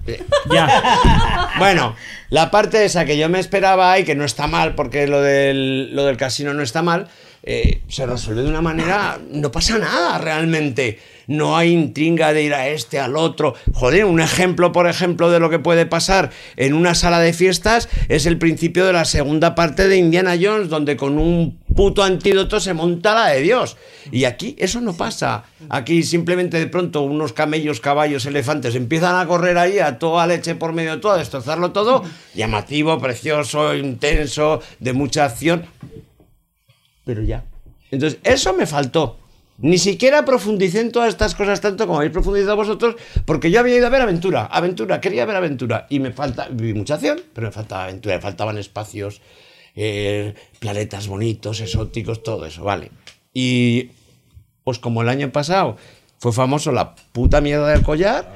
Ya. 0.50 0.68
Bueno, 1.60 1.95
la 2.30 2.50
parte 2.50 2.84
esa 2.84 3.06
que 3.06 3.16
yo 3.18 3.30
me 3.30 3.40
esperaba 3.40 4.00
y 4.00 4.04
que 4.06 4.16
no 4.16 4.26
está 4.26 4.48
mal, 4.48 4.74
porque 4.76 5.06
lo 5.08 5.22
del, 5.22 5.95
lo 5.95 6.04
del 6.06 6.18
casino 6.18 6.54
no 6.54 6.64
está 6.64 6.82
mal, 6.82 7.08
eh, 7.45 7.82
se 7.90 8.06
resuelve 8.06 8.44
de 8.44 8.49
una 8.49 8.61
manera, 8.61 9.20
no 9.30 9.52
pasa 9.52 9.78
nada 9.78 10.18
realmente. 10.18 10.99
No 11.28 11.56
hay 11.57 11.72
intriga 11.72 12.34
de 12.34 12.44
ir 12.44 12.53
a 12.53 12.68
este, 12.68 12.99
al 12.99 13.15
otro. 13.15 13.53
Joder, 13.74 14.06
un 14.06 14.20
ejemplo, 14.20 14.72
por 14.72 14.88
ejemplo, 14.88 15.30
de 15.30 15.40
lo 15.40 15.49
que 15.49 15.60
puede 15.60 15.86
pasar 15.86 16.32
en 16.57 16.74
una 16.74 16.95
sala 16.95 17.20
de 17.20 17.34
fiestas 17.34 17.90
es 18.10 18.26
el 18.26 18.38
principio 18.38 18.86
de 18.86 18.94
la 18.94 19.06
segunda 19.06 19.56
parte 19.56 19.88
de 19.88 19.98
Indiana 19.98 20.36
Jones, 20.41 20.70
donde 20.70 20.98
con 20.98 21.18
un 21.18 21.60
puto 21.76 22.03
antídoto 22.03 22.60
se 22.60 22.74
monta 22.74 23.14
la 23.14 23.28
de 23.28 23.41
Dios. 23.41 23.78
Y 24.11 24.26
aquí 24.26 24.56
eso 24.60 24.82
no 24.82 24.94
pasa. 24.94 25.44
Aquí 25.70 26.03
simplemente 26.03 26.60
de 26.60 26.68
pronto 26.68 27.02
unos 27.02 27.34
camellos, 27.34 27.80
caballos, 27.80 28.26
elefantes 28.26 28.76
empiezan 28.76 29.18
a 29.18 29.26
correr 29.26 29.57
ahí 29.57 29.80
a 29.80 29.98
toda 29.98 30.28
leche 30.28 30.56
por 30.56 30.74
medio 30.74 30.95
de 30.95 31.02
todo, 31.02 31.14
a 31.14 31.18
destrozarlo 31.18 31.72
todo. 31.72 32.03
Llamativo, 32.36 32.99
precioso, 32.99 33.76
intenso, 33.76 34.61
de 34.80 34.94
mucha 34.94 35.26
acción. 35.26 35.65
Pero 37.05 37.21
ya. 37.21 37.45
Entonces, 37.91 38.19
eso 38.23 38.53
me 38.53 38.65
faltó. 38.65 39.17
Ni 39.59 39.77
siquiera 39.77 40.25
profundicé 40.25 40.81
en 40.81 40.91
todas 40.91 41.09
estas 41.09 41.35
cosas 41.35 41.61
tanto 41.61 41.85
como 41.85 41.99
habéis 41.99 42.11
profundizado 42.11 42.55
vosotros, 42.55 42.95
porque 43.25 43.51
yo 43.51 43.59
había 43.59 43.77
ido 43.77 43.85
a 43.85 43.91
ver 43.91 44.01
aventura, 44.01 44.45
aventura, 44.45 44.99
quería 44.99 45.25
ver 45.25 45.35
aventura, 45.35 45.85
y 45.89 45.99
me 45.99 46.11
falta, 46.11 46.47
vi 46.51 46.73
mucha 46.73 46.95
acción, 46.95 47.21
pero 47.34 47.47
me 47.47 47.53
faltaba 47.53 47.84
aventura, 47.84 48.15
me 48.15 48.21
faltaban 48.21 48.57
espacios, 48.57 49.21
eh, 49.75 50.34
planetas 50.59 51.07
bonitos, 51.07 51.61
exóticos, 51.61 52.23
todo 52.23 52.47
eso, 52.47 52.63
vale. 52.63 52.89
Y 53.31 53.91
pues 54.63 54.80
como 54.80 55.03
el 55.03 55.09
año 55.09 55.31
pasado 55.31 55.77
fue 56.17 56.31
famoso 56.31 56.71
la 56.71 56.95
puta 56.95 57.39
mierda 57.39 57.69
del 57.69 57.84
collar, 57.84 58.35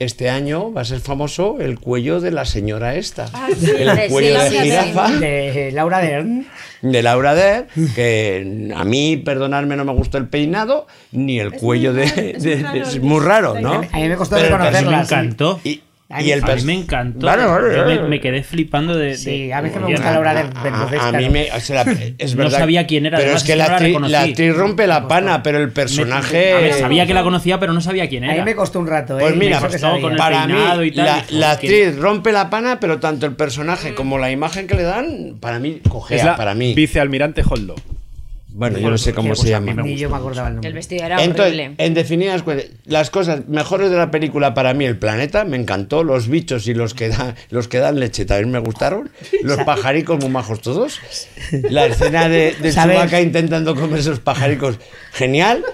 este 0.00 0.28
año 0.30 0.72
va 0.72 0.80
a 0.80 0.84
ser 0.84 0.98
famoso 1.00 1.58
el 1.60 1.78
cuello 1.78 2.20
de 2.20 2.30
la 2.32 2.44
señora 2.46 2.96
esta. 2.96 3.26
el 3.78 4.10
cuello 4.10 4.42
de 4.42 4.50
jirafa 4.50 5.10
De 5.12 5.70
Laura 5.72 5.98
Dern. 6.00 6.46
de 6.82 7.02
Laura 7.02 7.34
Der, 7.34 7.66
que 7.94 8.72
a 8.74 8.84
mí, 8.84 9.18
perdonadme, 9.18 9.76
no 9.76 9.84
me 9.84 9.92
gustó 9.92 10.16
el 10.18 10.26
peinado, 10.28 10.86
ni 11.12 11.38
el 11.38 11.52
cuello 11.52 11.92
de, 11.92 12.06
de- 12.38 12.56
de- 12.62 12.78
es 12.80 12.98
muy 13.00 13.20
raro, 13.20 13.60
¿no? 13.60 13.74
A 13.74 13.96
mí 13.98 14.08
me 14.08 14.16
costó 14.16 14.36
Pero 14.36 14.56
reconocerla, 14.56 14.96
Me 14.96 15.02
encantó. 15.04 15.60
Y, 15.64 15.82
A 16.12 16.20
y 16.22 16.24
mí- 16.24 16.30
el 16.32 16.42
a 16.42 16.56
mí 16.56 16.62
me 16.64 16.74
encantó. 16.74 17.24
Vale, 17.26 17.44
vale, 17.44 17.76
Yo 17.76 17.84
me, 17.86 17.96
vale. 17.98 18.08
me 18.08 18.20
quedé 18.20 18.42
flipando 18.42 18.96
de. 18.96 19.16
Sí, 19.16 19.46
de- 19.46 19.54
a 19.54 19.62
mí 19.62 19.70
que 19.70 19.78
me 19.78 19.92
gusta 19.92 20.10
Laura 20.12 20.34
Dern. 20.34 20.56
A, 20.56 20.62
Bermúdez, 20.64 21.00
a 21.00 21.12
mí 21.12 21.28
me. 21.30 21.52
o 21.52 21.60
sea, 21.60 21.82
es 22.18 22.34
No 22.34 22.42
verdad, 22.42 22.58
sabía 22.58 22.84
quién 22.88 23.06
era, 23.06 23.16
Pero 23.16 23.28
además 23.28 23.42
es 23.42 23.46
que 23.48 23.54
la, 23.56 23.78
no 23.80 23.98
la 24.00 24.08
la 24.08 24.20
actriz 24.22 24.56
rompe 24.56 24.88
la 24.88 25.06
pana, 25.06 25.42
pero 25.44 25.58
el 25.58 25.66
me- 25.68 25.72
personaje. 25.72 26.52
a 26.52 26.56
ver, 26.60 26.72
sabía 26.74 27.06
que 27.06 27.14
la 27.14 27.22
conocía, 27.22 27.60
pero 27.60 27.72
no 27.72 27.80
sabía 27.80 28.08
quién 28.08 28.24
A 28.24 28.34
era. 28.34 28.42
mí 28.44 28.50
me 28.50 28.56
costó 28.56 28.80
un 28.80 28.88
rato, 28.88 29.18
¿eh? 29.18 29.22
Pues 29.22 29.36
mira, 29.36 29.60
con 29.60 30.10
el 30.10 30.16
para 30.16 30.46
mí, 30.48 30.52
peinado 30.54 30.82
y 30.84 30.90
tal, 30.92 31.04
la, 31.06 31.24
la 31.30 31.50
actriz 31.52 31.96
rompe 31.96 32.32
la 32.32 32.50
pana, 32.50 32.80
pero 32.80 32.98
tanto 32.98 33.26
el 33.26 33.36
personaje 33.36 33.94
como 33.94 34.18
la 34.18 34.32
imagen 34.32 34.66
que 34.66 34.74
le 34.74 34.82
dan, 34.82 35.36
para 35.38 35.60
mí, 35.60 35.80
cogea, 35.88 36.16
Es 36.16 36.24
la 36.24 36.36
para 36.36 36.54
mí. 36.54 36.74
vicealmirante 36.74 37.42
Holdo. 37.48 37.76
Bueno, 38.52 38.78
yo 38.78 38.90
no 38.90 38.98
sé 38.98 39.14
cómo 39.14 39.34
se 39.36 39.48
llama. 39.48 39.72
Ni 39.74 39.96
yo 39.96 40.10
me 40.10 40.16
acordaba 40.16 40.48
el 40.48 40.54
nombre. 40.54 40.68
El 40.68 40.74
vestido 40.74 41.04
era 41.06 41.22
Entonces, 41.22 41.54
horrible. 41.54 41.74
en 41.78 41.94
definidas 41.94 42.42
las 42.84 43.10
cosas 43.10 43.46
mejores 43.48 43.90
de 43.90 43.96
la 43.96 44.10
película 44.10 44.54
para 44.54 44.74
mí, 44.74 44.84
el 44.84 44.98
planeta, 44.98 45.44
me 45.44 45.56
encantó, 45.56 46.02
los 46.04 46.28
bichos 46.28 46.66
y 46.66 46.74
los 46.74 46.92
que, 46.94 47.08
dan 47.10 47.36
los 47.50 47.68
que 47.68 47.78
dan 47.78 48.00
leche 48.00 48.24
también 48.24 48.50
me 48.50 48.58
gustaron, 48.58 49.10
los 49.42 49.58
pajaricos 49.64 50.18
muy 50.20 50.30
majos 50.30 50.60
todos, 50.60 51.00
la 51.52 51.86
escena 51.86 52.28
de, 52.28 52.54
de. 52.60 52.72
Chewbacca 52.72 53.20
intentando 53.20 53.74
comer 53.76 54.00
esos 54.00 54.18
pajaricos, 54.20 54.78
genial, 55.12 55.64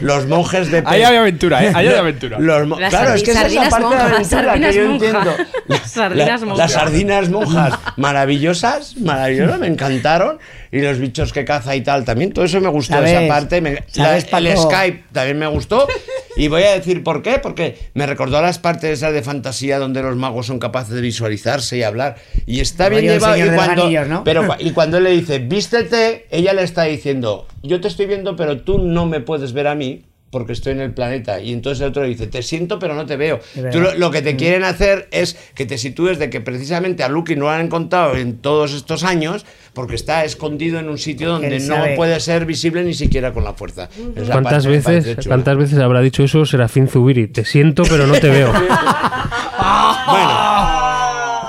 los 0.00 0.26
monjes 0.26 0.70
de... 0.70 0.82
Ahí 0.86 1.02
hay 1.02 1.16
aventura, 1.16 1.64
¿eh? 1.64 1.72
Ahí 1.74 1.86
hay 1.86 1.94
aventura. 1.94 2.38
Los 2.40 2.66
mo- 2.66 2.78
Las 2.80 2.90
claro, 2.90 3.14
es 3.14 3.22
que 3.22 3.30
esa 3.30 3.46
es 3.46 3.54
la 3.54 3.70
sardinas 3.70 3.70
de 3.70 3.80
la 3.80 3.88
monjas, 3.88 4.16
que 4.18 4.22
yo 4.24 4.28
sardinas 4.28 4.76
entiendo. 4.76 5.18
monjas. 5.20 5.46
La- 5.68 5.78
Sardinas 5.86 6.40
la- 6.40 6.46
monjas. 6.46 6.58
Las 6.58 6.72
sardinas 6.72 7.28
monjas, 7.30 7.78
maravillosas, 7.96 8.96
maravillosas, 8.96 9.58
me 9.60 9.66
encantaron. 9.68 10.38
Y 10.70 10.80
los 10.80 10.98
bichos 10.98 11.32
que 11.32 11.44
caza 11.44 11.74
y 11.76 11.80
tal, 11.82 12.04
también, 12.04 12.32
todo 12.32 12.44
eso 12.44 12.60
me 12.60 12.68
gustó, 12.68 12.94
¿Sabes? 12.94 13.12
esa 13.12 13.26
parte. 13.28 13.60
me- 13.60 13.74
la- 13.74 13.84
¿Sabes, 13.88 14.24
el 14.24 14.30
Paco? 14.30 14.70
Skype 14.70 15.04
también 15.12 15.38
me 15.38 15.46
gustó. 15.46 15.86
Y 16.36 16.48
voy 16.48 16.62
a 16.62 16.72
decir 16.72 17.02
por 17.02 17.22
qué, 17.22 17.38
porque 17.40 17.76
me 17.94 18.06
recordó 18.06 18.38
a 18.38 18.42
las 18.42 18.58
partes 18.58 18.90
esas 18.90 19.12
de 19.12 19.22
fantasía 19.22 19.78
donde 19.78 20.02
los 20.02 20.14
magos 20.16 20.46
son 20.46 20.58
capaces 20.60 20.94
de 20.94 21.00
visualizarse 21.00 21.78
y 21.78 21.82
hablar. 21.82 22.16
Y 22.46 22.60
está 22.60 22.88
bien 22.88 23.02
Rollo 23.02 23.12
el 23.14 23.18
llevado. 23.20 23.36
Y 23.38 23.56
cuando, 23.56 23.82
Anillos, 23.84 24.08
¿no? 24.08 24.24
pero, 24.24 24.46
y 24.58 24.70
cuando 24.70 24.98
él 24.98 25.04
le 25.04 25.10
dice, 25.10 25.38
vístete, 25.40 26.26
ella 26.30 26.52
le 26.52 26.62
está 26.62 26.84
diciendo, 26.84 27.46
yo 27.62 27.80
te 27.80 27.88
estoy 27.88 28.06
viendo, 28.06 28.36
pero 28.36 28.60
tú 28.60 28.78
no 28.78 29.06
me 29.06 29.20
puedes 29.20 29.52
ver 29.52 29.66
a 29.66 29.74
mí 29.74 30.04
porque 30.30 30.52
estoy 30.52 30.72
en 30.72 30.80
el 30.80 30.92
planeta. 30.92 31.40
Y 31.40 31.52
entonces 31.52 31.80
el 31.82 31.88
otro 31.88 32.02
le 32.02 32.08
dice, 32.08 32.26
te 32.26 32.42
siento, 32.42 32.78
pero 32.78 32.94
no 32.94 33.06
te 33.06 33.16
veo. 33.16 33.40
Tú 33.72 33.80
lo, 33.80 33.94
lo 33.94 34.10
que 34.10 34.22
te 34.22 34.36
quieren 34.36 34.64
hacer 34.64 35.08
es 35.10 35.36
que 35.54 35.66
te 35.66 35.78
sitúes 35.78 36.18
de 36.18 36.30
que 36.30 36.40
precisamente 36.40 37.02
a 37.02 37.08
Lucky 37.08 37.36
no 37.36 37.46
lo 37.46 37.50
han 37.50 37.66
encontrado 37.66 38.16
en 38.16 38.38
todos 38.38 38.74
estos 38.74 39.04
años 39.04 39.46
porque 39.72 39.94
está 39.94 40.24
escondido 40.24 40.78
en 40.78 40.88
un 40.88 40.98
sitio 40.98 41.28
donde 41.28 41.60
no 41.60 41.76
puede 41.96 42.18
ser 42.20 42.46
visible 42.46 42.82
ni 42.84 42.94
siquiera 42.94 43.32
con 43.32 43.44
la 43.44 43.54
fuerza. 43.54 43.88
¿Cuántas 44.14 44.64
parte 44.64 44.68
veces. 44.68 45.26
¿Cuántas 45.26 45.56
veces 45.56 45.78
habrá 45.78 46.00
dicho 46.00 46.22
eso 46.24 46.44
Serafín 46.44 46.88
Zubiri? 46.88 47.28
Te 47.28 47.44
siento, 47.44 47.84
pero 47.88 48.06
no 48.06 48.14
te 48.18 48.28
veo. 48.28 48.52
Bueno, 50.08 50.87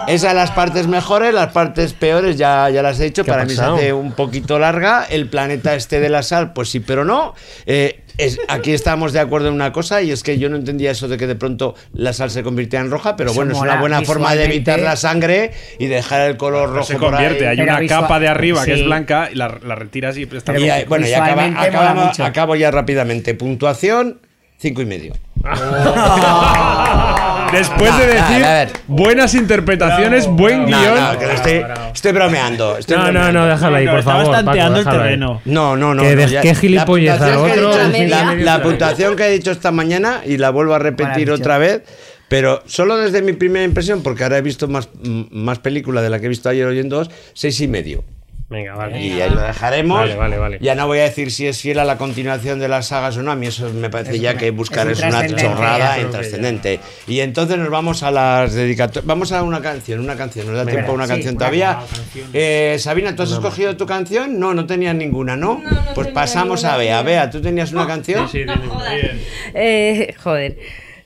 esas 0.10 0.34
las 0.36 0.52
partes 0.52 0.88
mejores, 0.88 1.34
las 1.34 1.52
partes 1.52 1.94
peores 1.94 2.38
ya, 2.38 2.70
ya 2.70 2.82
las 2.82 3.00
he 3.00 3.06
dicho. 3.06 3.24
¿Qué 3.24 3.32
ha 3.32 3.36
Para 3.36 3.46
mí 3.46 3.54
se 3.54 3.62
hace 3.62 3.94
un 3.94 4.12
poquito 4.14 4.60
larga. 4.60 5.06
El 5.10 5.28
planeta 5.28 5.76
este 5.76 6.00
de 6.00 6.10
la 6.10 6.24
sal, 6.24 6.54
pues 6.54 6.70
sí, 6.70 6.80
pero 6.80 7.06
no. 7.06 7.34
Eh, 7.66 8.02
es- 8.18 8.38
aquí 8.50 8.74
estamos 8.74 9.14
de 9.14 9.20
acuerdo 9.22 9.48
en 9.48 9.54
una 9.54 9.72
cosa 9.72 10.02
y 10.02 10.12
es 10.12 10.24
que 10.24 10.38
yo 10.38 10.50
no 10.50 10.58
entendía 10.58 10.92
eso 10.92 11.08
de 11.08 11.18
que 11.18 11.26
de 11.28 11.36
pronto 11.36 11.76
la 11.94 12.12
sal 12.12 12.30
se 12.32 12.44
convirtiera 12.44 12.84
en 12.84 12.92
roja, 12.92 13.16
pero 13.16 13.34
bueno, 13.34 13.54
es 13.54 13.60
una 13.60 13.80
buena 13.80 14.02
forma 14.02 14.36
de 14.36 14.44
evitar 14.46 14.80
la 14.82 14.96
sangre 14.98 15.52
y 15.80 15.88
dejar 15.88 16.30
el 16.30 16.36
color 16.38 16.70
rojo 16.74 16.84
se 16.86 16.96
por 16.98 17.12
convierte, 17.12 17.48
ahí. 17.48 17.58
hay 17.58 17.64
una 17.64 17.80
visual- 17.80 18.02
capa 18.02 18.20
de 18.20 18.28
arriba 18.28 18.66
que 18.66 18.74
sí. 18.74 18.80
es 18.82 18.86
blanca 18.86 19.30
y 19.32 19.36
la, 19.36 19.58
la 19.66 19.76
retiras 19.76 20.18
y 20.18 20.24
está 20.24 20.58
Y 20.60 20.70
ahí- 20.70 20.84
bueno, 20.86 21.08
ya 21.08 21.24
acaba- 21.24 21.94
mucho. 21.94 22.26
acabo 22.26 22.56
ya 22.58 22.72
rápidamente. 22.72 23.36
Puntuación, 23.36 24.20
cinco 24.58 24.82
y 24.82 24.86
medio. 24.86 25.14
Después 27.52 27.98
de 27.98 28.08
decir 28.08 28.44
a 28.46 28.54
ver. 28.54 28.70
buenas 28.88 29.34
interpretaciones, 29.34 30.28
buen 30.28 30.62
No, 30.70 30.80
guion. 30.80 30.96
no, 30.96 31.12
estoy, 31.32 31.64
estoy 31.94 32.12
bromeando. 32.12 32.78
estoy 32.78 32.98
No, 32.98 33.04
no, 33.06 33.12
bromeando. 33.12 33.40
no, 33.40 33.46
déjalo 33.48 33.76
ahí, 33.76 33.86
No, 33.86 33.92
por 33.92 34.04
favor. 34.04 34.24
Paco, 34.32 34.46
tanteando 34.46 34.80
el 34.80 34.88
ahí. 34.88 34.94
terreno. 34.98 35.42
No, 35.46 35.76
no, 35.76 35.94
no. 35.96 36.04
Que 36.04 36.16
no, 36.16 36.28
ya- 36.28 36.42
qué 36.42 36.56
gilipollez, 36.56 37.20
la 37.20 37.26
puntuación 37.36 37.46
que 37.54 37.60
he 37.60 37.66
otro- 37.66 37.90
dicho- 37.90 38.36
La 38.46 38.62
puntuación 38.62 39.16
que 39.16 39.24
he 39.26 39.32
dicho 39.32 39.52
esta 39.52 39.72
mañana, 39.72 40.22
y 40.26 40.38
la 40.38 40.50
vuelvo 40.52 40.76
a 40.76 40.80
repetir 40.80 41.32
otra 41.32 41.58
vez, 41.58 41.82
pero 42.28 42.62
solo 42.68 42.98
desde 42.98 43.22
mi 43.24 43.34
primera 43.34 43.66
impresión, 43.66 44.04
porque 44.04 44.24
ahora 44.24 44.38
he 44.38 44.42
visto 44.42 44.68
más, 44.68 44.90
más 45.32 45.60
película 45.60 46.02
de 46.02 46.10
la 46.12 46.20
que 46.20 46.28
he 46.28 46.30
visto 46.30 46.50
ayer 46.50 46.66
hoy 46.68 46.80
en 46.80 46.90
dos, 46.90 47.10
seis 47.34 47.60
y 47.62 47.68
medio. 47.68 48.04
Venga, 48.50 48.74
vale. 48.74 49.00
Y 49.00 49.22
ahí 49.22 49.30
lo 49.30 49.42
dejaremos. 49.42 50.00
Vale, 50.00 50.16
vale, 50.16 50.38
vale. 50.40 50.58
Ya 50.60 50.74
no 50.74 50.88
voy 50.88 50.98
a 50.98 51.04
decir 51.04 51.30
si 51.30 51.46
es 51.46 51.62
fiel 51.62 51.78
a 51.78 51.86
la 51.86 52.00
continuación 52.00 52.58
de 52.60 52.68
las 52.68 52.88
sagas 52.88 53.16
o 53.18 53.22
no. 53.22 53.32
A 53.32 53.36
mí 53.36 53.46
eso 53.46 53.70
me 53.72 53.92
parece 53.92 54.16
Es 54.16 54.22
ya 54.22 54.32
una- 54.32 54.40
que 54.40 54.50
buscar 54.50 54.88
es 54.90 54.98
es, 54.98 55.04
un 55.04 55.10
una 55.10 55.20
trascendente, 55.20 55.44
chorrada 55.56 55.96
que 55.96 56.02
intrascendente. 56.02 56.80
Y 57.08 57.20
entonces 57.20 57.58
nos 57.60 57.70
vamos 57.70 58.02
a 58.02 58.10
las 58.10 58.54
dedicatorias. 58.56 59.06
Vamos 59.06 59.32
a 59.34 59.44
una 59.44 59.62
canción, 59.62 60.00
una 60.00 60.16
canción. 60.16 60.48
¿Nos 60.48 60.56
da 60.56 60.64
Venga, 60.64 60.78
tiempo 60.78 60.92
a 60.94 60.96
una 60.96 61.06
sí, 61.06 61.10
canción 61.12 61.36
una 61.36 61.40
todavía? 61.40 61.78
canción. 61.96 62.30
Eh, 62.34 62.78
Sabina, 62.80 63.16
¿tú 63.16 63.22
has 63.22 63.32
escogido 63.32 63.78
tu 63.78 63.86
canción? 63.86 64.40
No, 64.40 64.56
no 64.56 64.66
tenías 64.66 64.96
ninguna, 64.96 65.36
¿no? 65.36 65.62
pues 65.94 66.08
pasamos 66.08 66.64
a 66.66 66.76
Bea. 66.76 67.04
Bea, 67.04 67.30
¿tú 67.30 67.42
tenías 67.42 67.72
una 67.72 67.86
canción? 67.86 68.28
Sí, 68.28 68.46
tiene- 68.46 68.56
bien. 68.96 69.22
Eh, 69.54 70.16
joder. 70.24 70.58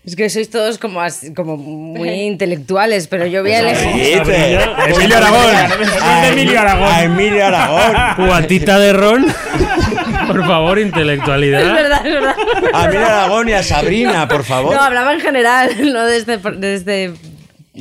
Es 0.05 0.17
que 0.17 0.29
sois 0.29 0.49
todos 0.49 0.77
como, 0.77 0.99
así- 1.01 1.33
como 1.33 1.55
muy 1.55 2.09
intelectuales, 2.33 3.07
pero 3.07 3.25
yo 3.25 3.41
voy 3.41 3.53
a 3.53 3.59
elegir. 3.59 4.17
Sí, 4.17 4.21
te- 4.25 4.53
Emilio 4.91 5.17
Aragón. 5.17 5.55
A 6.01 6.27
Emilio 6.27 6.59
Aragón. 6.59 6.87
A 6.91 7.03
Emilio 7.03 7.45
Aragón. 7.45 8.15
Cubatita 8.17 8.79
de 8.79 8.93
ron. 8.93 9.25
Por 10.27 10.45
favor, 10.45 10.79
Es 10.79 10.85
intelectualidad. 10.85 11.73
verdad, 11.73 12.05
es 12.05 12.13
verdad. 12.13 12.35
A 12.73 12.85
Emilio 12.85 13.05
Aragón 13.05 13.49
y 13.49 13.53
a 13.53 13.63
Sabrina, 13.63 14.27
por 14.27 14.43
favor. 14.45 14.73
No, 14.75 14.81
hablaba 14.81 15.13
en 15.13 15.19
general, 15.19 15.69
no 15.93 16.05
de 16.05 16.17
este, 16.17 16.37
de 16.37 16.75
este 16.75 17.13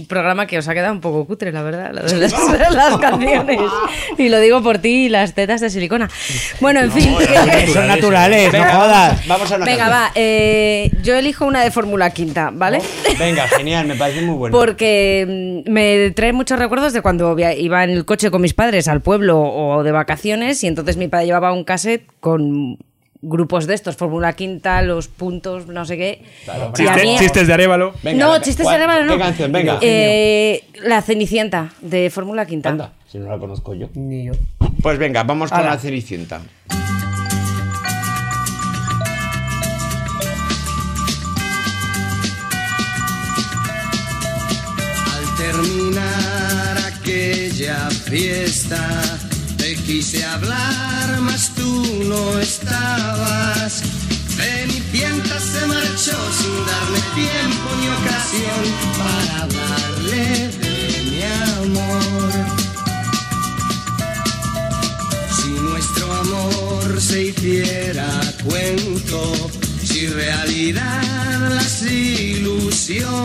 programa 0.08 0.46
que 0.46 0.56
os 0.58 0.66
ha 0.68 0.72
quedado 0.74 0.92
un 0.92 1.00
poco 1.02 1.26
cutre, 1.26 1.52
la 1.52 1.62
verdad, 1.62 1.92
lo 1.92 2.02
de 2.02 2.16
las, 2.18 2.32
las 2.74 2.96
canciones. 2.98 3.60
Y 4.16 4.28
lo 4.30 4.40
digo 4.40 4.62
por 4.62 4.78
ti 4.78 5.06
y 5.06 5.08
las 5.10 5.34
tetas 5.34 5.60
de 5.60 5.68
silicona. 5.70 6.08
Bueno, 6.60 6.80
en 6.80 6.90
fin. 6.92 7.14
que- 7.18 7.66
Son 7.72 7.86
naturales, 7.86 8.46
no 8.52 8.58
Venga, 8.58 8.74
jodas. 8.74 9.26
Vamos 9.28 9.52
a 9.52 9.56
una 9.56 9.64
Venga, 9.66 9.84
canción. 9.88 10.02
va. 10.04 10.10
eh, 10.14 10.90
yo 11.02 11.14
elijo 11.16 11.44
una 11.46 11.62
de 11.62 11.70
Fórmula 11.70 12.10
Quinta, 12.10 12.50
¿vale? 12.52 12.80
Venga, 13.18 13.46
genial, 13.48 13.86
me 13.86 13.94
parece 13.96 14.22
muy 14.22 14.34
bueno. 14.36 14.56
Porque 14.58 15.62
mm, 15.66 15.70
me 15.70 16.10
trae 16.12 16.32
muchos 16.32 16.58
recuerdos 16.58 16.92
de 16.94 17.02
cuando 17.02 17.34
via- 17.34 17.54
iba 17.54 17.84
en 17.84 17.90
el 17.90 18.04
coche 18.04 18.30
con 18.30 18.40
mis 18.40 18.54
padres 18.54 18.88
al 18.88 19.02
pueblo 19.02 19.40
o 19.42 19.82
de 19.82 19.92
vacaciones 19.92 20.62
y 20.64 20.68
entonces 20.68 20.96
mi 20.96 21.08
padre 21.08 21.26
llevaba 21.26 21.52
un 21.52 21.64
cassette 21.64 22.06
con 22.20 22.78
grupos 23.22 23.66
de 23.66 23.74
estos, 23.74 23.96
Fórmula 23.96 24.32
Quinta, 24.34 24.82
los 24.82 25.06
puntos, 25.08 25.68
no 25.68 25.84
sé 25.84 25.96
qué. 25.96 26.22
A 26.48 26.72
Chiste- 26.72 27.02
mí- 27.04 27.16
chistes 27.18 27.46
de 27.46 27.52
Arevalo. 27.54 27.94
Venga, 28.02 28.18
no, 28.26 28.32
venga, 28.32 28.44
chistes 28.44 28.64
¿cuál- 28.64 28.78
de 28.78 28.84
Arevalo 28.84 29.06
no. 29.06 29.12
¿Qué 29.12 29.18
canción? 29.20 29.52
Venga. 29.52 29.78
Eh, 29.80 30.64
la 30.82 31.00
Cenicienta 31.02 31.70
de 31.80 32.10
Fórmula 32.10 32.44
Quinta. 32.46 32.68
Anda, 32.70 32.92
si 33.10 33.18
no 33.18 33.30
la 33.30 33.38
conozco 33.38 33.74
yo. 33.74 33.88
Ni 33.94 34.24
yo. 34.26 34.32
Pues 34.82 34.98
venga, 34.98 35.22
vamos 35.22 35.50
con 35.50 35.64
la 35.64 35.78
Cenicienta. 35.78 36.40
Al 45.14 45.36
terminar 45.36 46.76
aquella 46.92 47.90
fiesta, 47.90 48.78
Quise 49.86 50.24
hablar, 50.24 51.20
mas 51.20 51.50
tú 51.54 52.04
no 52.04 52.38
estabas. 52.38 53.82
Cenicienta 54.36 55.38
se 55.40 55.66
marchó 55.66 56.16
sin 56.38 56.66
darme 56.66 57.00
tiempo 57.14 57.68
ni 57.80 57.88
ocasión 57.88 58.62
para 58.98 59.42
hablarle 59.42 60.24
de 60.48 60.76
mi 61.10 61.22
amor. 61.60 62.32
Si 65.36 65.48
nuestro 65.48 66.04
amor 66.14 67.00
se 67.00 67.24
hiciera 67.24 68.08
cuento, 68.44 69.50
si 69.84 70.06
realidad 70.06 71.50
las 71.54 71.82
ilusiones, 71.82 73.20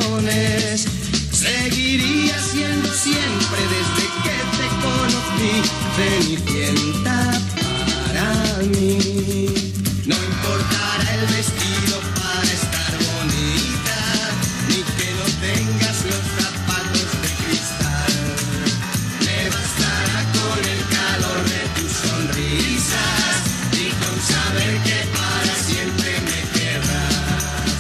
seguiría 1.32 2.38
siendo 2.40 2.92
siempre 2.94 3.62
desde 3.76 4.06
que 4.24 4.38
te 4.58 4.68
conocí, 4.84 5.56
Cenicienta 5.98 7.18
para 7.58 8.62
mí. 8.70 9.74
No 10.06 10.16
importará 10.16 11.16
el 11.16 11.26
vestido 11.26 11.96
para 12.14 12.44
estar 12.44 12.94
bonita, 13.10 14.00
ni 14.68 14.80
que 14.96 15.10
no 15.18 15.26
tengas 15.42 15.98
los 16.06 16.24
zapatos 16.38 17.10
de 17.24 17.30
cristal. 17.42 18.14
Me 19.26 19.40
bastará 19.50 20.20
con 20.38 20.60
el 20.74 20.82
calor 20.98 21.42
de 21.50 21.64
tus 21.76 21.92
sonrisas 22.06 23.38
y 23.74 23.90
con 24.00 24.16
saber 24.22 24.74
que 24.84 25.00
para 25.18 25.54
siempre 25.68 26.12
me 26.30 26.40
querrás. 26.60 27.80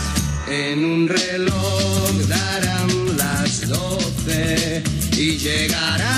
En 0.49 0.85
un 0.85 1.07
reloj 1.07 2.11
darán 2.27 2.89
las 3.15 3.69
doce 3.69 4.81
y 5.11 5.37
llegará 5.37 6.16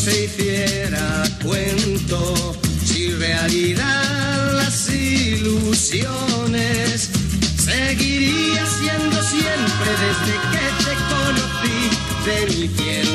se 0.00 0.24
hiciera 0.24 1.22
cuento, 1.44 2.56
si 2.82 3.12
realidad 3.12 4.54
las 4.54 4.88
ilusiones, 4.88 6.30
seguiría 7.58 8.64
siendo 8.66 9.22
siempre 9.22 9.90
desde 10.00 10.32
que 10.52 10.66
te 10.84 10.94
conocí, 11.12 11.90
Cenicienta 12.24 13.00
para 13.00 13.09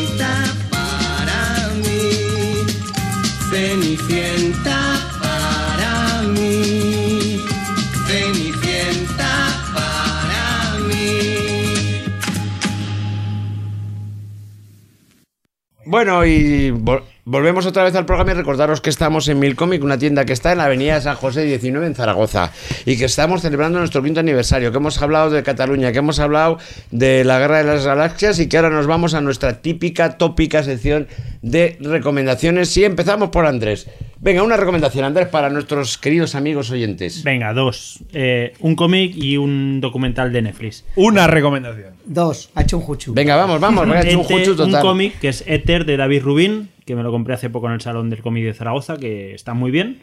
Bueno, 16.05 16.23
y 16.23 16.69
vol- 16.69 17.01
volvemos 17.23 17.65
otra 17.65 17.83
vez 17.83 17.95
al 17.95 18.05
programa 18.05 18.29
y 18.29 18.35
recordaros 18.35 18.79
que 18.79 18.91
estamos 18.91 19.27
en 19.27 19.39
Milcomic, 19.39 19.83
una 19.83 19.97
tienda 19.97 20.23
que 20.23 20.33
está 20.33 20.51
en 20.51 20.59
la 20.59 20.65
avenida 20.65 21.01
San 21.01 21.15
José 21.15 21.45
19 21.45 21.87
en 21.87 21.95
Zaragoza 21.95 22.51
y 22.85 22.95
que 22.95 23.05
estamos 23.05 23.41
celebrando 23.41 23.79
nuestro 23.79 24.03
quinto 24.03 24.19
aniversario, 24.19 24.71
que 24.71 24.77
hemos 24.77 25.01
hablado 25.01 25.31
de 25.31 25.41
Cataluña, 25.41 25.91
que 25.91 25.97
hemos 25.97 26.19
hablado 26.19 26.59
de 26.91 27.23
la 27.23 27.39
Guerra 27.39 27.57
de 27.57 27.63
las 27.63 27.87
Galaxias 27.87 28.37
y 28.39 28.47
que 28.47 28.55
ahora 28.57 28.69
nos 28.69 28.85
vamos 28.85 29.15
a 29.15 29.21
nuestra 29.21 29.63
típica, 29.63 30.19
tópica 30.19 30.61
sección 30.61 31.07
de 31.41 31.75
recomendaciones 31.79 32.77
y 32.77 32.85
empezamos 32.85 33.29
por 33.29 33.47
Andrés. 33.47 33.87
Venga, 34.25 34.41
una 34.41 34.57
recomendación, 34.57 35.05
Andrés, 35.05 35.27
para 35.27 35.51
nuestros 35.51 35.99
queridos 35.99 36.33
amigos 36.33 36.71
oyentes. 36.71 37.23
Venga, 37.23 37.53
dos. 37.53 37.99
Eh, 38.11 38.53
un 38.59 38.75
cómic 38.75 39.15
y 39.15 39.37
un 39.37 39.79
documental 39.81 40.33
de 40.33 40.41
Netflix. 40.41 40.83
Una 40.95 41.27
recomendación. 41.27 41.93
Dos, 42.07 42.49
ha 42.55 42.63
hecho 42.63 42.77
un 42.77 42.83
juchu. 42.83 43.13
Venga, 43.13 43.35
vamos, 43.35 43.59
vamos, 43.59 43.85
venga, 43.85 43.99
ha 43.99 44.01
hecho 44.01 44.17
un 44.17 44.21
Este, 44.23 44.33
juchu 44.39 44.55
total. 44.55 44.81
cómic 44.81 45.19
que 45.19 45.27
es 45.27 45.43
Éter 45.45 45.85
de 45.85 45.95
David 45.97 46.23
Rubin, 46.23 46.69
que 46.87 46.95
me 46.95 47.03
lo 47.03 47.11
compré 47.11 47.35
hace 47.35 47.51
poco 47.51 47.67
en 47.67 47.73
el 47.73 47.81
Salón 47.81 48.09
del 48.09 48.23
Cómic 48.23 48.45
de 48.45 48.55
Zaragoza, 48.55 48.97
que 48.97 49.35
está 49.35 49.53
muy 49.53 49.69
bien. 49.69 49.99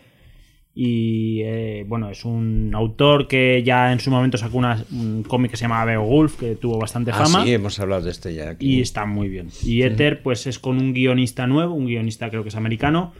Y 0.72 1.40
eh, 1.42 1.84
bueno, 1.88 2.08
es 2.08 2.24
un 2.24 2.70
autor 2.76 3.26
que 3.26 3.64
ya 3.64 3.92
en 3.92 3.98
su 3.98 4.10
momento 4.12 4.38
sacó 4.38 4.56
una- 4.56 4.84
un 4.92 5.24
cómic 5.24 5.50
que 5.50 5.56
se 5.56 5.62
llama 5.62 5.84
Beowulf, 5.84 6.38
que 6.38 6.54
tuvo 6.54 6.78
bastante 6.78 7.10
Ah, 7.10 7.14
fama. 7.24 7.42
sí, 7.44 7.52
hemos 7.54 7.78
hablado 7.80 8.02
de 8.02 8.12
este 8.12 8.32
ya. 8.34 8.50
aquí. 8.50 8.76
Y 8.76 8.80
está 8.82 9.04
muy 9.04 9.28
bien. 9.28 9.48
Y 9.64 9.82
Ether, 9.82 10.22
pues 10.22 10.46
es 10.46 10.60
con 10.60 10.78
un 10.78 10.94
guionista 10.94 11.48
nuevo, 11.48 11.74
un 11.74 11.86
guionista 11.86 12.30
creo 12.30 12.44
que 12.44 12.50
es 12.50 12.56
americano, 12.56 13.12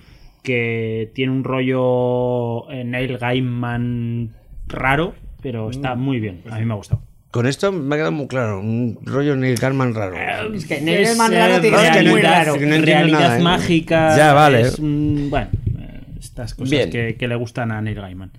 que 0.43 1.11
tiene 1.15 1.33
un 1.33 1.45
rollo 1.45 2.71
eh, 2.71 2.85
Neil 2.85 3.19
Gaiman 3.19 4.31
raro, 4.69 5.15
pero 5.43 5.71
está 5.71 5.95
muy 5.95 6.21
bien. 6.21 6.43
A 6.51 6.59
mí 6.59 6.65
me 6.65 6.73
ha 6.73 6.77
gustado. 6.77 7.03
Con 7.31 7.47
esto 7.47 7.73
me 7.73 7.95
ha 7.95 7.99
quedado 7.99 8.13
muy 8.13 8.27
claro, 8.29 8.61
un 8.61 8.99
rollo 9.05 9.35
Neil 9.37 9.57
Gaiman 9.57 9.95
raro. 9.95 10.15
Es 10.55 10.67
que 10.67 10.75
Es, 10.75 10.83
Neil 10.83 11.05
Gaiman 11.05 11.33
eh, 11.33 11.39
raro 11.39 11.61
tiene 11.61 11.77
que 11.77 11.83
ser 11.83 11.93
muy 12.05 12.21
realidad- 12.21 12.45
raro. 12.47 12.53
que 12.59 12.67
no 12.67 12.75
entiendo 12.75 12.85
realidad 13.07 13.21
nada, 13.21 13.39
¿eh? 13.39 13.43
mágica. 13.43 14.17
Ya, 14.17 14.33
vale. 14.35 14.61
es 14.63 14.79
bueno, 14.81 15.49
eh, 15.79 16.01
estas 16.21 16.55
cosas 16.55 16.87
que, 16.89 17.17
que 17.19 17.29
le 17.29 17.35
gustan 17.37 17.73
a 17.73 17.81
Neil 17.81 18.01
Gaiman. 18.01 18.33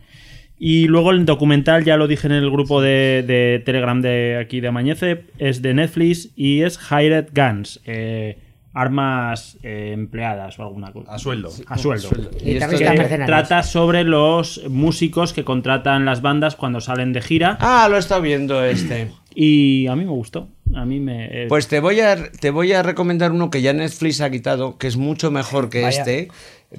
Y 0.59 0.87
luego 0.87 1.11
el 1.11 1.25
documental, 1.25 1.83
ya 1.83 1.97
lo 1.97 2.07
dije 2.07 2.27
en 2.27 2.33
el 2.33 2.49
grupo 2.49 2.81
de, 2.81 3.23
de 3.27 3.61
Telegram 3.65 3.99
de 4.01 4.37
aquí 4.39 4.61
de 4.61 4.67
Amañece, 4.69 5.23
es 5.39 5.61
de 5.61 5.73
Netflix 5.73 6.29
y 6.35 6.61
es 6.61 6.79
Hired 6.91 7.29
Guns. 7.35 7.81
eh, 7.85 8.37
armas 8.73 9.57
eh, 9.61 9.91
empleadas 9.93 10.57
o 10.59 10.63
alguna 10.63 10.91
cosa. 10.91 11.13
A 11.13 11.19
sueldo. 11.19 11.51
A 11.67 11.77
sueldo. 11.77 12.09
Y 12.43 12.57
trata 13.25 13.63
sobre 13.63 14.03
los 14.03 14.61
músicos 14.69 15.33
que 15.33 15.43
contratan 15.43 16.05
las 16.05 16.21
bandas 16.21 16.55
cuando 16.55 16.81
salen 16.81 17.13
de 17.13 17.21
gira. 17.21 17.57
Ah, 17.59 17.87
lo 17.89 17.95
he 17.95 17.99
estado 17.99 18.21
viendo 18.21 18.63
este. 18.63 19.11
Y 19.35 19.87
a 19.87 19.95
mí 19.95 20.03
me 20.05 20.11
gustó. 20.11 20.49
A 20.75 20.85
mí 20.85 20.99
me. 20.99 21.43
eh, 21.43 21.45
Pues 21.49 21.67
te 21.67 21.79
voy 21.79 21.99
a 21.99 22.31
te 22.31 22.49
voy 22.51 22.71
a 22.73 22.81
recomendar 22.83 23.31
uno 23.31 23.49
que 23.49 23.61
ya 23.61 23.73
Netflix 23.73 24.21
ha 24.21 24.29
quitado, 24.31 24.77
que 24.77 24.87
es 24.87 24.97
mucho 24.97 25.29
mejor 25.31 25.69
que 25.69 25.81
Vaya. 25.81 25.99
este. 25.99 26.27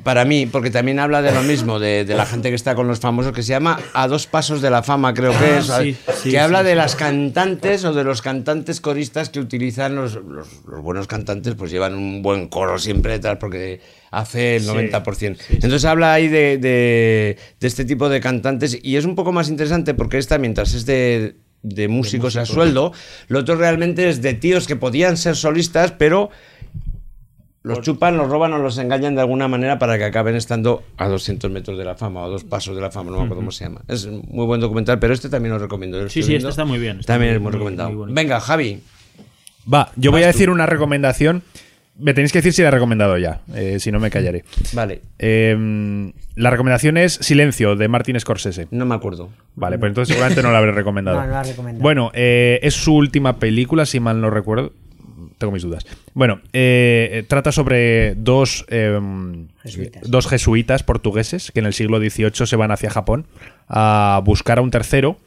Para 0.03 0.25
mí, 0.25 0.47
porque 0.47 0.71
también 0.73 0.99
habla 0.99 1.23
de 1.23 1.31
lo 1.31 1.45
mismo, 1.45 1.79
de, 1.79 2.05
de 2.05 2.17
la 2.17 2.27
gente 2.27 2.49
que 2.49 2.57
está 2.57 2.75
con 2.75 2.89
los 2.89 2.99
famosos, 2.99 3.31
que 3.33 3.45
se 3.45 3.51
llama 3.51 3.79
A 3.93 4.09
dos 4.09 4.27
pasos 4.27 4.61
de 4.61 4.69
la 4.69 4.83
fama, 4.83 5.15
creo 5.15 5.31
que 5.31 5.37
Ah, 5.45 5.59
es. 5.59 5.67
sí, 5.67 5.97
sí, 6.21 6.31
que 6.31 6.41
habla 6.41 6.59
sí, 6.61 6.65
de 6.65 6.71
sí. 6.73 6.77
las 6.77 6.97
cantantes 6.97 7.85
o 7.85 7.93
de 7.93 8.03
los 8.03 8.21
cantantes 8.21 8.81
coristas 8.81 9.29
que 9.31 9.39
utilizan 9.39 9.95
los, 9.95 10.15
los- 10.17 10.65
los 10.67 10.83
buenos 10.83 11.07
cantantes, 11.07 11.55
pues 11.55 11.71
llevan 11.71 11.95
un 11.95 12.23
buen 12.23 12.49
coro 12.49 12.77
siempre 12.81 13.13
detrás, 13.13 13.37
porque 13.39 13.79
hace 14.11 14.57
el 14.57 14.63
Sí, 14.63 14.69
90%. 14.71 15.37
Entonces 15.51 15.85
habla 15.85 16.13
ahí 16.13 16.27
de, 16.27 16.59
de- 16.59 17.37
de 17.61 17.67
este 17.69 17.85
tipo 17.85 18.09
de 18.09 18.19
cantantes 18.19 18.77
y 18.83 18.97
es 18.97 19.05
un 19.05 19.15
poco 19.15 19.31
más 19.31 19.49
interesante 19.49 19.95
porque 19.95 20.19
esta, 20.19 20.39
mientras 20.39 20.75
es 20.75 20.87
de, 20.87 21.37
de 21.65 21.89
músicos 21.89 22.37
a 22.37 22.47
sueldo, 22.47 22.93
lo 23.27 23.41
otro 23.41 23.57
realmente 23.57 24.09
es 24.09 24.23
de 24.23 24.35
tíos 24.35 24.69
que 24.69 24.77
podían 24.77 25.17
ser 25.17 25.35
solistas, 25.35 25.91
pero 25.93 26.31
los 27.63 27.81
chupan, 27.81 28.19
los 28.19 28.29
roban 28.29 28.53
o 28.53 28.59
los 28.59 28.77
engañan 28.77 29.15
de 29.15 29.23
alguna 29.23 29.49
manera 29.49 29.79
para 29.79 29.97
que 29.97 30.05
acaben 30.05 30.37
estando 30.37 30.83
a 30.99 31.09
200 31.09 31.51
metros 31.51 31.79
de 31.79 31.85
la 31.87 31.95
fama 31.95 32.21
o 32.21 32.25
a 32.27 32.29
dos 32.29 32.45
pasos 32.45 32.77
de 32.77 32.83
la 32.83 32.91
fama, 32.91 33.11
no 33.11 33.17
me 33.17 33.23
acuerdo 33.25 33.37
cómo 33.37 33.51
se 33.51 33.65
llama. 33.65 33.81
Es 33.89 34.05
un 34.05 34.23
muy 34.31 34.45
buen 34.45 34.61
documental, 34.61 34.99
pero 34.99 35.15
este 35.15 35.31
también 35.31 35.55
lo 35.55 35.59
recomiendo. 35.59 35.99
lo 35.99 36.11
Sí, 36.11 36.23
sí, 36.23 36.35
este 36.35 36.51
está 36.51 36.67
muy 36.67 36.79
bien, 36.79 37.01
está 37.01 37.15
También 37.15 37.31
muy- 37.33 37.37
es 37.37 37.41
muy 37.41 37.51
muy- 37.51 37.59
recomendado. 37.59 37.91
muy. 37.91 38.13
Venga, 38.13 38.39
Javi. 38.41 38.81
Va, 39.73 39.91
yo 39.97 40.11
voy 40.11 40.23
a 40.23 40.27
decir 40.27 40.51
una 40.51 40.67
recomendación. 40.67 41.43
Me 41.97 42.13
tenéis 42.13 42.33
que 42.33 42.39
decir 42.39 42.53
si 42.53 42.63
la 42.63 42.69
he 42.69 42.71
recomendado 42.73 43.17
ya, 43.19 43.41
eh, 43.55 43.79
si 43.79 43.93
no 43.93 44.01
me 44.01 44.11
callaré. 44.11 44.45
Vale. 44.73 45.01
Eh, 45.19 46.13
la 46.35 46.51
recomendación 46.51 46.97
es 46.97 47.15
Silencio, 47.15 47.77
de 47.77 47.87
Martin 47.87 48.19
Scorsese. 48.19 48.67
No 48.73 48.85
me 48.85 48.95
acuerdo. 48.97 49.31
Vale, 49.55 49.79
pues 49.79 49.91
entonces 49.91 50.13
seguramente 50.13 50.43
no 50.43 50.51
la 50.51 50.59
habré 50.59 50.73
recomendado. 50.73 51.17
No, 51.21 51.27
no 51.27 51.33
la 51.33 51.41
has 51.41 51.49
recomendado. 51.49 51.83
Bueno, 51.83 52.11
eh, 52.15 52.59
es 52.63 52.75
su 52.75 52.95
última 52.95 53.39
película, 53.39 53.87
si 53.87 54.01
mal 54.01 54.21
no 54.21 54.31
recuerdo. 54.31 54.73
Tengo 55.39 55.53
mis 55.53 55.63
dudas. 55.63 55.87
Bueno, 56.15 56.41
eh, 56.53 57.25
trata 57.29 57.53
sobre 57.53 58.15
dos, 58.15 58.65
eh, 58.69 58.99
Jesuitas. 59.63 60.03
dos 60.11 60.27
jesuitas 60.27 60.83
portugueses 60.83 61.51
que 61.53 61.61
en 61.61 61.67
el 61.67 61.75
siglo 61.75 61.99
XVIII 61.99 62.47
se 62.47 62.57
van 62.57 62.71
hacia 62.71 62.91
Japón 62.91 63.27
a 63.69 64.21
buscar 64.25 64.59
a 64.59 64.63
un 64.63 64.71
tercero 64.71 65.19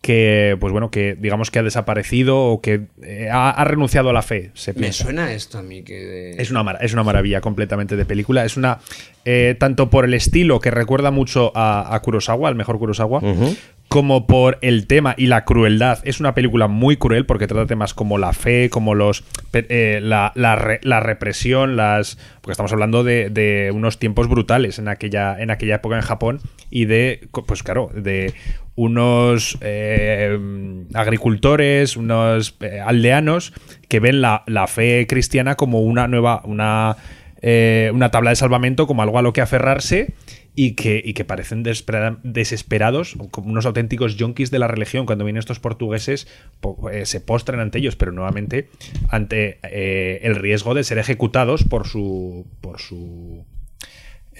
que, 0.00 0.56
pues 0.60 0.72
bueno, 0.72 0.90
que 0.90 1.14
digamos 1.18 1.50
que 1.50 1.58
ha 1.58 1.62
desaparecido 1.62 2.38
o 2.38 2.60
que 2.62 2.86
eh, 3.02 3.28
ha, 3.30 3.50
ha 3.50 3.64
renunciado 3.64 4.08
a 4.10 4.12
la 4.14 4.22
fe. 4.22 4.50
Se 4.54 4.72
Me 4.72 4.92
suena 4.92 5.32
esto 5.34 5.58
a 5.58 5.62
mí 5.62 5.82
que... 5.82 5.94
de- 6.00 6.30
Es 6.42 6.50
una, 6.50 6.62
es 6.80 6.92
una 6.94 7.02
maravilla 7.02 7.40
completamente 7.42 7.96
de 7.96 8.04
película. 8.06 8.44
Es 8.44 8.56
una. 8.56 8.78
eh, 9.26 9.56
tanto 9.58 9.90
por 9.90 10.04
el 10.06 10.14
estilo 10.14 10.58
que 10.60 10.70
recuerda 10.70 11.10
mucho 11.10 11.52
a, 11.54 11.94
a 11.94 12.00
Kurosawa, 12.00 12.48
al 12.48 12.54
mejor 12.54 12.78
Kurosawa, 12.78 13.20
como 13.88 14.26
por 14.28 14.56
el 14.62 14.86
tema 14.86 15.14
y 15.18 15.26
la 15.26 15.44
crueldad. 15.44 15.98
Es 16.04 16.20
una 16.20 16.32
película 16.32 16.66
muy 16.68 16.96
cruel 16.96 17.26
porque 17.26 17.46
trata 17.48 17.66
temas 17.66 17.92
como 17.92 18.18
la 18.18 18.32
fe, 18.32 18.70
como 18.70 18.94
los 18.94 19.24
eh, 19.52 19.98
la, 20.00 20.32
la 20.36 20.54
re- 20.56 20.80
la 20.82 21.00
represión, 21.00 21.76
las 21.76 22.16
porque 22.40 22.52
estamos 22.52 22.72
hablando 22.72 23.02
de, 23.04 23.28
de 23.30 23.70
unos 23.74 23.98
tiempos 23.98 24.28
brutales 24.28 24.78
en 24.78 24.86
aquella 24.88 25.38
en 25.42 25.50
aquella 25.50 25.74
época 25.74 25.96
en 25.96 26.02
Japón 26.02 26.40
y 26.70 26.84
de 26.86 27.28
pues 27.46 27.62
claro 27.64 27.90
de 27.92 28.32
unos 28.80 29.58
eh, 29.60 30.38
agricultores, 30.94 31.96
unos 31.96 32.56
eh, 32.60 32.80
aldeanos 32.80 33.52
que 33.88 34.00
ven 34.00 34.20
la, 34.20 34.42
la 34.46 34.66
fe 34.66 35.06
cristiana 35.06 35.54
como 35.56 35.80
una 35.80 36.08
nueva 36.08 36.40
una 36.44 36.96
eh, 37.42 37.90
una 37.94 38.10
tabla 38.10 38.30
de 38.30 38.36
salvamento 38.36 38.86
como 38.86 39.02
algo 39.02 39.18
a 39.18 39.22
lo 39.22 39.32
que 39.32 39.40
aferrarse 39.40 40.14
y 40.54 40.72
que, 40.72 41.00
y 41.04 41.14
que 41.14 41.24
parecen 41.24 41.62
desespera- 41.62 42.18
desesperados, 42.22 43.16
como 43.30 43.48
unos 43.50 43.64
auténticos 43.66 44.16
yonkis 44.16 44.50
de 44.50 44.58
la 44.58 44.66
religión. 44.68 45.06
Cuando 45.06 45.24
vienen 45.24 45.38
estos 45.38 45.58
portugueses, 45.60 46.26
po- 46.60 46.90
se 47.04 47.20
postran 47.20 47.60
ante 47.60 47.78
ellos, 47.78 47.96
pero 47.96 48.12
nuevamente 48.12 48.68
ante 49.08 49.58
el 50.26 50.34
riesgo 50.36 50.74
de 50.74 50.84
ser 50.84 50.98
ejecutados 50.98 51.64
por 51.64 51.86
su. 51.86 52.46
por 52.60 52.78
su. 52.80 53.46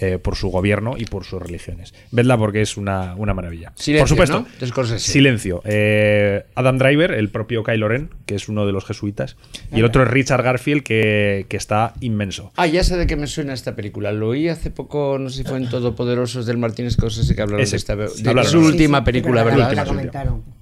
Eh, 0.01 0.17
por 0.17 0.35
su 0.35 0.49
gobierno 0.49 0.95
y 0.97 1.05
por 1.05 1.23
sus 1.23 1.41
religiones. 1.41 1.93
Vedla 2.11 2.37
porque 2.37 2.61
es 2.61 2.75
una, 2.75 3.15
una 3.15 3.33
maravilla. 3.33 3.71
Silencio, 3.75 4.17
por 4.17 4.27
supuesto. 4.27 4.97
Silencio. 4.99 5.61
Eh, 5.63 6.43
Adam 6.55 6.77
Driver, 6.77 7.11
el 7.11 7.29
propio 7.29 7.63
Kylo 7.63 7.87
Ren, 7.87 8.09
que 8.25 8.35
es 8.35 8.49
uno 8.49 8.65
de 8.65 8.71
los 8.73 8.83
jesuitas. 8.85 9.37
Y 9.71 9.79
el 9.79 9.85
otro 9.85 10.03
es 10.03 10.09
Richard 10.09 10.43
Garfield, 10.43 10.83
que, 10.83 11.45
que 11.47 11.57
está 11.57 11.93
inmenso. 12.01 12.51
Ah, 12.57 12.67
ya 12.67 12.83
sé 12.83 12.97
de 12.97 13.07
qué 13.07 13.15
me 13.15 13.27
suena 13.27 13.53
esta 13.53 13.75
película. 13.75 14.11
Lo 14.11 14.29
oí 14.29 14.49
hace 14.49 14.71
poco, 14.71 15.17
no 15.19 15.29
sé 15.29 15.37
si 15.37 15.43
fue 15.43 15.57
en 15.57 15.69
Todopoderosos 15.69 16.45
del 16.45 16.57
Martín 16.57 16.89
Scorsese 16.89 17.35
que 17.35 17.41
hablaron 17.41 17.61
Ese. 17.63 17.71
de 17.71 17.77
esta 17.77 17.95
de 17.95 18.05
Hablaron. 18.29 18.51
su 18.51 18.59
Sí, 18.61 18.65
última 18.67 18.99
sí, 18.99 19.05
película, 19.05 19.43
la- 19.43 19.49
la- 19.51 19.55
¿verdad? 19.57 19.73
la 19.75 19.85
comentaron. 19.85 20.60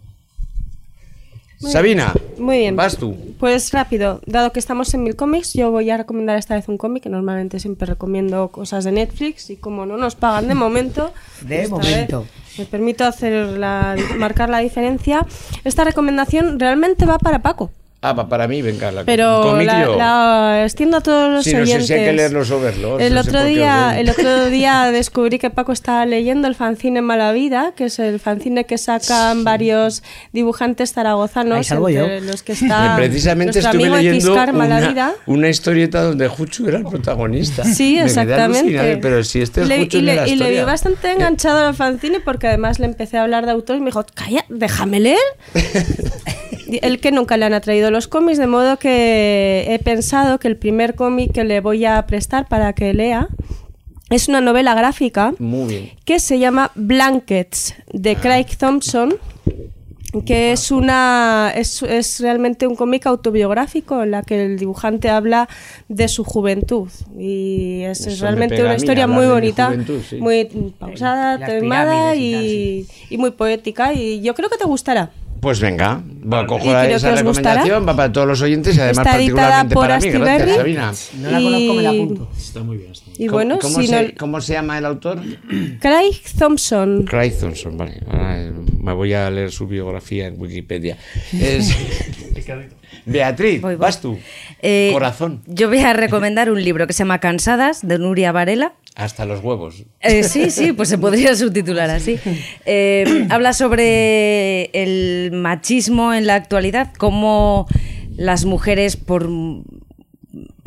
Muy 1.61 1.71
Sabina, 1.71 2.13
Muy 2.37 2.57
bien. 2.59 2.75
vas 2.75 2.95
tú. 2.97 3.15
Pues 3.37 3.71
rápido, 3.71 4.21
dado 4.25 4.51
que 4.51 4.59
estamos 4.59 4.93
en 4.93 5.03
Mil 5.03 5.15
Comics, 5.15 5.53
yo 5.53 5.71
voy 5.71 5.89
a 5.89 5.97
recomendar 5.97 6.37
esta 6.37 6.55
vez 6.55 6.67
un 6.69 6.77
cómic, 6.77 7.03
que 7.03 7.09
normalmente 7.09 7.59
siempre 7.59 7.85
recomiendo 7.85 8.47
cosas 8.49 8.83
de 8.85 8.91
Netflix 8.93 9.49
y 9.49 9.57
como 9.57 9.85
no 9.85 9.97
nos 9.97 10.15
pagan 10.15 10.47
de 10.47 10.55
momento, 10.55 11.11
De 11.41 11.67
momento. 11.67 12.21
vez 12.21 12.29
me 12.57 12.65
permito 12.65 13.03
hacer 13.05 13.57
la, 13.57 13.95
marcar 14.17 14.49
la 14.49 14.59
diferencia. 14.59 15.25
Esta 15.63 15.83
recomendación 15.83 16.59
realmente 16.59 17.05
va 17.05 17.17
para 17.17 17.41
Paco. 17.41 17.71
Ah, 18.01 18.15
pa- 18.15 18.29
para 18.29 18.47
mí, 18.47 18.61
venga, 18.61 18.93
la 18.93 19.03
Pero 19.03 19.61
la, 19.61 19.83
yo- 19.83 19.97
la 19.97 20.61
extiendo 20.63 20.95
a 20.97 21.01
todos 21.01 21.29
los 21.33 21.43
Sí, 21.43 21.51
no 21.51 21.57
sé 21.57 21.63
oyentes. 21.63 21.87
si 21.87 21.93
hay 21.95 22.05
que 22.05 22.13
leer 22.13 22.31
los 22.31 22.49
overlords, 22.49 23.03
El 23.03 23.13
no 23.13 23.19
otro 23.19 23.43
día, 23.43 23.99
el 23.99 24.09
otro 24.09 24.45
día 24.49 24.89
descubrí 24.89 25.37
que 25.37 25.49
Paco 25.49 25.73
estaba 25.73 26.05
leyendo 26.05 26.47
el 26.47 26.55
fanzine 26.55 27.01
Mala 27.01 27.33
Vida, 27.33 27.73
que 27.75 27.85
es 27.85 27.99
el 27.99 28.21
fanzine 28.21 28.63
que 28.63 28.77
sacan 28.77 29.43
varios 29.43 30.01
dibujantes 30.31 30.91
Ahí 30.91 30.93
zaragozanos, 30.95 31.67
salgo 31.67 31.89
yo. 31.89 32.03
entre 32.05 32.21
los 32.21 32.41
que 32.41 32.53
está 32.53 32.93
Precisamente 32.95 33.59
estuve 33.59 33.83
amigo 33.87 33.97
leyendo 33.97 34.33
una, 34.33 35.13
una 35.25 35.49
historieta 35.49 36.01
donde 36.01 36.29
Juchu 36.29 36.69
era 36.69 36.77
el 36.77 36.85
protagonista. 36.85 37.65
Sí, 37.65 37.95
Me 37.95 37.97
quedé 37.97 38.05
exactamente. 38.05 38.97
Pero 39.01 39.23
si 39.25 39.41
este 39.41 39.63
es 39.63 39.67
Le- 39.67 39.79
Juchu 39.79 39.97
y, 39.97 40.01
le, 40.03 40.15
la 40.15 40.25
y 40.29 40.35
le 40.37 40.51
vi 40.51 40.61
bastante 40.61 41.11
enganchado 41.11 41.67
al 41.67 41.75
fanzine 41.75 42.21
porque 42.21 42.47
además 42.47 42.79
le 42.79 42.85
empecé 42.85 43.17
a 43.17 43.23
hablar 43.23 43.45
de 43.45 43.51
autores 43.51 43.81
y 43.81 43.83
me 43.83 43.87
dijo, 43.89 44.05
calla, 44.13 44.45
déjame 44.47 45.01
leer. 45.01 45.17
Él 46.81 46.99
que 46.99 47.11
nunca 47.11 47.37
le 47.37 47.45
han 47.45 47.53
atraído 47.53 47.91
los 47.91 48.07
cómics, 48.07 48.37
de 48.37 48.47
modo 48.47 48.77
que 48.77 49.65
he 49.69 49.79
pensado 49.79 50.39
que 50.39 50.47
el 50.47 50.57
primer 50.57 50.95
cómic 50.95 51.31
que 51.31 51.43
le 51.43 51.61
voy 51.61 51.85
a 51.85 52.05
prestar 52.05 52.47
para 52.47 52.73
que 52.73 52.93
lea 52.93 53.27
es 54.09 54.27
una 54.27 54.41
novela 54.41 54.73
gráfica 54.73 55.33
Muy 55.39 55.67
bien. 55.67 55.91
que 56.05 56.19
se 56.19 56.39
llama 56.39 56.71
Blankets 56.75 57.75
de 57.93 58.15
Craig 58.15 58.47
Thompson 58.57 59.15
que 60.25 60.51
es 60.51 60.71
una 60.71 61.53
es, 61.55 61.83
es 61.83 62.19
realmente 62.19 62.65
un 62.65 62.75
cómic 62.75 63.05
autobiográfico 63.05 64.01
en 64.01 64.11
la 64.11 64.23
que 64.23 64.43
el 64.43 64.57
dibujante 64.57 65.09
habla 65.09 65.47
de 65.87 66.07
su 66.07 66.23
juventud. 66.23 66.89
Y 67.15 67.81
es, 67.83 68.19
realmente 68.19 68.63
una 68.63 68.75
historia 68.75 69.05
muy 69.05 69.27
bonita 69.27 69.67
juventud, 69.67 70.01
sí. 70.09 70.15
muy 70.15 70.45
pausada 70.79 71.45
temada 71.45 72.15
y 72.15 72.87
muy 73.11 73.31
poética 73.31 73.93
y 73.93 74.21
yo 74.21 74.33
creo 74.33 74.49
que 74.49 74.57
te 74.57 74.65
gustará 74.65 75.11
Pues 75.41 75.59
venga, 75.61 76.01
va 76.31 76.41
a 76.41 76.43
Y 76.43 76.47
coger 76.47 76.85
creo 76.85 76.97
esa 76.97 77.15
recomendación, 77.15 77.87
va 77.87 77.95
para 77.95 78.11
todos 78.11 78.27
los 78.27 78.41
oyentes 78.41 78.75
y 78.75 78.79
además 78.81 78.97
Está 79.05 79.11
particularmente 79.11 79.73
por 79.73 79.83
para 79.87 79.99
mí. 79.99 80.09
Gracias. 80.09 80.55
Sabina. 80.57 80.91
No 81.17 81.29
la 81.31 81.39
conozco, 81.41 81.73
me 81.75 81.81
la 81.83 81.93
Y- 81.93 82.01
apunto. 82.01 82.29
Está 82.37 82.59
muy 82.63 82.77
bien. 82.77 82.91
Está 82.91 83.05
muy 83.05 83.13
bien. 83.15 83.23
y 83.23 83.27
¿Cómo- 83.27 83.37
bueno 83.37 83.59
¿cómo, 83.59 83.81
si 83.81 83.87
se, 83.87 84.03
no 84.03 84.09
¿Cómo 84.17 84.41
se 84.41 84.53
llama 84.53 84.77
el 84.77 84.85
autor? 84.85 85.21
Craig 85.79 86.15
Thompson 86.37 87.03
Craig 87.03 87.33
Thompson, 87.39 87.77
vale. 87.77 88.01
Ahora, 88.11 88.41
eh, 88.41 88.51
me 88.81 88.93
voy 88.93 89.13
a 89.13 89.29
leer 89.31 89.51
su 89.51 89.65
biografía 89.67 90.27
en 90.27 90.39
Wikipedia. 90.39 90.97
Es- 91.31 91.73
Beatriz, 93.05 93.61
Voy, 93.61 93.75
voy. 93.75 93.81
vas 93.81 94.01
tú. 94.01 94.17
Eh, 94.61 94.89
Corazón. 94.93 95.41
Yo 95.45 95.67
voy 95.67 95.79
a 95.79 95.93
recomendar 95.93 96.51
un 96.51 96.63
libro 96.63 96.87
que 96.87 96.93
se 96.93 96.99
llama 96.99 97.19
Cansadas, 97.19 97.87
de 97.87 97.97
Nuria 97.99 98.31
Varela. 98.31 98.73
Hasta 98.95 99.25
los 99.25 99.41
huevos. 99.41 99.85
Eh, 100.01 100.23
sí, 100.23 100.49
sí, 100.49 100.73
pues 100.73 100.89
se 100.89 100.97
podría 100.97 101.35
subtitular 101.35 101.89
así. 101.89 102.19
Eh, 102.65 103.27
habla 103.29 103.53
sobre 103.53 104.65
el 104.73 105.31
machismo 105.31 106.13
en 106.13 106.27
la 106.27 106.35
actualidad, 106.35 106.91
cómo 106.97 107.67
las 108.17 108.45
mujeres, 108.45 108.97
por, 108.97 109.29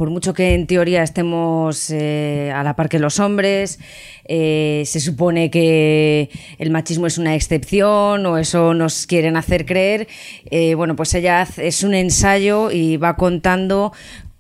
por 0.02 0.10
mucho 0.10 0.34
que 0.34 0.54
en 0.54 0.66
teoría 0.66 1.04
estemos 1.04 1.88
eh, 1.90 2.50
a 2.52 2.64
la 2.64 2.74
par 2.74 2.88
que 2.88 2.98
los 2.98 3.20
hombres, 3.20 3.78
eh, 4.24 4.82
se 4.84 4.98
supone 4.98 5.48
que 5.48 6.28
el 6.58 6.72
machismo 6.72 7.06
es 7.06 7.18
una 7.18 7.36
excepción 7.36 8.26
o 8.26 8.36
eso 8.36 8.74
nos 8.74 9.06
quieren 9.06 9.36
hacer 9.36 9.64
creer. 9.64 10.08
Eh, 10.50 10.74
bueno, 10.74 10.96
pues 10.96 11.14
ella 11.14 11.46
es 11.56 11.84
un 11.84 11.94
ensayo 11.94 12.72
y 12.72 12.96
va 12.96 13.14
contando 13.14 13.92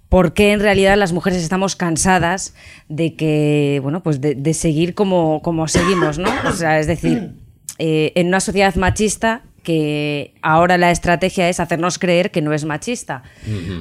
por 0.08 0.34
qué 0.34 0.50
en 0.50 0.58
realidad 0.58 0.96
las 0.96 1.12
mujeres 1.12 1.40
estamos 1.40 1.76
cansadas 1.76 2.54
de 2.88 3.14
que, 3.14 3.78
bueno, 3.84 4.02
pues 4.02 4.20
de, 4.20 4.34
de 4.34 4.54
seguir 4.54 4.96
como, 4.96 5.42
como 5.42 5.68
seguimos, 5.68 6.18
¿no? 6.18 6.28
O 6.48 6.52
sea, 6.54 6.80
es 6.80 6.88
decir, 6.88 7.36
en 7.78 8.26
una 8.26 8.40
sociedad 8.40 8.74
machista 8.74 9.44
que 9.62 10.34
ahora 10.42 10.76
la 10.78 10.90
estrategia 10.90 11.48
es 11.48 11.60
hacernos 11.60 11.98
creer 11.98 12.30
que 12.30 12.42
no 12.42 12.52
es 12.52 12.64
machista, 12.64 13.22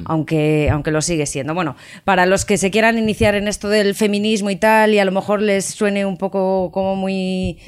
aunque, 0.04 0.68
aunque 0.70 0.90
lo 0.90 1.02
sigue 1.02 1.26
siendo. 1.26 1.54
Bueno, 1.54 1.76
para 2.04 2.26
los 2.26 2.44
que 2.44 2.56
se 2.58 2.70
quieran 2.70 2.98
iniciar 2.98 3.34
en 3.34 3.48
esto 3.48 3.68
del 3.68 3.94
feminismo 3.94 4.50
y 4.50 4.56
tal, 4.56 4.94
y 4.94 4.98
a 4.98 5.04
lo 5.04 5.12
mejor 5.12 5.42
les 5.42 5.64
suene 5.64 6.06
un 6.06 6.16
poco 6.16 6.70
como 6.72 6.96
muy... 6.96 7.58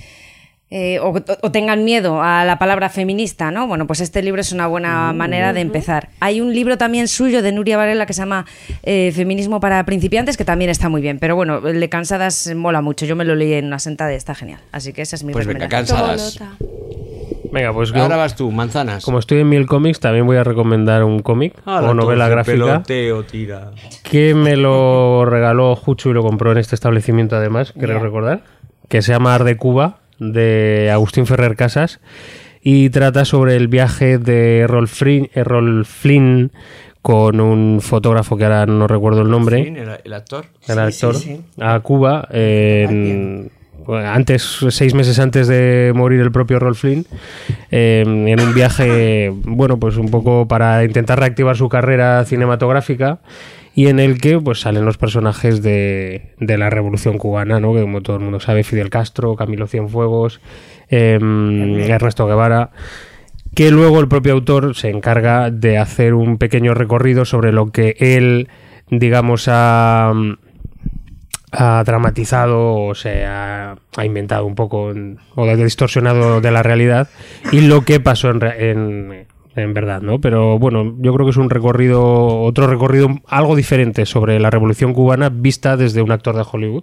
eh, 0.71 0.99
o, 0.99 1.15
o 1.43 1.53
tengan 1.53 1.85
miedo 1.85 2.21
a 2.21 2.45
la 2.45 2.59
palabra 2.59 2.89
feminista, 2.89 3.51
¿no? 3.53 3.69
Bueno, 3.69 3.87
pues 3.87 4.01
este 4.01 4.23
libro 4.23 4.41
es 4.41 4.51
una 4.51 4.67
buena 4.67 5.13
manera 5.13 5.53
de 5.53 5.61
empezar. 5.61 6.09
Hay 6.19 6.41
un 6.41 6.53
libro 6.53 6.77
también 6.79 7.07
suyo 7.07 7.43
de 7.43 7.53
Nuria 7.53 7.77
Varela 7.77 8.07
que 8.07 8.13
se 8.13 8.23
llama 8.23 8.45
eh, 8.83 9.13
Feminismo 9.15 9.61
para 9.61 9.85
principiantes, 9.85 10.37
que 10.37 10.45
también 10.45 10.71
está 10.71 10.89
muy 10.89 11.01
bien, 11.01 11.19
pero 11.21 11.37
bueno, 11.37 11.67
el 11.69 11.79
de 11.79 11.89
Cansadas 11.89 12.53
mola 12.57 12.81
mucho. 12.81 13.07
Yo 13.07 13.15
me 13.15 13.25
lo 13.25 13.37
leí 13.37 13.53
en 13.53 13.67
una 13.67 13.79
sentada 13.79 14.13
y 14.13 14.17
está 14.17 14.35
genial. 14.35 14.61
Así 14.73 14.93
que 14.93 15.03
esa 15.03 15.15
es 15.15 15.23
mi 15.23 15.33
Pues 15.33 15.47
venga, 15.47 15.69
cansadas. 15.69 16.41
Venga, 17.55 17.73
pues 17.73 17.93
yo, 17.93 18.03
Ahora 18.03 18.17
vas 18.17 18.35
tú, 18.35 18.51
manzanas. 18.51 19.05
como 19.05 19.21
estoy 19.21 19.39
en 19.39 19.49
Mil 19.49 19.67
Comics, 19.67 20.01
también 20.01 20.27
voy 20.27 20.37
a 20.37 20.43
recomendar 20.45 21.05
un 21.05 21.21
cómic 21.21 21.55
o 21.65 21.95
novela 21.95 22.29
gráfica 22.29 22.57
peloteo, 22.57 23.23
tira. 23.25 23.71
que 24.03 24.35
me 24.35 24.57
lo 24.57 25.25
regaló 25.25 25.77
Juchu 25.77 26.11
y 26.11 26.15
lo 26.15 26.23
compró 26.23 26.51
en 26.53 26.59
este 26.59 26.75
establecimiento 26.75 27.37
además, 27.37 27.73
creo 27.79 28.01
recordar, 28.01 28.43
que 28.89 29.03
se 29.03 29.13
llama 29.13 29.35
Ar 29.37 29.45
de 29.45 29.57
Cuba, 29.57 29.99
de 30.19 30.91
Agustín 30.93 31.27
Ferrer 31.27 31.55
Casas, 31.55 32.01
y 32.61 32.91
trata 32.91 33.25
sobre 33.25 33.55
el 33.55 33.69
viaje 33.69 34.19
de 34.19 34.59
Errol 34.61 34.89
Flynn, 34.89 35.31
Errol 35.35 35.85
Flynn 35.85 36.51
con 37.03 37.39
un 37.39 37.81
fotógrafo 37.83 38.37
que 38.39 38.45
ahora 38.45 38.65
no 38.67 38.87
recuerdo 38.89 39.21
el 39.23 39.29
nombre, 39.31 39.63
¿Quién? 39.63 39.77
¿El, 39.77 39.91
el 40.03 40.13
actor? 40.13 40.47
el 40.67 40.79
actor, 40.79 41.15
sí, 41.15 41.37
sí. 41.37 41.41
a 41.61 41.79
Cuba, 41.81 42.27
en- 42.31 43.39
bueno, 43.43 43.54
antes, 43.89 44.61
seis 44.71 44.95
meses 44.95 45.19
antes 45.19 45.49
de 45.49 45.93
morir 45.95 46.21
el 46.21 46.33
propio 46.33 46.59
Rolf 46.59 46.81
Flynn, 46.81 47.07
eh, 47.71 48.05
en 48.07 48.41
un 48.41 48.55
viaje, 48.55 49.33
bueno, 49.45 49.79
pues 49.79 49.97
un 49.97 50.11
poco 50.11 50.49
para 50.49 50.85
intentar 50.85 51.19
reactivar 51.19 51.57
su 51.57 51.69
carrera 51.69 52.25
cinematográfica 52.25 53.21
y 53.75 53.89
en 53.89 53.99
el 53.99 54.21
que 54.21 54.39
pues 54.39 54.61
salen 54.61 54.85
los 54.85 54.99
personajes 54.99 55.63
de, 55.63 56.35
de 56.39 56.59
la 56.59 56.71
Revolución 56.71 57.19
Cubana, 57.19 57.59
¿no? 57.59 57.75
Que 57.75 57.81
como 57.81 58.03
todo 58.03 58.17
el 58.17 58.23
mundo 58.23 58.41
sabe, 58.41 58.63
Fidel 58.63 58.91
Castro, 58.91 59.35
Camilo 59.35 59.67
Cienfuegos, 59.67 60.41
eh, 60.91 61.19
Ernesto 61.89 62.27
Guevara 62.27 62.71
que 63.55 63.71
luego 63.71 64.01
el 64.01 64.09
propio 64.09 64.33
autor 64.33 64.75
se 64.75 64.91
encarga 64.91 65.51
de 65.51 65.79
hacer 65.79 66.15
un 66.15 66.39
pequeño 66.39 66.75
recorrido 66.75 67.25
sobre 67.25 67.53
lo 67.53 67.71
que 67.71 67.97
él, 68.01 68.49
digamos, 68.91 69.49
ha, 69.49 70.13
ha 71.57 71.83
dramatizado 71.85 72.75
o 72.75 72.95
se 72.95 73.25
ha, 73.25 73.77
ha 73.97 74.05
inventado 74.05 74.47
un 74.47 74.55
poco 74.55 74.91
en- 74.91 75.19
o 75.35 75.45
ha 75.45 75.57
distorsionado 75.57 76.41
de 76.41 76.51
la 76.51 76.63
realidad 76.63 77.09
y 77.53 77.61
lo 77.63 77.83
que 77.83 78.01
pasó 78.01 78.31
en, 78.31 78.43
en- 78.43 79.27
en 79.57 79.73
verdad, 79.73 80.03
¿no? 80.03 80.21
Pero 80.21 80.59
bueno, 80.59 80.97
yo 80.99 81.15
creo 81.15 81.27
que 81.27 81.31
es 81.31 81.37
un 81.37 81.49
recorrido, 81.49 82.41
otro 82.43 82.67
recorrido 82.67 83.07
algo 83.29 83.55
diferente 83.55 84.05
sobre 84.05 84.41
la 84.41 84.51
revolución 84.51 84.93
cubana 84.93 85.29
vista 85.29 85.77
desde 85.77 86.03
un 86.03 86.11
actor 86.11 86.35
de 86.35 86.43
Hollywood. 86.51 86.83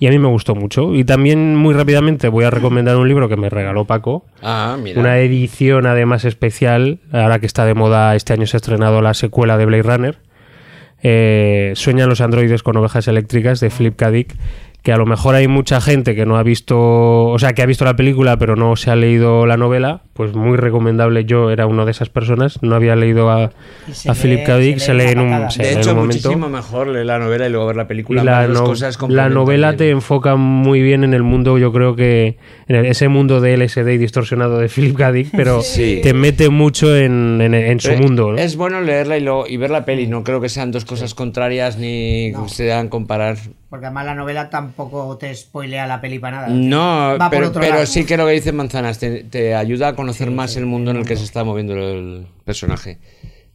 Y 0.00 0.08
a 0.08 0.10
mí 0.10 0.18
me 0.18 0.26
gustó 0.26 0.56
mucho. 0.56 0.94
Y 0.96 1.04
también 1.04 1.54
muy 1.54 1.74
rápidamente 1.74 2.28
voy 2.28 2.44
a 2.44 2.50
recomendar 2.50 2.96
un 2.96 3.06
libro 3.06 3.28
que 3.28 3.36
me 3.36 3.48
regaló 3.50 3.84
Paco. 3.84 4.24
Ah, 4.42 4.76
mira. 4.82 5.00
Una 5.00 5.18
edición 5.18 5.86
además 5.86 6.24
especial, 6.24 6.98
ahora 7.12 7.38
que 7.38 7.46
está 7.46 7.64
de 7.64 7.74
moda, 7.74 8.16
este 8.16 8.32
año 8.32 8.46
se 8.46 8.56
ha 8.56 8.58
estrenado 8.58 9.00
la 9.00 9.14
secuela 9.14 9.56
de 9.56 9.66
Blade 9.66 9.82
Runner. 9.84 10.18
Eh, 11.02 11.72
Sueñan 11.74 12.08
los 12.08 12.20
androides 12.20 12.62
con 12.62 12.76
ovejas 12.76 13.08
eléctricas 13.08 13.60
de 13.60 13.70
Philip 13.70 13.96
K. 13.96 14.10
Dick, 14.10 14.34
que 14.82 14.92
a 14.92 14.96
lo 14.96 15.06
mejor 15.06 15.34
hay 15.34 15.48
mucha 15.48 15.80
gente 15.80 16.14
que 16.14 16.24
no 16.24 16.38
ha 16.38 16.42
visto, 16.42 16.78
o 16.78 17.38
sea, 17.38 17.52
que 17.52 17.62
ha 17.62 17.66
visto 17.66 17.84
la 17.84 17.96
película 17.96 18.38
pero 18.38 18.56
no 18.56 18.74
se 18.76 18.90
ha 18.90 18.96
leído 18.96 19.44
la 19.44 19.56
novela, 19.56 20.02
pues 20.14 20.34
muy 20.34 20.56
recomendable. 20.56 21.24
Yo 21.24 21.50
era 21.50 21.66
una 21.66 21.84
de 21.84 21.90
esas 21.90 22.08
personas, 22.08 22.62
no 22.62 22.74
había 22.74 22.96
leído 22.96 23.28
a, 23.30 23.44
a 23.44 24.14
Philip 24.14 24.44
K. 24.44 24.56
Dick, 24.58 24.78
se 24.78 24.86
se 24.86 24.94
lee 24.94 25.08
en 25.12 25.18
un, 25.20 25.50
se 25.50 25.62
De 25.62 25.72
en 25.72 25.78
hecho, 25.78 25.90
un 25.90 25.96
momento. 25.96 26.28
muchísimo 26.28 26.48
mejor 26.48 26.86
leer 26.88 27.06
la 27.06 27.18
novela 27.18 27.46
y 27.46 27.50
luego 27.50 27.66
ver 27.66 27.76
la 27.76 27.86
película. 27.88 28.22
Y 28.22 28.24
la, 28.24 28.46
no- 28.46 28.64
cosas 28.64 28.98
la 29.08 29.28
novela 29.28 29.76
te 29.76 29.90
enfoca 29.90 30.36
muy 30.36 30.80
bien 30.80 31.04
en 31.04 31.12
el 31.12 31.22
mundo, 31.22 31.58
yo 31.58 31.72
creo 31.72 31.94
que 31.96 32.38
en 32.68 32.76
el- 32.76 32.86
ese 32.86 33.08
mundo 33.08 33.40
de 33.40 33.54
LSD 33.58 33.88
y 33.94 33.98
distorsionado 33.98 34.58
de 34.58 34.68
Philip 34.68 34.96
K. 34.96 35.12
Dick, 35.12 35.28
pero 35.36 35.60
Sí. 35.62 36.00
te 36.02 36.14
mete 36.14 36.48
mucho 36.48 36.96
en, 36.96 37.40
en- 37.42 37.54
en 37.54 37.80
su 37.80 37.90
Eh, 37.90 37.96
mundo. 37.98 38.32
¿no? 38.32 38.38
Es 38.38 38.56
bueno 38.56 38.80
leerla 38.80 39.18
y, 39.18 39.22
luego, 39.22 39.46
y 39.46 39.56
ver 39.58 39.70
la 39.70 39.84
peli. 39.84 40.06
No 40.06 40.24
creo 40.24 40.40
que 40.40 40.48
sean 40.48 40.70
dos 40.70 40.84
cosas 40.84 41.14
contrarias 41.14 41.76
ni 41.78 42.32
se 42.46 42.64
dan 42.66 42.88
comparar. 42.88 43.36
Porque 43.70 43.86
además 43.86 44.06
la 44.06 44.14
novela 44.14 44.48
tampoco 44.48 45.18
te 45.18 45.34
spoilea 45.34 45.86
la 45.86 46.00
peli 46.00 46.18
para 46.18 46.36
nada. 46.42 46.48
No, 46.48 47.18
Va 47.18 47.28
por 47.28 47.38
pero, 47.38 47.52
pero 47.52 47.84
sí 47.86 48.04
que 48.06 48.16
lo 48.16 48.26
que 48.26 48.32
dice 48.32 48.52
Manzanas 48.52 48.98
te, 48.98 49.24
te 49.24 49.54
ayuda 49.54 49.88
a 49.88 49.94
conocer 49.94 50.30
más 50.30 50.56
el 50.56 50.64
mundo 50.66 50.90
en 50.90 50.96
el 50.98 51.06
que 51.06 51.16
se 51.16 51.24
está 51.24 51.44
moviendo 51.44 51.74
el 51.74 52.26
personaje. 52.44 52.98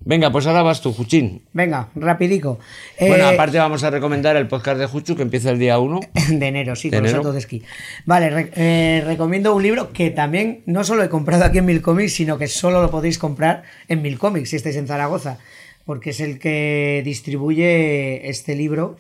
Venga, 0.06 0.32
pues 0.34 0.46
ahora 0.46 0.62
vas 0.64 0.82
tú, 0.82 0.92
Juchín. 0.94 1.44
Venga, 1.54 1.88
rapidico. 1.96 2.60
Bueno, 3.00 3.30
Eh, 3.32 3.34
aparte 3.36 3.58
vamos 3.58 3.84
a 3.86 3.90
recomendar 3.90 4.36
el 4.36 4.48
podcast 4.50 4.78
de 4.78 4.86
Juchu 4.86 5.16
que 5.16 5.22
empieza 5.22 5.50
el 5.50 5.58
día 5.60 5.80
1. 5.80 6.00
de 6.30 6.46
enero, 6.48 6.76
sí, 6.76 6.90
¿De 6.90 6.98
con 6.98 7.04
los 7.04 7.12
enero? 7.12 7.24
saltos 7.24 7.34
de 7.36 7.40
esquí. 7.40 7.64
Vale, 8.06 8.30
re- 8.30 8.52
eh, 8.56 9.02
recomiendo 9.06 9.56
un 9.56 9.64
libro 9.64 9.94
que 9.94 10.12
también 10.12 10.62
no 10.66 10.84
solo 10.84 11.04
he 11.04 11.10
comprado 11.10 11.46
aquí 11.46 11.60
en 11.60 11.66
Mil 11.66 11.82
Comics, 11.82 12.14
sino 12.14 12.38
que 12.38 12.48
solo 12.48 12.82
lo 12.82 12.92
podéis 12.92 13.18
comprar 13.18 13.64
en 13.88 14.02
Mil 14.02 14.20
Comics 14.20 14.50
si 14.50 14.58
estáis 14.58 14.76
en 14.76 14.88
Zaragoza, 14.88 15.40
porque 15.86 16.10
es 16.10 16.20
el 16.20 16.38
que 16.38 17.02
distribuye 17.06 18.30
este 18.30 18.56
libro, 18.56 18.98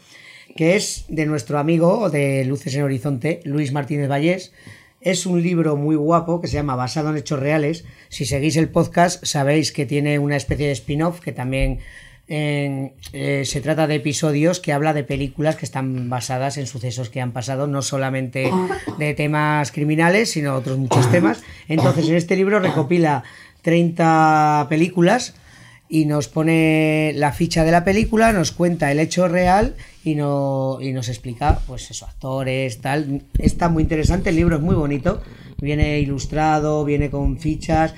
que 0.55 0.75
es 0.75 1.05
de 1.07 1.25
nuestro 1.25 1.59
amigo 1.59 2.09
de 2.09 2.45
Luces 2.45 2.75
en 2.75 2.83
Horizonte, 2.83 3.41
Luis 3.43 3.71
Martínez 3.71 4.09
Vallés. 4.09 4.53
Es 5.01 5.25
un 5.25 5.41
libro 5.41 5.75
muy 5.75 5.95
guapo 5.95 6.39
que 6.39 6.47
se 6.47 6.53
llama 6.53 6.75
Basado 6.75 7.09
en 7.09 7.17
Hechos 7.17 7.39
Reales. 7.39 7.85
Si 8.09 8.25
seguís 8.25 8.55
el 8.55 8.69
podcast 8.69 9.25
sabéis 9.25 9.71
que 9.71 9.85
tiene 9.85 10.19
una 10.19 10.37
especie 10.37 10.67
de 10.67 10.73
spin-off 10.73 11.19
que 11.19 11.31
también 11.33 11.79
eh, 12.29 13.43
se 13.45 13.61
trata 13.61 13.85
de 13.85 13.95
episodios 13.95 14.59
que 14.59 14.71
habla 14.71 14.93
de 14.93 15.03
películas 15.03 15.57
que 15.57 15.65
están 15.65 16.09
basadas 16.09 16.57
en 16.57 16.67
sucesos 16.67 17.09
que 17.09 17.19
han 17.19 17.33
pasado, 17.33 17.67
no 17.67 17.81
solamente 17.81 18.49
de 18.97 19.13
temas 19.13 19.71
criminales, 19.71 20.31
sino 20.31 20.55
otros 20.55 20.77
muchos 20.77 21.11
temas. 21.11 21.43
Entonces, 21.67 22.07
en 22.07 22.15
este 22.15 22.35
libro 22.35 22.59
recopila 22.59 23.23
30 23.61 24.67
películas 24.69 25.35
y 25.93 26.05
nos 26.05 26.27
pone 26.27 27.11
la 27.13 27.31
ficha 27.33 27.63
de 27.63 27.69
la 27.69 27.83
película, 27.83 28.33
nos 28.33 28.51
cuenta 28.51 28.91
el 28.91 28.99
hecho 28.99 29.27
real 29.27 29.75
y, 30.03 30.15
no, 30.15 30.79
y 30.81 30.91
nos 30.91 31.07
explica, 31.07 31.59
pues 31.67 31.91
eso, 31.91 32.07
actores, 32.07 32.81
tal. 32.81 33.21
Está 33.37 33.69
muy 33.69 33.83
interesante, 33.83 34.31
el 34.31 34.37
libro 34.37 34.55
es 34.55 34.61
muy 34.63 34.73
bonito, 34.73 35.21
viene 35.61 35.99
ilustrado, 35.99 36.83
viene 36.83 37.11
con 37.11 37.37
fichas. 37.37 37.93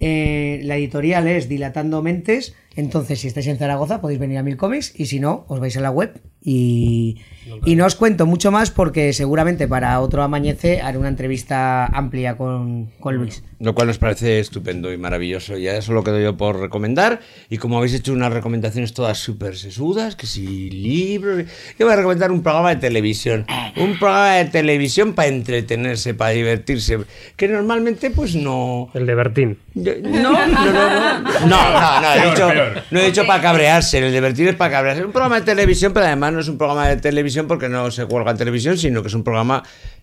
Eh, 0.00 0.60
la 0.62 0.78
editorial 0.78 1.28
es 1.28 1.46
Dilatando 1.46 2.00
Mentes, 2.00 2.54
entonces 2.74 3.20
si 3.20 3.28
estáis 3.28 3.48
en 3.48 3.58
Zaragoza 3.58 4.00
podéis 4.00 4.18
venir 4.18 4.38
a 4.38 4.42
Mil 4.42 4.56
Comics 4.56 4.98
y 4.98 5.04
si 5.04 5.20
no, 5.20 5.44
os 5.48 5.60
vais 5.60 5.76
a 5.76 5.82
la 5.82 5.90
web 5.90 6.18
y, 6.48 7.16
y 7.64 7.74
no 7.74 7.86
os 7.86 7.96
cuento 7.96 8.24
mucho 8.24 8.52
más 8.52 8.70
porque 8.70 9.12
seguramente 9.12 9.66
para 9.66 9.98
otro 10.00 10.22
amañece 10.22 10.80
haré 10.80 10.96
una 10.96 11.08
entrevista 11.08 11.86
amplia 11.86 12.36
con, 12.36 12.92
con 13.00 13.16
Luis. 13.16 13.42
Lo 13.58 13.74
cual 13.74 13.88
nos 13.88 13.98
parece 13.98 14.38
estupendo 14.38 14.92
y 14.92 14.98
maravilloso. 14.98 15.56
Ya 15.56 15.76
eso 15.76 15.92
lo 15.92 16.04
quedo 16.04 16.20
yo 16.20 16.36
por 16.36 16.60
recomendar. 16.60 17.20
Y 17.48 17.56
como 17.56 17.78
habéis 17.78 17.94
hecho 17.94 18.12
unas 18.12 18.32
recomendaciones 18.32 18.92
todas 18.92 19.18
súper 19.18 19.56
sesudas, 19.56 20.14
que 20.14 20.26
si 20.26 20.70
libros. 20.70 21.44
Yo 21.78 21.86
voy 21.86 21.94
a 21.94 21.96
recomendar 21.96 22.30
un 22.30 22.42
programa 22.42 22.74
de 22.74 22.76
televisión. 22.76 23.46
Un 23.76 23.98
programa 23.98 24.34
de 24.34 24.44
televisión 24.44 25.14
para 25.14 25.28
entretenerse, 25.28 26.12
para 26.12 26.30
divertirse. 26.30 26.98
Que 27.36 27.48
normalmente, 27.48 28.10
pues 28.10 28.34
no. 28.36 28.90
El 28.94 29.06
de 29.06 29.14
Bertín. 29.14 29.58
No, 29.76 30.32
no, 30.32 30.46
no, 30.46 30.72
no. 30.72 31.20
No, 31.46 31.46
no, 31.46 32.00
no, 32.00 32.14
he 32.14 32.20
Peor, 32.20 32.30
dicho, 32.30 32.82
no 32.90 33.00
he 33.00 33.06
dicho 33.06 33.26
para 33.26 33.42
cabrearse. 33.42 33.98
El 33.98 34.12
divertir 34.12 34.48
es 34.48 34.54
para 34.54 34.70
cabrearse. 34.70 35.00
Es 35.00 35.06
un 35.06 35.12
programa 35.12 35.40
de 35.40 35.46
televisión, 35.46 35.92
pero 35.92 36.06
además 36.06 36.32
no 36.36 36.42
es 36.42 36.48
un 36.48 36.58
programa 36.58 36.88
de 36.88 36.96
televisión 36.98 37.46
porque 37.48 37.68
no 37.68 37.90
se 37.90 38.04
cuelga 38.06 38.30
en 38.30 38.36
televisión, 38.36 38.76
sino 38.76 39.02
que 39.02 39.08
es 39.08 39.14
un 39.14 39.24
programa 39.24 39.62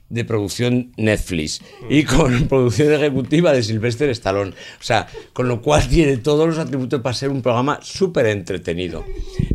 de 0.10 0.26
producción 0.26 0.92
Netflix 0.98 1.62
y 1.90 2.04
con 2.04 2.48
producción 2.50 2.92
ejecutiva 2.92 3.54
de 3.54 3.64
Sylvester 3.64 4.10
Stallone. 4.10 4.52
O 4.52 4.84
sea, 4.84 5.08
con 5.32 5.48
lo 5.48 5.62
cual 5.62 5.88
tiene 5.88 6.18
todos 6.18 6.48
los 6.48 6.58
atributos 6.58 7.02
para 7.02 7.14
ser 7.14 7.30
un 7.30 7.42
programa 7.42 7.80
súper 7.82 8.26
entretenido. 8.26 9.06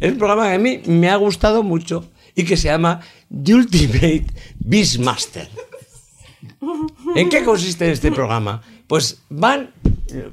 Es 0.00 0.12
un 0.12 0.18
programa 0.18 0.48
que 0.48 0.54
a 0.54 0.58
mí 0.58 0.80
me 0.86 1.10
ha 1.10 1.16
gustado 1.16 1.62
mucho 1.62 2.08
y 2.34 2.44
que 2.44 2.56
se 2.56 2.68
llama 2.68 3.00
The 3.28 3.54
Ultimate 3.54 4.26
Beastmaster. 4.60 5.48
¿En 7.16 7.28
qué 7.28 7.42
consiste 7.42 7.90
este 7.90 8.12
programa? 8.12 8.62
Pues 8.86 9.20
van 9.28 9.70
eh, 10.10 10.30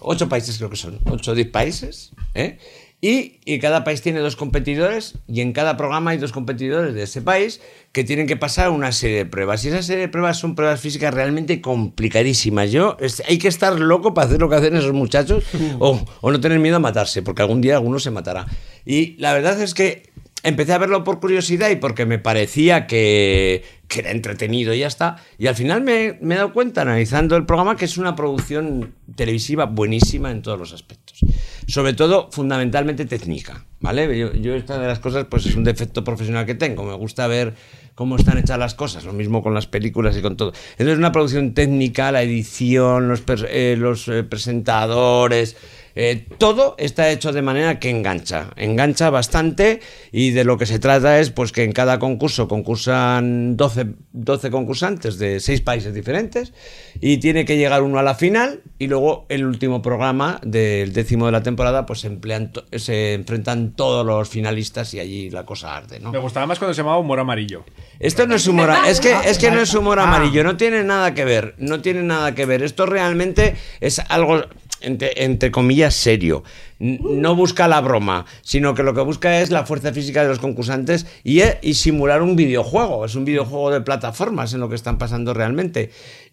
ocho 0.00 0.28
países, 0.28 0.58
creo 0.58 0.70
que 0.70 0.76
son, 0.76 0.98
ocho 1.06 1.30
o 1.30 1.34
diez 1.34 1.48
países, 1.48 2.10
¿eh? 2.34 2.58
Y, 3.00 3.38
y 3.44 3.60
cada 3.60 3.84
país 3.84 4.02
tiene 4.02 4.18
dos 4.18 4.34
competidores 4.34 5.14
y 5.28 5.40
en 5.40 5.52
cada 5.52 5.76
programa 5.76 6.10
hay 6.10 6.18
dos 6.18 6.32
competidores 6.32 6.94
de 6.94 7.04
ese 7.04 7.22
país 7.22 7.60
que 7.92 8.02
tienen 8.02 8.26
que 8.26 8.36
pasar 8.36 8.70
una 8.70 8.90
serie 8.90 9.18
de 9.18 9.24
pruebas. 9.26 9.64
Y 9.64 9.68
esa 9.68 9.82
serie 9.82 10.02
de 10.02 10.08
pruebas 10.08 10.36
son 10.38 10.56
pruebas 10.56 10.80
físicas 10.80 11.14
realmente 11.14 11.60
complicadísimas. 11.60 12.72
Yo, 12.72 12.96
es- 12.98 13.22
hay 13.28 13.38
que 13.38 13.46
estar 13.48 13.78
loco 13.78 14.14
para 14.14 14.26
hacer 14.26 14.40
lo 14.40 14.48
que 14.48 14.56
hacen 14.56 14.74
esos 14.76 14.92
muchachos 14.94 15.44
o, 15.78 16.04
o 16.20 16.30
no 16.32 16.40
tener 16.40 16.58
miedo 16.58 16.76
a 16.76 16.80
matarse, 16.80 17.22
porque 17.22 17.42
algún 17.42 17.60
día 17.60 17.74
alguno 17.76 18.00
se 18.00 18.10
matará. 18.10 18.46
Y 18.84 19.14
la 19.18 19.32
verdad 19.32 19.60
es 19.62 19.74
que 19.74 20.10
empecé 20.42 20.72
a 20.72 20.78
verlo 20.78 21.04
por 21.04 21.20
curiosidad 21.20 21.70
y 21.70 21.76
porque 21.76 22.04
me 22.06 22.18
parecía 22.18 22.86
que, 22.88 23.62
que 23.88 24.00
era 24.00 24.10
entretenido 24.10 24.74
y 24.74 24.80
ya 24.80 24.86
está. 24.86 25.16
Y 25.38 25.46
al 25.46 25.54
final 25.54 25.82
me, 25.82 26.06
he 26.20 26.34
dado 26.36 26.52
cuenta, 26.52 26.82
analizando 26.82 27.36
el 27.36 27.46
programa, 27.46 27.76
que 27.76 27.86
es 27.86 27.96
una 27.96 28.14
producción 28.14 28.94
televisiva 29.16 29.64
buenísima 29.64 30.30
en 30.30 30.42
todos 30.42 30.58
los 30.58 30.72
aspectos. 30.72 31.20
Sobre 31.66 31.94
todo, 31.94 32.28
fundamentalmente 32.30 33.06
técnica, 33.06 33.64
¿vale? 33.80 34.18
Yo, 34.18 34.54
esta 34.54 34.78
de 34.78 34.86
las 34.86 35.00
cosas, 35.00 35.26
pues 35.28 35.46
es 35.46 35.56
un 35.56 35.64
defecto 35.64 36.04
profesional 36.04 36.46
que 36.46 36.54
tengo. 36.54 36.84
Me 36.84 36.94
gusta 36.94 37.26
ver 37.26 37.54
cómo 37.94 38.16
están 38.16 38.38
hechas 38.38 38.58
las 38.58 38.74
cosas, 38.74 39.04
lo 39.04 39.12
mismo 39.12 39.42
con 39.42 39.54
las 39.54 39.66
películas 39.66 40.16
y 40.16 40.22
con 40.22 40.36
todo. 40.36 40.52
Entonces, 40.72 40.98
una 40.98 41.10
producción 41.10 41.54
técnica, 41.54 42.12
la 42.12 42.22
edición, 42.22 43.08
los, 43.08 43.20
eh, 43.48 43.78
eh, 43.78 44.24
presentadores, 44.28 45.56
eh, 46.00 46.28
todo 46.38 46.76
está 46.78 47.10
hecho 47.10 47.32
de 47.32 47.42
manera 47.42 47.80
que 47.80 47.90
engancha, 47.90 48.50
engancha 48.54 49.10
bastante 49.10 49.80
y 50.12 50.30
de 50.30 50.44
lo 50.44 50.56
que 50.56 50.64
se 50.64 50.78
trata 50.78 51.18
es 51.18 51.32
pues 51.32 51.50
que 51.50 51.64
en 51.64 51.72
cada 51.72 51.98
concurso 51.98 52.46
concursan 52.46 53.56
12, 53.56 53.94
12 54.12 54.50
concursantes 54.52 55.18
de 55.18 55.40
6 55.40 55.60
países 55.62 55.92
diferentes 55.92 56.52
y 57.00 57.16
tiene 57.16 57.44
que 57.44 57.56
llegar 57.56 57.82
uno 57.82 57.98
a 57.98 58.04
la 58.04 58.14
final 58.14 58.60
y 58.78 58.86
luego 58.86 59.26
el 59.28 59.44
último 59.44 59.82
programa 59.82 60.38
del 60.44 60.92
décimo 60.92 61.26
de 61.26 61.32
la 61.32 61.42
temporada 61.42 61.84
pues 61.84 61.98
se, 61.98 62.06
emplean 62.06 62.52
se 62.76 63.14
enfrentan 63.14 63.72
todos 63.72 64.06
los 64.06 64.28
finalistas 64.28 64.94
y 64.94 65.00
allí 65.00 65.30
la 65.30 65.44
cosa 65.44 65.76
arde, 65.76 65.98
¿no? 65.98 66.12
Me 66.12 66.18
gustaba 66.18 66.46
más 66.46 66.60
cuando 66.60 66.74
se 66.74 66.82
llamaba 66.82 66.98
humor 66.98 67.18
amarillo. 67.18 67.64
Esto 67.98 68.24
no 68.28 68.36
es 68.36 68.46
humor, 68.46 68.70
es 68.86 69.00
que, 69.00 69.16
es 69.24 69.36
que 69.38 69.50
no 69.50 69.60
es 69.60 69.74
humor 69.74 69.98
amarillo, 69.98 70.44
no 70.44 70.56
tiene 70.56 70.84
nada 70.84 71.12
que 71.12 71.24
ver, 71.24 71.56
no 71.58 71.82
tiene 71.82 72.04
nada 72.04 72.36
que 72.36 72.46
ver. 72.46 72.62
Esto 72.62 72.86
realmente 72.86 73.56
es 73.80 73.98
algo, 73.98 74.44
entre, 74.80 75.24
entre 75.24 75.50
comillas, 75.50 75.94
serio. 75.94 76.42
No 76.78 77.34
busca 77.34 77.66
la 77.66 77.80
broma, 77.80 78.24
sino 78.42 78.74
que 78.74 78.82
lo 78.82 78.94
que 78.94 79.00
busca 79.00 79.40
es 79.40 79.50
la 79.50 79.66
fuerza 79.66 79.92
física 79.92 80.22
de 80.22 80.28
los 80.28 80.38
concursantes 80.38 81.06
y, 81.24 81.40
y 81.62 81.74
simular 81.74 82.22
un 82.22 82.36
videojuego. 82.36 83.04
Es 83.04 83.14
un 83.14 83.24
videojuego 83.24 83.70
de 83.70 83.80
plataformas 83.80 84.54
en 84.54 84.60
lo 84.60 84.68
que 84.68 84.76
están 84.76 84.98
pasando 84.98 85.34
realmente. 85.34 85.90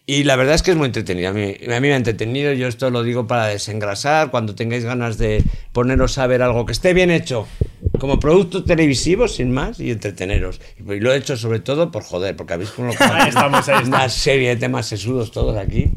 Y 0.07 0.23
la 0.23 0.35
verdad 0.35 0.53
es 0.53 0.61
que 0.61 0.71
es 0.71 0.77
muy 0.77 0.85
entretenido. 0.85 1.29
A 1.29 1.33
mí, 1.33 1.55
a 1.65 1.79
mí 1.79 1.87
me 1.87 1.93
ha 1.93 1.97
entretenido. 1.97 2.53
Yo 2.53 2.67
esto 2.67 2.91
lo 2.91 3.01
digo 3.01 3.25
para 3.25 3.47
desengrasar. 3.47 4.29
Cuando 4.29 4.53
tengáis 4.53 4.85
ganas 4.85 5.17
de 5.17 5.43
poneros 5.71 6.19
a 6.19 6.27
ver 6.27 6.43
algo 6.43 6.65
que 6.67 6.73
esté 6.73 6.93
bien 6.93 7.09
hecho, 7.09 7.47
como 7.99 8.19
producto 8.19 8.63
televisivo, 8.63 9.27
sin 9.27 9.51
más, 9.51 9.79
y 9.79 9.89
entreteneros. 9.89 10.61
Y 10.77 10.99
lo 10.99 11.11
he 11.11 11.17
hecho 11.17 11.35
sobre 11.37 11.59
todo 11.59 11.91
por 11.91 12.03
joder, 12.03 12.35
porque 12.35 12.53
habéis 12.53 12.69
colocado 12.69 13.13
Ahí 13.15 13.29
estamos, 13.29 13.67
ahí 13.67 13.83
una 13.87 14.07
serie 14.09 14.49
de 14.49 14.55
temas 14.57 14.85
sesudos 14.85 15.31
todos 15.31 15.57
aquí. 15.57 15.89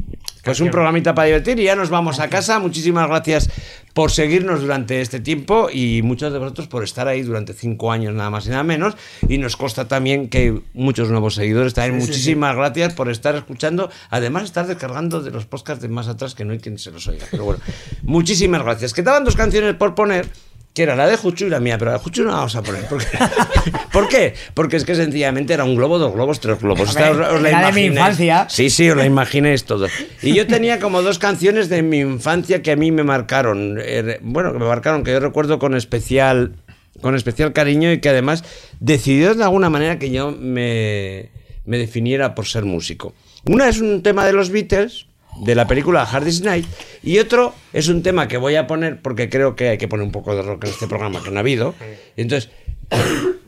Pues 0.49 0.61
un 0.61 0.71
programita 0.71 1.13
para 1.13 1.27
divertir 1.27 1.59
y 1.59 1.63
ya 1.63 1.75
nos 1.75 1.89
vamos 1.89 2.19
a 2.19 2.27
casa. 2.27 2.59
Muchísimas 2.59 3.07
gracias 3.07 3.49
por 3.93 4.11
seguirnos 4.11 4.61
durante 4.61 5.01
este 5.01 5.19
tiempo 5.19 5.69
y 5.71 6.01
muchos 6.01 6.33
de 6.33 6.39
vosotros 6.39 6.67
por 6.67 6.83
estar 6.83 7.07
ahí 7.07 7.21
durante 7.21 7.53
cinco 7.53 7.91
años 7.91 8.13
nada 8.13 8.29
más 8.29 8.47
y 8.47 8.49
nada 8.49 8.63
menos. 8.63 8.95
Y 9.27 9.37
nos 9.37 9.55
consta 9.57 9.87
también 9.87 10.29
que 10.29 10.37
hay 10.37 10.63
muchos 10.73 11.09
nuevos 11.09 11.35
seguidores. 11.35 11.73
También 11.73 12.01
Sí, 12.01 12.07
sí, 12.07 12.11
muchísimas 12.11 12.55
gracias 12.55 12.93
por 12.93 13.09
estar 13.09 13.35
escuchando. 13.35 13.89
Además, 14.09 14.43
estar 14.43 14.65
descargando 14.65 15.21
de 15.21 15.31
los 15.31 15.45
podcasts 15.45 15.81
de 15.81 15.89
más 15.89 16.07
atrás 16.07 16.33
que 16.33 16.45
no 16.45 16.53
hay 16.53 16.59
quien 16.59 16.79
se 16.79 16.91
los 16.91 17.07
oiga. 17.07 17.25
Pero 17.29 17.45
bueno, 17.45 17.61
muchísimas 18.03 18.63
gracias. 18.63 18.93
Quedaban 18.93 19.23
dos 19.23 19.35
canciones 19.35 19.75
por 19.75 19.95
poner. 19.95 20.27
Que 20.73 20.83
era 20.83 20.95
la 20.95 21.07
de 21.07 21.17
Juchu 21.17 21.45
y 21.45 21.49
la 21.49 21.59
mía, 21.59 21.77
pero 21.77 21.91
la 21.91 21.97
de 21.97 22.03
Juchu 22.03 22.21
no 22.23 22.29
la 22.29 22.35
vamos 22.37 22.55
a 22.55 22.61
poner. 22.61 22.85
¿Por 22.85 22.99
qué? 23.03 23.17
¿Por 23.91 24.07
qué? 24.07 24.33
Porque 24.53 24.77
es 24.77 24.85
que 24.85 24.93
sencillamente 24.95 25.53
era 25.53 25.63
un 25.63 25.75
globo, 25.75 25.97
dos 25.97 26.13
globos, 26.13 26.39
tres 26.39 26.59
globos. 26.59 26.89
Esta 26.89 27.11
os- 27.11 27.17
os 27.17 27.41
la 27.41 27.49
era 27.49 27.65
de 27.67 27.71
mi 27.73 27.81
infancia. 27.87 28.45
Sí, 28.49 28.69
sí, 28.69 28.89
os 28.89 28.95
la 28.95 29.05
imaginéis 29.05 29.65
todo. 29.65 29.87
Y 30.21 30.33
yo 30.35 30.45
tenía 30.47 30.79
como 30.79 31.01
dos 31.01 31.17
canciones 31.19 31.69
de 31.69 31.81
mi 31.81 31.99
infancia 31.99 32.61
que 32.61 32.71
a 32.71 32.75
mí 32.75 32.91
me 32.91 33.03
marcaron. 33.03 33.77
eh, 33.81 34.19
bueno, 34.21 34.53
que 34.53 34.59
me 34.59 34.65
marcaron, 34.65 35.03
que 35.03 35.11
yo 35.11 35.19
recuerdo 35.19 35.57
con 35.59 35.75
especial, 35.75 36.53
con 37.01 37.15
especial 37.15 37.51
cariño 37.51 37.91
y 37.91 37.99
que 37.99 38.09
además 38.09 38.43
decidió 38.79 39.33
de 39.33 39.43
alguna 39.43 39.69
manera 39.71 39.97
que 39.99 40.11
yo 40.11 40.31
me, 40.31 41.31
me 41.65 41.77
definiera 41.79 42.35
por 42.35 42.45
ser 42.45 42.63
músico. 42.63 43.13
Una 43.45 43.67
es 43.67 43.79
un 43.81 44.03
tema 44.03 44.23
de 44.25 44.33
los 44.33 44.49
Beatles, 44.51 45.07
de 45.41 45.55
la 45.55 45.67
película 45.67 46.03
Hard 46.03 46.23
Day's 46.23 46.41
Night, 46.41 46.65
y 47.03 47.19
otro 47.19 47.53
es 47.73 47.87
un 47.87 48.03
tema 48.03 48.27
que 48.27 48.37
voy 48.37 48.55
a 48.55 48.67
poner 48.67 49.01
porque 49.01 49.29
creo 49.29 49.55
que 49.55 49.69
hay 49.69 49.77
que 49.77 49.87
poner 49.87 50.05
un 50.05 50.11
poco 50.11 50.35
de 50.35 50.41
rock 50.41 50.65
en 50.65 50.69
este 50.71 50.87
programa, 50.87 51.21
que 51.23 51.31
no 51.31 51.37
ha 51.37 51.39
habido. 51.41 51.75
Entonces, 52.17 52.49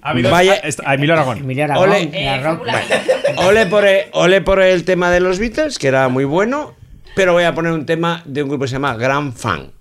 Ha 0.01 0.09
habido- 0.11 0.31
vaya, 0.31 0.61
ah, 0.63 0.69
a 0.85 0.93
Emilio 0.95 1.13
Aragón. 1.13 1.37
Emilio 1.39 1.63
Aragón, 1.65 1.89
Ole. 1.89 2.11
la 2.25 2.41
rock. 2.41 2.67
Ole 3.47 3.65
por, 3.67 3.85
el, 3.85 4.05
ole 4.13 4.41
por 4.41 4.61
el 4.61 4.83
tema 4.83 5.09
de 5.11 5.19
los 5.19 5.39
Beatles, 5.39 5.79
que 5.79 5.87
era 5.87 6.07
muy 6.09 6.25
bueno, 6.25 6.75
pero 7.15 7.33
voy 7.33 7.43
a 7.43 7.53
poner 7.53 7.71
un 7.71 7.85
tema 7.85 8.21
de 8.25 8.43
un 8.43 8.49
grupo 8.49 8.63
que 8.65 8.69
se 8.69 8.73
llama 8.73 8.95
Grand 8.95 9.33
Fan. 9.33 9.71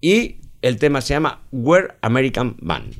Y 0.00 0.36
el 0.62 0.78
tema 0.78 1.00
se 1.00 1.14
llama 1.14 1.40
We're 1.52 1.94
American 2.02 2.56
Band. 2.60 2.94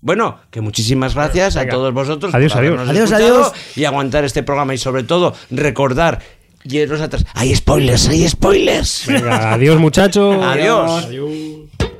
Bueno, 0.00 0.40
que 0.50 0.60
muchísimas 0.60 1.14
gracias 1.14 1.56
a 1.56 1.68
todos 1.68 1.94
vosotros 1.94 2.34
Adiós, 2.34 2.52
por 2.52 2.64
adiós. 2.64 3.12
adiós. 3.12 3.52
y 3.76 3.84
aguantar 3.84 4.24
este 4.24 4.42
programa 4.42 4.74
y 4.74 4.78
sobre 4.78 5.04
todo 5.04 5.32
recordar 5.50 6.18
y 6.64 6.78
atrás. 7.00 7.24
Hay 7.34 7.54
spoilers, 7.54 8.08
hay 8.08 8.28
spoilers. 8.28 9.04
Venga, 9.06 9.52
adiós 9.54 9.78
muchachos. 9.78 10.42
Adiós. 10.42 11.06
Keep 11.06 11.91